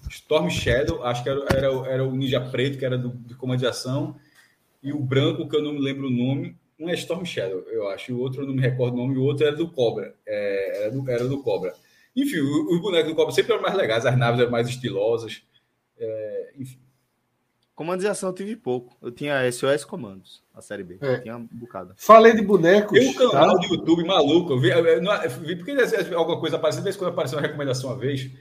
Storm 0.10 0.50
Shadow, 0.50 1.04
acho 1.04 1.22
que 1.22 1.30
era, 1.30 1.46
era, 1.54 1.68
era 1.88 2.04
o 2.04 2.16
ninja 2.16 2.42
preto, 2.42 2.80
que 2.80 2.86
era 2.86 2.98
do, 2.98 3.10
do 3.10 3.38
comando 3.38 3.60
de 3.60 3.68
ação, 3.68 4.16
e 4.82 4.92
o 4.92 5.00
branco, 5.00 5.48
que 5.48 5.56
eu 5.56 5.62
não 5.62 5.74
me 5.74 5.80
lembro 5.80 6.08
o 6.08 6.12
nome, 6.12 6.58
um 6.80 6.90
é 6.90 6.94
Storm 6.94 7.26
Shadow, 7.26 7.60
eu 7.70 7.88
acho, 7.90 8.14
o 8.14 8.20
outro 8.20 8.42
eu 8.42 8.48
não 8.48 8.54
me 8.54 8.62
recordo 8.62 8.94
o 8.94 8.98
nome, 8.98 9.16
e 9.16 9.18
o 9.18 9.24
outro 9.24 9.46
era 9.46 9.56
do 9.56 9.70
Cobra, 9.70 10.16
é, 10.26 10.84
era, 10.84 10.92
do, 10.92 11.10
era 11.10 11.28
do 11.28 11.42
Cobra. 11.42 11.74
Enfim, 12.16 12.40
os 12.40 12.82
bonecos 12.82 13.12
do 13.12 13.16
Cobra 13.16 13.34
sempre 13.34 13.54
eram 13.54 13.62
mais 13.62 13.76
legais, 13.76 14.06
as 14.06 14.18
naves 14.18 14.40
eram 14.40 14.52
mais 14.52 14.68
estilosas. 14.68 15.44
É, 16.00 16.54
enfim. 16.58 16.80
Comandos 17.78 18.04
de 18.04 18.10
ação 18.10 18.30
eu 18.30 18.34
tive 18.34 18.56
pouco. 18.56 18.98
Eu 19.00 19.12
tinha 19.12 19.52
SOS 19.52 19.86
Comandos, 19.86 20.44
a 20.52 20.62
série 20.62 20.84
B. 20.84 20.98
É. 21.00 21.20
tinha 21.20 21.38
um 21.38 21.48
bocado. 21.52 21.94
Falei 21.96 22.34
de 22.34 22.42
bonecos. 22.42 22.98
Tem 22.98 23.08
um 23.08 23.14
canal 23.14 23.54
tá? 23.54 23.68
do 23.68 23.76
YouTube 23.76 24.04
maluco. 24.04 24.54
Eu 24.54 24.60
vi, 24.60 24.70
eu 24.70 25.30
vi 25.42 25.56
porque 25.56 25.74
alguma 26.16 26.40
coisa 26.40 26.56
apareceu, 26.56 26.82
vez 26.82 26.96
quando 26.98 27.12
apareceu 27.12 27.38
uma 27.38 27.46
recomendação 27.46 27.92
uma 27.92 28.00
vez, 28.00 28.32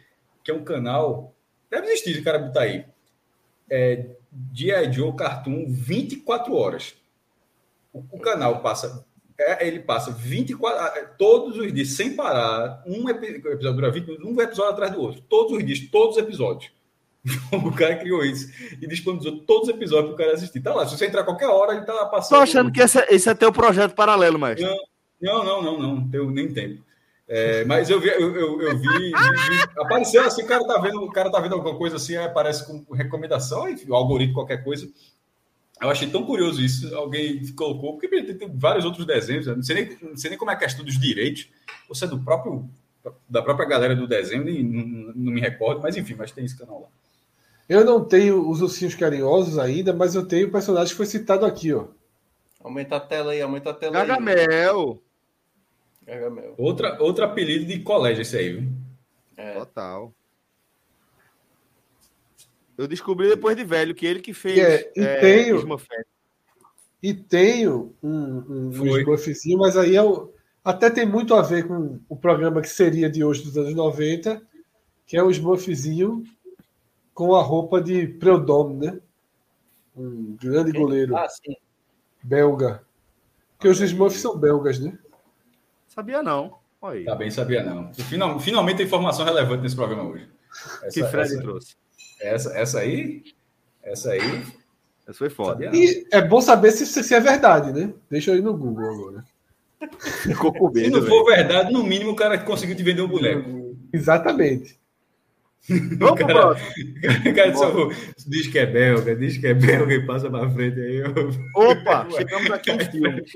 que 0.43 0.51
é 0.51 0.55
um 0.55 0.65
canal. 0.65 1.35
Deve 1.71 1.87
existir 1.89 2.15
de 2.15 2.23
cara 2.23 2.39
botar 2.39 2.63
aí. 2.63 2.87
É, 3.69 4.07
G.I. 4.55 4.91
Joe 4.91 5.15
Cartoon 5.15 5.67
24 5.69 6.55
horas. 6.55 6.95
O, 8.11 8.19
canal 8.19 8.61
passa 8.61 9.07
é, 9.39 9.67
ele 9.67 9.81
passa 9.81 10.11
24, 10.11 10.81
ah, 10.81 10.93
é, 10.97 11.05
todos 11.19 11.59
os 11.59 11.73
dias, 11.73 11.91
sem 11.91 12.17
parar, 12.17 12.83
um 12.87 13.09
episódio 13.09 13.75
dura 13.75 13.91
20 13.91 14.07
minutos, 14.07 14.27
um 14.27 14.41
episódio 14.41 14.73
atrás 14.73 14.93
do 14.93 15.01
outro. 15.01 15.21
Todos 15.29 15.53
os 15.53 15.65
dias, 15.65 15.81
todos 15.91 16.17
os 16.17 16.23
episódios. 16.23 16.73
o 17.53 17.73
cara 17.73 17.97
criou 17.97 18.25
isso 18.25 18.49
e 18.81 18.87
disponibilizou 18.87 19.41
todos 19.41 19.69
os 19.69 19.75
episódios 19.75 20.07
para 20.07 20.15
o 20.15 20.17
cara 20.17 20.33
assistir. 20.35 20.61
Tá 20.61 20.75
lá, 20.75 20.87
se 20.87 20.97
você 20.97 21.07
entrar 21.07 21.25
qualquer 21.25 21.49
hora, 21.49 21.75
ele 21.75 21.85
tá 21.85 22.07
passando. 22.07 22.39
Tô 22.39 22.43
achando 22.43 22.73
que 22.73 22.81
esse, 22.81 22.99
é, 22.99 23.15
esse 23.15 23.29
é 23.29 23.35
teu 23.35 23.53
projeto 23.53 23.95
paralelo, 23.95 24.39
mas. 24.39 24.61
Não, 24.61 24.77
não, 25.21 25.45
não, 25.45 25.63
não, 25.63 25.79
não, 25.79 26.09
tenho 26.09 26.31
nem 26.31 26.53
tempo. 26.53 26.83
É, 27.29 27.65
mas 27.65 27.91
eu 27.91 28.01
vi, 28.01 28.09
eu, 28.09 28.37
eu, 28.37 28.63
eu 28.63 28.79
vi, 28.79 28.87
vi, 28.87 29.09
vi, 29.09 29.63
apareceu 29.79 30.25
assim, 30.25 30.45
o 30.45 30.47
cara 30.47 30.65
tá 30.65 30.79
vendo, 30.79 31.03
o 31.03 31.11
cara 31.11 31.29
tá 31.29 31.41
vendo 31.41 31.57
alguma 31.57 31.77
coisa 31.77 31.97
assim, 31.97 32.17
aparece 32.17 32.65
com 32.65 32.95
recomendação, 32.95 33.69
enfim, 33.69 33.91
o 33.91 33.97
algoritmo, 33.97 34.35
qualquer 34.35 34.63
coisa. 34.63 34.89
Eu 35.81 35.91
achei 35.91 36.09
tão 36.09 36.25
curioso 36.25 36.63
isso, 36.63 36.95
alguém 36.97 37.47
colocou, 37.53 37.99
porque 37.99 38.09
tem 38.09 38.49
vários 38.55 38.85
outros 38.85 39.05
desenhos, 39.05 39.47
não 39.47 39.63
sei, 39.63 39.75
nem, 39.75 39.99
não 40.01 40.17
sei 40.17 40.31
nem 40.31 40.39
como 40.39 40.51
é 40.51 40.55
a 40.55 40.59
questão 40.59 40.85
dos 40.85 40.99
direitos, 40.99 41.49
ou 41.89 41.95
se 41.95 42.05
é 42.05 42.09
do 42.09 42.19
próprio, 42.19 42.69
da 43.29 43.43
própria 43.43 43.69
galera 43.69 43.95
do 43.95 44.07
desenho, 44.07 44.45
nem, 44.45 44.63
não, 44.63 45.13
não, 45.15 45.33
me 45.33 45.41
recordo, 45.41 45.83
mas 45.83 45.97
enfim, 45.97 46.15
mas 46.15 46.33
tem 46.33 46.45
esse 46.45 46.57
canal 46.57 46.81
lá. 46.81 46.89
Eu 47.69 47.85
não 47.85 48.03
tenho 48.03 48.49
os 48.49 48.63
ursinhos 48.63 48.95
carinhosos 48.95 49.59
ainda, 49.59 49.93
mas 49.93 50.15
eu 50.15 50.27
tenho 50.27 50.49
o 50.49 50.53
personagem 50.53 50.93
que 50.93 50.97
foi 50.97 51.07
citado 51.07 51.45
aqui, 51.45 51.75
ó. 51.75 51.89
Aumenta 52.61 52.97
a 52.97 53.01
tela 53.01 53.33
aí, 53.33 53.43
aumenta 53.43 53.71
a 53.71 53.75
tela 53.75 53.93
Gagamel. 53.93 55.01
aí. 56.07 56.15
Gagamel. 56.15 56.55
Outra, 56.57 57.03
outro 57.03 57.25
apelido 57.25 57.67
de 57.67 57.81
colégio 57.81 58.23
esse 58.23 58.37
aí, 58.37 58.53
viu? 58.55 58.69
É. 59.37 59.53
Total. 59.53 60.13
Eu 62.77 62.87
descobri 62.87 63.29
depois 63.29 63.57
de 63.57 63.65
velho 63.65 63.95
que 63.95 64.07
ele 64.07 64.21
que 64.21 64.35
fez. 64.35 64.59
É, 64.59 64.93
e 64.97 65.01
é, 65.01 65.21
tenho. 65.21 65.79
E 67.03 67.15
tenho 67.15 67.95
um, 68.03 68.11
um, 68.11 68.69
um 68.69 68.99
Smurfzinho, 68.99 69.59
mas 69.59 69.77
aí 69.77 69.95
é 69.97 70.03
o, 70.03 70.33
até 70.65 70.91
tem 70.91 71.07
muito 71.07 71.35
a 71.35 71.43
ver 71.43 71.67
com 71.67 72.01
o 72.09 72.17
programa 72.17 72.61
que 72.61 72.69
seria 72.69 73.09
de 73.09 73.23
hoje 73.23 73.45
dos 73.45 73.57
anos 73.57 73.75
90, 73.75 74.43
que 75.07 75.17
é 75.17 75.23
o 75.23 75.31
Smurfzinho 75.31 76.25
com 77.15 77.35
a 77.35 77.43
roupa 77.43 77.81
de 77.81 78.07
Preudom, 78.07 78.77
né? 78.77 78.99
Um 79.97 80.37
grande 80.37 80.73
goleiro 80.73 81.17
ah, 81.17 81.27
belga. 82.23 82.85
Porque 83.57 83.69
os 83.69 83.81
Smurfs 83.81 84.21
são 84.21 84.37
belgas, 84.37 84.79
né? 84.79 84.99
Sabia 85.87 86.23
não. 86.23 86.59
Oi. 86.83 87.05
Tá 87.05 87.15
bem, 87.15 87.31
sabia 87.31 87.63
não. 87.63 87.95
Final, 87.95 88.39
finalmente 88.39 88.79
tem 88.79 88.87
informação 88.87 89.25
relevante 89.25 89.63
nesse 89.63 89.77
programa 89.77 90.03
hoje. 90.03 90.29
Essa, 90.83 90.91
que 90.91 91.07
Fred 91.07 91.33
essa... 91.33 91.41
trouxe. 91.41 91.77
Essa, 92.21 92.57
essa 92.59 92.81
aí. 92.81 93.23
Essa 93.83 94.13
aí. 94.13 94.43
Essa 95.07 95.19
foi 95.19 95.31
foda. 95.31 95.71
E 95.75 96.07
é 96.13 96.21
bom 96.21 96.41
saber 96.41 96.73
se, 96.73 96.87
se 96.87 97.15
é 97.15 97.21
verdade, 97.21 97.73
né? 97.73 97.93
Deixa 98.11 98.33
eu 98.33 98.37
ir 98.37 98.43
no 98.43 98.57
Google 98.57 98.91
agora. 98.91 99.25
Ficou 100.23 100.53
com 100.53 100.71
medo, 100.71 100.85
Se 100.85 100.91
não 100.91 101.07
for 101.07 101.25
verdade, 101.27 101.73
no 101.73 101.85
mínimo 101.85 102.13
o 102.13 102.17
cara 102.17 102.39
conseguiu 102.39 102.75
te 102.75 102.83
vender 102.83 103.03
um 103.03 103.09
boneco. 103.09 103.77
Exatamente. 103.93 104.79
Vamos 105.99 106.21
o 106.21 106.27
cara, 106.27 106.53
o 106.53 107.35
cara 107.35 107.55
só 107.57 107.89
diz 108.27 108.47
que 108.47 108.59
é 108.59 108.67
belga, 108.67 109.17
diz 109.17 109.37
que 109.37 109.49
é 109.49 109.55
belga 109.55 109.95
e 109.95 110.07
passa 110.07 110.31
pra 110.31 110.49
frente 110.49 110.79
aí. 110.81 110.99
Eu... 110.99 111.13
Opa, 111.55 112.07
chegamos 112.15 112.51
aqui 112.53 112.73
no 112.73 112.85
filme. 112.85 113.27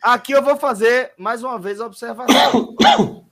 Aqui 0.00 0.32
eu 0.32 0.42
vou 0.42 0.56
fazer 0.56 1.12
mais 1.18 1.42
uma 1.42 1.58
vez 1.58 1.80
a 1.80 1.86
observação. 1.86 2.74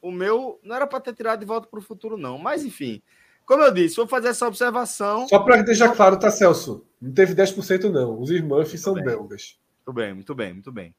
O 0.00 0.10
meu 0.12 0.60
não 0.62 0.76
era 0.76 0.86
para 0.86 1.00
ter 1.00 1.14
tirado 1.14 1.40
de 1.40 1.46
volta 1.46 1.66
para 1.66 1.78
o 1.78 1.82
futuro, 1.82 2.18
não. 2.18 2.36
Mas 2.36 2.62
enfim, 2.62 3.00
como 3.44 3.62
eu 3.62 3.72
disse, 3.72 3.96
vou 3.96 4.06
fazer 4.06 4.28
essa 4.28 4.46
observação. 4.46 5.28
Só 5.28 5.38
para 5.38 5.62
deixar 5.62 5.94
claro, 5.94 6.18
tá, 6.18 6.30
Celso? 6.30 6.86
Não 7.00 7.12
teve 7.12 7.34
10% 7.34 7.90
não. 7.90 8.20
Os 8.20 8.30
Smurfs 8.30 8.80
são 8.80 8.94
bem. 8.94 9.04
belgas. 9.04 9.58
Muito 9.86 9.92
bem, 9.92 10.14
muito 10.14 10.34
bem, 10.34 10.52
muito 10.54 10.72
bem. 10.72 10.94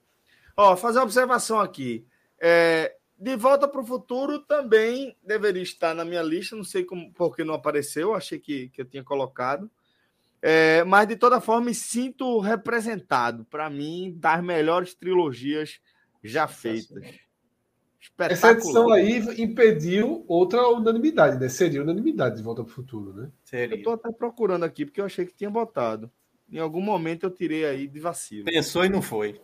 Ó, 0.55 0.75
fazer 0.77 0.99
uma 0.99 1.05
observação 1.05 1.59
aqui. 1.59 2.05
É, 2.39 2.95
de 3.17 3.35
volta 3.35 3.67
para 3.67 3.81
o 3.81 3.85
futuro 3.85 4.39
também 4.39 5.15
deveria 5.23 5.63
estar 5.63 5.95
na 5.95 6.05
minha 6.05 6.21
lista. 6.21 6.55
Não 6.55 6.63
sei 6.63 6.83
como, 6.83 7.11
porque 7.13 7.43
não 7.43 7.55
apareceu. 7.55 8.13
Achei 8.13 8.37
que, 8.37 8.69
que 8.69 8.81
eu 8.81 8.85
tinha 8.85 9.03
colocado. 9.03 9.69
É, 10.41 10.83
mas 10.83 11.07
de 11.07 11.15
toda 11.15 11.41
forma, 11.41 11.65
me 11.65 11.73
sinto 11.73 12.39
representado. 12.39 13.43
Para 13.45 13.69
mim, 13.69 14.15
das 14.15 14.43
melhores 14.43 14.93
trilogias 14.93 15.79
já 16.23 16.47
feitas. 16.47 17.03
Essa 18.17 18.51
edição 18.51 18.89
aí 18.91 19.17
impediu 19.41 20.23
outra 20.27 20.67
unanimidade, 20.69 21.39
né? 21.39 21.49
Seria 21.49 21.81
unanimidade 21.81 22.37
de 22.37 22.43
Volta 22.43 22.63
para 22.63 22.71
o 22.71 22.73
Futuro, 22.73 23.13
né? 23.13 23.29
Seria. 23.43 23.77
Eu 23.77 23.83
tô 23.83 23.91
até 23.91 24.11
procurando 24.11 24.63
aqui, 24.63 24.85
porque 24.85 25.01
eu 25.01 25.05
achei 25.05 25.25
que 25.25 25.33
tinha 25.33 25.49
botado. 25.49 26.11
Em 26.51 26.59
algum 26.59 26.81
momento 26.81 27.23
eu 27.23 27.31
tirei 27.31 27.65
aí 27.65 27.87
de 27.87 27.99
vacilo. 27.99 28.45
Pensou 28.45 28.85
e 28.85 28.89
não 28.89 29.01
foi. 29.01 29.39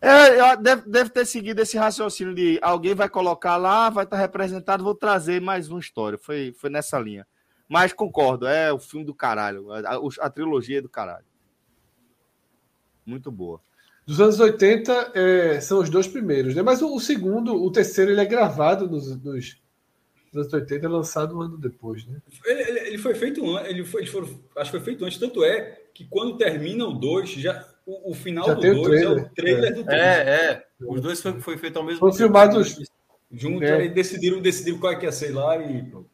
É, 0.00 0.56
deve, 0.56 0.88
deve 0.88 1.10
ter 1.10 1.26
seguido 1.26 1.60
esse 1.60 1.76
raciocínio 1.76 2.34
de 2.34 2.58
alguém 2.62 2.94
vai 2.94 3.08
colocar 3.08 3.56
lá, 3.56 3.90
vai 3.90 4.04
estar 4.04 4.16
representado, 4.16 4.84
vou 4.84 4.94
trazer 4.94 5.40
mais 5.40 5.68
uma 5.68 5.80
história. 5.80 6.16
Foi, 6.16 6.52
foi 6.52 6.70
nessa 6.70 6.98
linha. 6.98 7.26
Mas 7.68 7.92
concordo, 7.92 8.46
é 8.46 8.72
o 8.72 8.78
filme 8.78 9.04
do 9.04 9.14
caralho. 9.14 9.70
A, 9.72 9.98
a 10.20 10.30
trilogia 10.30 10.78
é 10.78 10.82
do 10.82 10.88
caralho. 10.88 11.26
Muito 13.04 13.30
boa. 13.30 13.60
Dos 14.08 14.22
anos 14.22 14.40
80 14.40 15.12
é, 15.14 15.60
são 15.60 15.80
os 15.80 15.90
dois 15.90 16.06
primeiros, 16.06 16.54
né? 16.54 16.62
Mas 16.62 16.80
o, 16.80 16.94
o, 16.94 16.98
segundo, 16.98 17.62
o 17.62 17.70
terceiro, 17.70 18.10
ele 18.10 18.22
é 18.22 18.24
gravado 18.24 18.88
nos, 18.88 19.06
nos, 19.22 19.60
nos 20.32 20.34
anos 20.34 20.50
80, 20.50 20.86
é 20.86 20.88
lançado 20.88 21.36
um 21.36 21.42
ano 21.42 21.58
depois, 21.58 22.06
né? 22.06 22.16
Ele, 22.46 22.62
ele, 22.62 22.78
ele 22.88 22.98
foi 22.98 23.14
feito 23.14 23.44
antes, 23.54 23.68
ele 23.68 23.84
foi, 23.84 24.06
foram, 24.06 24.26
acho 24.56 24.70
que 24.70 24.78
foi 24.78 24.80
feito 24.80 25.04
antes, 25.04 25.18
tanto 25.18 25.44
é 25.44 25.78
que 25.92 26.06
quando 26.06 26.38
termina 26.38 26.86
o 26.86 26.94
2, 26.94 27.28
já 27.32 27.68
o, 27.84 28.12
o 28.12 28.14
final 28.14 28.46
já 28.46 28.54
do 28.54 28.62
2 28.62 29.02
é 29.02 29.08
o 29.10 29.28
trailer 29.28 29.72
é. 29.72 29.74
do 29.74 29.84
3. 29.84 30.00
É, 30.00 30.06
é. 30.06 30.66
Os 30.80 31.02
dois 31.02 31.20
foi, 31.20 31.40
foi 31.42 31.58
feito 31.58 31.76
ao 31.76 31.84
mesmo 31.84 32.00
Foram 32.00 32.12
tempo. 32.12 32.24
filmados 32.24 32.80
juntos, 33.30 33.68
é. 33.68 33.74
aí 33.74 33.88
decidiram, 33.90 34.40
decidiram 34.40 34.78
qual 34.78 34.94
é 34.94 34.96
que 34.96 35.04
ia 35.04 35.12
ser 35.12 35.34
lá 35.34 35.54
e 35.58 35.82
pronto. 35.82 36.08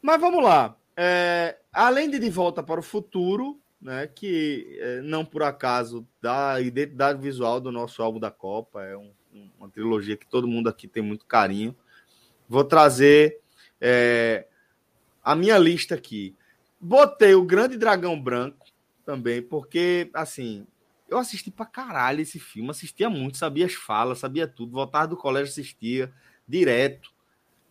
Mas 0.00 0.18
vamos 0.18 0.42
lá. 0.42 0.78
É, 0.96 1.58
além 1.70 2.08
de 2.08 2.18
De 2.18 2.30
Volta 2.30 2.62
para 2.62 2.80
o 2.80 2.82
Futuro, 2.82 3.60
né, 3.80 4.06
que 4.06 4.78
é, 4.80 5.00
não 5.02 5.24
por 5.24 5.42
acaso 5.42 6.06
dá 6.20 6.60
identidade 6.60 7.20
visual 7.20 7.60
do 7.60 7.70
nosso 7.70 8.02
álbum 8.02 8.18
da 8.18 8.30
Copa, 8.30 8.82
é 8.82 8.96
um, 8.96 9.12
uma 9.58 9.68
trilogia 9.68 10.16
que 10.16 10.26
todo 10.26 10.48
mundo 10.48 10.68
aqui 10.68 10.88
tem 10.88 11.02
muito 11.02 11.26
carinho. 11.26 11.76
Vou 12.48 12.64
trazer 12.64 13.40
é, 13.80 14.46
a 15.22 15.34
minha 15.34 15.58
lista 15.58 15.94
aqui. 15.94 16.34
Botei 16.80 17.34
o 17.34 17.44
Grande 17.44 17.76
Dragão 17.76 18.20
Branco 18.20 18.66
também, 19.04 19.42
porque, 19.42 20.10
assim, 20.12 20.66
eu 21.08 21.18
assisti 21.18 21.50
pra 21.50 21.66
caralho 21.66 22.20
esse 22.20 22.38
filme, 22.38 22.70
assistia 22.70 23.08
muito, 23.08 23.38
sabia 23.38 23.66
as 23.66 23.74
falas, 23.74 24.18
sabia 24.18 24.46
tudo, 24.46 24.72
voltava 24.72 25.06
do 25.06 25.16
colégio, 25.16 25.50
assistia 25.50 26.12
direto. 26.46 27.12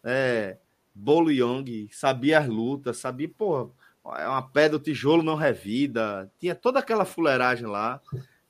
É, 0.04 0.58
Bolo 0.94 1.32
Young, 1.32 1.90
sabia 1.92 2.40
as 2.40 2.48
lutas, 2.48 2.98
sabia, 2.98 3.30
pô, 3.30 3.72
é 4.18 4.28
uma 4.28 4.42
pedra, 4.42 4.78
o 4.78 4.80
tijolo 4.80 5.24
não 5.24 5.36
revida, 5.36 6.32
tinha 6.40 6.54
toda 6.54 6.80
aquela 6.80 7.06
fuleiragem 7.06 7.66
lá 7.66 8.02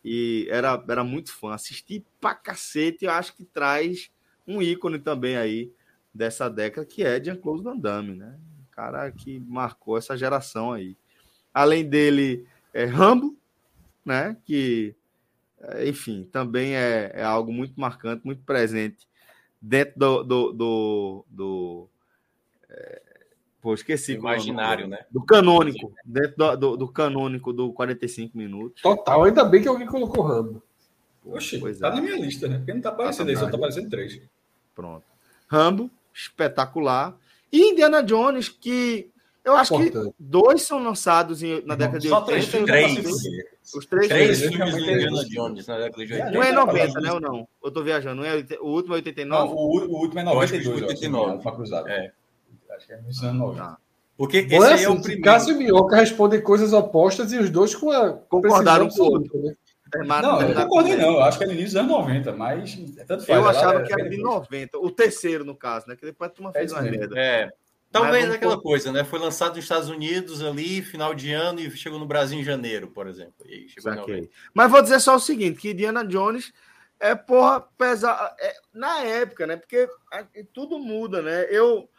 e 0.03 0.47
era, 0.49 0.83
era 0.87 1.03
muito 1.03 1.33
fã. 1.33 1.53
Assisti 1.53 2.05
pra 2.19 2.35
cacete, 2.35 3.05
eu 3.05 3.11
acho 3.11 3.35
que 3.35 3.45
traz 3.45 4.11
um 4.47 4.61
ícone 4.61 4.99
também 4.99 5.37
aí 5.37 5.71
dessa 6.13 6.49
década, 6.49 6.85
que 6.85 7.03
é 7.03 7.23
Jean-Claude 7.23 7.63
Van 7.63 7.77
Damme, 7.77 8.15
né? 8.15 8.37
cara 8.75 9.09
que 9.09 9.39
marcou 9.39 9.97
essa 9.97 10.17
geração 10.17 10.73
aí. 10.73 10.97
Além 11.53 11.87
dele, 11.87 12.45
é 12.73 12.83
Rambo, 12.83 13.37
né? 14.03 14.35
Que, 14.45 14.93
é, 15.59 15.87
enfim, 15.87 16.27
também 16.31 16.75
é, 16.75 17.11
é 17.13 17.23
algo 17.23 17.53
muito 17.53 17.79
marcante, 17.79 18.25
muito 18.25 18.43
presente 18.43 19.07
dentro 19.61 19.97
do, 19.97 20.23
do, 20.23 20.51
do, 20.51 21.25
do 21.29 21.89
é, 22.69 23.01
pô, 23.65 23.73
esqueci. 23.73 24.13
Imaginário, 24.13 24.87
né? 24.87 24.99
Do 25.09 25.25
canônico. 25.25 25.91
Dentro 26.05 26.35
do, 26.37 26.55
do, 26.55 26.77
do, 26.77 26.87
canônico 26.87 27.51
do 27.51 27.73
45 27.73 28.37
minutos. 28.37 28.79
Total, 28.79 29.23
ainda 29.23 29.43
bem 29.43 29.63
que 29.63 29.67
alguém 29.67 29.87
colocou 29.87 30.23
Rambo. 30.23 30.61
Oxi, 31.25 31.57
pois 31.57 31.79
tá 31.79 31.87
é. 31.87 31.95
na 31.95 32.01
minha 32.01 32.15
lista, 32.15 32.47
né? 32.47 32.57
Porque 32.57 32.75
não 32.75 32.81
tá 32.81 32.89
aparecendo 32.89 33.29
aí, 33.29 33.35
só 33.35 33.49
tá 33.49 33.57
aparecendo 33.57 33.89
três. 33.89 34.21
Pronto. 34.75 35.03
Rambo, 35.47 35.89
espetacular. 36.13 37.17
E 37.51 37.71
Indiana 37.71 38.03
Jones, 38.03 38.49
que 38.49 39.09
eu 39.43 39.55
acho 39.55 39.73
Importante. 39.73 40.09
que 40.09 40.15
dois 40.19 40.61
são 40.61 40.83
lançados 40.83 41.41
em, 41.41 41.65
na 41.65 41.73
década 41.73 41.97
de 41.97 42.11
80. 42.11 42.25
Três, 42.25 42.47
três. 42.51 43.05
Os 43.75 43.85
três, 43.87 44.07
três 44.07 44.41
filmes 44.41 44.75
do 44.75 44.79
Indiana 44.79 45.25
Jones 45.25 45.65
na 45.65 45.77
década 45.79 46.05
de 46.05 46.13
80. 46.13 46.31
Não 46.31 46.43
é 46.43 46.51
90, 46.51 47.01
né? 47.01 47.11
Ou 47.11 47.19
não? 47.19 47.47
Eu 47.63 47.71
tô 47.71 47.81
viajando. 47.83 48.21
Não 48.21 48.25
é, 48.29 48.45
o 48.61 48.67
último 48.67 48.93
é 48.93 48.97
89? 48.97 49.49
Não, 49.49 49.55
o, 49.55 49.57
o 49.57 50.01
último 50.01 50.19
é 50.19 50.23
92. 50.23 50.83
89. 50.83 51.51
Cruzado. 51.51 51.87
É. 51.87 52.11
Acho 52.75 52.87
que 52.87 52.93
é 52.93 52.97
1990. 52.97 53.63
Ah. 53.63 53.77
Porque 54.17 54.37
esse 54.37 54.49
Bom, 54.57 54.63
é, 54.63 54.73
assim, 54.73 54.85
é 54.85 54.89
o 54.89 55.01
primeiro. 55.01 55.23
Cássio 55.23 55.55
e 55.55 55.57
Minhoca 55.57 55.95
respondem 55.95 56.41
coisas 56.41 56.71
opostas 56.71 57.33
e 57.33 57.37
os 57.37 57.49
dois 57.49 57.75
com 57.75 57.91
a 57.91 58.13
concordaram 58.13 58.87
com 58.87 59.01
o 59.01 59.05
outro. 59.05 59.41
Né? 59.41 59.55
Não, 60.03 60.41
eu 60.41 60.55
não 60.55 60.63
concordei, 60.63 60.95
não. 60.95 61.13
Eu 61.13 61.23
acho 61.23 61.37
que 61.37 61.43
é 61.43 61.47
no 61.47 61.53
início 61.53 61.71
dos 61.71 61.75
anos 61.77 61.91
90, 61.91 62.31
mas 62.33 62.77
é 62.97 63.03
tanto 63.03 63.25
faz. 63.25 63.39
Eu 63.39 63.47
achava 63.47 63.83
que 63.83 63.93
era 63.93 64.09
de 64.09 64.17
90. 64.17 64.77
O 64.79 64.89
terceiro, 64.89 65.43
no 65.43 65.55
caso, 65.55 65.87
né? 65.87 65.95
Que 65.95 66.05
depois 66.05 66.31
a 66.31 66.33
turma 66.33 66.51
fez 66.51 66.71
uma 66.71 66.81
merda. 66.81 67.19
É. 67.19 67.51
Talvez 67.91 68.29
aquela 68.29 68.59
coisa, 68.59 68.91
né? 68.91 69.03
Foi 69.03 69.19
lançado 69.19 69.55
nos 69.55 69.63
Estados 69.63 69.89
Unidos 69.89 70.43
ali, 70.43 70.81
final 70.81 71.13
de 71.13 71.31
ano, 71.31 71.61
e 71.61 71.71
chegou 71.71 71.97
no 71.97 72.05
Brasil 72.05 72.37
em 72.37 72.43
janeiro, 72.43 72.87
por 72.87 73.07
exemplo. 73.07 73.33
Mas 74.53 74.71
vou 74.71 74.81
dizer 74.81 74.99
só 74.99 75.15
o 75.15 75.19
seguinte: 75.19 75.59
que 75.59 75.71
Indiana 75.71 76.03
Jones 76.05 76.51
é 76.99 77.15
porra 77.15 77.61
pesada. 77.61 78.33
É, 78.39 78.53
na 78.73 78.99
época, 78.99 79.47
né? 79.47 79.55
Porque 79.55 79.87
tudo 80.53 80.77
muda, 80.79 81.21
né? 81.21 81.47
Eu, 81.49 81.89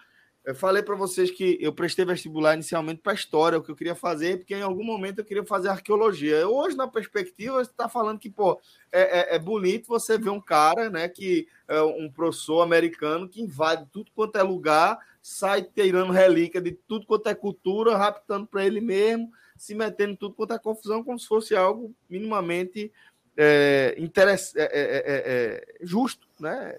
eu 0.47 0.55
falei 0.55 0.81
para 0.83 0.95
vocês 0.95 1.31
que 1.31 1.59
eu 1.61 1.73
prestei 1.73 2.05
vestibular 2.05 2.55
inicialmente 2.55 3.01
para 3.03 3.13
história, 3.13 3.59
o 3.59 3.63
que 3.63 3.71
eu 3.71 3.77
queria 3.77 3.97
fazer, 3.97 4.39
porque 4.39 4.55
em 4.55 4.63
algum 4.63 4.85
momento 4.85 5.19
eu 5.19 5.25
queria 5.25 5.45
fazer 5.45 5.69
arqueologia. 5.69 6.49
Hoje, 6.49 6.77
na 6.77 6.87
perspectiva, 6.87 7.57
você 7.57 7.71
está 7.71 7.89
falando 7.89 8.21
que, 8.21 8.31
pô, 8.31 8.61
é, 8.93 9.33
é, 9.33 9.35
é, 9.35 9.39
bonito 9.41 9.89
você 9.89 10.17
ver 10.17 10.31
um 10.31 10.41
cara, 10.41 10.89
né, 10.89 11.09
que 11.09 11.49
é 11.67 11.83
um 11.83 12.09
professor 12.09 12.63
americano 12.63 13.29
que 13.29 13.43
invade 13.43 13.87
tudo 13.93 14.11
quanto 14.15 14.39
é 14.39 14.43
lugar 14.43 14.99
sai 15.29 15.61
tirando 15.61 16.13
relíquia 16.13 16.61
de 16.61 16.71
tudo 16.71 17.05
quanto 17.05 17.29
é 17.29 17.35
cultura, 17.35 17.97
raptando 17.97 18.47
para 18.47 18.65
ele 18.65 18.81
mesmo, 18.81 19.33
se 19.57 19.75
metendo 19.75 20.13
em 20.13 20.17
tudo 20.17 20.37
quanto 20.37 20.55
é 20.55 20.59
confusão, 20.61 21.03
como 21.03 21.19
se 21.19 21.27
fosse 21.27 21.57
algo 21.57 21.93
minimamente 22.09 22.93
é. 23.37 23.97
É 23.99 24.03
é, 24.03 24.63
é, 24.63 25.03
é, 25.05 25.77
justo, 25.81 26.29
né? 26.39 26.79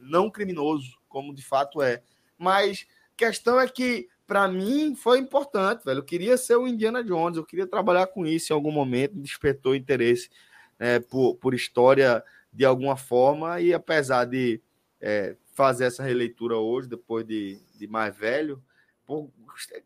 não 0.00 0.30
criminoso, 0.30 0.98
como 1.10 1.34
de 1.34 1.44
fato 1.44 1.82
é. 1.82 2.02
Mas 2.38 2.86
questão 3.16 3.60
é 3.60 3.68
que, 3.68 4.08
para 4.26 4.46
mim, 4.46 4.94
foi 4.94 5.18
importante, 5.18 5.84
velho. 5.84 5.98
Eu 5.98 6.04
queria 6.04 6.36
ser 6.36 6.56
o 6.56 6.68
Indiana 6.68 7.02
Jones, 7.02 7.36
eu 7.36 7.44
queria 7.44 7.66
trabalhar 7.66 8.06
com 8.06 8.24
isso 8.24 8.52
em 8.52 8.54
algum 8.54 8.70
momento, 8.70 9.18
despertou 9.18 9.74
interesse 9.74 10.30
né, 10.78 11.00
por, 11.00 11.34
por 11.36 11.52
história 11.52 12.22
de 12.52 12.64
alguma 12.64 12.96
forma, 12.96 13.60
e 13.60 13.74
apesar 13.74 14.24
de 14.24 14.62
é, 15.00 15.36
fazer 15.52 15.84
essa 15.84 16.02
releitura 16.02 16.56
hoje, 16.56 16.88
depois 16.88 17.26
de, 17.26 17.60
de 17.76 17.86
mais 17.86 18.16
velho, 18.16 18.62
pô, 19.04 19.30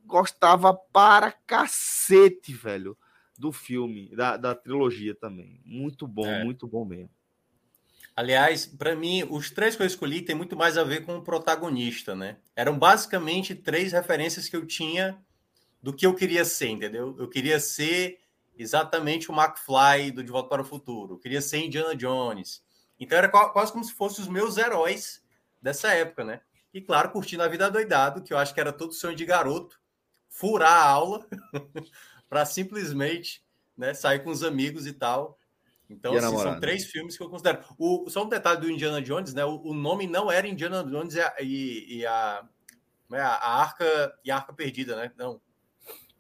gostava 0.05 0.75
para 0.75 1.33
cacete, 1.47 2.53
velho, 2.53 2.97
do 3.39 3.51
filme, 3.53 4.15
da, 4.15 4.37
da 4.37 4.55
trilogia 4.55 5.15
também. 5.15 5.61
Muito 5.65 6.07
bom, 6.07 6.27
é. 6.27 6.45
muito 6.45 6.67
bom 6.67 6.85
mesmo. 6.85 7.11
Aliás, 8.15 8.67
para 8.67 8.95
mim, 8.95 9.27
os 9.31 9.51
três 9.51 9.75
que 9.75 9.83
eu 9.83 9.87
escolhi 9.87 10.23
tem 10.23 10.35
muito 10.35 10.55
mais 10.57 10.77
a 10.77 10.85
ver 10.85 11.05
com 11.05 11.17
o 11.17 11.23
protagonista, 11.23 12.15
né? 12.15 12.37
Eram 12.55 12.79
basicamente 12.79 13.55
três 13.55 13.93
referências 13.93 14.49
que 14.49 14.57
eu 14.57 14.67
tinha 14.67 15.19
do 15.83 15.93
que 15.93 16.07
eu 16.07 16.15
queria 16.15 16.45
ser, 16.45 16.69
entendeu? 16.69 17.17
Eu 17.19 17.29
queria 17.29 17.59
ser 17.59 18.19
exatamente 18.57 19.31
o 19.31 19.35
McFly 19.35 20.11
do 20.11 20.23
De 20.23 20.31
Volta 20.31 20.51
para 20.51 20.63
o 20.63 20.65
Futuro. 20.65 21.15
Eu 21.15 21.19
queria 21.19 21.41
ser 21.41 21.65
Indiana 21.65 21.97
Jones. 21.97 22.63
Então 23.01 23.17
era 23.17 23.29
quase 23.29 23.73
como 23.73 23.85
se 23.85 23.93
fossem 23.93 24.23
os 24.23 24.29
meus 24.29 24.59
heróis 24.59 25.23
dessa 25.61 25.93
época, 25.93 26.25
né? 26.25 26.41
E 26.73 26.81
claro, 26.81 27.11
curtindo 27.11 27.43
a 27.43 27.49
vida 27.49 27.71
doidado, 27.71 28.23
que 28.23 28.33
eu 28.33 28.39
acho 28.39 28.55
que 28.55 28.61
era 28.61 28.73
todo 28.73 28.93
sonho 28.93 29.17
de 29.17 29.25
garoto, 29.25 29.81
furar 30.29 30.73
a 30.73 30.85
aula 30.85 31.27
para 32.29 32.45
simplesmente 32.47 33.45
né, 33.77 33.93
sair 33.93 34.21
com 34.21 34.31
os 34.31 34.43
amigos 34.43 34.87
e 34.87 34.93
tal. 34.93 35.39
Então, 35.89 36.15
assim, 36.17 36.39
são 36.39 36.61
três 36.61 36.87
filmes 36.87 37.17
que 37.17 37.23
eu 37.23 37.29
considero. 37.29 37.61
O, 37.79 38.09
só 38.09 38.25
um 38.25 38.29
detalhe 38.29 38.61
do 38.61 38.71
Indiana 38.71 39.03
Jones, 39.03 39.35
né? 39.35 39.45
O, 39.45 39.61
o 39.63 39.75
nome 39.75 40.07
não 40.07 40.31
era 40.31 40.49
Indiana 40.49 40.83
Jones 40.83 41.15
e 41.15 41.21
a, 41.21 41.35
e, 41.41 41.99
e 41.99 42.07
a, 42.07 42.43
é, 43.13 43.21
a, 43.21 43.61
Arca 43.61 44.15
e 44.25 44.31
a 44.31 44.37
Arca 44.37 44.53
Perdida, 44.53 44.97
né? 44.97 45.13
Não. 45.17 45.41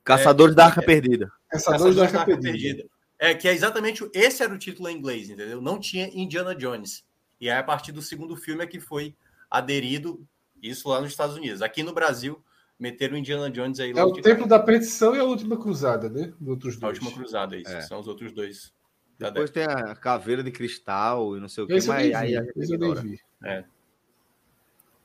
Caçadores 0.05 0.53
é, 0.53 0.57
da 0.57 0.67
Arca 0.67 0.83
é, 0.83 0.85
Perdida. 0.85 1.33
Caçadores, 1.49 1.97
da 1.97 2.05
Arca, 2.05 2.19
Arca 2.19 2.33
Perdida. 2.33 2.53
Perdida. 2.53 2.89
É, 3.19 3.35
que 3.35 3.49
é 3.49 3.53
exatamente 3.53 4.09
esse 4.13 4.43
era 4.43 4.53
o 4.53 4.59
título 4.59 4.89
em 4.89 4.97
inglês, 4.97 5.31
entendeu? 5.31 5.61
Não 5.63 5.79
tinha 5.79 6.11
Indiana 6.13 6.55
Jones. 6.55 7.05
E 7.41 7.49
aí, 7.49 7.57
a 7.57 7.63
partir 7.63 7.93
do 7.93 8.03
segundo 8.03 8.37
filme 8.37 8.65
é 8.65 8.67
que 8.67 8.81
foi 8.81 9.15
aderido 9.51 10.27
isso 10.61 10.89
lá 10.89 11.01
nos 11.01 11.11
Estados 11.11 11.37
Unidos. 11.37 11.63
Aqui 11.63 11.83
no 11.83 11.93
Brasil, 11.93 12.43
meteram 12.79 13.17
Indiana 13.17 13.51
Jones 13.51 13.79
aí. 13.81 13.93
É 13.93 14.05
o 14.05 14.13
Templo 14.13 14.47
da 14.47 14.59
Perdição 14.59 15.15
e 15.15 15.19
a 15.19 15.25
Última 15.25 15.57
Cruzada, 15.57 16.09
né? 16.09 16.33
outros 16.45 16.77
dois. 16.77 16.83
A 16.83 16.89
Última 16.89 17.13
Cruzada, 17.13 17.57
isso. 17.57 17.71
É. 17.71 17.81
São 17.83 18.01
os 18.01 18.09
outros 18.09 18.33
dois. 18.33 18.73
Depois 19.19 19.51
tem 19.51 19.65
a 19.65 19.95
Caveira 19.95 20.43
de 20.43 20.51
Cristal 20.51 21.37
e 21.37 21.41
não 21.41 21.49
sei 21.49 21.65
o 21.65 21.67
que, 21.67 21.75
mas 21.75 21.89
aí 21.89 22.37
a 22.37 22.43
gente 22.43 23.03
vi. 23.03 23.21
É. 23.45 23.65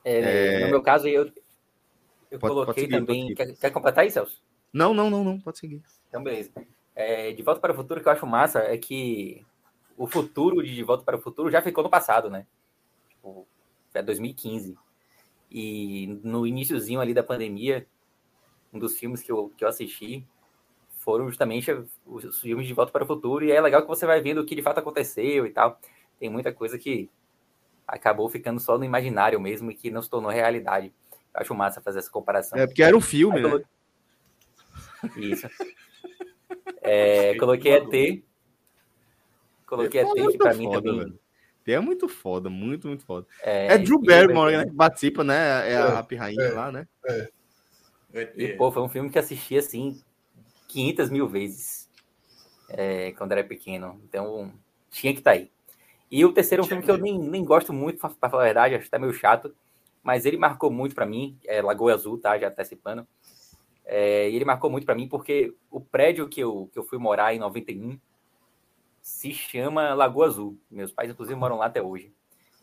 É, 0.03 0.63
no 0.63 0.69
meu 0.69 0.81
caso, 0.81 1.07
eu, 1.07 1.29
eu 2.31 2.39
pode, 2.39 2.53
coloquei 2.53 2.65
pode 2.65 2.79
seguir, 2.81 2.93
também. 2.93 3.35
Quer, 3.35 3.55
quer, 3.57 3.69
completar 3.71 4.03
aí, 4.05 4.11
Celso? 4.11 4.41
Não, 4.71 4.93
não, 4.93 5.09
não, 5.09 5.23
não, 5.23 5.39
pode 5.39 5.59
seguir. 5.59 5.81
Então, 6.07 6.23
beleza. 6.23 6.51
É, 6.95 7.33
de 7.33 7.43
volta 7.43 7.59
para 7.59 7.73
o 7.73 7.75
futuro, 7.75 8.01
que 8.01 8.07
eu 8.07 8.11
acho 8.11 8.25
massa 8.25 8.59
é 8.59 8.77
que 8.77 9.45
o 9.97 10.07
futuro 10.07 10.63
de 10.63 10.73
De 10.73 10.83
Volta 10.83 11.03
para 11.03 11.17
o 11.17 11.21
Futuro 11.21 11.51
já 11.51 11.61
ficou 11.61 11.83
no 11.83 11.89
passado, 11.89 12.29
né? 12.29 12.45
Tipo, 13.09 13.47
é 13.93 14.03
2015. 14.03 14.77
E 15.49 16.19
no 16.23 16.45
iníciozinho 16.45 17.01
ali 17.01 17.13
da 17.13 17.23
pandemia, 17.23 17.87
um 18.71 18.79
dos 18.79 18.97
filmes 18.97 19.23
que 19.23 19.31
eu, 19.31 19.51
que 19.57 19.63
eu 19.63 19.67
assisti 19.67 20.25
foram 21.07 21.29
justamente 21.29 21.71
os 22.05 22.41
filmes 22.41 22.67
de 22.67 22.73
Volta 22.73 22.91
para 22.91 23.05
o 23.05 23.07
Futuro, 23.07 23.45
e 23.45 23.49
é 23.49 23.61
legal 23.61 23.81
que 23.81 23.87
você 23.87 24.05
vai 24.05 24.19
vendo 24.19 24.41
o 24.41 24.45
que 24.45 24.53
de 24.53 24.61
fato 24.61 24.79
aconteceu 24.79 25.45
e 25.45 25.51
tal. 25.51 25.79
Tem 26.19 26.29
muita 26.29 26.51
coisa 26.51 26.77
que 26.77 27.09
acabou 27.87 28.27
ficando 28.27 28.59
só 28.59 28.77
no 28.77 28.83
imaginário 28.83 29.39
mesmo 29.39 29.71
e 29.71 29.73
que 29.73 29.89
não 29.89 30.01
se 30.01 30.09
tornou 30.09 30.29
realidade. 30.29 30.91
Eu 31.33 31.39
acho 31.39 31.55
massa 31.55 31.79
fazer 31.79 31.99
essa 31.99 32.11
comparação. 32.11 32.59
É 32.59 32.67
porque 32.67 32.83
era 32.83 32.97
um 32.97 32.99
filme, 32.99 33.39
né? 33.39 33.63
Isso. 35.15 35.47
É, 36.81 37.37
coloquei 37.37 37.71
ET. 37.71 38.23
Coloquei 39.65 40.01
ET, 40.01 40.13
que 40.13 40.37
pra 40.37 40.53
mim 40.53 40.69
também. 40.69 40.99
Velho. 40.99 41.19
É 41.65 41.79
muito 41.79 42.09
foda, 42.09 42.49
muito, 42.49 42.89
muito 42.89 43.05
foda. 43.05 43.25
É, 43.41 43.75
é 43.75 43.77
Drew 43.77 44.01
Barrymore 44.01 44.57
né, 44.57 44.65
que 44.65 44.75
participa, 44.75 45.23
né? 45.23 45.69
É, 45.69 45.73
é 45.73 45.77
a 45.77 46.03
pirrainha 46.03 46.43
é, 46.43 46.51
lá, 46.51 46.69
né? 46.69 46.85
É. 47.05 47.29
E, 48.35 48.49
pô, 48.57 48.69
foi 48.73 48.81
um 48.81 48.89
filme 48.89 49.09
que 49.09 49.19
assisti, 49.19 49.57
assim, 49.57 50.01
500 50.77 51.09
mil 51.09 51.27
vezes 51.27 51.89
é, 52.69 53.11
quando 53.13 53.31
era 53.31 53.43
pequeno. 53.43 53.99
Então, 54.03 54.53
tinha 54.91 55.11
que 55.11 55.19
estar 55.19 55.31
tá 55.31 55.37
aí. 55.37 55.51
E 56.11 56.23
o 56.23 56.31
terceiro 56.31 56.61
é 56.61 56.65
um 56.65 56.67
filme 56.67 56.83
que 56.83 56.91
eu 56.91 56.97
nem, 56.99 57.17
nem 57.17 57.43
gosto 57.43 57.73
muito, 57.73 57.97
pra 57.99 58.29
falar 58.29 58.43
a 58.43 58.45
verdade, 58.45 58.75
acho 58.75 58.85
que 58.85 58.91
tá 58.91 58.99
meio 58.99 59.11
chato, 59.11 59.53
mas 60.03 60.23
ele 60.23 60.37
marcou 60.37 60.69
muito 60.69 60.93
para 60.93 61.05
mim, 61.05 61.37
é 61.45 61.61
Lagoa 61.63 61.95
Azul, 61.95 62.19
tá? 62.19 62.37
Já 62.37 62.49
antecipando. 62.49 63.07
É, 63.83 64.29
e 64.29 64.35
ele 64.35 64.45
marcou 64.45 64.69
muito 64.69 64.85
para 64.85 64.93
mim 64.93 65.07
porque 65.07 65.55
o 65.71 65.81
prédio 65.81 66.27
que 66.29 66.41
eu, 66.41 66.69
que 66.71 66.77
eu 66.77 66.83
fui 66.83 66.99
morar 66.99 67.33
em 67.33 67.39
91 67.39 67.97
se 69.01 69.33
chama 69.33 69.95
Lagoa 69.95 70.27
Azul. 70.27 70.59
Meus 70.69 70.91
pais, 70.91 71.09
inclusive, 71.09 71.39
moram 71.39 71.57
lá 71.57 71.65
até 71.65 71.81
hoje. 71.81 72.13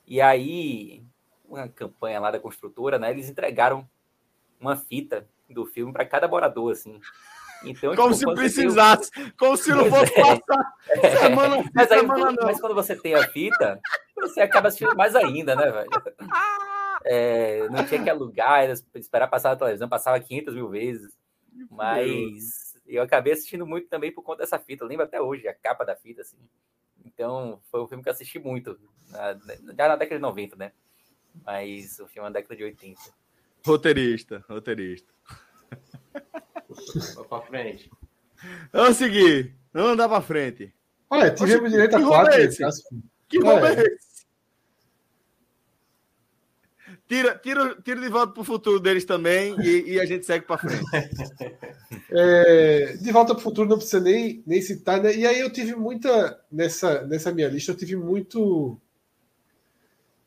E 0.07 0.21
aí, 0.21 1.03
uma 1.45 1.69
campanha 1.69 2.21
lá 2.21 2.31
da 2.31 2.39
construtora, 2.39 2.97
né? 2.97 3.11
Eles 3.11 3.29
entregaram 3.29 3.89
uma 4.61 4.77
fita 4.77 5.29
do 5.51 5.67
filme 5.67 5.93
para 5.93 6.07
cada 6.07 6.29
morador, 6.29 6.73
assim. 6.73 7.01
Então, 7.67 7.95
como 7.95 8.15
tipo, 8.15 8.31
se 8.31 8.35
precisasse, 8.35 9.11
como 9.39 9.57
se 9.57 9.71
não 9.71 9.87
fosse 9.87 10.13
é. 10.15 10.23
passar 10.23 10.75
é. 10.91 11.17
semana, 11.17 11.71
mas, 11.75 11.91
aí, 11.91 12.01
semana 12.01 12.33
não. 12.33 12.45
mas 12.45 12.61
quando 12.61 12.75
você 12.75 12.97
tem 12.97 13.15
a 13.15 13.27
fita, 13.29 13.81
você 14.17 14.41
acaba 14.41 14.69
assistindo 14.69 14.97
mais 14.97 15.15
ainda, 15.17 15.55
né, 15.57 15.71
velho? 15.71 15.91
É, 17.07 17.69
não 17.69 17.85
tinha 17.85 18.03
que 18.03 18.09
alugar, 18.09 18.65
era 18.65 18.73
esperar 18.95 19.29
passar 19.29 19.51
a 19.51 19.57
televisão, 19.57 19.87
passava 19.87 20.19
500 20.19 20.55
mil 20.55 20.71
vezes. 20.71 21.15
Mas 21.71 22.75
eu 22.87 23.03
acabei 23.03 23.35
assistindo 23.35 23.67
muito 23.67 23.89
também 23.89 24.11
por 24.11 24.23
conta 24.23 24.39
dessa 24.39 24.59
fita. 24.59 24.85
Eu 24.85 24.89
lembro 24.89 25.05
até 25.05 25.21
hoje 25.21 25.47
a 25.47 25.53
capa 25.53 25.85
da 25.85 25.95
fita, 25.95 26.23
assim. 26.23 26.39
Então, 27.05 27.61
foi 27.71 27.83
um 27.83 27.87
filme 27.87 28.03
que 28.03 28.09
eu 28.09 28.13
assisti 28.13 28.39
muito, 28.39 28.79
já 29.13 29.89
na 29.89 29.97
década 29.97 30.17
de 30.17 30.23
90, 30.23 30.57
né? 30.57 30.73
Mas 31.45 32.01
o 32.01 32.07
filme 32.07 32.27
é 32.27 32.31
na 32.31 32.35
década 32.35 32.57
de 32.57 32.65
80. 32.65 33.01
Roteirista, 33.65 34.45
roteirista. 34.49 35.13
Vamos 37.15 37.27
pra 37.29 37.41
frente. 37.43 37.91
Vamos 38.73 38.97
seguir. 38.97 39.55
Vamos 39.73 39.93
andar 39.93 40.09
pra 40.09 40.21
frente. 40.21 40.73
Olha, 41.11 41.31
tivemos 41.31 41.71
direito 41.71 41.97
a 41.97 42.03
quatro. 42.03 42.35
É 42.35 42.49
que 43.29 43.39
roubo 43.39 43.67
é 43.67 43.83
esse? 43.83 44.15
Tira, 47.07 47.39
tira, 47.39 47.77
tira 47.83 48.01
de 48.01 48.09
volta 48.09 48.33
para 48.33 48.41
o 48.41 48.45
futuro 48.45 48.81
deles 48.81 49.05
também 49.05 49.55
e, 49.61 49.93
e, 49.93 50.01
a 50.01 50.07
gente 50.07 50.25
segue 50.25 50.47
para 50.47 50.59
frente. 50.59 50.85
É, 52.17 52.97
de 52.97 53.11
volta 53.11 53.35
para 53.35 53.41
o 53.41 53.43
futuro 53.43 53.69
não 53.69 53.77
precisa 53.77 54.01
nem, 54.01 54.43
nem 54.47 54.61
citar, 54.63 55.03
né? 55.03 55.15
E 55.17 55.27
aí 55.27 55.41
eu 55.41 55.53
tive 55.53 55.75
muita. 55.75 56.41
Nessa, 56.51 57.03
nessa 57.07 57.33
minha 57.33 57.49
lista, 57.49 57.73
eu 57.73 57.77
tive 57.77 57.97
muito. 57.97 58.81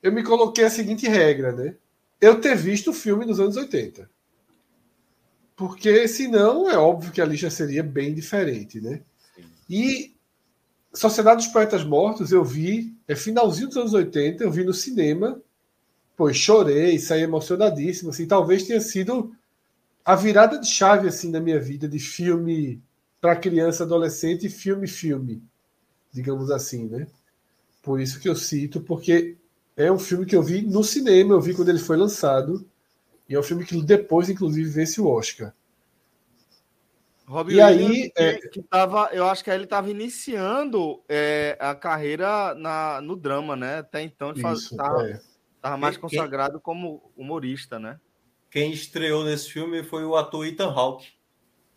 Eu 0.04 0.12
me 0.12 0.24
coloquei 0.24 0.66
a 0.66 0.70
seguinte 0.70 1.08
regra, 1.08 1.52
né? 1.54 1.76
Eu 2.20 2.42
ter 2.42 2.56
visto 2.56 2.90
o 2.90 2.94
filme 2.94 3.26
dos 3.26 3.40
anos 3.40 3.56
80. 3.56 4.10
Porque 5.58 6.08
senão 6.08 6.70
é 6.70 6.78
óbvio 6.78 7.12
que 7.12 7.20
a 7.20 7.26
lista 7.26 7.50
seria 7.50 7.84
bem 7.84 8.14
diferente, 8.14 8.80
né? 8.80 9.02
E 9.70 10.16
Sociedade 10.94 11.44
dos 11.44 11.52
Poetas 11.52 11.84
Mortos 11.84 12.32
eu 12.32 12.46
vi, 12.46 12.96
é 13.08 13.16
finalzinho 13.16 13.68
dos 13.68 13.78
anos 13.78 13.94
80, 13.94 14.44
eu 14.44 14.52
vi 14.52 14.64
no 14.64 14.74
cinema 14.74 15.42
Pô, 16.18 16.34
chorei, 16.34 16.98
saí 16.98 17.22
emocionadíssimo, 17.22 18.10
assim, 18.10 18.26
talvez 18.26 18.64
tenha 18.64 18.82
sido 18.82 19.36
a 20.04 20.16
virada 20.16 20.58
de 20.60 20.66
chave 20.66 21.08
assim 21.08 21.30
na 21.30 21.40
minha 21.40 21.60
vida 21.60 21.88
de 21.88 22.00
filme 22.00 22.82
para 23.22 23.36
criança, 23.36 23.84
adolescente 23.84 24.48
e 24.48 24.50
filme 24.50 24.88
filme, 24.88 25.44
digamos 26.12 26.50
assim, 26.50 26.88
né? 26.88 27.06
Por 27.84 28.02
isso 28.02 28.20
que 28.20 28.28
eu 28.28 28.36
cito, 28.36 28.82
porque 28.82 29.38
é 29.76 29.92
um 29.92 30.00
filme 30.00 30.26
que 30.26 30.36
eu 30.36 30.42
vi 30.42 30.64
no 30.64 30.84
cinema, 30.84 31.36
eu 31.36 31.42
vi 31.42 31.54
quando 31.54 31.70
ele 31.70 31.78
foi 31.78 31.96
lançado, 31.96 32.68
e 33.30 33.36
é 33.36 33.40
um 33.40 33.44
filme 33.44 33.66
que 33.66 33.82
depois, 33.82 34.30
inclusive, 34.30 34.70
vence 34.70 35.02
o 35.02 35.08
Oscar. 35.08 35.54
Robin 37.28 37.56
e 37.56 37.62
aí, 37.62 38.10
que, 38.10 38.14
é... 38.16 38.38
que 38.38 38.62
tava, 38.62 39.10
eu 39.12 39.28
acho 39.28 39.44
que 39.44 39.50
ele 39.50 39.66
estava 39.66 39.92
iniciando 39.92 41.04
é, 41.10 41.58
a 41.60 41.76
carreira 41.76 42.56
na, 42.56 43.02
no 43.02 43.18
drama, 43.18 43.54
né? 43.54 43.80
Até 43.80 44.02
então 44.02 44.30
ele 44.30 44.42
faz, 44.42 44.70
tava, 44.70 45.10
é. 45.10 45.20
Mais 45.78 45.98
consagrado 45.98 46.54
quem, 46.54 46.62
como 46.62 47.12
humorista, 47.18 47.78
né? 47.78 48.00
Quem 48.50 48.72
estreou 48.72 49.26
nesse 49.26 49.52
filme 49.52 49.84
foi 49.84 50.06
o 50.06 50.16
ator 50.16 50.48
Ethan 50.48 50.72
Hawke. 50.72 51.18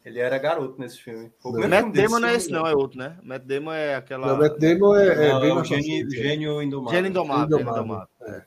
Ele 0.04 0.20
era 0.20 0.38
garoto 0.38 0.80
nesse 0.80 0.98
filme. 0.98 1.32
O 1.44 1.52
Matt 1.68 1.92
Damon 1.92 2.20
não 2.20 2.28
é 2.28 2.34
esse, 2.34 2.50
não, 2.50 2.66
é 2.66 2.74
outro, 2.74 2.98
né? 2.98 3.18
Matt 3.22 3.42
Damon 3.42 3.72
é 3.72 3.96
aquela. 3.96 4.28
Não, 4.28 4.38
Matt 4.38 4.56
Damon 4.56 4.96
é, 4.96 5.08
é, 5.08 5.32
não, 5.32 5.40
bem 5.40 5.50
é 5.50 5.54
o 5.54 5.64
gênio, 5.64 6.10
gênio 6.10 6.62
Indomável. 6.62 6.96
Gênio 6.96 7.10
Indomável. 7.10 7.60
Indomável. 7.60 8.08
É. 8.22 8.44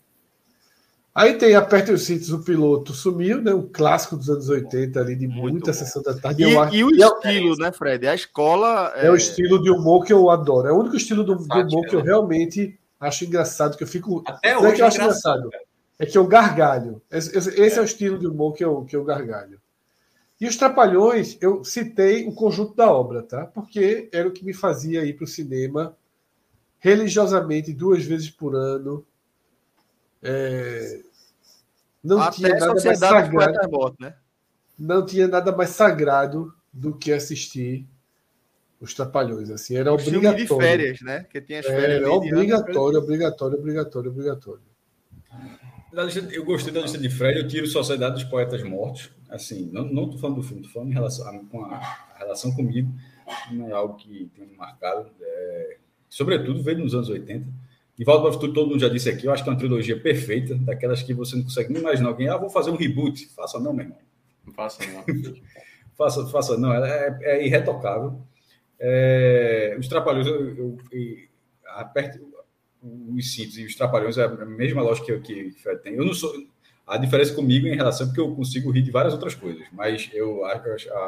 Aí 1.16 1.36
tem 1.36 1.54
Aperte 1.54 1.92
os 1.92 2.04
Cintos, 2.04 2.32
o 2.32 2.40
piloto 2.40 2.92
sumiu, 2.92 3.40
né? 3.42 3.54
Um 3.54 3.70
clássico 3.72 4.18
dos 4.18 4.30
anos 4.30 4.50
80 4.50 5.00
ali, 5.00 5.16
de 5.16 5.28
Muito 5.28 5.52
muita 5.52 5.72
bom. 5.72 5.78
sessão 5.78 6.02
da 6.02 6.16
tarde. 6.16 6.44
E, 6.44 6.48
e 6.48 6.84
o 6.84 6.90
e 6.90 7.04
é 7.04 7.06
estilo, 7.06 7.54
é, 7.54 7.58
né, 7.58 7.72
Fred? 7.72 8.08
A 8.08 8.16
escola. 8.16 8.92
É... 8.96 9.06
é... 9.06 9.12
o 9.12 9.16
estilo 9.16 9.62
de 9.62 9.70
humor 9.70 10.06
que 10.06 10.12
eu 10.12 10.30
adoro. 10.30 10.68
É 10.68 10.72
o 10.72 10.80
único 10.80 10.96
estilo 10.96 11.24
do, 11.24 11.36
do 11.36 11.44
humor 11.44 11.86
que 11.86 11.96
eu 11.96 12.02
realmente 12.02 12.80
acho 13.00 13.26
engraçado, 13.26 13.78
que 13.78 13.84
eu 13.84 13.88
fico. 13.88 14.24
Até 14.26 14.58
hoje. 14.58 14.68
É 14.68 14.72
que 14.72 14.82
eu 14.82 14.88
acho 14.88 14.98
engraçado. 14.98 15.40
engraçado 15.40 15.64
é 16.00 16.06
que 16.06 16.18
eu 16.18 16.28
gargalho. 16.28 17.02
Esse, 17.10 17.38
esse 17.38 17.76
é. 17.76 17.78
é. 17.78 17.82
o 17.82 17.86
estilo 17.86 18.18
de 18.18 18.28
humor 18.28 18.54
que 18.54 18.64
eu, 18.64 18.84
que 18.84 18.96
eu 18.96 19.04
gargalho. 19.04 19.60
E 20.40 20.48
os 20.48 20.58
Trapalhões, 20.58 21.38
eu 21.40 21.64
citei 21.64 22.28
o 22.28 22.34
conjunto 22.34 22.76
da 22.76 22.92
obra, 22.92 23.24
tá? 23.24 23.46
Porque 23.46 24.10
era 24.12 24.28
o 24.28 24.32
que 24.32 24.44
me 24.44 24.54
fazia 24.54 25.06
ir 25.06 25.14
para 25.14 25.24
o 25.24 25.28
cinema 25.28 25.96
religiosamente 26.80 27.72
duas 27.72 28.04
vezes 28.04 28.30
por 28.30 28.56
ano. 28.56 29.06
É... 30.24 31.02
Não 32.04 32.20
Até 32.22 32.38
tinha 32.38 32.50
nada 32.50 32.74
mais 32.84 33.00
sagrado. 33.00 33.96
né? 34.00 34.16
Não 34.78 35.06
tinha 35.06 35.28
nada 35.28 35.52
mais 35.56 35.70
sagrado 35.70 36.54
do 36.72 36.98
que 36.98 37.14
assistir 37.14 37.88
os 38.80 38.94
Trapalhões. 38.94 39.50
Assim, 39.50 39.76
era 39.76 39.94
obrigatório. 39.94 40.38
de 40.38 40.48
férias, 40.48 41.02
né? 41.02 41.26
Que 41.30 41.40
tinha 41.40 41.60
as 41.60 41.66
férias. 41.66 42.02
Era 42.02 42.12
obrigatório, 42.12 43.00
obrigatório, 43.00 43.58
obrigatório, 43.58 44.12
obrigatório. 44.12 44.62
Eu 46.32 46.44
gostei 46.44 46.74
da 46.74 46.82
lista 46.82 46.98
de 46.98 47.10
Fred, 47.10 47.40
eu 47.40 47.48
tiro 47.48 47.68
Sociedade 47.68 48.16
dos 48.16 48.24
Poetas 48.24 48.64
Mortos. 48.64 49.12
Assim, 49.30 49.70
não, 49.72 49.86
não 49.86 50.10
tô 50.10 50.18
falando 50.18 50.38
do 50.38 50.44
filme, 50.44 50.64
tô 50.64 50.70
falando 50.70 50.90
em 50.90 50.94
relação 50.94 51.46
com 51.46 51.64
a, 51.66 51.76
a 51.76 52.18
relação 52.18 52.52
comigo. 52.56 52.92
Não 53.52 53.70
é 53.70 53.74
algo 53.74 53.96
que 53.96 54.30
tem 54.36 54.48
me 54.48 54.56
marcado. 54.56 55.10
É, 55.22 55.78
sobretudo 56.10 56.64
veio 56.64 56.80
nos 56.80 56.96
anos 56.96 57.10
80. 57.10 57.48
E 57.98 58.04
Volta 58.04 58.22
para 58.22 58.30
o 58.30 58.34
Futuro, 58.34 58.54
todo 58.54 58.70
mundo 58.70 58.80
já 58.80 58.90
disse 58.90 59.10
aqui, 59.10 59.26
eu 59.26 59.32
acho 59.32 59.44
que 59.44 59.50
é 59.50 59.52
uma 59.52 59.58
trilogia 59.58 60.00
perfeita, 60.00 60.56
daquelas 60.56 61.04
que 61.04 61.14
você 61.14 61.36
não 61.36 61.44
consegue 61.44 61.72
nem 61.72 61.82
imaginar 61.82 62.10
alguém. 62.10 62.28
Ah, 62.28 62.38
vou 62.38 62.50
fazer 62.50 62.72
um 62.72 62.76
reboot. 62.76 63.28
Faça 63.36 63.60
não, 63.60 63.74
meu 63.74 63.86
irmão. 63.86 64.00
Não 64.46 64.54
faça 64.54 64.84
não. 64.88 65.04
faça, 65.96 66.26
faça 66.28 66.58
não, 66.58 66.74
é, 66.74 67.20
é 67.22 67.46
irretocável. 67.46 68.20
É, 68.80 69.76
os 69.80 69.88
Trapalhões, 69.88 70.26
eu, 70.26 70.58
eu, 70.58 70.78
eu, 70.92 71.18
os 73.16 73.34
cintos 73.34 73.58
e 73.58 73.66
os 73.66 73.76
trapalhões 73.76 74.18
é 74.18 74.26
a 74.26 74.46
mesma 74.46 74.82
lógica 74.82 75.18
que, 75.20 75.52
que 75.52 75.62
Fred 75.62 75.82
tem. 75.82 75.96
Eu 75.96 76.06
não 76.06 76.14
sou. 76.14 76.34
A 76.86 76.98
diferença 76.98 77.34
comigo 77.34 77.66
em 77.66 77.76
relação, 77.76 78.08
porque 78.08 78.20
eu 78.20 78.36
consigo 78.36 78.70
rir 78.70 78.82
de 78.82 78.92
várias 78.92 79.14
outras 79.14 79.34
coisas, 79.34 79.64
mas 79.72 80.10
eu 80.14 80.44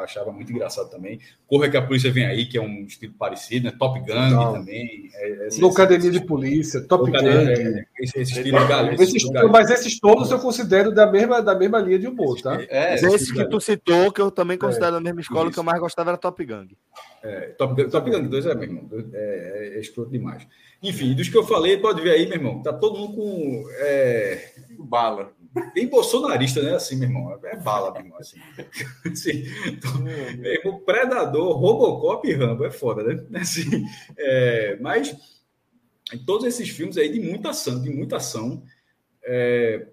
achava 0.02 0.32
muito 0.32 0.50
engraçado 0.50 0.88
também. 0.88 1.20
Corre 1.46 1.68
que 1.68 1.76
a 1.76 1.82
polícia 1.82 2.10
vem 2.10 2.24
aí, 2.24 2.46
que 2.46 2.56
é 2.56 2.62
um 2.62 2.84
estilo 2.84 3.12
parecido, 3.12 3.66
né? 3.66 3.76
Top 3.78 4.00
Gun 4.00 4.30
não. 4.30 4.54
também. 4.54 5.10
É, 5.14 5.48
é, 5.48 6.10
de 6.10 6.20
Polícia, 6.24 6.80
Top 6.80 7.10
Gun. 7.10 7.18
É, 7.18 7.84
esse, 8.00 8.18
esse 8.18 8.32
estilo 8.32 8.66
galera. 8.66 8.96
Mas 9.50 9.70
esses 9.70 10.00
todos 10.00 10.30
eu 10.30 10.38
considero 10.38 10.94
da 10.94 11.10
mesma, 11.10 11.42
da 11.42 11.54
mesma 11.54 11.78
linha 11.78 11.98
de 11.98 12.06
humor, 12.06 12.40
tá? 12.40 12.58
É, 12.70 12.94
esse 12.94 13.34
que 13.34 13.44
tu 13.44 13.60
citou, 13.60 14.10
que 14.10 14.20
eu 14.20 14.30
também 14.30 14.56
considero 14.56 14.92
da 14.92 15.00
mesma 15.00 15.20
escola, 15.20 15.52
que 15.52 15.58
eu 15.58 15.64
mais 15.64 15.78
gostava 15.78 16.08
era 16.08 16.16
Top 16.16 16.42
Gun. 16.42 16.68
É, 17.22 17.40
Top, 17.58 17.84
Top 17.90 18.10
Gun 18.10 18.28
2 18.28 18.46
é 18.46 18.54
mesmo, 18.54 18.88
é, 19.12 19.72
é 19.74 19.80
escroto 19.80 20.10
demais. 20.10 20.46
Enfim, 20.82 21.14
dos 21.14 21.28
que 21.28 21.36
eu 21.36 21.44
falei, 21.44 21.76
pode 21.76 22.00
ver 22.00 22.12
aí, 22.12 22.26
meu 22.26 22.36
irmão, 22.36 22.62
tá 22.62 22.72
todo 22.72 22.98
mundo 22.98 23.14
com 23.14 23.64
é, 23.78 24.52
bala. 24.78 25.32
Bem 25.74 25.88
bolsonarista, 25.88 26.62
né? 26.62 26.74
Assim, 26.74 26.96
meu 26.96 27.08
irmão. 27.08 27.38
É 27.44 27.56
bala, 27.56 27.92
meu 27.92 28.02
irmão. 28.02 28.18
Assim. 28.18 28.38
assim 29.10 29.44
então, 29.66 29.98
meu 29.98 30.52
irmão, 30.52 30.80
Predador, 30.80 31.56
Robocop 31.56 32.28
e 32.28 32.32
Rambo. 32.32 32.64
É 32.64 32.70
foda, 32.70 33.02
né? 33.02 33.24
Assim, 33.40 33.84
é, 34.18 34.76
mas 34.80 35.16
em 36.12 36.18
todos 36.18 36.46
esses 36.46 36.68
filmes 36.68 36.96
aí 36.96 37.08
de 37.10 37.20
muita 37.20 37.50
ação, 37.50 37.80
de 37.80 37.90
muita 37.90 38.16
ação. 38.16 38.62
É, 39.24 39.88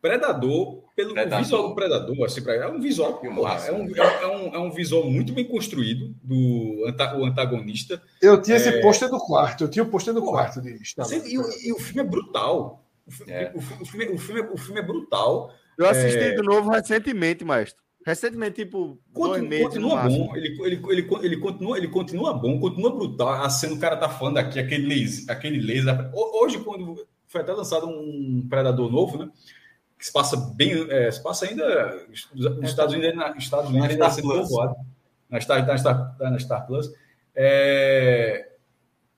Predador, 0.00 0.84
pelo 0.94 1.14
Predador. 1.14 1.38
visual 1.42 1.68
do 1.68 1.74
Predador, 1.74 2.24
assim, 2.24 2.48
é 2.48 2.68
um 2.68 2.80
visual, 2.80 3.14
porra, 3.18 3.66
é, 3.66 3.72
um, 3.72 3.96
é, 3.96 4.26
um, 4.26 4.54
é 4.54 4.58
um 4.58 4.70
visual 4.70 5.10
muito 5.10 5.32
bem 5.32 5.44
construído 5.44 6.14
do 6.22 6.84
o 7.18 7.24
antagonista. 7.24 8.00
Eu 8.22 8.40
tinha 8.40 8.56
é... 8.56 8.60
esse 8.60 8.80
pôster 8.80 9.08
do 9.08 9.18
quarto, 9.18 9.64
eu 9.64 9.68
tinha 9.68 9.82
o 9.82 9.88
pôster 9.88 10.14
do 10.14 10.22
quarto 10.22 10.60
de 10.60 10.70
e, 10.70 11.68
e, 11.68 11.72
o 11.72 11.78
filme 11.78 12.00
é 12.00 12.04
brutal. 12.04 12.85
O, 13.06 13.30
é. 13.30 13.52
O, 13.54 13.58
o, 13.58 13.86
filme, 13.86 14.06
o, 14.08 14.18
filme, 14.18 14.40
o 14.40 14.56
filme 14.56 14.80
é 14.80 14.82
brutal. 14.82 15.52
Eu 15.78 15.88
assisti 15.88 16.18
é... 16.18 16.34
de 16.34 16.42
novo 16.42 16.70
recentemente, 16.70 17.44
maestro. 17.44 17.82
Recentemente, 18.04 18.64
tipo, 18.64 19.00
continua, 19.12 19.38
dois 19.38 19.48
meses 19.48 19.66
continua 19.66 20.02
bom. 20.04 20.36
Ele, 20.36 20.62
ele, 20.62 20.82
ele, 20.88 21.08
ele, 21.22 21.36
continua, 21.38 21.76
ele 21.76 21.88
continua 21.88 22.32
bom, 22.32 22.60
continua 22.60 22.94
brutal. 22.94 23.28
A 23.28 23.50
cena 23.50 23.74
o 23.74 23.78
cara 23.80 23.96
tá 23.96 24.08
falando 24.08 24.38
aqui, 24.38 24.60
aquele 24.60 24.86
laser, 24.86 25.24
aquele 25.28 25.60
laser. 25.60 26.10
Hoje, 26.14 26.60
quando 26.60 27.04
foi 27.26 27.40
até 27.40 27.52
lançado 27.52 27.88
um 27.88 28.46
Predador 28.48 28.90
novo, 28.90 29.18
né? 29.18 29.30
Que 29.98 30.06
se 30.06 30.12
passa 30.12 30.36
bem. 30.36 30.86
É, 30.88 31.10
se 31.10 31.20
passa 31.20 31.46
ainda. 31.46 32.06
Nos 32.32 32.70
Estados 32.70 32.94
Unidos, 32.94 33.16
na, 33.16 33.36
Estados 33.36 33.70
Unidos 33.70 33.90
ainda 33.90 34.10
sendo 34.10 34.28
povoado. 34.28 34.76
Na 35.28 35.40
Star, 35.40 35.66
na 35.66 35.76
Star, 35.76 36.16
na 36.20 36.38
Star 36.38 36.66
Plus. 36.66 36.92
É, 37.34 38.50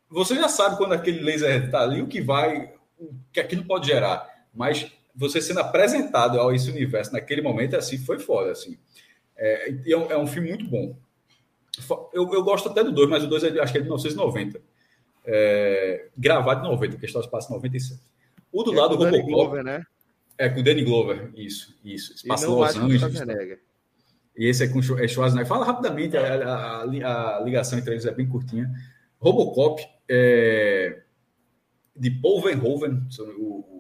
você 0.08 0.34
já 0.34 0.48
sabe 0.48 0.78
quando 0.78 0.92
aquele 0.92 1.20
laser 1.20 1.70
tá 1.70 1.82
ali, 1.82 2.00
o 2.00 2.08
que 2.08 2.22
vai. 2.22 2.72
O 2.98 3.14
que 3.32 3.40
aquilo 3.40 3.64
pode 3.64 3.86
gerar. 3.86 4.28
Mas 4.54 4.90
você 5.14 5.40
sendo 5.40 5.60
apresentado 5.60 6.38
ao 6.38 6.54
esse 6.54 6.70
universo 6.70 7.12
naquele 7.12 7.42
momento, 7.42 7.76
assim, 7.76 7.98
foi 7.98 8.18
foda, 8.18 8.52
assim. 8.52 8.78
É, 9.36 9.74
é, 9.86 9.96
um, 9.96 10.10
é 10.12 10.18
um 10.18 10.26
filme 10.26 10.48
muito 10.48 10.66
bom. 10.66 10.96
Eu, 12.12 12.32
eu 12.32 12.42
gosto 12.42 12.68
até 12.68 12.82
do 12.82 12.92
2, 12.92 13.08
mas 13.08 13.24
o 13.24 13.28
2 13.28 13.44
é, 13.44 13.60
acho 13.60 13.72
que 13.72 13.78
é 13.78 13.80
de 13.80 13.86
1990. 13.86 14.60
É, 15.24 16.08
gravado 16.16 16.66
em 16.66 16.70
90, 16.70 16.92
porque 16.92 17.06
está 17.06 17.20
espaço 17.20 17.52
97. 17.52 18.00
O 18.52 18.62
do 18.62 18.72
é 18.72 18.76
lado 18.76 18.96
do 18.96 19.04
Robocop... 19.04 19.30
Glover, 19.30 19.62
né? 19.62 19.84
É, 20.38 20.48
com 20.48 20.60
o 20.60 20.62
Danny 20.62 20.84
Glover, 20.84 21.30
isso, 21.34 21.76
isso. 21.84 22.14
Espaço 22.14 22.48
Los 22.48 22.76
Angeles. 22.76 23.58
E 24.36 24.46
esse 24.46 24.62
é 24.62 24.68
com 24.68 24.78
é 24.78 25.08
Schwarzenegger. 25.08 25.48
Fala 25.48 25.66
rapidamente, 25.66 26.16
a, 26.16 26.22
a, 26.22 27.36
a, 27.36 27.40
ligação 27.40 27.76
entre 27.76 27.94
eles 27.94 28.06
é 28.06 28.12
bem 28.12 28.28
curtinha. 28.28 28.70
Robocop, 29.18 29.84
é, 30.08 31.02
de 31.98 32.10
Paul 32.10 32.40
Verhoeven, 32.42 33.02
o, 33.38 33.78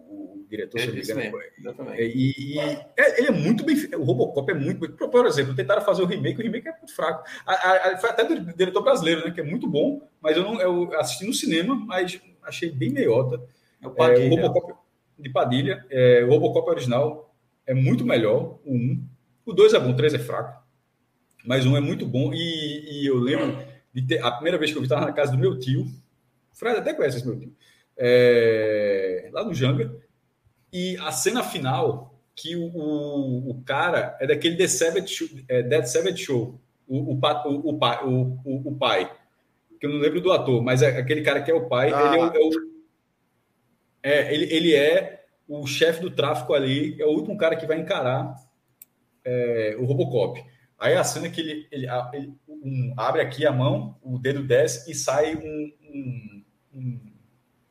diretor, 0.48 0.80
é, 0.80 0.82
se 1.02 1.14
não 1.14 1.20
me 1.20 1.28
engano. 1.28 1.90
É, 1.92 2.06
e, 2.06 2.34
e 2.38 2.58
é, 2.58 3.18
ele 3.18 3.28
é 3.28 3.30
muito 3.30 3.64
bem 3.64 3.76
O 3.96 4.02
Robocop 4.02 4.50
é 4.50 4.54
muito 4.54 4.80
bem. 4.80 4.90
Por 4.90 5.26
exemplo, 5.26 5.54
tentaram 5.54 5.82
fazer 5.82 6.02
o 6.02 6.06
remake, 6.06 6.40
o 6.40 6.42
remake 6.42 6.68
é 6.68 6.72
muito 6.72 6.94
fraco. 6.94 7.24
A, 7.46 7.52
a, 7.52 7.92
a, 7.92 7.98
foi 7.98 8.10
até 8.10 8.24
do 8.24 8.40
diretor 8.54 8.82
brasileiro, 8.82 9.24
né? 9.24 9.30
Que 9.30 9.40
é 9.40 9.44
muito 9.44 9.68
bom, 9.68 10.00
mas 10.20 10.36
eu 10.36 10.42
não 10.42 10.60
eu 10.60 10.98
assisti 10.98 11.26
no 11.26 11.34
cinema, 11.34 11.74
mas 11.74 12.20
achei 12.42 12.70
bem 12.70 12.90
meiota. 12.90 13.40
É 13.82 13.86
o, 13.86 13.94
é, 13.96 14.26
o 14.26 14.30
Robocop 14.30 14.74
de 15.18 15.30
Padilha, 15.30 15.84
é, 15.90 16.24
o 16.24 16.30
Robocop 16.30 16.68
original 16.70 17.34
é 17.66 17.74
muito 17.74 18.04
melhor, 18.04 18.58
o 18.64 18.72
1. 18.72 19.04
O 19.44 19.52
2 19.52 19.74
é 19.74 19.80
bom, 19.80 19.90
o 19.90 19.96
3 19.96 20.14
é 20.14 20.18
fraco. 20.18 20.62
Mas 21.44 21.66
um 21.66 21.76
é 21.76 21.80
muito 21.80 22.06
bom. 22.06 22.32
E, 22.32 23.02
e 23.02 23.06
eu 23.06 23.16
lembro 23.16 23.58
de 23.92 24.02
ter, 24.02 24.22
a 24.22 24.30
primeira 24.32 24.58
vez 24.58 24.70
que 24.70 24.76
eu 24.76 24.82
vi 24.82 24.86
estava 24.86 25.06
na 25.06 25.12
casa 25.12 25.32
do 25.32 25.38
meu 25.38 25.58
tio. 25.58 25.82
O 26.52 26.56
Fred 26.56 26.78
até 26.78 26.92
conhece 26.92 27.18
esse 27.18 27.26
meu 27.26 27.38
tio. 27.38 27.54
É, 27.98 29.28
lá 29.32 29.44
no 29.44 29.52
Janga. 29.52 29.94
E 30.72 30.96
a 30.98 31.10
cena 31.10 31.42
final, 31.42 32.14
que 32.34 32.54
o, 32.54 33.50
o, 33.50 33.62
cara 33.64 34.16
é 34.20 34.26
daquele 34.26 34.56
The 34.56 34.68
Savage 34.68 35.08
Show, 35.08 35.28
é, 35.48 35.62
Dead 35.62 35.84
Savage 35.86 36.24
Show, 36.24 36.60
o, 36.86 37.14
o, 37.14 37.20
o, 37.20 37.70
o, 37.70 38.40
o, 38.44 38.68
o, 38.68 38.76
pai, 38.76 39.10
que 39.80 39.86
eu 39.86 39.90
não 39.90 39.98
lembro 39.98 40.20
do 40.20 40.30
ator, 40.30 40.62
mas 40.62 40.82
é 40.82 40.98
aquele 40.98 41.22
cara 41.22 41.42
que 41.42 41.50
é 41.50 41.54
o 41.54 41.68
pai, 41.68 41.92
ah. 41.92 42.14
ele, 42.14 42.22
é, 44.02 44.10
é, 44.10 44.18
é, 44.20 44.34
ele, 44.34 44.54
ele 44.54 44.74
é 44.74 45.24
o 45.48 45.66
chefe 45.66 46.00
do 46.00 46.10
tráfico 46.10 46.54
ali, 46.54 47.00
é 47.00 47.06
o 47.06 47.10
último 47.10 47.36
cara 47.36 47.56
que 47.56 47.66
vai 47.66 47.80
encarar 47.80 48.34
é, 49.24 49.76
o 49.78 49.84
Robocop. 49.84 50.40
Aí 50.78 50.94
a 50.94 51.02
cena 51.02 51.28
que 51.28 51.40
ele, 51.40 51.66
ele, 51.72 51.86
ele 52.12 52.34
um, 52.48 52.94
abre 52.96 53.20
aqui 53.20 53.44
a 53.44 53.52
mão, 53.52 53.98
o 54.02 54.18
dedo 54.18 54.44
desce 54.44 54.90
e 54.90 54.94
sai 54.94 55.34
um, 55.34 55.72
um, 55.82 56.44
um, 56.74 57.07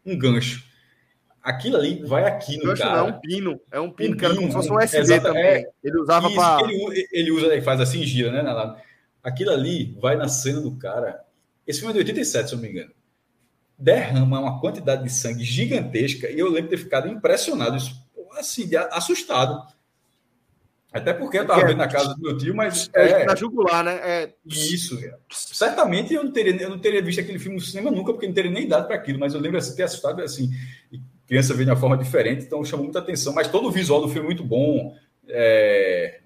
um 0.08 0.18
gancho 0.18 0.68
aquilo 1.48 1.78
ali 1.78 2.04
vai 2.04 2.26
aqui 2.26 2.58
no 2.58 2.76
cara. 2.76 2.98
Não, 2.98 3.08
é 3.08 3.12
um 3.12 3.20
pino. 3.22 3.62
É 3.72 3.80
um 3.80 3.90
pino, 3.90 4.14
um 4.14 4.18
que 4.18 4.26
era 4.26 4.36
como 4.36 4.48
se 4.48 4.54
fosse 4.54 4.72
um 4.72 4.80
SD 4.80 5.22
também. 5.22 5.44
É, 5.44 5.70
ele 5.82 5.98
usava 5.98 6.30
para. 6.30 6.70
Ele, 6.70 7.08
ele 7.10 7.32
usa 7.32 7.56
e 7.56 7.62
faz 7.62 7.80
assim, 7.80 8.04
gira, 8.04 8.44
né? 8.44 8.76
Aquilo 9.24 9.52
ali 9.52 9.96
vai 10.00 10.18
na 10.18 10.28
cena 10.28 10.60
do 10.60 10.76
cara. 10.76 11.22
Esse 11.66 11.80
filme 11.80 11.92
é 11.92 12.04
de 12.04 12.12
87, 12.12 12.50
se 12.50 12.54
eu 12.54 12.58
não 12.58 12.64
me 12.64 12.72
engano. 12.72 12.92
Derrama 13.80 14.40
uma 14.40 14.60
quantidade 14.60 15.04
de 15.04 15.10
sangue 15.10 15.44
gigantesca 15.44 16.30
e 16.30 16.38
eu 16.38 16.48
lembro 16.48 16.64
de 16.64 16.70
ter 16.70 16.78
ficado 16.78 17.08
impressionado, 17.08 17.78
assim, 18.38 18.70
assustado. 18.92 19.66
Até 20.92 21.14
porque 21.14 21.38
eu 21.38 21.42
estava 21.44 21.66
vendo 21.66 21.78
na 21.78 21.88
casa 21.88 22.16
do 22.16 22.22
meu 22.22 22.38
tio, 22.38 22.56
mas. 22.56 22.90
É, 22.94 23.22
é 23.22 23.26
na 23.26 23.36
jugular, 23.36 23.84
né? 23.84 24.00
É... 24.02 24.34
Isso. 24.46 24.98
Certamente 25.30 26.14
eu 26.14 26.24
não, 26.24 26.32
teria, 26.32 26.56
eu 26.62 26.70
não 26.70 26.80
teria 26.80 27.02
visto 27.02 27.20
aquele 27.20 27.40
filme 27.40 27.58
no 27.58 27.62
cinema 27.62 27.92
nunca, 27.92 28.14
porque 28.14 28.28
não 28.28 28.34
teria 28.34 28.50
nem 28.50 28.64
idade 28.64 28.88
para 28.88 28.96
aquilo, 28.96 29.20
mas 29.20 29.34
eu 29.34 29.40
lembro 29.40 29.58
assim, 29.58 29.76
ter 29.76 29.84
assustado 29.84 30.22
assim 30.22 30.50
criança 31.28 31.54
vê 31.54 31.66
de 31.66 31.70
uma 31.70 31.76
forma 31.78 31.98
diferente, 31.98 32.46
então 32.46 32.64
chamou 32.64 32.86
muita 32.86 33.00
atenção. 33.00 33.34
Mas 33.34 33.50
todo 33.50 33.68
o 33.68 33.72
visual 33.72 34.02
do 34.02 34.08
filme 34.08 34.22
é 34.22 34.30
muito 34.30 34.44
bom. 34.44 34.96
É... 35.28 36.22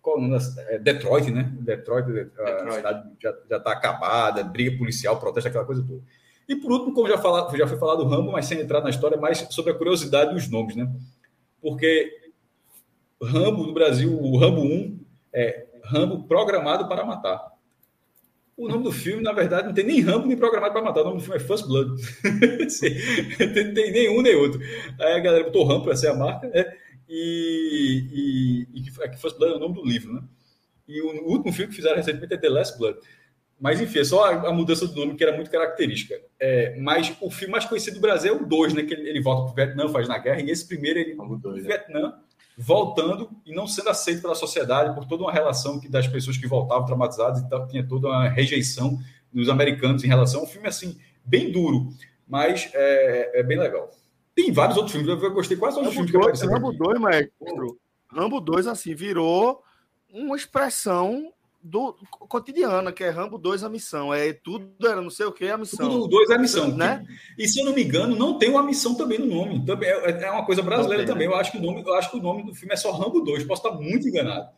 Qual 0.00 0.16
o 0.16 0.20
nome? 0.20 0.42
É 0.68 0.78
Detroit, 0.78 1.30
né? 1.30 1.52
Detroit, 1.60 2.06
Detroit. 2.06 2.50
a 2.50 2.70
cidade 2.72 3.10
já 3.20 3.56
está 3.56 3.72
acabada, 3.72 4.42
briga 4.42 4.76
policial, 4.76 5.20
protesto, 5.20 5.48
aquela 5.48 5.64
coisa 5.64 5.84
toda. 5.86 6.02
E 6.48 6.56
por 6.56 6.72
último, 6.72 6.92
como 6.92 7.08
já, 7.08 7.18
fala, 7.18 7.48
já 7.56 7.68
foi 7.68 7.78
falado 7.78 8.00
o 8.00 8.08
Rambo, 8.08 8.32
mas 8.32 8.46
sem 8.46 8.58
entrar 8.58 8.80
na 8.80 8.90
história, 8.90 9.16
mais 9.16 9.46
sobre 9.50 9.70
a 9.70 9.74
curiosidade 9.74 10.34
dos 10.34 10.50
nomes, 10.50 10.74
né? 10.74 10.90
Porque 11.60 12.10
Rambo 13.24 13.66
no 13.66 13.72
Brasil, 13.72 14.18
o 14.20 14.36
Rambo 14.38 14.62
1 14.62 15.00
é 15.32 15.66
Rambo 15.84 16.24
programado 16.24 16.88
para 16.88 17.04
matar. 17.04 17.52
O 18.56 18.68
nome 18.68 18.84
do 18.84 18.92
filme, 18.92 19.22
na 19.22 19.32
verdade, 19.32 19.66
não 19.66 19.74
tem 19.74 19.84
nem 19.84 20.00
Rambo 20.00 20.26
nem 20.26 20.36
programado 20.36 20.74
para 20.74 20.82
matar. 20.82 21.00
O 21.00 21.04
nome 21.04 21.16
do 21.18 21.22
filme 21.22 21.36
é 21.36 21.40
First 21.40 21.66
Blood. 21.66 21.90
não 23.64 23.74
tem 23.74 23.92
nenhum 23.92 24.22
nem 24.22 24.36
outro. 24.36 24.60
Aí 25.00 25.14
a 25.14 25.20
galera 25.20 25.44
botou 25.44 25.64
Rambo 25.64 25.84
para 25.84 25.96
ser 25.96 26.08
a 26.08 26.14
marca, 26.14 26.48
né? 26.48 26.72
E, 27.08 28.66
e, 28.74 28.80
e 28.80 28.88
é 29.00 29.16
First 29.16 29.38
Blood 29.38 29.54
é 29.54 29.56
o 29.56 29.60
nome 29.60 29.74
do 29.74 29.84
livro, 29.84 30.12
né? 30.12 30.22
E 30.86 31.00
o 31.00 31.28
último 31.28 31.52
filme 31.52 31.70
que 31.70 31.76
fizeram 31.76 31.96
recentemente 31.96 32.34
é 32.34 32.36
The 32.36 32.48
Last 32.48 32.78
Blood. 32.78 32.98
Mas, 33.58 33.80
enfim, 33.80 34.00
é 34.00 34.04
só 34.04 34.24
a, 34.24 34.48
a 34.48 34.52
mudança 34.52 34.86
do 34.86 34.94
nome 34.94 35.14
que 35.14 35.22
era 35.22 35.34
muito 35.34 35.50
característica. 35.50 36.20
É, 36.38 36.78
mas 36.80 37.16
o 37.20 37.30
filme 37.30 37.52
mais 37.52 37.64
conhecido 37.64 37.94
do 37.94 38.00
Brasil 38.00 38.34
é 38.34 38.36
o 38.36 38.44
2, 38.44 38.74
né? 38.74 38.82
Que 38.82 38.92
ele, 38.92 39.08
ele 39.08 39.20
volta 39.20 39.44
para 39.44 39.52
o 39.52 39.54
Vietnã, 39.54 39.88
faz 39.88 40.08
na 40.08 40.18
guerra, 40.18 40.40
e 40.42 40.50
esse 40.50 40.66
primeiro 40.66 40.98
ele. 40.98 41.14
O 41.14 41.36
dois, 41.36 41.64
Vietnã. 41.64 42.12
Voltando 42.56 43.30
e 43.46 43.54
não 43.54 43.66
sendo 43.66 43.88
aceito 43.88 44.22
pela 44.22 44.34
sociedade 44.34 44.94
por 44.94 45.06
toda 45.06 45.22
uma 45.22 45.32
relação 45.32 45.80
que 45.80 45.88
das 45.88 46.06
pessoas 46.06 46.36
que 46.36 46.46
voltavam 46.46 46.84
traumatizadas 46.84 47.40
e 47.40 47.48
tal, 47.48 47.66
tinha 47.66 47.86
toda 47.86 48.08
uma 48.08 48.28
rejeição 48.28 48.98
dos 49.32 49.48
americanos 49.48 50.04
em 50.04 50.08
relação. 50.08 50.42
Um 50.42 50.46
filme 50.46 50.68
assim 50.68 50.98
bem 51.24 51.50
duro, 51.50 51.88
mas 52.28 52.70
é, 52.74 53.40
é 53.40 53.42
bem 53.42 53.58
legal. 53.58 53.90
Tem 54.34 54.52
vários 54.52 54.76
outros 54.76 54.96
filmes, 54.96 55.22
eu 55.22 55.32
gostei 55.32 55.56
quase 55.56 55.76
todos 55.76 55.90
os 55.90 55.94
filmes 55.94 56.10
que 56.10 56.16
apareceram. 56.16 56.52
Rambo 56.52 56.72
2, 56.72 57.00
maestro. 57.00 57.78
Rambo 58.10 58.40
2 58.40 58.66
assim 58.66 58.94
virou 58.94 59.62
uma 60.12 60.36
expressão 60.36 61.32
do 61.62 61.94
cotidiana, 62.28 62.92
que 62.92 63.04
é 63.04 63.10
Rambo 63.10 63.38
2 63.38 63.62
a 63.62 63.68
missão. 63.68 64.12
É 64.12 64.32
tudo 64.32 64.68
era 64.82 65.00
não 65.00 65.10
sei 65.10 65.26
o 65.26 65.32
que 65.32 65.48
a 65.48 65.56
missão. 65.56 65.88
Tudo 65.88 66.08
2 66.08 66.30
é 66.30 66.34
a 66.34 66.38
missão, 66.38 66.76
né? 66.76 67.04
E 67.38 67.46
se 67.46 67.60
eu 67.60 67.64
não 67.64 67.72
me 67.72 67.84
engano, 67.84 68.16
não 68.16 68.38
tem 68.38 68.50
uma 68.50 68.62
missão 68.62 68.94
também 68.94 69.18
no 69.18 69.26
nome. 69.26 69.64
Também 69.64 69.88
é, 69.88 70.24
é 70.24 70.30
uma 70.30 70.44
coisa 70.44 70.62
brasileira 70.62 71.06
também. 71.06 71.26
Eu 71.26 71.36
acho 71.36 71.52
que 71.52 71.58
o 71.58 71.60
nome, 71.60 71.82
eu 71.82 71.94
acho 71.94 72.10
que 72.10 72.16
o 72.16 72.22
nome 72.22 72.44
do 72.44 72.54
filme 72.54 72.74
é 72.74 72.76
só 72.76 72.90
Rambo 72.90 73.20
2. 73.20 73.44
Posso 73.44 73.66
estar 73.66 73.80
muito 73.80 74.08
enganado. 74.08 74.48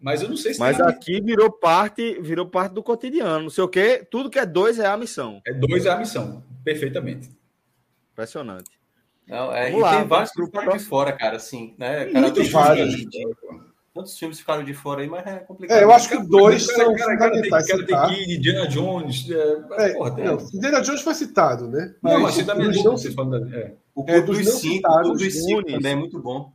Mas 0.00 0.22
eu 0.22 0.30
não 0.30 0.36
sei 0.36 0.54
se 0.54 0.60
Mas 0.60 0.80
aqui 0.80 1.20
virou 1.20 1.52
parte, 1.52 2.18
virou 2.22 2.46
parte 2.46 2.72
do 2.72 2.82
cotidiano. 2.82 3.44
Não 3.44 3.50
sei 3.50 3.62
o 3.62 3.68
que, 3.68 4.06
tudo 4.10 4.30
que 4.30 4.38
é 4.38 4.46
dois 4.46 4.78
é 4.78 4.86
a 4.86 4.96
missão. 4.96 5.42
É 5.46 5.52
dois 5.52 5.84
é 5.84 5.90
a 5.90 5.96
missão, 5.98 6.42
perfeitamente. 6.64 7.28
Impressionante. 8.12 8.70
Não, 9.30 9.54
é, 9.54 9.70
e 9.70 9.76
lá, 9.78 9.98
tem 9.98 10.08
vários 10.08 10.32
grupos 10.32 10.72
de 10.72 10.78
fora, 10.80 11.12
cara, 11.12 11.36
assim, 11.36 11.74
né? 11.78 12.06
Cara, 12.06 12.20
Muito 12.20 12.42
vários. 12.50 13.06
Tantos 14.00 14.18
filmes 14.18 14.40
ficaram 14.40 14.64
de 14.64 14.72
fora 14.72 15.02
aí, 15.02 15.08
mas 15.08 15.26
é 15.26 15.40
complicado. 15.40 15.78
É, 15.78 15.84
eu 15.84 15.92
acho 15.92 16.08
que 16.08 16.18
dois 16.26 16.66
cara, 16.66 16.84
são 16.84 16.94
cara, 16.96 17.12
fundamentais. 17.12 17.66
Cara, 17.66 17.86
cara, 17.86 18.08
tem 18.08 18.34
Indiana 18.34 18.66
Jones. 18.66 19.30
É, 19.30 19.88
é, 19.88 19.92
porra, 19.92 20.10
não, 20.16 20.38
Indiana 20.54 20.80
Jones 20.80 21.02
foi 21.02 21.14
citado, 21.14 21.68
né? 21.68 21.94
Não, 22.02 22.20
mas 22.20 22.34
você 22.34 22.44
também 22.44 22.68
não, 22.68 22.92
você 22.92 23.12
falando, 23.12 23.54
é. 23.54 23.74
O 23.94 24.04
é, 24.06 24.22
dos, 24.22 24.38
dos 24.38 24.54
cinco, 24.54 24.74
citados, 24.76 25.18
dos 25.18 25.34
cinco 25.34 25.64
também 25.66 25.92
é 25.92 25.96
muito 25.96 26.18
bom. 26.18 26.50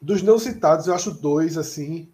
Dos 0.00 0.20
não 0.20 0.36
citados, 0.36 0.88
eu 0.88 0.94
acho 0.94 1.12
dois, 1.12 1.56
assim, 1.56 2.08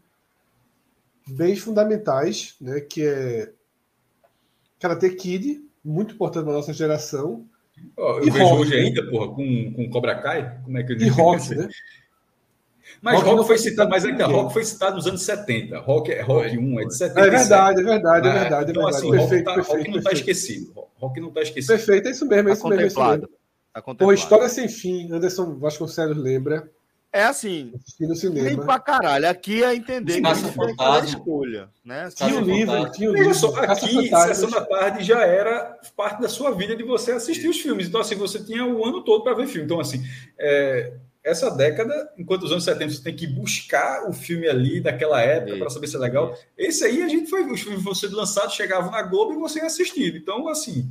bem 1.27 1.57
fundamentais, 1.57 2.55
né? 2.61 2.81
Que 2.81 3.07
é 3.07 3.53
Karate 4.79 5.09
Kid, 5.09 5.65
muito 5.83 6.15
importante 6.15 6.45
para 6.45 6.53
nossa 6.53 6.75
geração. 6.75 7.47
Oh, 7.97 8.19
eu 8.19 8.27
e 8.27 8.31
vejo 8.31 8.45
rock, 8.45 8.61
hoje 8.61 8.71
né? 8.73 8.77
ainda, 8.83 9.09
porra, 9.09 9.29
com, 9.29 9.73
com 9.73 9.89
Cobra 9.89 10.21
Kai. 10.21 10.61
Como 10.65 10.77
é 10.77 10.83
que 10.83 10.93
eu 10.93 10.97
digo? 10.97 11.11
E 11.11 11.15
rock, 11.15 11.55
né? 11.55 11.67
Mas 13.01 13.17
rock, 13.17 13.29
rock 13.29 13.47
foi 13.47 13.59
citado, 13.59 13.91
mas 13.91 14.05
ainda 14.05 14.27
rock 14.27 14.53
foi 14.53 14.65
citado 14.65 14.97
nos 14.97 15.07
anos 15.07 15.23
70. 15.23 15.79
Rock, 15.79 16.21
rock 16.21 16.59
1 16.59 16.81
é 16.81 16.85
de 16.85 16.97
70. 16.97 17.21
É 17.21 17.31
verdade, 17.31 17.81
é 17.81 17.85
verdade, 17.85 18.29
é 18.29 18.33
verdade. 18.33 18.71
Então, 18.71 18.89
é 18.89 18.91
verdade. 18.91 18.97
assim, 18.97 19.11
perfeito, 19.11 19.31
rock, 19.31 19.45
tá, 19.45 19.55
perfeito, 19.55 19.79
rock 19.79 19.91
não 19.91 19.99
está 19.99 20.13
esquecido. 20.13 20.73
Rock 20.97 21.21
não 21.21 21.29
está 21.29 21.43
esquecido. 21.43 21.77
Perfeito, 21.77 22.09
é 22.09 22.11
isso 22.11 22.27
mesmo, 22.27 22.49
é 22.49 22.53
tá 22.53 22.59
isso 22.59 22.69
mesmo. 22.69 22.83
É 22.83 22.87
isso 22.87 23.01
mesmo. 23.01 23.29
Tá 23.73 23.95
Pô, 23.95 24.13
História 24.13 24.49
Sem 24.49 24.69
Fim, 24.69 25.13
Anderson 25.13 25.59
Vasconcelos 25.59 26.17
lembra. 26.17 26.69
É 27.11 27.25
assim, 27.25 27.73
no 28.01 28.15
cinema. 28.15 28.47
nem 28.47 28.57
pra 28.57 28.79
caralho. 28.79 29.29
Aqui 29.31 29.65
é 29.65 29.75
entender 29.75 30.21
que 30.21 30.27
é 30.27 31.05
escolha. 31.05 31.71
Né? 31.83 32.11
Tinha 32.15 32.37
o 32.37 32.41
livro, 32.41 32.91
tinha 32.91 33.11
o 33.11 33.15
livro. 33.15 33.35
Só, 33.35 33.55
aqui, 33.61 34.09
Sessão 34.09 34.51
da 34.51 34.61
Tarde 34.61 35.03
já 35.03 35.23
era 35.23 35.79
parte 35.97 36.21
da 36.21 36.29
sua 36.29 36.51
vida 36.51 36.77
de 36.77 36.83
você 36.83 37.13
assistir 37.13 37.49
os 37.49 37.59
filmes. 37.59 37.89
Então, 37.89 38.03
assim, 38.03 38.15
você 38.15 38.45
tinha 38.45 38.65
o 38.67 38.85
ano 38.85 39.03
todo 39.03 39.25
para 39.25 39.35
ver 39.35 39.47
filme. 39.47 39.65
Então, 39.65 39.81
assim, 39.81 40.05
é, 40.39 40.93
essa 41.29 41.51
década, 41.51 42.13
enquanto 42.17 42.45
os 42.45 42.53
anos 42.53 42.65
70 42.65 42.91
você 42.91 43.03
tem 43.03 43.15
que 43.15 43.27
buscar 43.27 44.09
o 44.09 44.13
filme 44.13 44.49
ali 44.49 44.81
daquela 44.81 45.21
época 45.21 45.59
para 45.59 45.71
saber 45.71 45.87
se 45.87 45.97
é 45.97 45.99
legal. 45.99 46.37
Esse 46.57 46.85
aí 46.85 47.03
a 47.03 47.09
gente 47.09 47.29
foi, 47.29 47.45
os 47.45 47.61
filmes 47.61 47.83
foram 47.83 47.95
sendo 47.95 48.17
lançados, 48.17 48.55
chegavam 48.55 48.91
na 48.91 49.03
Globo 49.03 49.35
e 49.35 49.37
você 49.37 49.59
ia 49.59 49.67
assistindo. 49.67 50.17
Então, 50.17 50.49
assim, 50.49 50.91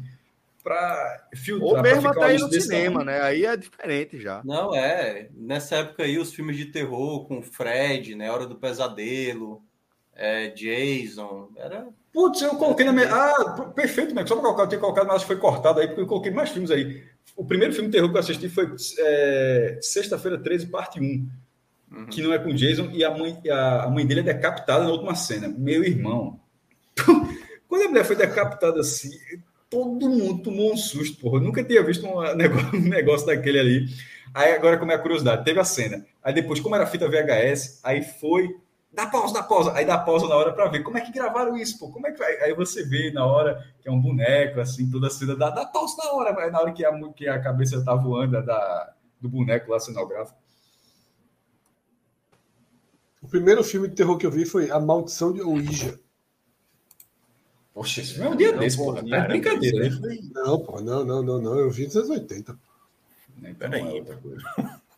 para 0.63 1.27
filtrar. 1.33 1.69
Ou 1.69 1.81
mesmo 1.81 2.07
até 2.09 2.35
ir 2.35 2.39
no 2.39 2.51
cinema, 2.51 3.03
né? 3.03 3.21
Aí 3.21 3.45
é 3.45 3.55
diferente 3.55 4.19
já. 4.19 4.41
Não, 4.43 4.75
é. 4.75 5.29
Nessa 5.33 5.77
época 5.77 6.03
aí, 6.03 6.17
os 6.17 6.33
filmes 6.33 6.57
de 6.57 6.65
terror 6.65 7.25
com 7.25 7.41
Fred, 7.41 8.15
né? 8.15 8.29
Hora 8.29 8.45
do 8.45 8.55
Pesadelo, 8.55 9.61
é, 10.13 10.49
Jason, 10.49 11.49
era... 11.55 11.87
Putz, 12.11 12.41
eu 12.41 12.55
coloquei 12.55 12.85
na 12.85 12.91
minha... 12.91 13.07
Ah, 13.13 13.71
perfeito, 13.75 14.13
né? 14.13 14.25
Só 14.25 14.35
para 14.35 14.43
colocar, 14.43 14.63
eu 14.63 14.67
tinha 14.67 14.81
colocado, 14.81 15.07
mas 15.07 15.23
foi 15.23 15.37
cortado 15.37 15.79
aí, 15.79 15.87
porque 15.87 16.01
eu 16.01 16.07
coloquei 16.07 16.31
mais 16.31 16.49
filmes 16.49 16.69
aí. 16.69 17.03
O 17.37 17.45
primeiro 17.45 17.71
filme 17.71 17.87
de 17.87 17.93
terror 17.93 18.09
que 18.09 18.15
eu 18.15 18.19
assisti 18.19 18.49
foi 18.49 18.75
é, 18.97 19.77
Sexta-feira 19.79 20.39
13, 20.39 20.65
parte 20.67 20.99
1. 20.99 21.03
Uhum. 21.89 22.05
Que 22.07 22.21
não 22.21 22.33
é 22.33 22.39
com 22.39 22.53
Jason, 22.53 22.89
e 22.91 23.03
a 23.03 23.15
mãe, 23.15 23.39
a, 23.49 23.83
a 23.83 23.89
mãe 23.89 24.05
dele 24.05 24.21
é 24.21 24.23
decapitada 24.23 24.83
na 24.83 24.89
última 24.89 25.13
cena. 25.13 25.47
Meu 25.47 25.83
irmão. 25.83 26.39
Quando 27.69 27.83
a 27.83 27.89
mulher 27.89 28.03
foi 28.03 28.15
decapitada 28.15 28.79
assim, 28.79 29.11
todo 29.69 30.09
mundo 30.09 30.41
tomou 30.41 30.73
um 30.73 30.77
susto, 30.77 31.19
porra. 31.21 31.37
Eu 31.37 31.43
nunca 31.43 31.63
tinha 31.63 31.83
visto 31.83 32.05
um 32.07 32.19
negócio, 32.35 32.75
um 32.75 32.81
negócio 32.81 33.27
daquele 33.27 33.59
ali. 33.59 33.85
Aí 34.33 34.53
agora, 34.53 34.77
como 34.77 34.91
é 34.91 34.95
a 34.95 34.99
curiosidade, 34.99 35.45
teve 35.45 35.59
a 35.59 35.63
cena. 35.63 36.05
Aí 36.23 36.33
depois, 36.33 36.59
como 36.59 36.75
era 36.75 36.87
fita 36.87 37.07
VHS, 37.07 37.81
aí 37.83 38.03
foi. 38.03 38.55
Dá 38.97 39.05
pausa, 39.05 39.31
dá 39.31 39.43
pausa. 39.43 39.73
Aí 39.75 39.85
dá 39.85 39.95
pausa 39.95 40.27
na 40.27 40.35
hora 40.35 40.51
para 40.51 40.69
ver. 40.69 40.81
Como 40.81 40.97
é 40.97 41.01
que 41.01 41.11
gravaram 41.11 41.55
isso, 41.55 41.77
pô? 41.77 41.91
Como 41.91 42.07
é 42.07 42.11
que 42.11 42.17
vai? 42.17 42.35
Aí 42.41 42.55
você 42.55 42.83
vê 42.83 43.11
na 43.11 43.27
hora 43.27 43.63
que 43.79 43.87
é 43.87 43.91
um 43.91 44.01
boneco, 44.01 44.59
assim, 44.59 44.89
toda 44.89 45.05
a 45.05 45.09
cena. 45.11 45.35
Dá, 45.35 45.51
dá 45.51 45.67
pausa 45.67 45.95
na 45.99 46.13
hora, 46.13 46.35
aí 46.35 46.49
na 46.49 46.59
hora 46.59 46.71
que 46.71 46.83
a, 46.83 46.91
que 47.13 47.27
a 47.27 47.39
cabeça 47.39 47.85
tá 47.85 47.93
voando 47.93 48.43
da, 48.43 48.95
do 49.21 49.29
boneco 49.29 49.69
lá 49.69 49.79
cenográfico. 49.79 50.35
O 53.21 53.27
primeiro 53.27 53.63
filme 53.63 53.87
de 53.87 53.93
terror 53.93 54.17
que 54.17 54.25
eu 54.25 54.31
vi 54.31 54.45
foi 54.45 54.71
A 54.71 54.79
Maldição 54.79 55.31
de 55.31 55.41
Ouija. 55.41 55.99
Poxa, 57.75 58.01
isso 58.01 58.19
não 58.19 58.25
é 58.25 58.29
um 58.31 58.35
dia 58.35 58.51
não, 58.51 58.57
desse, 58.57 58.77
pô. 58.77 58.95
Tá 58.95 59.01
é 59.15 59.27
brincadeira, 59.27 59.77
né? 59.77 59.91
Foi... 59.91 60.19
Não, 60.33 60.59
pô, 60.59 60.81
não, 60.81 61.05
não, 61.05 61.21
não, 61.21 61.39
não. 61.39 61.55
Eu 61.59 61.69
vi 61.69 61.85
nos 61.85 61.95
anos 61.97 62.09
80. 62.09 62.57
Então, 63.43 63.55
Peraí. 63.59 64.03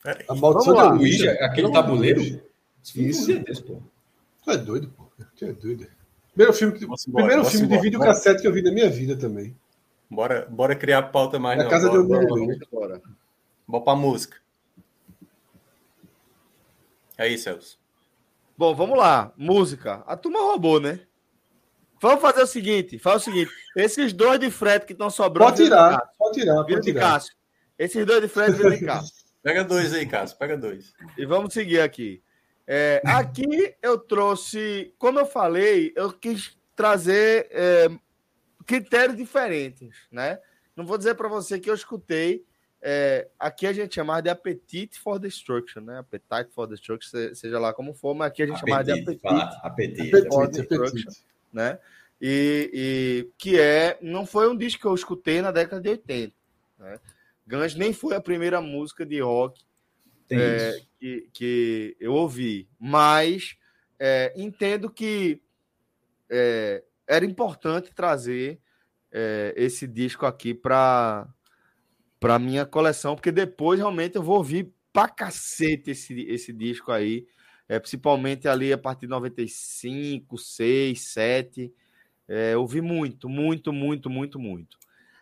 Peraí. 0.02 0.26
A 0.30 0.36
maldição 0.36 0.74
da 0.74 0.94
Ouija, 0.94 1.32
aquele 1.42 1.70
tabuleiro. 1.70 2.49
Isso. 2.96 3.40
Desse, 3.40 3.64
pô. 3.64 3.82
Tu 4.44 4.52
é 4.52 4.58
doido, 4.58 4.90
pô. 4.90 5.06
Tu 5.36 5.46
é 5.46 5.54
doido. 5.54 5.88
Primeiro 6.34 6.54
filme, 6.54 6.80
primeiro 7.12 7.46
filme 7.46 7.68
de 7.68 7.80
videocassete 7.80 8.42
que 8.42 8.48
eu 8.48 8.54
vi 8.54 8.62
na 8.62 8.72
minha 8.72 8.90
vida 8.90 9.18
também. 9.18 9.56
Bora, 10.10 10.48
bora 10.50 10.76
criar 10.76 11.04
pauta 11.04 11.38
mais. 11.38 11.58
Na 11.58 11.66
não. 11.66 11.72
casa 11.72 11.90
bora, 11.90 12.26
de 12.26 12.32
um 12.32 12.44
amigo 12.44 12.66
Bora. 12.72 13.02
Bora 13.68 13.84
pra 13.84 13.96
música. 13.96 14.38
É 17.18 17.28
isso, 17.28 17.44
Celso. 17.44 17.78
Bom, 18.58 18.74
vamos 18.74 18.98
lá. 18.98 19.34
Música. 19.38 20.04
A 20.08 20.16
turma 20.16 20.40
roubou, 20.40 20.80
né? 20.80 21.02
Vamos 22.02 22.22
fazer 22.22 22.42
o 22.42 22.48
seguinte: 22.48 22.98
faz 22.98 23.22
o 23.22 23.26
seguinte. 23.26 23.52
Esses 23.76 24.14
dois 24.14 24.40
de 24.40 24.50
frete 24.50 24.86
que 24.86 24.94
estão 24.94 25.10
sobrando. 25.10 25.52
Pode 25.52 25.64
tirar, 25.64 26.02
pode 26.18 26.40
tirar, 26.40 26.64
pode 26.64 26.82
tirar. 26.82 27.02
Cássio. 27.02 27.36
Esses 27.78 28.06
dois 28.06 28.22
de 28.22 28.28
frete 28.28 28.54
viram 28.54 28.72
de 28.72 28.86
cá. 28.86 29.02
Pega 29.44 29.64
dois 29.64 29.94
aí, 29.94 30.06
Cássio, 30.06 30.38
pega 30.38 30.58
dois. 30.58 30.94
E 31.18 31.26
vamos 31.26 31.54
seguir 31.54 31.80
aqui. 31.80 32.22
É, 32.72 33.02
aqui 33.04 33.74
eu 33.82 33.98
trouxe, 33.98 34.94
como 35.00 35.18
eu 35.18 35.26
falei, 35.26 35.92
eu 35.96 36.14
quis 36.14 36.56
trazer 36.76 37.48
é, 37.50 37.90
critérios 38.64 39.18
diferentes, 39.18 39.98
né? 40.12 40.40
Não 40.76 40.86
vou 40.86 40.96
dizer 40.96 41.16
para 41.16 41.28
você 41.28 41.60
que 41.60 41.68
eu 41.68 41.74
escutei. 41.74 42.46
É, 42.80 43.28
aqui 43.40 43.66
a 43.66 43.74
gente 43.74 43.96
chama 43.96 44.22
de 44.22 44.30
Appetite 44.30 45.00
for 45.00 45.18
Destruction, 45.18 45.82
né? 45.82 45.98
Appetite 45.98 46.54
for 46.54 46.68
Destruction, 46.68 47.34
seja 47.34 47.58
lá 47.58 47.74
como 47.74 47.92
for, 47.92 48.14
mas 48.14 48.28
aqui 48.28 48.44
a 48.44 48.46
gente 48.46 48.60
chama 48.60 48.84
de 48.84 48.92
Appetite, 48.92 49.60
apetite, 49.64 50.28
for 50.30 50.48
Destruction 50.48 51.10
né? 51.52 51.80
E, 52.22 52.70
e, 52.72 53.30
que 53.36 53.60
é 53.60 53.98
não 54.00 54.28
foi 54.28 54.48
um 54.48 54.56
disco 54.56 54.82
que 54.82 54.88
eu 54.88 54.94
escutei 54.94 55.42
na 55.42 55.52
década 55.52 55.82
de 55.82 55.90
80. 55.90 56.36
Né? 56.78 57.00
Guns 57.48 57.74
nem 57.74 57.94
foi 57.94 58.16
a 58.16 58.22
primeira 58.22 58.62
música 58.62 59.04
de 59.04 59.20
rock 59.22 59.60
é, 60.32 60.82
que, 61.00 61.30
que 61.34 61.98
eu 62.00 62.14
ouvi, 62.14 62.68
mas 62.80 63.56
é, 64.00 64.34
entendo 64.36 64.90
que 64.90 65.42
é, 66.30 66.84
era 67.08 67.26
importante 67.26 67.94
trazer 67.94 68.60
é, 69.12 69.54
esse 69.56 69.88
disco 69.88 70.26
aqui 70.26 70.54
para 70.54 71.28
para 72.20 72.38
minha 72.38 72.66
coleção, 72.66 73.16
porque 73.16 73.32
depois 73.32 73.80
realmente 73.80 74.18
eu 74.18 74.22
vou 74.22 74.38
ouvir 74.38 74.74
pra 74.92 75.08
cacete 75.08 75.92
esse, 75.92 76.22
esse 76.24 76.52
disco 76.52 76.92
aí 76.92 77.26
é, 77.70 77.80
principalmente 77.80 78.48
ali 78.48 78.74
a 78.74 78.78
partir 78.78 79.02
de 79.02 79.12
95, 79.12 80.38
6, 80.40 81.00
7. 81.00 81.72
É, 82.28 82.56
eu 82.56 82.66
vi 82.66 82.82
muito, 82.82 83.30
muito, 83.30 83.72
muito, 83.72 84.10
muito, 84.10 84.40
muito. 84.40 84.78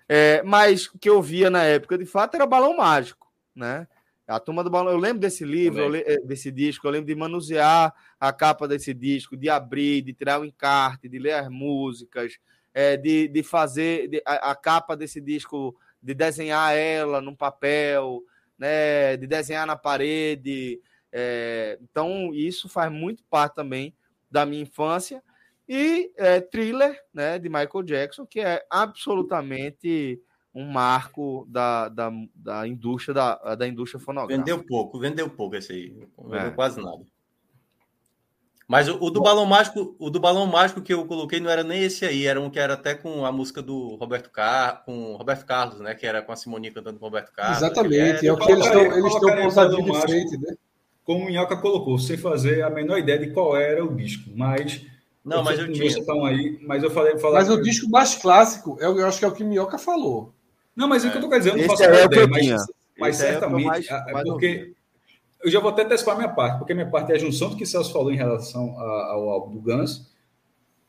É, 0.07 0.41
mas 0.43 0.87
o 0.87 0.97
que 0.97 1.09
eu 1.09 1.21
via 1.21 1.49
na 1.49 1.63
época, 1.63 1.97
de 1.97 2.05
fato, 2.05 2.35
era 2.35 2.47
Balão 2.47 2.77
Mágico, 2.77 3.29
né? 3.53 3.85
A 4.27 4.39
turma 4.39 4.61
do 4.63 4.69
balão. 4.69 4.91
Eu 4.91 4.97
lembro 4.97 5.19
desse 5.19 5.45
livro, 5.45 5.95
é, 5.95 6.17
desse 6.17 6.51
disco, 6.51 6.85
eu 6.85 6.91
lembro 6.91 7.07
de 7.07 7.15
manusear 7.15 7.93
a 8.19 8.33
capa 8.33 8.67
desse 8.67 8.93
disco, 8.93 9.37
de 9.37 9.49
abrir, 9.49 10.01
de 10.01 10.13
tirar 10.13 10.41
o 10.41 10.45
encarte, 10.45 11.07
de 11.07 11.17
ler 11.17 11.33
as 11.33 11.47
músicas, 11.47 12.37
é, 12.73 12.97
de, 12.97 13.29
de 13.29 13.41
fazer 13.41 14.09
de, 14.09 14.21
a, 14.25 14.51
a, 14.51 14.55
capa 14.55 14.97
desse 14.97 15.21
disco, 15.21 15.73
de 16.03 16.13
desenhar 16.13 16.75
ela 16.75 17.21
num 17.21 17.35
papel, 17.35 18.21
né? 18.57 19.15
De 19.15 19.25
desenhar 19.25 19.65
na 19.65 19.77
parede. 19.77 20.81
É, 21.11 21.79
então, 21.81 22.33
isso 22.33 22.67
faz 22.67 22.91
muito 22.91 23.23
parte 23.29 23.55
também 23.55 23.95
da 24.29 24.45
minha 24.45 24.63
infância. 24.63 25.23
E 25.69 26.11
é, 26.17 26.39
thriller 26.39 27.01
né, 27.13 27.39
de 27.39 27.49
Michael 27.49 27.83
Jackson, 27.83 28.25
que 28.25 28.39
é 28.39 28.65
absolutamente 28.69 30.21
um 30.53 30.65
marco 30.65 31.45
da, 31.49 31.89
da, 31.89 32.11
da 32.35 32.67
indústria 32.67 33.13
da, 33.13 33.55
da 33.55 33.67
indústria 33.67 33.99
fonográfica. 33.99 34.37
Vendeu 34.37 34.65
pouco, 34.65 34.99
vendeu 34.99 35.29
pouco 35.29 35.55
esse 35.55 35.71
aí. 35.71 36.07
Vendeu 36.17 36.47
é. 36.47 36.51
quase 36.51 36.81
nada. 36.81 37.03
Mas 38.67 38.89
o, 38.89 38.97
o, 39.01 39.09
do 39.09 39.21
Balão 39.21 39.45
Mágico, 39.45 39.95
o 39.97 40.09
do 40.09 40.19
Balão 40.19 40.45
Mágico 40.45 40.81
que 40.81 40.93
eu 40.93 41.05
coloquei 41.05 41.39
não 41.39 41.49
era 41.49 41.63
nem 41.63 41.83
esse 41.83 42.03
aí, 42.03 42.25
era 42.25 42.41
um 42.41 42.49
que 42.49 42.59
era 42.59 42.73
até 42.73 42.93
com 42.93 43.25
a 43.25 43.31
música 43.31 43.61
do 43.61 43.95
Roberto 43.95 44.29
Car... 44.29 44.83
com 44.83 45.15
Roberto 45.15 45.45
Carlos, 45.45 45.79
né? 45.79 45.95
Que 45.95 46.05
era 46.05 46.21
com 46.21 46.33
a 46.33 46.35
Simone 46.35 46.71
cantando 46.71 46.99
com 46.99 47.05
o 47.05 47.07
Roberto 47.07 47.31
Carlos. 47.31 47.57
Exatamente, 47.57 48.27
é 48.27 48.33
o 48.33 48.37
que 48.37 48.51
eles 48.51 48.65
estão 48.65 48.81
eles 48.81 49.13
estão 49.13 49.83
de 49.83 50.01
frente, 50.01 50.37
né? 50.37 50.53
como 51.07 51.23
o 51.23 51.25
Minhoca 51.25 51.55
colocou, 51.55 51.97
sem 51.97 52.17
fazer 52.17 52.61
a 52.63 52.69
menor 52.69 52.97
ideia 52.99 53.17
de 53.17 53.31
qual 53.31 53.55
era 53.55 53.83
o 53.83 53.95
disco, 53.95 54.29
mas 54.35 54.85
não, 55.23 55.41
mas 55.41 55.57
eu 55.57 55.71
tinha. 55.71 55.87
Estão 55.87 56.25
aí, 56.25 56.59
mas 56.61 56.83
eu 56.83 56.91
falei, 56.91 57.17
falei 57.17 57.39
Mas 57.39 57.49
o 57.49 57.61
disco 57.61 57.89
mais 57.89 58.15
clássico, 58.15 58.77
eu, 58.81 58.99
eu 58.99 59.07
acho 59.07 59.19
que 59.19 59.23
é 59.23 59.27
o 59.27 59.31
que 59.31 59.43
o 59.43 59.47
Minhoca 59.47 59.77
falou. 59.77 60.33
Não, 60.77 60.87
mas 60.87 61.03
é 61.03 61.07
o 61.07 61.11
que 61.11 61.17
eu 61.17 61.21
tô 61.21 61.29
dizendo, 61.29 61.57
eu 61.57 61.63
não 61.63 61.69
faço 61.69 61.83
é 61.83 62.05
ideia, 62.05 62.27
mas, 62.27 62.65
mas 62.99 63.15
certamente, 63.15 63.63
é 63.63 63.65
mais, 63.65 64.13
mais 64.13 64.29
porque 64.29 64.73
eu 65.43 65.49
já 65.49 65.59
vou 65.59 65.71
até 65.71 65.83
testar 65.83 66.13
a 66.13 66.15
minha 66.15 66.29
parte, 66.29 66.59
porque 66.59 66.71
a 66.71 66.75
minha 66.75 66.87
parte 66.87 67.11
é 67.11 67.15
a 67.15 67.17
junção 67.17 67.49
do 67.49 67.57
que 67.57 67.63
o 67.63 67.67
Celso 67.67 67.91
falou 67.91 68.13
em 68.13 68.15
relação 68.15 68.79
ao 68.79 69.27
álbum 69.27 69.55
do 69.55 69.59
Guns 69.59 70.07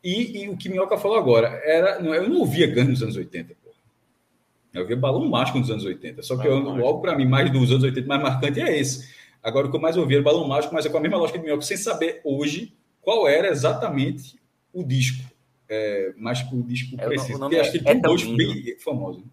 e, 0.04 0.42
e 0.42 0.48
o 0.50 0.58
que 0.58 0.68
Minhoca 0.68 0.98
falou 0.98 1.16
agora. 1.16 1.48
Era, 1.64 1.98
eu 2.00 2.28
não 2.28 2.40
ouvia 2.40 2.66
Guns 2.66 2.88
nos 2.88 3.02
anos 3.02 3.16
80, 3.16 3.54
pô. 3.64 3.70
Eu 4.74 4.82
ouvia 4.82 4.96
Balão 4.96 5.24
Mágico 5.26 5.58
nos 5.58 5.70
anos 5.70 5.84
80, 5.86 6.22
só 6.22 6.36
que 6.36 6.46
eu, 6.46 6.62
o 6.62 6.86
álbum 6.86 7.00
para 7.00 7.16
mim 7.16 7.26
mais 7.26 7.50
dos 7.50 7.70
anos 7.70 7.82
80 7.82 8.06
mais 8.06 8.22
marcante 8.22 8.60
é 8.60 8.78
esse. 8.78 9.08
Agora, 9.42 9.66
o 9.66 9.70
que 9.70 9.76
eu 9.76 9.80
mais 9.80 9.96
ouvi 9.96 10.16
era 10.16 10.22
Balão 10.22 10.46
Mágico, 10.46 10.74
mas 10.74 10.84
é 10.84 10.90
com 10.90 10.98
a 10.98 11.00
mesma 11.00 11.16
lógica 11.16 11.38
de 11.38 11.44
Minhoca, 11.46 11.62
sem 11.62 11.78
saber 11.78 12.20
hoje 12.22 12.74
qual 13.00 13.26
era 13.26 13.48
exatamente 13.48 14.38
o 14.70 14.84
disco. 14.84 15.24
É, 15.66 16.12
mas 16.18 16.40
o 16.52 16.62
disco 16.62 16.94
é, 16.98 17.06
preciso. 17.06 17.38
Porque 17.38 17.56
acho 17.56 17.72
que 17.72 17.82
tem 17.82 17.92
é 17.92 18.00
dois 18.00 18.24
bem 18.24 18.76
famosos. 18.78 19.24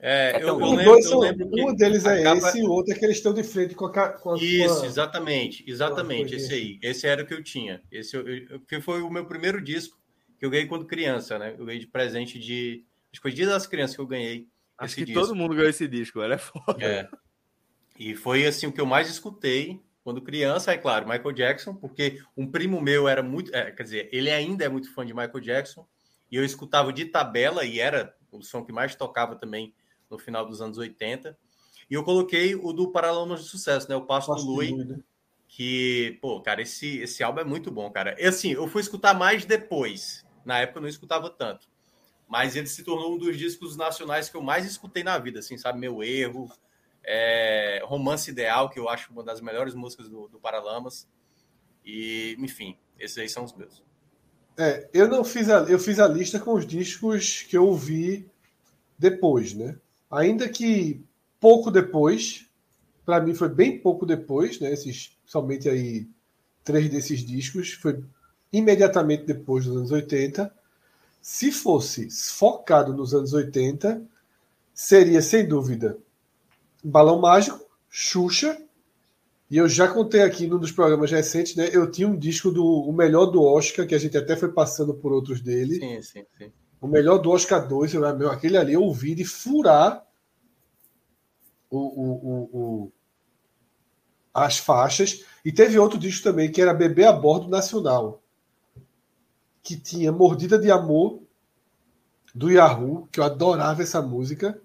É, 0.00 0.36
é 0.36 0.42
eu, 0.42 0.48
eu, 0.48 0.58
lembro, 0.58 0.84
dois 0.84 1.06
eu 1.06 1.18
lembro 1.18 1.48
um 1.52 1.74
deles 1.74 2.06
é 2.06 2.22
capa... 2.22 2.38
esse 2.38 2.60
e 2.60 2.62
o 2.62 2.70
outro 2.70 2.94
é 2.94 2.96
que 2.96 3.04
eles 3.04 3.16
estão 3.16 3.34
de 3.34 3.42
frente 3.42 3.74
com 3.74 3.86
a. 3.86 4.08
Com 4.10 4.34
a 4.34 4.38
Isso, 4.38 4.84
exatamente, 4.84 5.64
exatamente, 5.66 6.36
esse 6.36 6.54
aí. 6.54 6.78
Esse 6.80 7.06
era 7.06 7.22
o 7.22 7.26
que 7.26 7.34
eu 7.34 7.42
tinha. 7.42 7.82
Esse 7.90 8.16
eu, 8.16 8.28
eu, 8.28 8.60
que 8.60 8.80
foi 8.80 9.02
o 9.02 9.10
meu 9.10 9.26
primeiro 9.26 9.60
disco 9.60 9.98
que 10.38 10.46
eu 10.46 10.50
ganhei 10.50 10.66
quando 10.66 10.86
criança, 10.86 11.38
né? 11.38 11.54
Eu 11.58 11.66
ganhei 11.66 11.80
de 11.80 11.88
presente 11.88 12.38
de. 12.38 12.84
Acho 13.10 13.20
que 13.20 13.22
foi 13.22 13.32
Dia 13.32 13.46
das 13.46 13.66
Crianças 13.66 13.96
que 13.96 14.02
eu 14.02 14.06
ganhei. 14.06 14.46
Acho 14.78 14.94
que 14.94 15.04
disco. 15.04 15.20
todo 15.20 15.34
mundo 15.34 15.54
ganhou 15.54 15.68
esse 15.68 15.88
disco, 15.88 16.20
era 16.20 16.38
foda. 16.38 16.84
É. 16.84 17.08
E 17.98 18.14
foi 18.14 18.46
assim 18.46 18.68
o 18.68 18.72
que 18.72 18.80
eu 18.80 18.86
mais 18.86 19.10
escutei 19.10 19.80
quando 20.04 20.22
criança, 20.22 20.72
é 20.72 20.78
claro, 20.78 21.06
Michael 21.06 21.32
Jackson, 21.32 21.74
porque 21.74 22.22
um 22.36 22.50
primo 22.50 22.80
meu 22.80 23.06
era 23.06 23.22
muito, 23.22 23.54
é, 23.54 23.70
quer 23.72 23.82
dizer, 23.82 24.08
ele 24.10 24.30
ainda 24.30 24.64
é 24.64 24.68
muito 24.68 24.90
fã 24.94 25.04
de 25.04 25.12
Michael 25.12 25.40
Jackson. 25.40 25.86
e 26.30 26.36
eu 26.36 26.44
escutava 26.44 26.92
de 26.92 27.04
tabela, 27.04 27.64
e 27.64 27.78
era 27.78 28.16
o 28.30 28.40
som 28.40 28.64
que 28.64 28.72
mais 28.72 28.94
tocava 28.94 29.36
também 29.36 29.74
no 30.10 30.18
final 30.18 30.46
dos 30.46 30.60
anos 30.60 30.78
80. 30.78 31.36
E 31.90 31.94
eu 31.94 32.04
coloquei 32.04 32.54
o 32.54 32.72
do 32.72 32.90
Paralamas 32.90 33.44
de 33.44 33.48
Sucesso, 33.48 33.88
né? 33.88 33.96
O 33.96 34.04
Passo, 34.04 34.28
Passo 34.28 34.44
do 34.44 34.52
Lui. 34.52 34.74
Né? 34.74 34.98
Que, 35.46 36.18
pô, 36.20 36.40
cara, 36.42 36.60
esse, 36.60 36.98
esse 36.98 37.22
álbum 37.22 37.40
é 37.40 37.44
muito 37.44 37.70
bom, 37.70 37.90
cara. 37.90 38.14
E 38.18 38.26
assim, 38.26 38.52
eu 38.52 38.68
fui 38.68 38.82
escutar 38.82 39.14
mais 39.14 39.44
depois. 39.44 40.24
Na 40.44 40.58
época 40.58 40.78
eu 40.78 40.82
não 40.82 40.88
escutava 40.88 41.30
tanto. 41.30 41.66
Mas 42.28 42.56
ele 42.56 42.66
se 42.66 42.84
tornou 42.84 43.14
um 43.14 43.18
dos 43.18 43.38
discos 43.38 43.76
nacionais 43.76 44.28
que 44.28 44.36
eu 44.36 44.42
mais 44.42 44.66
escutei 44.66 45.02
na 45.02 45.18
vida, 45.18 45.38
assim, 45.38 45.56
sabe? 45.56 45.78
Meu 45.78 46.02
Erro, 46.02 46.50
é, 47.02 47.80
Romance 47.84 48.30
Ideal, 48.30 48.68
que 48.68 48.78
eu 48.78 48.86
acho 48.86 49.10
uma 49.10 49.24
das 49.24 49.40
melhores 49.40 49.74
músicas 49.74 50.10
do, 50.10 50.28
do 50.28 50.38
Paralamas. 50.38 51.08
E, 51.82 52.36
enfim, 52.38 52.76
esses 52.98 53.16
aí 53.16 53.28
são 53.30 53.44
os 53.44 53.54
meus. 53.54 53.82
É, 54.58 54.90
eu 54.92 55.08
não 55.08 55.24
fiz 55.24 55.48
a, 55.48 55.60
eu 55.62 55.78
fiz 55.78 55.98
a 55.98 56.06
lista 56.06 56.38
com 56.38 56.52
os 56.52 56.66
discos 56.66 57.42
que 57.42 57.56
eu 57.56 57.66
ouvi 57.66 58.28
depois, 58.98 59.54
né? 59.54 59.78
Ainda 60.10 60.48
que 60.48 61.04
pouco 61.40 61.70
depois, 61.70 62.46
para 63.04 63.20
mim 63.20 63.34
foi 63.34 63.48
bem 63.48 63.78
pouco 63.78 64.06
depois, 64.06 64.58
né? 64.60 64.72
Esses, 64.72 65.16
somente 65.26 65.68
aí 65.68 66.08
três 66.64 66.88
desses 66.88 67.24
discos, 67.24 67.72
foi 67.72 68.02
imediatamente 68.52 69.24
depois 69.24 69.64
dos 69.64 69.76
anos 69.76 69.92
80. 69.92 70.52
Se 71.20 71.52
fosse 71.52 72.08
focado 72.10 72.92
nos 72.92 73.14
anos 73.14 73.32
80, 73.32 74.02
seria 74.72 75.20
sem 75.20 75.46
dúvida 75.46 75.98
Balão 76.82 77.20
Mágico, 77.20 77.66
Xuxa, 77.90 78.60
e 79.50 79.56
eu 79.56 79.68
já 79.68 79.88
contei 79.88 80.22
aqui 80.22 80.46
num 80.46 80.58
dos 80.58 80.72
programas 80.72 81.10
recentes, 81.10 81.56
né? 81.56 81.70
Eu 81.72 81.90
tinha 81.90 82.06
um 82.06 82.16
disco 82.16 82.50
do 82.50 82.64
o 82.64 82.92
melhor 82.92 83.26
do 83.26 83.42
Oscar, 83.42 83.86
que 83.86 83.94
a 83.94 83.98
gente 83.98 84.16
até 84.16 84.36
foi 84.36 84.52
passando 84.52 84.92
por 84.94 85.12
outros 85.12 85.40
dele. 85.40 85.76
Sim, 85.76 86.02
sim, 86.02 86.24
sim. 86.36 86.52
O 86.80 86.86
melhor 86.86 87.18
do 87.18 87.30
Oscar 87.30 87.66
2, 87.66 87.94
eu, 87.94 88.16
meu, 88.16 88.30
aquele 88.30 88.56
ali 88.56 88.74
eu 88.74 88.82
ouvi 88.82 89.14
de 89.14 89.24
furar 89.24 90.06
o, 91.68 91.78
o, 91.78 92.12
o, 92.12 92.58
o, 92.58 92.92
as 94.32 94.58
faixas. 94.58 95.24
E 95.44 95.52
teve 95.52 95.78
outro 95.78 95.98
disco 95.98 96.22
também, 96.22 96.50
que 96.50 96.62
era 96.62 96.72
Bebê 96.72 97.04
a 97.04 97.12
Bordo 97.12 97.48
Nacional, 97.48 98.22
que 99.62 99.76
tinha 99.76 100.12
Mordida 100.12 100.58
de 100.58 100.70
Amor, 100.70 101.22
do 102.34 102.50
Yahoo, 102.50 103.08
que 103.10 103.18
eu 103.18 103.24
adorava 103.24 103.82
essa 103.82 104.00
música. 104.00 104.60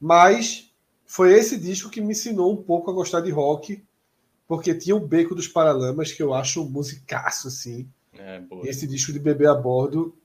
Mas 0.00 0.72
foi 1.04 1.32
esse 1.32 1.58
disco 1.58 1.90
que 1.90 2.00
me 2.00 2.12
ensinou 2.12 2.52
um 2.52 2.62
pouco 2.62 2.90
a 2.90 2.94
gostar 2.94 3.20
de 3.20 3.30
rock, 3.30 3.82
porque 4.46 4.74
tinha 4.74 4.94
o 4.94 5.00
Beco 5.00 5.34
dos 5.34 5.48
Paralamas, 5.48 6.12
que 6.12 6.22
eu 6.22 6.32
acho 6.32 6.62
um 6.62 6.68
musicaço, 6.68 7.48
assim. 7.48 7.88
É, 8.16 8.42
esse 8.64 8.86
disco 8.86 9.12
de 9.12 9.18
Bebê 9.18 9.46
a 9.46 9.54
Bordo 9.54 10.16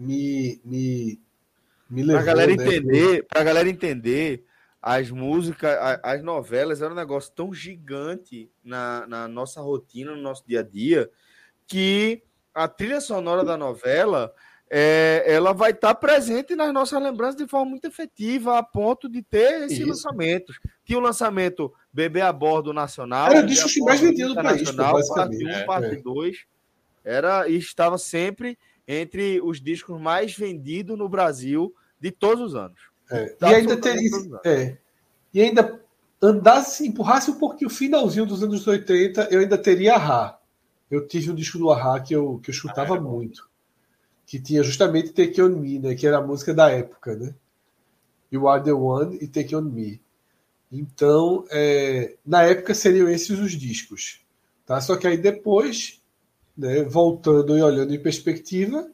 me, 0.00 0.60
me, 0.64 1.20
me 1.88 2.02
levou. 2.02 2.22
Pra 2.22 2.32
galera, 2.32 2.56
né, 2.56 2.64
entender, 2.64 3.26
pra 3.26 3.44
galera 3.44 3.68
entender, 3.68 4.44
as 4.80 5.10
músicas, 5.10 5.76
as 6.02 6.22
novelas 6.22 6.80
eram 6.80 6.92
um 6.92 6.96
negócio 6.96 7.32
tão 7.34 7.52
gigante 7.52 8.50
na, 8.64 9.06
na 9.06 9.28
nossa 9.28 9.60
rotina, 9.60 10.16
no 10.16 10.22
nosso 10.22 10.42
dia 10.46 10.60
a 10.60 10.62
dia, 10.62 11.10
que 11.66 12.22
a 12.54 12.66
trilha 12.66 13.00
sonora 13.00 13.44
da 13.44 13.58
novela 13.58 14.32
é, 14.70 15.24
ela 15.26 15.52
vai 15.52 15.72
estar 15.72 15.88
tá 15.88 15.94
presente 15.94 16.56
nas 16.56 16.72
nossas 16.72 17.02
lembranças 17.02 17.36
de 17.36 17.46
forma 17.46 17.70
muito 17.70 17.86
efetiva, 17.86 18.56
a 18.56 18.62
ponto 18.62 19.08
de 19.08 19.22
ter 19.22 19.64
esses 19.64 19.80
Isso. 19.80 19.88
lançamentos. 19.88 20.58
Tinha 20.84 20.98
o 20.98 21.02
lançamento 21.02 21.72
Bebê 21.92 22.22
a 22.22 22.32
Bordo 22.32 22.72
Nacional. 22.72 23.30
Era 23.30 23.40
o 23.40 23.46
disco 23.46 23.68
que 23.68 23.80
mais 23.80 24.00
vendia 24.00 24.28
no 24.28 24.34
país, 24.34 24.70
parte 24.70 25.44
1, 25.44 25.66
parte 25.66 25.96
2. 25.96 26.36
É. 27.04 27.16
Era, 27.16 27.48
e 27.48 27.56
estava 27.56 27.98
sempre 27.98 28.56
entre 28.92 29.40
os 29.40 29.60
discos 29.60 30.00
mais 30.00 30.36
vendidos 30.36 30.98
no 30.98 31.08
Brasil 31.08 31.72
de 32.00 32.10
todos 32.10 32.44
os 32.44 32.54
anos. 32.56 32.80
É. 33.08 33.36
E 33.40 33.44
ainda 33.44 33.76
teria. 33.76 34.10
É. 34.44 34.76
E 35.32 35.40
ainda 35.40 35.80
andasse, 36.20 36.88
empurrasse 36.88 37.30
um 37.30 37.38
pouquinho 37.38 37.70
o 37.70 37.72
finalzinho 37.72 38.26
dos 38.26 38.42
anos 38.42 38.66
80, 38.66 39.28
eu 39.30 39.38
ainda 39.38 39.56
teria 39.56 39.94
Ahá. 39.94 40.40
Eu 40.90 41.06
tive 41.06 41.30
um 41.30 41.36
disco 41.36 41.56
do 41.56 41.70
Ahá 41.70 42.00
que 42.00 42.12
eu, 42.12 42.40
que 42.42 42.50
eu 42.50 42.52
escutava 42.52 42.96
ah, 42.96 43.00
muito. 43.00 43.48
Que 44.26 44.40
tinha 44.40 44.60
justamente 44.64 45.12
Take 45.12 45.40
On 45.40 45.50
Me, 45.50 45.78
né? 45.78 45.94
Que 45.94 46.08
era 46.08 46.18
a 46.18 46.26
música 46.26 46.52
da 46.52 46.68
época, 46.68 47.14
né? 47.14 47.32
You 48.30 48.48
Are 48.48 48.62
The 48.62 48.72
One 48.72 49.18
e 49.20 49.28
Take 49.28 49.54
On 49.54 49.62
Me. 49.62 50.00
Então, 50.72 51.44
é, 51.50 52.16
na 52.26 52.42
época 52.42 52.74
seriam 52.74 53.08
esses 53.08 53.38
os 53.38 53.52
discos. 53.52 54.20
Tá? 54.66 54.80
Só 54.80 54.96
que 54.96 55.06
aí 55.06 55.16
depois, 55.16 55.99
né, 56.60 56.84
voltando 56.84 57.56
e 57.56 57.62
olhando 57.62 57.94
em 57.94 58.02
perspectiva, 58.02 58.86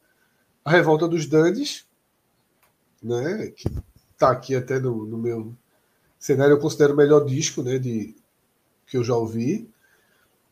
a 0.64 0.70
Revolta 0.70 1.08
dos 1.08 1.26
Dandes, 1.26 1.84
né, 3.02 3.48
que 3.48 3.68
está 4.12 4.30
aqui 4.30 4.54
até 4.54 4.78
no, 4.78 5.04
no, 5.04 5.18
meu 5.18 5.52
cenário, 6.16 6.52
eu 6.52 6.60
considero 6.60 6.94
o 6.94 6.96
melhor 6.96 7.24
disco 7.24 7.64
né, 7.64 7.76
de, 7.76 8.14
que 8.86 8.96
eu 8.96 9.02
já 9.02 9.16
ouvi. 9.16 9.68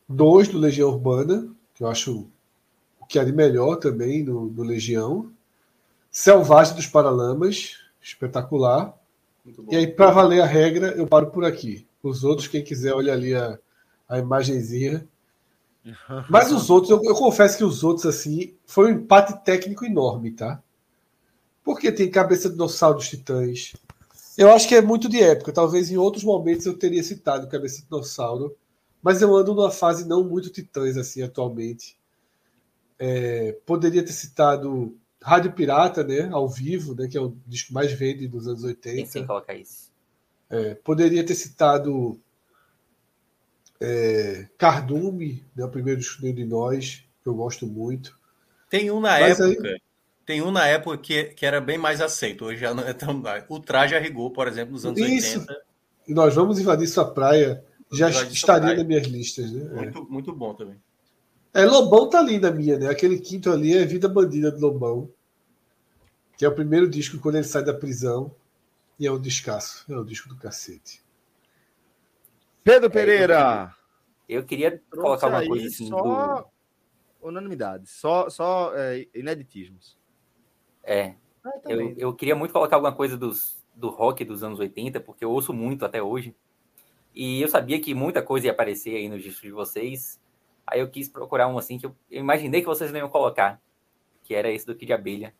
Dois 0.07 0.49
do 0.49 0.57
Legião 0.57 0.89
Urbana, 0.89 1.49
que 1.73 1.83
eu 1.83 1.87
acho 1.87 2.27
o 2.99 3.05
que 3.05 3.17
há 3.17 3.23
de 3.23 3.31
melhor 3.31 3.77
também 3.77 4.21
no, 4.21 4.47
no 4.47 4.63
Legião. 4.63 5.31
Selvagem 6.11 6.75
dos 6.75 6.85
Paralamas, 6.85 7.77
espetacular. 8.01 8.93
E 9.69 9.75
aí, 9.75 9.87
para 9.87 10.11
valer 10.11 10.41
a 10.41 10.45
regra, 10.45 10.87
eu 10.97 11.07
paro 11.07 11.31
por 11.31 11.45
aqui. 11.45 11.87
Os 12.03 12.23
outros, 12.23 12.47
quem 12.47 12.63
quiser, 12.63 12.93
olha 12.93 13.13
ali 13.13 13.33
a, 13.33 13.57
a 14.07 14.19
imagenzinha. 14.19 15.07
Mas 16.29 16.51
os 16.51 16.69
outros, 16.69 16.89
eu, 16.89 17.01
eu, 17.03 17.15
confesso 17.15 17.57
que 17.57 17.63
os 17.63 17.83
outros, 17.83 18.05
assim, 18.05 18.55
foi 18.65 18.91
um 18.91 18.97
empate 18.97 19.43
técnico 19.43 19.85
enorme, 19.85 20.31
tá? 20.31 20.61
Porque 21.63 21.91
tem 21.91 22.09
Cabeça 22.09 22.47
de 22.47 22.55
Dinossauro 22.55 22.97
dos 22.97 23.09
Titãs. 23.09 23.73
Eu 24.37 24.51
acho 24.51 24.67
que 24.67 24.75
é 24.75 24.81
muito 24.81 25.07
de 25.07 25.21
época. 25.21 25.51
Talvez 25.51 25.89
em 25.89 25.97
outros 25.97 26.23
momentos 26.23 26.65
eu 26.65 26.77
teria 26.77 27.03
citado 27.03 27.47
Cabeça 27.47 27.77
de 27.77 27.83
Dinossauro. 27.83 28.55
Mas 29.01 29.21
eu 29.21 29.35
ando 29.35 29.53
numa 29.53 29.71
fase 29.71 30.07
não 30.07 30.23
muito 30.23 30.49
Titãs, 30.49 30.97
assim, 30.97 31.21
atualmente. 31.21 31.97
É, 32.97 33.57
poderia 33.65 34.03
ter 34.03 34.13
citado 34.13 34.97
Rádio 35.21 35.53
Pirata, 35.53 36.03
né? 36.03 36.29
Ao 36.31 36.47
vivo, 36.47 36.95
né? 36.95 37.07
Que 37.07 37.17
é 37.17 37.21
o 37.21 37.35
disco 37.45 37.73
mais 37.73 37.91
vende 37.91 38.27
dos 38.27 38.47
anos 38.47 38.63
80. 38.63 38.95
Tem 38.95 39.05
sim 39.05 39.25
colocar 39.25 39.53
isso. 39.53 39.91
É, 40.49 40.75
poderia 40.75 41.23
ter 41.25 41.35
citado 41.35 42.19
é, 43.79 44.47
Cardume, 44.57 45.43
né, 45.55 45.65
o 45.65 45.69
primeiro 45.69 45.99
disco 45.99 46.21
de 46.21 46.45
nós, 46.45 47.03
que 47.21 47.29
eu 47.29 47.33
gosto 47.33 47.67
muito. 47.67 48.17
Tem 48.69 48.89
um 48.91 48.99
na 48.99 49.19
Mas 49.19 49.39
época, 49.39 49.67
aí... 49.67 49.81
tem 50.25 50.41
um 50.41 50.51
na 50.51 50.67
época 50.67 50.97
que, 50.97 51.23
que 51.25 51.45
era 51.45 51.59
bem 51.61 51.77
mais 51.77 52.01
aceito, 52.01 52.45
hoje 52.45 52.61
já 52.61 52.73
não 52.73 52.83
é 52.83 52.93
tão. 52.93 53.21
O 53.49 53.59
traje 53.59 53.95
a 53.95 53.99
rigor, 53.99 54.31
por 54.31 54.47
exemplo, 54.47 54.73
nos 54.73 54.85
anos 54.85 54.99
Isso. 54.99 55.39
80. 55.39 55.65
E 56.07 56.13
nós 56.13 56.35
vamos 56.35 56.59
invadir 56.59 56.87
sua 56.87 57.05
praia, 57.05 57.63
já 57.91 58.09
estaria 58.09 58.61
praia. 58.61 58.77
nas 58.77 58.85
minhas 58.85 59.07
listas, 59.07 59.51
né? 59.51 59.63
Muito, 59.73 59.99
é. 59.99 60.01
muito 60.01 60.33
bom 60.33 60.53
também. 60.53 60.79
É, 61.53 61.65
Lobão 61.65 62.09
tá 62.09 62.19
ali 62.19 62.37
na 62.37 62.51
minha, 62.51 62.77
né? 62.77 62.89
Aquele 62.89 63.17
quinto 63.17 63.49
ali 63.49 63.75
é 63.75 63.85
Vida 63.85 64.09
Bandida 64.09 64.51
do 64.51 64.59
Lobão, 64.59 65.09
que 66.37 66.43
é 66.43 66.47
o 66.47 66.53
primeiro 66.53 66.87
disco 66.89 67.17
quando 67.17 67.35
ele 67.35 67.45
sai 67.45 67.63
da 67.63 67.73
prisão. 67.73 68.35
E 68.97 69.05
é 69.05 69.11
um 69.11 69.19
descasso, 69.19 69.83
é 69.91 69.97
o 69.97 70.05
disco 70.05 70.29
do 70.29 70.37
cacete. 70.37 71.04
Pedro 72.65 72.89
Pereira. 72.89 73.71
É, 74.27 74.33
eu 74.33 74.43
queria 74.43 74.81
colocar 74.89 75.27
uma 75.27 75.45
coisa 75.45 75.67
assim. 75.67 75.87
Só 75.87 76.01
do... 76.01 76.47
unanimidade, 77.21 77.87
só, 77.87 78.27
só 78.27 78.75
é, 78.75 79.05
ineditismos. 79.13 79.95
É. 80.83 81.13
Ah, 81.45 81.61
eu, 81.69 81.93
eu 81.95 82.15
queria 82.15 82.35
muito 82.35 82.51
colocar 82.51 82.77
alguma 82.77 82.91
coisa 82.91 83.15
dos, 83.15 83.63
do 83.75 83.89
rock 83.89 84.25
dos 84.25 84.41
anos 84.41 84.59
80, 84.59 84.99
porque 84.99 85.23
eu 85.23 85.29
ouço 85.29 85.53
muito 85.53 85.85
até 85.85 86.01
hoje. 86.01 86.35
E 87.13 87.39
eu 87.39 87.47
sabia 87.47 87.79
que 87.79 87.93
muita 87.93 88.23
coisa 88.23 88.47
ia 88.47 88.51
aparecer 88.51 88.95
aí 88.95 89.07
nos 89.07 89.21
discos 89.21 89.43
de 89.43 89.51
vocês. 89.51 90.19
Aí 90.65 90.79
eu 90.79 90.89
quis 90.89 91.07
procurar 91.07 91.47
um 91.47 91.59
assim 91.59 91.77
que 91.77 91.85
eu, 91.85 91.95
eu 92.09 92.19
imaginei 92.19 92.61
que 92.61 92.67
vocês 92.67 92.91
não 92.91 92.97
iam 92.97 93.09
colocar, 93.09 93.61
que 94.23 94.33
era 94.33 94.49
esse 94.49 94.65
do 94.65 94.73
Kid 94.73 94.91
Abelha. 94.91 95.35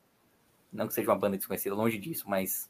Não 0.71 0.87
que 0.87 0.93
seja 0.93 1.09
uma 1.09 1.17
banda 1.17 1.37
desconhecida, 1.37 1.73
longe 1.73 1.97
disso, 1.97 2.29
mas 2.29 2.69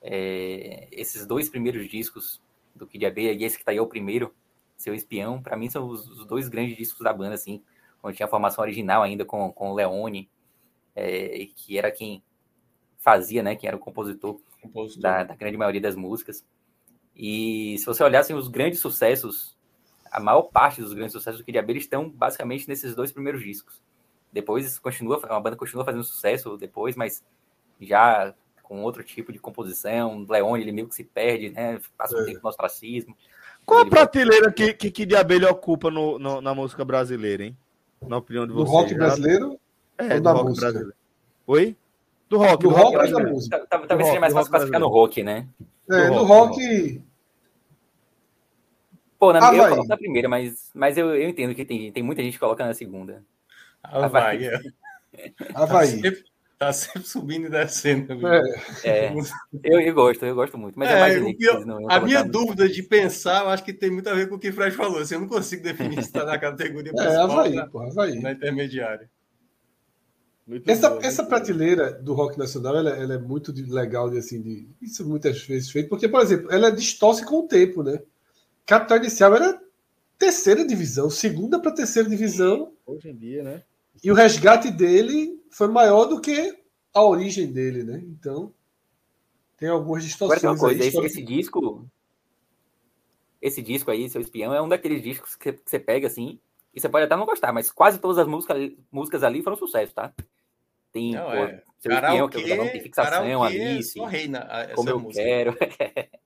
é, 0.00 0.88
esses 0.90 1.24
dois 1.24 1.48
primeiros 1.48 1.88
discos 1.88 2.42
do 2.74 2.86
Kid 2.86 3.04
Abelha 3.06 3.32
e 3.32 3.44
esse 3.44 3.58
que 3.58 3.64
tá 3.64 3.70
aí 3.70 3.76
é 3.76 3.82
o 3.82 3.86
primeiro, 3.86 4.34
Seu 4.76 4.94
Espião, 4.94 5.42
para 5.42 5.56
mim 5.56 5.68
são 5.70 5.86
os, 5.88 6.08
os, 6.08 6.26
dois 6.26 6.48
grandes 6.48 6.76
discos 6.76 7.00
da 7.02 7.12
banda, 7.12 7.34
assim, 7.34 7.62
quando 8.00 8.14
tinha 8.14 8.26
a 8.26 8.30
formação 8.30 8.62
original 8.62 9.02
ainda 9.02 9.24
com, 9.24 9.52
com 9.52 9.70
o 9.70 9.74
Leone, 9.74 10.28
é, 10.94 11.46
que 11.54 11.78
era 11.78 11.90
quem 11.90 12.22
fazia, 12.98 13.42
né, 13.42 13.56
quem 13.56 13.68
era 13.68 13.76
o 13.76 13.80
compositor, 13.80 14.40
compositor. 14.60 15.02
Da, 15.02 15.24
da, 15.24 15.34
grande 15.34 15.56
maioria 15.56 15.80
das 15.80 15.96
músicas. 15.96 16.46
E 17.14 17.76
se 17.78 17.84
você 17.84 18.02
olhasse 18.02 18.32
os 18.32 18.48
grandes 18.48 18.80
sucessos, 18.80 19.56
a 20.10 20.20
maior 20.20 20.42
parte 20.42 20.80
dos 20.80 20.92
grandes 20.92 21.12
sucessos 21.12 21.40
do 21.40 21.44
Kid 21.44 21.58
Abelha 21.58 21.78
estão 21.78 22.08
basicamente 22.08 22.68
nesses 22.68 22.94
dois 22.94 23.12
primeiros 23.12 23.42
discos. 23.42 23.82
Depois 24.32 24.78
continua, 24.78 25.20
a 25.28 25.40
banda 25.40 25.56
continua 25.56 25.84
fazendo 25.84 26.04
sucesso 26.04 26.56
depois, 26.56 26.96
mas 26.96 27.22
já 27.80 28.34
com 28.62 28.82
outro 28.82 29.02
tipo 29.02 29.32
de 29.32 29.38
composição. 29.38 30.24
Leone, 30.28 30.62
ele 30.62 30.72
meio 30.72 30.88
que 30.88 30.94
se 30.94 31.04
perde, 31.04 31.50
né? 31.50 31.80
Passa 31.96 32.16
um 32.16 32.20
é. 32.20 32.24
tempo 32.24 32.40
no 32.42 32.48
ostracismo. 32.48 33.16
Qual 33.64 33.80
a 33.80 33.86
prateleira 33.86 34.46
vai... 34.46 34.72
que, 34.74 34.90
que, 34.90 35.06
de 35.06 35.14
abelha 35.14 35.50
ocupa 35.50 35.90
no, 35.90 36.18
no, 36.18 36.40
na 36.40 36.54
música 36.54 36.84
brasileira, 36.84 37.44
hein? 37.44 37.56
Na 38.00 38.16
opinião 38.16 38.46
de 38.46 38.52
vocês. 38.52 38.70
Do 38.70 38.72
rock 38.72 38.94
brasileiro? 38.94 39.60
É, 39.98 40.20
do 40.20 40.28
rock 40.30 40.44
música? 40.44 40.66
brasileiro. 40.66 40.94
Oi? 41.46 41.76
Do 42.28 42.38
rock. 42.38 42.62
Do, 42.62 42.68
do 42.68 42.74
rock, 42.74 42.96
rock 42.96 43.12
ou 43.12 43.22
da 43.22 43.30
música? 43.30 43.66
Talvez 43.68 44.08
seja 44.08 44.20
mais 44.20 44.32
fácil 44.32 44.50
classificar 44.50 44.80
no 44.80 44.88
rock, 44.88 45.22
né? 45.22 45.46
É, 45.90 46.06
Do 46.06 46.14
no 46.14 46.24
rock, 46.24 46.60
rock. 46.60 47.02
Pô, 49.18 49.32
na, 49.32 49.38
Havaí. 49.38 49.58
eu 49.58 49.68
coloco 49.68 49.88
na 49.88 49.96
primeira, 49.96 50.28
mas, 50.28 50.70
mas 50.74 50.98
eu, 50.98 51.14
eu 51.14 51.28
entendo 51.28 51.54
que 51.54 51.64
tem, 51.64 51.92
tem 51.92 52.02
muita 52.02 52.22
gente 52.22 52.32
que 52.32 52.40
coloca 52.40 52.66
na 52.66 52.74
segunda. 52.74 53.22
Havaí. 53.82 54.48
Havaí. 55.54 55.86
Sempre, 55.86 56.24
tá 56.66 56.72
sempre 56.72 57.04
subindo 57.08 57.46
e 57.46 57.50
descendo. 57.50 58.16
viu? 58.18 58.28
É, 58.28 58.42
É, 58.84 59.14
eu, 59.64 59.80
eu 59.80 59.94
gosto, 59.94 60.24
eu 60.24 60.34
gosto 60.34 60.56
muito. 60.58 60.78
Mas 60.78 60.90
é, 60.90 60.94
É, 60.96 61.00
mais 61.00 61.14
o 61.14 61.18
elite, 61.18 61.38
pior- 61.38 61.54
eles 61.54 61.66
não 61.66 61.90
a 61.90 62.00
minha 62.00 62.22
dúvida 62.22 62.68
de 62.68 62.82
pensar, 62.82 63.44
eu 63.44 63.48
acho 63.50 63.64
que 63.64 63.72
tem 63.72 63.90
muito 63.90 64.08
a 64.08 64.14
ver 64.14 64.28
com 64.28 64.36
o 64.36 64.38
que 64.38 64.48
o 64.48 64.52
Fred 64.52 64.74
falou. 64.76 64.98
Assim, 65.00 65.14
eu 65.14 65.20
não 65.20 65.28
consigo 65.28 65.62
definir 65.62 65.94
se 65.96 66.08
está 66.08 66.24
na 66.24 66.38
categoria 66.38 66.92
é 66.92 66.94
principal 66.94 67.30
ou 67.30 67.32
Havaí, 67.38 67.54
na, 67.54 67.66
pô, 67.66 67.80
Havaí. 67.80 68.20
na 68.20 68.32
intermediária. 68.32 69.10
Muito 70.46 70.68
Essa, 70.68 70.90
boa, 70.90 71.06
essa 71.06 71.24
prateleira 71.24 71.92
do 71.92 72.14
rock 72.14 72.36
nacional 72.36 72.76
ela, 72.76 72.90
ela 72.90 73.14
é 73.14 73.18
muito 73.18 73.52
de- 73.52 73.62
legal 73.70 74.10
de 74.10 74.18
assim 74.18 74.42
de 74.42 74.68
isso 74.82 75.08
muitas 75.08 75.40
vezes 75.46 75.70
feito 75.70 75.88
porque 75.88 76.08
por 76.08 76.20
exemplo 76.20 76.50
ela 76.52 76.70
distorce 76.72 77.24
com 77.24 77.36
o 77.44 77.46
tempo 77.46 77.82
né 77.84 78.00
Capital 78.66 78.98
Inicial 78.98 79.34
era 79.36 79.60
terceira 80.18 80.66
divisão 80.66 81.08
segunda 81.08 81.60
para 81.60 81.70
terceira 81.70 82.08
divisão 82.08 82.72
Hoje 82.84 83.08
em 83.10 83.16
dia, 83.16 83.44
né? 83.44 83.62
E 84.02 84.10
o 84.10 84.14
resgate 84.14 84.70
dele 84.70 85.40
foi 85.50 85.68
maior 85.68 86.06
do 86.06 86.20
que 86.20 86.56
a 86.94 87.02
origem 87.04 87.52
dele 87.52 87.82
né 87.84 88.02
então 88.04 88.52
tem 89.56 89.68
algumas 89.68 90.02
Agora 90.20 90.40
distorções 90.40 90.58
coisa, 90.60 90.82
aí, 90.82 90.88
esse, 90.88 91.00
esse 91.02 91.22
disco. 91.22 91.88
Esse 93.40 93.62
disco 93.62 93.92
aí, 93.92 94.08
Seu 94.10 94.20
Espião, 94.20 94.52
é 94.52 94.60
um 94.60 94.68
daqueles 94.68 95.00
discos 95.02 95.36
que, 95.36 95.52
você 95.64 95.78
pega 95.78 96.08
assim, 96.08 96.40
e 96.74 96.80
você 96.80 96.88
pode 96.88 97.04
até 97.04 97.16
não 97.16 97.24
gostar, 97.26 97.52
mas 97.52 97.70
quase 97.70 98.00
todas 98.00 98.18
as 98.18 98.26
músicas, 98.26 98.72
músicas 98.90 99.22
ali 99.22 99.40
foram 99.40 99.56
sucesso, 99.56 99.94
tá? 99.94 100.12
Tem, 100.92 101.12
Não, 101.12 101.26
pô, 101.26 101.32
é. 101.44 101.62
Seu 101.78 101.92
Espião, 101.92 102.28
que 102.28 102.42
Karaokê, 102.42 102.52
eu 102.52 102.70
tem 102.72 102.82
fixação, 102.82 103.24
karaokê 103.24 103.46
Alice, 103.58 103.98
só 103.98 104.04
reina 104.04 104.46
a- 104.50 104.62
essa 104.62 104.74
como 104.74 104.90
eu 104.90 104.98
música. 105.00 105.22
quero. 105.22 105.56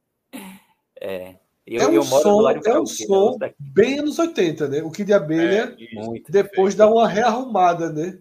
é. 1.00 1.36
Eu, 1.66 1.80
é 1.82 1.88
um 1.88 1.94
eu 1.94 2.04
moro 2.04 2.22
do 2.22 2.30
som 2.30 2.50
é 2.50 2.78
um 2.78 2.82
né? 2.82 2.86
som 2.86 3.38
bem 3.58 3.98
anos 3.98 4.18
80 4.18 4.68
né 4.68 4.82
o 4.82 4.90
que 4.90 5.02
de 5.04 5.12
abelha 5.12 5.74
É, 5.78 5.82
isso, 5.82 5.94
Muito. 6.06 6.30
depois 6.30 6.74
dá 6.74 6.88
uma 6.88 7.08
rearrumada 7.08 7.92
né 7.92 8.18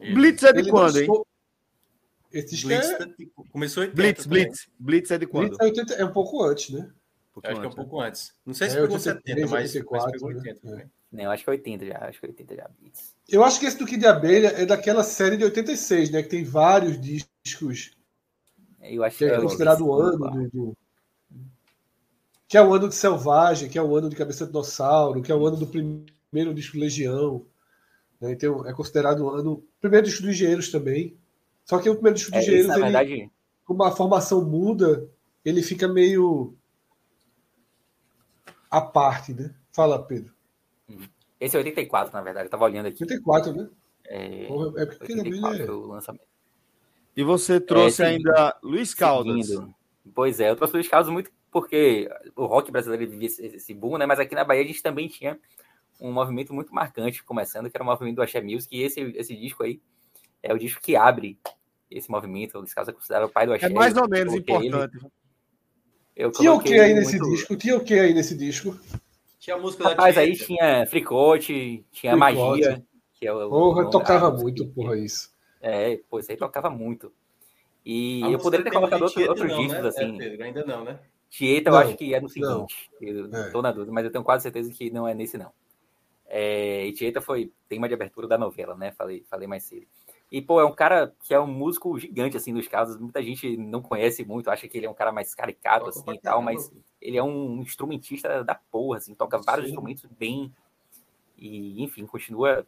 isso. 0.00 0.14
Blitz 0.14 0.42
é 0.44 0.52
de 0.52 0.58
Ele 0.60 0.70
quando, 0.70 1.00
hein? 1.00 1.08
esse 2.32 2.64
Blitz, 2.66 2.90
é, 2.90 3.06
tipo, 3.06 3.44
começou 3.50 3.82
em 3.82 3.86
80 3.88 4.02
Blitz, 4.02 4.24
também. 4.24 4.44
Blitz. 4.44 4.66
Blitz 4.78 5.10
é 5.10 5.18
de 5.18 5.26
quando? 5.26 5.48
Blitz 5.48 5.60
é 5.60 5.64
80 5.64 5.94
é 5.94 6.04
um 6.04 6.12
pouco 6.12 6.42
antes 6.42 6.70
né 6.70 6.88
pouquinho 7.32 7.52
Acho 7.52 7.60
que 7.60 7.66
é 7.66 7.68
um 7.68 7.72
antes, 7.72 7.76
pouco 7.76 8.00
antes. 8.00 8.32
Não 8.46 8.54
sei 8.54 8.70
se 8.70 8.76
É, 8.76 8.80
pegou 8.80 8.94
83, 8.96 9.24
70, 9.26 9.40
mas, 9.40 9.50
mas 9.50 9.74
84, 9.74 10.12
pegou 10.12 10.28
né? 10.30 10.36
80 10.36 10.60
também. 10.60 10.86
Não, 11.10 11.30
acho 11.32 11.44
que 11.44 11.50
é 11.50 11.52
80 11.52 11.86
já, 11.86 11.98
acho 12.08 12.20
que 12.20 12.26
é 12.26 12.28
80 12.28 12.54
já. 12.56 12.70
Beats. 12.80 13.14
Eu 13.28 13.44
acho 13.44 13.58
que 13.60 13.66
esse 13.66 13.76
do 13.78 13.86
Kid 13.86 13.98
de 13.98 14.06
Abelha 14.06 14.48
é 14.56 14.64
daquela 14.64 15.02
série 15.02 15.36
de 15.36 15.42
86, 15.44 16.10
né? 16.10 16.22
Que 16.22 16.28
tem 16.28 16.44
vários 16.44 17.00
discos 17.00 17.90
Eu 18.80 19.02
acho 19.02 19.18
que 19.18 19.24
é 19.24 19.36
eu- 19.36 19.42
considerado 19.42 19.80
o 19.84 19.92
ano 19.94 20.48
do- 20.52 20.76
Que 22.48 22.56
é 22.56 22.62
o 22.62 22.72
ano 22.74 22.88
de 22.88 22.94
Selvagem, 22.94 23.68
que 23.68 23.78
é 23.78 23.82
o 23.82 23.96
ano 23.96 24.08
de 24.08 24.16
Cabeça 24.16 24.44
de 24.44 24.50
Dinossauro, 24.52 25.22
que 25.22 25.32
é 25.32 25.34
o 25.34 25.46
ano 25.46 25.56
do 25.56 25.66
primeiro 25.66 26.54
disco 26.54 26.78
Legião. 26.78 27.44
Né? 28.20 28.32
Então, 28.32 28.66
é 28.66 28.72
considerado 28.72 29.20
o 29.24 29.30
ano. 29.30 29.64
Primeiro 29.80 30.06
disco 30.06 30.22
dos 30.22 30.32
Engenheiros 30.32 30.70
também. 30.70 31.16
Só 31.64 31.78
que 31.78 31.88
o 31.88 31.94
primeiro 31.94 32.16
disco 32.16 32.30
dos 32.30 32.38
É, 32.40 32.42
Engenheiros, 32.42 32.68
na 32.68 32.74
ele, 32.74 32.82
verdade, 32.84 33.30
como 33.64 33.82
a 33.82 33.90
formação 33.90 34.44
muda, 34.44 35.08
ele 35.44 35.62
fica 35.62 35.88
meio. 35.88 36.54
à 38.70 38.80
parte, 38.80 39.32
né? 39.32 39.54
Fala, 39.72 40.02
Pedro. 40.04 40.32
esse 41.40 41.56
é 41.56 41.58
84, 41.58 42.12
na 42.12 42.20
verdade, 42.22 42.46
eu 42.46 42.50
tava 42.50 42.64
olhando 42.64 42.86
aqui. 42.86 43.02
84, 43.02 43.52
né? 43.52 43.68
É, 44.06 44.46
Porra, 44.46 44.82
É 44.82 44.86
porque 44.86 45.06
Kid 45.06 45.22
de 45.22 45.28
84 45.30 45.46
Abelha 45.48 45.66
foi 45.66 45.74
o 45.74 45.86
lançamento. 45.86 46.24
E 47.16 47.22
você 47.22 47.60
trouxe 47.60 48.02
É, 48.02 48.06
ainda 48.06 48.56
Luiz 48.62 48.92
Caldas. 48.92 49.46
Seguindo. 49.46 49.74
Pois 50.14 50.40
é, 50.40 50.50
eu 50.50 50.56
trouxe 50.56 50.74
o 50.74 50.76
Luiz 50.76 50.88
Carlos 50.88 51.10
muito 51.10 51.30
porque 51.54 52.10
o 52.34 52.46
rock 52.46 52.72
brasileiro 52.72 53.08
vivia 53.08 53.28
esse, 53.28 53.46
esse 53.46 53.72
boom, 53.72 53.96
né? 53.96 54.06
Mas 54.06 54.18
aqui 54.18 54.34
na 54.34 54.42
Bahia 54.42 54.64
a 54.64 54.66
gente 54.66 54.82
também 54.82 55.06
tinha 55.06 55.38
um 56.00 56.12
movimento 56.12 56.52
muito 56.52 56.74
marcante 56.74 57.22
começando, 57.22 57.70
que 57.70 57.76
era 57.76 57.84
o 57.84 57.86
movimento 57.86 58.16
do 58.16 58.22
Axé 58.22 58.40
Music, 58.42 58.76
e 58.76 58.82
esse, 58.82 59.00
esse 59.14 59.36
disco 59.36 59.62
aí 59.62 59.80
é 60.42 60.52
o 60.52 60.58
disco 60.58 60.82
que 60.82 60.96
abre 60.96 61.38
esse 61.88 62.10
movimento. 62.10 62.56
O 62.56 62.58
Luiz 62.58 62.74
Carlos 62.74 62.88
é 62.88 62.92
considerado 62.92 63.28
o 63.28 63.32
pai 63.32 63.46
do 63.46 63.52
Axé. 63.52 63.66
É 63.66 63.68
mais 63.68 63.96
ou 63.96 64.08
menos 64.08 64.34
coloquei 64.34 64.56
ele- 64.56 64.66
importante. 64.66 65.06
eu 66.16 66.32
Tinha 66.32 66.52
o 66.52 66.60
que 66.60 66.74
aí 66.80 66.92
nesse 66.92 67.18
muito- 67.18 67.30
disco? 67.36 67.56
Tinha 67.56 67.76
o 67.76 67.84
que 67.84 67.94
aí 67.94 68.12
nesse 68.12 68.36
disco? 68.36 68.76
Tinha 69.38 69.54
a 69.54 69.58
música 69.60 69.84
Rapaz, 69.90 70.16
da 70.16 70.22
aí 70.22 70.36
tinha 70.36 70.86
Fricote, 70.88 71.86
tinha 71.92 72.12
Fricote. 72.18 72.34
Magia, 72.64 72.84
que 73.14 73.26
é 73.28 73.32
o. 73.32 73.48
Porra, 73.48 73.84
o 73.86 73.90
tocava 73.90 74.30
da 74.32 74.36
muito, 74.42 74.66
porra, 74.66 74.98
isso. 74.98 75.32
É, 75.60 76.00
pô, 76.10 76.18
isso 76.18 76.32
aí 76.32 76.36
tocava 76.36 76.68
muito. 76.68 77.12
E 77.86 78.22
A 78.24 78.30
eu 78.30 78.38
poderia 78.40 78.64
ter 78.64 78.72
colocado 78.72 79.02
outros 79.02 79.14
não, 79.16 79.58
discos, 79.60 79.82
né? 79.82 79.88
assim. 79.88 80.14
É, 80.16 80.18
Pedro, 80.18 80.44
ainda 80.44 80.64
não, 80.64 80.84
né? 80.84 80.98
Tieta, 81.36 81.68
eu 81.68 81.72
Não, 81.72 81.80
acho 81.80 81.96
que 81.96 82.14
é 82.14 82.20
no 82.20 82.28
não. 82.28 82.28
seguinte. 82.68 82.90
Eu 83.00 83.26
É. 83.34 83.50
tô 83.50 83.60
na 83.60 83.72
dúvida, 83.72 83.90
mas 83.90 84.04
eu 84.04 84.12
tenho 84.12 84.22
quase 84.22 84.44
certeza 84.44 84.70
que 84.72 84.88
não 84.88 85.06
é 85.08 85.14
nesse, 85.14 85.36
não. 85.36 85.50
É, 86.26 86.86
e 86.86 86.92
Tieta 86.92 87.20
foi 87.20 87.52
tema 87.68 87.88
de 87.88 87.94
abertura 87.94 88.28
da 88.28 88.38
novela, 88.38 88.76
né? 88.76 88.92
Falei, 88.92 89.24
falei 89.28 89.48
mais 89.48 89.64
cedo. 89.64 89.84
E, 90.30 90.40
pô, 90.40 90.60
é 90.60 90.64
um 90.64 90.72
cara 90.72 91.12
que 91.24 91.34
é 91.34 91.40
um 91.40 91.46
músico 91.48 91.98
gigante, 91.98 92.36
assim, 92.36 92.54
dos 92.54 92.68
casos. 92.68 93.00
Muita 93.00 93.20
gente 93.20 93.56
não 93.56 93.82
conhece 93.82 94.24
muito, 94.24 94.48
acha 94.48 94.68
que 94.68 94.78
ele 94.78 94.86
é 94.86 94.90
um 94.90 94.94
cara 94.94 95.10
mais 95.10 95.34
caricato, 95.34 95.88
assim, 95.88 96.04
e 96.12 96.20
tal, 96.20 96.40
mas 96.40 96.72
ele 97.00 97.16
é 97.16 97.22
um 97.22 97.60
instrumentista 97.62 98.44
da 98.44 98.54
porra, 98.54 98.98
assim, 98.98 99.12
toca 99.12 99.36
vários 99.38 99.66
Sim. 99.66 99.72
instrumentos 99.72 100.04
bem. 100.16 100.52
E, 101.36 101.82
enfim, 101.82 102.06
continua 102.06 102.64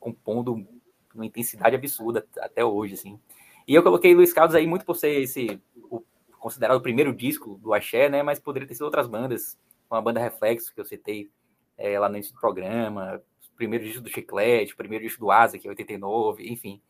compondo 0.00 0.66
uma 1.14 1.26
intensidade 1.26 1.76
absurda 1.76 2.26
até 2.40 2.64
hoje, 2.64 2.94
assim. 2.94 3.20
E 3.68 3.74
eu 3.74 3.82
coloquei 3.82 4.14
Luiz 4.14 4.32
Carlos 4.32 4.54
aí 4.54 4.66
muito 4.66 4.86
por 4.86 4.96
ser 4.96 5.20
esse, 5.20 5.60
o, 5.90 6.02
considerado 6.46 6.76
o 6.76 6.80
primeiro 6.80 7.12
disco 7.12 7.58
do 7.60 7.74
Axé, 7.74 8.08
né? 8.08 8.22
Mas 8.22 8.38
poderia 8.38 8.68
ter 8.68 8.74
sido 8.74 8.84
outras 8.84 9.08
bandas, 9.08 9.58
uma 9.90 10.00
banda 10.00 10.20
Reflexo, 10.20 10.72
que 10.72 10.80
eu 10.80 10.84
citei 10.84 11.28
é, 11.76 11.98
lá 11.98 12.08
no 12.08 12.14
início 12.14 12.32
do 12.32 12.38
programa, 12.38 13.20
o 13.52 13.56
primeiro 13.56 13.84
disco 13.84 14.00
do 14.00 14.08
Chiclete, 14.08 14.72
o 14.72 14.76
primeiro 14.76 15.04
disco 15.04 15.18
do 15.18 15.32
Asa, 15.32 15.58
que 15.58 15.66
é 15.66 15.70
89, 15.70 16.48
enfim. 16.48 16.80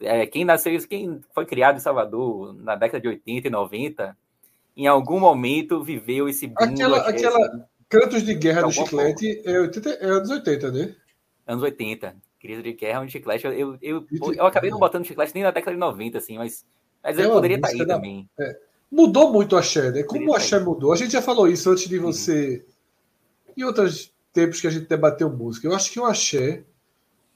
É, 0.00 0.26
quem 0.26 0.42
nasceu, 0.42 0.72
quem 0.88 1.20
foi 1.34 1.44
criado 1.44 1.76
em 1.76 1.80
Salvador 1.80 2.54
na 2.54 2.76
década 2.76 2.98
de 2.98 3.08
80 3.08 3.46
e 3.46 3.50
90, 3.50 4.16
em 4.74 4.86
algum 4.86 5.20
momento 5.20 5.84
viveu 5.84 6.26
esse 6.26 6.46
boom 6.46 6.56
Aquela, 6.64 6.96
Axé, 7.00 7.10
aquela 7.10 7.46
assim, 7.46 7.62
Cantos 7.90 8.22
de 8.22 8.34
Guerra 8.34 8.62
do 8.62 8.72
Chiclete 8.72 9.42
é, 9.44 9.60
80, 9.60 9.90
é 9.90 10.06
anos 10.06 10.30
80, 10.30 10.72
né? 10.72 10.96
anos 11.46 11.62
80. 11.62 12.16
Crise 12.40 12.62
de 12.62 12.72
guerra, 12.72 13.00
um 13.00 13.08
chiclete. 13.08 13.46
Eu, 13.46 13.52
eu, 13.52 13.78
eu, 13.82 14.06
eu 14.32 14.46
acabei 14.46 14.70
não 14.70 14.78
botando 14.78 15.04
chiclete 15.04 15.34
nem 15.34 15.42
na 15.42 15.50
década 15.50 15.72
de 15.72 15.78
90, 15.78 16.16
assim, 16.16 16.38
mas, 16.38 16.64
mas 17.02 17.18
É 17.18 17.22
ele 17.22 17.30
poderia 17.30 17.56
estar 17.56 17.68
aí 17.68 17.74
música 17.74 17.86
da- 17.86 17.94
também. 17.96 18.28
Mudou 18.94 19.32
muito 19.32 19.56
o 19.56 19.58
axé, 19.58 19.90
né? 19.90 20.04
Como 20.04 20.30
o 20.30 20.36
aí. 20.36 20.60
mudou? 20.60 20.92
A 20.92 20.96
gente 20.96 21.10
já 21.10 21.20
falou 21.20 21.48
isso 21.48 21.68
antes 21.68 21.88
de 21.88 21.98
você. 21.98 22.64
Em 23.56 23.64
outros 23.64 24.14
tempos 24.32 24.60
que 24.60 24.68
a 24.68 24.70
gente 24.70 24.86
debateu 24.86 25.28
música. 25.28 25.66
Eu 25.66 25.74
acho 25.74 25.90
que 25.90 25.98
o 25.98 26.04
axé 26.04 26.62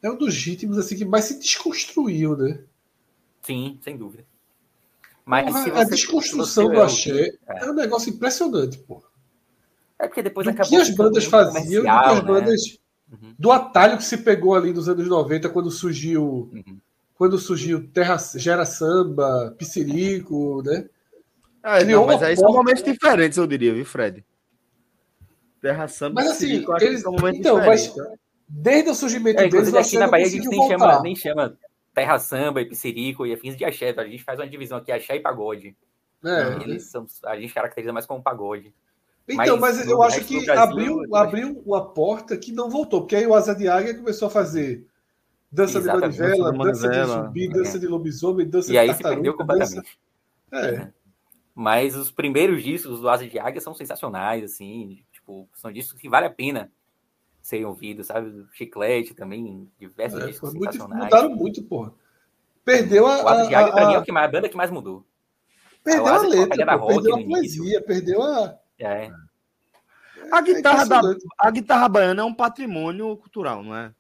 é 0.01 0.09
um 0.09 0.17
dos 0.17 0.37
ritmos 0.37 0.79
assim, 0.79 0.97
que 0.97 1.05
mais 1.05 1.25
se 1.25 1.37
desconstruiu, 1.37 2.37
né? 2.37 2.61
Sim, 3.43 3.77
sem 3.83 3.97
dúvida. 3.97 4.25
Mas 5.25 5.53
Porra, 5.53 5.81
a 5.81 5.85
desconstrução 5.85 6.71
do 6.71 6.81
axé 6.81 7.37
é. 7.49 7.65
é 7.65 7.71
um 7.71 7.75
negócio 7.75 8.09
impressionante, 8.09 8.79
pô. 8.79 9.03
É 9.99 10.07
porque 10.07 10.23
depois 10.23 10.45
Do 10.47 10.51
acabou 10.51 10.71
que 10.71 10.77
as 10.77 10.91
bandas 10.95 11.25
faziam, 11.25 11.83
do 11.83 11.87
que 11.87 11.89
as 11.89 12.15
né? 12.15 12.23
bandas. 12.23 12.79
Uhum. 13.11 13.35
Do 13.37 13.51
atalho 13.51 13.99
que 13.99 14.05
se 14.05 14.19
pegou 14.19 14.55
ali 14.55 14.73
nos 14.73 14.89
anos 14.89 15.09
90, 15.09 15.49
quando 15.49 15.73
surgiu. 15.73 16.49
Uhum. 16.53 16.79
Quando 17.17 17.37
surgiu 17.37 17.89
Terra 17.89 18.17
Gera 18.37 18.65
Samba, 18.65 19.53
Piscirico, 19.59 20.63
né? 20.65 20.89
Ah, 21.71 21.85
não, 21.85 22.07
mas 22.07 22.23
aí 22.23 22.35
são 22.37 22.47
porta- 22.47 22.59
momentos 22.59 22.83
diferentes, 22.83 23.37
eu 23.37 23.47
diria, 23.47 23.75
viu, 23.75 23.85
Fred? 23.85 24.25
Terra 25.61 25.89
Samba 25.89 26.23
Mas 26.23 26.27
e 26.27 26.31
assim, 26.31 26.65
eles- 26.81 27.03
são 27.03 27.13
momentos 27.13 27.41
então, 27.41 27.57
mas- 27.59 27.83
diferentes, 27.83 28.11
tá? 28.13 28.19
Desde 28.51 28.91
o 28.91 28.95
surgimento 28.95 29.41
É, 29.43 29.49
deles, 29.49 29.75
aqui 29.75 29.99
na 29.99 30.09
Bahia 30.09 30.25
a 30.27 30.29
gente 30.31 30.49
nem 30.49 30.59
voltar. 30.59 30.79
chama, 30.79 31.03
nem 31.03 31.15
chama 31.15 31.59
Terra 31.95 32.19
Samba 32.19 32.63
e 32.63 32.65
Piscirico 32.65 33.27
e 33.27 33.35
afins 33.35 33.55
de 33.57 33.65
axé. 33.65 33.93
tá? 33.93 34.01
A 34.03 34.07
gente 34.07 34.25
faz 34.25 34.39
uma 34.39 34.49
divisão 34.49 34.79
aqui, 34.79 34.91
axé 34.91 35.17
e 35.17 35.21
pagode. 35.21 35.77
É. 36.25 36.63
Eles 36.63 36.85
são, 36.91 37.07
a 37.27 37.39
gente 37.39 37.53
caracteriza 37.53 37.93
mais 37.93 38.07
como 38.07 38.23
pagode. 38.23 38.73
Então, 39.29 39.59
mas, 39.59 39.77
Mas 39.77 39.87
eu 39.89 40.03
acho 40.03 40.25
que 40.25 40.43
Brasil, 40.47 40.63
abriu, 40.63 41.15
abriu 41.15 41.63
uma 41.67 41.85
porta 41.91 42.35
que 42.39 42.51
não 42.51 42.71
voltou, 42.71 43.03
porque 43.03 43.17
aí 43.17 43.27
o 43.27 43.35
Asa 43.35 43.55
de 43.55 43.69
Águia 43.69 43.95
começou 43.95 44.29
a 44.29 44.31
fazer 44.31 44.87
dança 45.53 45.77
Exatamente, 45.79 46.15
de 46.15 46.21
manivela, 46.23 46.53
dança 46.65 46.89
de 46.89 46.97
dança 46.97 47.23
zumbi, 47.23 47.45
é. 47.45 47.51
dança 47.51 47.79
de 47.79 47.87
lobisomem, 47.87 48.49
dança 48.49 48.69
E 48.69 48.73
de 48.73 48.79
aí 48.79 48.95
se 48.95 49.03
tartaruga. 49.03 49.23
perdeu 49.37 49.47
dança... 49.47 49.75
completamente. 49.77 49.99
É. 50.51 50.89
Mas 51.61 51.97
os 51.97 52.09
primeiros 52.09 52.63
discos 52.63 53.01
do 53.01 53.09
Asa 53.09 53.27
de 53.27 53.37
Águia 53.37 53.61
são 53.61 53.75
sensacionais, 53.75 54.45
assim. 54.45 55.03
Tipo, 55.11 55.49
são 55.55 55.73
discos 55.73 56.01
que 56.01 56.09
vale 56.09 56.27
a 56.27 56.31
pena 56.31 56.71
serem 57.43 57.67
ouvidos, 57.67 58.07
sabe? 58.07 58.29
O 58.29 58.49
Chiclete 58.53 59.13
também, 59.13 59.69
diversos 59.77 60.21
É, 60.23 60.27
discos 60.29 60.51
foi 60.51 60.59
muito, 60.61 60.73
sensacionais. 60.75 61.05
mudaram 61.07 61.35
muito, 61.35 61.61
porra. 61.65 61.93
Perdeu 62.65 63.09
a, 63.09 63.25
O 63.25 63.29
Asa 63.29 63.47
de 63.49 63.55
Águia, 63.57 63.73
a- 63.73 63.73
pra 63.75 63.87
mim, 63.89 63.93
é 63.95 63.97
a- 63.97 64.01
o 64.01 64.05
que 64.05 64.13
mais, 64.13 64.29
a 64.29 64.31
banda 64.31 64.49
que 64.49 64.57
mais 64.57 64.71
mudou. 64.71 65.05
perdeu 65.83 66.07
a 66.07 66.15
a 66.17 66.21
letra, 66.23 66.65
da 66.65 66.79
pô, 66.79 66.85
Rock 66.85 66.95
perdeu 66.95 67.15
a 67.17 67.21
início. 67.21 67.63
poesia, 67.63 67.83
perdeu 67.83 68.23
a. 68.23 68.57
É. 68.79 69.11
A 70.31 70.41
guitarra, 70.41 70.85
da, 70.85 70.97
impressionante. 70.99 71.25
a 71.39 71.51
guitarra 71.51 71.89
baiana 71.89 72.23
é 72.23 72.25
um 72.25 72.35
patrimônio 72.35 73.17
cultural, 73.17 73.65
não 73.65 73.75
é? 73.75 73.93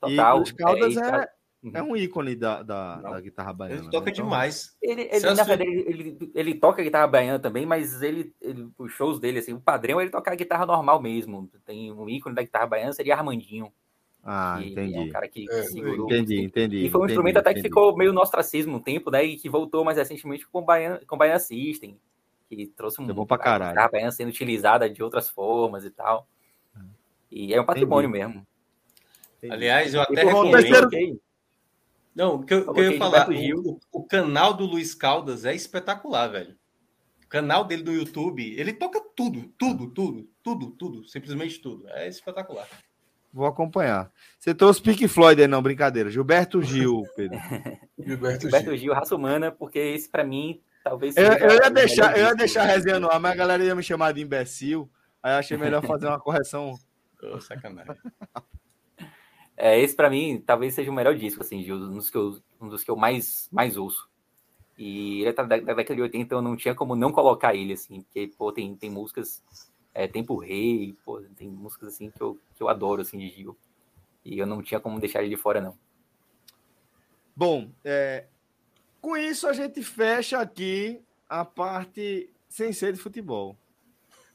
Total. 0.00 0.38
E 0.38 0.42
os 0.42 0.52
Caldas 0.52 0.96
É, 0.98 1.00
é, 1.22 1.30
é 1.74 1.82
um 1.82 1.96
ícone 1.96 2.36
da, 2.36 2.62
da, 2.62 2.96
da 2.96 3.20
guitarra 3.20 3.52
baiana. 3.52 3.80
Ele 3.80 3.90
toca 3.90 4.06
né? 4.06 4.12
demais. 4.12 4.76
Ele, 4.80 5.02
ele, 5.10 5.20
na 5.20 5.42
verdade, 5.42 5.70
ele, 5.70 5.84
ele, 5.88 6.32
ele, 6.34 6.54
toca 6.54 6.82
guitarra 6.82 7.06
baiana 7.06 7.38
também, 7.38 7.66
mas 7.66 8.02
ele, 8.02 8.32
ele, 8.40 8.68
os 8.78 8.92
shows 8.92 9.18
dele, 9.18 9.38
assim, 9.38 9.52
o 9.52 9.60
padrão 9.60 10.00
ele 10.00 10.10
toca 10.10 10.30
a 10.30 10.34
guitarra 10.34 10.66
normal 10.66 11.00
mesmo. 11.00 11.50
Tem 11.64 11.92
um 11.92 12.08
ícone 12.08 12.34
da 12.34 12.42
guitarra 12.42 12.66
baiana, 12.66 12.92
seria 12.92 13.16
Armandinho. 13.16 13.72
Ah, 14.22 14.60
entendi. 14.62 14.96
É 14.96 15.00
um 15.00 15.08
cara 15.08 15.28
que, 15.28 15.46
é, 15.50 15.62
segurou. 15.64 16.06
Entendi, 16.06 16.40
entendi. 16.40 16.76
E 16.78 16.90
foi 16.90 17.00
um 17.00 17.04
entendi, 17.04 17.12
instrumento 17.12 17.36
até 17.38 17.50
entendi. 17.50 17.62
que 17.62 17.68
ficou 17.68 17.96
meio 17.96 18.12
no 18.12 18.20
ostracismo 18.20 18.76
um 18.76 18.80
tempo, 18.80 19.10
né? 19.10 19.24
E 19.24 19.36
que 19.36 19.48
voltou 19.48 19.84
mais 19.84 19.96
recentemente 19.96 20.46
com 20.48 20.58
o 20.58 20.64
Baiana, 20.64 21.00
com 21.06 21.14
o 21.14 21.18
Baiana 21.18 21.38
System, 21.38 21.98
que 22.48 22.66
trouxe 22.76 23.00
um. 23.00 23.08
É 23.08 23.12
bom 23.12 23.24
pra 23.24 23.38
caralho. 23.38 23.64
A 23.64 23.68
guitarra 23.70 23.90
baiana 23.90 24.10
sendo 24.10 24.28
utilizada 24.28 24.90
de 24.90 25.02
outras 25.02 25.30
formas 25.30 25.84
e 25.84 25.90
tal. 25.90 26.28
E 27.30 27.52
é 27.54 27.60
um 27.60 27.64
patrimônio 27.64 28.08
Entendi. 28.08 28.24
mesmo. 28.24 28.46
Entendi. 29.38 29.54
Aliás, 29.54 29.94
eu 29.94 30.00
até 30.00 30.24
recomendo. 30.24 30.52
terceiro-. 30.52 31.20
Não, 32.16 32.36
o 32.36 32.42
que 32.44 32.54
eu, 32.54 32.72
que 32.72 32.80
eu 32.80 32.92
ia 32.92 32.98
falar, 32.98 33.28
o, 33.28 33.78
o- 33.92 34.04
canal 34.06 34.54
do 34.54 34.64
Luiz 34.64 34.94
Caldas 34.94 35.44
é 35.44 35.54
espetacular, 35.54 36.28
velho. 36.28 36.56
O 37.22 37.28
canal 37.28 37.62
dele 37.64 37.82
do 37.82 37.92
YouTube, 37.92 38.58
ele 38.58 38.72
toca 38.72 39.00
tudo, 39.14 39.52
tudo, 39.58 39.90
tudo, 39.90 40.26
tudo, 40.42 40.70
tudo, 40.70 41.06
simplesmente 41.08 41.60
tudo. 41.60 41.86
É 41.90 42.08
espetacular. 42.08 42.66
Vou 43.30 43.44
acompanhar. 43.44 44.10
Você 44.38 44.54
trouxe 44.54 44.80
Pink 44.80 45.06
Floyd 45.08 45.42
aí, 45.42 45.46
não, 45.46 45.60
brincadeira. 45.60 46.08
Gilberto 46.08 46.62
Gil, 46.62 47.02
Pedro. 47.14 47.38
Gilberto 47.98 48.40
Gilberto 48.42 48.70
Gil. 48.70 48.78
Gil, 48.78 48.94
raça 48.94 49.14
humana, 49.14 49.52
porque 49.52 49.78
esse 49.78 50.08
pra 50.08 50.24
mim 50.24 50.62
talvez 50.82 51.14
Eu, 51.18 51.32
seja 51.32 51.44
eu 51.44 51.50
ia 51.54 51.70
deixar, 51.70 52.16
eu 52.16 52.24
ia 52.28 52.34
deixar 52.34 52.62
a 52.62 52.66
resenha 52.66 52.98
no 52.98 53.10
ar, 53.10 53.20
mas 53.20 53.32
a 53.32 53.36
galera 53.36 53.62
ia 53.62 53.74
me 53.74 53.82
chamar 53.82 54.12
de 54.12 54.22
imbecil. 54.22 54.90
Aí 55.22 55.34
eu 55.34 55.38
achei 55.38 55.58
melhor 55.58 55.84
fazer 55.84 56.06
uma 56.06 56.18
correção. 56.18 56.72
Ô, 57.22 57.40
sacanagem. 57.42 57.94
É, 59.56 59.78
esse 59.80 59.94
pra 59.94 60.10
mim 60.10 60.42
talvez 60.44 60.74
seja 60.74 60.90
o 60.90 60.94
melhor 60.94 61.14
disco, 61.16 61.42
assim, 61.42 61.62
Gil, 61.62 61.76
um 61.76 61.94
dos 61.94 62.10
que 62.10 62.16
eu, 62.16 62.38
um 62.60 62.68
dos 62.68 62.84
que 62.84 62.90
eu 62.90 62.96
mais, 62.96 63.48
mais 63.50 63.76
ouço. 63.76 64.08
E 64.76 65.20
ele 65.20 65.30
é 65.30 65.32
da, 65.32 65.44
da 65.44 65.56
década 65.56 65.94
de 65.94 66.02
80, 66.02 66.34
eu 66.34 66.42
não 66.42 66.54
tinha 66.54 66.74
como 66.74 66.94
não 66.94 67.10
colocar 67.10 67.54
ele, 67.54 67.72
assim, 67.72 68.02
porque, 68.02 68.30
pô, 68.36 68.52
tem, 68.52 68.76
tem 68.76 68.90
músicas, 68.90 69.42
é, 69.94 70.06
Tempo 70.06 70.36
Rei, 70.36 70.94
pô, 71.04 71.22
tem 71.36 71.48
músicas, 71.48 71.94
assim, 71.94 72.10
que 72.10 72.20
eu, 72.20 72.38
que 72.54 72.62
eu 72.62 72.68
adoro, 72.68 73.00
assim, 73.00 73.18
de 73.18 73.30
Gil. 73.30 73.56
E 74.22 74.38
eu 74.38 74.46
não 74.46 74.62
tinha 74.62 74.78
como 74.78 75.00
deixar 75.00 75.20
ele 75.22 75.34
de 75.34 75.40
fora, 75.40 75.60
não. 75.60 75.78
Bom, 77.34 77.70
é, 77.84 78.26
com 79.00 79.16
isso 79.16 79.46
a 79.46 79.52
gente 79.52 79.82
fecha 79.82 80.38
aqui 80.38 81.00
a 81.28 81.44
parte 81.44 82.30
sem 82.48 82.72
ser 82.72 82.92
de 82.92 82.98
futebol. 82.98 83.56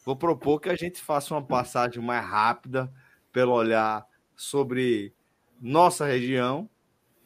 Vou 0.03 0.15
propor 0.15 0.59
que 0.59 0.69
a 0.69 0.75
gente 0.75 1.01
faça 1.01 1.33
uma 1.33 1.43
passagem 1.43 2.01
mais 2.01 2.25
rápida 2.25 2.91
pelo 3.31 3.53
olhar 3.53 4.05
sobre 4.41 5.13
nossa 5.61 6.05
região, 6.05 6.67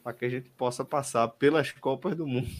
para 0.04 0.12
que 0.12 0.24
a 0.26 0.28
gente 0.28 0.50
possa 0.50 0.84
passar 0.84 1.26
pelas 1.28 1.72
Copas 1.72 2.14
do 2.14 2.26
Mundo 2.26 2.50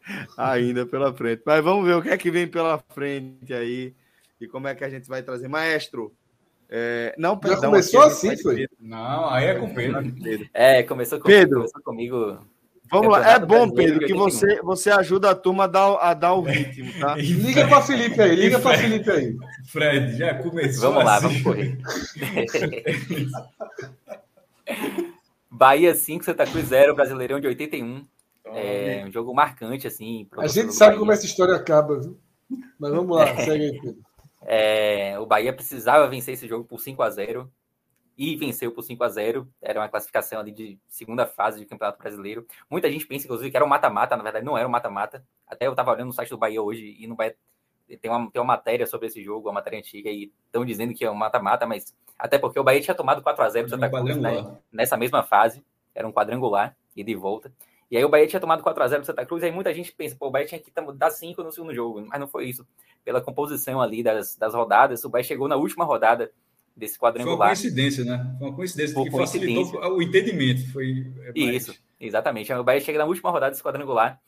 ainda 0.36 0.86
pela 0.86 1.12
frente. 1.12 1.42
Mas 1.44 1.62
vamos 1.62 1.84
ver 1.84 1.94
o 1.94 2.02
que 2.02 2.08
é 2.08 2.16
que 2.16 2.30
vem 2.30 2.48
pela 2.48 2.78
frente 2.78 3.52
aí 3.52 3.94
e 4.40 4.48
como 4.48 4.66
é 4.66 4.74
que 4.74 4.82
a 4.82 4.88
gente 4.88 5.06
vai 5.06 5.22
trazer. 5.22 5.46
Maestro, 5.46 6.10
é, 6.70 7.14
não, 7.18 7.34
Já 7.34 7.40
perdão, 7.40 7.70
começou 7.70 8.00
a 8.00 8.08
gente 8.08 8.26
assim, 8.26 8.42
foi? 8.42 8.66
Não, 8.80 9.28
aí 9.28 9.44
é 9.44 9.54
com 9.58 9.66
o 9.66 9.74
Pedro. 9.74 10.14
Pedro. 10.22 10.48
É, 10.54 10.82
começou, 10.82 11.20
com, 11.20 11.28
Pedro. 11.28 11.56
começou 11.56 11.82
comigo. 11.82 12.46
Vamos 12.92 13.10
lá. 13.10 13.26
É 13.26 13.38
bom, 13.38 13.70
Pedro, 13.70 14.00
que 14.00 14.12
81. 14.12 14.18
você, 14.18 14.60
você 14.62 14.90
ajuda 14.90 15.30
a 15.30 15.34
turma 15.34 15.64
a 15.64 15.66
dar, 15.66 15.94
a 15.94 16.12
dar 16.12 16.34
o 16.34 16.42
ritmo, 16.42 16.92
tá? 17.00 17.16
Liga 17.18 17.66
para 17.66 17.80
Felipe 17.80 18.20
aí, 18.20 18.36
liga 18.36 18.58
para 18.60 18.76
Felipe 18.76 19.10
aí. 19.10 19.34
Fred, 19.64 20.18
já 20.18 20.34
começou 20.34 20.90
Vamos 20.90 21.04
lá, 21.06 21.16
assim. 21.16 21.28
vamos 21.28 21.42
correr. 21.42 21.78
Bahia 25.50 25.94
5, 25.94 26.22
Santa 26.22 26.46
Cruz 26.46 26.66
0, 26.66 26.94
Brasileirão 26.94 27.40
de 27.40 27.46
81. 27.46 28.04
É 28.44 29.04
um 29.06 29.10
jogo 29.10 29.34
marcante, 29.34 29.86
assim. 29.86 30.26
pro 30.28 30.42
A 30.42 30.46
gente 30.46 30.74
sabe 30.74 30.90
Bahia. 30.90 30.98
como 30.98 31.12
essa 31.12 31.24
história 31.24 31.54
acaba, 31.54 31.98
viu? 31.98 32.18
Mas 32.78 32.90
vamos 32.90 33.16
lá, 33.16 33.26
segue 33.42 33.64
aí, 33.64 33.80
Pedro. 33.80 33.96
É, 34.44 35.18
o 35.18 35.24
Bahia 35.24 35.52
precisava 35.52 36.06
vencer 36.08 36.34
esse 36.34 36.46
jogo 36.46 36.64
por 36.64 36.78
5 36.78 37.02
a 37.02 37.08
0 37.08 37.50
e 38.16 38.36
venceu 38.36 38.72
por 38.72 38.82
5 38.82 39.02
a 39.04 39.08
0 39.08 39.48
Era 39.60 39.80
uma 39.80 39.88
classificação 39.88 40.40
ali 40.40 40.52
de 40.52 40.78
segunda 40.88 41.26
fase 41.26 41.60
de 41.60 41.66
Campeonato 41.66 41.98
Brasileiro. 41.98 42.46
Muita 42.70 42.90
gente 42.90 43.06
pensa, 43.06 43.26
inclusive, 43.26 43.50
que 43.50 43.56
era 43.56 43.64
um 43.64 43.68
mata-mata. 43.68 44.16
Na 44.16 44.22
verdade, 44.22 44.44
não 44.44 44.56
era 44.56 44.66
um 44.66 44.70
mata-mata. 44.70 45.24
Até 45.46 45.66
eu 45.66 45.72
estava 45.72 45.90
olhando 45.90 46.08
no 46.08 46.12
site 46.12 46.30
do 46.30 46.38
Bahia 46.38 46.62
hoje 46.62 46.96
e 46.98 47.06
no 47.06 47.16
Bahia 47.16 47.36
tem 48.00 48.10
uma, 48.10 48.30
tem 48.30 48.40
uma 48.40 48.54
matéria 48.54 48.86
sobre 48.86 49.08
esse 49.08 49.22
jogo, 49.22 49.48
uma 49.48 49.54
matéria 49.54 49.78
antiga, 49.78 50.08
e 50.08 50.32
estão 50.46 50.64
dizendo 50.64 50.94
que 50.94 51.04
é 51.04 51.10
um 51.10 51.14
mata-mata, 51.14 51.66
mas 51.66 51.94
até 52.18 52.38
porque 52.38 52.58
o 52.58 52.64
Bahia 52.64 52.80
tinha 52.80 52.94
tomado 52.94 53.22
4 53.22 53.44
a 53.44 53.48
0 53.50 53.66
do 53.66 53.70
Santa 53.70 53.90
Cruz, 53.90 54.16
né? 54.16 54.56
Nessa 54.72 54.96
mesma 54.96 55.22
fase, 55.22 55.62
era 55.94 56.06
um 56.06 56.12
quadrangular, 56.12 56.74
e 56.96 57.02
de 57.02 57.14
volta. 57.14 57.52
E 57.90 57.96
aí 57.96 58.04
o 58.04 58.08
Bahia 58.08 58.26
tinha 58.26 58.40
tomado 58.40 58.62
4x0 58.62 59.00
do 59.00 59.06
Santa 59.06 59.26
Cruz, 59.26 59.42
e 59.42 59.46
aí 59.46 59.52
muita 59.52 59.72
gente 59.74 59.92
pensa, 59.92 60.16
pô, 60.18 60.28
o 60.28 60.30
Bahia 60.30 60.46
tinha 60.46 60.60
que 60.60 60.72
dar 60.94 61.10
5 61.10 61.42
no 61.42 61.52
segundo 61.52 61.74
jogo, 61.74 62.04
mas 62.06 62.18
não 62.18 62.26
foi 62.26 62.46
isso. 62.46 62.66
Pela 63.04 63.20
composição 63.20 63.80
ali 63.80 64.02
das, 64.02 64.36
das 64.36 64.54
rodadas, 64.54 65.04
o 65.04 65.10
Bahia 65.10 65.24
chegou 65.24 65.46
na 65.48 65.56
última 65.56 65.84
rodada 65.84 66.32
desse 66.76 66.98
Foi 66.98 67.08
uma 67.08 67.12
quadrangular. 67.14 67.48
coincidência, 67.48 68.04
né? 68.04 68.36
Foi 68.38 68.48
uma 68.48 68.56
coincidência 68.56 68.94
Foi 68.94 69.04
que 69.04 69.10
facilitou 69.10 69.64
coincidência. 69.64 69.92
o 69.92 70.02
entendimento. 70.02 70.72
Foi, 70.72 71.12
é, 71.24 71.32
Isso, 71.38 71.74
exatamente. 72.00 72.52
O 72.52 72.64
Bahia 72.64 72.80
chega 72.80 72.98
na 72.98 73.04
última 73.04 73.30
rodada 73.30 73.50
desse 73.50 73.62
quadrangular, 73.62 74.20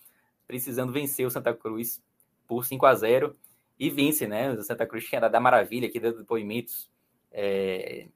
precisando 0.47 0.93
vencer 0.93 1.27
o 1.27 1.31
Santa 1.31 1.55
Cruz 1.55 2.03
por 2.47 2.65
5 2.65 2.85
a 2.87 2.95
0 2.95 3.37
e 3.79 3.91
vence, 3.91 4.27
né? 4.27 4.51
O 4.53 4.63
Santa 4.63 4.87
Cruz 4.87 5.05
tinha 5.05 5.21
dado 5.21 5.35
a 5.35 5.41
maravilha 5.41 5.89
aqui, 5.89 5.99
dando 5.99 6.19
depoimentos, 6.19 6.91
é, 7.33 8.07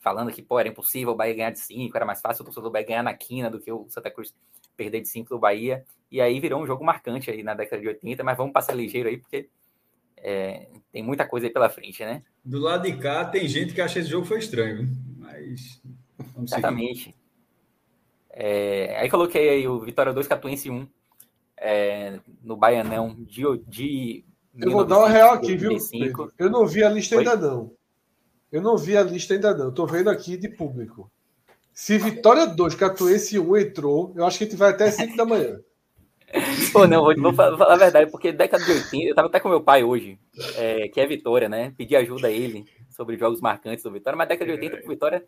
falando 0.00 0.30
que, 0.30 0.42
pô, 0.42 0.58
era 0.58 0.68
impossível 0.68 1.12
o 1.12 1.16
Bahia 1.16 1.34
ganhar 1.34 1.50
de 1.50 1.60
5, 1.60 1.96
era 1.96 2.04
mais 2.04 2.20
fácil 2.20 2.42
o 2.42 2.44
torcedor 2.44 2.68
do 2.68 2.72
Bahia 2.72 2.86
ganhar 2.86 3.02
na 3.02 3.14
quina 3.14 3.50
do 3.50 3.58
que 3.60 3.72
o 3.72 3.86
Santa 3.88 4.10
Cruz 4.10 4.34
perder 4.76 5.00
de 5.00 5.08
5 5.08 5.30
do 5.30 5.38
Bahia. 5.38 5.84
E 6.10 6.20
aí 6.20 6.38
virou 6.38 6.62
um 6.62 6.66
jogo 6.66 6.84
marcante 6.84 7.30
aí 7.30 7.42
na 7.42 7.54
década 7.54 7.80
de 7.80 7.88
80, 7.88 8.22
mas 8.22 8.36
vamos 8.36 8.52
passar 8.52 8.74
ligeiro 8.74 9.08
aí, 9.08 9.16
porque 9.16 9.48
é, 10.24 10.68
tem 10.90 11.02
muita 11.02 11.26
coisa 11.26 11.46
aí 11.46 11.52
pela 11.52 11.68
frente, 11.68 12.02
né? 12.02 12.22
Do 12.42 12.58
lado 12.58 12.90
de 12.90 12.96
cá, 12.96 13.26
tem 13.26 13.46
gente 13.46 13.74
que 13.74 13.80
acha 13.82 13.94
que 13.94 14.00
esse 14.00 14.08
jogo 14.10 14.24
foi 14.24 14.38
estranho, 14.38 14.90
mas 15.18 15.82
vamos. 16.34 16.50
Exatamente. 16.50 17.14
É, 18.30 18.96
aí 18.98 19.10
coloquei 19.10 19.50
aí 19.50 19.68
o 19.68 19.80
Vitória 19.80 20.12
2, 20.12 20.26
Catuense 20.26 20.70
1 20.70 20.88
é, 21.58 22.18
no 22.42 22.56
Baianão 22.56 23.14
de, 23.20 23.42
de 23.68 24.24
Eu 24.58 24.72
vou 24.72 24.84
dar 24.84 24.98
uma 24.98 25.08
real 25.08 25.34
aqui, 25.34 25.56
viu? 25.56 25.70
1985. 25.70 26.18
Pedro? 26.18 26.34
Eu 26.38 26.50
não 26.50 26.66
vi 26.66 26.82
a 26.82 26.88
lista 26.88 27.16
Oi? 27.16 27.20
ainda 27.20 27.36
não. 27.36 27.72
Eu 28.50 28.62
não 28.62 28.76
vi 28.76 28.96
a 28.96 29.02
lista 29.02 29.34
ainda 29.34 29.54
não. 29.54 29.72
Tô 29.72 29.86
vendo 29.86 30.08
aqui 30.08 30.36
de 30.36 30.48
público. 30.48 31.10
Se 31.72 31.98
Vitória 31.98 32.46
2, 32.46 32.74
Catuense 32.76 33.38
1 33.38 33.56
entrou, 33.56 34.12
eu 34.16 34.24
acho 34.24 34.38
que 34.38 34.44
a 34.44 34.46
gente 34.46 34.56
vai 34.56 34.70
até 34.70 34.90
5 34.90 35.16
da 35.16 35.26
manhã. 35.26 35.60
Pô, 36.72 36.86
não, 36.86 37.02
vou, 37.04 37.14
vou 37.16 37.32
falar 37.32 37.74
a 37.74 37.76
verdade, 37.76 38.10
porque 38.10 38.32
década 38.32 38.64
de 38.64 38.72
80, 38.72 39.08
eu 39.10 39.14
tava 39.14 39.28
até 39.28 39.38
com 39.40 39.48
meu 39.48 39.62
pai 39.62 39.84
hoje, 39.84 40.18
é, 40.56 40.88
que 40.88 41.00
é 41.00 41.06
Vitória, 41.06 41.48
né? 41.48 41.72
Pedi 41.76 41.94
ajuda 41.96 42.28
a 42.28 42.30
ele 42.30 42.66
sobre 42.90 43.16
jogos 43.16 43.40
marcantes 43.40 43.84
do 43.84 43.90
Vitória, 43.92 44.16
mas 44.16 44.28
década 44.28 44.46
de 44.46 44.52
80 44.60 44.76
pro 44.78 44.88
Vitória 44.88 45.24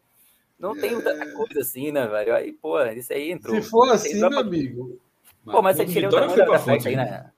não 0.59 0.75
tem 0.75 1.01
tanta 1.01 1.33
coisa 1.33 1.61
assim, 1.61 1.93
né, 1.93 2.07
velho? 2.07 2.35
Aí, 2.35 2.53
pô, 2.53 2.83
isso 2.87 3.13
aí 3.13 3.31
entrou. 3.31 3.55
Se 3.63 3.69
for 3.69 3.91
assim, 3.91 4.19
meu 4.19 4.31
pra- 4.31 4.41
amigo. 4.41 4.99
Pô, 5.45 5.63
mas 5.63 5.77
você 5.77 5.87
tira 5.87 6.09
o 6.09 6.11
tamanho 6.11 6.37
da 6.37 6.45
pra 6.47 6.59
festa 6.59 6.73
fonte, 6.73 6.89
aí 6.89 6.97
né? 6.97 7.05
na. 7.05 7.31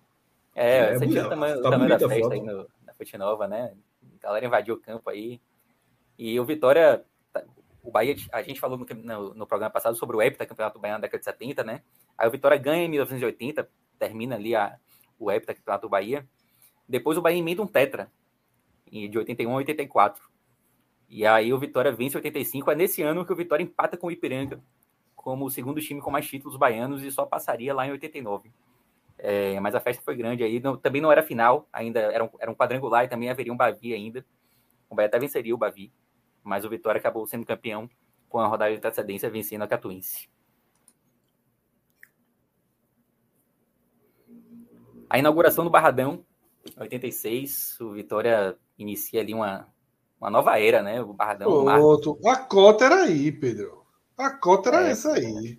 É, 0.54 0.78
É, 0.78 0.94
você 0.98 1.06
tira 1.06 1.26
o 1.26 1.28
tamanho, 1.28 1.62
Tá 1.62 1.70
tamanho 1.70 1.90
da 1.98 2.08
festa 2.08 2.34
aí 2.34 2.40
no, 2.40 2.66
na 2.86 2.94
Fonte 2.94 3.18
Nova, 3.18 3.46
né? 3.46 3.74
A 4.20 4.26
galera 4.26 4.46
invadiu 4.46 4.74
o 4.74 4.80
campo 4.80 5.10
aí. 5.10 5.40
E 6.18 6.38
o 6.40 6.44
Vitória. 6.44 7.04
O 7.82 7.90
Bahia, 7.90 8.16
a 8.32 8.42
gente 8.42 8.60
falou 8.60 8.76
no, 8.76 8.86
no, 8.86 9.34
no 9.34 9.46
programa 9.46 9.70
passado 9.70 9.96
sobre 9.96 10.16
o 10.16 10.22
Hepta, 10.22 10.44
Campeonato 10.44 10.78
Baiano 10.78 11.00
da 11.00 11.06
década 11.06 11.18
de 11.20 11.24
70, 11.24 11.64
né? 11.64 11.82
Aí 12.16 12.28
o 12.28 12.30
Vitória 12.30 12.56
ganha 12.58 12.84
em 12.84 12.88
1980, 12.88 13.68
termina 13.98 14.34
ali 14.34 14.54
a, 14.54 14.78
o 15.18 15.30
Hepta, 15.30 15.54
Campeonato 15.54 15.86
do 15.86 15.90
Bahia. 15.90 16.26
Depois 16.88 17.16
o 17.16 17.22
Bahia 17.22 17.38
emenda 17.38 17.62
um 17.62 17.66
Tetra, 17.66 18.10
de 18.90 19.16
81 19.16 19.50
a 19.52 19.56
84. 19.56 20.22
E 21.08 21.26
aí 21.26 21.52
o 21.52 21.58
Vitória 21.58 21.92
vence 21.92 22.16
em 22.16 22.18
85. 22.18 22.70
É 22.70 22.74
nesse 22.74 23.02
ano 23.02 23.24
que 23.24 23.32
o 23.32 23.36
Vitória 23.36 23.62
empata 23.62 23.96
com 23.96 24.08
o 24.08 24.10
Ipiranga, 24.10 24.62
como 25.14 25.46
o 25.46 25.50
segundo 25.50 25.80
time 25.80 26.00
com 26.00 26.10
mais 26.10 26.26
títulos 26.26 26.56
baianos, 26.56 27.02
e 27.02 27.10
só 27.10 27.24
passaria 27.24 27.72
lá 27.74 27.86
em 27.86 27.92
89. 27.92 28.50
É, 29.18 29.58
mas 29.60 29.74
a 29.74 29.80
festa 29.80 30.02
foi 30.02 30.16
grande 30.16 30.44
aí. 30.44 30.60
Não- 30.60 30.76
também 30.76 31.00
não 31.00 31.10
era 31.10 31.22
final, 31.22 31.68
ainda 31.72 32.00
era 32.00 32.24
um, 32.24 32.30
era 32.38 32.50
um 32.50 32.54
quadrangular 32.54 33.04
e 33.04 33.08
também 33.08 33.30
haveria 33.30 33.52
um 33.52 33.56
Bavi 33.56 33.92
ainda. 33.94 34.24
O 34.88 34.94
Bahia 34.94 35.08
até 35.08 35.18
venceria 35.18 35.54
o 35.54 35.58
Bavi, 35.58 35.92
mas 36.48 36.64
o 36.64 36.70
Vitória 36.70 36.98
acabou 36.98 37.26
sendo 37.26 37.44
campeão 37.44 37.88
com 38.28 38.38
a 38.40 38.46
rodada 38.46 38.70
de 38.72 38.78
antecedência 38.78 39.28
vencendo 39.30 39.62
a 39.62 39.68
Catuense. 39.68 40.28
A 45.10 45.18
inauguração 45.18 45.64
do 45.64 45.70
Barradão, 45.70 46.24
86, 46.76 47.80
o 47.80 47.92
Vitória 47.92 48.56
inicia 48.78 49.20
ali 49.20 49.32
uma, 49.32 49.68
uma 50.20 50.30
nova 50.30 50.58
era, 50.58 50.82
né? 50.82 51.00
O 51.00 51.12
Barradão 51.12 51.64
Pronto. 51.64 52.18
A 52.26 52.36
cota 52.36 52.84
era 52.84 53.02
aí, 53.04 53.30
Pedro. 53.32 53.84
A 54.16 54.30
cota 54.30 54.70
era 54.70 54.88
É, 54.88 54.90
essa 54.90 55.12
aí. 55.12 55.58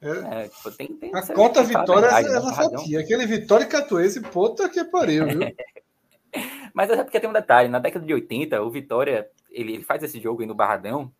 É, 0.00 0.48
tipo, 0.48 0.70
tem, 0.72 0.88
tem, 0.96 1.14
A 1.14 1.26
cota 1.34 1.62
Vitória 1.62 2.02
verdade, 2.02 2.28
né? 2.28 2.34
ela 2.36 2.50
Barradão. 2.50 2.78
fatia. 2.78 3.00
Aquele 3.00 3.26
Vitória 3.26 3.64
e 3.64 3.68
Catuense, 3.68 4.20
puta 4.20 4.68
que 4.68 4.82
pariu, 4.84 5.26
viu? 5.26 5.40
Mas 6.74 6.88
é 6.90 7.02
porque 7.02 7.20
tem 7.20 7.28
um 7.28 7.32
detalhe, 7.32 7.68
na 7.68 7.78
década 7.78 8.04
de 8.06 8.14
80, 8.14 8.62
o 8.62 8.70
Vitória, 8.70 9.28
ele, 9.50 9.74
ele 9.74 9.84
faz 9.84 10.02
esse 10.02 10.20
jogo 10.20 10.40
aí 10.40 10.46
no 10.46 10.54
Barradão, 10.54 11.12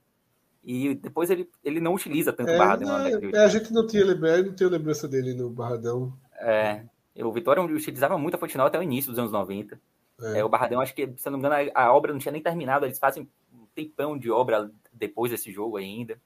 E 0.62 0.94
depois 0.94 1.30
ele, 1.30 1.48
ele 1.64 1.80
não 1.80 1.94
utiliza 1.94 2.32
tanto 2.32 2.50
é, 2.50 2.54
o 2.54 2.58
Barradão. 2.58 2.88
Não, 2.88 3.04
né? 3.04 3.30
é, 3.34 3.44
a 3.44 3.48
gente 3.48 3.72
não 3.72 3.86
tinha 3.86 4.04
lembrança, 4.04 4.42
não 4.42 4.54
tinha 4.54 4.68
lembrança 4.68 5.08
dele 5.08 5.34
no 5.34 5.50
Barradão. 5.50 6.12
É, 6.38 6.84
o 7.18 7.32
Vitória 7.32 7.62
utilizava 7.62 8.16
muito 8.16 8.34
a 8.34 8.38
Fontenal 8.38 8.66
até 8.66 8.78
o 8.78 8.82
início 8.82 9.10
dos 9.10 9.18
anos 9.18 9.32
90. 9.32 9.80
É. 10.22 10.40
É, 10.40 10.44
o 10.44 10.48
Barradão, 10.48 10.80
acho 10.80 10.94
que, 10.94 11.12
se 11.16 11.26
eu 11.26 11.32
não 11.32 11.38
me 11.38 11.46
engano, 11.46 11.70
a, 11.74 11.84
a, 11.84 11.94
obra 11.94 12.12
não 12.12 12.20
tinha 12.20 12.32
nem 12.32 12.42
terminado, 12.42 12.84
eles 12.84 12.98
fazem 12.98 13.28
um 13.52 13.66
tempão 13.74 14.18
de 14.18 14.30
obra 14.30 14.70
depois 14.92 15.30
desse 15.30 15.50
jogo 15.50 15.76
ainda. 15.76 16.20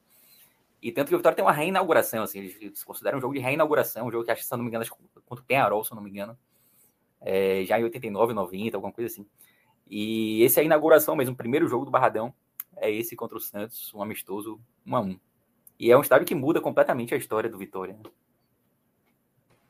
E 0.81 0.91
tanto 0.91 1.07
que 1.07 1.15
o 1.15 1.17
Vitória 1.17 1.35
tem 1.35 1.43
uma 1.43 1.51
reinauguração, 1.51 2.23
assim, 2.23 2.39
eles 2.39 2.83
consideram 2.83 3.17
um 3.17 3.21
jogo 3.21 3.33
de 3.33 3.39
reinauguração, 3.39 4.07
um 4.07 4.11
jogo 4.11 4.23
que 4.23 4.31
acho 4.31 4.43
se 4.43 4.53
eu 4.53 4.57
não 4.57 4.63
me 4.63 4.69
engano, 4.69 4.83
acho, 4.83 4.93
contra 5.25 5.43
o 5.43 5.47
Penharol, 5.47 5.83
se 5.83 5.91
eu 5.91 5.95
não 5.95 6.03
me 6.03 6.09
engano. 6.09 6.37
É, 7.21 7.63
já 7.65 7.79
em 7.79 7.83
89, 7.85 8.33
90, 8.33 8.77
alguma 8.77 8.93
coisa 8.93 9.11
assim. 9.11 9.25
E 9.89 10.41
esse 10.43 10.59
é 10.59 10.63
a 10.63 10.65
inauguração 10.65 11.15
mesmo, 11.15 11.33
o 11.33 11.37
primeiro 11.37 11.67
jogo 11.67 11.85
do 11.85 11.91
Barradão 11.91 12.33
é 12.77 12.91
esse 12.91 13.15
contra 13.15 13.37
o 13.37 13.41
Santos, 13.41 13.93
um 13.93 14.01
amistoso 14.01 14.59
1 14.85 14.95
a 14.95 15.01
1 15.01 15.19
E 15.79 15.91
é 15.91 15.97
um 15.97 16.01
estádio 16.01 16.27
que 16.27 16.35
muda 16.35 16.59
completamente 16.59 17.13
a 17.13 17.17
história 17.17 17.49
do 17.49 17.57
Vitória. 17.57 17.93
Né? 17.93 18.09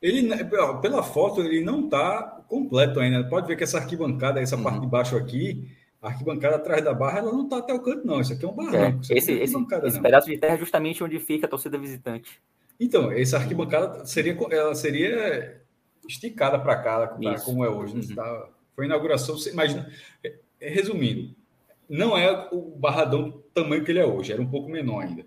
Ele, 0.02 0.30
pela 0.82 1.02
foto, 1.02 1.42
ele 1.42 1.64
não 1.64 1.86
está 1.86 2.44
completo 2.48 3.00
ainda. 3.00 3.28
Pode 3.28 3.48
ver 3.48 3.56
que 3.56 3.64
essa 3.64 3.80
arquibancada, 3.80 4.40
essa 4.40 4.56
uhum. 4.56 4.64
parte 4.64 4.82
de 4.82 4.88
baixo 4.88 5.18
aqui, 5.18 5.68
a 6.02 6.10
arquibancada 6.10 6.58
atrás 6.58 6.84
da 6.84 6.94
barra, 6.94 7.20
ela 7.20 7.32
não 7.32 7.46
está 7.46 7.58
até 7.58 7.74
o 7.74 7.82
canto, 7.82 8.06
não. 8.06 8.22
Isso 8.22 8.34
aqui 8.34 8.46
é 8.46 8.48
um 8.48 8.54
barranco. 8.54 9.02
É, 9.10 9.18
esse, 9.18 9.32
é 9.32 9.44
esse, 9.44 9.56
esse 9.84 10.02
pedaço 10.02 10.28
de 10.28 10.38
terra 10.38 10.54
é 10.54 10.58
justamente 10.60 11.04
onde 11.04 11.20
fica 11.20 11.48
a 11.48 11.50
torcida 11.50 11.78
visitante. 11.78 12.42
Então, 12.80 13.12
essa 13.12 13.38
arquibancada 13.38 14.06
seria, 14.06 14.38
ela 14.52 14.76
seria 14.76 15.62
esticada 16.08 16.60
para 16.60 16.78
cá, 16.78 17.08
pra, 17.08 17.40
como 17.40 17.66
é 17.66 17.70
hoje. 17.70 17.96
Né? 17.96 18.02
Uhum. 18.10 18.16
Tá, 18.16 18.50
foi 18.76 18.86
inauguração, 18.86 19.36
imagina. 19.52 19.90
Resumindo, 20.60 21.36
não 21.90 22.18
é 22.18 22.50
o 22.52 22.76
barradão 22.76 23.30
do 23.30 23.40
tamanho 23.54 23.84
que 23.84 23.92
ele 23.92 24.00
é 24.00 24.06
hoje, 24.06 24.34
era 24.34 24.42
um 24.42 24.50
pouco 24.50 24.70
menor 24.70 25.04
ainda. 25.04 25.26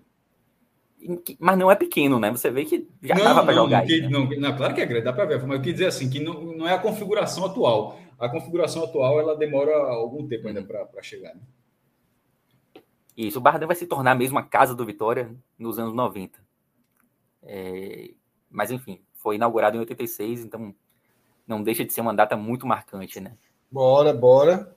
Mas 1.39 1.57
não 1.57 1.71
é 1.71 1.75
pequeno, 1.75 2.19
né? 2.19 2.29
Você 2.29 2.51
vê 2.51 2.65
que 2.65 2.87
já 3.01 3.15
não, 3.15 3.23
dava 3.23 3.43
para 3.43 3.53
jogar. 3.53 3.85
Que, 3.85 3.93
aí, 3.93 4.01
né? 4.01 4.09
não, 4.09 4.25
não, 4.25 4.57
claro 4.57 4.75
que 4.75 4.81
é 4.81 4.85
grande, 4.85 5.05
dá 5.05 5.13
para 5.13 5.25
ver. 5.25 5.41
Mas 5.43 5.57
eu 5.57 5.61
quis 5.61 5.73
dizer 5.73 5.87
assim, 5.87 6.09
que 6.09 6.19
não, 6.19 6.41
não 6.41 6.67
é 6.67 6.73
a 6.73 6.79
configuração 6.79 7.45
atual. 7.45 7.97
A 8.19 8.27
configuração 8.27 8.83
atual 8.83 9.17
ela 9.19 9.37
demora 9.37 9.73
algum 9.73 10.27
tempo 10.27 10.49
ainda 10.49 10.61
para 10.61 11.01
chegar. 11.01 11.33
Né? 11.33 11.41
Isso, 13.15 13.39
o 13.39 13.41
Barradão 13.41 13.67
vai 13.67 13.77
se 13.77 13.87
tornar 13.87 14.13
mesmo 14.15 14.37
a 14.37 14.43
casa 14.43 14.75
do 14.75 14.85
Vitória 14.85 15.33
nos 15.57 15.79
anos 15.79 15.93
90. 15.93 16.37
É, 17.43 18.11
mas 18.49 18.69
enfim, 18.69 19.01
foi 19.13 19.35
inaugurado 19.35 19.77
em 19.77 19.79
86, 19.79 20.43
então 20.43 20.75
não 21.49 21.63
deixa 21.63 21.83
de 21.83 21.91
ser 21.91 22.01
uma 22.01 22.13
data 22.13 22.37
muito 22.37 22.67
marcante, 22.67 23.19
né? 23.19 23.33
Bora, 23.71 24.13
bora. 24.13 24.75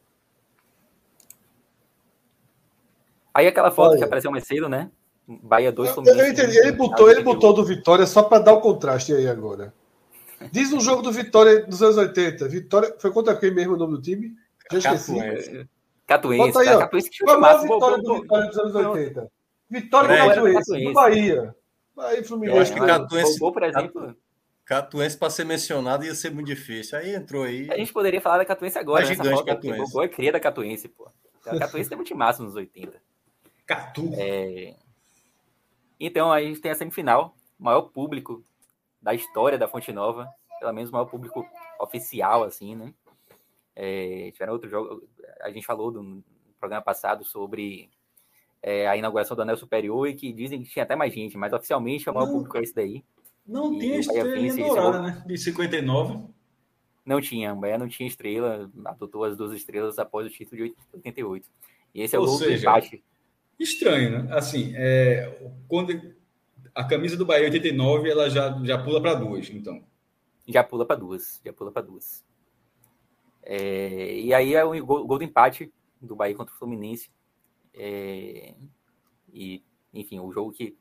Aí 3.34 3.46
aquela 3.46 3.70
foto 3.70 3.90
Olha. 3.90 3.98
que 3.98 4.04
apareceu 4.04 4.30
mais 4.30 4.46
cedo, 4.46 4.68
né? 4.68 4.90
Bahia 5.26 5.70
2 5.70 5.90
Fluminense. 5.90 6.20
Eu 6.20 6.32
entendi. 6.32 6.58
Ele 6.58 6.72
botou, 6.72 7.10
ele 7.10 7.22
botou 7.22 7.52
do 7.52 7.64
Vitória 7.64 8.06
só 8.06 8.22
para 8.22 8.42
dar 8.42 8.54
o 8.54 8.60
contraste 8.60 9.14
aí 9.14 9.28
agora. 9.28 9.72
Diz 10.50 10.72
um 10.72 10.80
jogo 10.80 11.02
do 11.02 11.12
Vitória 11.12 11.64
dos 11.64 11.82
anos 11.82 11.96
80. 11.96 12.48
Vitória. 12.48 12.96
Foi 12.98 13.12
contra 13.12 13.36
quem 13.36 13.54
mesmo 13.54 13.74
o 13.74 13.76
nome 13.76 13.92
do 13.92 14.02
time? 14.02 14.34
Já 14.72 14.94
esqueci. 14.94 15.14
Catuense. 15.14 15.68
Catuense, 16.06 16.58
aí, 16.58 16.78
Catuense 16.78 17.10
que 17.10 17.24
Qual 17.24 17.44
é 17.44 17.48
a 17.48 17.56
vitória 17.58 17.98
do 17.98 18.14
Vitória 18.14 18.48
dos 18.48 18.58
anos 18.58 18.74
80? 18.74 19.30
Vitória 19.70 20.08
do 20.08 20.28
Catuense, 20.28 20.84
do 20.84 20.92
Bahia. 20.92 21.54
Bahia 21.94 22.24
Fluminense. 22.24 22.56
Eu 22.56 22.62
acho 22.62 22.74
que 22.74 22.80
Catuense, 22.80 23.38
por 23.38 23.62
exemplo. 23.62 24.16
Catuense 24.72 25.18
para 25.18 25.28
ser 25.28 25.44
mencionado 25.44 26.02
ia 26.02 26.14
ser 26.14 26.30
muito 26.30 26.46
difícil. 26.46 26.96
Aí 26.98 27.14
entrou 27.14 27.42
aí. 27.44 27.70
A 27.70 27.76
gente 27.76 27.92
poderia 27.92 28.22
falar 28.22 28.38
da 28.38 28.44
Catuense 28.46 28.78
agora. 28.78 29.04
É 29.04 29.06
gigante 29.06 29.44
Catuense. 29.44 29.80
O 29.82 29.88
gol 29.88 30.02
é 30.02 30.08
cria 30.08 30.32
da 30.32 30.40
Catuense, 30.40 30.88
pô. 30.88 31.10
A 31.44 31.58
Catuense 31.58 31.90
tem 31.90 31.96
muito 31.96 32.16
massa 32.16 32.42
nos 32.42 32.56
80. 32.56 32.98
Catu. 33.66 34.10
É... 34.14 34.74
Então, 36.00 36.32
a 36.32 36.40
gente 36.40 36.58
tem 36.58 36.70
a 36.70 36.74
semifinal, 36.74 37.36
maior 37.58 37.82
público 37.82 38.42
da 39.00 39.12
história 39.12 39.58
da 39.58 39.68
Fonte 39.68 39.92
Nova, 39.92 40.26
pelo 40.58 40.72
menos 40.72 40.88
o 40.88 40.92
maior 40.94 41.04
público 41.04 41.46
oficial, 41.78 42.42
assim, 42.42 42.74
né? 42.74 42.94
É, 43.76 44.30
tiveram 44.32 44.54
outro 44.54 44.70
jogo, 44.70 45.06
a 45.40 45.50
gente 45.50 45.66
falou 45.66 45.92
no 45.92 46.24
programa 46.58 46.82
passado 46.82 47.24
sobre 47.24 47.90
é, 48.62 48.88
a 48.88 48.96
inauguração 48.96 49.36
do 49.36 49.42
Anel 49.42 49.56
Superior 49.56 50.08
e 50.08 50.14
que 50.14 50.32
dizem 50.32 50.62
que 50.62 50.70
tinha 50.70 50.82
até 50.82 50.96
mais 50.96 51.12
gente, 51.12 51.36
mas 51.36 51.52
oficialmente 51.52 52.08
o 52.08 52.14
maior 52.14 52.26
não, 52.26 52.32
público 52.34 52.56
é 52.56 52.62
esse 52.62 52.74
daí. 52.74 53.04
Não 53.46 53.74
e 53.74 53.78
tinha 53.78 53.98
estrela 53.98 54.56
dourada, 54.56 55.02
né? 55.02 55.24
De 55.26 55.38
59. 55.38 56.32
Não 57.04 57.20
tinha, 57.20 57.52
o 57.52 57.56
Bahia 57.56 57.78
não 57.78 57.88
tinha 57.88 58.08
estrela, 58.08 58.70
adotou 58.84 59.24
as 59.24 59.36
duas 59.36 59.52
estrelas 59.52 59.98
após 59.98 60.26
o 60.26 60.30
título 60.30 60.64
de 60.64 60.74
88. 60.94 61.48
E 61.94 62.02
esse 62.02 62.14
é 62.14 62.18
o 62.18 62.22
Ou 62.22 62.28
seja, 62.28 62.68
empate 62.68 63.02
estranho, 63.58 64.10
né? 64.10 64.36
Assim, 64.36 64.72
é, 64.76 65.52
quando 65.68 66.14
a 66.74 66.84
camisa 66.84 67.16
do 67.16 67.26
Bahia 67.26 67.46
89, 67.46 68.10
ela 68.10 68.28
já, 68.28 68.58
já 68.64 68.82
pula 68.82 69.00
para 69.00 69.14
duas, 69.14 69.48
então. 69.50 69.84
Já 70.46 70.64
pula 70.64 70.84
para 70.84 70.96
duas, 70.96 71.40
já 71.44 71.52
pula 71.52 71.70
para 71.70 71.82
duas. 71.82 72.24
É, 73.42 74.20
e 74.20 74.32
aí 74.32 74.54
é 74.54 74.64
o 74.64 74.70
gol, 74.84 75.06
gol, 75.06 75.18
do 75.18 75.24
empate 75.24 75.72
do 76.00 76.16
Bahia 76.16 76.34
contra 76.34 76.54
o 76.54 76.58
Fluminense. 76.58 77.10
É, 77.74 78.54
e, 79.32 79.62
enfim, 79.92 80.20
o 80.20 80.32
jogo 80.32 80.52
que 80.52 80.76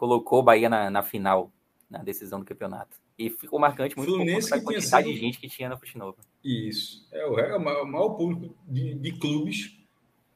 colocou 0.00 0.38
o 0.38 0.42
Bahia 0.42 0.70
na, 0.70 0.90
na, 0.90 1.02
final, 1.02 1.52
na 1.90 1.98
decisão 1.98 2.38
do 2.40 2.46
campeonato. 2.46 2.96
E 3.18 3.28
ficou 3.28 3.60
marcante 3.60 3.94
muito 3.98 4.10
Fluminense 4.10 4.48
por 4.48 4.62
quantidade 4.62 5.06
sido... 5.06 5.14
de 5.14 5.20
gente 5.20 5.38
que 5.38 5.46
tinha 5.46 5.68
na 5.68 5.76
Fonte 5.76 5.98
Nova. 5.98 6.16
Isso. 6.42 7.06
É 7.12 7.26
o, 7.26 7.38
é 7.38 7.54
o 7.54 7.86
maior 7.86 8.08
público 8.16 8.56
de, 8.66 8.94
de 8.94 9.12
clubes 9.18 9.78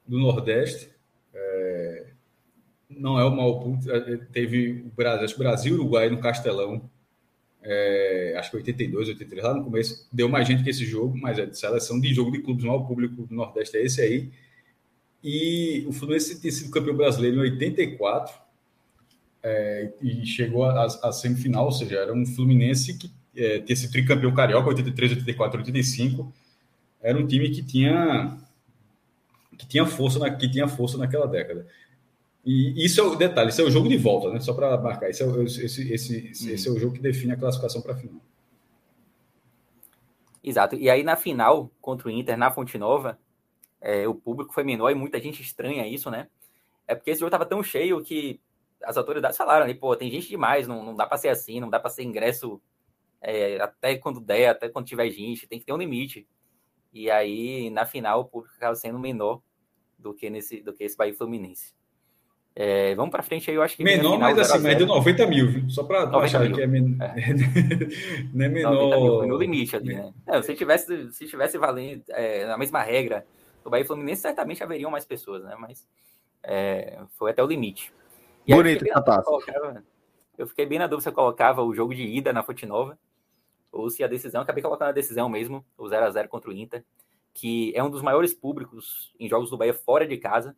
do 0.06 0.18
Nordeste 0.18 0.90
é, 1.32 2.08
não 2.90 3.18
é 3.18 3.24
o 3.24 3.34
mau 3.34 3.78
é, 3.88 4.16
Teve 4.30 4.82
o 4.82 4.90
Brasil, 4.94 5.24
acho 5.24 5.34
que 5.34 5.40
Brasil 5.40 5.74
Uruguai 5.76 6.10
no 6.10 6.20
Castelão. 6.20 6.90
É, 7.62 8.34
acho 8.36 8.50
que 8.50 8.58
82, 8.58 9.08
83, 9.08 9.42
lá 9.42 9.54
no 9.54 9.64
começo, 9.64 10.06
deu 10.12 10.28
mais 10.28 10.46
gente 10.46 10.62
que 10.62 10.68
esse 10.68 10.84
jogo, 10.84 11.16
mas 11.16 11.38
é 11.38 11.46
de 11.46 11.58
seleção 11.58 11.98
de 11.98 12.12
jogo 12.12 12.30
de 12.30 12.40
clubes, 12.40 12.64
o 12.64 12.66
maior 12.66 12.86
público 12.86 13.22
do 13.22 13.34
Nordeste 13.34 13.78
é 13.78 13.82
esse 13.82 14.02
aí. 14.02 14.30
E 15.22 15.86
o 15.88 15.92
Fluminense 15.92 16.38
tinha 16.38 16.52
sido 16.52 16.70
campeão 16.70 16.94
brasileiro 16.94 17.38
em 17.38 17.50
84 17.52 18.43
é, 19.44 19.92
e 20.00 20.24
chegou 20.24 20.64
à 20.64 21.12
semifinal, 21.12 21.66
ou 21.66 21.72
seja, 21.72 21.98
era 21.98 22.14
um 22.14 22.24
Fluminense 22.24 22.96
que 22.96 23.10
é, 23.36 23.60
tinha 23.60 23.76
sido 23.76 23.92
tricampeão 23.92 24.32
carioca, 24.32 24.68
83, 24.68 25.12
84, 25.12 25.58
85. 25.60 26.32
Era 27.02 27.18
um 27.18 27.26
time 27.26 27.50
que 27.50 27.62
tinha 27.62 28.38
que 29.58 29.68
tinha 29.68 29.86
força, 29.86 30.18
na, 30.18 30.30
que 30.30 30.50
tinha 30.50 30.66
força 30.66 30.96
naquela 30.96 31.26
década. 31.26 31.66
E 32.44 32.84
isso 32.84 33.00
é 33.00 33.04
o 33.04 33.14
detalhe, 33.14 33.50
isso 33.50 33.60
é 33.60 33.64
o 33.64 33.70
jogo 33.70 33.88
de 33.88 33.96
volta, 33.96 34.30
né? 34.30 34.40
Só 34.40 34.54
para 34.54 34.76
marcar, 34.78 35.10
esse 35.10 35.22
é, 35.22 35.26
o, 35.26 35.42
esse, 35.42 35.64
esse, 35.64 35.92
esse, 35.92 36.52
esse 36.52 36.68
é 36.68 36.70
o 36.70 36.78
jogo 36.78 36.94
que 36.94 37.00
define 37.00 37.32
a 37.32 37.36
classificação 37.36 37.82
para 37.82 37.92
a 37.92 37.96
final. 37.96 38.20
Exato. 40.42 40.74
E 40.74 40.88
aí 40.88 41.02
na 41.02 41.16
final 41.16 41.70
contra 41.82 42.08
o 42.08 42.10
Inter 42.10 42.36
na 42.38 42.50
Fonte 42.50 42.78
Nova, 42.78 43.18
é, 43.80 44.08
o 44.08 44.14
público 44.14 44.54
foi 44.54 44.64
menor 44.64 44.90
e 44.90 44.94
muita 44.94 45.20
gente 45.20 45.42
estranha 45.42 45.86
isso, 45.86 46.10
né? 46.10 46.28
É 46.88 46.94
porque 46.94 47.10
esse 47.10 47.20
jogo 47.20 47.28
estava 47.28 47.46
tão 47.46 47.62
cheio 47.62 48.02
que 48.02 48.40
as 48.84 48.96
autoridades 48.96 49.36
falaram 49.36 49.64
ali, 49.64 49.74
pô, 49.74 49.94
tem 49.96 50.10
gente 50.10 50.28
demais, 50.28 50.66
não, 50.66 50.84
não 50.84 50.94
dá 50.94 51.06
para 51.06 51.18
ser 51.18 51.28
assim, 51.28 51.60
não 51.60 51.70
dá 51.70 51.78
para 51.78 51.90
ser 51.90 52.02
ingresso 52.02 52.60
é, 53.20 53.60
até 53.60 53.96
quando 53.96 54.20
der, 54.20 54.48
até 54.48 54.68
quando 54.68 54.86
tiver 54.86 55.10
gente, 55.10 55.46
tem 55.46 55.58
que 55.58 55.64
ter 55.64 55.72
um 55.72 55.78
limite. 55.78 56.26
E 56.92 57.10
aí, 57.10 57.70
na 57.70 57.84
final, 57.84 58.20
o 58.20 58.24
público 58.24 58.54
acaba 58.56 58.74
sendo 58.74 58.98
menor 58.98 59.40
do 59.98 60.14
que, 60.14 60.28
nesse, 60.30 60.60
do 60.60 60.72
que 60.72 60.84
esse 60.84 60.96
Bahia 60.96 61.14
Fluminense. 61.14 61.74
É, 62.56 62.94
vamos 62.94 63.10
para 63.10 63.22
frente 63.22 63.50
aí, 63.50 63.56
eu 63.56 63.62
acho 63.62 63.76
que. 63.76 63.82
Menor, 63.82 64.12
final, 64.12 64.18
mas 64.18 64.38
assim, 64.38 64.62
mais 64.62 64.78
de 64.78 64.86
90 64.86 65.26
mil, 65.26 65.50
viu? 65.50 65.70
Só 65.70 65.82
para 65.82 66.04
achar 66.18 66.52
que 66.52 66.62
é, 66.62 66.66
men... 66.68 66.96
é. 67.00 67.34
não 68.32 68.44
é 68.44 68.48
menor. 68.48 69.22
Mil, 69.22 69.26
no 69.26 69.36
limite 69.36 69.74
ali, 69.74 69.94
né? 69.94 70.12
É, 70.28 70.40
se 70.40 70.54
tivesse, 70.54 71.12
se 71.12 71.26
tivesse 71.26 71.58
valendo 71.58 72.04
é, 72.10 72.44
a 72.44 72.56
mesma 72.56 72.80
regra 72.80 73.26
do 73.64 73.70
Bahia 73.70 73.84
Fluminense, 73.84 74.22
certamente 74.22 74.62
haveriam 74.62 74.88
mais 74.88 75.04
pessoas, 75.04 75.42
né? 75.42 75.56
Mas 75.58 75.84
é, 76.44 77.00
foi 77.18 77.32
até 77.32 77.42
o 77.42 77.46
limite. 77.46 77.92
E 78.46 78.54
Bonito, 78.54 78.84
eu, 78.86 79.82
eu 80.38 80.46
fiquei 80.46 80.66
bem 80.66 80.78
na 80.78 80.86
dúvida 80.86 81.02
se 81.02 81.08
eu 81.08 81.12
colocava 81.12 81.62
o 81.62 81.74
jogo 81.74 81.94
de 81.94 82.02
ida 82.02 82.32
na 82.32 82.42
Fonte 82.42 82.66
Nova 82.66 82.98
ou 83.72 83.90
se 83.90 84.04
a 84.04 84.06
decisão, 84.06 84.42
acabei 84.42 84.62
colocando 84.62 84.88
a 84.88 84.92
decisão 84.92 85.28
mesmo, 85.28 85.64
o 85.76 85.88
0 85.88 86.04
a 86.04 86.10
0 86.10 86.28
contra 86.28 86.50
o 86.50 86.52
Inter, 86.52 86.84
que 87.32 87.72
é 87.74 87.82
um 87.82 87.90
dos 87.90 88.02
maiores 88.02 88.32
públicos 88.32 89.12
em 89.18 89.28
jogos 89.28 89.50
do 89.50 89.56
Bahia 89.56 89.74
fora 89.74 90.06
de 90.06 90.16
casa, 90.16 90.56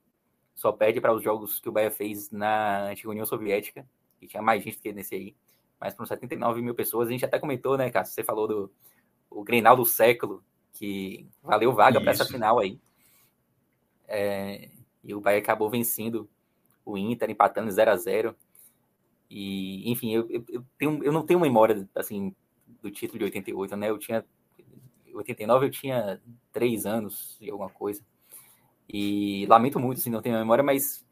só 0.55 0.71
perde 0.71 1.01
para 1.01 1.15
os 1.15 1.23
jogos 1.23 1.59
que 1.59 1.69
o 1.69 1.73
Bahia 1.73 1.91
fez 1.91 2.31
na 2.31 2.89
antiga 2.91 3.11
União 3.11 3.25
Soviética, 3.25 3.89
que 4.19 4.27
tinha 4.27 4.43
mais 4.43 4.63
gente 4.63 4.79
que 4.79 4.93
nesse 4.93 5.15
aí, 5.15 5.37
mas 5.81 5.95
para 5.95 6.05
79 6.07 6.61
mil 6.61 6.75
pessoas, 6.75 7.09
a 7.09 7.13
gente 7.13 7.25
até 7.25 7.39
comentou, 7.39 7.79
né, 7.79 7.91
Cássio, 7.91 8.15
você 8.15 8.23
falou 8.23 8.47
do 8.47 8.73
o 9.31 9.43
Grenal 9.43 9.77
do 9.77 9.85
século, 9.85 10.43
que 10.73 11.27
valeu 11.43 11.73
vaga 11.73 12.01
para 12.01 12.13
essa 12.13 12.25
final 12.25 12.59
aí. 12.59 12.79
É, 14.07 14.71
e 15.03 15.15
o 15.15 15.21
Bahia 15.21 15.39
acabou 15.39 15.69
vencendo 15.69 16.29
o 16.87 16.97
Inter, 16.97 17.29
empatando 17.31 17.71
0 17.71 17.91
a 17.91 17.97
0 17.97 18.37
E, 19.29 19.91
enfim, 19.91 20.15
eu, 20.15 20.27
eu, 20.49 20.65
tenho, 20.79 21.05
eu 21.05 21.13
não 21.13 21.27
tenho 21.27 21.41
memória, 21.41 21.87
assim, 21.95 22.35
do 22.81 22.91
título 22.91 23.19
de 23.19 23.25
88, 23.25 23.77
né? 23.77 23.91
Eu 23.91 23.99
tinha. 23.99 24.25
Em 25.05 25.15
89 25.17 25.67
eu 25.67 25.71
tinha 25.71 26.23
três 26.53 26.87
anos 26.87 27.37
e 27.41 27.51
alguma 27.51 27.69
coisa. 27.69 28.03
E 28.89 29.47
lamento 29.49 29.81
muito, 29.81 29.99
assim, 29.99 30.11
não 30.11 30.23
tenho 30.23 30.39
memória, 30.39 30.63
mas 30.63 31.05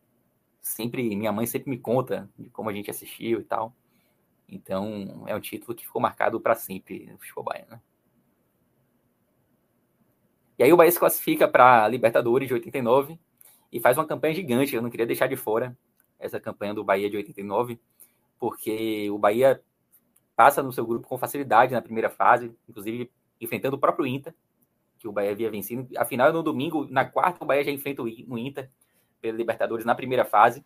sempre, 0.62 1.14
minha 1.16 1.32
mãe 1.32 1.46
sempre 1.46 1.70
me 1.70 1.78
conta 1.78 2.30
de 2.38 2.48
como 2.50 2.70
a 2.70 2.72
gente 2.72 2.90
assistiu 2.90 3.40
e 3.40 3.44
tal. 3.44 3.74
Então, 4.48 5.24
é 5.26 5.34
um 5.34 5.40
título 5.40 5.74
que 5.74 5.84
ficou 5.84 6.00
marcado 6.00 6.40
para 6.40 6.54
sempre 6.54 7.06
no 7.06 7.18
futebol 7.18 7.44
baiano. 7.44 7.80
E 10.56 10.62
aí 10.62 10.72
o 10.72 10.76
Bahia 10.76 10.92
se 10.92 10.98
classifica 10.98 11.48
para 11.48 11.88
Libertadores 11.88 12.46
de 12.46 12.54
89 12.54 13.18
e 13.74 13.80
faz 13.80 13.98
uma 13.98 14.06
campanha 14.06 14.32
gigante. 14.32 14.74
Eu 14.74 14.80
não 14.80 14.88
queria 14.88 15.04
deixar 15.04 15.26
de 15.26 15.34
fora 15.34 15.76
essa 16.16 16.38
campanha 16.38 16.72
do 16.72 16.84
Bahia 16.84 17.10
de 17.10 17.16
89, 17.16 17.80
porque 18.38 19.10
o 19.10 19.18
Bahia 19.18 19.60
passa 20.36 20.62
no 20.62 20.72
seu 20.72 20.86
grupo 20.86 21.08
com 21.08 21.18
facilidade 21.18 21.72
na 21.72 21.82
primeira 21.82 22.08
fase, 22.08 22.52
inclusive 22.68 23.10
enfrentando 23.40 23.74
o 23.74 23.78
próprio 23.78 24.06
Inter, 24.06 24.32
que 24.96 25.08
o 25.08 25.12
Bahia 25.12 25.32
havia 25.32 25.50
vencido. 25.50 25.88
Afinal, 25.96 26.32
no 26.32 26.42
domingo, 26.42 26.86
na 26.88 27.04
quarta, 27.04 27.42
o 27.42 27.46
Bahia 27.46 27.64
já 27.64 27.72
enfrenta 27.72 28.00
o 28.00 28.38
Inter 28.38 28.70
pela 29.20 29.36
Libertadores 29.36 29.84
na 29.84 29.94
primeira 29.94 30.24
fase. 30.24 30.64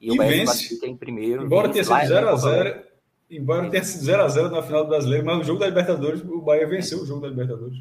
E, 0.00 0.08
e 0.08 0.10
o 0.10 0.16
Bahia 0.16 0.44
vence. 0.44 0.84
em 0.84 0.96
primeiro. 0.96 1.44
Embora 1.44 1.68
tenha 1.68 1.84
sido 1.84 1.94
0x0, 1.94 2.84
embora 3.30 3.70
tenha 3.70 3.84
sido 3.84 4.10
0x0 4.10 4.50
na 4.50 4.62
final 4.62 4.82
do 4.82 4.88
brasileiro, 4.88 5.24
mas 5.24 5.38
o 5.38 5.44
jogo 5.44 5.60
da 5.60 5.68
Libertadores, 5.68 6.20
o 6.20 6.42
Bahia 6.42 6.66
venceu 6.66 7.00
o 7.00 7.06
jogo 7.06 7.20
da 7.20 7.28
Libertadores. 7.28 7.78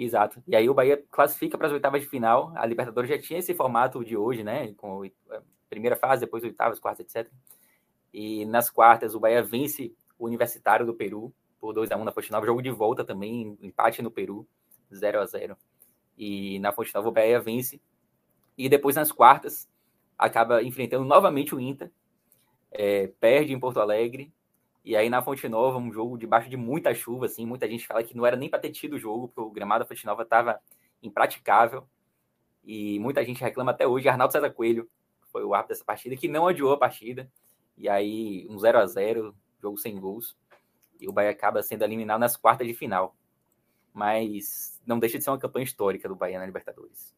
Exato. 0.00 0.40
E 0.46 0.54
aí 0.54 0.70
o 0.70 0.74
Bahia 0.74 1.02
classifica 1.10 1.58
para 1.58 1.66
as 1.66 1.72
oitavas 1.72 2.02
de 2.02 2.06
final. 2.06 2.52
A 2.54 2.64
Libertadores 2.64 3.10
já 3.10 3.18
tinha 3.18 3.40
esse 3.40 3.52
formato 3.52 4.04
de 4.04 4.16
hoje, 4.16 4.44
né? 4.44 4.72
Com 4.74 5.02
a 5.02 5.40
primeira 5.68 5.96
fase, 5.96 6.20
depois 6.20 6.44
oitavas, 6.44 6.78
quartas, 6.78 7.04
etc. 7.04 7.28
E 8.14 8.46
nas 8.46 8.70
quartas, 8.70 9.16
o 9.16 9.20
Bahia 9.20 9.42
vence 9.42 9.92
o 10.16 10.26
Universitário 10.26 10.86
do 10.86 10.94
Peru 10.94 11.34
por 11.58 11.72
2 11.72 11.90
a 11.90 11.96
1 11.96 12.04
na 12.04 12.12
Fonte 12.12 12.30
Nova. 12.30 12.46
Jogo 12.46 12.62
de 12.62 12.70
volta 12.70 13.04
também, 13.04 13.58
empate 13.60 14.00
no 14.00 14.08
Peru, 14.08 14.46
0 14.94 15.20
a 15.20 15.26
0 15.26 15.56
E 16.16 16.60
na 16.60 16.70
Fonte 16.70 16.94
Nova, 16.94 17.08
o 17.08 17.12
Bahia 17.12 17.40
vence. 17.40 17.82
E 18.56 18.68
depois, 18.68 18.94
nas 18.94 19.10
quartas, 19.10 19.68
acaba 20.16 20.62
enfrentando 20.62 21.04
novamente 21.04 21.56
o 21.56 21.60
Inter. 21.60 21.90
É, 22.70 23.08
perde 23.18 23.52
em 23.52 23.58
Porto 23.58 23.80
Alegre 23.80 24.32
e 24.88 24.96
aí 24.96 25.10
na 25.10 25.20
Fonte 25.20 25.46
Nova, 25.50 25.76
um 25.76 25.92
jogo 25.92 26.16
debaixo 26.16 26.48
de 26.48 26.56
muita 26.56 26.94
chuva, 26.94 27.26
assim, 27.26 27.44
muita 27.44 27.68
gente 27.68 27.86
fala 27.86 28.02
que 28.02 28.16
não 28.16 28.24
era 28.24 28.38
nem 28.38 28.48
para 28.48 28.58
ter 28.58 28.70
tido 28.70 28.94
o 28.94 28.98
jogo, 28.98 29.28
porque 29.28 29.42
o 29.42 29.50
gramado 29.50 29.84
da 29.84 29.86
Fonte 29.86 30.06
Nova 30.06 30.22
estava 30.22 30.58
impraticável. 31.02 31.86
E 32.64 32.98
muita 32.98 33.22
gente 33.22 33.38
reclama 33.42 33.70
até 33.70 33.86
hoje. 33.86 34.08
Arnaldo 34.08 34.32
César 34.32 34.48
Coelho 34.48 34.88
foi 35.30 35.44
o 35.44 35.52
árbitro 35.52 35.74
dessa 35.74 35.84
partida, 35.84 36.16
que 36.16 36.26
não 36.26 36.46
adiou 36.46 36.72
a 36.72 36.78
partida. 36.78 37.30
E 37.76 37.86
aí, 37.86 38.46
um 38.48 38.58
0 38.58 38.78
a 38.78 38.86
0 38.86 39.36
jogo 39.60 39.76
sem 39.76 40.00
gols. 40.00 40.34
E 40.98 41.06
o 41.06 41.12
Bahia 41.12 41.32
acaba 41.32 41.62
sendo 41.62 41.84
eliminado 41.84 42.20
nas 42.20 42.34
quartas 42.34 42.66
de 42.66 42.72
final. 42.72 43.14
Mas 43.92 44.80
não 44.86 44.98
deixa 44.98 45.18
de 45.18 45.24
ser 45.24 45.28
uma 45.28 45.38
campanha 45.38 45.64
histórica 45.64 46.08
do 46.08 46.16
Bahia 46.16 46.38
na 46.38 46.46
Libertadores. 46.46 47.14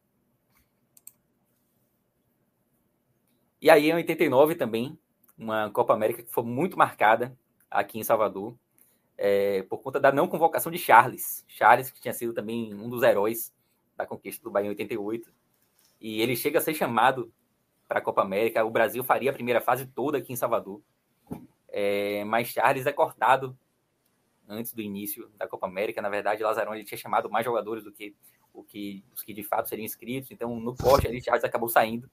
E 3.62 3.70
aí, 3.70 3.89
em 3.89 3.94
89 3.94 4.57
também, 4.57 4.99
uma 5.39 5.70
Copa 5.70 5.94
América 5.94 6.24
que 6.24 6.32
foi 6.32 6.42
muito 6.42 6.76
marcada 6.76 7.39
aqui 7.70 7.99
em 7.99 8.05
Salvador, 8.05 8.57
é, 9.16 9.62
por 9.65 9.78
conta 9.78 10.00
da 10.00 10.10
não 10.10 10.26
convocação 10.26 10.73
de 10.73 10.78
Charles. 10.78 11.44
Charles, 11.47 11.90
que 11.90 12.00
tinha 12.00 12.15
sido 12.15 12.32
também 12.32 12.74
um 12.74 12.89
dos 12.89 13.02
heróis 13.02 13.55
da 13.97 14.07
conquista 14.07 14.42
do 14.42 14.50
Bahia 14.50 14.66
em 14.66 14.70
88. 14.70 15.31
E 16.00 16.20
ele 16.23 16.34
chega 16.34 16.58
a 16.58 16.62
ser 16.62 16.74
chamado 16.74 17.32
para 17.86 17.99
a 17.99 18.02
Copa 18.02 18.23
América. 18.23 18.65
O 18.65 18.70
Brasil 18.70 19.05
faria 19.05 19.31
a 19.31 19.34
primeira 19.34 19.60
fase 19.60 19.86
toda 19.86 20.18
aqui 20.18 20.32
em 20.32 20.36
Salvador. 20.36 20.81
É, 21.68 22.24
mas 22.24 22.49
Charles 22.49 22.86
é 22.86 22.92
cortado 22.92 23.57
antes 24.49 24.73
do 24.73 24.81
início 24.81 25.31
da 25.36 25.47
Copa 25.47 25.66
América. 25.66 26.00
Na 26.00 26.08
verdade, 26.08 26.42
Lazarão 26.42 26.74
ele 26.74 26.84
tinha 26.84 26.99
chamado 26.99 27.31
mais 27.31 27.44
jogadores 27.44 27.84
do 27.84 27.92
que, 27.92 28.16
o 28.55 28.65
que 28.65 29.05
os 29.15 29.23
que 29.23 29.34
de 29.34 29.42
fato 29.42 29.68
seriam 29.68 29.84
inscritos. 29.84 30.31
Então, 30.31 30.58
no 30.58 30.74
corte 30.74 31.07
ali, 31.07 31.23
Charles 31.23 31.44
acabou 31.44 31.68
saindo. 31.68 32.10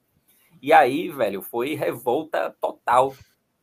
E 0.60 0.72
aí, 0.72 1.08
velho, 1.08 1.40
foi 1.40 1.74
revolta 1.74 2.54
total 2.60 3.14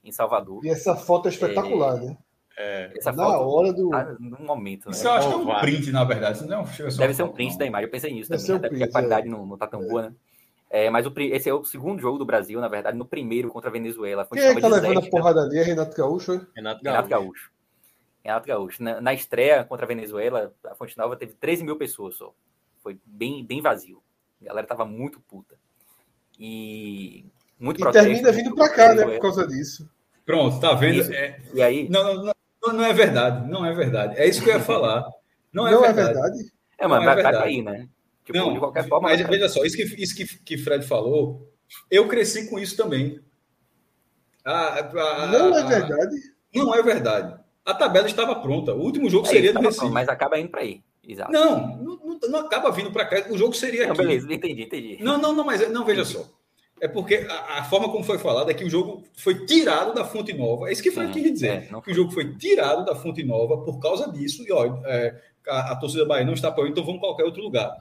em 0.05 0.11
Salvador. 0.11 0.63
E 0.63 0.69
essa 0.69 0.95
foto 0.95 1.27
é 1.27 1.31
espetacular, 1.31 1.97
é, 1.97 2.05
né? 2.05 2.17
É, 2.57 2.93
essa 2.95 3.11
na 3.11 3.25
foto, 3.25 3.49
hora 3.49 3.73
do. 3.73 3.89
Tá 3.89 4.15
no 4.19 4.39
momento. 4.39 4.89
Isso 4.89 5.03
né? 5.03 5.09
eu 5.09 5.13
acho 5.13 5.27
que 5.27 5.33
é 5.33 5.37
um 5.37 5.59
print, 5.59 5.91
na 5.91 6.03
verdade. 6.05 6.47
Não, 6.47 6.63
Deve 6.97 7.13
ser 7.13 7.23
um 7.23 7.31
print 7.31 7.51
não. 7.51 7.57
da 7.57 7.65
imagem. 7.65 7.85
Eu 7.85 7.91
pensei 7.91 8.13
nisso 8.13 8.29
Deve 8.29 8.43
também, 8.43 8.55
um 8.55 8.59
print, 8.59 8.71
porque 8.71 8.83
a 8.83 8.91
qualidade 8.91 9.27
é. 9.27 9.29
não, 9.29 9.45
não 9.45 9.57
tá 9.57 9.67
tão 9.67 9.85
boa, 9.85 10.03
né? 10.03 10.13
É, 10.69 10.89
mas 10.89 11.05
o, 11.05 11.13
esse 11.17 11.49
é 11.49 11.53
o 11.53 11.63
segundo 11.63 12.01
jogo 12.01 12.17
do 12.17 12.25
Brasil, 12.25 12.59
na 12.59 12.67
verdade, 12.67 12.97
no 12.97 13.05
primeiro 13.05 13.49
contra 13.49 13.69
a 13.69 13.73
Venezuela. 13.73 14.27
Quem 14.31 14.41
é 14.41 14.55
que 14.55 14.61
tá 14.61 14.67
levando 14.67 14.99
a 14.99 15.09
porrada 15.09 15.41
ali? 15.41 15.57
É 15.57 15.63
Renato 15.63 15.95
Gaúcho? 15.95 16.47
Renato 16.55 16.83
Gaúcho. 16.83 16.83
Renato 16.83 17.09
Gaúcho. 17.09 17.51
Renato 18.23 18.47
Gaúcho. 18.47 18.83
Na, 18.83 19.01
na, 19.01 19.13
estreia 19.13 19.63
contra 19.63 19.85
a 19.85 19.87
Venezuela, 19.87 20.53
a 20.65 20.75
Fonte 20.75 20.97
Nova 20.97 21.15
teve 21.15 21.33
13 21.33 21.63
mil 21.63 21.77
pessoas 21.77 22.15
só. 22.15 22.33
Foi 22.79 22.99
bem, 23.05 23.45
bem 23.45 23.61
vazio. 23.61 24.01
A 24.41 24.45
galera 24.45 24.67
tava 24.67 24.85
muito 24.85 25.19
puta. 25.19 25.55
E 26.39 27.25
muito 27.59 27.87
e 27.87 27.91
termina 27.91 28.31
vindo 28.31 28.53
para 28.53 28.69
cá, 28.69 28.93
né, 28.93 29.05
por 29.05 29.19
causa 29.19 29.47
disso. 29.47 29.89
Pronto, 30.25 30.59
tá 30.59 30.73
vendo? 30.73 31.13
É... 31.13 31.39
E 31.53 31.61
aí? 31.61 31.87
Não, 31.89 32.03
não, 32.03 32.33
não, 32.63 32.73
não, 32.73 32.83
é 32.83 32.93
verdade, 32.93 33.49
não 33.49 33.65
é 33.65 33.73
verdade. 33.73 34.17
É 34.17 34.27
isso 34.27 34.43
que 34.43 34.49
eu 34.49 34.55
ia 34.55 34.59
falar. 34.59 35.05
Não 35.53 35.67
é 35.67 35.71
não 35.71 35.81
verdade. 35.81 36.09
É, 36.09 36.13
verdade? 36.13 36.51
é 36.79 36.87
mas 36.87 37.05
vai, 37.05 37.19
é 37.19 37.23
vai 37.23 37.33
cair, 37.33 37.61
né? 37.61 37.87
Tipo, 38.25 38.39
não, 38.39 38.53
de 38.53 38.59
qualquer 38.59 38.87
forma. 38.87 39.09
Mas 39.09 39.21
veja 39.21 39.47
só, 39.47 39.63
isso 39.63 39.77
que, 39.77 39.83
isso 40.01 40.15
que, 40.15 40.25
que 40.25 40.57
Fred 40.57 40.85
falou, 40.85 41.47
eu 41.91 42.07
cresci 42.07 42.49
com 42.49 42.57
isso 42.57 42.75
também. 42.75 43.19
A, 44.43 44.79
a, 44.79 45.27
não 45.27 45.55
é 45.57 45.63
verdade. 45.63 46.15
Não 46.53 46.75
é 46.75 46.81
verdade. 46.81 47.39
A 47.63 47.73
tabela 47.73 48.07
estava 48.07 48.35
pronta. 48.35 48.73
O 48.73 48.81
último 48.81 49.09
jogo 49.09 49.27
é, 49.27 49.29
seria 49.29 49.53
do 49.53 49.59
Recife. 49.59 49.89
mas 49.89 50.07
acaba 50.07 50.39
indo 50.39 50.49
para 50.49 50.61
aí. 50.61 50.81
Exato. 51.07 51.31
Não, 51.31 51.77
não, 51.77 52.19
não, 52.29 52.39
acaba 52.39 52.71
vindo 52.71 52.91
para 52.91 53.05
cá. 53.05 53.31
O 53.31 53.37
jogo 53.37 53.53
seria 53.53 53.85
não, 53.85 53.93
aqui. 53.93 54.01
Beleza, 54.01 54.33
entendi, 54.33 54.63
entendi. 54.63 54.97
Não, 55.03 55.17
não, 55.17 55.33
não, 55.33 55.43
mas 55.43 55.67
não 55.69 55.85
veja 55.85 56.03
só. 56.03 56.27
É 56.81 56.87
porque 56.87 57.25
a, 57.29 57.59
a, 57.59 57.63
forma 57.63 57.89
como 57.89 58.03
foi 58.03 58.17
falado 58.17 58.51
é 58.51 58.53
que 58.53 58.63
o 58.63 58.69
jogo 58.69 59.03
foi 59.15 59.45
tirado 59.45 59.93
da 59.93 60.03
Fonte 60.03 60.33
Nova. 60.33 60.69
É 60.69 60.73
isso 60.73 60.83
que 60.83 60.91
Fred 60.91 61.11
quis 61.13 61.23
dizer. 61.23 61.69
É. 61.73 61.81
Que 61.81 61.91
o 61.91 61.95
jogo 61.95 62.11
foi 62.11 62.35
tirado 62.35 62.83
da 62.83 62.95
Fonte 62.95 63.23
Nova 63.23 63.59
por 63.59 63.79
causa 63.79 64.11
disso. 64.11 64.43
E 64.45 64.51
ó, 64.51 64.81
é, 64.85 65.15
a, 65.47 65.71
a 65.71 65.75
torcida 65.77 66.05
Bahia 66.05 66.25
não 66.25 66.33
está 66.33 66.49
apoiando, 66.49 66.73
então 66.73 66.85
vamos 66.85 66.99
qualquer 66.99 67.23
outro 67.23 67.41
lugar. 67.41 67.71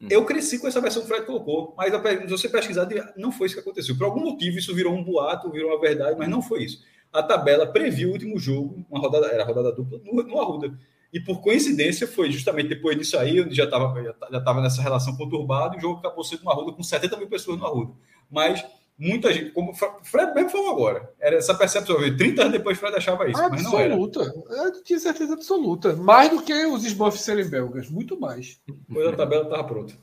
Hum. 0.00 0.08
Eu 0.10 0.24
cresci 0.24 0.58
com 0.58 0.66
essa 0.66 0.80
versão 0.80 1.02
que 1.02 1.06
o 1.06 1.14
Fred 1.14 1.26
colocou, 1.26 1.74
mas 1.76 1.92
se 1.92 2.26
você 2.26 2.48
pesquisar, 2.48 2.88
não 3.16 3.30
foi 3.30 3.46
isso 3.46 3.56
que 3.56 3.60
aconteceu. 3.60 3.96
Por 3.96 4.04
algum 4.04 4.20
motivo, 4.20 4.58
isso 4.58 4.74
virou 4.74 4.94
um 4.94 5.04
boato, 5.04 5.50
virou 5.50 5.70
uma 5.70 5.80
verdade, 5.80 6.16
mas 6.18 6.28
não 6.28 6.40
foi 6.40 6.64
isso. 6.64 6.82
A 7.12 7.22
tabela 7.22 7.66
previu 7.66 8.08
o 8.08 8.12
último 8.12 8.38
jogo, 8.38 8.82
uma 8.90 8.98
rodada, 8.98 9.26
era 9.26 9.42
a 9.42 9.46
rodada 9.46 9.70
dupla, 9.72 10.00
no, 10.02 10.22
no 10.22 10.40
Arruda. 10.40 10.72
E 11.12 11.20
por 11.20 11.42
coincidência, 11.42 12.08
foi 12.08 12.30
justamente 12.30 12.70
depois 12.70 12.96
disso 12.96 13.18
aí, 13.18 13.42
onde 13.42 13.54
já 13.54 13.64
estava 13.64 13.94
já 14.30 14.40
tava 14.40 14.62
nessa 14.62 14.80
relação 14.80 15.14
conturbada, 15.14 15.74
e 15.74 15.78
o 15.78 15.82
jogo 15.82 15.98
acabou 15.98 16.24
sendo 16.24 16.42
no 16.44 16.50
Arruda 16.50 16.72
com 16.72 16.82
70 16.82 17.18
mil 17.18 17.28
pessoas 17.28 17.58
no 17.58 17.66
Arruda 17.66 17.92
mas 18.32 18.64
muita 18.98 19.32
gente, 19.32 19.50
como 19.50 19.72
o 19.72 19.74
Fred 19.74 20.34
mesmo 20.34 20.50
falou 20.50 20.70
agora, 20.70 21.12
era 21.20 21.36
essa 21.36 21.54
percepção, 21.54 21.96
30 21.96 22.40
anos 22.40 22.52
depois 22.52 22.76
o 22.76 22.80
Fred 22.80 22.96
achava 22.96 23.28
isso, 23.28 23.40
absoluta. 23.40 23.62
mas 23.62 23.72
não 23.72 23.78
era. 23.78 23.94
Absoluta, 23.94 24.20
eu 24.50 24.82
tinha 24.82 24.98
certeza 24.98 25.34
absoluta, 25.34 25.94
mais 25.94 26.30
do 26.30 26.42
que 26.42 26.54
os 26.66 26.84
esbofes 26.84 27.20
serem 27.20 27.48
belgas, 27.48 27.90
muito 27.90 28.18
mais. 28.18 28.60
Pois 28.90 29.06
a 29.06 29.16
tabela 29.16 29.44
estava 29.44 29.64
pronta. 29.64 29.94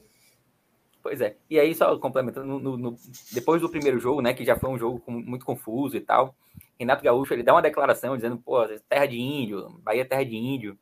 Pois 1.01 1.22
é, 1.22 1.38
e 1.49 1.58
aí 1.58 1.74
só 1.74 1.98
complementando, 1.98 2.59
no, 2.59 2.77
no, 2.77 2.95
depois 3.32 3.61
do 3.61 3.69
primeiro 3.69 3.99
jogo, 3.99 4.22
né, 4.22 4.33
que 4.33 4.43
já 4.43 4.58
foi 4.58 4.69
um 4.69 4.77
jogo 4.77 5.01
muito 5.08 5.45
confuso 5.45 5.95
e 5.95 6.01
tal, 6.01 6.35
Renato 6.77 7.03
Gaúcho, 7.03 7.33
ele 7.33 7.41
dá 7.41 7.53
uma 7.53 7.61
declaração 7.61 8.16
dizendo, 8.16 8.38
pô, 8.38 8.58
terra 8.88 9.06
de 9.06 9.17
índio, 9.17 9.80
Bahia 9.82 10.01
é 10.01 10.06
terra 10.06 10.25
de 10.25 10.35
índio, 10.35 10.77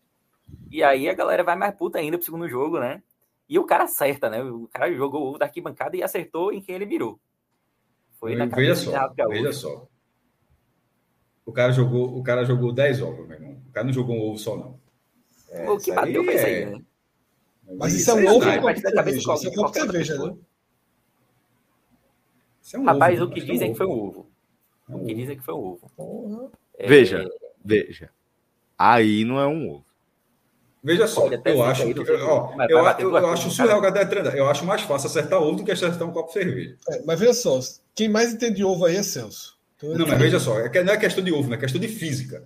e 0.72 0.84
aí 0.84 1.08
a 1.08 1.14
galera 1.14 1.44
vai 1.44 1.56
mais 1.56 1.76
puta 1.76 2.00
ainda 2.00 2.18
pro 2.18 2.26
segundo 2.26 2.50
jogo, 2.50 2.80
né, 2.80 3.04
e 3.48 3.60
o 3.60 3.64
cara 3.64 3.84
acerta, 3.84 4.28
né, 4.28 4.44
o 4.44 4.68
cara 4.68 4.92
jogou 4.92 5.22
o 5.22 5.30
ovo 5.30 5.38
da 5.38 5.46
arquibancada 5.46 5.96
e 5.96 6.02
acertou 6.02 6.52
em 6.52 6.62
quem 6.62 6.74
ele 6.74 6.86
virou. 6.88 7.20
Foi 8.20 8.36
na 8.36 8.46
veja 8.46 8.76
só, 8.76 9.14
veja 9.30 9.54
só. 9.54 9.88
O 11.46 11.52
cara 11.54 11.72
jogou, 11.72 12.18
o 12.18 12.24
cara 12.24 12.44
jogou 12.44 12.74
10 12.74 13.02
ovos, 13.02 13.28
meu 13.28 13.38
irmão. 13.38 13.62
O 13.70 13.72
cara 13.72 13.86
não 13.86 13.94
jogou 13.94 14.16
um 14.16 14.22
ovo 14.22 14.38
só, 14.38 14.58
não. 14.58 14.80
É, 15.50 15.70
o 15.70 15.78
que 15.78 15.94
bateu 15.94 16.24
foi 16.24 16.36
isso 16.36 16.46
aí, 16.46 16.66
né? 16.66 16.82
Mas 17.78 17.94
isso, 17.94 18.12
é 18.12 18.14
um 18.16 18.28
ovo 18.28 18.52
de 18.52 18.60
qualquer 18.60 18.82
cerveja. 18.82 19.18
Isso 19.18 19.48
é 19.48 19.54
qualquer 19.54 19.82
cerveja, 19.82 20.18
né? 20.18 20.38
É 22.74 22.78
um 22.78 22.84
Rapaz, 22.84 23.22
ovo, 23.22 23.32
o 23.32 23.34
que 23.34 23.42
dizem 23.42 23.70
é, 23.70 23.72
que 23.72 23.78
foi 23.78 23.88
um 23.88 23.92
ovo. 23.92 24.30
O 24.90 25.06
que 25.06 25.14
dizem 25.14 25.38
que 25.38 25.44
foi 25.44 25.54
um 25.54 25.78
ovo. 25.98 26.52
Veja, 26.78 27.30
veja. 27.64 28.10
Aí 28.78 29.24
não 29.24 29.40
é 29.40 29.48
um 29.48 29.70
ovo. 29.70 29.86
Veja 30.84 31.08
só, 31.08 31.28
eu 31.28 31.64
acho, 31.64 31.94
que, 31.94 32.00
ó, 32.22 32.54
eu, 32.70 32.78
eu, 33.00 33.18
eu 33.18 33.28
acho 33.28 33.50
surreal 33.50 33.84
Eu 34.36 34.48
acho 34.48 34.64
mais 34.64 34.82
fácil 34.84 35.08
acertar 35.08 35.42
ovo 35.42 35.58
do 35.58 35.64
que 35.64 35.72
acertar 35.72 36.08
um 36.08 36.12
copo 36.12 36.28
de 36.28 36.34
cerveja. 36.34 36.76
É, 36.90 37.02
mas 37.06 37.20
veja 37.20 37.34
só, 37.34 37.60
quem 37.96 38.08
mais 38.08 38.34
entende 38.34 38.58
de 38.58 38.64
ovo 38.64 38.86
aí 38.86 38.96
é 38.96 39.04
Celso. 39.04 39.58
Então, 39.76 39.94
não, 39.94 40.08
mas 40.08 40.18
veja 40.18 40.40
só, 40.40 40.60
é 40.60 40.84
não 40.84 40.94
é 40.94 40.98
questão 40.98 41.24
de 41.24 41.32
ovo, 41.32 41.54
é 41.54 41.58
questão 41.58 41.82
de 41.82 41.88
física. 41.88 42.44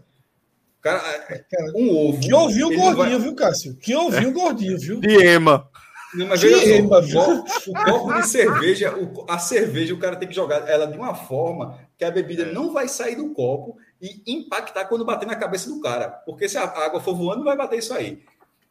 Cara, 0.81 0.99
é, 1.29 1.43
um 1.75 1.95
ovo. 1.95 2.19
Que 2.19 2.33
ouviu 2.33 2.67
o 2.67 2.75
gordinho, 2.75 2.95
vai... 2.95 3.19
viu, 3.19 3.35
Cássio? 3.35 3.75
Que 3.75 3.95
ouviu 3.95 4.29
o 4.29 4.33
gordinho, 4.33 4.77
viu? 4.79 4.99
De 4.99 5.23
Ema. 5.23 5.69
Não, 6.13 6.27
mas 6.27 6.41
veja 6.41 6.57
só, 6.57 6.65
ema, 6.65 6.99
o, 6.99 7.85
copo 7.85 8.13
de 8.13 8.27
cerveja, 8.27 8.93
o, 8.97 9.25
a 9.29 9.39
cerveja, 9.39 9.93
o 9.93 9.97
cara 9.97 10.17
tem 10.17 10.27
que 10.27 10.35
jogar 10.35 10.67
ela 10.67 10.85
de 10.85 10.97
uma 10.97 11.15
forma 11.15 11.79
que 11.97 12.03
a 12.03 12.11
bebida 12.11 12.43
é. 12.43 12.51
não 12.51 12.73
vai 12.73 12.89
sair 12.89 13.15
do 13.15 13.29
copo 13.29 13.77
e 14.01 14.33
impactar 14.33 14.85
quando 14.85 15.05
bater 15.05 15.27
na 15.27 15.35
cabeça 15.35 15.69
do 15.69 15.79
cara. 15.79 16.09
Porque 16.09 16.49
se 16.49 16.57
a 16.57 16.63
água 16.63 16.99
for 16.99 17.15
voando, 17.15 17.43
vai 17.43 17.55
bater 17.55 17.79
isso 17.79 17.93
aí. 17.93 18.23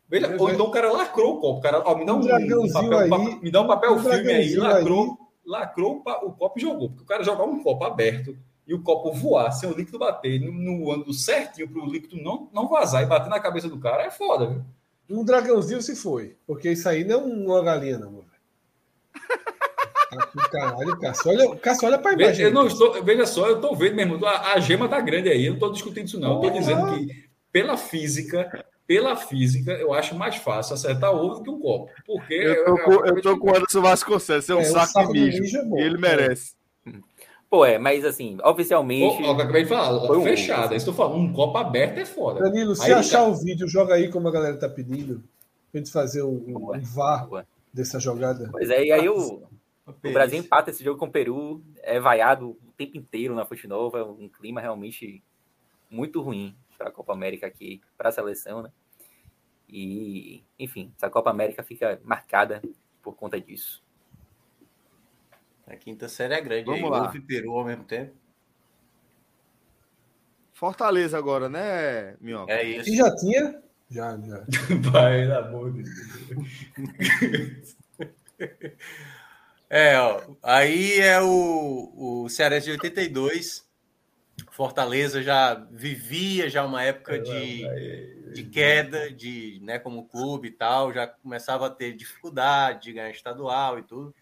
Veja, 0.09 0.37
ou 0.39 0.51
então 0.51 0.67
o 0.67 0.71
cara 0.73 0.93
lacrou 0.93 1.37
o 1.37 1.41
copo. 1.41 1.59
O 1.61 1.63
cara, 1.63 1.83
ó, 1.87 1.95
me 1.97 2.05
dá 2.05 2.15
um, 2.15 2.19
um 2.19 2.73
papel, 2.73 2.99
aí, 2.99 3.41
me 3.41 3.51
dá 3.51 3.61
um 3.61 3.67
papel 3.69 3.95
um 3.95 3.99
filme 4.01 4.33
aí, 4.33 4.57
lacrou. 4.57 5.05
Aí, 5.05 5.31
lacrou 5.47 6.03
o 6.23 6.33
copo 6.33 6.59
e 6.59 6.63
jogou. 6.63 6.89
Porque 6.89 7.05
o 7.05 7.07
cara 7.07 7.23
jogar 7.23 7.45
um 7.45 7.63
copo 7.63 7.85
aberto 7.85 8.37
e 8.67 8.75
o 8.75 8.83
copo 8.83 9.13
voar 9.13 9.53
sem 9.53 9.71
o 9.71 9.75
líquido 9.75 9.99
bater 9.99 10.41
no, 10.41 10.53
no 10.53 10.93
ângulo 10.93 11.15
certinho 11.15 11.69
para 11.69 11.81
o 11.81 11.87
líquido 11.87 12.21
não, 12.21 12.49
não 12.53 12.69
vazar 12.69 13.03
e 13.03 13.07
bater 13.07 13.29
na 13.29 13.39
cabeça 13.39 13.69
do 13.69 13.79
cara 13.79 14.05
é 14.05 14.11
foda, 14.11 14.47
viu? 14.47 14.65
Um 15.09 15.25
dragãozinho 15.25 15.83
se 15.83 15.97
foi. 15.97 16.37
Porque 16.47 16.71
isso 16.71 16.89
aí 16.89 17.05
não 17.05 17.21
é 17.21 17.23
uma 17.23 17.63
galinha, 17.63 17.99
não. 17.99 18.20
Caralho, 20.51 20.99
Cássio, 20.99 21.31
olha, 21.31 21.57
Cássio, 21.57 21.89
olha 21.89 21.99
para 21.99 22.13
imagem. 22.13 22.47
Eu 22.47 22.53
não 22.53 22.67
estou, 22.67 23.03
veja 23.03 23.27
só, 23.27 23.49
eu 23.49 23.57
estou 23.57 23.77
vendo 23.77 23.95
mesmo, 23.95 24.25
a, 24.27 24.55
a 24.55 24.61
gema 24.61 24.89
tá 24.89 25.01
grande 25.01 25.29
aí, 25.29 25.47
eu 25.47 25.51
não 25.51 25.57
estou 25.57 25.73
discutindo 25.73 26.07
isso, 26.07 26.21
não. 26.21 26.37
Estou 26.37 26.51
dizendo 26.51 26.95
que, 26.95 27.25
pela 27.53 27.77
física, 27.77 28.65
pela 28.87 29.15
física, 29.15 29.73
eu 29.73 29.93
acho 29.93 30.17
mais 30.17 30.37
fácil 30.37 30.75
acertar 30.75 31.15
ovo 31.15 31.37
do 31.37 31.43
que 31.45 31.51
um 31.51 31.61
copo. 31.61 31.91
Porque 32.05 32.35
eu 32.35 32.65
tô, 32.65 32.79
com, 32.79 32.93
eu 33.07 33.23
tô 33.23 33.39
com 33.39 33.47
o 33.47 33.57
Anderson 33.57 33.81
Vasconcelos, 33.81 34.51
é 34.51 34.55
um 34.55 34.61
é, 34.61 34.65
saco, 34.65 34.93
saco 34.93 35.13
de 35.13 35.21
mijo. 35.21 35.59
É 35.77 35.81
ele 35.81 35.97
merece. 35.97 36.55
Pô, 37.49 37.65
é, 37.65 37.79
mas 37.79 38.05
assim, 38.05 38.39
oficialmente. 38.45 39.23
Pô, 39.23 39.31
acabei 39.31 39.65
de 39.65 39.69
falar, 39.69 40.07
foi 40.07 40.23
fechada. 40.23 40.73
Um... 40.73 40.77
Estou 40.77 40.95
falando, 40.95 41.17
um 41.17 41.33
copo 41.33 41.59
aberto 41.59 41.99
é 41.99 42.05
foda. 42.05 42.41
Danilo, 42.41 42.77
se 42.77 42.85
aí 42.85 42.93
achar 42.93 43.19
tá... 43.19 43.29
o 43.29 43.35
vídeo, 43.35 43.69
joga 43.69 43.95
aí 43.95 44.09
como 44.09 44.29
a 44.29 44.33
galera 44.33 44.57
tá 44.57 44.69
pedindo. 44.69 45.23
Pra 45.71 45.81
gente 45.81 45.93
fazer 45.93 46.23
um, 46.23 46.45
um 46.47 46.81
VAR 46.81 47.29
dessa 47.73 47.99
jogada. 47.99 48.49
Pois 48.53 48.71
é, 48.71 48.85
e 48.85 48.93
aí 48.93 49.09
o, 49.09 49.43
o 49.91 50.13
Brasil 50.13 50.39
empata 50.39 50.71
esse 50.71 50.83
jogo 50.83 50.99
com 50.99 51.07
o 51.07 51.11
Peru, 51.11 51.63
é 51.83 52.01
vaiado 52.01 52.51
o 52.51 52.73
tempo 52.77 52.97
inteiro 52.97 53.35
na 53.35 53.45
Fonte 53.45 53.67
Nova, 53.67 54.05
um 54.05 54.29
clima 54.29 54.61
realmente 54.61 55.23
muito 55.91 56.21
ruim 56.21 56.57
para 56.79 56.89
a 56.89 56.93
Copa 56.93 57.13
América 57.13 57.47
aqui, 57.47 57.81
para 57.97 58.09
a 58.09 58.13
seleção, 58.13 58.63
né? 58.63 58.73
E, 59.69 60.43
enfim, 60.59 60.93
essa 60.97 61.09
Copa 61.09 61.31
América 61.31 61.63
fica 61.63 62.01
marcada 62.03 62.61
por 63.03 63.15
conta 63.15 63.41
disso. 63.41 63.83
A 65.67 65.77
quinta 65.77 66.09
série 66.09 66.35
é 66.35 66.41
grande. 66.41 66.65
Vamos 66.65 66.85
aí, 66.85 66.91
lá. 66.91 67.13
e 67.15 67.21
Peru 67.21 67.53
ao 67.53 67.65
mesmo 67.65 67.85
tempo. 67.85 68.13
Fortaleza 70.53 71.17
agora, 71.17 71.49
né, 71.49 72.17
Minhoca? 72.21 72.53
É 72.53 72.65
isso. 72.65 72.91
E 72.91 72.97
já 72.97 73.15
tinha? 73.15 73.63
Já, 73.89 74.19
já. 74.19 74.45
Vai, 74.91 75.27
na 75.27 75.39
amor 75.39 75.73
de 75.73 75.85
É, 79.71 79.97
ó, 80.01 80.21
aí 80.43 80.99
é 80.99 81.23
o, 81.23 82.25
o 82.25 82.29
Cearense 82.29 82.67
de 82.67 82.73
82. 82.73 83.65
Fortaleza 84.51 85.23
já 85.23 85.55
vivia 85.71 86.51
já 86.51 86.65
uma 86.65 86.83
época 86.83 87.21
de, 87.21 88.33
de 88.33 88.43
queda, 88.45 89.13
de, 89.13 89.61
né, 89.63 89.79
como 89.79 90.09
clube 90.09 90.49
e 90.49 90.51
tal, 90.51 90.93
já 90.93 91.07
começava 91.07 91.69
a 91.69 91.71
ter 91.71 91.95
dificuldade 91.95 92.85
de 92.85 92.95
ganhar 92.95 93.11
estadual 93.11 93.79
e 93.79 93.83
tudo. 93.85 94.13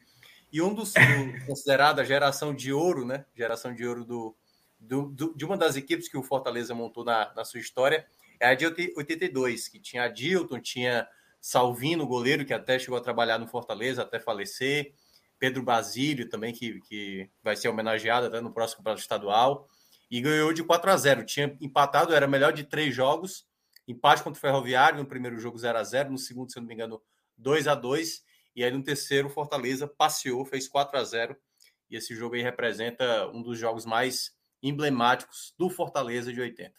E 0.52 0.60
um 0.60 0.74
dos 0.74 0.92
do, 0.92 1.00
considerado 1.46 2.00
a 2.00 2.04
geração 2.04 2.54
de 2.54 2.70
ouro, 2.70 3.06
né? 3.06 3.24
Geração 3.34 3.74
de 3.74 3.86
ouro 3.86 4.04
do, 4.04 4.36
do, 4.78 5.08
do, 5.08 5.34
de 5.34 5.44
uma 5.46 5.56
das 5.56 5.76
equipes 5.76 6.08
que 6.08 6.16
o 6.18 6.22
Fortaleza 6.22 6.74
montou 6.74 7.04
na, 7.04 7.32
na 7.34 7.44
sua 7.44 7.60
história 7.60 8.06
é 8.38 8.48
a 8.48 8.54
de 8.54 8.66
82, 8.66 9.68
que 9.68 9.80
tinha 9.80 10.08
Dilton, 10.08 10.60
tinha 10.60 11.08
Salvino, 11.40 12.06
goleiro, 12.06 12.44
que 12.44 12.54
até 12.54 12.78
chegou 12.78 12.98
a 12.98 13.02
trabalhar 13.02 13.38
no 13.38 13.46
Fortaleza 13.46 14.02
até 14.02 14.20
falecer, 14.20 14.92
Pedro 15.38 15.62
Basílio 15.62 16.28
também, 16.28 16.52
que, 16.52 16.80
que 16.80 17.30
vai 17.42 17.56
ser 17.56 17.68
homenageado 17.68 18.26
até 18.26 18.40
no 18.40 18.52
próximo 18.52 18.78
campeonato 18.78 19.02
estadual, 19.02 19.68
e 20.10 20.20
ganhou 20.20 20.52
de 20.52 20.64
4 20.64 20.90
a 20.90 20.96
0 20.96 21.24
Tinha 21.24 21.56
empatado, 21.60 22.14
era 22.14 22.26
melhor 22.26 22.52
de 22.52 22.64
três 22.64 22.94
jogos, 22.94 23.46
empate 23.86 24.22
contra 24.22 24.38
o 24.38 24.40
Ferroviário, 24.40 24.98
no 24.98 25.06
primeiro 25.06 25.38
jogo 25.38 25.58
0 25.58 25.78
a 25.78 25.84
0 25.84 26.10
no 26.10 26.18
segundo, 26.18 26.50
se 26.50 26.58
não 26.58 26.66
me 26.66 26.74
engano, 26.74 27.00
2 27.36 27.68
a 27.68 27.74
2 27.74 28.22
e 28.56 28.64
aí 28.64 28.72
no 28.72 28.82
terceiro, 28.82 29.30
Fortaleza 29.30 29.86
passeou, 29.86 30.44
fez 30.44 30.66
4 30.66 30.98
a 30.98 31.04
0 31.04 31.36
e 31.88 31.96
esse 31.96 32.14
jogo 32.14 32.34
aí 32.34 32.42
representa 32.42 33.28
um 33.28 33.40
dos 33.40 33.56
jogos 33.56 33.86
mais 33.86 34.32
emblemáticos 34.62 35.54
do 35.56 35.70
Fortaleza 35.70 36.32
de 36.32 36.40
80. 36.40 36.72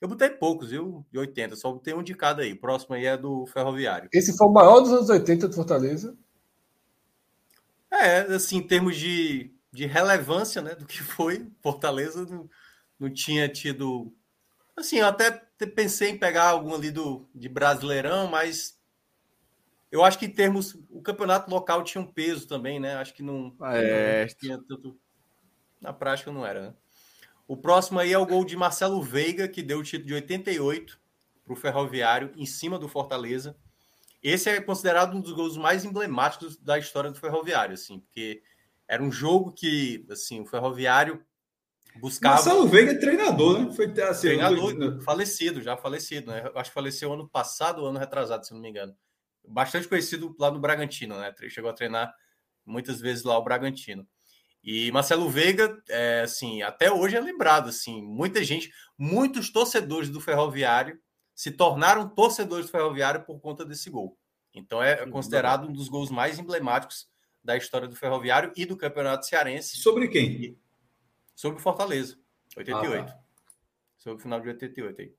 Eu 0.00 0.08
botei 0.08 0.28
poucos, 0.28 0.70
viu? 0.70 1.06
De 1.10 1.18
80, 1.18 1.56
só 1.56 1.72
botei 1.72 1.94
um 1.94 2.02
de 2.02 2.14
cada 2.14 2.42
aí. 2.42 2.52
O 2.52 2.60
próximo 2.60 2.94
aí 2.94 3.06
é 3.06 3.16
do 3.16 3.46
Ferroviário. 3.46 4.10
Esse 4.12 4.36
foi 4.36 4.46
o 4.46 4.52
maior 4.52 4.80
dos 4.80 4.92
anos 4.92 5.08
80 5.08 5.48
do 5.48 5.54
Fortaleza? 5.54 6.18
É, 8.04 8.20
assim, 8.34 8.58
em 8.58 8.66
termos 8.66 8.96
de, 8.96 9.52
de 9.72 9.86
relevância, 9.86 10.60
né, 10.60 10.74
do 10.74 10.86
que 10.86 11.02
foi, 11.02 11.46
Fortaleza 11.62 12.24
não, 12.26 12.48
não 12.98 13.12
tinha 13.12 13.48
tido. 13.48 14.12
Assim, 14.76 14.98
eu 14.98 15.06
até 15.06 15.30
pensei 15.74 16.10
em 16.10 16.18
pegar 16.18 16.48
algum 16.48 16.74
ali 16.74 16.90
do, 16.90 17.28
de 17.34 17.48
Brasileirão, 17.48 18.28
mas 18.28 18.76
eu 19.90 20.04
acho 20.04 20.18
que 20.18 20.26
em 20.26 20.30
termos. 20.30 20.74
O 20.90 21.00
campeonato 21.00 21.50
local 21.50 21.82
tinha 21.82 22.02
um 22.02 22.06
peso 22.06 22.46
também, 22.46 22.78
né? 22.80 22.96
Acho 22.96 23.14
que 23.14 23.22
não. 23.22 23.54
Ah, 23.60 23.76
é. 23.76 24.26
Não 24.26 24.34
tinha 24.34 24.58
tanto. 24.58 24.98
Na 25.80 25.92
prática 25.92 26.32
não 26.32 26.44
era, 26.44 26.68
né? 26.68 26.74
O 27.48 27.56
próximo 27.56 28.00
aí 28.00 28.12
é 28.12 28.18
o 28.18 28.26
gol 28.26 28.44
de 28.44 28.56
Marcelo 28.56 29.00
Veiga, 29.00 29.46
que 29.46 29.62
deu 29.62 29.78
o 29.78 29.82
título 29.82 30.08
de 30.08 30.14
88 30.14 30.98
para 31.44 31.52
o 31.52 31.56
Ferroviário, 31.56 32.32
em 32.36 32.44
cima 32.44 32.78
do 32.78 32.88
Fortaleza. 32.88 33.56
Esse 34.28 34.50
é 34.50 34.60
considerado 34.60 35.16
um 35.16 35.20
dos 35.20 35.32
gols 35.32 35.56
mais 35.56 35.84
emblemáticos 35.84 36.56
da 36.56 36.78
história 36.78 37.10
do 37.10 37.18
Ferroviário, 37.18 37.74
assim, 37.74 38.00
porque 38.00 38.42
era 38.88 39.02
um 39.02 39.12
jogo 39.12 39.52
que, 39.52 40.06
assim, 40.10 40.40
o 40.40 40.46
Ferroviário 40.46 41.24
buscava. 42.00 42.36
Marcelo 42.36 42.68
Veiga 42.68 42.92
é 42.92 42.98
treinador, 42.98 43.60
né? 43.60 43.72
Foi 43.72 43.86
assim, 44.02 44.28
treinador, 44.28 44.74
foi... 44.74 45.00
falecido, 45.02 45.62
já 45.62 45.76
falecido, 45.76 46.30
né? 46.30 46.50
Acho 46.54 46.70
que 46.70 46.74
faleceu 46.74 47.12
ano 47.12 47.28
passado 47.28 47.84
ano 47.84 47.98
retrasado, 47.98 48.46
se 48.46 48.52
não 48.52 48.60
me 48.60 48.68
engano 48.68 48.96
bastante 49.48 49.88
conhecido 49.88 50.34
lá 50.38 50.50
no 50.50 50.58
Bragantino, 50.58 51.18
né? 51.18 51.32
Chegou 51.48 51.70
a 51.70 51.74
treinar 51.74 52.12
muitas 52.64 53.00
vezes 53.00 53.24
lá 53.24 53.38
o 53.38 53.44
Bragantino. 53.44 54.06
E 54.62 54.90
Marcelo 54.90 55.30
Veiga, 55.30 55.80
é, 55.88 56.22
assim, 56.22 56.62
até 56.62 56.90
hoje 56.90 57.16
é 57.16 57.20
lembrado, 57.20 57.68
assim, 57.68 58.02
muita 58.02 58.42
gente, 58.42 58.70
muitos 58.98 59.50
torcedores 59.50 60.10
do 60.10 60.20
Ferroviário 60.20 60.98
se 61.36 61.50
tornaram 61.50 62.08
torcedores 62.08 62.66
do 62.66 62.72
Ferroviário 62.72 63.22
por 63.22 63.38
conta 63.38 63.62
desse 63.62 63.90
gol. 63.90 64.18
Então 64.54 64.82
é 64.82 65.06
considerado 65.06 65.68
um 65.68 65.72
dos 65.72 65.86
gols 65.86 66.10
mais 66.10 66.38
emblemáticos 66.38 67.06
da 67.44 67.54
história 67.56 67.86
do 67.86 67.94
Ferroviário 67.94 68.50
e 68.56 68.64
do 68.64 68.74
Campeonato 68.74 69.26
Cearense. 69.26 69.76
Sobre 69.76 70.08
quem? 70.08 70.58
Sobre 71.34 71.60
o 71.60 71.62
Fortaleza, 71.62 72.18
88. 72.56 72.98
Ah, 72.98 73.12
tá. 73.12 73.20
Sobre 73.98 74.18
o 74.18 74.22
final 74.22 74.40
de 74.40 74.48
88 74.48 75.02
aí. 75.02 75.14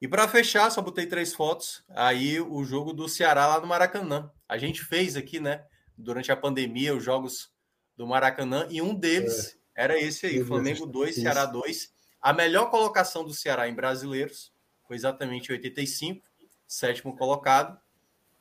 E 0.00 0.08
para 0.08 0.26
fechar, 0.26 0.70
só 0.70 0.80
botei 0.80 1.06
três 1.06 1.34
fotos. 1.34 1.84
Aí 1.90 2.40
o 2.40 2.64
jogo 2.64 2.94
do 2.94 3.06
Ceará 3.06 3.46
lá 3.46 3.60
no 3.60 3.66
Maracanã. 3.66 4.32
A 4.48 4.56
gente 4.56 4.82
fez 4.82 5.14
aqui, 5.14 5.38
né? 5.38 5.66
Durante 5.96 6.32
a 6.32 6.36
pandemia, 6.36 6.96
os 6.96 7.04
jogos 7.04 7.52
do 7.96 8.06
Maracanã, 8.06 8.66
e 8.70 8.80
um 8.80 8.94
deles 8.94 9.58
é. 9.74 9.84
era 9.84 10.00
esse 10.00 10.24
aí: 10.24 10.42
Flamengo 10.42 10.86
2, 10.86 11.16
Ceará 11.16 11.44
2. 11.44 11.92
A 12.22 12.32
melhor 12.32 12.70
colocação 12.70 13.24
do 13.24 13.34
Ceará 13.34 13.68
em 13.68 13.74
brasileiros 13.74 14.52
foi 14.88 14.96
exatamente 14.96 15.52
85, 15.52 16.26
sétimo 16.66 17.14
colocado. 17.14 17.78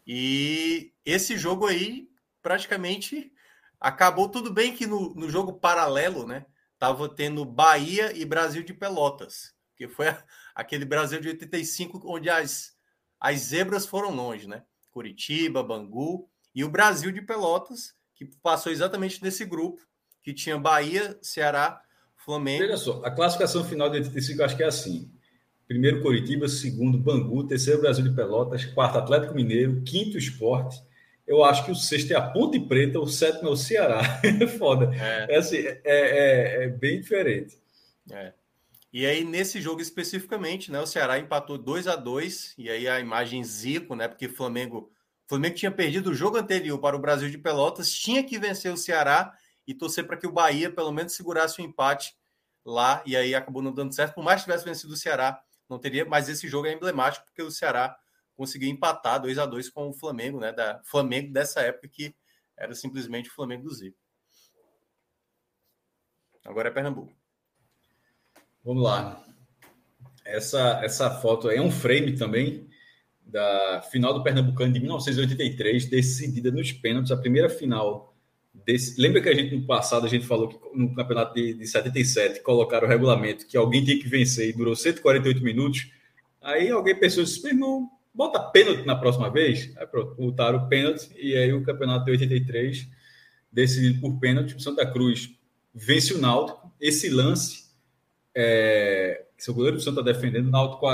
E 0.08 0.94
esse 1.06 1.38
jogo 1.38 1.68
aí 1.68 2.10
praticamente 2.42 3.34
acabou. 3.80 4.30
Tudo 4.30 4.52
bem 4.52 4.74
que 4.74 4.88
no, 4.88 5.14
no 5.14 5.30
jogo 5.30 5.60
paralelo, 5.60 6.26
né? 6.26 6.46
Tava 6.80 7.10
tendo 7.10 7.44
Bahia 7.44 8.18
e 8.18 8.24
Brasil 8.24 8.64
de 8.64 8.74
Pelotas, 8.74 9.54
que 9.76 9.90
foi 9.90 10.08
aquele 10.56 10.86
Brasil 10.86 11.20
de 11.20 11.28
85, 11.28 12.02
onde 12.06 12.30
as, 12.30 12.74
as 13.20 13.40
zebras 13.42 13.86
foram 13.86 14.16
longe, 14.16 14.48
né? 14.48 14.64
Curitiba, 14.90 15.62
Bangu 15.62 16.30
e 16.56 16.64
o 16.64 16.70
Brasil 16.70 17.12
de 17.12 17.22
Pelotas, 17.22 17.94
que 18.16 18.26
passou 18.42 18.72
exatamente 18.72 19.22
nesse 19.22 19.44
grupo, 19.44 19.82
que 20.24 20.34
tinha 20.34 20.58
Bahia, 20.58 21.20
Ceará, 21.22 21.82
Flamengo. 22.16 22.64
Olha 22.64 22.78
só, 22.78 23.02
a 23.04 23.12
classificação 23.12 23.66
final 23.66 23.90
de 23.90 23.98
85 23.98 24.44
acho 24.44 24.56
que 24.56 24.64
é 24.64 24.68
assim. 24.68 25.12
Primeiro 25.68 26.02
Curitiba, 26.02 26.48
segundo 26.48 26.98
Bangu, 26.98 27.46
terceiro 27.46 27.82
Brasil 27.82 28.04
de 28.04 28.16
Pelotas, 28.16 28.64
quarto 28.66 28.98
Atlético 28.98 29.36
Mineiro, 29.36 29.82
quinto 29.82 30.18
Esporte. 30.18 30.82
Eu 31.28 31.44
acho 31.44 31.66
que 31.66 31.72
o 31.72 31.76
sexto 31.76 32.12
é 32.12 32.16
a 32.16 32.22
Ponte 32.22 32.58
Preta, 32.58 33.00
o 33.00 33.06
sétimo 33.06 33.50
é 33.50 33.52
o 33.52 33.58
Ceará. 33.58 34.02
É 34.24 34.48
foda. 34.48 34.96
É, 34.96 35.36
é, 35.36 35.38
assim, 35.38 35.58
é, 35.58 35.84
é, 35.84 36.64
é 36.64 36.68
bem 36.70 37.02
diferente. 37.02 37.60
É. 38.10 38.32
E 38.94 39.06
aí, 39.06 39.26
nesse 39.26 39.60
jogo 39.60 39.82
especificamente, 39.82 40.72
né, 40.72 40.80
o 40.80 40.88
Ceará 40.88 41.20
empatou 41.20 41.58
2 41.58 41.88
a 41.88 41.98
2 41.98 42.56
e 42.58 42.70
aí 42.70 42.88
a 42.88 43.02
imagem 43.02 43.44
Zico, 43.44 43.94
né? 43.94 44.08
Porque 44.08 44.30
Flamengo, 44.30 44.90
Flamengo 45.28 45.56
tinha 45.56 45.70
perdido 45.70 46.12
o 46.12 46.16
jogo 46.16 46.38
anterior 46.38 46.80
para 46.80 46.96
o 46.96 47.00
Brasil 47.00 47.30
de 47.30 47.38
Pelotas, 47.38 47.92
tinha 47.92 48.24
que 48.24 48.40
vencer 48.40 48.72
o 48.72 48.78
Ceará 48.78 49.34
e 49.68 49.74
torcer 49.74 50.08
para 50.08 50.16
que 50.16 50.26
o 50.26 50.32
Bahia 50.32 50.72
pelo 50.72 50.94
menos 50.94 51.12
segurasse 51.12 51.62
o 51.62 51.64
empate 51.64 52.16
lá, 52.66 53.04
e 53.06 53.18
aí 53.18 53.36
acabou 53.36 53.62
não 53.62 53.74
dando 53.74 53.94
certo. 53.94 54.16
Por 54.16 54.24
mais 54.24 54.40
que 54.40 54.46
tivesse 54.46 54.64
vencido 54.64 54.94
o 54.94 54.98
Ceará, 54.98 55.42
não 55.70 55.80
teria, 55.80 56.06
mas 56.06 56.30
esse 56.30 56.48
jogo 56.48 56.68
é 56.68 56.74
emblemático 56.74 57.26
porque 57.26 57.42
o 57.42 57.52
Ceará 57.52 57.98
conseguiu 58.36 58.70
empatar 58.70 59.22
2 59.22 59.38
a 59.38 59.46
2 59.46 59.70
com 59.70 59.90
o 59.90 59.94
Flamengo, 59.94 60.40
né? 60.40 60.52
Da 60.52 60.82
Flamengo 60.84 61.34
dessa 61.34 61.62
época 61.62 61.88
que 61.88 62.16
era 62.56 62.74
simplesmente 62.74 63.30
o 63.30 63.34
Flamengo 63.34 63.64
do 63.64 63.74
Zico. 63.74 63.98
Agora 66.46 66.70
é 66.70 66.72
Pernambuco. 66.72 67.14
Vamos 68.64 68.84
lá. 68.84 69.24
Essa, 70.24 70.82
essa 70.84 71.10
foto 71.10 71.50
é 71.50 71.62
um 71.62 71.72
frame 71.72 72.18
também 72.18 72.70
da 73.22 73.82
final 73.92 74.14
do 74.14 74.24
Pernambucano 74.24 74.74
de 74.74 74.80
1983, 74.80 75.90
decidida 75.90 76.50
nos 76.52 76.72
pênaltis, 76.72 77.12
a 77.12 77.18
primeira 77.18 77.50
final 77.50 78.17
Desse, 78.66 79.00
lembra 79.00 79.22
que 79.22 79.30
a 79.30 79.34
gente 79.34 79.56
no 79.56 79.66
passado 79.66 80.06
a 80.06 80.10
gente 80.10 80.26
falou 80.26 80.50
que 80.50 80.58
no 80.78 80.94
campeonato 80.94 81.34
de, 81.34 81.54
de 81.54 81.68
77 81.68 82.42
colocaram 82.42 82.86
o 82.86 82.90
regulamento 82.90 83.48
que 83.48 83.56
alguém 83.56 83.84
tinha 83.84 84.00
que 84.00 84.08
vencer 84.08 84.50
e 84.50 84.54
durou 84.54 84.76
148 84.76 85.42
minutos? 85.44 85.92
Aí 86.42 86.70
alguém 86.70 86.96
pensou 86.96 87.24
assim, 87.24 87.42
meu 87.44 87.52
irmão, 87.52 87.90
bota 88.14 88.40
pênalti 88.40 88.86
na 88.86 88.96
próxima 88.96 89.30
vez. 89.30 89.72
Aí 89.78 89.86
pronto, 89.86 90.16
botaram 90.16 90.60
o 90.60 90.68
pênalti 90.68 91.10
e 91.18 91.36
aí 91.36 91.54
o 91.54 91.64
campeonato 91.64 92.06
de 92.06 92.12
83 92.12 92.88
decidido 93.52 94.02
por 94.02 94.20
pênalti. 94.20 94.56
O 94.56 94.60
Santa 94.60 94.86
Cruz 94.86 95.30
vence 95.74 96.14
o 96.14 96.18
Náutico. 96.18 96.72
Esse 96.80 97.10
lance, 97.10 97.66
é, 98.36 99.26
seu 99.38 99.54
goleiro 99.54 99.78
do 99.78 99.84
Santa 99.84 100.04
tá 100.04 100.12
defendendo, 100.12 100.48
o 100.48 100.52
Náutico 100.52 100.88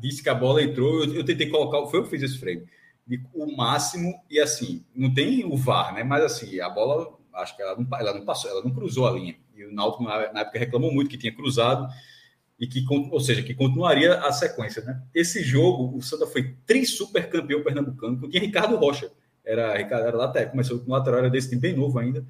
disse 0.00 0.22
que 0.22 0.28
a 0.28 0.34
bola 0.34 0.62
entrou. 0.62 1.04
Eu, 1.04 1.14
eu, 1.14 1.24
tentei 1.24 1.48
colocar, 1.48 1.84
foi 1.90 2.00
eu 2.00 2.04
que 2.04 2.10
fiz 2.10 2.22
esse 2.22 2.38
frame, 2.38 2.64
de, 3.08 3.24
o 3.34 3.56
máximo 3.56 4.22
e 4.30 4.38
assim, 4.38 4.84
não 4.94 5.12
tem 5.12 5.44
o 5.44 5.56
VAR, 5.56 5.94
né? 5.94 6.04
Mas 6.04 6.22
assim, 6.22 6.60
a 6.60 6.68
bola, 6.68 7.18
acho 7.34 7.56
que 7.56 7.62
ela 7.62 7.74
não, 7.74 7.98
ela 7.98 8.12
não 8.12 8.24
passou, 8.24 8.50
ela 8.50 8.62
não 8.62 8.70
cruzou 8.70 9.08
a 9.08 9.12
linha. 9.12 9.34
E 9.56 9.64
o 9.64 9.72
Náutico 9.72 10.04
na, 10.04 10.40
época 10.40 10.58
reclamou 10.58 10.92
muito 10.92 11.08
que 11.08 11.16
tinha 11.16 11.34
cruzado 11.34 11.88
e 12.60 12.66
que, 12.66 12.84
ou 12.90 13.20
seja, 13.20 13.42
que 13.42 13.54
continuaria 13.54 14.14
a 14.20 14.30
sequência, 14.30 14.82
né? 14.82 15.02
Esse 15.14 15.42
jogo, 15.42 15.96
o 15.96 16.02
Santa 16.02 16.26
foi 16.26 16.54
três 16.66 16.90
super 16.90 17.28
campeão 17.30 17.62
pernambucano, 17.62 18.20
que 18.20 18.28
tinha 18.28 18.42
Ricardo 18.42 18.76
Rocha, 18.76 19.10
era 19.44 19.76
Ricardo 19.76 20.06
era 20.06 20.16
lateral, 20.16 20.50
começou 20.50 20.78
com 20.78 20.92
lateral, 20.92 21.20
era 21.20 21.30
desse 21.30 21.48
time 21.48 21.60
bem 21.60 21.74
novo 21.74 21.98
ainda. 21.98 22.24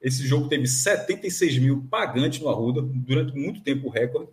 Esse 0.00 0.26
jogo 0.26 0.48
teve 0.48 0.66
76 0.66 1.58
mil 1.58 1.86
pagantes 1.90 2.40
no 2.40 2.48
Arruda, 2.48 2.80
durante 2.80 3.36
muito 3.36 3.60
tempo 3.60 3.88
recorde, 3.88 4.30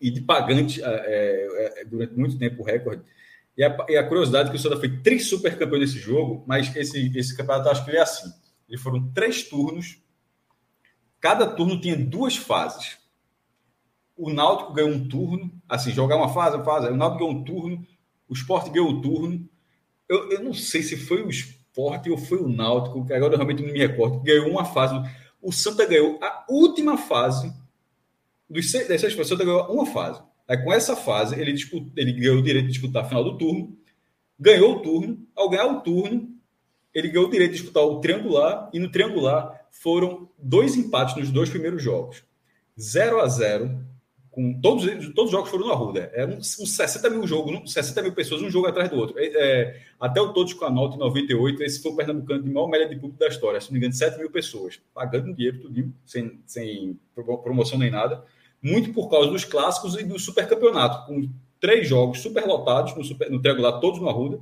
e 0.00 0.10
de 0.10 0.20
pagante 0.20 0.82
é, 0.82 1.80
é, 1.80 1.84
durante 1.84 2.14
muito 2.14 2.38
tempo 2.38 2.62
recorde. 2.62 3.02
E 3.56 3.62
a, 3.62 3.76
e 3.88 3.96
a 3.96 4.06
curiosidade 4.06 4.48
é 4.48 4.52
que 4.52 4.58
o 4.58 4.60
Santa 4.60 4.78
foi 4.78 5.00
três 5.02 5.26
super 5.28 5.58
campeões 5.58 5.80
nesse 5.92 5.98
jogo, 5.98 6.44
mas 6.46 6.74
esse, 6.74 7.16
esse 7.16 7.36
campeonato 7.36 7.68
acho 7.68 7.84
que 7.84 7.90
ele 7.90 7.98
é 7.98 8.02
assim. 8.02 8.32
Eles 8.68 8.80
foram 8.80 9.12
três 9.12 9.42
turnos, 9.42 9.98
cada 11.20 11.46
turno 11.46 11.80
tinha 11.80 11.96
duas 11.96 12.36
fases 12.36 13.02
o 14.16 14.30
Náutico 14.30 14.72
ganhou 14.72 14.90
um 14.90 15.08
turno, 15.08 15.50
assim, 15.68 15.90
jogar 15.90 16.16
uma 16.16 16.32
fase, 16.32 16.56
uma 16.56 16.64
fase, 16.64 16.88
o 16.88 16.96
Náutico 16.96 17.24
ganhou 17.24 17.40
um 17.40 17.44
turno, 17.44 17.86
o 18.28 18.34
Sport 18.34 18.70
ganhou 18.70 18.88
um 18.90 19.00
turno. 19.00 19.48
Eu, 20.08 20.30
eu 20.30 20.42
não 20.42 20.54
sei 20.54 20.82
se 20.82 20.96
foi 20.96 21.22
o 21.22 21.30
Sport 21.30 22.06
ou 22.06 22.18
foi 22.18 22.38
o 22.38 22.48
Náutico, 22.48 23.04
que 23.04 23.12
agora 23.12 23.34
eu 23.34 23.38
realmente 23.38 23.64
não 23.64 23.72
me 23.72 23.78
recordo, 23.78 24.20
ganhou 24.20 24.48
uma 24.48 24.64
fase. 24.64 24.94
O 25.40 25.50
Santa 25.50 25.86
ganhou 25.86 26.18
a 26.22 26.44
última 26.48 26.96
fase 26.96 27.52
dos 28.48 28.70
seis, 28.70 28.86
das 28.86 29.00
seis, 29.00 29.18
o 29.18 29.24
Santa 29.24 29.44
ganhou 29.44 29.72
uma 29.72 29.86
fase. 29.86 30.22
Aí, 30.52 30.62
com 30.62 30.70
essa 30.70 30.94
fase, 30.94 31.40
ele, 31.40 31.50
disputa, 31.50 31.90
ele 31.96 32.12
ganhou 32.12 32.36
o 32.36 32.42
direito 32.42 32.66
de 32.66 32.72
disputar 32.72 33.04
a 33.04 33.08
final 33.08 33.24
do 33.24 33.38
turno, 33.38 33.74
ganhou 34.38 34.76
o 34.76 34.80
turno, 34.80 35.26
ao 35.34 35.48
ganhar 35.48 35.64
o 35.64 35.80
turno, 35.80 36.28
ele 36.92 37.08
ganhou 37.08 37.26
o 37.26 37.30
direito 37.30 37.52
de 37.52 37.56
disputar 37.56 37.82
o 37.82 38.00
triangular, 38.00 38.68
e 38.70 38.78
no 38.78 38.90
triangular 38.90 39.66
foram 39.70 40.28
dois 40.36 40.76
empates 40.76 41.16
nos 41.16 41.30
dois 41.30 41.48
primeiros 41.48 41.82
jogos. 41.82 42.22
0 42.78 43.22
a 43.22 43.28
0 43.28 43.82
com 44.30 44.60
todos, 44.60 44.84
todos 45.14 45.24
os 45.24 45.30
jogos 45.30 45.48
foram 45.48 45.68
no 45.68 45.72
Arruda. 45.72 46.10
É 46.12 46.26
uns, 46.26 46.60
uns 46.60 46.76
60 46.76 47.08
mil 47.08 47.26
jogos, 47.26 47.72
60 47.72 48.02
mil 48.02 48.12
pessoas, 48.12 48.42
um 48.42 48.50
jogo 48.50 48.66
atrás 48.66 48.90
do 48.90 48.96
outro. 48.96 49.18
É, 49.18 49.24
é, 49.24 49.80
até 49.98 50.20
o 50.20 50.34
Todos 50.34 50.52
com 50.52 50.66
a 50.66 50.70
Nota 50.70 50.96
em 50.96 50.98
98, 50.98 51.62
esse 51.62 51.80
foi 51.80 51.92
o 51.92 51.96
Pernambucano 51.96 52.42
de 52.42 52.50
maior 52.50 52.68
média 52.68 52.86
de 52.90 52.96
público 52.96 53.18
da 53.18 53.28
história. 53.28 53.58
Se 53.58 53.68
não 53.68 53.72
me 53.72 53.78
engano, 53.78 53.94
7 53.94 54.18
mil 54.18 54.30
pessoas, 54.30 54.78
pagando 54.92 55.32
dinheiro, 55.32 55.60
tudo, 55.60 55.94
sem, 56.04 56.42
sem 56.44 57.00
promoção 57.14 57.78
nem 57.78 57.90
nada. 57.90 58.22
Muito 58.62 58.92
por 58.92 59.10
causa 59.10 59.30
dos 59.30 59.44
clássicos 59.44 59.96
e 59.96 60.04
do 60.04 60.18
supercampeonato, 60.18 61.06
com 61.06 61.28
três 61.60 61.88
jogos 61.88 62.20
super 62.20 62.46
lotados 62.46 62.94
no, 62.96 63.04
super, 63.04 63.30
no 63.30 63.40
triangular, 63.40 63.80
todos 63.80 64.00
no 64.00 64.08
Arruda. 64.08 64.40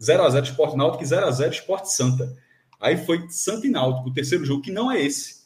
0x0 0.00 0.42
Esporte 0.42 0.76
Náutico 0.76 1.04
e 1.04 1.06
0x0 1.06 1.50
Esporte 1.50 1.92
Santa. 1.92 2.36
Aí 2.80 2.96
foi 2.96 3.28
Santa 3.30 3.66
e 3.66 3.70
Náutico, 3.70 4.08
o 4.08 4.12
terceiro 4.12 4.44
jogo, 4.44 4.62
que 4.62 4.72
não 4.72 4.90
é 4.90 5.00
esse 5.00 5.42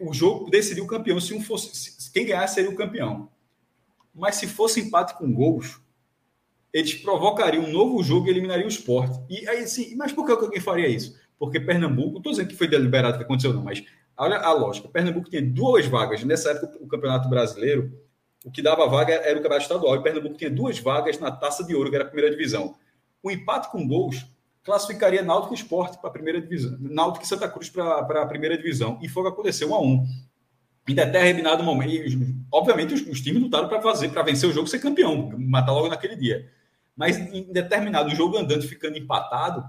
o 0.00 0.12
jogo 0.12 0.50
decidiu 0.50 0.84
o 0.84 0.88
campeão. 0.88 1.20
Se 1.20 1.34
um 1.34 1.40
fosse, 1.40 1.74
se, 1.74 2.10
quem 2.10 2.26
ganhasse 2.26 2.54
seria 2.54 2.70
o 2.70 2.76
campeão. 2.76 3.28
Mas 4.14 4.36
se 4.36 4.46
fosse 4.46 4.80
empate 4.80 5.16
com 5.16 5.32
gols, 5.32 5.80
eles 6.72 6.94
provocariam 6.94 7.64
um 7.64 7.72
novo 7.72 8.02
jogo 8.02 8.26
e 8.26 8.30
eliminariam 8.30 8.66
o 8.66 8.70
esporte. 8.70 9.18
E 9.28 9.48
aí, 9.48 9.66
sim, 9.66 9.94
mas 9.94 10.12
por 10.12 10.26
que 10.26 10.32
alguém 10.32 10.60
faria 10.60 10.88
isso? 10.88 11.16
Porque 11.38 11.60
Pernambuco, 11.60 12.10
não 12.10 12.18
estou 12.18 12.32
dizendo 12.32 12.48
que 12.48 12.56
foi 12.56 12.66
deliberado 12.66 13.16
que 13.16 13.24
aconteceu, 13.24 13.54
não, 13.54 13.62
mas 13.62 13.84
olha 14.18 14.38
a 14.38 14.52
lógica. 14.52 14.88
Pernambuco 14.88 15.30
tinha 15.30 15.42
duas 15.42 15.86
vagas. 15.86 16.24
Nessa 16.24 16.50
época, 16.50 16.76
o 16.80 16.86
Campeonato 16.86 17.28
Brasileiro, 17.28 17.92
o 18.44 18.50
que 18.50 18.60
dava 18.60 18.86
vaga 18.88 19.14
era 19.14 19.38
o 19.38 19.42
Campeonato 19.42 19.62
Estadual. 19.62 19.96
E 19.96 20.02
Pernambuco 20.02 20.36
tinha 20.36 20.50
duas 20.50 20.78
vagas 20.78 21.18
na 21.18 21.30
Taça 21.30 21.64
de 21.64 21.74
Ouro, 21.74 21.90
que 21.90 21.96
era 21.96 22.04
a 22.04 22.08
primeira 22.08 22.30
divisão. 22.30 22.74
O 23.22 23.30
empate 23.30 23.70
com 23.70 23.86
gols 23.86 24.26
classificaria 24.68 25.22
Náutico 25.22 25.54
Esporte 25.54 25.98
para 25.98 26.10
a 26.10 26.12
primeira 26.12 26.42
divisão, 26.42 26.76
Náutico 26.78 27.24
e 27.24 27.28
Santa 27.28 27.48
Cruz 27.48 27.70
para 27.70 28.22
a 28.22 28.26
primeira 28.26 28.54
divisão. 28.54 28.98
E 29.02 29.08
foi 29.08 29.22
o 29.22 29.26
que 29.26 29.32
aconteceu, 29.32 29.70
um 29.70 29.74
a 29.74 29.80
um. 29.80 30.06
Em 30.86 30.94
determinado 30.94 31.64
momento, 31.64 32.34
obviamente 32.52 32.92
os, 32.92 33.00
os, 33.06 33.20
times 33.20 33.42
lutaram 33.42 33.66
para 33.66 33.80
fazer, 33.80 34.10
para 34.10 34.22
vencer 34.22 34.48
o 34.48 34.52
jogo 34.52 34.66
ser 34.66 34.78
campeão, 34.78 35.32
matar 35.38 35.72
logo 35.72 35.88
naquele 35.88 36.16
dia. 36.16 36.50
Mas 36.94 37.16
em 37.16 37.50
determinado 37.50 38.10
jogo 38.14 38.36
andando, 38.36 38.62
ficando 38.66 38.98
empatado, 38.98 39.64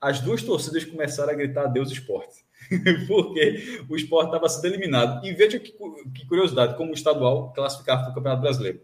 as 0.00 0.20
duas 0.20 0.42
torcidas 0.42 0.84
começaram 0.84 1.32
a 1.32 1.34
gritar 1.34 1.66
Deus 1.66 1.90
Esporte. 1.90 2.45
Porque 3.06 3.82
o 3.88 3.96
esporte 3.96 4.28
estava 4.28 4.48
sendo 4.48 4.66
eliminado. 4.66 5.24
E 5.26 5.32
veja 5.32 5.58
que, 5.58 5.72
que 6.14 6.26
curiosidade, 6.26 6.76
como 6.76 6.90
o 6.90 6.94
estadual 6.94 7.52
classificava 7.52 8.02
para 8.02 8.10
o 8.10 8.14
Campeonato 8.14 8.42
Brasileiro. 8.42 8.80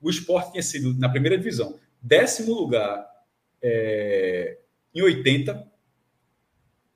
O 0.00 0.10
esporte 0.10 0.52
tinha 0.52 0.62
sido, 0.62 0.94
na 0.98 1.08
primeira 1.08 1.36
divisão, 1.36 1.78
décimo 2.00 2.54
lugar 2.54 3.06
é, 3.62 4.58
em 4.94 5.02
80. 5.02 5.66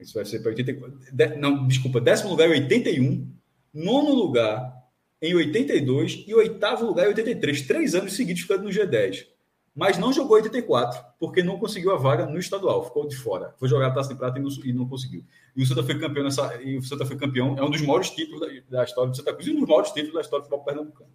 Isso 0.01 0.15
vai 0.15 0.25
ser 0.25 0.41
para 0.41 0.51
84. 0.51 0.99
Não, 1.39 1.67
desculpa, 1.67 2.01
décimo 2.01 2.31
lugar 2.31 2.49
em 2.49 2.63
81, 2.63 3.33
nono 3.73 4.15
lugar 4.15 4.83
em 5.21 5.35
82 5.35 6.25
e 6.27 6.35
oitavo 6.35 6.85
lugar 6.85 7.07
em 7.07 7.09
83. 7.09 7.63
Três 7.63 7.95
anos 7.95 8.15
seguidos 8.15 8.43
ficando 8.43 8.65
no 8.65 8.71
G10. 8.71 9.27
Mas 9.75 9.97
não 9.97 10.13
jogou 10.13 10.37
84, 10.37 11.03
porque 11.19 11.43
não 11.43 11.59
conseguiu 11.59 11.93
a 11.93 11.97
vaga 11.97 12.27
no 12.27 12.39
estadual, 12.39 12.85
ficou 12.85 13.09
de 13.09 13.17
fora. 13.17 13.55
Foi 13.59 13.69
jogar 13.69 13.87
a 13.87 13.91
taça 13.91 14.11
de 14.11 14.17
prata 14.17 14.39
e 14.39 14.43
não, 14.43 14.51
e 14.65 14.73
não 14.73 14.87
conseguiu. 14.87 15.25
E 15.57 15.63
o 15.63 15.67
Santa 15.67 15.83
foi 15.83 15.99
campeão 15.99 16.25
nessa. 16.25 16.61
E 16.63 16.77
o 16.77 16.83
Santa 16.83 17.07
foi 17.07 17.17
campeão, 17.17 17.57
é 17.59 17.63
um 17.63 17.71
dos 17.71 17.81
maiores 17.81 18.11
títulos 18.11 18.41
da, 18.41 18.79
da 18.79 18.85
história 18.85 19.11
do 19.11 19.17
Santa 19.17 19.33
Cruz 19.33 19.47
e 19.47 19.51
um 19.51 19.61
dos 19.61 19.69
maiores 19.69 19.91
títulos 19.91 20.15
da 20.15 20.21
história 20.21 20.43
do 20.43 20.49
futebol 20.49 20.65
pernambucano. 20.65 21.11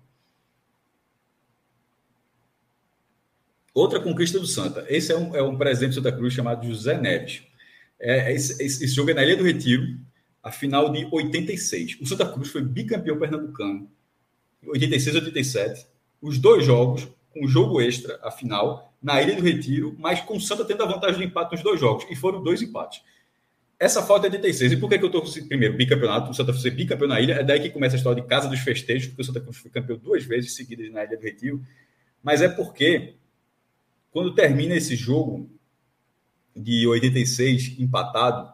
Outra 3.76 4.00
conquista 4.00 4.40
do 4.40 4.48
Santa. 4.48 4.86
Esse 4.90 5.12
é 5.12 5.18
um, 5.18 5.36
é 5.36 5.44
um 5.44 5.56
presidente 5.56 5.92
do 5.92 5.96
Santa 5.96 6.12
Cruz 6.12 6.34
chamado 6.34 6.68
José 6.68 7.00
Neves. 7.00 7.44
É, 8.00 8.34
esse, 8.34 8.54
esse, 8.54 8.84
esse, 8.84 8.96
jogo 8.96 9.12
é 9.12 9.14
na 9.14 9.24
Ilha 9.24 9.38
do 9.38 9.44
Retiro, 9.44 10.00
a 10.42 10.52
final 10.52 10.92
de 10.92 11.08
86. 11.12 12.00
O 12.02 12.08
Santa 12.08 12.28
Cruz 12.28 12.50
foi 12.50 12.64
bicampeão 12.64 13.20
pernambucano, 13.20 13.88
86 14.66 15.16
e 15.16 15.20
87. 15.20 15.88
Os 16.20 16.40
dois 16.40 16.66
jogos, 16.66 17.08
com 17.38 17.46
o 17.46 17.48
jogo 17.48 17.80
extra, 17.82 18.20
a 18.24 18.32
final, 18.32 18.94
na 19.02 19.22
Ilha 19.22 19.36
do 19.36 19.44
Retiro, 19.44 19.96
mas 20.00 20.22
com 20.22 20.38
o 20.38 20.42
Santa 20.42 20.66
tendo 20.66 20.84
a 20.84 20.88
vantagem 20.88 21.18
do 21.18 21.24
empate 21.24 21.52
nos 21.54 21.64
dois 21.64 21.80
jogos. 21.80 22.06
E 22.10 22.16
foram 22.16 22.42
dois 22.42 22.62
empates. 22.62 23.02
Essa 23.80 24.02
falta 24.02 24.26
é 24.26 24.30
86. 24.32 24.72
E 24.72 24.78
por 24.78 24.90
que, 24.90 24.98
que 24.98 25.06
eu 25.06 25.20
estou 25.20 25.46
primeiro 25.48 25.78
bicampeonato? 25.78 26.32
O 26.32 26.34
Santa 26.34 26.52
foi 26.52 26.72
bicampeão 26.72 27.08
na 27.08 27.22
ilha. 27.22 27.34
É 27.34 27.44
daí 27.44 27.60
que 27.60 27.70
começa 27.70 27.96
a 27.96 27.98
história 27.98 28.22
de 28.22 28.28
Casa 28.28 28.50
dos 28.50 28.60
Festejos, 28.60 29.08
porque 29.08 29.22
o 29.22 29.26
Santa 29.26 29.54
foi 29.54 29.70
campeão 29.70 29.98
duas 29.98 30.24
vezes 30.24 30.56
seguidas 30.56 30.92
na 30.92 31.04
Ilha 31.04 31.16
do 31.16 31.24
Retiro. 31.24 31.64
Mas 32.24 32.42
é 32.42 32.50
porque 32.50 33.16
quando 34.12 34.34
termina 34.34 34.76
esse 34.76 34.96
jogo 34.96 35.48
de 36.56 36.88
86 36.88 37.80
empatado, 37.80 38.52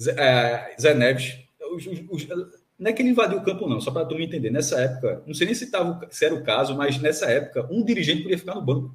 Zé, 0.00 0.14
é, 0.18 0.76
Zé 0.78 0.92
Neves, 0.92 1.38
os, 1.72 1.86
os, 1.86 2.28
não 2.78 2.90
é 2.90 2.92
que 2.92 3.02
ele 3.02 3.10
invadiu 3.10 3.38
o 3.38 3.44
campo, 3.44 3.68
não, 3.68 3.80
só 3.80 3.90
para 3.90 4.06
tu 4.06 4.14
me 4.14 4.24
entender. 4.24 4.50
Nessa 4.50 4.80
época, 4.80 5.22
não 5.26 5.34
sei 5.34 5.46
nem 5.46 5.54
se, 5.54 5.70
tava, 5.70 6.06
se 6.10 6.24
era 6.24 6.34
o 6.34 6.44
caso, 6.44 6.76
mas 6.76 6.98
nessa 6.98 7.26
época, 7.26 7.66
um 7.70 7.84
dirigente 7.84 8.22
podia 8.22 8.38
ficar 8.38 8.54
no 8.54 8.62
banco. 8.62 8.94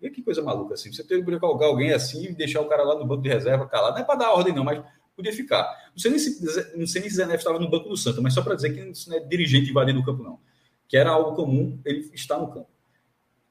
Vê 0.00 0.10
que 0.10 0.20
coisa 0.20 0.42
maluca 0.42 0.74
assim. 0.74 0.92
Você 0.92 1.04
que 1.04 1.38
colocar 1.38 1.66
alguém 1.66 1.92
assim 1.92 2.24
e 2.24 2.34
deixar 2.34 2.60
o 2.60 2.68
cara 2.68 2.82
lá 2.82 2.98
no 2.98 3.06
banco 3.06 3.22
de 3.22 3.28
reserva 3.28 3.68
calado. 3.68 3.94
Não 3.94 4.02
é 4.02 4.04
para 4.04 4.16
dar 4.16 4.32
ordem, 4.32 4.52
não, 4.52 4.64
mas 4.64 4.82
podia 5.14 5.32
ficar. 5.32 5.62
Não 5.92 5.98
sei 5.98 6.10
nem 6.10 6.18
se, 6.18 6.76
não 6.76 6.86
sei 6.88 7.02
nem 7.02 7.08
se 7.08 7.16
Zé 7.16 7.24
Neves 7.24 7.40
estava 7.40 7.60
no 7.60 7.70
banco 7.70 7.88
do 7.88 7.96
Santa, 7.96 8.20
mas 8.20 8.34
só 8.34 8.42
para 8.42 8.56
dizer 8.56 8.74
que 8.74 8.80
isso 8.90 9.08
não 9.08 9.16
é 9.16 9.20
dirigente 9.20 9.70
invadindo 9.70 10.00
o 10.00 10.04
campo, 10.04 10.24
não. 10.24 10.40
Que 10.88 10.96
era 10.96 11.10
algo 11.10 11.36
comum 11.36 11.78
ele 11.84 12.10
estar 12.12 12.36
no 12.36 12.48
campo. 12.48 12.68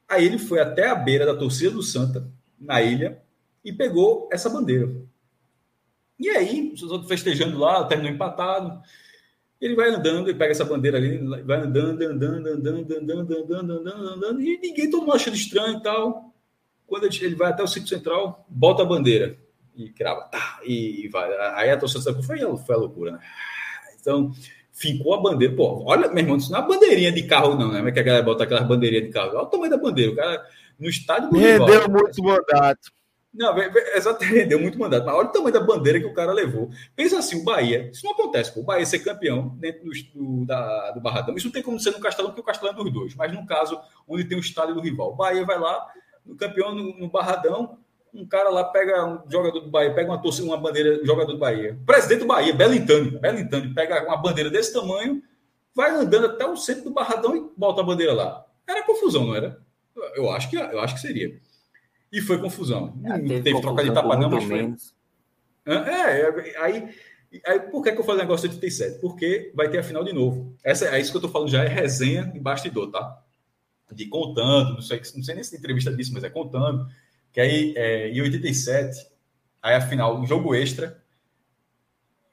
Aí 0.10 0.26
ele 0.26 0.38
foi 0.38 0.60
até 0.60 0.90
a 0.90 0.96
beira 0.96 1.26
da 1.26 1.34
torcida 1.34 1.72
do 1.72 1.82
Santa, 1.82 2.30
na 2.60 2.82
ilha, 2.82 3.22
e 3.64 3.72
pegou 3.72 4.28
essa 4.30 4.50
bandeira. 4.50 4.92
E 6.20 6.30
aí, 6.30 6.74
os 6.74 6.84
outros 6.84 7.08
festejando 7.08 7.58
lá, 7.58 7.86
terminou 7.86 8.12
empatado. 8.12 8.82
Ele 9.62 9.76
vai 9.76 9.90
andando 9.90 10.30
e 10.30 10.34
pega 10.34 10.52
essa 10.52 10.66
bandeira 10.66 10.98
ali, 10.98 11.20
vai 11.44 11.60
andando, 11.60 12.02
andando, 12.02 12.48
andando, 12.48 12.80
andando, 12.80 13.38
andando, 13.38 13.74
andando, 13.74 14.10
andando, 14.10 14.42
e 14.42 14.58
ninguém, 14.58 14.90
todo 14.90 15.02
mundo 15.02 15.14
achando 15.14 15.36
estranho 15.36 15.78
e 15.78 15.84
tal. 15.84 16.34
Quando 16.88 17.06
ele 17.06 17.36
vai 17.36 17.52
até 17.52 17.64
o 17.64 17.68
sítio 17.68 17.88
central, 17.88 18.46
bota 18.50 18.82
a 18.82 18.86
bandeira 18.86 19.38
e 19.76 19.90
crava, 19.92 20.24
tá, 20.24 20.60
e 20.66 21.08
vai. 21.10 21.32
Aí 21.56 21.70
a 21.70 21.78
torcida 21.78 22.14
foi, 22.24 22.40
foi 22.40 22.76
a 22.76 22.78
loucura, 22.78 23.12
né? 23.12 23.20
Então, 24.00 24.32
ficou 24.72 25.14
a 25.14 25.22
bandeira. 25.22 25.56
Pô, 25.56 25.84
olha, 25.86 26.10
meu 26.10 26.24
irmão, 26.24 26.38
isso 26.38 26.52
não 26.52 26.60
é 26.60 26.68
bandeirinha 26.68 27.12
de 27.12 27.24
carro, 27.24 27.56
não, 27.56 27.72
né? 27.72 27.78
Como 27.78 27.90
é 27.90 27.92
que 27.92 28.00
a 28.00 28.04
galera 28.04 28.26
bota 28.26 28.44
aquelas 28.44 28.68
bandeirinhas 28.68 29.06
de 29.06 29.12
carro? 29.12 29.30
Olha 29.30 29.44
o 29.44 29.46
tamanho 29.46 29.72
da 29.72 29.78
bandeira. 29.78 30.12
O 30.12 30.16
cara 30.16 30.44
no 30.80 30.90
estádio. 30.90 31.30
Rendeu 31.32 31.88
muito 31.88 32.24
mandato. 32.24 32.92
Não, 33.34 33.56
exatamente, 33.96 34.48
deu 34.48 34.60
muito 34.60 34.78
mandato. 34.78 35.06
Mas 35.06 35.16
olha 35.16 35.30
o 35.30 35.32
tamanho 35.32 35.54
da 35.54 35.62
bandeira 35.62 36.00
que 36.00 36.06
o 36.06 36.14
cara 36.14 36.34
levou. 36.34 36.70
Pensa 36.96 37.18
assim, 37.20 37.42
o 37.42 37.46
Bahia, 37.46 37.90
isso 37.92 38.04
não 38.06 38.12
acontece, 38.12 38.54
pô. 38.54 38.60
O 38.60 38.64
Bahia 38.64 38.86
ser 38.86 39.00
campeão 39.00 39.56
dentro 39.58 39.86
do, 39.86 39.92
do, 40.14 40.46
da, 40.46 40.92
do 40.92 41.00
Barradão. 41.00 41.36
Isso 41.36 41.48
não 41.48 41.54
tem 41.54 41.64
como 41.64 41.80
ser 41.80 41.92
no 41.92 42.00
Castelão, 42.00 42.32
porque 42.32 42.42
o 42.42 42.46
Castelão 42.46 42.74
é 42.74 42.76
dos 42.76 42.92
dois. 42.92 43.16
Mas 43.16 43.32
no 43.32 43.46
caso, 43.46 43.80
onde 44.08 44.26
tem 44.26 44.38
o 44.38 44.42
estádio 44.42 44.76
do 44.76 44.82
rival. 44.82 45.14
O 45.14 45.16
Bahia 45.16 45.46
vai 45.46 45.58
lá, 45.58 45.88
no 46.26 46.36
campeão 46.36 46.76
no, 46.76 46.98
no 46.98 47.10
Barradão, 47.10 47.78
um 48.14 48.26
cara 48.26 48.50
lá 48.50 48.66
pega 48.66 49.06
um 49.06 49.22
jogador 49.30 49.62
do 49.62 49.70
Bahia, 49.70 49.94
pega 49.94 50.12
uma 50.12 50.22
torcida, 50.22 50.46
uma 50.46 50.58
bandeira, 50.58 51.02
um 51.02 51.06
jogador 51.06 51.32
do 51.32 51.40
Bahia. 51.40 51.80
Presidente 51.86 52.20
do 52.20 52.26
Bahia, 52.26 52.54
Belintani, 52.54 53.12
Belintani, 53.12 53.74
pega 53.74 54.06
uma 54.06 54.18
bandeira 54.18 54.50
desse 54.50 54.74
tamanho, 54.74 55.24
vai 55.74 55.92
andando 55.92 56.26
até 56.26 56.46
o 56.46 56.58
centro 56.58 56.84
do 56.84 56.92
Barradão 56.92 57.36
e 57.36 57.50
bota 57.56 57.80
a 57.80 57.84
bandeira 57.84 58.14
lá. 58.14 58.46
Era 58.68 58.84
confusão, 58.84 59.26
não 59.26 59.36
era? 59.36 59.62
Eu 60.16 60.30
acho 60.30 60.50
que, 60.50 60.58
eu 60.58 60.80
acho 60.82 60.96
que 60.96 61.02
seria. 61.02 61.40
E 62.12 62.20
foi 62.20 62.38
confusão. 62.40 62.94
Ah, 63.06 63.18
teve, 63.18 63.42
teve 63.42 63.62
troca 63.62 63.84
de 63.84 63.94
tapa, 63.94 64.18
não, 64.18 64.30
mas 64.30 64.44
foi. 64.44 64.76
É, 65.66 65.74
é, 65.74 66.58
aí, 66.60 66.90
aí 67.46 67.60
por 67.62 67.82
que, 67.82 67.92
que 67.94 68.00
eu 68.00 68.04
falei 68.04 68.22
negócio 68.22 68.50
de 68.50 68.56
87? 68.56 69.00
Porque 69.00 69.52
vai 69.56 69.70
ter 69.70 69.80
a 69.80 69.84
final 69.84 70.04
de 70.04 70.12
novo. 70.12 70.54
Essa, 70.64 70.90
é 70.90 71.00
isso 71.00 71.12
que 71.12 71.18
eu 71.18 71.22
tô 71.22 71.30
falando 71.30 71.50
já 71.50 71.64
é 71.64 71.68
resenha 71.68 72.26
de 72.26 72.40
bastidor, 72.40 72.92
tá? 72.92 73.24
De 73.94 74.08
contando, 74.08 74.74
não 74.74 74.82
sei, 74.82 75.02
não 75.16 75.24
sei 75.24 75.36
nem 75.36 75.44
se 75.44 75.56
entrevista 75.56 75.94
disso, 75.94 76.14
mas 76.14 76.24
é 76.24 76.30
contando. 76.30 76.86
Que 77.32 77.40
aí, 77.40 77.74
é, 77.78 78.10
em 78.10 78.22
87, 78.22 79.08
aí 79.62 79.76
a 79.76 79.82
final, 79.82 80.20
um 80.20 80.28
jogo 80.28 80.54
extra, 80.54 81.02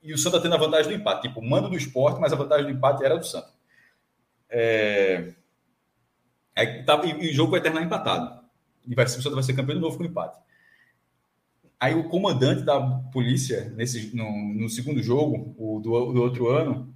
e 0.02 0.12
o 0.12 0.18
Santa 0.18 0.40
tendo 0.40 0.54
a 0.54 0.58
vantagem 0.58 0.90
do 0.90 0.98
empate. 0.98 1.28
Tipo, 1.28 1.40
mando 1.40 1.68
do 1.68 1.76
esporte, 1.76 2.20
mas 2.20 2.32
a 2.32 2.36
vantagem 2.36 2.66
do 2.66 2.72
empate 2.72 3.04
era 3.04 3.16
do 3.16 3.24
Santa. 3.24 3.52
É... 4.48 5.34
Aí, 6.56 6.82
tá, 6.84 7.00
e, 7.04 7.26
e 7.26 7.30
o 7.30 7.34
jogo 7.34 7.52
vai 7.52 7.60
terminar 7.60 7.84
empatado 7.84 8.37
e 8.88 8.94
vai 8.94 9.06
ser, 9.06 9.26
o 9.26 9.34
vai 9.34 9.42
ser 9.42 9.52
campeão 9.52 9.76
de 9.76 9.82
novo 9.82 9.98
com 9.98 10.04
empate. 10.04 10.38
Aí 11.78 11.94
o 11.94 12.08
comandante 12.08 12.62
da 12.62 12.80
polícia, 13.12 13.72
nesse, 13.76 14.16
no, 14.16 14.30
no 14.54 14.68
segundo 14.68 15.00
jogo, 15.02 15.54
o 15.56 15.78
do, 15.78 16.12
do, 16.12 16.22
outro 16.22 16.48
ano, 16.48 16.92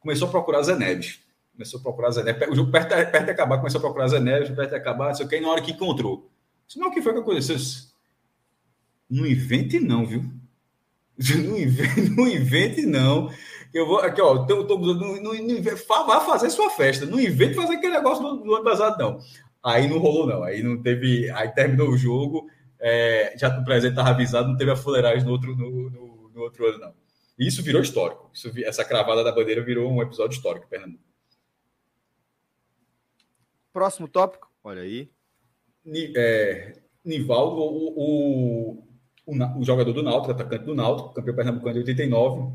começou 0.00 0.26
a 0.26 0.30
procurar 0.30 0.62
Zé 0.62 0.74
Neves. 0.74 1.20
Começou 1.52 1.78
a 1.78 1.82
procurar 1.82 2.10
Zé 2.10 2.24
Neves. 2.24 2.48
O 2.48 2.56
jogo 2.56 2.72
perto, 2.72 2.88
perto 2.88 3.24
de 3.24 3.30
acabar, 3.30 3.58
começou 3.58 3.78
a 3.78 3.82
procurar 3.82 4.08
Zé 4.08 4.18
Neves, 4.18 4.50
perto 4.50 4.70
de 4.70 4.76
acabar, 4.76 5.08
não 5.08 5.14
sei 5.14 5.26
o 5.26 5.28
que, 5.28 5.36
e 5.36 5.40
na 5.40 5.50
hora 5.50 5.62
que 5.62 5.70
encontrou. 5.70 6.28
Isso 6.66 6.80
não, 6.80 6.88
o 6.88 6.90
que 6.90 7.02
foi 7.02 7.12
que 7.12 7.20
aconteceu? 7.20 7.56
Não 9.08 9.26
invente 9.26 9.78
não, 9.78 10.04
viu? 10.04 10.24
Não 11.46 11.56
invente, 11.56 12.10
não 12.10 12.26
invente 12.26 12.84
não. 12.84 13.30
Eu 13.72 13.86
vou 13.86 14.00
aqui, 14.00 14.20
ó, 14.20 14.44
tô, 14.46 14.64
tô, 14.64 14.76
não, 14.78 14.94
não, 14.94 15.32
não, 15.32 16.06
vá 16.06 16.20
fazer 16.20 16.50
sua 16.50 16.70
festa. 16.70 17.06
Não 17.06 17.20
invente 17.20 17.54
fazer 17.54 17.74
aquele 17.74 17.92
negócio 17.92 18.20
do, 18.20 18.36
do 18.42 18.54
ano 18.56 18.64
passado, 18.64 18.98
não. 18.98 19.20
Aí 19.64 19.88
não 19.88 19.98
rolou, 19.98 20.26
não. 20.26 20.42
Aí 20.42 20.62
não 20.62 20.80
teve. 20.82 21.30
Aí 21.30 21.48
terminou 21.48 21.88
o 21.88 21.96
jogo, 21.96 22.50
é, 22.78 23.34
já 23.38 23.48
o 23.58 23.64
presente 23.64 23.92
estava 23.92 24.10
avisado, 24.10 24.48
não 24.48 24.58
teve 24.58 24.70
a 24.70 24.76
fuleiragem 24.76 25.24
no 25.24 25.32
outro, 25.32 25.56
no, 25.56 25.90
no, 25.90 26.28
no, 26.28 26.42
outro 26.42 26.66
ano, 26.68 26.78
não. 26.78 26.94
E 27.38 27.46
isso 27.46 27.62
virou 27.62 27.80
histórico. 27.80 28.30
Isso, 28.34 28.52
essa 28.62 28.84
cravada 28.84 29.24
da 29.24 29.32
bandeira 29.32 29.64
virou 29.64 29.90
um 29.90 30.02
episódio 30.02 30.36
histórico, 30.36 30.68
Fernando. 30.68 30.98
Próximo 33.72 34.06
tópico, 34.06 34.52
olha 34.62 34.82
aí. 34.82 35.10
É, 36.14 36.78
Nivaldo, 37.02 37.56
o, 37.56 37.88
o, 37.96 38.84
o, 39.26 39.60
o, 39.60 39.64
jogador 39.64 39.92
do 39.92 40.02
Náutico, 40.02 40.30
atacante 40.30 40.64
do 40.66 40.74
Náutico, 40.74 41.14
campeão 41.14 41.34
pernambucano 41.34 41.72
de 41.74 41.80
89. 41.80 42.52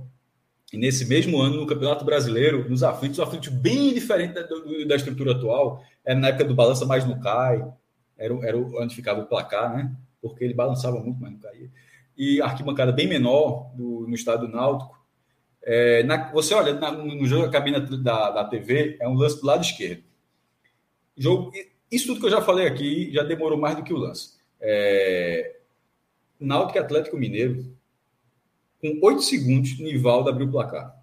E 0.72 0.78
nesse 0.78 1.06
mesmo 1.06 1.40
ano, 1.40 1.58
no 1.58 1.68
Campeonato 1.68 2.06
Brasileiro, 2.06 2.70
nos 2.70 2.84
aflitos, 2.84 3.18
um 3.18 3.24
aflitos 3.24 3.50
bem 3.50 3.94
diferente 3.94 4.34
da, 4.34 4.44
da 4.88 4.96
estrutura 4.96 5.32
atual, 5.32 5.84
era 6.06 6.20
na 6.20 6.28
época 6.28 6.46
do 6.46 6.54
balança 6.54 6.86
mais 6.86 7.06
não 7.06 7.20
cai, 7.20 7.66
era, 8.18 8.34
era 8.48 8.58
onde 8.58 8.96
ficava 8.96 9.22
o 9.22 9.26
placar, 9.26 9.76
né? 9.76 9.92
Porque 10.22 10.44
ele 10.44 10.54
balançava 10.54 11.00
muito, 11.00 11.20
mas 11.20 11.32
não 11.32 11.40
caía. 11.40 11.70
E 12.16 12.42
arquibancada 12.42 12.92
bem 12.92 13.08
menor 13.08 13.72
do, 13.76 14.06
no 14.08 14.14
estado 14.14 14.46
do 14.46 14.54
Náutico. 14.54 15.00
É, 15.64 16.04
na, 16.04 16.32
você 16.32 16.54
olha 16.54 16.74
na, 16.74 16.92
no 16.92 17.26
jogo 17.26 17.46
da 17.46 17.52
cabine 17.52 17.80
da, 17.80 18.30
da 18.30 18.44
TV, 18.44 18.98
é 19.00 19.08
um 19.08 19.14
lance 19.14 19.40
do 19.40 19.48
lado 19.48 19.64
esquerdo. 19.64 20.04
Jogo, 21.18 21.52
isso 21.92 22.08
tudo 22.08 22.20
que 22.20 22.26
eu 22.26 22.32
já 22.32 22.42
falei 22.42 22.68
aqui 22.68 23.12
já 23.12 23.24
demorou 23.24 23.58
mais 23.58 23.76
do 23.76 23.84
que 23.84 23.94
o 23.94 23.98
lance. 23.98 24.38
É, 24.60 25.56
Náutico 26.40 26.80
Atlético 26.80 27.18
Mineiro, 27.18 27.74
com 28.82 29.00
oito 29.04 29.22
segundos, 29.22 29.78
Nivaldo 29.80 30.30
abriu 30.30 30.48
o 30.48 30.52
placar. 30.52 30.96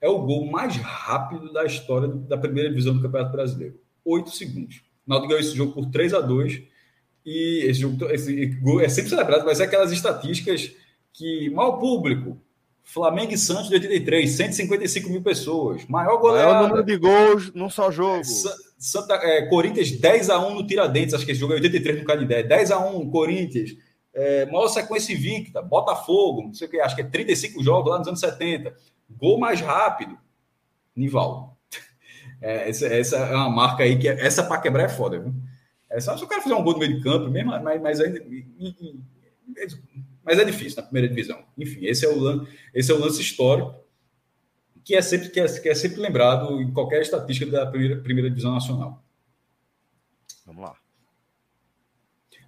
É 0.00 0.08
o 0.08 0.20
gol 0.20 0.46
mais 0.46 0.76
rápido 0.76 1.52
da 1.52 1.64
história 1.64 2.08
da 2.08 2.36
primeira 2.36 2.68
divisão 2.68 2.94
do 2.94 3.00
Campeonato 3.00 3.32
Brasileiro. 3.32 3.80
8 4.04 4.30
segundos. 4.30 4.82
O 5.06 5.10
Náutico 5.10 5.28
ganhou 5.28 5.40
esse 5.40 5.56
jogo 5.56 5.72
por 5.72 5.86
3 5.90 6.14
a 6.14 6.20
2 6.20 6.62
e 7.24 7.64
esse 7.64 7.80
jogo 7.80 8.04
esse 8.10 8.46
gol 8.60 8.80
é 8.80 8.88
sempre 8.88 9.10
celebrado, 9.10 9.44
mas 9.46 9.60
é 9.60 9.64
aquelas 9.64 9.92
estatísticas 9.92 10.72
que 11.12 11.48
mal 11.50 11.78
público. 11.78 12.38
Flamengo 12.86 13.32
e 13.32 13.38
Santos 13.38 13.70
de 13.70 13.76
83, 13.76 14.30
155 14.30 15.08
mil 15.08 15.22
pessoas. 15.22 15.86
Maior 15.86 16.18
goleada. 16.18 16.52
Maior 16.52 16.68
número 16.68 16.84
de 16.84 16.98
gols 16.98 17.50
num 17.54 17.70
só 17.70 17.90
jogo. 17.90 18.22
Santa, 18.78 19.14
é, 19.14 19.46
Corinthians 19.46 19.90
10 19.90 20.28
a 20.28 20.38
1 20.46 20.54
no 20.54 20.66
Tiradentes, 20.66 21.14
acho 21.14 21.24
que 21.24 21.32
esse 21.32 21.40
jogo 21.40 21.54
é 21.54 21.56
83 21.56 22.00
no 22.00 22.04
Canidé. 22.04 22.42
10 22.42 22.72
a 22.72 22.78
1 22.78 23.10
Corinthians. 23.10 23.74
É, 24.14 24.46
maior 24.46 24.68
sequência 24.68 25.12
invicta. 25.12 25.60
Botafogo, 25.60 26.42
não 26.42 26.54
sei 26.54 26.68
o 26.68 26.70
que, 26.70 26.80
acho 26.80 26.94
que 26.94 27.02
é 27.02 27.04
35 27.04 27.62
jogos 27.62 27.90
lá 27.90 27.98
nos 27.98 28.08
anos 28.08 28.20
70. 28.20 28.74
Gol 29.10 29.38
mais 29.38 29.60
rápido. 29.60 30.16
Nivaldo. 30.94 31.52
É, 32.40 32.68
essa, 32.68 32.86
essa, 32.86 33.16
é 33.16 33.34
uma 33.34 33.50
marca 33.50 33.82
aí 33.82 33.98
que 33.98 34.08
essa 34.08 34.44
para 34.44 34.60
quebrar 34.60 34.84
é 34.84 34.88
foda, 34.88 35.18
viu? 35.18 35.34
É 35.90 36.00
só 36.00 36.16
se 36.16 36.24
o 36.24 36.26
cara 36.26 36.42
fizer 36.42 36.54
um 36.54 36.62
gol 36.62 36.74
no 36.74 36.78
meio 36.78 36.96
de 36.96 37.02
campo, 37.02 37.30
mesmo, 37.30 37.50
mas, 37.50 37.80
mas, 37.80 38.00
ainda, 38.00 38.20
mas 40.24 40.38
é 40.38 40.44
difícil 40.44 40.76
na 40.76 40.82
primeira 40.82 41.08
divisão. 41.08 41.42
Enfim, 41.56 41.86
esse 41.86 42.04
é 42.04 42.08
o 42.08 42.18
lance, 42.18 42.52
esse 42.74 42.90
é 42.90 42.94
o 42.94 42.98
lance 42.98 43.20
histórico 43.20 43.84
que 44.84 44.94
é 44.94 45.00
sempre 45.00 45.30
que 45.30 45.40
é, 45.40 45.60
que 45.60 45.68
é 45.68 45.74
sempre 45.74 46.00
lembrado 46.00 46.60
em 46.60 46.70
qualquer 46.70 47.00
estatística 47.00 47.50
da 47.50 47.66
primeira, 47.66 48.02
primeira 48.02 48.28
divisão 48.28 48.52
nacional. 48.52 49.02
Vamos 50.44 50.62
lá. 50.62 50.76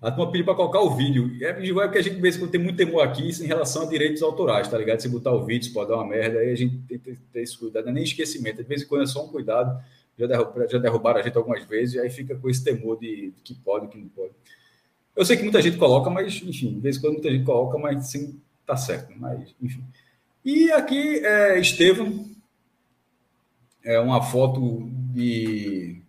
A 0.06 0.10
turma 0.12 0.30
pediu 0.30 0.44
para 0.44 0.54
colocar 0.54 0.80
o 0.82 0.94
vídeo. 0.94 1.36
É, 1.40 1.46
é 1.46 1.52
porque 1.52 1.98
a 1.98 2.02
gente 2.02 2.20
vê 2.20 2.30
que 2.30 2.46
tem 2.46 2.60
muito 2.60 2.76
temor 2.76 3.02
aqui 3.02 3.28
em 3.28 3.46
relação 3.46 3.82
a 3.82 3.86
direitos 3.86 4.22
autorais, 4.22 4.68
tá 4.68 4.78
ligado? 4.78 5.00
Se 5.00 5.08
botar 5.08 5.32
o 5.32 5.44
vídeo, 5.44 5.72
pode 5.72 5.88
dar 5.88 5.96
uma 5.96 6.06
merda, 6.06 6.38
aí 6.38 6.52
a 6.52 6.54
gente 6.54 6.78
tem 6.86 6.96
que 6.96 7.16
ter 7.32 7.40
esse 7.42 7.58
cuidado, 7.58 7.86
não 7.86 7.90
é 7.90 7.94
nem 7.94 8.04
esquecimento. 8.04 8.58
De 8.58 8.68
vez 8.68 8.82
em 8.82 8.86
quando 8.86 9.02
é 9.02 9.06
só 9.06 9.24
um 9.24 9.28
cuidado. 9.28 9.82
Já, 10.16 10.28
derrubaram, 10.28 10.68
já 10.68 10.78
derrubaram 10.78 11.18
a 11.18 11.22
gente 11.24 11.36
algumas 11.36 11.64
vezes, 11.64 11.96
e 11.96 11.98
aí 11.98 12.08
fica 12.08 12.36
com 12.36 12.48
esse 12.48 12.62
temor 12.62 13.00
de, 13.00 13.32
de 13.32 13.42
que 13.42 13.52
pode, 13.56 13.88
que 13.88 13.98
não 13.98 14.06
pode. 14.06 14.30
Eu 15.16 15.24
sei 15.24 15.36
que 15.36 15.42
muita 15.42 15.60
gente 15.60 15.76
coloca, 15.76 16.08
mas, 16.08 16.40
enfim, 16.40 16.74
de 16.74 16.80
vez 16.80 16.98
em 16.98 17.00
quando 17.00 17.14
muita 17.14 17.28
gente 17.32 17.44
coloca, 17.44 17.76
mas 17.76 18.06
sim, 18.06 18.40
tá 18.64 18.76
certo. 18.76 19.12
Mas, 19.16 19.56
enfim. 19.60 19.82
E 20.44 20.70
aqui, 20.70 21.18
é, 21.26 21.58
Estevam, 21.58 22.30
é 23.84 23.98
uma 23.98 24.22
foto 24.22 24.88
de 25.12 26.00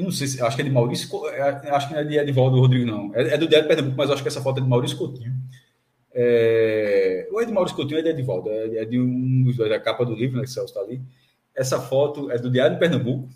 eu 0.00 0.04
não 0.04 0.10
sei 0.10 0.26
se. 0.26 0.42
Acho 0.42 0.56
que 0.56 0.62
é 0.62 0.64
de 0.64 0.70
Maurício. 0.70 1.26
É, 1.28 1.70
acho 1.70 1.88
que 1.88 1.94
não 1.94 2.00
é 2.00 2.04
de 2.04 2.18
Edivaldo 2.18 2.58
Rodrigo, 2.58 2.86
não. 2.86 3.14
É, 3.14 3.34
é 3.34 3.38
do 3.38 3.46
Diário 3.46 3.68
Pernambuco, 3.68 3.96
mas 3.96 4.10
acho 4.10 4.22
que 4.22 4.28
essa 4.28 4.40
foto 4.40 4.58
é 4.58 4.62
de 4.62 4.68
Maurício 4.68 4.96
Coutinho. 4.96 5.32
É, 6.12 7.28
ou 7.30 7.40
é 7.40 7.44
de 7.44 7.52
Maurício 7.52 7.76
Coutinho 7.76 7.98
ou 7.98 8.00
é 8.00 8.02
de 8.02 8.10
Edivaldo. 8.10 8.48
É, 8.50 8.78
é, 8.78 8.84
de 8.84 8.98
um 8.98 9.42
dos 9.44 9.56
dois, 9.56 9.70
a 9.70 9.78
capa 9.78 10.04
do 10.04 10.14
livro, 10.14 10.38
né, 10.38 10.44
que 10.44 10.50
Celso 10.50 10.68
está 10.68 10.80
ali. 10.80 11.00
Essa 11.54 11.80
foto 11.80 12.30
é 12.30 12.38
do 12.38 12.50
Diário 12.50 12.74
de 12.74 12.80
Pernambuco. 12.80 13.28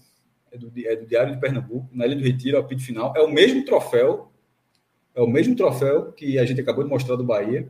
É 0.51 0.57
do, 0.57 0.73
é 0.85 0.97
do 0.97 1.07
Diário 1.07 1.35
de 1.35 1.41
Pernambuco, 1.41 1.89
na 1.93 2.07
Ilha 2.07 2.17
do 2.17 2.23
Retiro, 2.23 2.57
ao 2.57 2.65
pito 2.65 2.83
final. 2.83 3.13
É 3.17 3.21
o 3.21 3.31
mesmo 3.31 3.65
troféu. 3.65 4.31
É 5.15 5.21
o 5.21 5.27
mesmo 5.27 5.55
troféu 5.55 6.13
que 6.13 6.39
a 6.39 6.45
gente 6.45 6.61
acabou 6.61 6.83
de 6.83 6.91
mostrar 6.91 7.17
do 7.17 7.25
Bahia. 7.25 7.69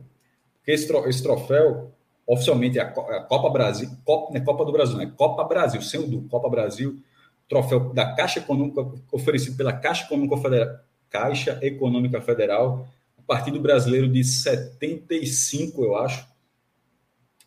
Esse, 0.65 0.91
esse 1.07 1.21
troféu, 1.21 1.91
oficialmente, 2.25 2.79
é 2.79 2.81
a, 2.81 2.87
a 2.87 3.21
Copa 3.21 3.49
Brasil. 3.49 3.89
Copa, 4.03 4.33
não 4.33 4.41
é 4.41 4.43
Copa 4.43 4.65
do 4.65 4.71
Brasil, 4.71 4.97
né? 4.97 5.11
Copa 5.15 5.43
Brasil, 5.43 5.81
sem 5.81 5.99
o 5.99 6.07
do 6.07 6.21
Copa 6.23 6.49
Brasil 6.49 7.03
troféu 7.47 7.93
da 7.93 8.13
Caixa 8.13 8.39
Econômica, 8.39 8.81
oferecido 9.11 9.55
pela 9.55 9.73
Caixa 9.73 10.05
Econômica 10.05 10.37
Federal, 10.37 10.79
Caixa 11.09 11.59
Econômica 11.61 12.21
Federal, 12.21 12.87
Partido 13.25 13.59
Brasileiro 13.59 14.07
de 14.07 14.23
75, 14.23 15.83
eu 15.83 15.95
acho. 15.95 16.27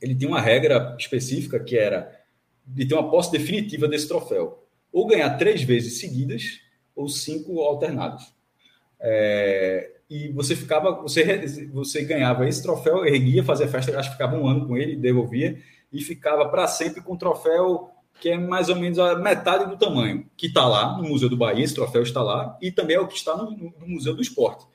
Ele 0.00 0.14
tinha 0.14 0.28
uma 0.28 0.40
regra 0.40 0.96
específica 0.98 1.58
que 1.60 1.76
era 1.76 2.16
de 2.66 2.86
ter 2.86 2.94
uma 2.94 3.10
posse 3.10 3.30
definitiva 3.32 3.88
desse 3.88 4.08
troféu. 4.08 4.66
Ou 4.92 5.06
ganhar 5.06 5.36
três 5.36 5.62
vezes 5.62 5.98
seguidas, 5.98 6.60
ou 6.94 7.08
cinco 7.08 7.60
alternados. 7.60 8.32
É, 9.00 9.92
e 10.10 10.28
você 10.28 10.56
ficava, 10.56 11.02
você, 11.02 11.68
você 11.72 12.02
ganhava 12.04 12.48
esse 12.48 12.62
troféu, 12.62 13.04
erguia, 13.04 13.44
fazia 13.44 13.68
festa, 13.68 13.96
acho 13.98 14.08
que 14.10 14.16
ficava 14.16 14.36
um 14.36 14.46
ano 14.46 14.66
com 14.66 14.76
ele, 14.76 14.96
devolvia, 14.96 15.62
e 15.92 16.00
ficava 16.00 16.48
para 16.48 16.66
sempre 16.66 17.00
com 17.00 17.14
o 17.14 17.18
troféu 17.18 17.90
que 18.20 18.30
é 18.30 18.38
mais 18.38 18.68
ou 18.68 18.76
menos 18.76 18.98
a 18.98 19.16
metade 19.16 19.68
do 19.70 19.76
tamanho, 19.76 20.26
que 20.36 20.46
está 20.46 20.66
lá 20.66 20.96
no 20.96 21.08
Museu 21.08 21.28
do 21.28 21.36
Bahia, 21.36 21.64
esse 21.64 21.74
troféu 21.74 22.02
está 22.02 22.22
lá, 22.22 22.56
e 22.60 22.70
também 22.70 22.96
é 22.96 23.00
o 23.00 23.06
que 23.06 23.16
está 23.16 23.36
no, 23.36 23.50
no 23.50 23.88
Museu 23.88 24.14
do 24.14 24.22
Esporte. 24.22 24.66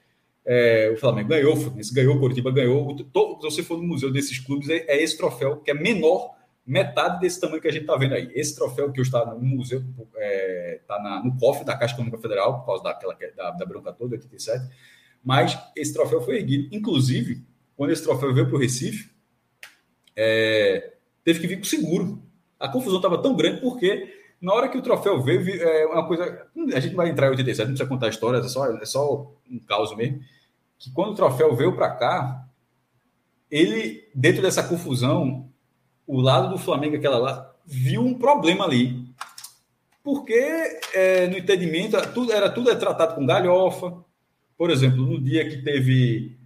É, 0.45 0.91
o 0.93 0.97
Flamengo 0.97 1.29
ganhou, 1.29 1.55
o 1.55 1.93
ganhou, 1.93 2.15
o 2.15 2.19
Curitiba 2.19 2.51
ganhou. 2.51 2.95
Todo, 3.11 3.39
se 3.41 3.55
você 3.55 3.63
for 3.63 3.77
no 3.77 3.83
museu 3.83 4.11
desses 4.11 4.39
clubes, 4.39 4.69
é, 4.69 4.85
é, 4.87 5.01
esse 5.01 5.17
troféu 5.17 5.57
que 5.57 5.71
é 5.71 5.73
menor, 5.73 6.35
metade 6.65 7.19
desse 7.19 7.39
tamanho 7.39 7.61
que 7.61 7.67
a 7.67 7.71
gente 7.71 7.83
está 7.83 7.95
vendo 7.95 8.13
aí. 8.13 8.29
Esse 8.33 8.55
troféu 8.55 8.91
que 8.91 9.01
está 9.01 9.25
no 9.25 9.39
museu, 9.39 9.79
está 9.79 10.03
é, 10.17 10.81
tá 10.85 11.21
no 11.23 11.37
cofre 11.37 11.63
da 11.63 11.77
Caixa 11.77 11.93
Econômica 11.93 12.21
Federal, 12.21 12.59
por 12.59 12.65
causa 12.65 12.83
daquela, 12.83 13.17
da, 13.35 13.51
da 13.51 13.65
bronca 13.65 13.93
toda, 13.93 14.15
87. 14.15 14.65
Mas 15.23 15.57
esse 15.75 15.93
troféu 15.93 16.21
foi 16.21 16.37
erguido. 16.37 16.75
Inclusive, 16.75 17.41
quando 17.77 17.91
esse 17.91 18.03
troféu 18.03 18.33
veio 18.33 18.47
para 18.47 18.55
o 18.55 18.59
Recife, 18.59 19.09
é, 20.15 20.93
teve 21.23 21.39
que 21.39 21.47
vir 21.47 21.57
com 21.57 21.63
seguro. 21.63 22.21
A 22.63 22.69
confusão 22.69 22.95
estava 22.95 23.21
tão 23.21 23.35
grande 23.35 23.59
porque 23.59 24.09
na 24.41 24.53
hora 24.53 24.69
que 24.69 24.77
o 24.77 24.81
troféu 24.81 25.21
veio, 25.21 25.61
é 25.61 25.85
uma 25.85 26.07
coisa. 26.07 26.47
A 26.73 26.79
gente 26.79 26.95
vai 26.95 27.09
entrar 27.09 27.27
em 27.27 27.31
87, 27.31 27.67
não 27.67 27.73
precisa 27.73 27.89
contar 27.89 28.05
a 28.05 28.09
história, 28.09 28.37
é 28.37 28.43
só, 28.43 28.65
é 28.73 28.85
só 28.85 29.29
um 29.51 29.59
caos 29.59 29.93
mesmo. 29.97 30.21
Que 30.79 30.89
quando 30.91 31.11
o 31.11 31.15
troféu 31.15 31.53
veio 31.57 31.75
para 31.75 31.89
cá, 31.91 32.45
ele, 33.51 34.09
dentro 34.15 34.41
dessa 34.41 34.63
confusão, 34.63 35.49
o 36.07 36.21
lado 36.21 36.51
do 36.51 36.57
Flamengo, 36.57 36.95
aquela 36.95 37.17
lá, 37.17 37.53
viu 37.65 38.01
um 38.01 38.13
problema 38.13 38.63
ali. 38.63 39.13
Porque 40.01 40.33
é, 40.93 41.27
no 41.27 41.37
entendimento, 41.37 41.97
tudo, 42.13 42.31
era 42.31 42.49
tudo 42.49 42.71
é 42.71 42.75
tratado 42.75 43.15
com 43.15 43.25
galhofa. 43.25 43.93
Por 44.57 44.69
exemplo, 44.69 45.05
no 45.05 45.21
dia 45.21 45.49
que 45.49 45.61
teve 45.61 46.37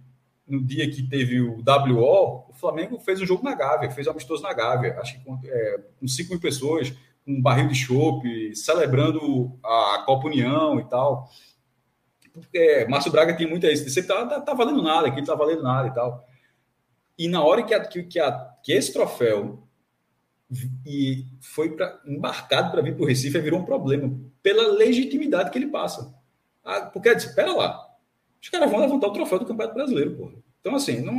no 0.48 0.64
dia 0.64 0.90
que 0.90 1.02
teve 1.02 1.40
o 1.40 1.58
WO, 1.58 2.46
o 2.48 2.52
Flamengo 2.54 2.98
fez 2.98 3.20
um 3.20 3.26
jogo 3.26 3.44
na 3.44 3.54
Gávea, 3.54 3.90
fez 3.90 4.06
um 4.06 4.10
amistoso 4.10 4.42
na 4.42 4.52
Gávea, 4.52 4.98
acho 5.00 5.18
que 5.18 5.24
com, 5.24 5.38
é, 5.44 5.80
com 6.00 6.08
5 6.08 6.30
mil 6.30 6.40
pessoas, 6.40 6.92
um 7.26 7.40
barril 7.40 7.68
de 7.68 7.74
chope, 7.74 8.56
celebrando 8.56 9.58
a 9.62 10.02
Copa 10.06 10.28
União 10.28 10.80
e 10.80 10.84
tal. 10.88 11.30
Porque 12.32 12.86
Márcio 12.88 13.12
Braga 13.12 13.36
tem 13.36 13.48
muita 13.48 13.70
isso, 13.70 13.88
você 13.88 14.02
tá, 14.02 14.24
tá, 14.26 14.40
tá 14.40 14.54
valendo 14.54 14.82
nada, 14.82 15.08
aqui 15.08 15.22
tá 15.24 15.34
valendo 15.34 15.62
nada 15.62 15.88
e 15.88 15.94
tal. 15.94 16.24
E 17.18 17.28
na 17.28 17.42
hora 17.42 17.62
que, 17.62 17.74
a, 17.74 17.84
que, 17.84 18.02
que, 18.04 18.18
a, 18.18 18.32
que 18.62 18.72
esse 18.72 18.92
troféu 18.92 19.68
e 20.86 21.26
foi 21.40 21.76
pra, 21.76 22.00
embarcado 22.06 22.70
para 22.70 22.80
vir 22.80 22.94
para 22.94 23.04
o 23.04 23.06
Recife, 23.06 23.38
virou 23.40 23.60
um 23.60 23.64
problema 23.64 24.18
pela 24.42 24.72
legitimidade 24.72 25.50
que 25.50 25.58
ele 25.58 25.66
passa. 25.66 26.14
Ah, 26.64 26.82
porque 26.82 27.08
espera 27.10 27.52
lá, 27.52 27.87
os 28.40 28.48
caras 28.48 28.70
vão 28.70 28.80
levantar 28.80 29.08
o 29.08 29.12
troféu 29.12 29.38
do 29.38 29.46
Campeonato 29.46 29.74
Brasileiro, 29.74 30.16
porra. 30.16 30.32
Então, 30.60 30.74
assim, 30.74 31.00
não, 31.00 31.14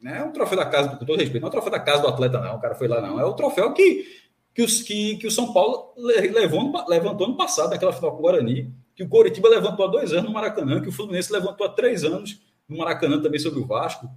não 0.00 0.14
é 0.14 0.24
um 0.24 0.32
troféu 0.32 0.58
da 0.58 0.66
casa, 0.66 0.90
com 0.90 0.96
todo 1.04 1.18
respeito, 1.18 1.40
não 1.40 1.46
é 1.46 1.48
um 1.48 1.52
troféu 1.52 1.70
da 1.72 1.80
casa 1.80 2.02
do 2.02 2.08
atleta, 2.08 2.40
não. 2.40 2.56
O 2.56 2.60
cara 2.60 2.74
foi 2.74 2.88
lá, 2.88 3.00
não. 3.00 3.18
É 3.18 3.24
o 3.24 3.34
troféu 3.34 3.72
que, 3.72 4.06
que, 4.54 4.62
os, 4.62 4.82
que, 4.82 5.16
que 5.16 5.26
o 5.26 5.30
São 5.30 5.52
Paulo 5.52 5.94
levou, 5.96 6.72
levantou 6.88 7.28
no 7.28 7.36
passado, 7.36 7.70
naquela 7.70 7.92
final 7.92 8.12
com 8.12 8.18
o 8.18 8.22
Guarani, 8.22 8.72
que 8.94 9.02
o 9.02 9.08
Coritiba 9.08 9.48
levantou 9.48 9.86
há 9.86 9.88
dois 9.88 10.12
anos 10.12 10.24
no 10.24 10.32
Maracanã, 10.32 10.80
que 10.80 10.88
o 10.88 10.92
Fluminense 10.92 11.32
levantou 11.32 11.66
há 11.66 11.70
três 11.70 12.04
anos 12.04 12.40
no 12.68 12.78
Maracanã 12.78 13.20
também 13.20 13.40
sobre 13.40 13.60
o 13.60 13.66
Vasco, 13.66 14.08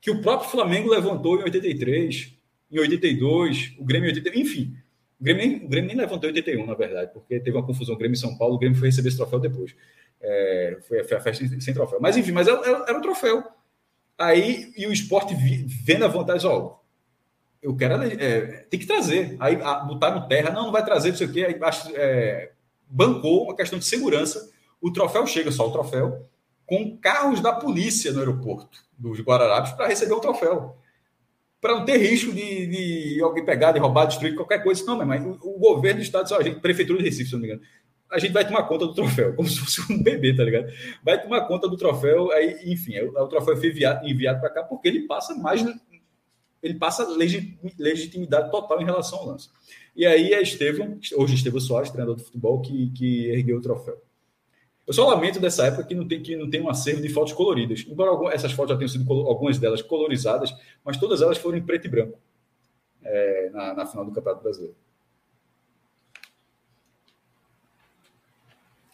que 0.00 0.10
o 0.10 0.20
próprio 0.22 0.50
Flamengo 0.50 0.88
levantou 0.88 1.38
em 1.40 1.42
83, 1.42 2.32
em 2.70 2.78
82, 2.78 3.74
o 3.78 3.84
Grêmio 3.84 4.06
em 4.06 4.10
83, 4.10 4.46
enfim. 4.46 4.76
O 5.20 5.24
Grêmio, 5.24 5.64
o 5.64 5.68
Grêmio 5.68 5.88
nem 5.88 5.96
levantou 5.96 6.28
em 6.28 6.34
81, 6.34 6.66
na 6.66 6.74
verdade, 6.74 7.10
porque 7.12 7.40
teve 7.40 7.56
uma 7.56 7.66
confusão 7.66 7.96
Grêmio 7.96 8.16
e 8.16 8.18
São 8.18 8.36
Paulo, 8.36 8.56
o 8.56 8.58
Grêmio 8.58 8.78
foi 8.78 8.88
receber 8.88 9.08
esse 9.08 9.16
troféu 9.16 9.38
depois. 9.38 9.74
É, 10.20 10.78
foi, 10.86 11.00
a 11.00 11.04
festa 11.04 11.46
sem, 11.46 11.60
sem, 11.60 11.74
troféu. 11.74 11.98
Mas 12.00 12.16
enfim, 12.16 12.32
mas 12.32 12.48
era, 12.48 12.60
era, 12.86 12.98
um 12.98 13.02
troféu. 13.02 13.44
Aí, 14.18 14.72
e 14.76 14.86
o 14.86 14.92
esporte 14.92 15.34
vendo 15.84 16.04
a 16.04 16.08
vantagem, 16.08 16.48
ó, 16.48 16.76
eu 17.62 17.74
quero, 17.76 18.02
é, 18.02 18.64
tem 18.70 18.78
que 18.78 18.86
trazer. 18.86 19.36
Aí 19.40 19.56
a, 19.62 19.84
no 19.84 19.98
terra, 20.28 20.50
não, 20.50 20.64
não 20.64 20.72
vai 20.72 20.84
trazer, 20.84 21.10
não 21.10 21.16
sei 21.16 21.26
o 21.26 21.32
quê. 21.32 21.44
Aí, 21.44 21.58
é, 21.94 22.52
bancou 22.88 23.44
uma 23.44 23.56
questão 23.56 23.78
de 23.78 23.84
segurança. 23.84 24.50
O 24.80 24.92
troféu 24.92 25.26
chega, 25.26 25.50
só 25.50 25.66
o 25.66 25.72
troféu, 25.72 26.26
com 26.66 26.96
carros 26.98 27.40
da 27.40 27.52
polícia 27.52 28.12
no 28.12 28.18
aeroporto 28.18 28.84
dos 28.98 29.20
Guararapes 29.20 29.72
para 29.72 29.88
receber 29.88 30.12
o 30.12 30.20
troféu. 30.20 30.76
Para 31.66 31.74
não 31.74 31.84
ter 31.84 31.96
risco 31.96 32.32
de, 32.32 32.66
de, 32.68 33.20
alguém 33.20 33.44
pegar, 33.44 33.72
de 33.72 33.80
roubar, 33.80 34.06
destruir 34.06 34.36
qualquer 34.36 34.62
coisa. 34.62 34.84
Não, 34.84 35.04
mas 35.04 35.20
o, 35.20 35.32
o 35.42 35.58
governo 35.58 35.98
do 35.98 36.04
estado, 36.04 36.32
a 36.32 36.40
gente, 36.40 36.60
prefeitura 36.60 37.00
de 37.00 37.06
Recife, 37.06 37.28
se 37.28 37.32
não 37.32 37.40
me 37.40 37.48
engano, 37.48 37.60
a 38.08 38.20
gente 38.20 38.30
vai 38.30 38.46
tomar 38.46 38.62
conta 38.68 38.86
do 38.86 38.94
troféu, 38.94 39.34
como 39.34 39.48
se 39.48 39.58
fosse 39.58 39.92
um 39.92 40.00
bebê, 40.00 40.32
tá 40.32 40.44
ligado? 40.44 40.72
Vai 41.02 41.20
tomar 41.20 41.40
conta 41.48 41.68
do 41.68 41.76
troféu, 41.76 42.30
aí, 42.30 42.60
enfim, 42.66 42.96
o, 43.00 43.08
o 43.20 43.26
troféu 43.26 43.56
foi 43.56 43.66
enviado, 43.66 44.06
enviado 44.06 44.38
para 44.38 44.50
cá 44.50 44.62
porque 44.62 44.86
ele 44.86 45.08
passa 45.08 45.34
mais. 45.34 45.60
Ele 46.62 46.74
passa 46.74 47.04
legitimidade 47.76 48.48
total 48.52 48.80
em 48.80 48.84
relação 48.84 49.18
ao 49.18 49.26
lance. 49.26 49.50
E 49.96 50.06
aí 50.06 50.32
é 50.32 50.40
Estevam, 50.40 51.00
hoje 51.16 51.34
Estevam 51.34 51.58
Soares, 51.58 51.90
treinador 51.90 52.14
de 52.14 52.22
futebol, 52.22 52.60
que, 52.60 52.90
que 52.90 53.26
ergueu 53.26 53.58
o 53.58 53.60
troféu. 53.60 54.00
Eu 54.86 54.94
só 54.94 55.08
lamento 55.08 55.40
dessa 55.40 55.66
época 55.66 55.84
que 55.84 55.94
não 55.94 56.06
tem, 56.06 56.22
que 56.22 56.36
não 56.36 56.48
tem 56.48 56.60
um 56.60 56.68
acervo 56.68 57.02
de 57.02 57.08
fotos 57.08 57.32
coloridas. 57.32 57.84
Embora 57.88 58.10
algumas, 58.10 58.34
essas 58.34 58.52
fotos 58.52 58.70
já 58.70 58.76
tenham 58.76 58.88
sido 58.88 59.12
algumas 59.12 59.58
delas 59.58 59.82
colorizadas, 59.82 60.54
mas 60.84 60.96
todas 60.96 61.20
elas 61.22 61.38
foram 61.38 61.58
em 61.58 61.62
preto 61.62 61.86
e 61.86 61.90
branco 61.90 62.18
é, 63.02 63.50
na, 63.52 63.74
na 63.74 63.86
final 63.86 64.04
do 64.04 64.12
Campeonato 64.12 64.42
Brasileiro. 64.42 64.76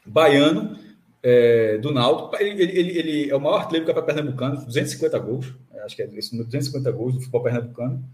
baiano 0.05 0.79
é, 1.23 1.79
do 1.79 1.93
Náutico. 1.93 2.37
Ele, 2.43 2.63
ele, 2.63 2.99
ele, 2.99 3.31
é 3.31 3.37
o 3.37 3.41
maior 3.41 3.61
artilheiro 3.61 3.87
do 3.87 3.95
Campeonato 3.95 4.15
Pernambucano, 4.15 4.67
250 4.67 5.19
gols. 5.19 5.55
É, 5.73 5.81
acho 5.83 5.97
que 5.97 6.03
é 6.03 6.07
esse 6.15 6.33
número, 6.33 6.49
250 6.49 6.93
gols 6.93 7.15
do 7.15 7.21
futebol 7.21 7.43
pernambucano. 7.43 8.05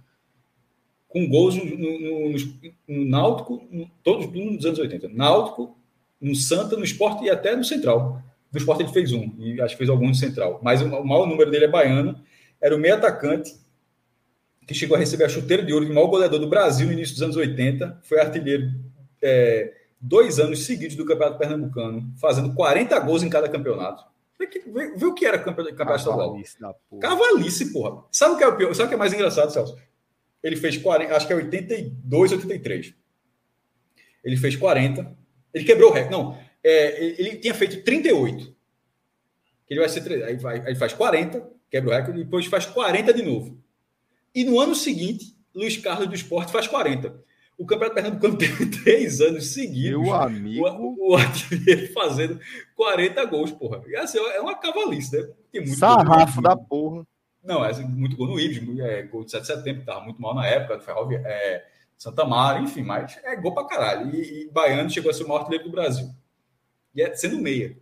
Com 1.09 1.27
gols 1.29 1.57
no, 1.57 1.65
no, 1.65 2.31
no, 2.31 2.39
no 2.89 3.05
Náutico, 3.07 3.67
todos 4.05 4.31
nos 4.31 4.65
anos 4.65 4.79
80. 4.79 5.09
Náutico, 5.09 5.77
no 6.21 6.35
Santa, 6.35 6.77
no 6.77 6.85
Esporte 6.85 7.25
e 7.25 7.31
até 7.31 7.55
no 7.55 7.65
Central. 7.65 8.23
No 8.53 8.59
Esporte 8.59 8.83
ele 8.83 8.93
fez 8.93 9.13
um, 9.13 9.31
e 9.39 9.61
acho 9.61 9.75
que 9.75 9.79
fez 9.79 9.91
algum 9.91 10.09
no 10.09 10.15
Central. 10.15 10.61
Mas 10.63 10.83
o, 10.83 10.89
maior 11.05 11.27
número 11.27 11.51
dele 11.51 11.67
é 11.67 11.69
baiano. 11.69 12.21
Era 12.61 12.75
o 12.75 12.79
meio 12.79 12.95
atacante 12.95 13.55
que 14.67 14.75
chegou 14.75 14.97
a 14.97 14.99
receber 14.99 15.25
a 15.25 15.29
chuteira 15.29 15.63
de 15.63 15.73
ouro 15.73 15.87
de 15.87 15.93
maior 15.93 16.09
goleador 16.09 16.39
do 16.39 16.49
Brasil 16.49 16.87
no 16.87 16.93
início 16.93 17.15
dos 17.15 17.23
anos 17.23 17.37
80. 17.37 18.01
Foi 18.03 18.21
artilheiro 18.21 18.71
é, 19.23 19.73
dois 20.01 20.39
anos 20.39 20.65
seguidos 20.65 20.97
do 20.97 21.05
Campeonato 21.05 21.39
Pernambucano, 21.39 22.13
fazendo 22.21 22.55
40 22.55 22.99
gols 23.01 23.23
em 23.23 23.31
cada 23.31 23.49
campeonato. 23.49 24.05
Viu 24.97 25.11
o 25.11 25.15
que 25.15 25.27
era 25.27 25.39
campeonato 25.39 25.75
estadual? 25.97 26.37
Cavalice, 27.01 27.73
porra. 27.73 28.05
Sabe 28.13 28.35
o 28.35 28.39
que 28.39 28.45
é 28.45 28.47
o 28.47 28.57
pior? 28.57 28.75
Sabe 28.75 28.87
o 28.87 28.89
que 28.89 28.95
é 28.95 28.99
mais 28.99 29.13
engraçado, 29.13 29.51
Celso? 29.53 29.77
Ele 30.43 30.57
fez 30.57 30.77
40, 30.77 31.17
acho 31.17 31.27
que 31.27 31.33
é 31.33 31.37
82, 31.37 32.33
83. 32.33 32.95
Ele 34.23 34.37
fez 34.37 34.55
40. 34.55 35.17
Ele 35.53 35.65
quebrou 35.65 35.91
o 35.91 35.93
recorde. 35.93 36.17
Não, 36.17 36.39
é, 36.63 37.05
ele, 37.19 37.37
tinha 37.37 37.55
feito 37.55 37.83
38. 37.83 38.55
Ele 39.69 39.81
vai 39.81 39.89
ser. 39.89 40.25
Aí, 40.25 40.37
vai, 40.37 40.61
aí 40.67 40.75
faz 40.75 40.93
40, 40.93 41.47
quebra 41.71 41.91
o 41.91 41.95
recorde, 41.95 42.21
e 42.21 42.25
depois 42.25 42.47
faz 42.47 42.67
40 42.67 43.13
de 43.13 43.23
novo. 43.23 43.59
E 44.35 44.45
no 44.45 44.61
ano 44.61 44.75
seguinte, 44.75 45.37
Luiz 45.55 45.77
Carlos 45.77 46.09
do 46.09 46.15
Esporte 46.15 46.53
faz 46.53 46.67
40. 46.67 47.27
O 47.59 47.67
Campeonato 47.67 47.97
Pernambucano 47.97 48.39
teve 48.39 48.67
três 48.85 49.21
anos 49.21 49.49
seguidos. 49.49 50.01
Meu 50.01 50.15
amigo. 50.15 50.65
O, 50.69 51.11
o 51.11 51.17
artilheiro 51.17 51.93
fazendo 51.93 52.39
40 52.77 53.25
gols, 53.25 53.51
porra. 53.51 53.83
E 53.89 53.97
assim, 53.97 54.19
é 54.19 54.41
uma 54.41 54.55
cavalice, 54.55 55.17
né? 55.17 55.29
Tem 55.51 55.63
muito 55.63 55.77
Sarrafo 55.77 56.41
da 56.41 56.57
porra. 56.57 57.05
Não, 57.43 57.65
é 57.65 57.73
muito 57.81 58.17
gol 58.17 58.29
no 58.29 58.39
Ibis, 58.39 58.79
é, 58.81 59.03
gol 59.03 59.25
de 59.25 59.31
7 59.31 59.41
de 59.41 59.47
setembro, 59.47 59.85
tava 59.85 60.05
muito 60.05 60.21
mal 60.21 60.35
na 60.35 60.47
época, 60.47 60.77
do 60.77 60.85
Ferrovia, 60.85 61.23
é, 61.25 61.65
Santa 61.99 62.25
Mara, 62.25 62.61
enfim, 62.61 62.83
mas 62.83 63.19
é 63.25 63.35
gol 63.35 63.53
pra 63.53 63.67
caralho. 63.67 64.15
E, 64.15 64.45
e 64.45 64.51
Baiano 64.51 64.89
chegou 64.89 65.11
a 65.11 65.15
ser 65.15 65.25
o 65.25 65.29
maior 65.29 65.41
artilheiro 65.41 65.65
do 65.65 65.73
Brasil. 65.73 66.09
E 66.95 67.03
é 67.03 67.13
sendo 67.15 67.39
meia. 67.39 67.77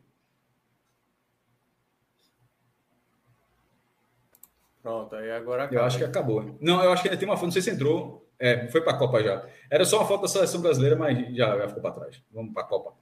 Pronto, 4.83 5.15
aí 5.17 5.31
agora 5.31 5.65
acaba. 5.65 5.81
Eu 5.81 5.85
acho 5.85 5.99
que 5.99 6.05
acabou. 6.05 6.57
Não, 6.61 6.83
eu 6.83 6.93
acho 6.93 7.03
que 7.03 7.09
ainda 7.09 7.19
tem 7.19 7.29
uma 7.29 7.37
foto, 7.37 7.47
não 7.47 7.53
sei 7.53 7.61
se 7.61 7.71
entrou. 7.71 8.27
É, 8.39 8.69
foi 8.69 8.81
para 8.81 8.95
a 8.95 8.99
Copa 8.99 9.23
já. 9.23 9.47
Era 9.71 9.85
só 9.85 9.99
uma 9.99 10.07
foto 10.07 10.23
da 10.23 10.29
seleção 10.29 10.63
brasileira, 10.63 10.97
mas 10.97 11.37
já, 11.37 11.59
já 11.59 11.69
ficou 11.69 11.83
para 11.83 11.93
trás. 11.93 12.23
Vamos 12.33 12.55
para 12.55 12.63
a 12.63 12.67
Copa. 12.67 12.95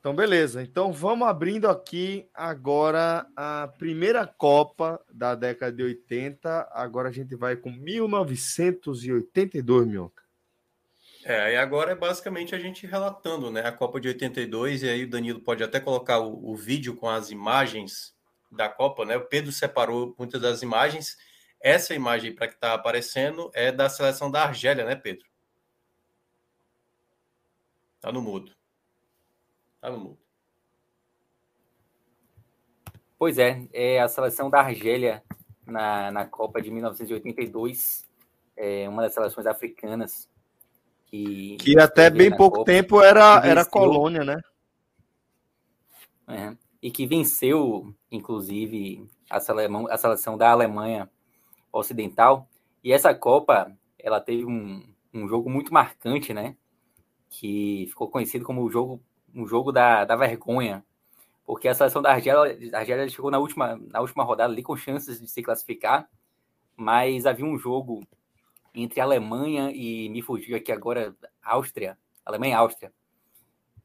Então, 0.00 0.14
beleza. 0.14 0.62
Então, 0.62 0.92
vamos 0.92 1.28
abrindo 1.28 1.68
aqui 1.68 2.26
agora 2.32 3.26
a 3.36 3.68
primeira 3.78 4.26
Copa 4.26 4.98
da 5.12 5.34
década 5.34 5.72
de 5.72 5.82
80. 5.82 6.68
Agora 6.70 7.10
a 7.10 7.12
gente 7.12 7.34
vai 7.34 7.56
com 7.56 7.70
1982, 7.70 9.86
Minhoca. 9.86 10.27
É, 11.28 11.52
e 11.52 11.56
agora 11.58 11.92
é 11.92 11.94
basicamente 11.94 12.54
a 12.54 12.58
gente 12.58 12.86
relatando, 12.86 13.50
né? 13.50 13.60
A 13.60 13.70
Copa 13.70 14.00
de 14.00 14.08
82, 14.08 14.82
e 14.82 14.88
aí 14.88 15.04
o 15.04 15.10
Danilo 15.10 15.40
pode 15.40 15.62
até 15.62 15.78
colocar 15.78 16.20
o, 16.20 16.52
o 16.52 16.56
vídeo 16.56 16.96
com 16.96 17.06
as 17.06 17.30
imagens 17.30 18.16
da 18.50 18.66
Copa, 18.66 19.04
né? 19.04 19.14
O 19.18 19.26
Pedro 19.26 19.52
separou 19.52 20.14
muitas 20.18 20.40
das 20.40 20.62
imagens. 20.62 21.18
Essa 21.60 21.94
imagem 21.94 22.34
para 22.34 22.48
que 22.48 22.54
está 22.54 22.72
aparecendo 22.72 23.50
é 23.52 23.70
da 23.70 23.90
seleção 23.90 24.30
da 24.30 24.44
Argélia, 24.44 24.86
né, 24.86 24.96
Pedro? 24.96 25.26
Tá 28.00 28.10
no 28.10 28.22
mudo. 28.22 28.56
Tá 29.82 29.90
no 29.90 29.98
mudo. 29.98 30.18
Pois 33.18 33.38
é, 33.38 33.68
é 33.74 34.00
a 34.00 34.08
seleção 34.08 34.48
da 34.48 34.60
Argélia 34.60 35.22
na, 35.66 36.10
na 36.10 36.24
Copa 36.24 36.62
de 36.62 36.70
1982, 36.70 38.08
é 38.56 38.88
uma 38.88 39.02
das 39.02 39.12
seleções 39.12 39.46
africanas 39.46 40.26
que. 41.10 41.56
Que 41.58 41.78
até 41.78 42.10
bem 42.10 42.30
pouco 42.30 42.58
Copa, 42.58 42.70
tempo 42.70 43.02
era, 43.02 43.44
era 43.44 43.64
colônia, 43.64 44.24
né? 44.24 44.40
É 46.26 46.68
e 46.82 46.90
que 46.90 47.06
venceu, 47.06 47.92
inclusive, 48.10 49.08
a 49.28 49.40
seleção, 49.40 49.86
a 49.88 49.98
seleção 49.98 50.38
da 50.38 50.50
Alemanha 50.50 51.10
Ocidental. 51.72 52.48
E 52.82 52.92
essa 52.92 53.14
Copa, 53.14 53.76
ela 53.98 54.20
teve 54.20 54.44
um, 54.44 54.82
um 55.12 55.28
jogo 55.28 55.50
muito 55.50 55.72
marcante, 55.72 56.32
né? 56.32 56.56
Que 57.28 57.86
ficou 57.88 58.08
conhecido 58.08 58.44
como 58.44 58.62
o 58.62 58.70
jogo, 58.70 59.02
um 59.34 59.46
jogo 59.46 59.72
da, 59.72 60.04
da 60.04 60.16
vergonha, 60.16 60.84
porque 61.44 61.68
a 61.68 61.74
seleção 61.74 62.00
da 62.00 62.12
Argélia, 62.12 62.58
a 62.72 62.78
Argélia 62.78 63.08
chegou 63.08 63.30
na 63.30 63.38
última, 63.38 63.76
na 63.76 64.00
última 64.00 64.24
rodada 64.24 64.52
ali 64.52 64.62
com 64.62 64.76
chances 64.76 65.20
de 65.20 65.28
se 65.28 65.42
classificar, 65.42 66.08
mas 66.76 67.26
havia 67.26 67.44
um 67.44 67.58
jogo 67.58 68.06
entre 68.74 69.00
Alemanha 69.00 69.70
e, 69.70 70.08
me 70.08 70.22
fugiu 70.22 70.56
aqui 70.56 70.72
agora, 70.72 71.14
Áustria, 71.42 71.98
Alemanha 72.24 72.52
e 72.52 72.56
Áustria, 72.56 72.92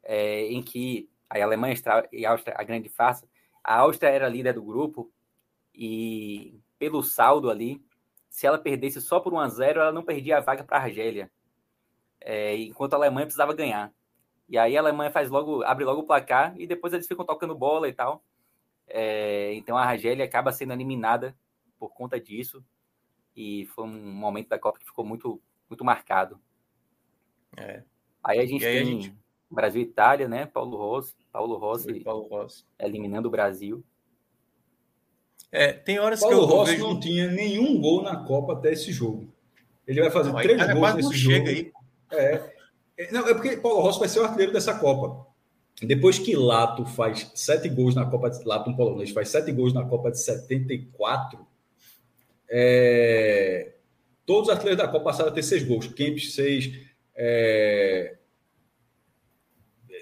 é, 0.03 0.45
em 0.47 0.61
que 0.61 1.09
a 1.29 1.41
Alemanha 1.41 1.75
e 2.11 2.25
a 2.25 2.31
Áustria, 2.31 2.55
a 2.57 2.63
grande 2.63 2.89
farsa, 2.89 3.27
a 3.63 3.77
Áustria 3.79 4.09
era 4.09 4.29
líder 4.29 4.53
do 4.53 4.63
grupo 4.63 5.11
e 5.73 6.59
pelo 6.77 7.01
saldo 7.01 7.49
ali, 7.49 7.83
se 8.29 8.45
ela 8.45 8.57
perdesse 8.57 8.99
só 8.99 9.19
por 9.19 9.33
1 9.33 9.39
a 9.39 9.47
0 9.47 9.81
ela 9.81 9.91
não 9.91 10.03
perdia 10.03 10.37
a 10.37 10.41
vaga 10.41 10.63
para 10.63 10.77
a 10.77 10.81
Argélia, 10.81 11.31
é, 12.19 12.55
enquanto 12.57 12.93
a 12.93 12.97
Alemanha 12.97 13.25
precisava 13.25 13.53
ganhar. 13.53 13.93
E 14.49 14.57
aí 14.57 14.75
a 14.77 14.81
Alemanha 14.81 15.11
faz 15.11 15.29
logo, 15.29 15.63
abre 15.63 15.85
logo 15.85 16.01
o 16.01 16.05
placar 16.05 16.53
e 16.59 16.67
depois 16.67 16.93
eles 16.93 17.07
ficam 17.07 17.25
tocando 17.25 17.55
bola 17.55 17.87
e 17.87 17.93
tal. 17.93 18.23
É, 18.87 19.53
então 19.53 19.77
a 19.77 19.83
Argélia 19.83 20.25
acaba 20.25 20.51
sendo 20.51 20.73
eliminada 20.73 21.35
por 21.79 21.89
conta 21.93 22.19
disso. 22.19 22.63
E 23.35 23.65
foi 23.67 23.85
um 23.85 24.13
momento 24.13 24.49
da 24.49 24.59
Copa 24.59 24.79
que 24.79 24.85
ficou 24.85 25.05
muito, 25.05 25.41
muito 25.69 25.83
marcado. 25.83 26.39
É. 27.57 27.83
Aí 28.23 28.39
a 28.39 28.45
gente 28.45 28.65
aí 28.65 28.73
tem 28.73 28.81
a 28.81 28.85
gente... 28.85 29.15
Brasil 29.49 29.81
e 29.81 29.85
Itália, 29.85 30.27
né? 30.27 30.45
Paulo 30.45 30.77
Rossi, 30.77 31.13
Paulo 31.31 31.57
Rossi, 31.57 31.99
Paulo 32.01 32.27
Rossi. 32.27 32.65
eliminando 32.79 33.27
o 33.27 33.31
Brasil. 33.31 33.83
É, 35.51 35.71
tem 35.71 35.99
horas 35.99 36.19
Paulo 36.19 36.35
que 36.35 36.41
eu 36.41 36.47
Rossi 36.47 36.71
vejo... 36.71 36.87
não 36.87 36.99
tinha 36.99 37.29
nenhum 37.29 37.79
gol 37.79 38.01
na 38.01 38.23
Copa 38.23 38.53
até 38.53 38.73
esse 38.73 38.91
jogo. 38.91 39.31
Ele 39.85 40.01
vai 40.01 40.09
fazer 40.09 40.31
não, 40.31 40.41
três 40.41 40.73
gols 40.73 40.95
nesse 40.95 41.13
jogo. 41.15 41.47
Aí. 41.47 41.71
É, 42.11 42.53
é, 42.97 43.11
não, 43.11 43.27
é 43.27 43.33
porque 43.33 43.57
Paulo 43.57 43.81
Rossi 43.81 43.99
vai 43.99 44.09
ser 44.09 44.19
o 44.19 44.23
artilheiro 44.23 44.53
dessa 44.53 44.79
Copa. 44.79 45.27
Depois 45.81 46.17
que 46.17 46.35
Lato 46.35 46.85
faz 46.85 47.31
sete 47.35 47.67
gols 47.67 47.95
na 47.95 48.05
Copa 48.05 48.29
de 48.29 48.43
Lato, 48.45 48.69
um 48.69 48.75
polonês, 48.75 49.11
faz 49.11 49.29
sete 49.29 49.51
gols 49.51 49.73
na 49.73 49.85
Copa 49.85 50.11
de 50.11 50.19
74, 50.19 51.45
é, 52.55 53.73
todos 54.27 54.47
os 54.47 54.53
artilheiros 54.53 54.77
da 54.77 54.87
Copa 54.87 55.05
passaram 55.05 55.31
a 55.31 55.33
ter 55.33 55.41
seis 55.41 55.63
gols. 55.63 55.87
Kempis, 55.87 56.35
seis. 56.35 56.71
É, 57.15 58.15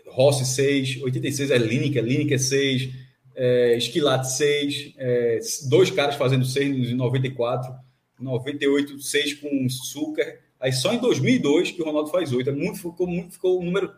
Rossi, 0.07 0.45
seis. 0.45 1.01
86 1.01 1.49
é 1.49 1.57
Lineker, 1.57 2.03
Lineker, 2.03 2.37
seis. 2.37 2.89
É, 3.33 3.77
Esquilate, 3.77 4.29
seis. 4.33 4.93
É, 4.97 5.39
dois 5.69 5.89
caras 5.89 6.15
fazendo 6.15 6.43
seis 6.43 6.89
em 6.89 6.93
94. 6.93 7.73
98, 8.19 8.99
seis 8.99 9.33
com 9.33 9.69
Sucar. 9.69 10.37
Aí 10.59 10.73
só 10.73 10.93
em 10.93 10.99
2002 10.99 11.71
que 11.71 11.81
o 11.81 11.85
Ronaldo 11.85 12.11
faz 12.11 12.33
oito. 12.33 12.49
É 12.49 12.53
muito, 12.53 12.79
ficou, 12.79 13.07
muito, 13.07 13.31
ficou 13.31 13.61
o 13.61 13.63
número 13.63 13.95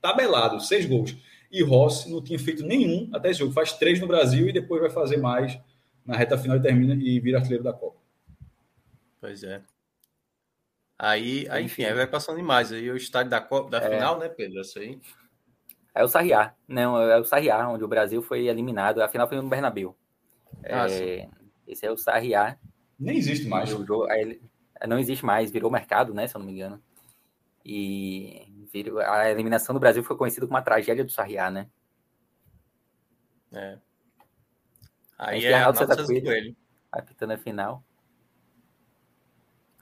tabelado, 0.00 0.60
seis 0.60 0.86
gols. 0.86 1.14
E 1.52 1.62
Rossi 1.62 2.10
não 2.10 2.22
tinha 2.22 2.38
feito 2.38 2.64
nenhum 2.64 3.10
até 3.12 3.30
esse 3.30 3.40
jogo. 3.40 3.52
Faz 3.52 3.74
três 3.74 4.00
no 4.00 4.06
Brasil 4.06 4.48
e 4.48 4.52
depois 4.52 4.80
vai 4.80 4.90
fazer 4.90 5.18
mais 5.18 5.58
na 6.06 6.16
reta 6.16 6.38
final 6.38 6.56
e 6.56 6.62
termina 6.62 6.94
e 6.94 7.20
vira 7.20 7.38
artilheiro 7.38 7.64
da 7.64 7.72
Copa. 7.72 7.98
Pois 9.20 9.42
é. 9.42 9.62
Aí, 10.98 11.46
aí 11.50 11.64
enfim, 11.64 11.84
aí 11.84 11.92
vai 11.92 12.06
passando 12.06 12.36
demais. 12.36 12.72
Aí 12.72 12.90
o 12.90 12.96
estádio 12.96 13.30
da, 13.30 13.40
Copa, 13.40 13.70
da 13.70 13.78
é. 13.78 13.90
final, 13.90 14.18
né, 14.18 14.28
Pedro? 14.28 14.60
Isso 14.60 14.78
aí. 14.78 15.00
É 15.94 16.04
o 16.04 16.08
Sarriá. 16.08 16.54
Não, 16.68 17.00
é 17.00 17.18
o 17.18 17.24
Sarriá, 17.24 17.68
onde 17.68 17.84
o 17.84 17.88
Brasil 17.88 18.22
foi 18.22 18.46
eliminado. 18.46 19.02
A 19.02 19.08
final 19.08 19.28
foi 19.28 19.36
no 19.36 19.48
Bernabéu. 19.48 19.96
Ah, 20.64 20.86
é, 20.90 21.28
esse 21.66 21.84
é 21.84 21.90
o 21.90 21.96
Sarriá. 21.96 22.58
Nem 22.98 23.18
existe 23.18 23.46
mais. 23.46 23.72
O 23.72 23.84
jogo, 23.84 24.04
aí, 24.04 24.40
não 24.86 24.98
existe 24.98 25.24
mais, 25.24 25.50
virou 25.50 25.70
mercado, 25.70 26.14
né? 26.14 26.26
Se 26.26 26.36
eu 26.36 26.38
não 26.38 26.46
me 26.46 26.52
engano. 26.52 26.82
E 27.64 28.66
virou, 28.72 29.00
a 29.00 29.30
eliminação 29.30 29.74
do 29.74 29.80
Brasil 29.80 30.02
foi 30.02 30.16
conhecida 30.16 30.46
como 30.46 30.56
a 30.56 30.62
tragédia 30.62 31.04
do 31.04 31.10
Sarriá, 31.10 31.50
né? 31.50 31.68
É. 33.52 33.78
Aí 35.18 35.44
é 35.44 35.54
Arnaldo 35.54 35.78
Santa 35.78 36.04
Coelho, 36.04 36.56
apitando 36.92 37.32
a 37.32 37.38
final. 37.38 37.82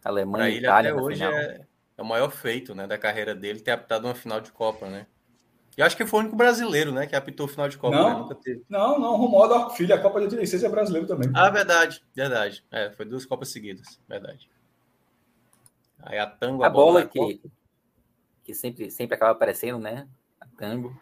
Alemanha 0.04 0.50
e 0.50 0.58
Itália 0.58 0.92
até 0.92 1.02
hoje 1.02 1.24
é, 1.24 1.66
é, 1.96 2.02
o 2.02 2.04
maior 2.04 2.30
feito 2.30 2.74
né, 2.74 2.86
da 2.86 2.98
carreira 2.98 3.34
dele 3.34 3.60
ter 3.60 3.70
apitado 3.70 4.06
uma 4.06 4.14
final 4.14 4.40
de 4.40 4.52
Copa, 4.52 4.86
né? 4.86 5.06
E 5.76 5.82
acho 5.82 5.96
que 5.96 6.06
foi 6.06 6.20
o 6.20 6.22
único 6.22 6.36
brasileiro, 6.36 6.92
né, 6.92 7.06
que 7.06 7.16
apitou 7.16 7.46
o 7.46 7.48
final 7.48 7.68
de 7.68 7.76
Copa. 7.76 7.96
Não, 7.96 8.28
né? 8.28 8.60
não, 8.68 8.98
não, 8.98 9.16
Romualdo 9.16 9.70
Filho, 9.70 9.94
a 9.94 9.98
Copa 9.98 10.20
de 10.20 10.26
86 10.26 10.62
é 10.62 10.68
brasileiro 10.68 11.06
também. 11.08 11.30
Ah, 11.34 11.50
verdade, 11.50 12.04
verdade. 12.14 12.64
É, 12.70 12.90
foi 12.90 13.04
duas 13.06 13.26
Copas 13.26 13.48
seguidas, 13.48 14.00
verdade. 14.06 14.48
Aí 16.00 16.18
a 16.18 16.26
tango, 16.26 16.62
a, 16.62 16.66
a 16.66 16.70
bola, 16.70 17.06
bola 17.06 17.08
que, 17.08 17.40
que 18.44 18.54
sempre, 18.54 18.90
sempre 18.90 19.16
acaba 19.16 19.32
aparecendo, 19.32 19.78
né? 19.78 20.06
A 20.38 20.46
tango. 20.58 20.94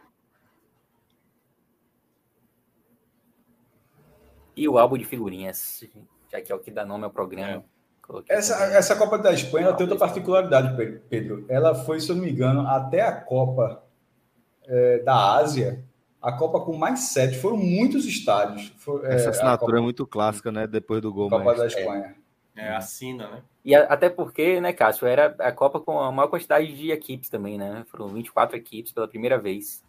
E 4.57 4.69
o 4.69 4.79
álbum 4.79 4.99
de 4.99 5.05
figurinhas, 5.05 5.85
já 6.31 6.41
que 6.41 6.53
é 6.53 6.55
o 6.55 6.59
que 6.59 6.71
dá 6.71 6.85
nome 6.85 7.05
ao 7.05 7.11
programa. 7.11 7.65
É. 8.29 8.37
Essa, 8.37 8.65
essa 8.65 8.97
Copa 8.97 9.17
da 9.17 9.33
Espanha 9.33 9.73
tem 9.73 9.85
outra 9.87 9.99
particularidade, 9.99 10.77
Pedro. 11.09 11.47
Ela 11.49 11.75
foi, 11.75 12.01
se 12.01 12.11
eu 12.11 12.17
não 12.17 12.23
me 12.23 12.31
engano, 12.31 12.67
até 12.67 13.01
a 13.01 13.13
Copa 13.13 13.83
é, 14.65 14.99
da 14.99 15.37
Ásia, 15.37 15.85
a 16.21 16.33
Copa 16.33 16.61
com 16.61 16.77
mais 16.77 17.01
sete. 17.01 17.39
Foram 17.39 17.57
muitos 17.57 18.05
estádios. 18.05 18.73
Foi, 18.77 19.07
essa 19.07 19.31
assinatura 19.31 19.73
Copa... 19.73 19.79
é 19.79 19.83
muito 19.83 20.07
clássica, 20.07 20.53
né? 20.53 20.67
Depois 20.67 21.01
do 21.01 21.13
gol. 21.13 21.31
Copa 21.31 21.55
da 21.55 21.67
Espanha. 21.67 22.15
É, 22.57 22.67
é 22.67 22.77
assina, 22.77 23.29
né? 23.29 23.43
E 23.65 23.75
a, 23.75 23.85
até 23.85 24.11
porque, 24.11 24.61
né, 24.61 24.73
Cássio, 24.73 25.07
era 25.07 25.35
a 25.39 25.53
Copa 25.53 25.81
com 25.81 25.99
a 25.99 26.11
maior 26.13 26.29
quantidade 26.29 26.73
de 26.73 26.91
equipes 26.91 27.29
também, 27.29 27.57
né? 27.57 27.85
Foram 27.89 28.09
24 28.09 28.57
equipes 28.57 28.93
pela 28.93 29.09
primeira 29.09 29.39
vez. 29.39 29.83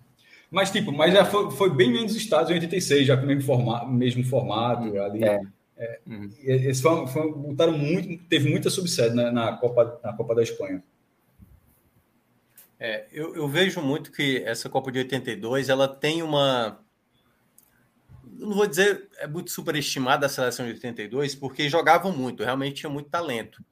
Mas, 0.54 0.70
tipo, 0.70 0.92
mas 0.92 1.12
já 1.12 1.26
foi, 1.26 1.50
foi 1.50 1.74
bem 1.74 1.92
menos 1.92 2.16
estados 2.16 2.52
em 2.52 2.54
86, 2.54 3.08
já 3.08 3.18
com 3.18 3.24
o 3.24 3.26
mesmo, 3.26 3.42
forma, 3.42 3.88
mesmo 3.88 4.24
formato 4.24 4.84
uhum. 4.84 5.04
ali. 5.04 5.24
É. 5.24 5.42
É, 5.76 6.00
uhum. 6.06 6.30
Eles 6.44 6.80
foram, 6.80 7.08
foram, 7.08 7.32
botaram 7.34 7.76
muito, 7.76 8.24
teve 8.26 8.48
muita 8.48 8.70
subsede 8.70 9.16
na, 9.16 9.32
na, 9.32 9.58
Copa, 9.58 10.00
na 10.04 10.14
Copa 10.14 10.36
da 10.36 10.44
Espanha. 10.44 10.84
É, 12.80 13.08
eu, 13.12 13.36
eu 13.36 13.48
vejo 13.48 13.82
muito 13.82 14.12
que 14.12 14.44
essa 14.46 14.70
Copa 14.70 14.92
de 14.92 15.00
82 15.00 15.70
ela 15.70 15.88
tem 15.88 16.22
uma 16.22 16.80
não 18.38 18.54
vou 18.54 18.68
dizer 18.68 19.10
é 19.18 19.26
muito 19.26 19.50
superestimada 19.50 20.28
a 20.28 20.30
seleção 20.30 20.68
de 20.68 20.74
82, 20.74 21.34
porque 21.34 21.68
jogavam 21.68 22.16
muito, 22.16 22.44
realmente 22.44 22.82
tinha 22.82 22.90
muito 22.92 23.10
talento. 23.10 23.64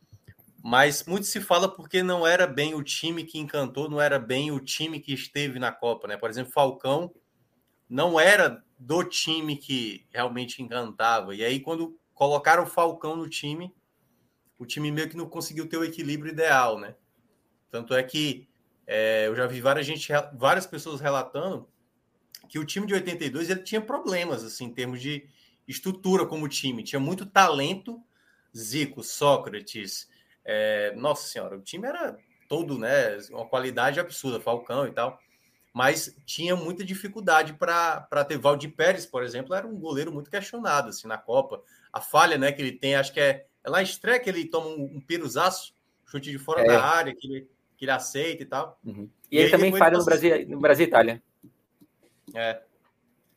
Mas 0.63 1.05
muito 1.05 1.25
se 1.25 1.41
fala 1.41 1.67
porque 1.67 2.03
não 2.03 2.25
era 2.25 2.45
bem 2.45 2.75
o 2.75 2.83
time 2.83 3.23
que 3.23 3.39
encantou, 3.39 3.89
não 3.89 3.99
era 3.99 4.19
bem 4.19 4.51
o 4.51 4.59
time 4.59 4.99
que 4.99 5.13
esteve 5.13 5.57
na 5.57 5.71
Copa, 5.71 6.07
né? 6.07 6.17
Por 6.17 6.29
exemplo, 6.29 6.53
Falcão 6.53 7.13
não 7.89 8.19
era 8.19 8.63
do 8.77 9.03
time 9.03 9.57
que 9.57 10.05
realmente 10.11 10.61
encantava. 10.61 11.35
E 11.35 11.43
aí, 11.43 11.59
quando 11.59 11.99
colocaram 12.13 12.63
o 12.63 12.67
Falcão 12.67 13.15
no 13.15 13.27
time, 13.27 13.73
o 14.57 14.65
time 14.65 14.91
meio 14.91 15.09
que 15.09 15.17
não 15.17 15.27
conseguiu 15.27 15.67
ter 15.67 15.77
o 15.77 15.83
equilíbrio 15.83 16.31
ideal, 16.31 16.79
né? 16.79 16.95
Tanto 17.71 17.95
é 17.95 18.03
que 18.03 18.47
é, 18.85 19.27
eu 19.27 19.35
já 19.35 19.47
vi 19.47 19.61
várias, 19.61 19.85
gente, 19.85 20.07
várias 20.33 20.67
pessoas 20.67 21.01
relatando 21.01 21.67
que 22.47 22.59
o 22.59 22.65
time 22.65 22.85
de 22.85 22.93
82 22.93 23.49
ele 23.49 23.63
tinha 23.63 23.81
problemas 23.81 24.43
assim 24.43 24.65
em 24.65 24.73
termos 24.73 25.01
de 25.01 25.27
estrutura 25.67 26.25
como 26.25 26.47
time, 26.47 26.83
tinha 26.83 26.99
muito 26.99 27.25
talento, 27.25 28.03
Zico, 28.55 29.03
Sócrates, 29.03 30.09
é, 30.43 30.93
nossa 30.95 31.27
senhora, 31.27 31.57
o 31.57 31.61
time 31.61 31.87
era 31.87 32.17
todo, 32.47 32.77
né, 32.77 33.17
uma 33.31 33.45
qualidade 33.45 33.99
absurda, 33.99 34.39
Falcão 34.39 34.85
e 34.87 34.91
tal, 34.91 35.19
mas 35.73 36.15
tinha 36.25 36.55
muita 36.55 36.83
dificuldade 36.83 37.53
para 37.53 38.25
ter 38.25 38.37
Valdir 38.37 38.75
Pérez, 38.75 39.05
por 39.05 39.23
exemplo, 39.23 39.55
era 39.55 39.65
um 39.65 39.79
goleiro 39.79 40.11
muito 40.11 40.29
questionado 40.29 40.89
assim 40.89 41.07
na 41.07 41.17
Copa. 41.17 41.63
A 41.93 42.01
falha, 42.01 42.37
né, 42.37 42.51
que 42.51 42.61
ele 42.61 42.73
tem, 42.73 42.95
acho 42.95 43.13
que 43.13 43.19
é, 43.19 43.45
é 43.63 43.69
lá 43.69 43.81
em 43.81 43.85
estreia 43.85 44.19
que 44.19 44.29
ele 44.29 44.45
toma 44.45 44.67
um, 44.67 44.83
um 44.95 45.01
piruzaço, 45.01 45.73
chute 46.05 46.29
de 46.29 46.37
fora 46.37 46.61
é. 46.61 46.67
da 46.67 46.83
área, 46.83 47.15
que 47.15 47.25
ele, 47.25 47.47
que 47.77 47.85
ele 47.85 47.91
aceita 47.91 48.43
e 48.43 48.45
tal. 48.45 48.77
Uhum. 48.83 49.09
E, 49.31 49.37
e, 49.37 49.39
ele 49.39 49.49
também 49.49 49.75
falha 49.75 49.97
no 49.97 50.03
Brasil, 50.03 50.49
no 50.49 50.59
Brasil 50.59 50.85
e 50.85 50.89
Itália. 50.89 51.23
É. 52.35 52.61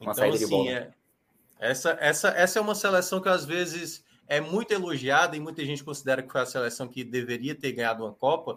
Uma 0.01 0.13
então, 0.13 0.15
saída 0.15 0.37
assim, 0.37 0.45
de 0.45 0.51
bola. 0.51 0.71
É, 0.71 0.93
essa, 1.59 1.97
essa, 2.01 2.29
essa 2.31 2.59
é 2.59 2.63
uma 2.63 2.75
seleção 2.75 3.21
que 3.21 3.29
às 3.29 3.45
vezes 3.45 4.04
é 4.27 4.41
muito 4.41 4.73
elogiada 4.73 5.37
e 5.37 5.41
muita 5.41 5.65
gente 5.65 5.85
considera 5.85 6.23
que 6.23 6.33
foi 6.33 6.41
a 6.41 6.47
seleção 6.47 6.89
que 6.89 7.05
deveria 7.05 7.55
ter 7.55 7.73
ganhado 7.73 8.05
uma 8.05 8.13
Copa, 8.13 8.57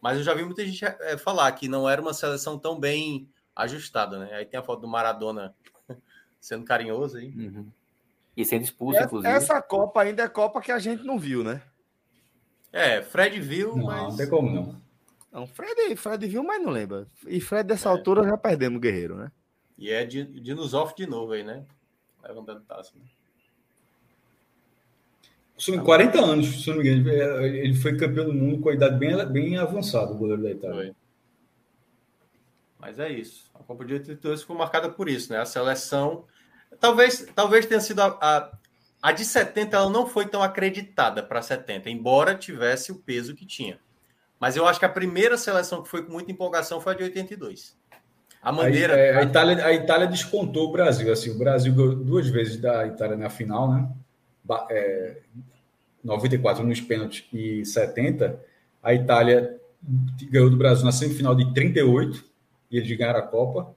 mas 0.00 0.18
eu 0.18 0.24
já 0.24 0.34
vi 0.34 0.44
muita 0.44 0.64
gente 0.66 0.84
é, 0.84 1.16
falar 1.16 1.50
que 1.52 1.68
não 1.68 1.88
era 1.88 2.00
uma 2.00 2.12
seleção 2.12 2.58
tão 2.58 2.78
bem 2.78 3.28
ajustada, 3.54 4.18
né? 4.18 4.34
Aí 4.34 4.44
tem 4.44 4.58
a 4.58 4.62
foto 4.62 4.80
do 4.80 4.88
Maradona 4.88 5.54
sendo 6.40 6.64
carinhoso 6.64 7.18
aí. 7.18 7.28
Uhum. 7.28 7.70
E 8.36 8.44
sendo 8.44 8.62
expulso, 8.62 9.00
inclusive. 9.00 9.32
Essa 9.32 9.60
Copa 9.60 10.02
ainda 10.02 10.22
é 10.22 10.28
Copa 10.28 10.60
que 10.60 10.72
a 10.72 10.78
gente 10.78 11.04
não 11.04 11.18
viu, 11.18 11.44
né? 11.44 11.62
É, 12.72 13.02
Fred 13.02 13.38
viu, 13.40 13.76
não, 13.76 13.84
mas. 13.84 14.02
Não 14.02 14.16
tem 14.16 14.28
como 14.28 14.50
não. 14.50 14.82
Não, 15.30 15.46
Fred, 15.46 15.94
Fred 15.96 16.26
viu, 16.26 16.42
mas 16.42 16.62
não 16.62 16.70
lembra. 16.70 17.06
E 17.26 17.40
Fred, 17.40 17.66
dessa 17.66 17.88
é. 17.88 17.92
altura, 17.92 18.24
já 18.24 18.36
perdemos 18.36 18.78
o 18.78 18.80
Guerreiro, 18.80 19.16
né? 19.16 19.30
E 19.78 19.90
é 19.90 20.04
de, 20.04 20.24
de 20.24 20.54
nos 20.54 20.74
off 20.74 20.94
de 20.94 21.06
novo 21.06 21.32
aí, 21.32 21.42
né? 21.42 21.64
Levantando 22.22 22.62
taça. 22.62 22.92
Né? 22.96 23.04
Sobre 25.62 25.80
40 25.80 26.20
anos, 26.20 26.64
se 26.64 26.70
não 26.70 26.78
me 26.78 26.90
engano. 26.90 27.40
Ele 27.46 27.74
foi 27.74 27.96
campeão 27.96 28.24
do 28.24 28.34
mundo 28.34 28.60
com 28.60 28.68
a 28.68 28.74
idade 28.74 28.96
bem, 28.96 29.24
bem 29.26 29.56
avançada, 29.56 30.10
o 30.10 30.16
goleiro 30.16 30.42
da 30.42 30.50
Itália. 30.50 30.76
Foi. 30.76 30.94
Mas 32.80 32.98
é 32.98 33.08
isso. 33.08 33.48
A 33.54 33.60
Copa 33.62 33.84
de 33.84 33.92
82 33.92 34.42
foi 34.42 34.56
marcada 34.56 34.88
por 34.88 35.08
isso, 35.08 35.32
né? 35.32 35.38
A 35.38 35.44
seleção. 35.44 36.24
Talvez, 36.80 37.28
talvez 37.32 37.64
tenha 37.64 37.80
sido 37.80 38.00
a, 38.00 38.18
a, 38.20 38.52
a 39.00 39.12
de 39.12 39.24
70, 39.24 39.76
ela 39.76 39.88
não 39.88 40.04
foi 40.04 40.26
tão 40.26 40.42
acreditada 40.42 41.22
para 41.22 41.40
70, 41.40 41.88
embora 41.88 42.34
tivesse 42.34 42.90
o 42.90 42.96
peso 42.96 43.32
que 43.32 43.46
tinha. 43.46 43.78
Mas 44.40 44.56
eu 44.56 44.66
acho 44.66 44.80
que 44.80 44.84
a 44.84 44.88
primeira 44.88 45.38
seleção 45.38 45.80
que 45.80 45.88
foi 45.88 46.04
com 46.04 46.10
muita 46.10 46.32
empolgação 46.32 46.80
foi 46.80 46.94
a 46.94 46.96
de 46.96 47.04
82. 47.04 47.78
A 48.42 48.50
maneira. 48.50 48.94
A, 48.94 48.98
é, 48.98 49.16
a, 49.16 49.22
Itália, 49.22 49.64
a 49.64 49.72
Itália 49.72 50.08
descontou 50.08 50.70
o 50.70 50.72
Brasil. 50.72 51.12
Assim, 51.12 51.30
o 51.30 51.38
Brasil 51.38 51.72
ganhou 51.72 51.94
duas 51.94 52.28
vezes 52.28 52.56
da 52.56 52.84
Itália 52.84 53.16
na 53.16 53.30
final, 53.30 53.72
né? 53.72 53.88
É, 54.68 55.22
94 56.02 56.64
nos 56.64 56.80
pênaltis 56.80 57.24
e 57.32 57.64
70. 57.64 58.40
A 58.82 58.94
Itália 58.94 59.60
ganhou 60.30 60.50
do 60.50 60.56
Brasil 60.56 60.84
na 60.84 60.92
semifinal 60.92 61.34
de 61.34 61.52
38 61.52 62.24
e 62.70 62.78
eles 62.78 62.96
ganharam 62.96 63.20
a 63.20 63.22
Copa. 63.22 63.74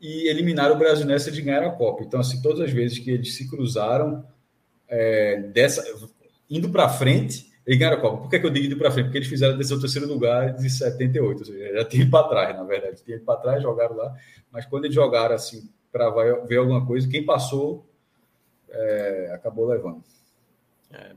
E 0.00 0.28
eliminaram 0.28 0.74
o 0.74 0.78
Brasil 0.78 1.04
nessa 1.04 1.30
de 1.30 1.42
ganhar 1.42 1.62
a 1.62 1.70
Copa. 1.70 2.02
Então, 2.02 2.20
assim, 2.20 2.40
todas 2.40 2.60
as 2.60 2.70
vezes 2.70 2.98
que 2.98 3.10
eles 3.10 3.36
se 3.36 3.48
cruzaram, 3.48 4.24
é, 4.88 5.42
dessa, 5.52 5.84
indo 6.48 6.70
para 6.70 6.88
frente, 6.88 7.52
eles 7.66 7.78
ganharam 7.78 7.98
a 7.98 8.00
Copa. 8.00 8.16
Por 8.22 8.30
que, 8.30 8.36
é 8.36 8.38
que 8.38 8.46
eu 8.46 8.50
digo 8.50 8.66
indo 8.66 8.78
para 8.78 8.90
frente? 8.90 9.06
Porque 9.06 9.18
eles 9.18 9.28
fizeram 9.28 9.58
desse 9.58 9.78
terceiro 9.78 10.08
lugar 10.08 10.54
de 10.54 10.70
78. 10.70 11.38
Ou 11.38 11.44
seja, 11.44 11.74
já 11.74 11.84
tinha 11.84 12.08
para 12.08 12.28
trás, 12.28 12.56
na 12.56 12.64
verdade. 12.64 13.02
Tinha 13.04 13.20
para 13.20 13.40
trás, 13.40 13.62
jogaram 13.62 13.94
lá. 13.96 14.16
Mas 14.50 14.64
quando 14.64 14.86
eles 14.86 14.94
jogaram 14.94 15.34
assim, 15.34 15.68
para 15.92 16.10
ver 16.46 16.56
alguma 16.56 16.86
coisa, 16.86 17.08
quem 17.08 17.24
passou 17.24 17.86
é, 18.70 19.32
acabou 19.34 19.66
levando. 19.66 20.02
É. 20.92 21.12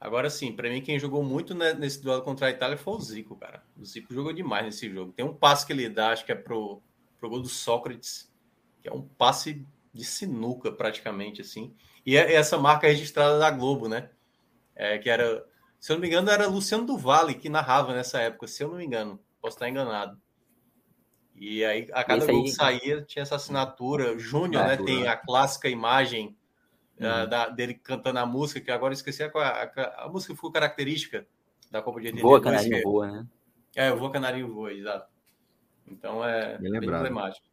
Agora 0.00 0.30
sim, 0.30 0.52
para 0.52 0.70
mim, 0.70 0.80
quem 0.80 0.98
jogou 0.98 1.24
muito 1.24 1.54
nesse 1.54 2.00
duelo 2.00 2.22
contra 2.22 2.46
a 2.46 2.50
Itália 2.50 2.76
foi 2.76 2.94
o 2.94 3.00
Zico, 3.00 3.36
cara. 3.36 3.64
O 3.76 3.84
Zico 3.84 4.14
jogou 4.14 4.32
demais 4.32 4.64
nesse 4.64 4.88
jogo. 4.88 5.12
Tem 5.12 5.24
um 5.24 5.34
passe 5.34 5.66
que 5.66 5.72
ele 5.72 5.88
dá, 5.88 6.10
acho 6.10 6.24
que 6.24 6.30
é 6.30 6.36
pro, 6.36 6.80
pro 7.18 7.28
gol 7.28 7.40
do 7.42 7.48
Sócrates, 7.48 8.32
que 8.80 8.88
é 8.88 8.92
um 8.92 9.02
passe 9.02 9.66
de 9.92 10.04
sinuca, 10.04 10.70
praticamente, 10.70 11.40
assim. 11.40 11.74
E 12.06 12.16
é 12.16 12.32
essa 12.34 12.56
marca 12.56 12.86
registrada 12.86 13.40
da 13.40 13.50
Globo, 13.50 13.88
né? 13.88 14.10
É, 14.76 14.98
que 14.98 15.10
era, 15.10 15.44
se 15.80 15.90
eu 15.90 15.96
não 15.96 16.00
me 16.00 16.06
engano, 16.06 16.30
era 16.30 16.46
Luciano 16.46 16.86
do 16.86 16.96
Vale 16.96 17.34
que 17.34 17.48
narrava 17.48 17.92
nessa 17.92 18.20
época, 18.20 18.46
se 18.46 18.62
eu 18.62 18.68
não 18.68 18.76
me 18.76 18.84
engano. 18.84 19.18
Posso 19.40 19.56
estar 19.56 19.68
enganado. 19.68 20.16
E 21.34 21.64
aí, 21.64 21.88
a 21.92 22.04
cada 22.04 22.24
gol 22.24 22.44
que 22.44 22.52
saía, 22.52 23.02
tinha 23.02 23.22
essa 23.24 23.34
assinatura. 23.34 24.16
Júnior, 24.16 24.64
né? 24.64 24.76
Tem 24.76 25.08
a 25.08 25.16
clássica 25.16 25.68
imagem 25.68 26.36
uhum. 27.00 27.28
da, 27.28 27.48
dele 27.48 27.74
cantando 27.74 28.18
a 28.18 28.26
música, 28.26 28.60
que 28.60 28.70
agora 28.70 28.92
eu 28.92 28.96
esqueci 28.96 29.22
a, 29.22 29.28
a, 29.28 30.04
a 30.04 30.08
música 30.08 30.34
ficou 30.34 30.50
característica 30.50 31.26
da 31.70 31.82
Copa 31.82 32.00
de 32.00 32.08
82. 32.08 32.22
Voa, 32.22 32.40
Canarinho 32.40 32.76
é, 32.76 32.82
Voa, 32.82 33.06
né? 33.10 33.26
É, 33.76 33.92
Voa, 33.92 34.10
Canarinho 34.10 34.52
Voa, 34.52 34.72
exato. 34.72 35.06
Então 35.86 36.24
é 36.24 36.58
bem, 36.58 36.70
bem 36.72 36.88
emblemático. 36.88 37.46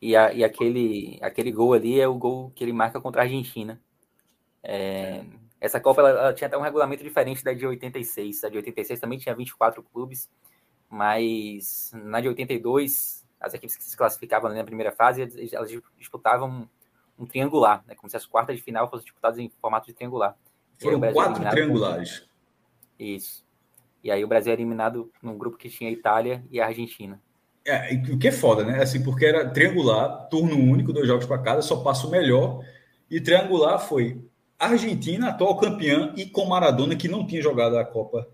E, 0.00 0.14
a, 0.14 0.32
e 0.32 0.44
aquele, 0.44 1.18
aquele 1.20 1.50
gol 1.50 1.72
ali 1.72 2.00
é 2.00 2.06
o 2.06 2.14
gol 2.14 2.50
que 2.54 2.62
ele 2.62 2.72
marca 2.72 3.00
contra 3.00 3.22
a 3.22 3.24
Argentina. 3.24 3.80
É, 4.62 5.24
essa 5.60 5.80
Copa 5.80 6.00
ela, 6.00 6.10
ela, 6.10 6.34
tinha 6.34 6.46
até 6.46 6.56
um 6.56 6.62
regulamento 6.62 7.02
diferente 7.02 7.42
da 7.42 7.52
de 7.52 7.66
86. 7.66 8.44
A 8.44 8.48
de 8.48 8.56
86 8.58 9.00
também 9.00 9.18
tinha 9.18 9.34
24 9.34 9.82
clubes, 9.82 10.30
mas 10.88 11.90
na 11.94 12.20
de 12.20 12.28
82, 12.28 13.26
as 13.40 13.54
equipes 13.54 13.76
que 13.76 13.82
se 13.82 13.96
classificavam 13.96 14.52
na 14.52 14.64
primeira 14.64 14.92
fase, 14.92 15.22
elas 15.52 15.70
disputavam 15.96 16.68
um 17.18 17.26
triangular, 17.26 17.84
né? 17.86 17.94
Como 17.94 18.08
se 18.08 18.16
as 18.16 18.24
quartas 18.24 18.56
de 18.56 18.62
final 18.62 18.88
fossem 18.88 19.04
disputadas 19.04 19.38
em 19.38 19.50
formato 19.60 19.86
de 19.86 19.92
triangular. 19.92 20.36
Foram 20.80 21.00
quatro 21.12 21.50
triangulares. 21.50 22.26
Isso. 22.98 23.44
E 24.02 24.10
aí 24.10 24.24
o 24.24 24.28
Brasil 24.28 24.52
é 24.52 24.54
eliminado 24.54 25.10
num 25.22 25.36
grupo 25.36 25.56
que 25.56 25.68
tinha 25.68 25.90
a 25.90 25.92
Itália 25.92 26.44
e 26.50 26.60
a 26.60 26.66
Argentina. 26.66 27.20
É, 27.66 27.92
o 28.10 28.18
que 28.18 28.28
é 28.28 28.32
foda, 28.32 28.64
né? 28.64 28.80
Assim, 28.80 29.02
porque 29.02 29.26
era 29.26 29.50
triangular, 29.50 30.28
turno 30.28 30.56
único, 30.56 30.92
dois 30.92 31.06
jogos 31.06 31.26
para 31.26 31.42
cada, 31.42 31.60
só 31.60 31.82
passa 31.82 32.06
o 32.06 32.10
melhor. 32.10 32.64
E 33.10 33.20
triangular 33.20 33.78
foi 33.78 34.24
Argentina, 34.58 35.28
atual 35.28 35.58
campeã, 35.58 36.12
e 36.16 36.26
com 36.26 36.46
Maradona, 36.46 36.96
que 36.96 37.08
não 37.08 37.26
tinha 37.26 37.42
jogado 37.42 37.76
a 37.76 37.84
Copa 37.84 38.28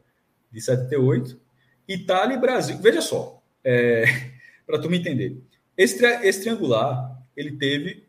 de 0.53 0.61
78. 0.61 1.41
Itália 1.89 2.35
e 2.35 2.41
Brasil. 2.41 2.79
Veja 2.79 3.01
só, 3.01 3.43
é, 3.65 4.05
para 4.67 4.79
tu 4.79 4.89
me 4.89 4.99
entender. 4.99 5.43
Esse, 5.77 6.05
esse 6.05 6.43
triangular, 6.43 7.19
ele 7.37 7.57
teve 7.57 8.03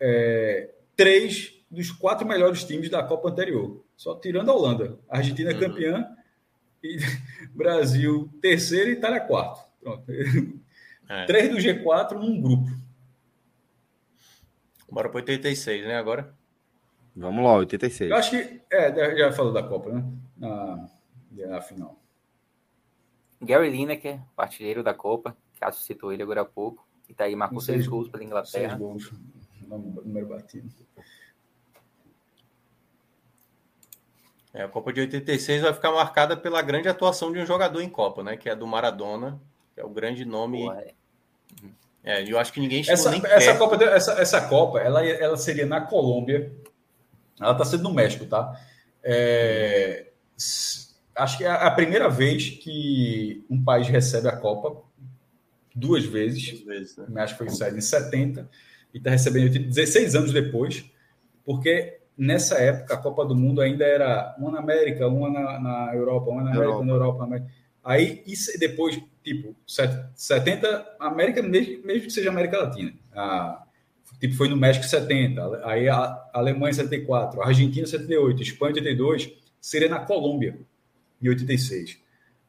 é, 0.00 0.70
três 0.96 1.54
dos 1.70 1.90
quatro 1.90 2.26
melhores 2.26 2.64
times 2.64 2.88
da 2.88 3.02
Copa 3.02 3.28
anterior, 3.28 3.84
só 3.96 4.14
tirando 4.14 4.50
a 4.50 4.54
Holanda. 4.54 4.98
A 5.08 5.18
Argentina 5.18 5.50
é 5.50 5.54
uhum. 5.54 5.60
campeã, 5.60 6.08
e 6.82 6.98
Brasil 7.54 8.28
terceiro 8.40 8.90
e 8.90 8.92
Itália 8.94 9.20
quarto. 9.20 9.68
Pronto. 9.80 10.04
É. 11.08 11.26
Três 11.26 11.50
do 11.50 11.56
G4 11.56 12.12
num 12.12 12.40
grupo. 12.40 12.70
Bora 14.90 15.08
para 15.08 15.18
86, 15.18 15.86
né? 15.86 15.96
Agora. 15.96 16.34
Vamos 17.16 17.44
lá, 17.44 17.54
86. 17.54 18.10
Eu 18.10 18.16
acho 18.16 18.30
que. 18.30 18.60
É, 18.70 19.16
já 19.16 19.32
falou 19.32 19.52
da 19.52 19.62
Copa, 19.62 19.90
né? 19.90 20.04
Na, 20.36 20.88
na 21.30 21.60
final. 21.60 22.00
Gary 23.40 23.70
Lineker, 23.70 24.20
partilheiro 24.36 24.82
da 24.82 24.94
Copa. 24.94 25.36
Cássio 25.60 25.84
citou 25.84 26.12
ele 26.12 26.22
agora 26.22 26.42
há 26.42 26.44
pouco. 26.44 26.86
E 27.08 27.14
tá 27.14 27.24
aí, 27.24 27.36
marcou 27.36 27.60
seis, 27.60 27.78
seis 27.78 27.88
gols 27.88 28.08
pela 28.08 28.24
Inglaterra. 28.24 28.68
Seis 28.70 28.78
gols 28.78 29.12
número 29.68 30.26
batido. 30.26 30.68
É, 34.54 34.62
a 34.62 34.68
Copa 34.68 34.92
de 34.92 35.00
86 35.00 35.62
vai 35.62 35.74
ficar 35.74 35.90
marcada 35.90 36.36
pela 36.36 36.62
grande 36.62 36.88
atuação 36.88 37.32
de 37.32 37.40
um 37.40 37.46
jogador 37.46 37.80
em 37.80 37.88
Copa, 37.88 38.22
né? 38.22 38.36
Que 38.36 38.48
é 38.48 38.54
do 38.54 38.68
Maradona, 38.68 39.40
que 39.74 39.80
é 39.80 39.84
o 39.84 39.88
grande 39.88 40.24
nome. 40.24 40.70
é. 40.70 40.94
é, 42.04 42.32
eu 42.32 42.38
acho 42.38 42.52
que 42.52 42.60
ninguém 42.60 42.84
essa, 42.88 43.10
nem 43.10 43.20
essa 43.24 43.56
Copa, 43.56 43.82
essa, 43.84 44.12
essa 44.12 44.48
Copa, 44.48 44.78
ela, 44.78 45.04
ela 45.04 45.36
seria 45.36 45.66
na 45.66 45.80
Colômbia. 45.80 46.52
Ela 47.40 47.50
está 47.50 47.64
sendo 47.64 47.82
no 47.82 47.92
México, 47.92 48.26
tá? 48.26 48.54
É, 49.02 50.06
acho 51.16 51.36
que 51.36 51.44
é 51.44 51.50
a 51.50 51.70
primeira 51.72 52.08
vez 52.08 52.50
que 52.50 53.44
um 53.50 53.62
país 53.62 53.88
recebe 53.88 54.28
a 54.28 54.36
Copa 54.36 54.84
duas 55.74 56.04
vezes. 56.04 56.52
Duas 56.52 56.64
vezes 56.64 56.96
né? 56.96 57.22
Acho 57.22 57.36
que 57.36 57.44
foi 57.44 57.68
em 57.76 57.80
70 57.80 58.48
e 58.94 58.98
está 58.98 59.10
recebendo 59.10 59.50
16 59.58 60.14
anos 60.14 60.32
depois, 60.32 60.88
porque 61.44 61.98
nessa 62.16 62.54
época 62.58 62.94
a 62.94 62.96
Copa 62.96 63.26
do 63.26 63.34
Mundo 63.34 63.60
ainda 63.60 63.84
era 63.84 64.34
uma 64.38 64.52
na 64.52 64.60
América, 64.60 65.08
uma 65.08 65.28
na, 65.28 65.60
na 65.60 65.94
Europa, 65.94 66.30
uma 66.30 66.44
na 66.44 66.50
América, 66.50 66.66
Europa. 66.66 66.84
na 66.84 66.92
Europa. 66.92 67.18
Na 67.18 67.24
América. 67.24 67.50
Aí, 67.82 68.22
isso 68.26 68.58
depois, 68.58 68.98
tipo, 69.22 69.54
70, 70.14 70.96
América, 70.98 71.42
mesmo, 71.42 71.84
mesmo 71.84 72.06
que 72.06 72.12
seja 72.12 72.30
América 72.30 72.56
Latina. 72.56 72.94
A, 73.12 73.62
tipo, 74.18 74.34
foi 74.36 74.48
no 74.48 74.56
México 74.56 74.86
70, 74.86 75.66
aí 75.66 75.88
a 75.88 76.24
Alemanha 76.32 76.72
74, 76.72 77.42
a 77.42 77.48
Argentina 77.48 77.86
78, 77.86 78.42
Espanha 78.42 78.72
82, 78.74 79.32
seria 79.60 79.88
na 79.88 79.98
Colômbia 79.98 80.56
em 81.20 81.28
86. 81.28 81.98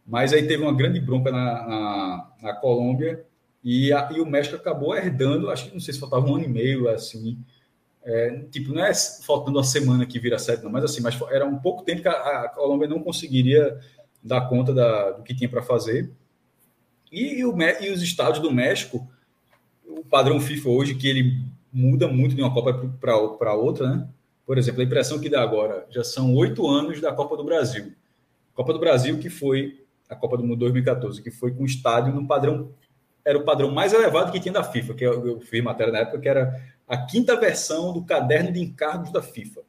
Mas 0.08 0.32
aí 0.32 0.48
teve 0.48 0.62
uma 0.62 0.74
grande 0.74 1.02
bronca 1.02 1.32
na, 1.32 1.68
na, 1.68 2.32
na 2.42 2.54
Colômbia 2.54 3.26
e, 3.66 3.92
a, 3.92 4.12
e 4.16 4.22
o 4.22 4.28
México 4.28 4.56
acabou 4.56 4.96
herdando, 4.96 5.50
acho 5.50 5.66
que 5.66 5.74
não 5.74 5.80
sei 5.80 5.92
se 5.92 6.00
faltava 6.00 6.28
um 6.28 6.36
ano 6.36 6.46
e 6.46 6.48
meio, 6.48 6.88
assim. 6.88 7.36
É, 8.04 8.42
tipo, 8.52 8.72
não 8.72 8.86
é 8.86 8.94
faltando 8.94 9.58
uma 9.58 9.64
semana 9.64 10.06
que 10.06 10.20
vira 10.20 10.38
sete, 10.38 10.64
não, 10.64 10.70
mas 10.70 10.84
assim, 10.84 11.02
mas 11.02 11.20
era 11.32 11.44
um 11.48 11.58
pouco 11.58 11.84
tempo 11.84 12.04
que 12.04 12.08
a, 12.08 12.12
a 12.44 12.50
Colômbia 12.50 12.88
não 12.88 13.02
conseguiria 13.02 13.80
dar 14.24 14.48
conta 14.48 14.72
da, 14.72 15.14
do 15.14 15.24
que 15.24 15.34
tinha 15.34 15.50
para 15.50 15.64
fazer. 15.64 16.12
E, 17.12 17.40
e, 17.40 17.46
o, 17.46 17.60
e 17.82 17.90
os 17.90 18.04
estados 18.04 18.40
do 18.40 18.52
México, 18.52 19.10
o 19.84 20.06
padrão 20.06 20.40
FIFA 20.40 20.70
hoje, 20.70 20.94
que 20.94 21.08
ele 21.08 21.42
muda 21.74 22.08
muito 22.08 22.36
de 22.36 22.44
uma 22.44 22.54
Copa 22.54 22.88
para 23.00 23.56
outra, 23.56 23.90
né? 23.90 24.08
Por 24.46 24.60
exemplo, 24.60 24.82
a 24.82 24.84
impressão 24.84 25.20
que 25.20 25.28
dá 25.28 25.42
agora, 25.42 25.88
já 25.90 26.04
são 26.04 26.36
oito 26.36 26.68
anos 26.68 27.02
da 27.02 27.12
Copa 27.12 27.36
do 27.36 27.44
Brasil. 27.44 27.94
Copa 28.54 28.72
do 28.72 28.80
Brasil, 28.80 29.18
que 29.18 29.30
foi 29.30 29.84
a 30.08 30.16
Copa 30.16 30.38
do 30.38 30.44
Mundo 30.44 30.60
2014, 30.60 31.20
que 31.24 31.32
foi 31.32 31.52
com 31.52 31.66
estádio 31.66 32.14
no 32.14 32.28
padrão 32.28 32.72
era 33.26 33.38
o 33.38 33.44
padrão 33.44 33.72
mais 33.72 33.92
elevado 33.92 34.32
que 34.32 34.40
tinha 34.40 34.54
da 34.54 34.64
FIFA, 34.64 34.94
que 34.94 35.04
eu, 35.04 35.28
eu 35.28 35.42
fiz 35.42 35.64
matéria 35.64 35.92
na 35.92 36.00
época, 36.00 36.20
que 36.20 36.30
era 36.30 36.62
a 36.88 36.96
quinta 36.96 37.36
versão 37.36 37.92
do 37.92 38.06
caderno 38.06 38.52
de 38.52 38.62
encargos 38.62 39.12
da 39.12 39.22
FIFA. 39.22 39.62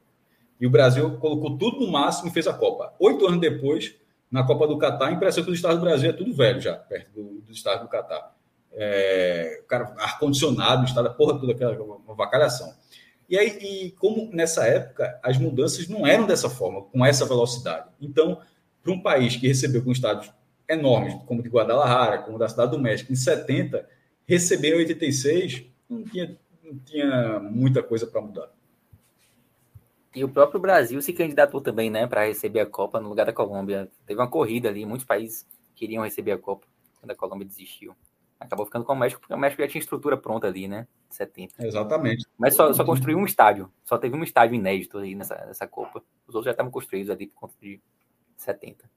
E 0.61 0.67
o 0.67 0.69
Brasil 0.69 1.17
colocou 1.17 1.57
tudo 1.57 1.79
no 1.79 1.91
máximo 1.91 2.29
e 2.29 2.31
fez 2.31 2.47
a 2.47 2.53
Copa. 2.53 2.93
Oito 2.99 3.25
anos 3.25 3.41
depois, 3.41 3.95
na 4.29 4.43
Copa 4.43 4.67
do 4.67 4.77
Catar, 4.77 5.07
a 5.07 5.11
impressão 5.11 5.43
que 5.43 5.49
os 5.49 5.55
estados 5.55 5.79
do 5.79 5.83
Brasil 5.83 6.09
é 6.09 6.13
tudo 6.13 6.33
velho 6.33 6.61
já, 6.61 6.75
perto 6.75 7.11
do, 7.11 7.41
dos 7.41 7.57
estados 7.57 7.81
do 7.81 7.89
Catar. 7.89 8.35
É, 8.73 9.63
cara, 9.67 9.95
ar-condicionado, 9.97 10.85
estado, 10.85 11.11
porra 11.15 11.39
toda 11.39 11.53
aquela 11.53 11.75
vacalhação. 12.15 12.71
E 13.27 13.37
aí, 13.37 13.57
e 13.59 13.91
como 13.91 14.29
nessa 14.31 14.65
época 14.65 15.19
as 15.23 15.37
mudanças 15.37 15.87
não 15.87 16.05
eram 16.05 16.27
dessa 16.27 16.49
forma, 16.49 16.83
com 16.83 17.03
essa 17.05 17.25
velocidade. 17.25 17.89
Então, 17.99 18.39
para 18.83 18.93
um 18.93 19.01
país 19.01 19.35
que 19.35 19.47
recebeu 19.47 19.83
com 19.83 19.91
estados 19.91 20.31
enormes, 20.69 21.13
como 21.25 21.41
de 21.41 21.49
Guadalajara, 21.49 22.19
como 22.19 22.37
da 22.37 22.49
Cidade 22.49 22.71
do 22.71 22.79
México, 22.79 23.11
em 23.11 23.15
70, 23.15 23.87
receber 24.25 24.73
em 24.73 24.79
86, 24.79 25.65
não 25.89 26.03
tinha, 26.03 26.37
não 26.63 26.77
tinha 26.79 27.39
muita 27.39 27.81
coisa 27.81 28.05
para 28.05 28.21
mudar. 28.21 28.51
E 30.13 30.23
o 30.23 30.29
próprio 30.29 30.59
Brasil 30.59 31.01
se 31.01 31.13
candidatou 31.13 31.61
também, 31.61 31.89
né, 31.89 32.07
para 32.07 32.25
receber 32.25 32.59
a 32.59 32.65
Copa 32.65 32.99
no 32.99 33.07
lugar 33.07 33.25
da 33.25 33.33
Colômbia. 33.33 33.89
Teve 34.05 34.19
uma 34.19 34.29
corrida 34.29 34.67
ali, 34.67 34.85
muitos 34.85 35.05
países 35.05 35.47
queriam 35.75 36.03
receber 36.03 36.31
a 36.31 36.37
Copa 36.37 36.65
quando 36.99 37.11
a 37.11 37.15
Colômbia 37.15 37.47
desistiu. 37.47 37.95
Acabou 38.39 38.65
ficando 38.65 38.85
com 38.85 38.93
o 38.93 38.95
México, 38.95 39.21
porque 39.21 39.33
o 39.33 39.37
México 39.37 39.61
já 39.61 39.67
tinha 39.67 39.79
estrutura 39.79 40.15
pronta 40.15 40.47
ali, 40.47 40.67
né? 40.67 40.87
70. 41.09 41.65
Exatamente. 41.65 42.25
Mas 42.37 42.55
só, 42.55 42.71
só 42.71 42.83
construiu 42.83 43.17
um 43.17 43.25
estádio. 43.25 43.71
Só 43.83 43.97
teve 43.97 44.15
um 44.15 44.23
estádio 44.23 44.55
inédito 44.55 44.99
aí 44.99 45.15
nessa, 45.15 45.35
nessa 45.45 45.67
Copa. 45.67 46.03
Os 46.27 46.35
outros 46.35 46.45
já 46.45 46.51
estavam 46.51 46.71
construídos 46.71 47.09
ali 47.09 47.27
por 47.27 47.35
conta 47.35 47.55
de 47.59 47.81
70. 48.35 48.89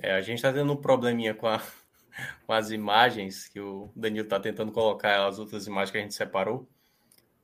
É, 0.00 0.12
a 0.12 0.20
gente 0.20 0.36
está 0.36 0.52
tendo 0.52 0.72
um 0.72 0.76
probleminha 0.76 1.34
com, 1.34 1.48
a, 1.48 1.60
com 2.46 2.52
as 2.52 2.70
imagens 2.70 3.48
que 3.48 3.60
o 3.60 3.90
Danilo 3.94 4.24
está 4.24 4.38
tentando 4.38 4.72
colocar 4.72 5.26
as 5.26 5.38
outras 5.38 5.66
imagens 5.66 5.90
que 5.90 5.98
a 5.98 6.00
gente 6.00 6.14
separou. 6.14 6.68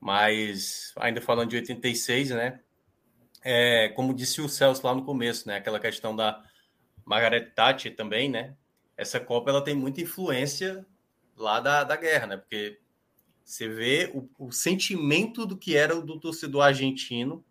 Mas 0.00 0.92
ainda 0.96 1.20
falando 1.20 1.50
de 1.50 1.56
86, 1.56 2.30
né? 2.30 2.60
É, 3.42 3.88
como 3.90 4.14
disse 4.14 4.40
o 4.40 4.48
Celso 4.48 4.86
lá 4.86 4.94
no 4.94 5.04
começo, 5.04 5.48
né? 5.48 5.56
Aquela 5.56 5.80
questão 5.80 6.14
da 6.14 6.42
Margaret 7.04 7.52
Thatcher 7.54 7.94
também, 7.96 8.28
né? 8.28 8.56
Essa 8.96 9.18
Copa 9.18 9.50
ela 9.50 9.62
tem 9.62 9.74
muita 9.74 10.00
influência 10.00 10.86
lá 11.36 11.60
da, 11.60 11.84
da 11.84 11.96
guerra, 11.96 12.26
né? 12.26 12.36
Porque 12.36 12.78
você 13.44 13.68
vê 13.68 14.10
o, 14.14 14.28
o 14.46 14.52
sentimento 14.52 15.44
do 15.46 15.56
que 15.56 15.76
era 15.76 15.96
o 15.96 16.02
do 16.02 16.18
torcedor 16.18 16.62
argentino 16.62 17.44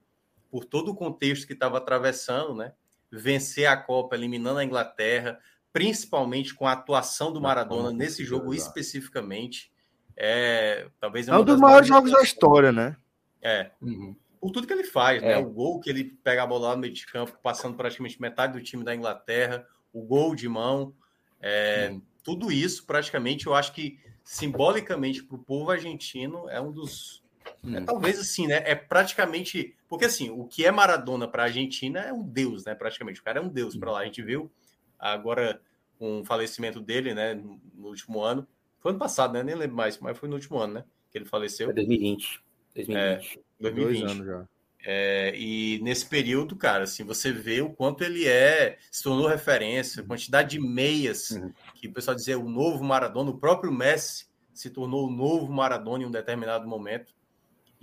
por 0.50 0.66
todo 0.66 0.92
o 0.92 0.96
contexto 0.96 1.46
que 1.46 1.54
estava 1.54 1.78
atravessando, 1.78 2.56
né? 2.56 2.74
Vencer 3.18 3.68
a 3.68 3.78
Copa 3.78 4.16
eliminando 4.16 4.60
a 4.60 4.64
Inglaterra, 4.64 5.40
principalmente 5.72 6.54
com 6.54 6.68
a 6.68 6.74
atuação 6.74 7.32
do 7.32 7.42
Maradona 7.42 7.92
nesse 7.92 8.24
jogo 8.24 8.54
especificamente. 8.54 9.72
É, 10.16 10.88
talvez 11.00 11.28
é 11.28 11.36
um 11.36 11.44
dos 11.44 11.60
maiores 11.60 11.88
jogos 11.88 12.12
da 12.12 12.22
história, 12.22 12.72
né? 12.72 12.96
É. 13.42 13.72
Uhum. 13.82 14.16
Por 14.40 14.52
tudo 14.52 14.68
que 14.68 14.74
ele 14.74 14.84
faz, 14.84 15.22
né? 15.22 15.32
é. 15.32 15.36
né? 15.36 15.42
O 15.42 15.50
gol 15.50 15.80
que 15.80 15.90
ele 15.90 16.04
pega 16.24 16.44
a 16.44 16.48
bola 16.48 16.70
lá 16.70 16.76
no 16.76 16.82
meio 16.82 16.94
de 16.94 17.06
campo, 17.06 17.38
passando 17.42 17.76
praticamente 17.76 18.22
metade 18.22 18.54
do 18.54 18.64
time 18.64 18.84
da 18.84 18.96
Inglaterra, 18.96 19.66
o 19.92 20.02
gol 20.04 20.36
de 20.36 20.48
mão, 20.48 20.94
é, 21.42 21.90
uhum. 21.92 22.02
tudo 22.24 22.52
isso 22.52 22.86
praticamente 22.86 23.48
eu 23.48 23.54
acho 23.54 23.74
que 23.74 24.00
simbolicamente 24.24 25.24
para 25.24 25.36
o 25.36 25.40
povo 25.40 25.72
argentino 25.72 26.50
é 26.50 26.62
um 26.62 26.72
dos 26.72 27.24
é, 27.64 27.80
hum. 27.80 27.86
talvez 27.86 28.20
assim, 28.20 28.48
né? 28.48 28.62
É 28.66 28.76
praticamente. 28.76 29.76
Porque 29.94 30.06
assim, 30.06 30.32
o 30.32 30.46
que 30.46 30.66
é 30.66 30.72
Maradona 30.72 31.28
para 31.28 31.44
a 31.44 31.46
Argentina 31.46 32.00
é 32.00 32.12
um 32.12 32.24
deus, 32.24 32.66
né? 32.66 32.74
Praticamente. 32.74 33.22
O 33.22 33.24
cara 33.24 33.38
é 33.38 33.42
um 33.44 33.48
deus 33.48 33.78
para 33.78 33.92
lá. 33.92 34.00
A 34.00 34.06
gente 34.06 34.24
viu 34.24 34.52
agora 34.98 35.62
com 36.00 36.22
o 36.22 36.26
falecimento 36.26 36.82
dele, 36.82 37.14
né? 37.14 37.36
No 37.36 37.90
último 37.90 38.20
ano. 38.24 38.48
Foi 38.80 38.90
ano 38.90 38.98
passado, 38.98 39.34
né? 39.34 39.44
Nem 39.44 39.54
lembro 39.54 39.76
mais, 39.76 40.00
mas 40.00 40.18
foi 40.18 40.28
no 40.28 40.34
último 40.34 40.58
ano, 40.58 40.74
né? 40.74 40.84
Que 41.12 41.20
ele 41.20 41.26
faleceu. 41.26 41.68
Foi 41.68 41.76
2020. 41.76 42.42
2020. 42.74 42.98
É, 42.98 43.40
2020. 43.60 44.00
Dois 44.00 44.12
anos 44.12 44.26
já. 44.26 44.48
É, 44.84 45.32
e 45.38 45.80
nesse 45.84 46.08
período, 46.08 46.56
cara, 46.56 46.86
assim, 46.86 47.04
você 47.04 47.32
vê 47.32 47.62
o 47.62 47.70
quanto 47.70 48.04
ele 48.04 48.28
é, 48.28 48.80
se 48.90 49.04
tornou 49.04 49.28
referência, 49.28 50.02
a 50.02 50.06
quantidade 50.08 50.58
de 50.58 50.60
meias 50.60 51.30
uhum. 51.30 51.54
que 51.76 51.88
o 51.88 51.94
pessoal 51.94 52.16
dizia 52.16 52.40
o 52.40 52.50
novo 52.50 52.84
Maradona, 52.84 53.30
o 53.30 53.38
próprio 53.38 53.72
Messi 53.72 54.26
se 54.56 54.72
tornou 54.72 55.08
o 55.08 55.12
novo 55.12 55.54
Maradona 55.54 56.04
em 56.04 56.08
um 56.08 56.12
determinado 56.12 56.68
momento. 56.68 57.14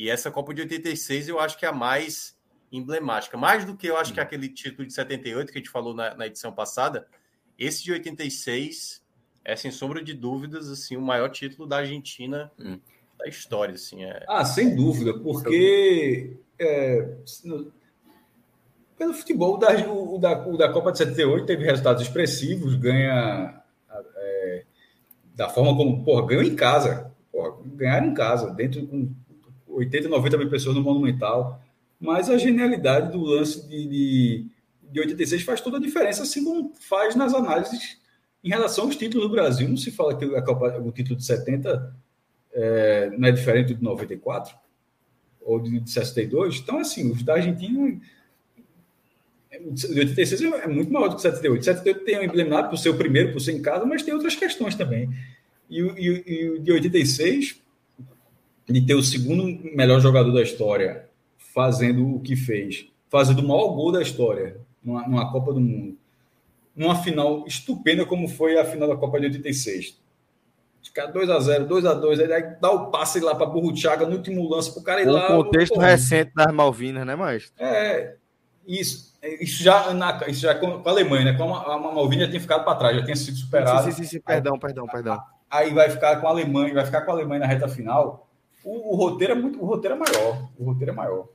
E 0.01 0.09
essa 0.09 0.31
Copa 0.31 0.55
de 0.55 0.63
86 0.63 1.29
eu 1.29 1.39
acho 1.39 1.59
que 1.59 1.67
é 1.67 1.69
a 1.69 1.75
mais 1.75 2.35
emblemática. 2.73 3.37
Mais 3.37 3.67
do 3.67 3.77
que 3.77 3.87
eu 3.87 3.99
acho 3.99 4.15
que 4.15 4.19
hum. 4.19 4.23
aquele 4.23 4.49
título 4.49 4.87
de 4.87 4.95
78 4.95 5.53
que 5.53 5.59
a 5.59 5.61
gente 5.61 5.69
falou 5.69 5.95
na, 5.95 6.15
na 6.15 6.27
edição 6.27 6.51
passada, 6.51 7.07
esse 7.59 7.85
de 7.85 7.93
86 7.93 9.03
é, 9.45 9.55
sem 9.55 9.71
sombra 9.71 10.03
de 10.03 10.15
dúvidas, 10.15 10.71
assim, 10.71 10.97
o 10.97 11.03
maior 11.03 11.29
título 11.29 11.69
da 11.69 11.77
Argentina 11.81 12.51
hum. 12.59 12.81
da 13.19 13.29
história. 13.29 13.75
Assim, 13.75 14.03
é... 14.03 14.25
Ah, 14.27 14.43
sem 14.43 14.75
dúvida, 14.75 15.13
porque 15.19 16.35
é, 16.59 17.17
pelo 18.97 19.13
futebol, 19.13 19.59
da, 19.59 19.69
o, 19.87 20.17
da, 20.17 20.49
o 20.49 20.57
da 20.57 20.73
Copa 20.73 20.93
de 20.93 20.97
78 20.97 21.45
teve 21.45 21.63
resultados 21.63 22.01
expressivos, 22.01 22.75
ganha 22.75 23.63
é, 24.17 24.65
da 25.35 25.51
forma 25.51 25.77
como, 25.77 26.03
porra, 26.03 26.27
ganhou 26.27 26.43
em 26.43 26.57
casa. 26.57 27.13
Porra, 27.31 27.55
ganharam 27.67 28.07
em 28.07 28.15
casa, 28.15 28.51
dentro 28.51 28.87
com 28.87 29.15
80, 29.81 30.09
90 30.09 30.39
mil 30.39 30.51
pessoas 30.51 30.77
no 30.77 30.83
Monumental. 30.83 31.61
Mas 32.01 32.31
a 32.31 32.39
genialidade 32.39 33.13
do 33.13 33.21
lance 33.21 33.67
de, 33.69 33.87
de, 33.87 34.47
de 34.91 35.01
86 35.01 35.43
faz 35.43 35.61
toda 35.61 35.77
a 35.77 35.81
diferença, 35.81 36.23
assim 36.23 36.45
como 36.45 36.73
faz 36.81 37.15
nas 37.15 37.35
análises 37.35 37.99
em 38.43 38.49
relação 38.49 38.85
aos 38.85 38.97
títulos 38.97 39.27
do 39.27 39.33
Brasil. 39.33 39.69
Não 39.69 39.77
se 39.77 39.91
fala 39.91 40.17
que 40.17 40.27
Copa, 40.43 40.79
o 40.79 40.91
título 40.93 41.17
de 41.17 41.25
70 41.25 41.95
é, 42.53 43.11
não 43.17 43.29
é 43.29 43.33
diferente 43.33 43.75
do 43.75 43.79
de 43.79 43.85
94 43.85 44.55
ou 45.41 45.61
de, 45.61 45.81
de 45.81 45.91
62. 45.91 46.61
Então, 46.61 46.79
assim, 46.79 47.11
os 47.11 47.23
da 47.23 47.35
Argentina 47.35 48.01
de 49.73 49.99
86 49.99 50.41
é 50.43 50.67
muito 50.67 50.93
maior 50.93 51.09
do 51.09 51.17
que 51.17 51.23
78. 51.23 51.65
78 51.65 52.05
tem 52.05 52.19
um 52.19 52.23
emblemático 52.23 52.71
por 52.71 52.79
ser 52.79 52.89
o 52.89 52.97
primeiro, 52.97 53.33
por 53.33 53.41
ser 53.41 53.53
em 53.53 53.63
casa, 53.63 53.85
mas 53.85 54.03
tem 54.03 54.15
outras 54.15 54.37
questões 54.37 54.75
também. 54.75 55.11
E, 55.69 55.81
e, 55.81 56.25
e 56.27 56.51
o 56.51 56.59
de 56.59 56.73
86 56.73 57.61
de 58.71 58.81
ter 58.81 58.95
o 58.95 59.03
segundo 59.03 59.45
melhor 59.75 60.01
jogador 60.01 60.33
da 60.33 60.43
história 60.43 61.09
fazendo 61.53 62.17
o 62.17 62.21
que 62.21 62.37
fez, 62.37 62.87
fazendo 63.09 63.41
o 63.41 63.49
maior 63.49 63.69
gol 63.69 63.93
da 63.93 64.03
história 64.03 64.61
numa, 64.83 65.07
numa 65.07 65.33
Copa 65.33 65.53
do 65.53 65.61
Mundo, 65.61 65.97
numa 66.75 66.95
final 67.03 67.45
estupenda 67.47 68.07
como 68.07 68.29
foi 68.29 68.59
a 68.59 68.65
final 68.65 68.89
da 68.89 68.97
Copa 68.97 69.19
de 69.19 69.27
86. 69.27 69.99
Ficar 70.83 71.13
2x0, 71.13 71.69
2x2, 71.69 72.33
aí 72.33 72.57
dá 72.61 72.71
o 72.71 72.91
passe 72.91 73.21
lá 73.21 73.35
para 73.35 73.47
Burruchaga 73.47 74.07
no 74.07 74.17
último 74.17 74.49
lance 74.49 74.73
para 74.73 74.81
o 74.81 74.85
cara 74.85 75.03
ir 75.03 75.07
lá. 75.07 75.37
O 75.39 75.45
contexto 75.45 75.75
pô, 75.75 75.81
recente 75.81 76.33
das 76.35 76.53
Malvinas, 76.53 77.07
né, 77.07 77.15
Maestro? 77.15 77.53
É, 77.63 78.15
isso. 78.67 79.11
Isso 79.23 79.63
já, 79.63 79.93
na, 79.93 80.19
isso 80.29 80.41
já 80.41 80.55
com, 80.55 80.83
com 80.83 80.89
a 80.89 80.93
Alemanha, 80.93 81.27
né? 81.27 81.33
Como 81.35 81.55
a, 81.55 81.75
a 81.75 81.79
Malvina 81.79 82.27
tinha 82.27 82.41
ficado 82.41 82.65
para 82.65 82.75
trás, 82.75 82.97
já 82.97 83.05
tinha 83.05 83.17
sido 83.17 83.37
superada. 83.37 83.83
Sim, 83.83 83.91
sim, 83.91 84.03
sim, 84.03 84.09
sim, 84.09 84.21
perdão, 84.21 84.59
perdão, 84.59 84.87
perdão. 84.87 85.21
Aí 85.51 85.75
vai 85.75 85.91
ficar 85.91 86.17
com 86.17 86.27
a 86.27 86.31
Alemanha, 86.31 86.73
vai 86.73 86.87
ficar 86.87 87.03
com 87.03 87.11
a 87.11 87.15
Alemanha 87.15 87.41
na 87.41 87.47
reta 87.47 87.69
final 87.69 88.30
o, 88.65 88.93
o, 88.93 88.97
roteiro 88.97 89.33
é 89.33 89.37
muito, 89.37 89.63
o 89.63 89.67
roteiro 89.67 89.97
é 89.97 89.99
maior. 89.99 90.51
O 90.59 90.65
roteiro 90.65 90.93
é 90.93 90.95
maior. 90.95 91.29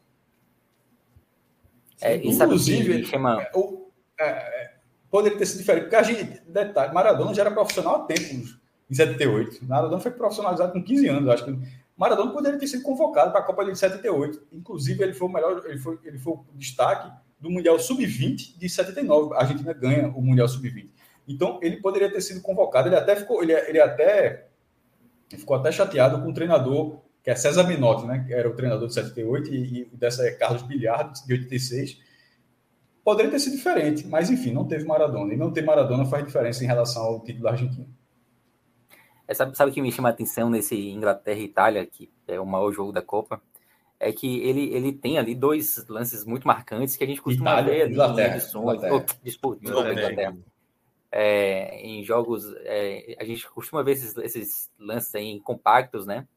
É, 2.02 2.16
Inclusive, 2.18 3.06
chama... 3.06 3.42
É, 3.42 3.52
o, 3.56 3.90
é, 4.20 4.26
é, 4.26 4.74
poderia 5.10 5.38
ter 5.38 5.46
sido 5.46 5.60
diferente, 5.60 5.84
porque 5.84 5.96
a 5.96 6.04
gente, 6.04 6.42
detalhe, 6.48 6.94
Maradona 6.94 7.34
já 7.34 7.42
era 7.42 7.52
profissional 7.52 7.96
há 7.96 8.06
tempos, 8.06 8.60
em 8.90 8.94
78. 8.94 9.66
Maradona 9.66 10.02
foi 10.02 10.12
profissionalizado 10.12 10.74
com 10.74 10.84
15 10.84 11.08
anos, 11.08 11.30
acho 11.30 11.46
que 11.46 11.58
Maradona 11.98 12.32
poderia 12.32 12.60
ter 12.60 12.68
sido 12.68 12.84
convocado 12.84 13.32
para 13.32 13.40
a 13.40 13.44
Copa 13.44 13.64
de 13.64 13.76
78. 13.78 14.48
Inclusive, 14.52 15.02
ele 15.02 15.14
foi 15.14 15.28
o 15.28 15.32
melhor, 15.32 15.64
ele 15.66 15.80
foi, 15.80 15.98
ele 16.04 16.18
foi 16.18 16.34
o 16.34 16.46
destaque 16.54 17.10
do 17.40 17.50
Mundial 17.50 17.80
Sub-20 17.80 18.58
de 18.58 18.70
79. 18.70 19.34
A 19.34 19.40
Argentina 19.40 19.74
ganha 19.74 20.10
o 20.10 20.22
Mundial 20.22 20.48
Sub-20. 20.48 20.90
Então, 21.28 21.60
ele 21.62 21.78
poderia 21.78 22.12
ter 22.12 22.22
sido 22.22 22.42
convocado. 22.42 22.90
Ele 22.90 22.98
até 22.98 23.16
ficou, 23.16 23.42
ele, 23.42 23.54
ele 23.54 23.80
até 23.80 24.48
ficou 25.30 25.56
até 25.56 25.72
chateado 25.72 26.22
com 26.22 26.30
o 26.30 26.34
treinador 26.34 27.00
que 27.26 27.32
é 27.32 27.36
César 27.36 27.64
Minotti, 27.64 28.06
né, 28.06 28.24
que 28.26 28.32
era 28.32 28.48
o 28.48 28.54
treinador 28.54 28.88
de 28.88 28.94
78, 28.94 29.52
e, 29.52 29.82
e 29.82 29.86
dessa 29.98 30.24
é 30.28 30.32
Carlos 30.32 30.62
Bilhar, 30.62 31.12
de 31.12 31.34
86. 31.34 32.00
Poderia 33.04 33.32
ter 33.32 33.40
sido 33.40 33.56
diferente, 33.56 34.06
mas 34.06 34.30
enfim, 34.30 34.54
não 34.54 34.68
teve 34.68 34.86
Maradona. 34.86 35.34
E 35.34 35.38
não 35.38 35.52
ter 35.52 35.64
Maradona 35.64 36.06
faz 36.06 36.24
diferença 36.24 36.64
em 36.64 36.68
relação 36.68 37.02
ao 37.02 37.24
título 37.24 37.46
da 37.46 37.50
Argentina. 37.52 37.88
É, 39.28 39.34
sabe, 39.34 39.58
sabe 39.58 39.72
o 39.72 39.74
que 39.74 39.82
me 39.82 39.92
chama 39.92 40.10
a 40.10 40.12
atenção 40.12 40.52
nesse 40.52 40.76
Inglaterra 40.76 41.40
e 41.40 41.46
Itália, 41.46 41.84
que 41.88 42.12
é 42.28 42.40
o 42.40 42.46
maior 42.46 42.72
jogo 42.72 42.92
da 42.92 43.02
Copa? 43.02 43.42
É 44.00 44.12
que 44.12 44.42
ele, 44.42 44.72
ele 44.72 44.94
tem 44.94 45.18
ali 45.18 45.34
dois 45.34 45.84
lances 45.88 46.24
muito 46.26 46.46
marcantes 46.46 46.96
que 46.96 47.04
a 47.04 47.08
gente 47.08 47.24
costuma 47.24 47.54
Itália, 47.54 47.74
ver 47.74 47.82
ali 47.82 47.94
Inglaterra, 47.94 48.28
em 48.28 48.38
edições. 48.38 48.64
Inglaterra. 48.64 48.94
Oh, 49.10 49.24
desculpa, 49.24 49.60
Inglaterra. 49.64 50.38
É, 51.12 51.82
em 51.82 52.04
jogos, 52.04 52.54
é, 52.66 53.16
a 53.20 53.24
gente 53.24 53.50
costuma 53.50 53.82
ver 53.82 53.94
esses, 53.94 54.16
esses 54.18 54.72
lances 54.78 55.16
aí 55.16 55.40
compactos, 55.40 56.06
né? 56.06 56.28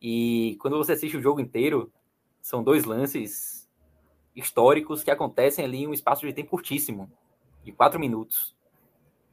E 0.00 0.56
quando 0.60 0.78
você 0.78 0.92
assiste 0.92 1.16
o 1.16 1.22
jogo 1.22 1.40
inteiro, 1.40 1.92
são 2.40 2.62
dois 2.62 2.84
lances 2.84 3.68
históricos 4.34 5.02
que 5.02 5.10
acontecem 5.10 5.64
ali 5.64 5.82
em 5.82 5.86
um 5.86 5.92
espaço 5.92 6.26
de 6.26 6.32
tempo 6.32 6.50
curtíssimo, 6.50 7.10
de 7.64 7.72
quatro 7.72 8.00
minutos. 8.00 8.54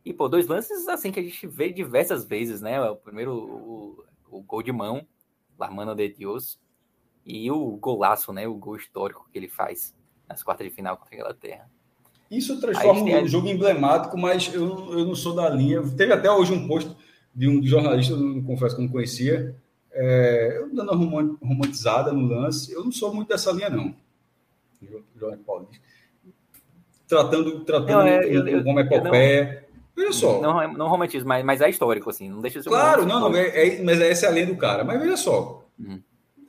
E, 0.03 0.13
pô, 0.13 0.27
dois 0.27 0.47
lances 0.47 0.87
assim 0.87 1.11
que 1.11 1.19
a 1.19 1.23
gente 1.23 1.45
vê 1.47 1.71
diversas 1.71 2.25
vezes, 2.25 2.61
né? 2.61 2.81
O 2.81 2.95
primeiro, 2.95 3.33
o, 3.33 4.03
o 4.29 4.41
gol 4.41 4.63
de 4.63 4.71
mão, 4.71 5.05
La 5.57 5.69
Mano 5.69 5.95
de 5.95 6.09
Dios, 6.09 6.59
e 7.25 7.51
o 7.51 7.77
golaço, 7.77 8.31
né? 8.31 8.47
O 8.47 8.55
gol 8.55 8.77
histórico 8.77 9.27
que 9.31 9.37
ele 9.37 9.49
faz 9.49 9.95
nas 10.27 10.43
quartas 10.43 10.67
de 10.67 10.73
final 10.73 10.97
contra 10.97 11.15
a 11.15 11.17
Inglaterra. 11.17 11.69
Isso 12.29 12.59
transforma 12.59 13.01
um 13.01 13.27
jogo 13.27 13.47
emblemático, 13.47 14.17
mas 14.17 14.53
eu, 14.53 14.93
eu 14.93 15.05
não 15.05 15.15
sou 15.15 15.33
da 15.33 15.49
linha. 15.49 15.81
Teve 15.95 16.13
até 16.13 16.29
hoje 16.29 16.53
um 16.53 16.67
post 16.67 16.93
de 17.33 17.47
um 17.47 17.65
jornalista, 17.65 18.13
eu 18.13 18.19
não 18.19 18.43
confesso 18.43 18.75
que 18.75 18.81
não 18.81 18.89
conhecia, 18.89 19.55
é, 19.99 20.57
eu 20.57 20.69
dando 20.73 20.91
uma 20.91 21.37
romantizada 21.41 22.11
no 22.11 22.27
lance, 22.27 22.71
eu 22.71 22.83
não 22.83 22.91
sou 22.91 23.13
muito 23.13 23.29
dessa 23.29 23.51
linha, 23.51 23.69
não. 23.69 23.95
Jorge 25.19 25.41
Paulista. 25.43 25.75
Tratando, 27.07 27.61
tratando 27.61 27.89
não, 27.89 28.01
é, 28.03 28.25
eu, 28.25 28.47
eu, 28.47 28.63
como 28.63 28.79
epopeia. 28.79 29.65
Veja 29.95 30.13
só. 30.13 30.39
Não, 30.39 30.73
não 30.73 30.87
romantismo, 30.87 31.27
mas, 31.27 31.43
mas 31.43 31.61
é 31.61 31.69
histórico, 31.69 32.11
assim. 32.11 32.29
Não 32.29 32.41
deixa 32.41 32.59
de 32.59 32.65
ser 32.65 32.69
Claro, 32.69 33.07
não, 33.07 33.21
não 33.21 33.35
é, 33.35 33.47
é, 33.47 33.83
mas 33.83 33.99
essa 33.99 34.27
é 34.27 34.29
a 34.29 34.31
linha 34.31 34.45
do 34.45 34.55
cara. 34.55 34.83
Mas 34.83 35.01
veja 35.01 35.17
só. 35.17 35.65
Uhum. 35.79 35.99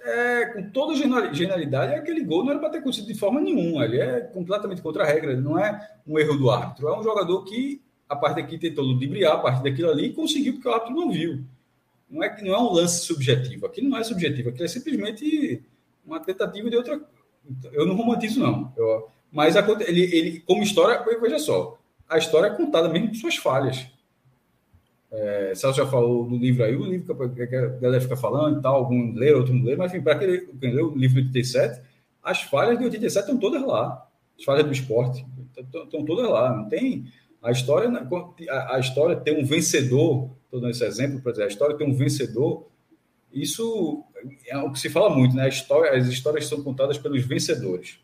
É, 0.03 0.47
com 0.47 0.71
toda 0.71 0.95
genialidade, 1.33 1.95
aquele 1.95 2.23
gol 2.23 2.45
não 2.45 2.51
era 2.51 2.61
para 2.61 2.71
ter 2.71 2.79
acontecido 2.79 3.07
de 3.07 3.15
forma 3.15 3.41
nenhuma. 3.41 3.85
Ele 3.85 3.99
é 3.99 4.21
completamente 4.21 4.83
contra 4.83 5.05
a 5.05 5.07
regra. 5.07 5.35
Não 5.41 5.59
é 5.59 5.89
um 6.07 6.19
erro 6.19 6.37
do 6.37 6.51
árbitro. 6.51 6.89
É 6.89 6.99
um 6.99 7.03
jogador 7.03 7.43
que 7.45 7.81
a 8.07 8.15
parte 8.15 8.43
daqui 8.43 8.59
tentou 8.59 8.85
ludibriar, 8.85 9.37
a 9.37 9.39
parte 9.39 9.63
daquilo 9.63 9.91
ali, 9.91 10.07
e 10.07 10.13
conseguiu 10.13 10.55
porque 10.55 10.69
o 10.69 10.73
árbitro 10.73 10.95
não 10.95 11.11
viu. 11.11 11.45
Não 12.11 12.23
é, 12.23 12.43
não 12.43 12.55
é 12.55 12.59
um 12.59 12.73
lance 12.73 13.05
subjetivo. 13.05 13.67
Aquilo 13.67 13.89
não 13.89 13.99
é 13.99 14.05
subjetivo, 14.05 14.49
aquilo 14.49 14.65
é 14.65 14.69
simplesmente 14.69 15.63
uma 16.05 16.21
tentativa 16.21 16.71
de 16.71 16.77
outra. 16.77 17.01
Eu 17.73 17.87
não 17.87 17.95
romantizo, 17.95 18.41
não. 18.41 18.73
Eu, 18.77 19.09
mas 19.31 19.57
a, 19.57 19.67
ele, 19.87 20.03
ele, 20.03 20.41
como 20.41 20.63
história, 20.63 21.05
veja 21.21 21.39
só, 21.39 21.79
a 22.09 22.17
história 22.17 22.49
é 22.49 22.57
contada 22.57 22.89
mesmo 22.89 23.09
com 23.09 23.15
suas 23.15 23.37
falhas. 23.37 23.87
É, 25.11 25.53
Celso 25.55 25.79
já 25.79 25.87
falou 25.87 26.27
do 26.27 26.37
livro 26.37 26.65
aí, 26.65 26.77
o 26.77 26.85
livro 26.85 27.35
que 27.35 27.43
a 27.43 27.47
galera 27.47 28.01
fica 28.01 28.17
falando 28.17 28.59
e 28.59 28.63
tal, 28.63 28.77
algum 28.77 29.15
lê, 29.15 29.33
outro 29.33 29.55
não 29.55 29.65
lê, 29.65 29.75
mas 29.75 29.93
enfim, 29.93 30.03
para 30.03 30.19
quem 30.19 30.75
leu 30.75 30.93
o 30.93 30.97
livro 30.97 31.21
de 31.23 31.29
87, 31.29 31.83
as 32.23 32.43
falhas 32.43 32.79
de 32.79 32.85
87 32.85 33.25
estão 33.25 33.39
todas 33.39 33.63
lá. 33.63 34.07
As 34.39 34.45
falhas 34.45 34.65
do 34.65 34.73
esporte 34.73 35.27
estão 35.57 36.05
todas 36.05 36.29
lá. 36.29 36.55
Não 36.55 36.69
tem. 36.69 37.07
A 37.43 37.51
história, 37.51 37.89
a, 38.51 38.77
a 38.77 38.79
história 38.79 39.17
tem 39.17 39.41
um 39.41 39.45
vencedor, 39.45 40.31
dando 40.51 40.71
esse 40.71 40.85
exemplo 40.85 41.21
para 41.21 41.33
dizer, 41.33 41.45
a 41.45 41.49
história 41.49 41.77
tem 41.77 41.87
um 41.87 41.95
vencedor. 41.95 42.69
Isso 43.33 44.05
é 44.47 44.59
o 44.59 44.73
que 44.73 44.81
se 44.81 44.89
fala 44.89 45.11
muito, 45.11 45.37
né? 45.37 45.49
História, 45.49 45.97
as 45.97 46.07
histórias 46.07 46.47
são 46.47 46.63
contadas 46.63 46.99
pelos 46.99 47.25
vencedores. 47.25 47.99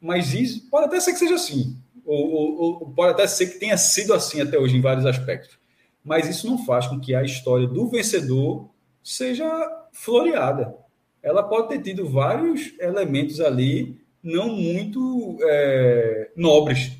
Mas 0.00 0.34
isso 0.34 0.68
pode 0.70 0.86
até 0.86 1.00
ser 1.00 1.12
que 1.12 1.18
seja 1.18 1.34
assim, 1.34 1.76
ou, 2.04 2.30
ou, 2.30 2.80
ou 2.80 2.90
pode 2.90 3.12
até 3.12 3.26
ser 3.26 3.46
que 3.46 3.58
tenha 3.58 3.76
sido 3.76 4.12
assim 4.12 4.40
até 4.40 4.58
hoje 4.58 4.76
em 4.76 4.80
vários 4.80 5.06
aspectos 5.06 5.58
mas 6.06 6.28
isso 6.28 6.46
não 6.46 6.64
faz 6.64 6.86
com 6.86 7.00
que 7.00 7.16
a 7.16 7.24
história 7.24 7.66
do 7.66 7.88
vencedor 7.88 8.70
seja 9.02 9.44
floreada. 9.92 10.72
Ela 11.20 11.42
pode 11.42 11.68
ter 11.68 11.82
tido 11.82 12.08
vários 12.08 12.72
elementos 12.78 13.40
ali 13.40 14.00
não 14.22 14.48
muito 14.48 15.36
é, 15.42 16.30
nobres. 16.36 16.95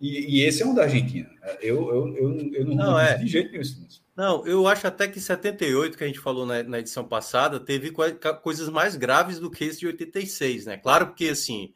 E, 0.00 0.38
e, 0.38 0.44
esse 0.44 0.62
é 0.62 0.66
um 0.66 0.74
da 0.74 0.82
Argentina. 0.82 1.28
Eu, 1.60 1.88
eu, 1.90 2.16
eu, 2.16 2.52
eu 2.52 2.64
não, 2.66 2.74
não 2.74 3.00
é. 3.00 3.18
de 3.18 3.26
jeito 3.26 3.50
nenhum 3.50 3.62
isso. 3.62 4.04
Não, 4.16 4.46
eu 4.46 4.66
acho 4.66 4.86
até 4.86 5.06
que 5.06 5.20
78, 5.20 5.96
que 5.96 6.04
a 6.04 6.06
gente 6.06 6.18
falou 6.18 6.44
na, 6.44 6.62
na 6.62 6.78
edição 6.78 7.04
passada, 7.04 7.60
teve 7.60 7.90
co 7.90 8.02
coisas 8.42 8.68
mais 8.68 8.96
graves 8.96 9.38
do 9.38 9.50
que 9.50 9.64
esse 9.64 9.80
de 9.80 9.86
86, 9.86 10.66
né? 10.66 10.76
Claro 10.76 11.14
que, 11.14 11.28
assim, 11.28 11.72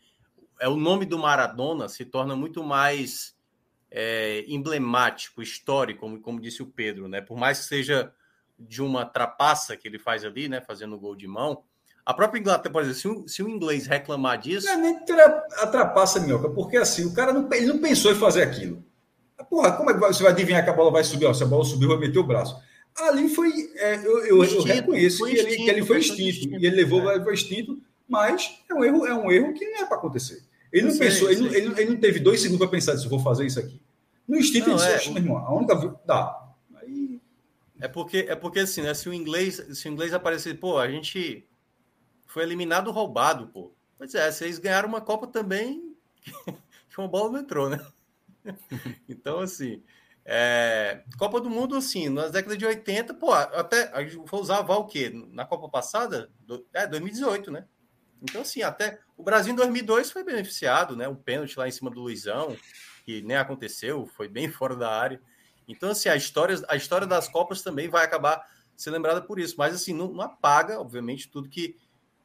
é 0.61 0.69
o 0.69 0.77
nome 0.77 1.07
do 1.07 1.19
Maradona 1.19 1.89
se 1.89 2.05
torna 2.05 2.37
muito 2.37 2.63
mais 2.63 3.37
é, 3.91 4.45
emblemático, 4.49 5.43
histórico, 5.43 6.01
como, 6.01 6.21
como 6.21 6.41
disse 6.41 6.63
o 6.63 6.67
Pedro, 6.67 7.09
né? 7.09 7.21
Por 7.21 7.37
mais 7.37 7.61
que 7.61 7.67
seja 7.67 8.13
de 8.59 8.83
uma 8.83 9.05
trapaça 9.05 9.77
que 9.77 9.87
ele 9.87 9.99
faz 9.99 10.25
ali, 10.25 10.49
né? 10.49 10.61
Fazendo 10.61 10.99
gol 10.99 11.15
de 11.15 11.27
mão. 11.27 11.65
A 12.05 12.13
própria 12.13 12.41
Inglaterra, 12.41 12.73
por 12.73 12.83
exemplo, 12.83 12.99
se 12.99 13.09
o, 13.09 13.29
se 13.29 13.43
o 13.43 13.49
inglês 13.49 13.87
reclamar 13.87 14.39
disso. 14.39 14.67
Não 14.67 14.75
é 14.75 14.77
nem 14.77 15.05
tra 15.05 15.47
a 15.59 15.67
trapaça, 15.69 16.19
Minhoca, 16.21 16.51
porque 16.51 16.77
assim, 16.77 17.05
o 17.05 17.15
cara 17.15 17.33
não, 17.33 17.49
ele 17.53 17.67
não 17.67 17.79
pensou 17.79 18.11
em 18.11 18.17
fazer 18.17 18.43
aquilo. 18.43 18.85
Porra, 19.49 19.73
como 19.73 19.91
é 19.91 19.95
que 19.95 20.01
você 20.01 20.23
vai 20.23 20.33
adivinhar 20.33 20.65
que 20.65 20.71
a 20.71 20.73
bola 20.73 20.91
vai 20.91 21.05
subir? 21.05 21.27
Ó, 21.27 21.35
se 21.35 21.43
a 21.43 21.47
bola 21.47 21.65
subiu, 21.65 21.89
vai 21.89 21.99
meter 21.99 22.19
o 22.19 22.25
braço. 22.25 22.57
Ali 22.97 23.29
foi. 23.29 23.51
É, 23.77 23.97
eu, 23.97 24.25
eu, 24.25 24.45
instinto, 24.45 24.69
eu, 24.69 24.75
reconheço 24.75 25.25
que, 25.25 25.33
instinto, 25.33 25.49
ele, 25.49 25.57
que 25.57 25.71
ele 25.71 25.85
foi 25.85 25.99
extinto, 25.99 26.57
e 26.57 26.67
ele 26.67 26.77
levou, 26.77 27.11
é. 27.11 27.23
foi 27.23 27.35
extinto, 27.35 27.81
mas 28.09 28.59
é 28.69 28.75
um 28.75 28.85
erro, 28.85 29.07
é 29.07 29.15
um 29.15 29.31
erro 29.31 29.55
que 29.55 29.65
não 29.65 29.83
é 29.83 29.87
para 29.87 29.97
acontecer. 29.97 30.43
Ele 30.73 30.89
não, 30.89 30.97
pensou, 30.97 31.31
ele, 31.31 31.47
ele, 31.49 31.81
ele, 31.81 31.91
não 31.91 31.97
teve 31.97 32.19
dois 32.19 32.41
segundos 32.41 32.67
para 32.67 32.77
pensar 32.77 32.97
se 32.97 33.09
vou 33.09 33.19
fazer 33.19 33.47
isso 33.47 33.61
aqui. 33.61 33.81
No 34.27 34.37
instinto 34.37 34.71
não, 34.71 34.83
ele 34.83 34.97
disse, 34.97 35.09
é, 35.09 35.13
meu 35.13 35.23
irmão, 35.23 35.39
a 35.39 35.55
única 35.55 35.75
dá. 36.07 36.49
Aí... 36.77 37.21
É 37.81 37.89
porque 37.89 38.27
é 38.29 38.35
porque 38.35 38.61
assim, 38.61 38.83
né? 38.83 38.95
Se 38.95 39.09
o 39.09 39.15
inglês, 39.15 39.63
se 39.73 39.89
o 39.89 39.93
inglês 39.93 40.15
aparecer, 40.15 40.59
pô, 40.59 40.79
a 40.79 40.89
gente 40.89 41.47
foi 42.33 42.43
eliminado 42.43 42.91
roubado, 42.91 43.49
pô. 43.49 43.73
Pois 43.99 44.15
é, 44.15 44.31
vocês 44.31 44.59
ganharam 44.59 44.89
uma 44.89 45.01
Copa 45.01 45.27
também 45.27 45.95
que 46.89 46.99
uma 46.99 47.09
bola 47.09 47.33
não 47.33 47.41
entrou, 47.41 47.69
né? 47.69 47.85
então, 49.09 49.41
assim, 49.41 49.83
é, 50.25 51.03
Copa 51.19 51.41
do 51.41 51.51
Mundo, 51.51 51.77
assim, 51.77 52.09
nas 52.09 52.31
décadas 52.31 52.57
de 52.57 52.65
80, 52.65 53.15
pô, 53.15 53.33
até 53.33 53.91
a 53.93 54.03
gente 54.03 54.27
foi 54.29 54.41
usar 54.41 54.61
o 54.61 54.87
quê? 54.87 55.13
Na 55.33 55.45
Copa 55.45 55.69
passada? 55.69 56.31
Do, 56.41 56.67
é, 56.73 56.87
2018, 56.87 57.51
né? 57.51 57.67
Então, 58.23 58.43
assim, 58.43 58.63
até 58.63 59.01
o 59.17 59.23
Brasil 59.23 59.53
em 59.53 59.57
2002 59.57 60.11
foi 60.11 60.23
beneficiado, 60.23 60.97
né? 60.97 61.09
Um 61.09 61.15
pênalti 61.15 61.59
lá 61.59 61.67
em 61.67 61.73
cima 61.73 61.91
do 61.91 62.01
Luizão, 62.01 62.57
que 63.05 63.21
nem 63.23 63.37
aconteceu, 63.37 64.07
foi 64.07 64.29
bem 64.29 64.49
fora 64.51 64.77
da 64.77 64.91
área. 64.91 65.21
Então, 65.67 65.91
assim, 65.91 66.09
a 66.09 66.17
história, 66.17 66.61
a 66.69 66.77
história 66.77 67.07
das 67.07 67.29
Copas 67.29 67.63
também 67.63 67.89
vai 67.89 68.05
acabar 68.05 68.43
sendo 68.77 68.95
lembrada 68.95 69.21
por 69.21 69.39
isso. 69.39 69.57
Mas, 69.59 69.75
assim, 69.75 69.93
não, 69.93 70.09
não 70.09 70.23
apaga, 70.23 70.81
obviamente, 70.81 71.29
tudo 71.29 71.49
que, 71.49 71.77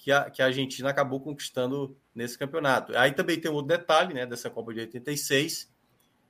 que, 0.07 0.11
a, 0.13 0.29
que 0.29 0.41
a 0.41 0.45
Argentina 0.45 0.89
acabou 0.89 1.19
conquistando 1.19 1.97
nesse 2.15 2.37
campeonato. 2.37 2.97
Aí 2.97 3.11
também 3.11 3.37
tem 3.37 3.51
um 3.51 3.55
outro 3.55 3.77
detalhe, 3.77 4.13
né, 4.13 4.25
dessa 4.25 4.49
Copa 4.49 4.73
de 4.73 4.79
86, 4.79 5.69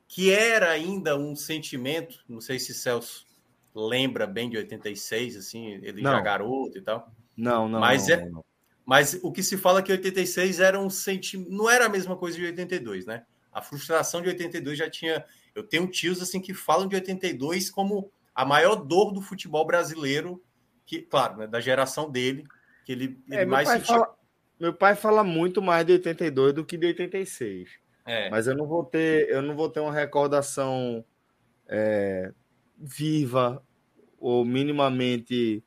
que 0.07 0.31
era 0.31 0.71
ainda 0.71 1.15
um 1.15 1.35
sentimento, 1.35 2.25
não 2.27 2.41
sei 2.41 2.57
se 2.57 2.73
Celso 2.73 3.27
lembra 3.75 4.25
bem 4.25 4.49
de 4.49 4.57
86, 4.57 5.37
assim, 5.37 5.73
ele 5.83 6.01
não. 6.01 6.09
já 6.09 6.21
garoto 6.21 6.79
e 6.79 6.81
tal. 6.81 7.13
Não, 7.37 7.69
não. 7.69 7.79
Mas 7.79 8.07
não, 8.07 8.15
é, 8.15 8.25
não. 8.25 8.45
Mas 8.83 9.19
o 9.21 9.31
que 9.31 9.43
se 9.43 9.55
fala 9.55 9.77
é 9.77 9.83
que 9.83 9.91
86 9.91 10.59
era 10.59 10.79
um 10.79 10.89
sentimento. 10.89 11.51
Não 11.51 11.69
era 11.69 11.85
a 11.85 11.89
mesma 11.89 12.17
coisa 12.17 12.35
de 12.35 12.45
82, 12.45 13.05
né? 13.05 13.25
A 13.53 13.61
frustração 13.61 14.23
de 14.23 14.29
82 14.29 14.75
já 14.75 14.89
tinha. 14.89 15.23
Eu 15.53 15.61
tenho 15.61 15.85
tios 15.85 16.19
assim 16.19 16.41
que 16.41 16.51
falam 16.51 16.87
de 16.87 16.95
82 16.95 17.69
como 17.69 18.11
a 18.33 18.43
maior 18.43 18.77
dor 18.77 19.11
do 19.11 19.21
futebol 19.21 19.67
brasileiro, 19.67 20.43
que, 20.83 20.99
claro, 20.99 21.37
né, 21.37 21.45
da 21.45 21.59
geração 21.59 22.09
dele, 22.09 22.43
que 22.87 22.93
ele, 22.93 23.19
é, 23.29 23.41
ele 23.41 23.47
mais 23.47 23.67
sentia... 23.67 23.85
fala, 23.85 24.15
Meu 24.57 24.73
pai 24.73 24.95
fala 24.95 25.21
muito 25.21 25.61
mais 25.61 25.85
de 25.85 25.91
82 25.91 26.53
do 26.53 26.63
que 26.63 26.77
de 26.77 26.87
86. 26.87 27.69
É. 28.05 28.29
Mas 28.29 28.47
eu 28.47 28.55
não 28.55 28.65
vou 28.65 28.85
ter, 28.85 29.29
eu 29.29 29.41
não 29.41 29.57
vou 29.57 29.69
ter 29.69 29.81
uma 29.81 29.91
recordação 29.91 31.03
é, 31.67 32.31
viva 32.77 33.61
ou 34.17 34.45
minimamente 34.45 35.61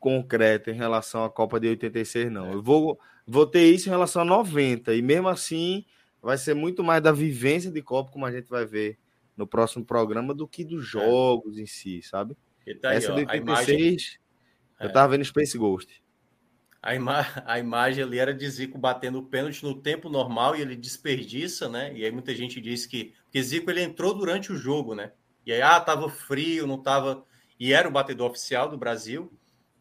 concreta 0.00 0.70
em 0.70 0.74
relação 0.74 1.22
à 1.22 1.28
Copa 1.28 1.60
de 1.60 1.68
86, 1.68 2.32
não. 2.32 2.50
Eu 2.50 2.62
vou, 2.62 2.98
vou 3.26 3.46
ter 3.46 3.66
isso 3.66 3.90
em 3.90 3.92
relação 3.92 4.22
a 4.22 4.24
90, 4.24 4.94
e 4.94 5.02
mesmo 5.02 5.28
assim 5.28 5.84
vai 6.22 6.38
ser 6.38 6.54
muito 6.54 6.82
mais 6.82 7.02
da 7.02 7.12
vivência 7.12 7.70
de 7.70 7.82
Copa, 7.82 8.10
como 8.10 8.24
a 8.24 8.32
gente 8.32 8.48
vai 8.48 8.64
ver 8.64 8.98
no 9.36 9.46
próximo 9.46 9.84
programa, 9.84 10.32
do 10.32 10.48
que 10.48 10.64
dos 10.64 10.82
é. 10.86 10.92
jogos 10.92 11.58
é. 11.58 11.60
em 11.60 11.66
si, 11.66 12.00
sabe? 12.00 12.34
Tá 12.80 12.88
aí, 12.88 12.96
Essa 12.96 13.12
ó, 13.12 13.16
de 13.16 13.20
86, 13.20 13.68
imagem... 13.68 13.98
eu 14.80 14.88
é. 14.88 14.92
tava 14.92 15.12
vendo 15.12 15.24
Space 15.26 15.58
Ghost. 15.58 16.03
A, 16.84 16.94
ima... 16.94 17.26
a 17.46 17.58
imagem 17.58 18.04
ali 18.04 18.18
era 18.18 18.34
de 18.34 18.46
Zico 18.46 18.76
batendo 18.76 19.18
o 19.18 19.22
pênalti 19.22 19.64
no 19.64 19.74
tempo 19.80 20.10
normal 20.10 20.54
e 20.54 20.60
ele 20.60 20.76
desperdiça, 20.76 21.66
né? 21.66 21.90
E 21.94 22.04
aí 22.04 22.12
muita 22.12 22.34
gente 22.34 22.60
diz 22.60 22.84
que. 22.84 23.14
Porque 23.24 23.42
Zico 23.42 23.70
ele 23.70 23.80
entrou 23.80 24.12
durante 24.12 24.52
o 24.52 24.56
jogo, 24.56 24.94
né? 24.94 25.12
E 25.46 25.52
aí, 25.52 25.62
ah, 25.62 25.80
tava 25.80 26.10
frio, 26.10 26.66
não 26.66 26.80
tava. 26.80 27.24
E 27.58 27.72
era 27.72 27.88
o 27.88 27.90
batedor 27.90 28.30
oficial 28.30 28.68
do 28.68 28.76
Brasil. 28.76 29.32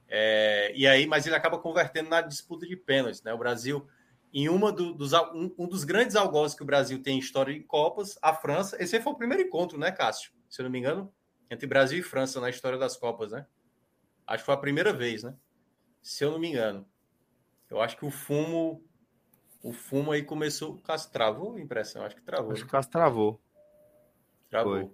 É, 0.07 0.71
e 0.75 0.87
aí, 0.87 1.05
mas 1.05 1.25
ele 1.27 1.35
acaba 1.35 1.59
convertendo 1.59 2.09
na 2.09 2.21
disputa 2.21 2.65
de 2.65 2.77
pênaltis, 2.77 3.21
né? 3.21 3.33
O 3.33 3.37
Brasil, 3.37 3.85
em 4.33 4.47
uma 4.47 4.71
do, 4.71 4.93
dos 4.93 5.11
um, 5.11 5.53
um, 5.57 5.67
dos 5.67 5.83
grandes 5.83 6.15
algozes 6.15 6.55
que 6.55 6.63
o 6.63 6.65
Brasil 6.65 7.03
tem 7.03 7.17
em 7.17 7.19
história 7.19 7.51
em 7.51 7.61
Copas, 7.61 8.17
a 8.21 8.33
França. 8.33 8.81
Esse 8.81 9.01
foi 9.01 9.11
o 9.11 9.17
primeiro 9.17 9.43
encontro, 9.43 9.77
né, 9.77 9.91
Cássio? 9.91 10.31
Se 10.47 10.61
eu 10.61 10.63
não 10.63 10.71
me 10.71 10.79
engano, 10.79 11.11
entre 11.51 11.67
Brasil 11.67 11.99
e 11.99 12.03
França 12.03 12.39
na 12.39 12.49
história 12.49 12.77
das 12.77 12.95
Copas, 12.95 13.33
né? 13.33 13.45
Acho 14.25 14.43
que 14.43 14.45
foi 14.45 14.55
a 14.55 14.57
primeira 14.57 14.93
vez, 14.93 15.23
né? 15.23 15.35
Se 16.01 16.23
eu 16.23 16.31
não 16.31 16.39
me 16.39 16.47
engano. 16.47 16.87
Eu 17.73 17.81
acho 17.81 17.97
que 17.97 18.05
o 18.05 18.11
fumo. 18.11 18.83
O 19.63 19.73
fumo 19.73 20.11
aí 20.11 20.21
começou. 20.21 20.73
O 20.73 20.77
Cássio 20.77 21.11
travou 21.11 21.55
a 21.55 21.59
impressão? 21.59 22.03
Acho 22.03 22.15
que 22.15 22.21
travou. 22.21 22.51
Acho 22.51 22.61
que 22.61 22.67
o 22.67 22.71
Cássio 22.71 22.91
travou. 22.91 23.41
Travou. 24.49 24.73
Foi. 24.73 24.89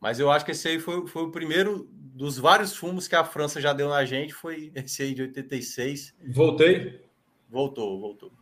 Mas 0.00 0.20
eu 0.20 0.30
acho 0.30 0.44
que 0.44 0.52
esse 0.52 0.68
aí 0.68 0.78
foi, 0.78 1.06
foi 1.06 1.22
o 1.22 1.30
primeiro 1.30 1.88
dos 1.90 2.38
vários 2.38 2.76
fumos 2.76 3.08
que 3.08 3.16
a 3.16 3.24
França 3.24 3.60
já 3.60 3.72
deu 3.72 3.88
na 3.88 4.04
gente, 4.04 4.34
foi 4.34 4.70
esse 4.74 5.02
aí 5.02 5.14
de 5.14 5.22
86. 5.22 6.14
Voltei? 6.28 7.00
Voltou, 7.48 8.00
voltou. 8.00 8.32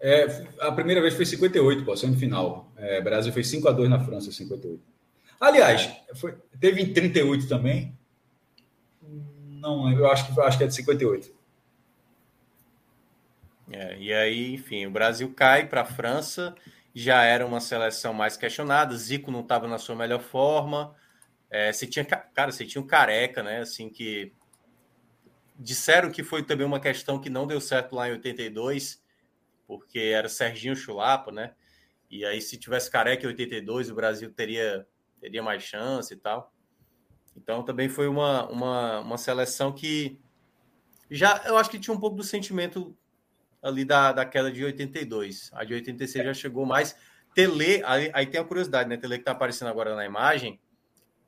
É, 0.00 0.46
a 0.60 0.72
primeira 0.72 1.00
vez 1.00 1.14
foi 1.14 1.24
58, 1.24 1.84
pô, 1.84 1.96
semifinal. 1.96 2.72
É, 2.76 3.00
Brasil 3.00 3.32
foi 3.32 3.44
5 3.44 3.68
a 3.68 3.72
2 3.72 3.88
na 3.88 4.00
França, 4.00 4.32
58. 4.32 4.82
Aliás, 5.40 5.90
foi, 6.14 6.34
teve 6.60 6.82
em 6.82 6.92
38 6.92 7.48
também. 7.48 7.96
Não, 9.02 9.90
eu 9.90 10.06
acho 10.10 10.26
que, 10.26 10.40
acho 10.40 10.58
que 10.58 10.64
é 10.64 10.66
de 10.66 10.74
58. 10.74 11.33
É, 13.70 13.96
e 13.98 14.12
aí, 14.12 14.54
enfim, 14.54 14.86
o 14.86 14.90
Brasil 14.90 15.32
cai 15.34 15.66
para 15.66 15.82
a 15.82 15.86
França 15.86 16.54
já 16.94 17.24
era 17.24 17.44
uma 17.44 17.60
seleção 17.60 18.14
mais 18.14 18.36
questionada. 18.36 18.96
Zico 18.96 19.30
não 19.30 19.40
estava 19.40 19.66
na 19.66 19.78
sua 19.78 19.96
melhor 19.96 20.20
forma. 20.20 20.94
É, 21.50 21.72
você 21.72 21.86
tinha, 21.86 22.04
cara, 22.04 22.52
você 22.52 22.64
tinha 22.64 22.80
um 22.80 22.86
careca, 22.86 23.42
né? 23.42 23.60
Assim 23.60 23.88
que 23.88 24.32
disseram 25.58 26.10
que 26.10 26.22
foi 26.22 26.44
também 26.44 26.66
uma 26.66 26.80
questão 26.80 27.20
que 27.20 27.28
não 27.28 27.46
deu 27.46 27.60
certo 27.60 27.94
lá 27.94 28.08
em 28.08 28.12
82, 28.12 29.02
porque 29.66 29.98
era 29.98 30.28
Serginho 30.28 30.76
Chulapa, 30.76 31.32
né? 31.32 31.54
E 32.08 32.24
aí, 32.24 32.40
se 32.40 32.56
tivesse 32.56 32.90
careca 32.90 33.24
em 33.24 33.28
82, 33.28 33.90
o 33.90 33.94
Brasil 33.94 34.32
teria, 34.32 34.86
teria 35.20 35.42
mais 35.42 35.64
chance 35.64 36.14
e 36.14 36.16
tal. 36.16 36.52
Então, 37.36 37.64
também 37.64 37.88
foi 37.88 38.06
uma, 38.06 38.48
uma, 38.48 39.00
uma 39.00 39.18
seleção 39.18 39.72
que 39.72 40.20
já 41.10 41.42
eu 41.46 41.56
acho 41.56 41.70
que 41.70 41.78
tinha 41.78 41.94
um 41.94 42.00
pouco 42.00 42.16
do 42.16 42.22
sentimento 42.22 42.96
ali 43.64 43.84
da, 43.84 44.12
da 44.12 44.24
queda 44.24 44.52
de 44.52 44.64
82. 44.64 45.50
A 45.54 45.64
de 45.64 45.74
86 45.74 46.24
já 46.26 46.34
chegou 46.34 46.66
mais. 46.66 46.94
Tele, 47.34 47.82
aí, 47.84 48.10
aí, 48.12 48.26
tem 48.26 48.40
a 48.40 48.44
curiosidade, 48.44 48.88
né? 48.88 48.96
Tele 48.96 49.18
que 49.18 49.24
tá 49.24 49.32
aparecendo 49.32 49.68
agora 49.68 49.96
na 49.96 50.04
imagem, 50.04 50.60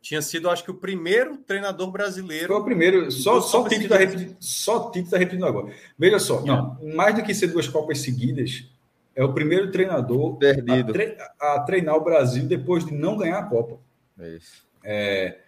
tinha 0.01 0.23
sido, 0.23 0.49
acho 0.49 0.63
que, 0.63 0.71
o 0.71 0.75
primeiro 0.75 1.39
treinador 1.39 1.91
brasileiro. 1.91 2.47
Foi 2.47 2.57
o 2.57 2.65
primeiro, 2.65 3.11
só, 3.11 3.41
só 3.41 3.67
Tite 3.69 3.85
está 3.85 3.97
repetindo, 3.97 4.37
só 4.39 4.91
Tite 4.91 5.07
está 5.07 5.19
repetindo 5.19 5.47
agora. 5.47 5.73
Veja 5.99 6.21
só, 6.21 6.43
não, 6.43 6.79
mais 6.95 7.17
do 7.17 7.25
que 7.25 7.35
ser 7.35 7.49
duas 7.49 7.67
Copas 7.67 7.99
seguidas, 7.99 8.71
é 9.17 9.25
o 9.25 9.33
primeiro 9.33 9.73
treinador 9.73 10.37
Perdido. 10.37 10.91
A, 10.91 10.93
tre 10.93 11.17
a 11.41 11.61
treinar 11.61 11.97
o 11.97 12.05
Brasil 12.05 12.45
depois 12.45 12.85
de 12.85 12.95
não 12.95 13.17
ganhar 13.17 13.39
a 13.39 13.45
Copa. 13.45 13.81
É 14.21 14.29
isso. 14.37 14.65
É, 14.85 15.39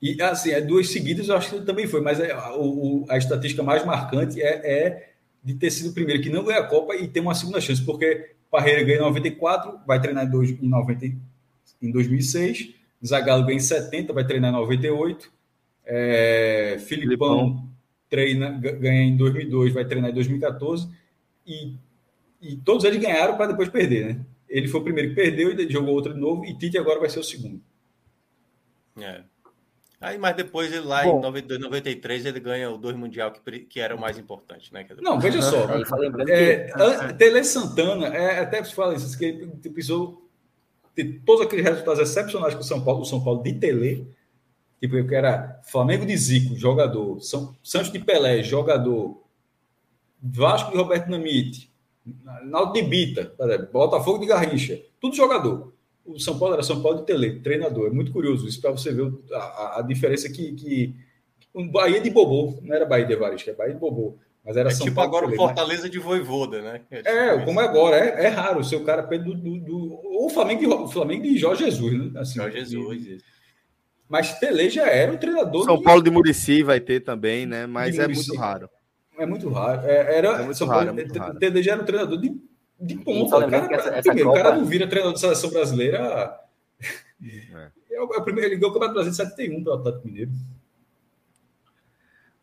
e 0.00 0.20
assim, 0.22 0.50
é 0.50 0.60
duas 0.60 0.90
seguidas, 0.90 1.28
eu 1.28 1.36
acho 1.36 1.50
que 1.50 1.62
também 1.62 1.86
foi, 1.86 2.00
mas 2.00 2.20
é, 2.20 2.36
o, 2.56 3.06
a 3.08 3.16
estatística 3.16 3.62
mais 3.62 3.84
marcante 3.84 4.40
é, 4.40 4.60
é, 4.62 5.13
de 5.44 5.54
ter 5.54 5.70
sido 5.70 5.90
o 5.90 5.92
primeiro 5.92 6.22
que 6.22 6.30
não 6.30 6.44
ganha 6.44 6.60
a 6.60 6.66
Copa 6.66 6.96
e 6.96 7.06
ter 7.06 7.20
uma 7.20 7.34
segunda 7.34 7.60
chance, 7.60 7.84
porque 7.84 8.30
Parreira 8.50 8.82
ganha 8.82 8.98
em 8.98 9.02
94, 9.02 9.80
vai 9.86 10.00
treinar 10.00 10.24
em, 10.24 10.30
dois, 10.30 10.50
em, 10.50 10.68
90, 10.68 11.06
em 11.82 11.90
2006, 11.90 12.74
Zagallo 13.04 13.44
ganha 13.44 13.56
em 13.56 13.60
70, 13.60 14.12
vai 14.12 14.26
treinar 14.26 14.50
em 14.50 14.54
98, 14.54 15.30
é, 15.84 16.76
Filipão, 16.86 17.38
Filipão 17.38 17.74
treina, 18.08 18.50
ganha 18.50 19.02
em 19.02 19.16
2002, 19.16 19.72
vai 19.72 19.84
treinar 19.84 20.10
em 20.10 20.14
2014, 20.14 20.88
e, 21.46 21.74
e 22.40 22.56
todos 22.56 22.84
eles 22.84 23.00
ganharam 23.00 23.36
para 23.36 23.48
depois 23.48 23.68
perder, 23.68 24.06
né? 24.06 24.20
Ele 24.48 24.68
foi 24.68 24.80
o 24.80 24.84
primeiro 24.84 25.10
que 25.10 25.16
perdeu 25.16 25.50
e 25.50 25.70
jogou 25.70 25.94
outro 25.94 26.14
de 26.14 26.20
novo, 26.20 26.44
e 26.44 26.56
Tite 26.56 26.78
agora 26.78 27.00
vai 27.00 27.10
ser 27.10 27.18
o 27.18 27.24
segundo. 27.24 27.60
É. 29.00 29.22
Aí, 30.04 30.18
mas 30.18 30.36
depois 30.36 30.70
ele 30.70 30.86
lá 30.86 31.02
Bom, 31.02 31.18
em 31.18 31.22
92, 31.22 31.60
93 31.60 32.26
ele 32.26 32.40
ganha 32.40 32.70
o 32.70 32.76
dois 32.76 32.94
mundial 32.94 33.32
que, 33.32 33.60
que 33.60 33.80
era 33.80 33.96
o 33.96 34.00
mais 34.00 34.18
importante, 34.18 34.72
né? 34.72 34.86
Não, 35.00 35.18
veja 35.18 35.40
só. 35.40 35.66
é, 36.28 36.70
é, 36.70 37.12
Tele 37.14 37.42
Santana, 37.42 38.08
é, 38.08 38.40
até 38.40 38.62
se 38.62 38.74
fala 38.74 38.94
isso, 38.94 39.18
que 39.18 39.24
ele 39.24 39.46
precisou 39.72 40.28
ter 40.94 41.20
todos 41.24 41.44
aqueles 41.44 41.64
resultados 41.64 42.00
excepcionais 42.00 42.54
com 42.54 42.60
o 42.60 42.64
São 42.64 42.84
Paulo, 42.84 43.02
o 43.02 43.06
São 43.06 43.22
Paulo 43.22 43.42
de 43.42 43.54
Tele, 43.54 44.06
tipo, 44.80 45.02
que 45.04 45.14
era 45.14 45.60
Flamengo 45.64 46.06
de 46.06 46.16
Zico, 46.16 46.54
jogador, 46.54 47.20
São, 47.20 47.56
Santos 47.62 47.90
de 47.90 47.98
Pelé, 47.98 48.42
jogador, 48.42 49.22
Vasco 50.22 50.70
de 50.70 50.76
Roberto 50.76 51.10
Namite, 51.10 51.72
Naldo 52.44 52.72
de 52.72 52.82
Bita, 52.82 53.34
Botafogo 53.72 54.18
de 54.18 54.26
Garrincha, 54.26 54.80
tudo 55.00 55.16
jogador 55.16 55.73
o 56.04 56.18
São 56.18 56.38
Paulo 56.38 56.54
era 56.54 56.62
São 56.62 56.82
Paulo 56.82 56.98
de 56.98 57.06
Tele, 57.06 57.40
treinador. 57.40 57.88
É 57.88 57.90
muito 57.90 58.12
curioso 58.12 58.46
isso 58.46 58.60
para 58.60 58.70
você 58.70 58.92
ver 58.92 59.12
a, 59.32 59.78
a, 59.78 59.82
diferença 59.82 60.28
que, 60.28 60.52
que 60.52 60.94
um 61.54 61.68
Bahia 61.68 62.00
de 62.00 62.10
Bobô, 62.10 62.58
não 62.62 62.74
era 62.74 62.84
Bahia 62.84 63.06
de 63.06 63.12
Evaristo, 63.12 63.50
é 63.50 63.54
Bahia 63.54 63.74
de 63.74 63.80
Bobô. 63.80 64.16
Mas 64.44 64.56
era 64.56 64.68
é 64.68 64.72
São 64.72 64.84
tipo 64.84 64.96
Paulo 64.96 65.16
agora 65.16 65.26
o 65.26 65.34
Fortaleza 65.34 65.88
de 65.88 65.98
Voivoda, 65.98 66.60
né? 66.60 66.82
É, 66.90 66.98
tipo 66.98 67.08
é 67.08 67.44
como 67.44 67.60
é 67.60 67.64
agora, 67.64 67.96
é, 67.96 68.24
é 68.24 68.28
raro 68.28 68.60
o 68.60 68.64
seu 68.64 68.84
cara 68.84 69.02
do, 69.02 69.34
do, 69.34 69.58
do 69.58 70.00
o 70.04 70.28
Flamengo 70.28 70.60
de, 70.60 70.66
o 70.66 70.88
Flamengo 70.88 71.22
de 71.22 71.38
Jorge 71.38 71.64
Jesus, 71.64 72.12
né? 72.12 72.20
Assim, 72.20 72.34
Jorge 72.34 72.58
Jesus. 72.58 73.06
Isso. 73.06 73.24
Mas 74.06 74.38
Tele 74.38 74.68
já 74.68 74.86
era 74.86 75.10
um 75.10 75.16
treinador. 75.16 75.64
São 75.64 75.78
de... 75.78 75.82
Paulo 75.82 76.02
de 76.02 76.10
Murici 76.10 76.62
vai 76.62 76.78
ter 76.78 77.00
também, 77.00 77.46
né? 77.46 77.66
Mas 77.66 77.98
é 77.98 78.06
muito 78.06 78.36
raro. 78.36 78.68
É 79.18 79.24
muito 79.24 79.48
raro. 79.48 79.86
É, 79.86 80.18
era, 80.18 80.28
é 80.28 80.42
muito 80.42 80.58
São 80.58 80.66
raro, 80.66 80.86
Paulo, 80.86 81.00
é 81.00 81.04
muito 81.04 81.18
raro. 81.18 81.38
Tele 81.38 81.62
já 81.62 81.72
era 81.72 81.82
um 81.82 81.86
treinador 81.86 82.20
de 82.20 82.30
de 82.84 82.96
ponta. 82.96 83.48
Cara, 83.48 83.74
essa, 83.74 83.88
essa 83.90 84.02
primeiro, 84.02 84.28
Copa... 84.28 84.40
o 84.40 84.42
cara 84.42 84.56
não 84.56 84.64
vira 84.64 84.86
treinador 84.86 85.14
da 85.14 85.20
seleção 85.20 85.50
brasileira. 85.50 86.38
É. 87.22 87.70
É 87.94 88.00
o, 88.00 88.12
é 88.12 88.18
o 88.18 88.24
primeiro, 88.24 88.50
ele 88.50 88.56
ganhou 88.56 88.70
o 88.70 88.72
Campeonato 88.72 88.94
Brasileiro 88.94 89.22
em 89.22 89.30
71 89.30 89.62
pelo 89.62 89.76
Atlético 89.76 90.08
Mineiro. 90.08 90.32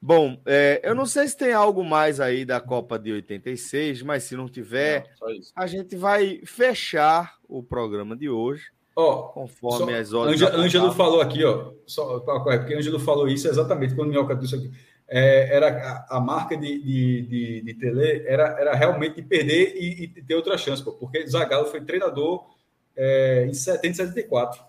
Bom, 0.02 0.42
é, 0.46 0.80
eu 0.82 0.96
não 0.96 1.06
sei 1.06 1.28
se 1.28 1.36
tem 1.36 1.52
algo 1.52 1.84
mais 1.84 2.22
aí 2.22 2.46
da 2.46 2.62
Copa 2.62 2.98
de 2.98 3.12
86, 3.12 4.02
mas 4.02 4.24
se 4.24 4.36
não 4.38 4.48
tiver, 4.48 5.14
não, 5.20 5.28
a 5.54 5.68
gente 5.68 5.96
vai 5.98 6.42
fechar 6.46 7.36
o 7.50 7.62
programa 7.62 8.16
de 8.16 8.30
hoje. 8.30 8.72
Ó, 8.96 9.24
conforme 9.24 9.92
só, 9.92 10.00
as 10.00 10.14
horas. 10.14 10.42
Ângelo 10.42 10.94
falou 10.94 11.20
aqui, 11.20 11.44
ó. 11.44 11.74
Só, 11.86 12.20
porque 12.22 12.74
Ângelo 12.74 13.00
falou 13.00 13.28
isso 13.28 13.48
exatamente 13.48 13.94
quando 13.94 14.08
o 14.08 14.12
Minhoca 14.12 14.36
disse 14.36 14.56
aqui 14.56 14.72
é, 15.14 15.54
era 15.54 15.68
a, 15.68 16.18
a, 16.18 16.20
marca 16.22 16.56
de, 16.56 16.82
de, 16.82 17.22
de, 17.24 17.62
de 17.62 17.74
Tele 17.74 18.24
era, 18.26 18.58
era 18.58 18.74
realmente 18.74 19.16
de 19.16 19.22
perder 19.22 19.76
e, 19.76 20.06
e 20.06 20.08
ter 20.08 20.36
outra 20.36 20.58
chance, 20.58 20.82
pô, 20.82 20.94
porque 20.94 21.28
Zagallo 21.28 21.68
foi 21.68 21.82
treinador 21.82 22.50
é, 22.96 23.46
em 23.46 23.54
70 23.54 23.96
74. 23.96 24.64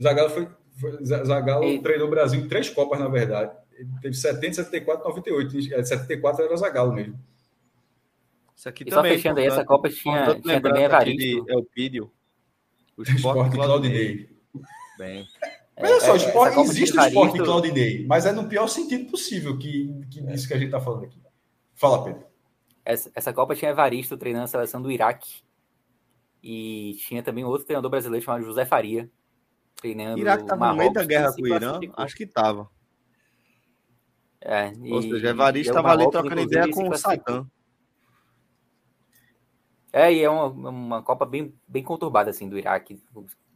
Zagallo, 0.00 0.30
foi, 0.30 0.48
foi, 0.80 1.04
Zagallo 1.04 1.64
e... 1.64 1.82
treinou 1.82 2.06
o 2.06 2.10
Brasil 2.10 2.40
em 2.40 2.46
três 2.46 2.70
Copas, 2.70 3.00
na 3.00 3.08
verdade. 3.08 3.50
Ele 3.72 3.88
teve 4.00 4.14
70, 4.14 4.54
74, 4.54 5.08
98. 5.08 5.84
74 5.84 6.44
era 6.44 6.56
Zagallo 6.56 6.92
mesmo. 6.92 7.18
Isso 8.54 8.68
aqui 8.68 8.84
e 8.84 8.86
também. 8.86 9.10
Só 9.10 9.16
fechando 9.16 9.40
aí, 9.40 9.46
essa 9.46 9.64
Copa 9.64 9.90
tinha, 9.90 10.40
tinha 10.40 10.60
também 10.60 10.84
Evaristo. 10.84 11.50
É 11.50 11.56
o 11.56 11.64
Pídio. 11.64 12.12
O 12.96 13.02
Esporte 13.02 13.56
Claudinei. 13.56 14.28
Bem. 14.96 15.26
Olha 15.76 16.00
só, 16.00 16.14
é, 16.14 16.16
esporte, 16.16 16.60
existe 16.60 16.96
o 16.96 17.02
esporte 17.02 17.38
em 17.38 17.42
Claudinei, 17.42 18.06
mas 18.06 18.26
é 18.26 18.32
no 18.32 18.48
pior 18.48 18.68
sentido 18.68 19.10
possível 19.10 19.58
que, 19.58 19.92
que 20.08 20.20
é. 20.20 20.34
isso 20.34 20.46
que 20.46 20.54
a 20.54 20.56
gente 20.56 20.66
está 20.66 20.80
falando 20.80 21.04
aqui. 21.04 21.20
Fala, 21.74 22.04
Pedro. 22.04 22.24
Essa, 22.84 23.10
essa 23.14 23.32
Copa 23.32 23.56
tinha 23.56 23.72
Evaristo 23.72 24.16
treinando 24.16 24.44
a 24.44 24.48
seleção 24.48 24.80
do 24.80 24.90
Iraque. 24.90 25.42
E 26.42 26.96
tinha 27.00 27.22
também 27.22 27.42
outro 27.42 27.66
treinador 27.66 27.90
brasileiro 27.90 28.24
chamado 28.24 28.44
José 28.44 28.64
Faria. 28.64 29.10
Treinando 29.76 30.18
Iraque 30.18 30.42
estava 30.44 30.68
no 30.68 30.76
meio 30.76 30.92
da 30.92 31.04
guerra 31.04 31.32
com 31.32 31.42
o 31.42 31.46
Irã? 31.48 31.80
Acho 31.96 32.14
que 32.14 32.24
estava. 32.24 32.70
É, 34.40 34.72
e, 34.74 34.92
Ou 34.92 35.02
seja, 35.02 35.30
Evaristo 35.30 35.70
estava 35.70 35.90
ali 35.90 36.08
trocando 36.10 36.40
ideia 36.42 36.70
com 36.70 36.88
o 36.88 36.96
Satã. 36.96 37.46
É, 39.90 40.12
e 40.12 40.22
é 40.22 40.28
uma, 40.28 40.46
uma 40.68 41.02
Copa 41.02 41.24
bem, 41.24 41.54
bem 41.66 41.82
conturbada, 41.82 42.30
assim, 42.30 42.48
do 42.48 42.58
Iraque. 42.58 43.02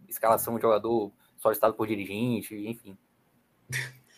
Escalação 0.09 0.57
de 0.57 0.63
jogador 0.63 1.13
solicitado 1.39 1.75
por 1.75 1.87
dirigente, 1.87 2.55
enfim. 2.55 2.97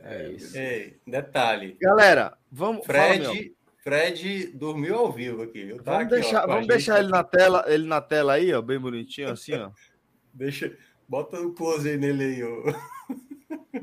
É 0.00 0.30
isso. 0.30 0.56
Ei, 0.56 0.96
detalhe. 1.04 1.76
Galera, 1.80 2.38
vamos. 2.52 2.86
Fred, 2.86 3.24
fala, 3.24 3.36
Fred 3.82 4.46
dormiu 4.54 4.94
ao 4.94 5.12
vivo 5.12 5.42
aqui. 5.42 5.64
Viu? 5.64 5.82
Tá 5.82 5.90
vamos 5.90 6.06
aqui, 6.06 6.14
deixar, 6.20 6.44
ó, 6.44 6.46
vamos 6.46 6.66
deixar 6.68 7.00
ele 7.00 7.08
na 7.08 7.24
tela, 7.24 7.64
ele 7.66 7.84
na 7.84 8.00
tela 8.00 8.34
aí, 8.34 8.54
ó, 8.54 8.62
bem 8.62 8.78
bonitinho 8.78 9.30
assim, 9.30 9.54
ó. 9.54 9.70
Deixa, 10.32 10.76
bota 11.08 11.40
o 11.40 11.52
close 11.52 11.88
aí 11.88 11.96
nele 11.96 12.22
aí, 12.22 12.44
ó. 12.44 12.74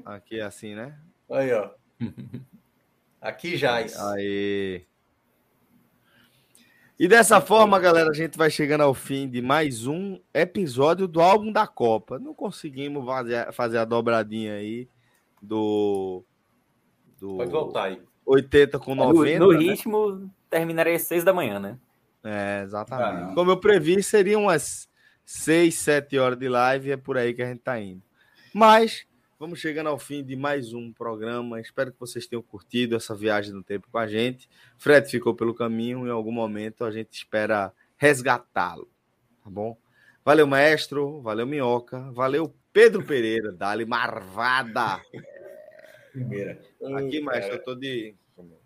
Aqui 0.05 0.39
é 0.39 0.43
assim, 0.43 0.73
né? 0.73 0.97
Aí, 1.30 1.51
ó. 1.51 1.72
Aqui 3.19 3.57
já. 3.57 3.75
Aí. 4.14 4.85
E 6.98 7.09
dessa 7.09 7.41
forma, 7.41 7.77
galera, 7.77 8.09
a 8.09 8.14
gente 8.14 8.38
vai 8.38 8.49
chegando 8.49 8.82
ao 8.82 8.93
fim 8.93 9.30
de 9.30 9.41
mais 9.41 9.85
um 9.85 10.17
episódio 10.33 11.09
do 11.09 11.19
álbum 11.19 11.51
da 11.51 11.67
Copa. 11.67 12.17
Não 12.17 12.33
conseguimos 12.33 13.06
fazer, 13.06 13.51
fazer 13.51 13.77
a 13.80 13.85
dobradinha 13.85 14.53
aí 14.53 14.88
do. 15.41 16.24
do 17.19 17.35
Pode 17.35 17.51
voltar 17.51 17.83
aí. 17.83 18.01
80 18.25 18.80
com 18.80 18.95
90. 18.95 19.40
No, 19.40 19.48
no 19.48 19.51
né? 19.51 19.59
ritmo, 19.59 20.32
terminaria 20.49 20.95
às 20.95 21.01
6 21.01 21.25
da 21.25 21.33
manhã, 21.33 21.59
né? 21.59 21.77
É, 22.24 22.61
exatamente. 22.64 23.32
Ah, 23.32 23.35
Como 23.35 23.51
eu 23.51 23.59
previ, 23.59 24.01
seriam 24.01 24.43
umas 24.43 24.88
6, 25.25 25.75
7 25.75 26.17
horas 26.17 26.40
de 26.40 26.48
live 26.48 26.88
e 26.88 26.91
é 26.93 26.98
por 26.98 27.17
aí 27.17 27.33
que 27.33 27.41
a 27.41 27.48
gente 27.48 27.59
tá 27.59 27.77
indo. 27.77 28.01
Mas 28.53 29.06
Vamos 29.38 29.59
chegando 29.59 29.89
ao 29.89 29.99
fim 29.99 30.23
de 30.23 30.33
mais 30.33 30.72
um 30.72 30.93
programa. 30.93 31.59
Espero 31.59 31.91
que 31.91 31.99
vocês 31.99 32.25
tenham 32.25 32.41
curtido 32.41 32.95
essa 32.95 33.14
viagem 33.14 33.51
no 33.51 33.61
tempo 33.61 33.89
com 33.91 33.97
a 33.97 34.07
gente. 34.07 34.47
Fred 34.77 35.11
ficou 35.11 35.35
pelo 35.35 35.53
caminho. 35.53 36.07
Em 36.07 36.09
algum 36.09 36.31
momento 36.31 36.85
a 36.85 36.91
gente 36.91 37.11
espera 37.11 37.73
resgatá-lo. 37.97 38.89
Tá 39.43 39.49
bom? 39.49 39.77
Valeu, 40.23 40.47
maestro. 40.47 41.22
Valeu, 41.22 41.45
Minhoca. 41.45 41.99
Valeu, 42.14 42.55
Pedro 42.72 43.03
Pereira. 43.03 43.51
Dali 43.51 43.85
Marvada. 43.85 45.01
Primeira. 46.14 46.61
Aqui, 46.95 47.19
maestro, 47.19 47.55
eu 47.55 47.64
tô 47.64 47.75
de. 47.75 48.15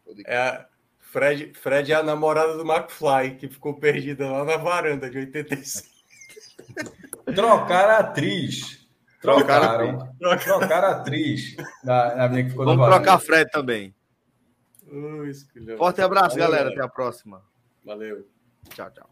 Tô 0.06 0.14
de... 0.14 0.24
É, 0.28 0.68
Fred, 1.00 1.52
Fred 1.56 1.92
é 1.92 1.96
a 1.96 2.04
namorada 2.04 2.56
do 2.56 2.64
McFly, 2.64 3.38
que 3.40 3.50
ficou 3.50 3.74
perdida 3.74 4.30
lá 4.30 4.46
na 4.46 4.58
varanda 4.58 5.10
de 5.10 5.18
86. 5.18 6.06
Trocar 7.34 7.90
a 7.90 7.98
atriz. 7.98 8.79
Trocaram. 9.20 9.98
Trocaram, 10.20 10.60
trocaram 10.60 10.88
a 10.88 10.92
atriz 10.92 11.56
na, 11.84 12.16
na 12.16 12.28
minha 12.30 12.44
que 12.44 12.50
ficou 12.52 12.66
Vamos 12.66 12.88
trocar 12.88 13.20
Fred 13.20 13.52
também. 13.52 13.94
Ui, 14.92 15.32
Forte 15.78 16.02
abraço, 16.02 16.36
Valeu, 16.38 16.52
galera. 16.52 16.70
Até 16.70 16.82
a 16.82 16.88
próxima. 16.88 17.44
Valeu. 17.86 18.28
Tchau, 18.74 18.90
tchau. 18.92 19.10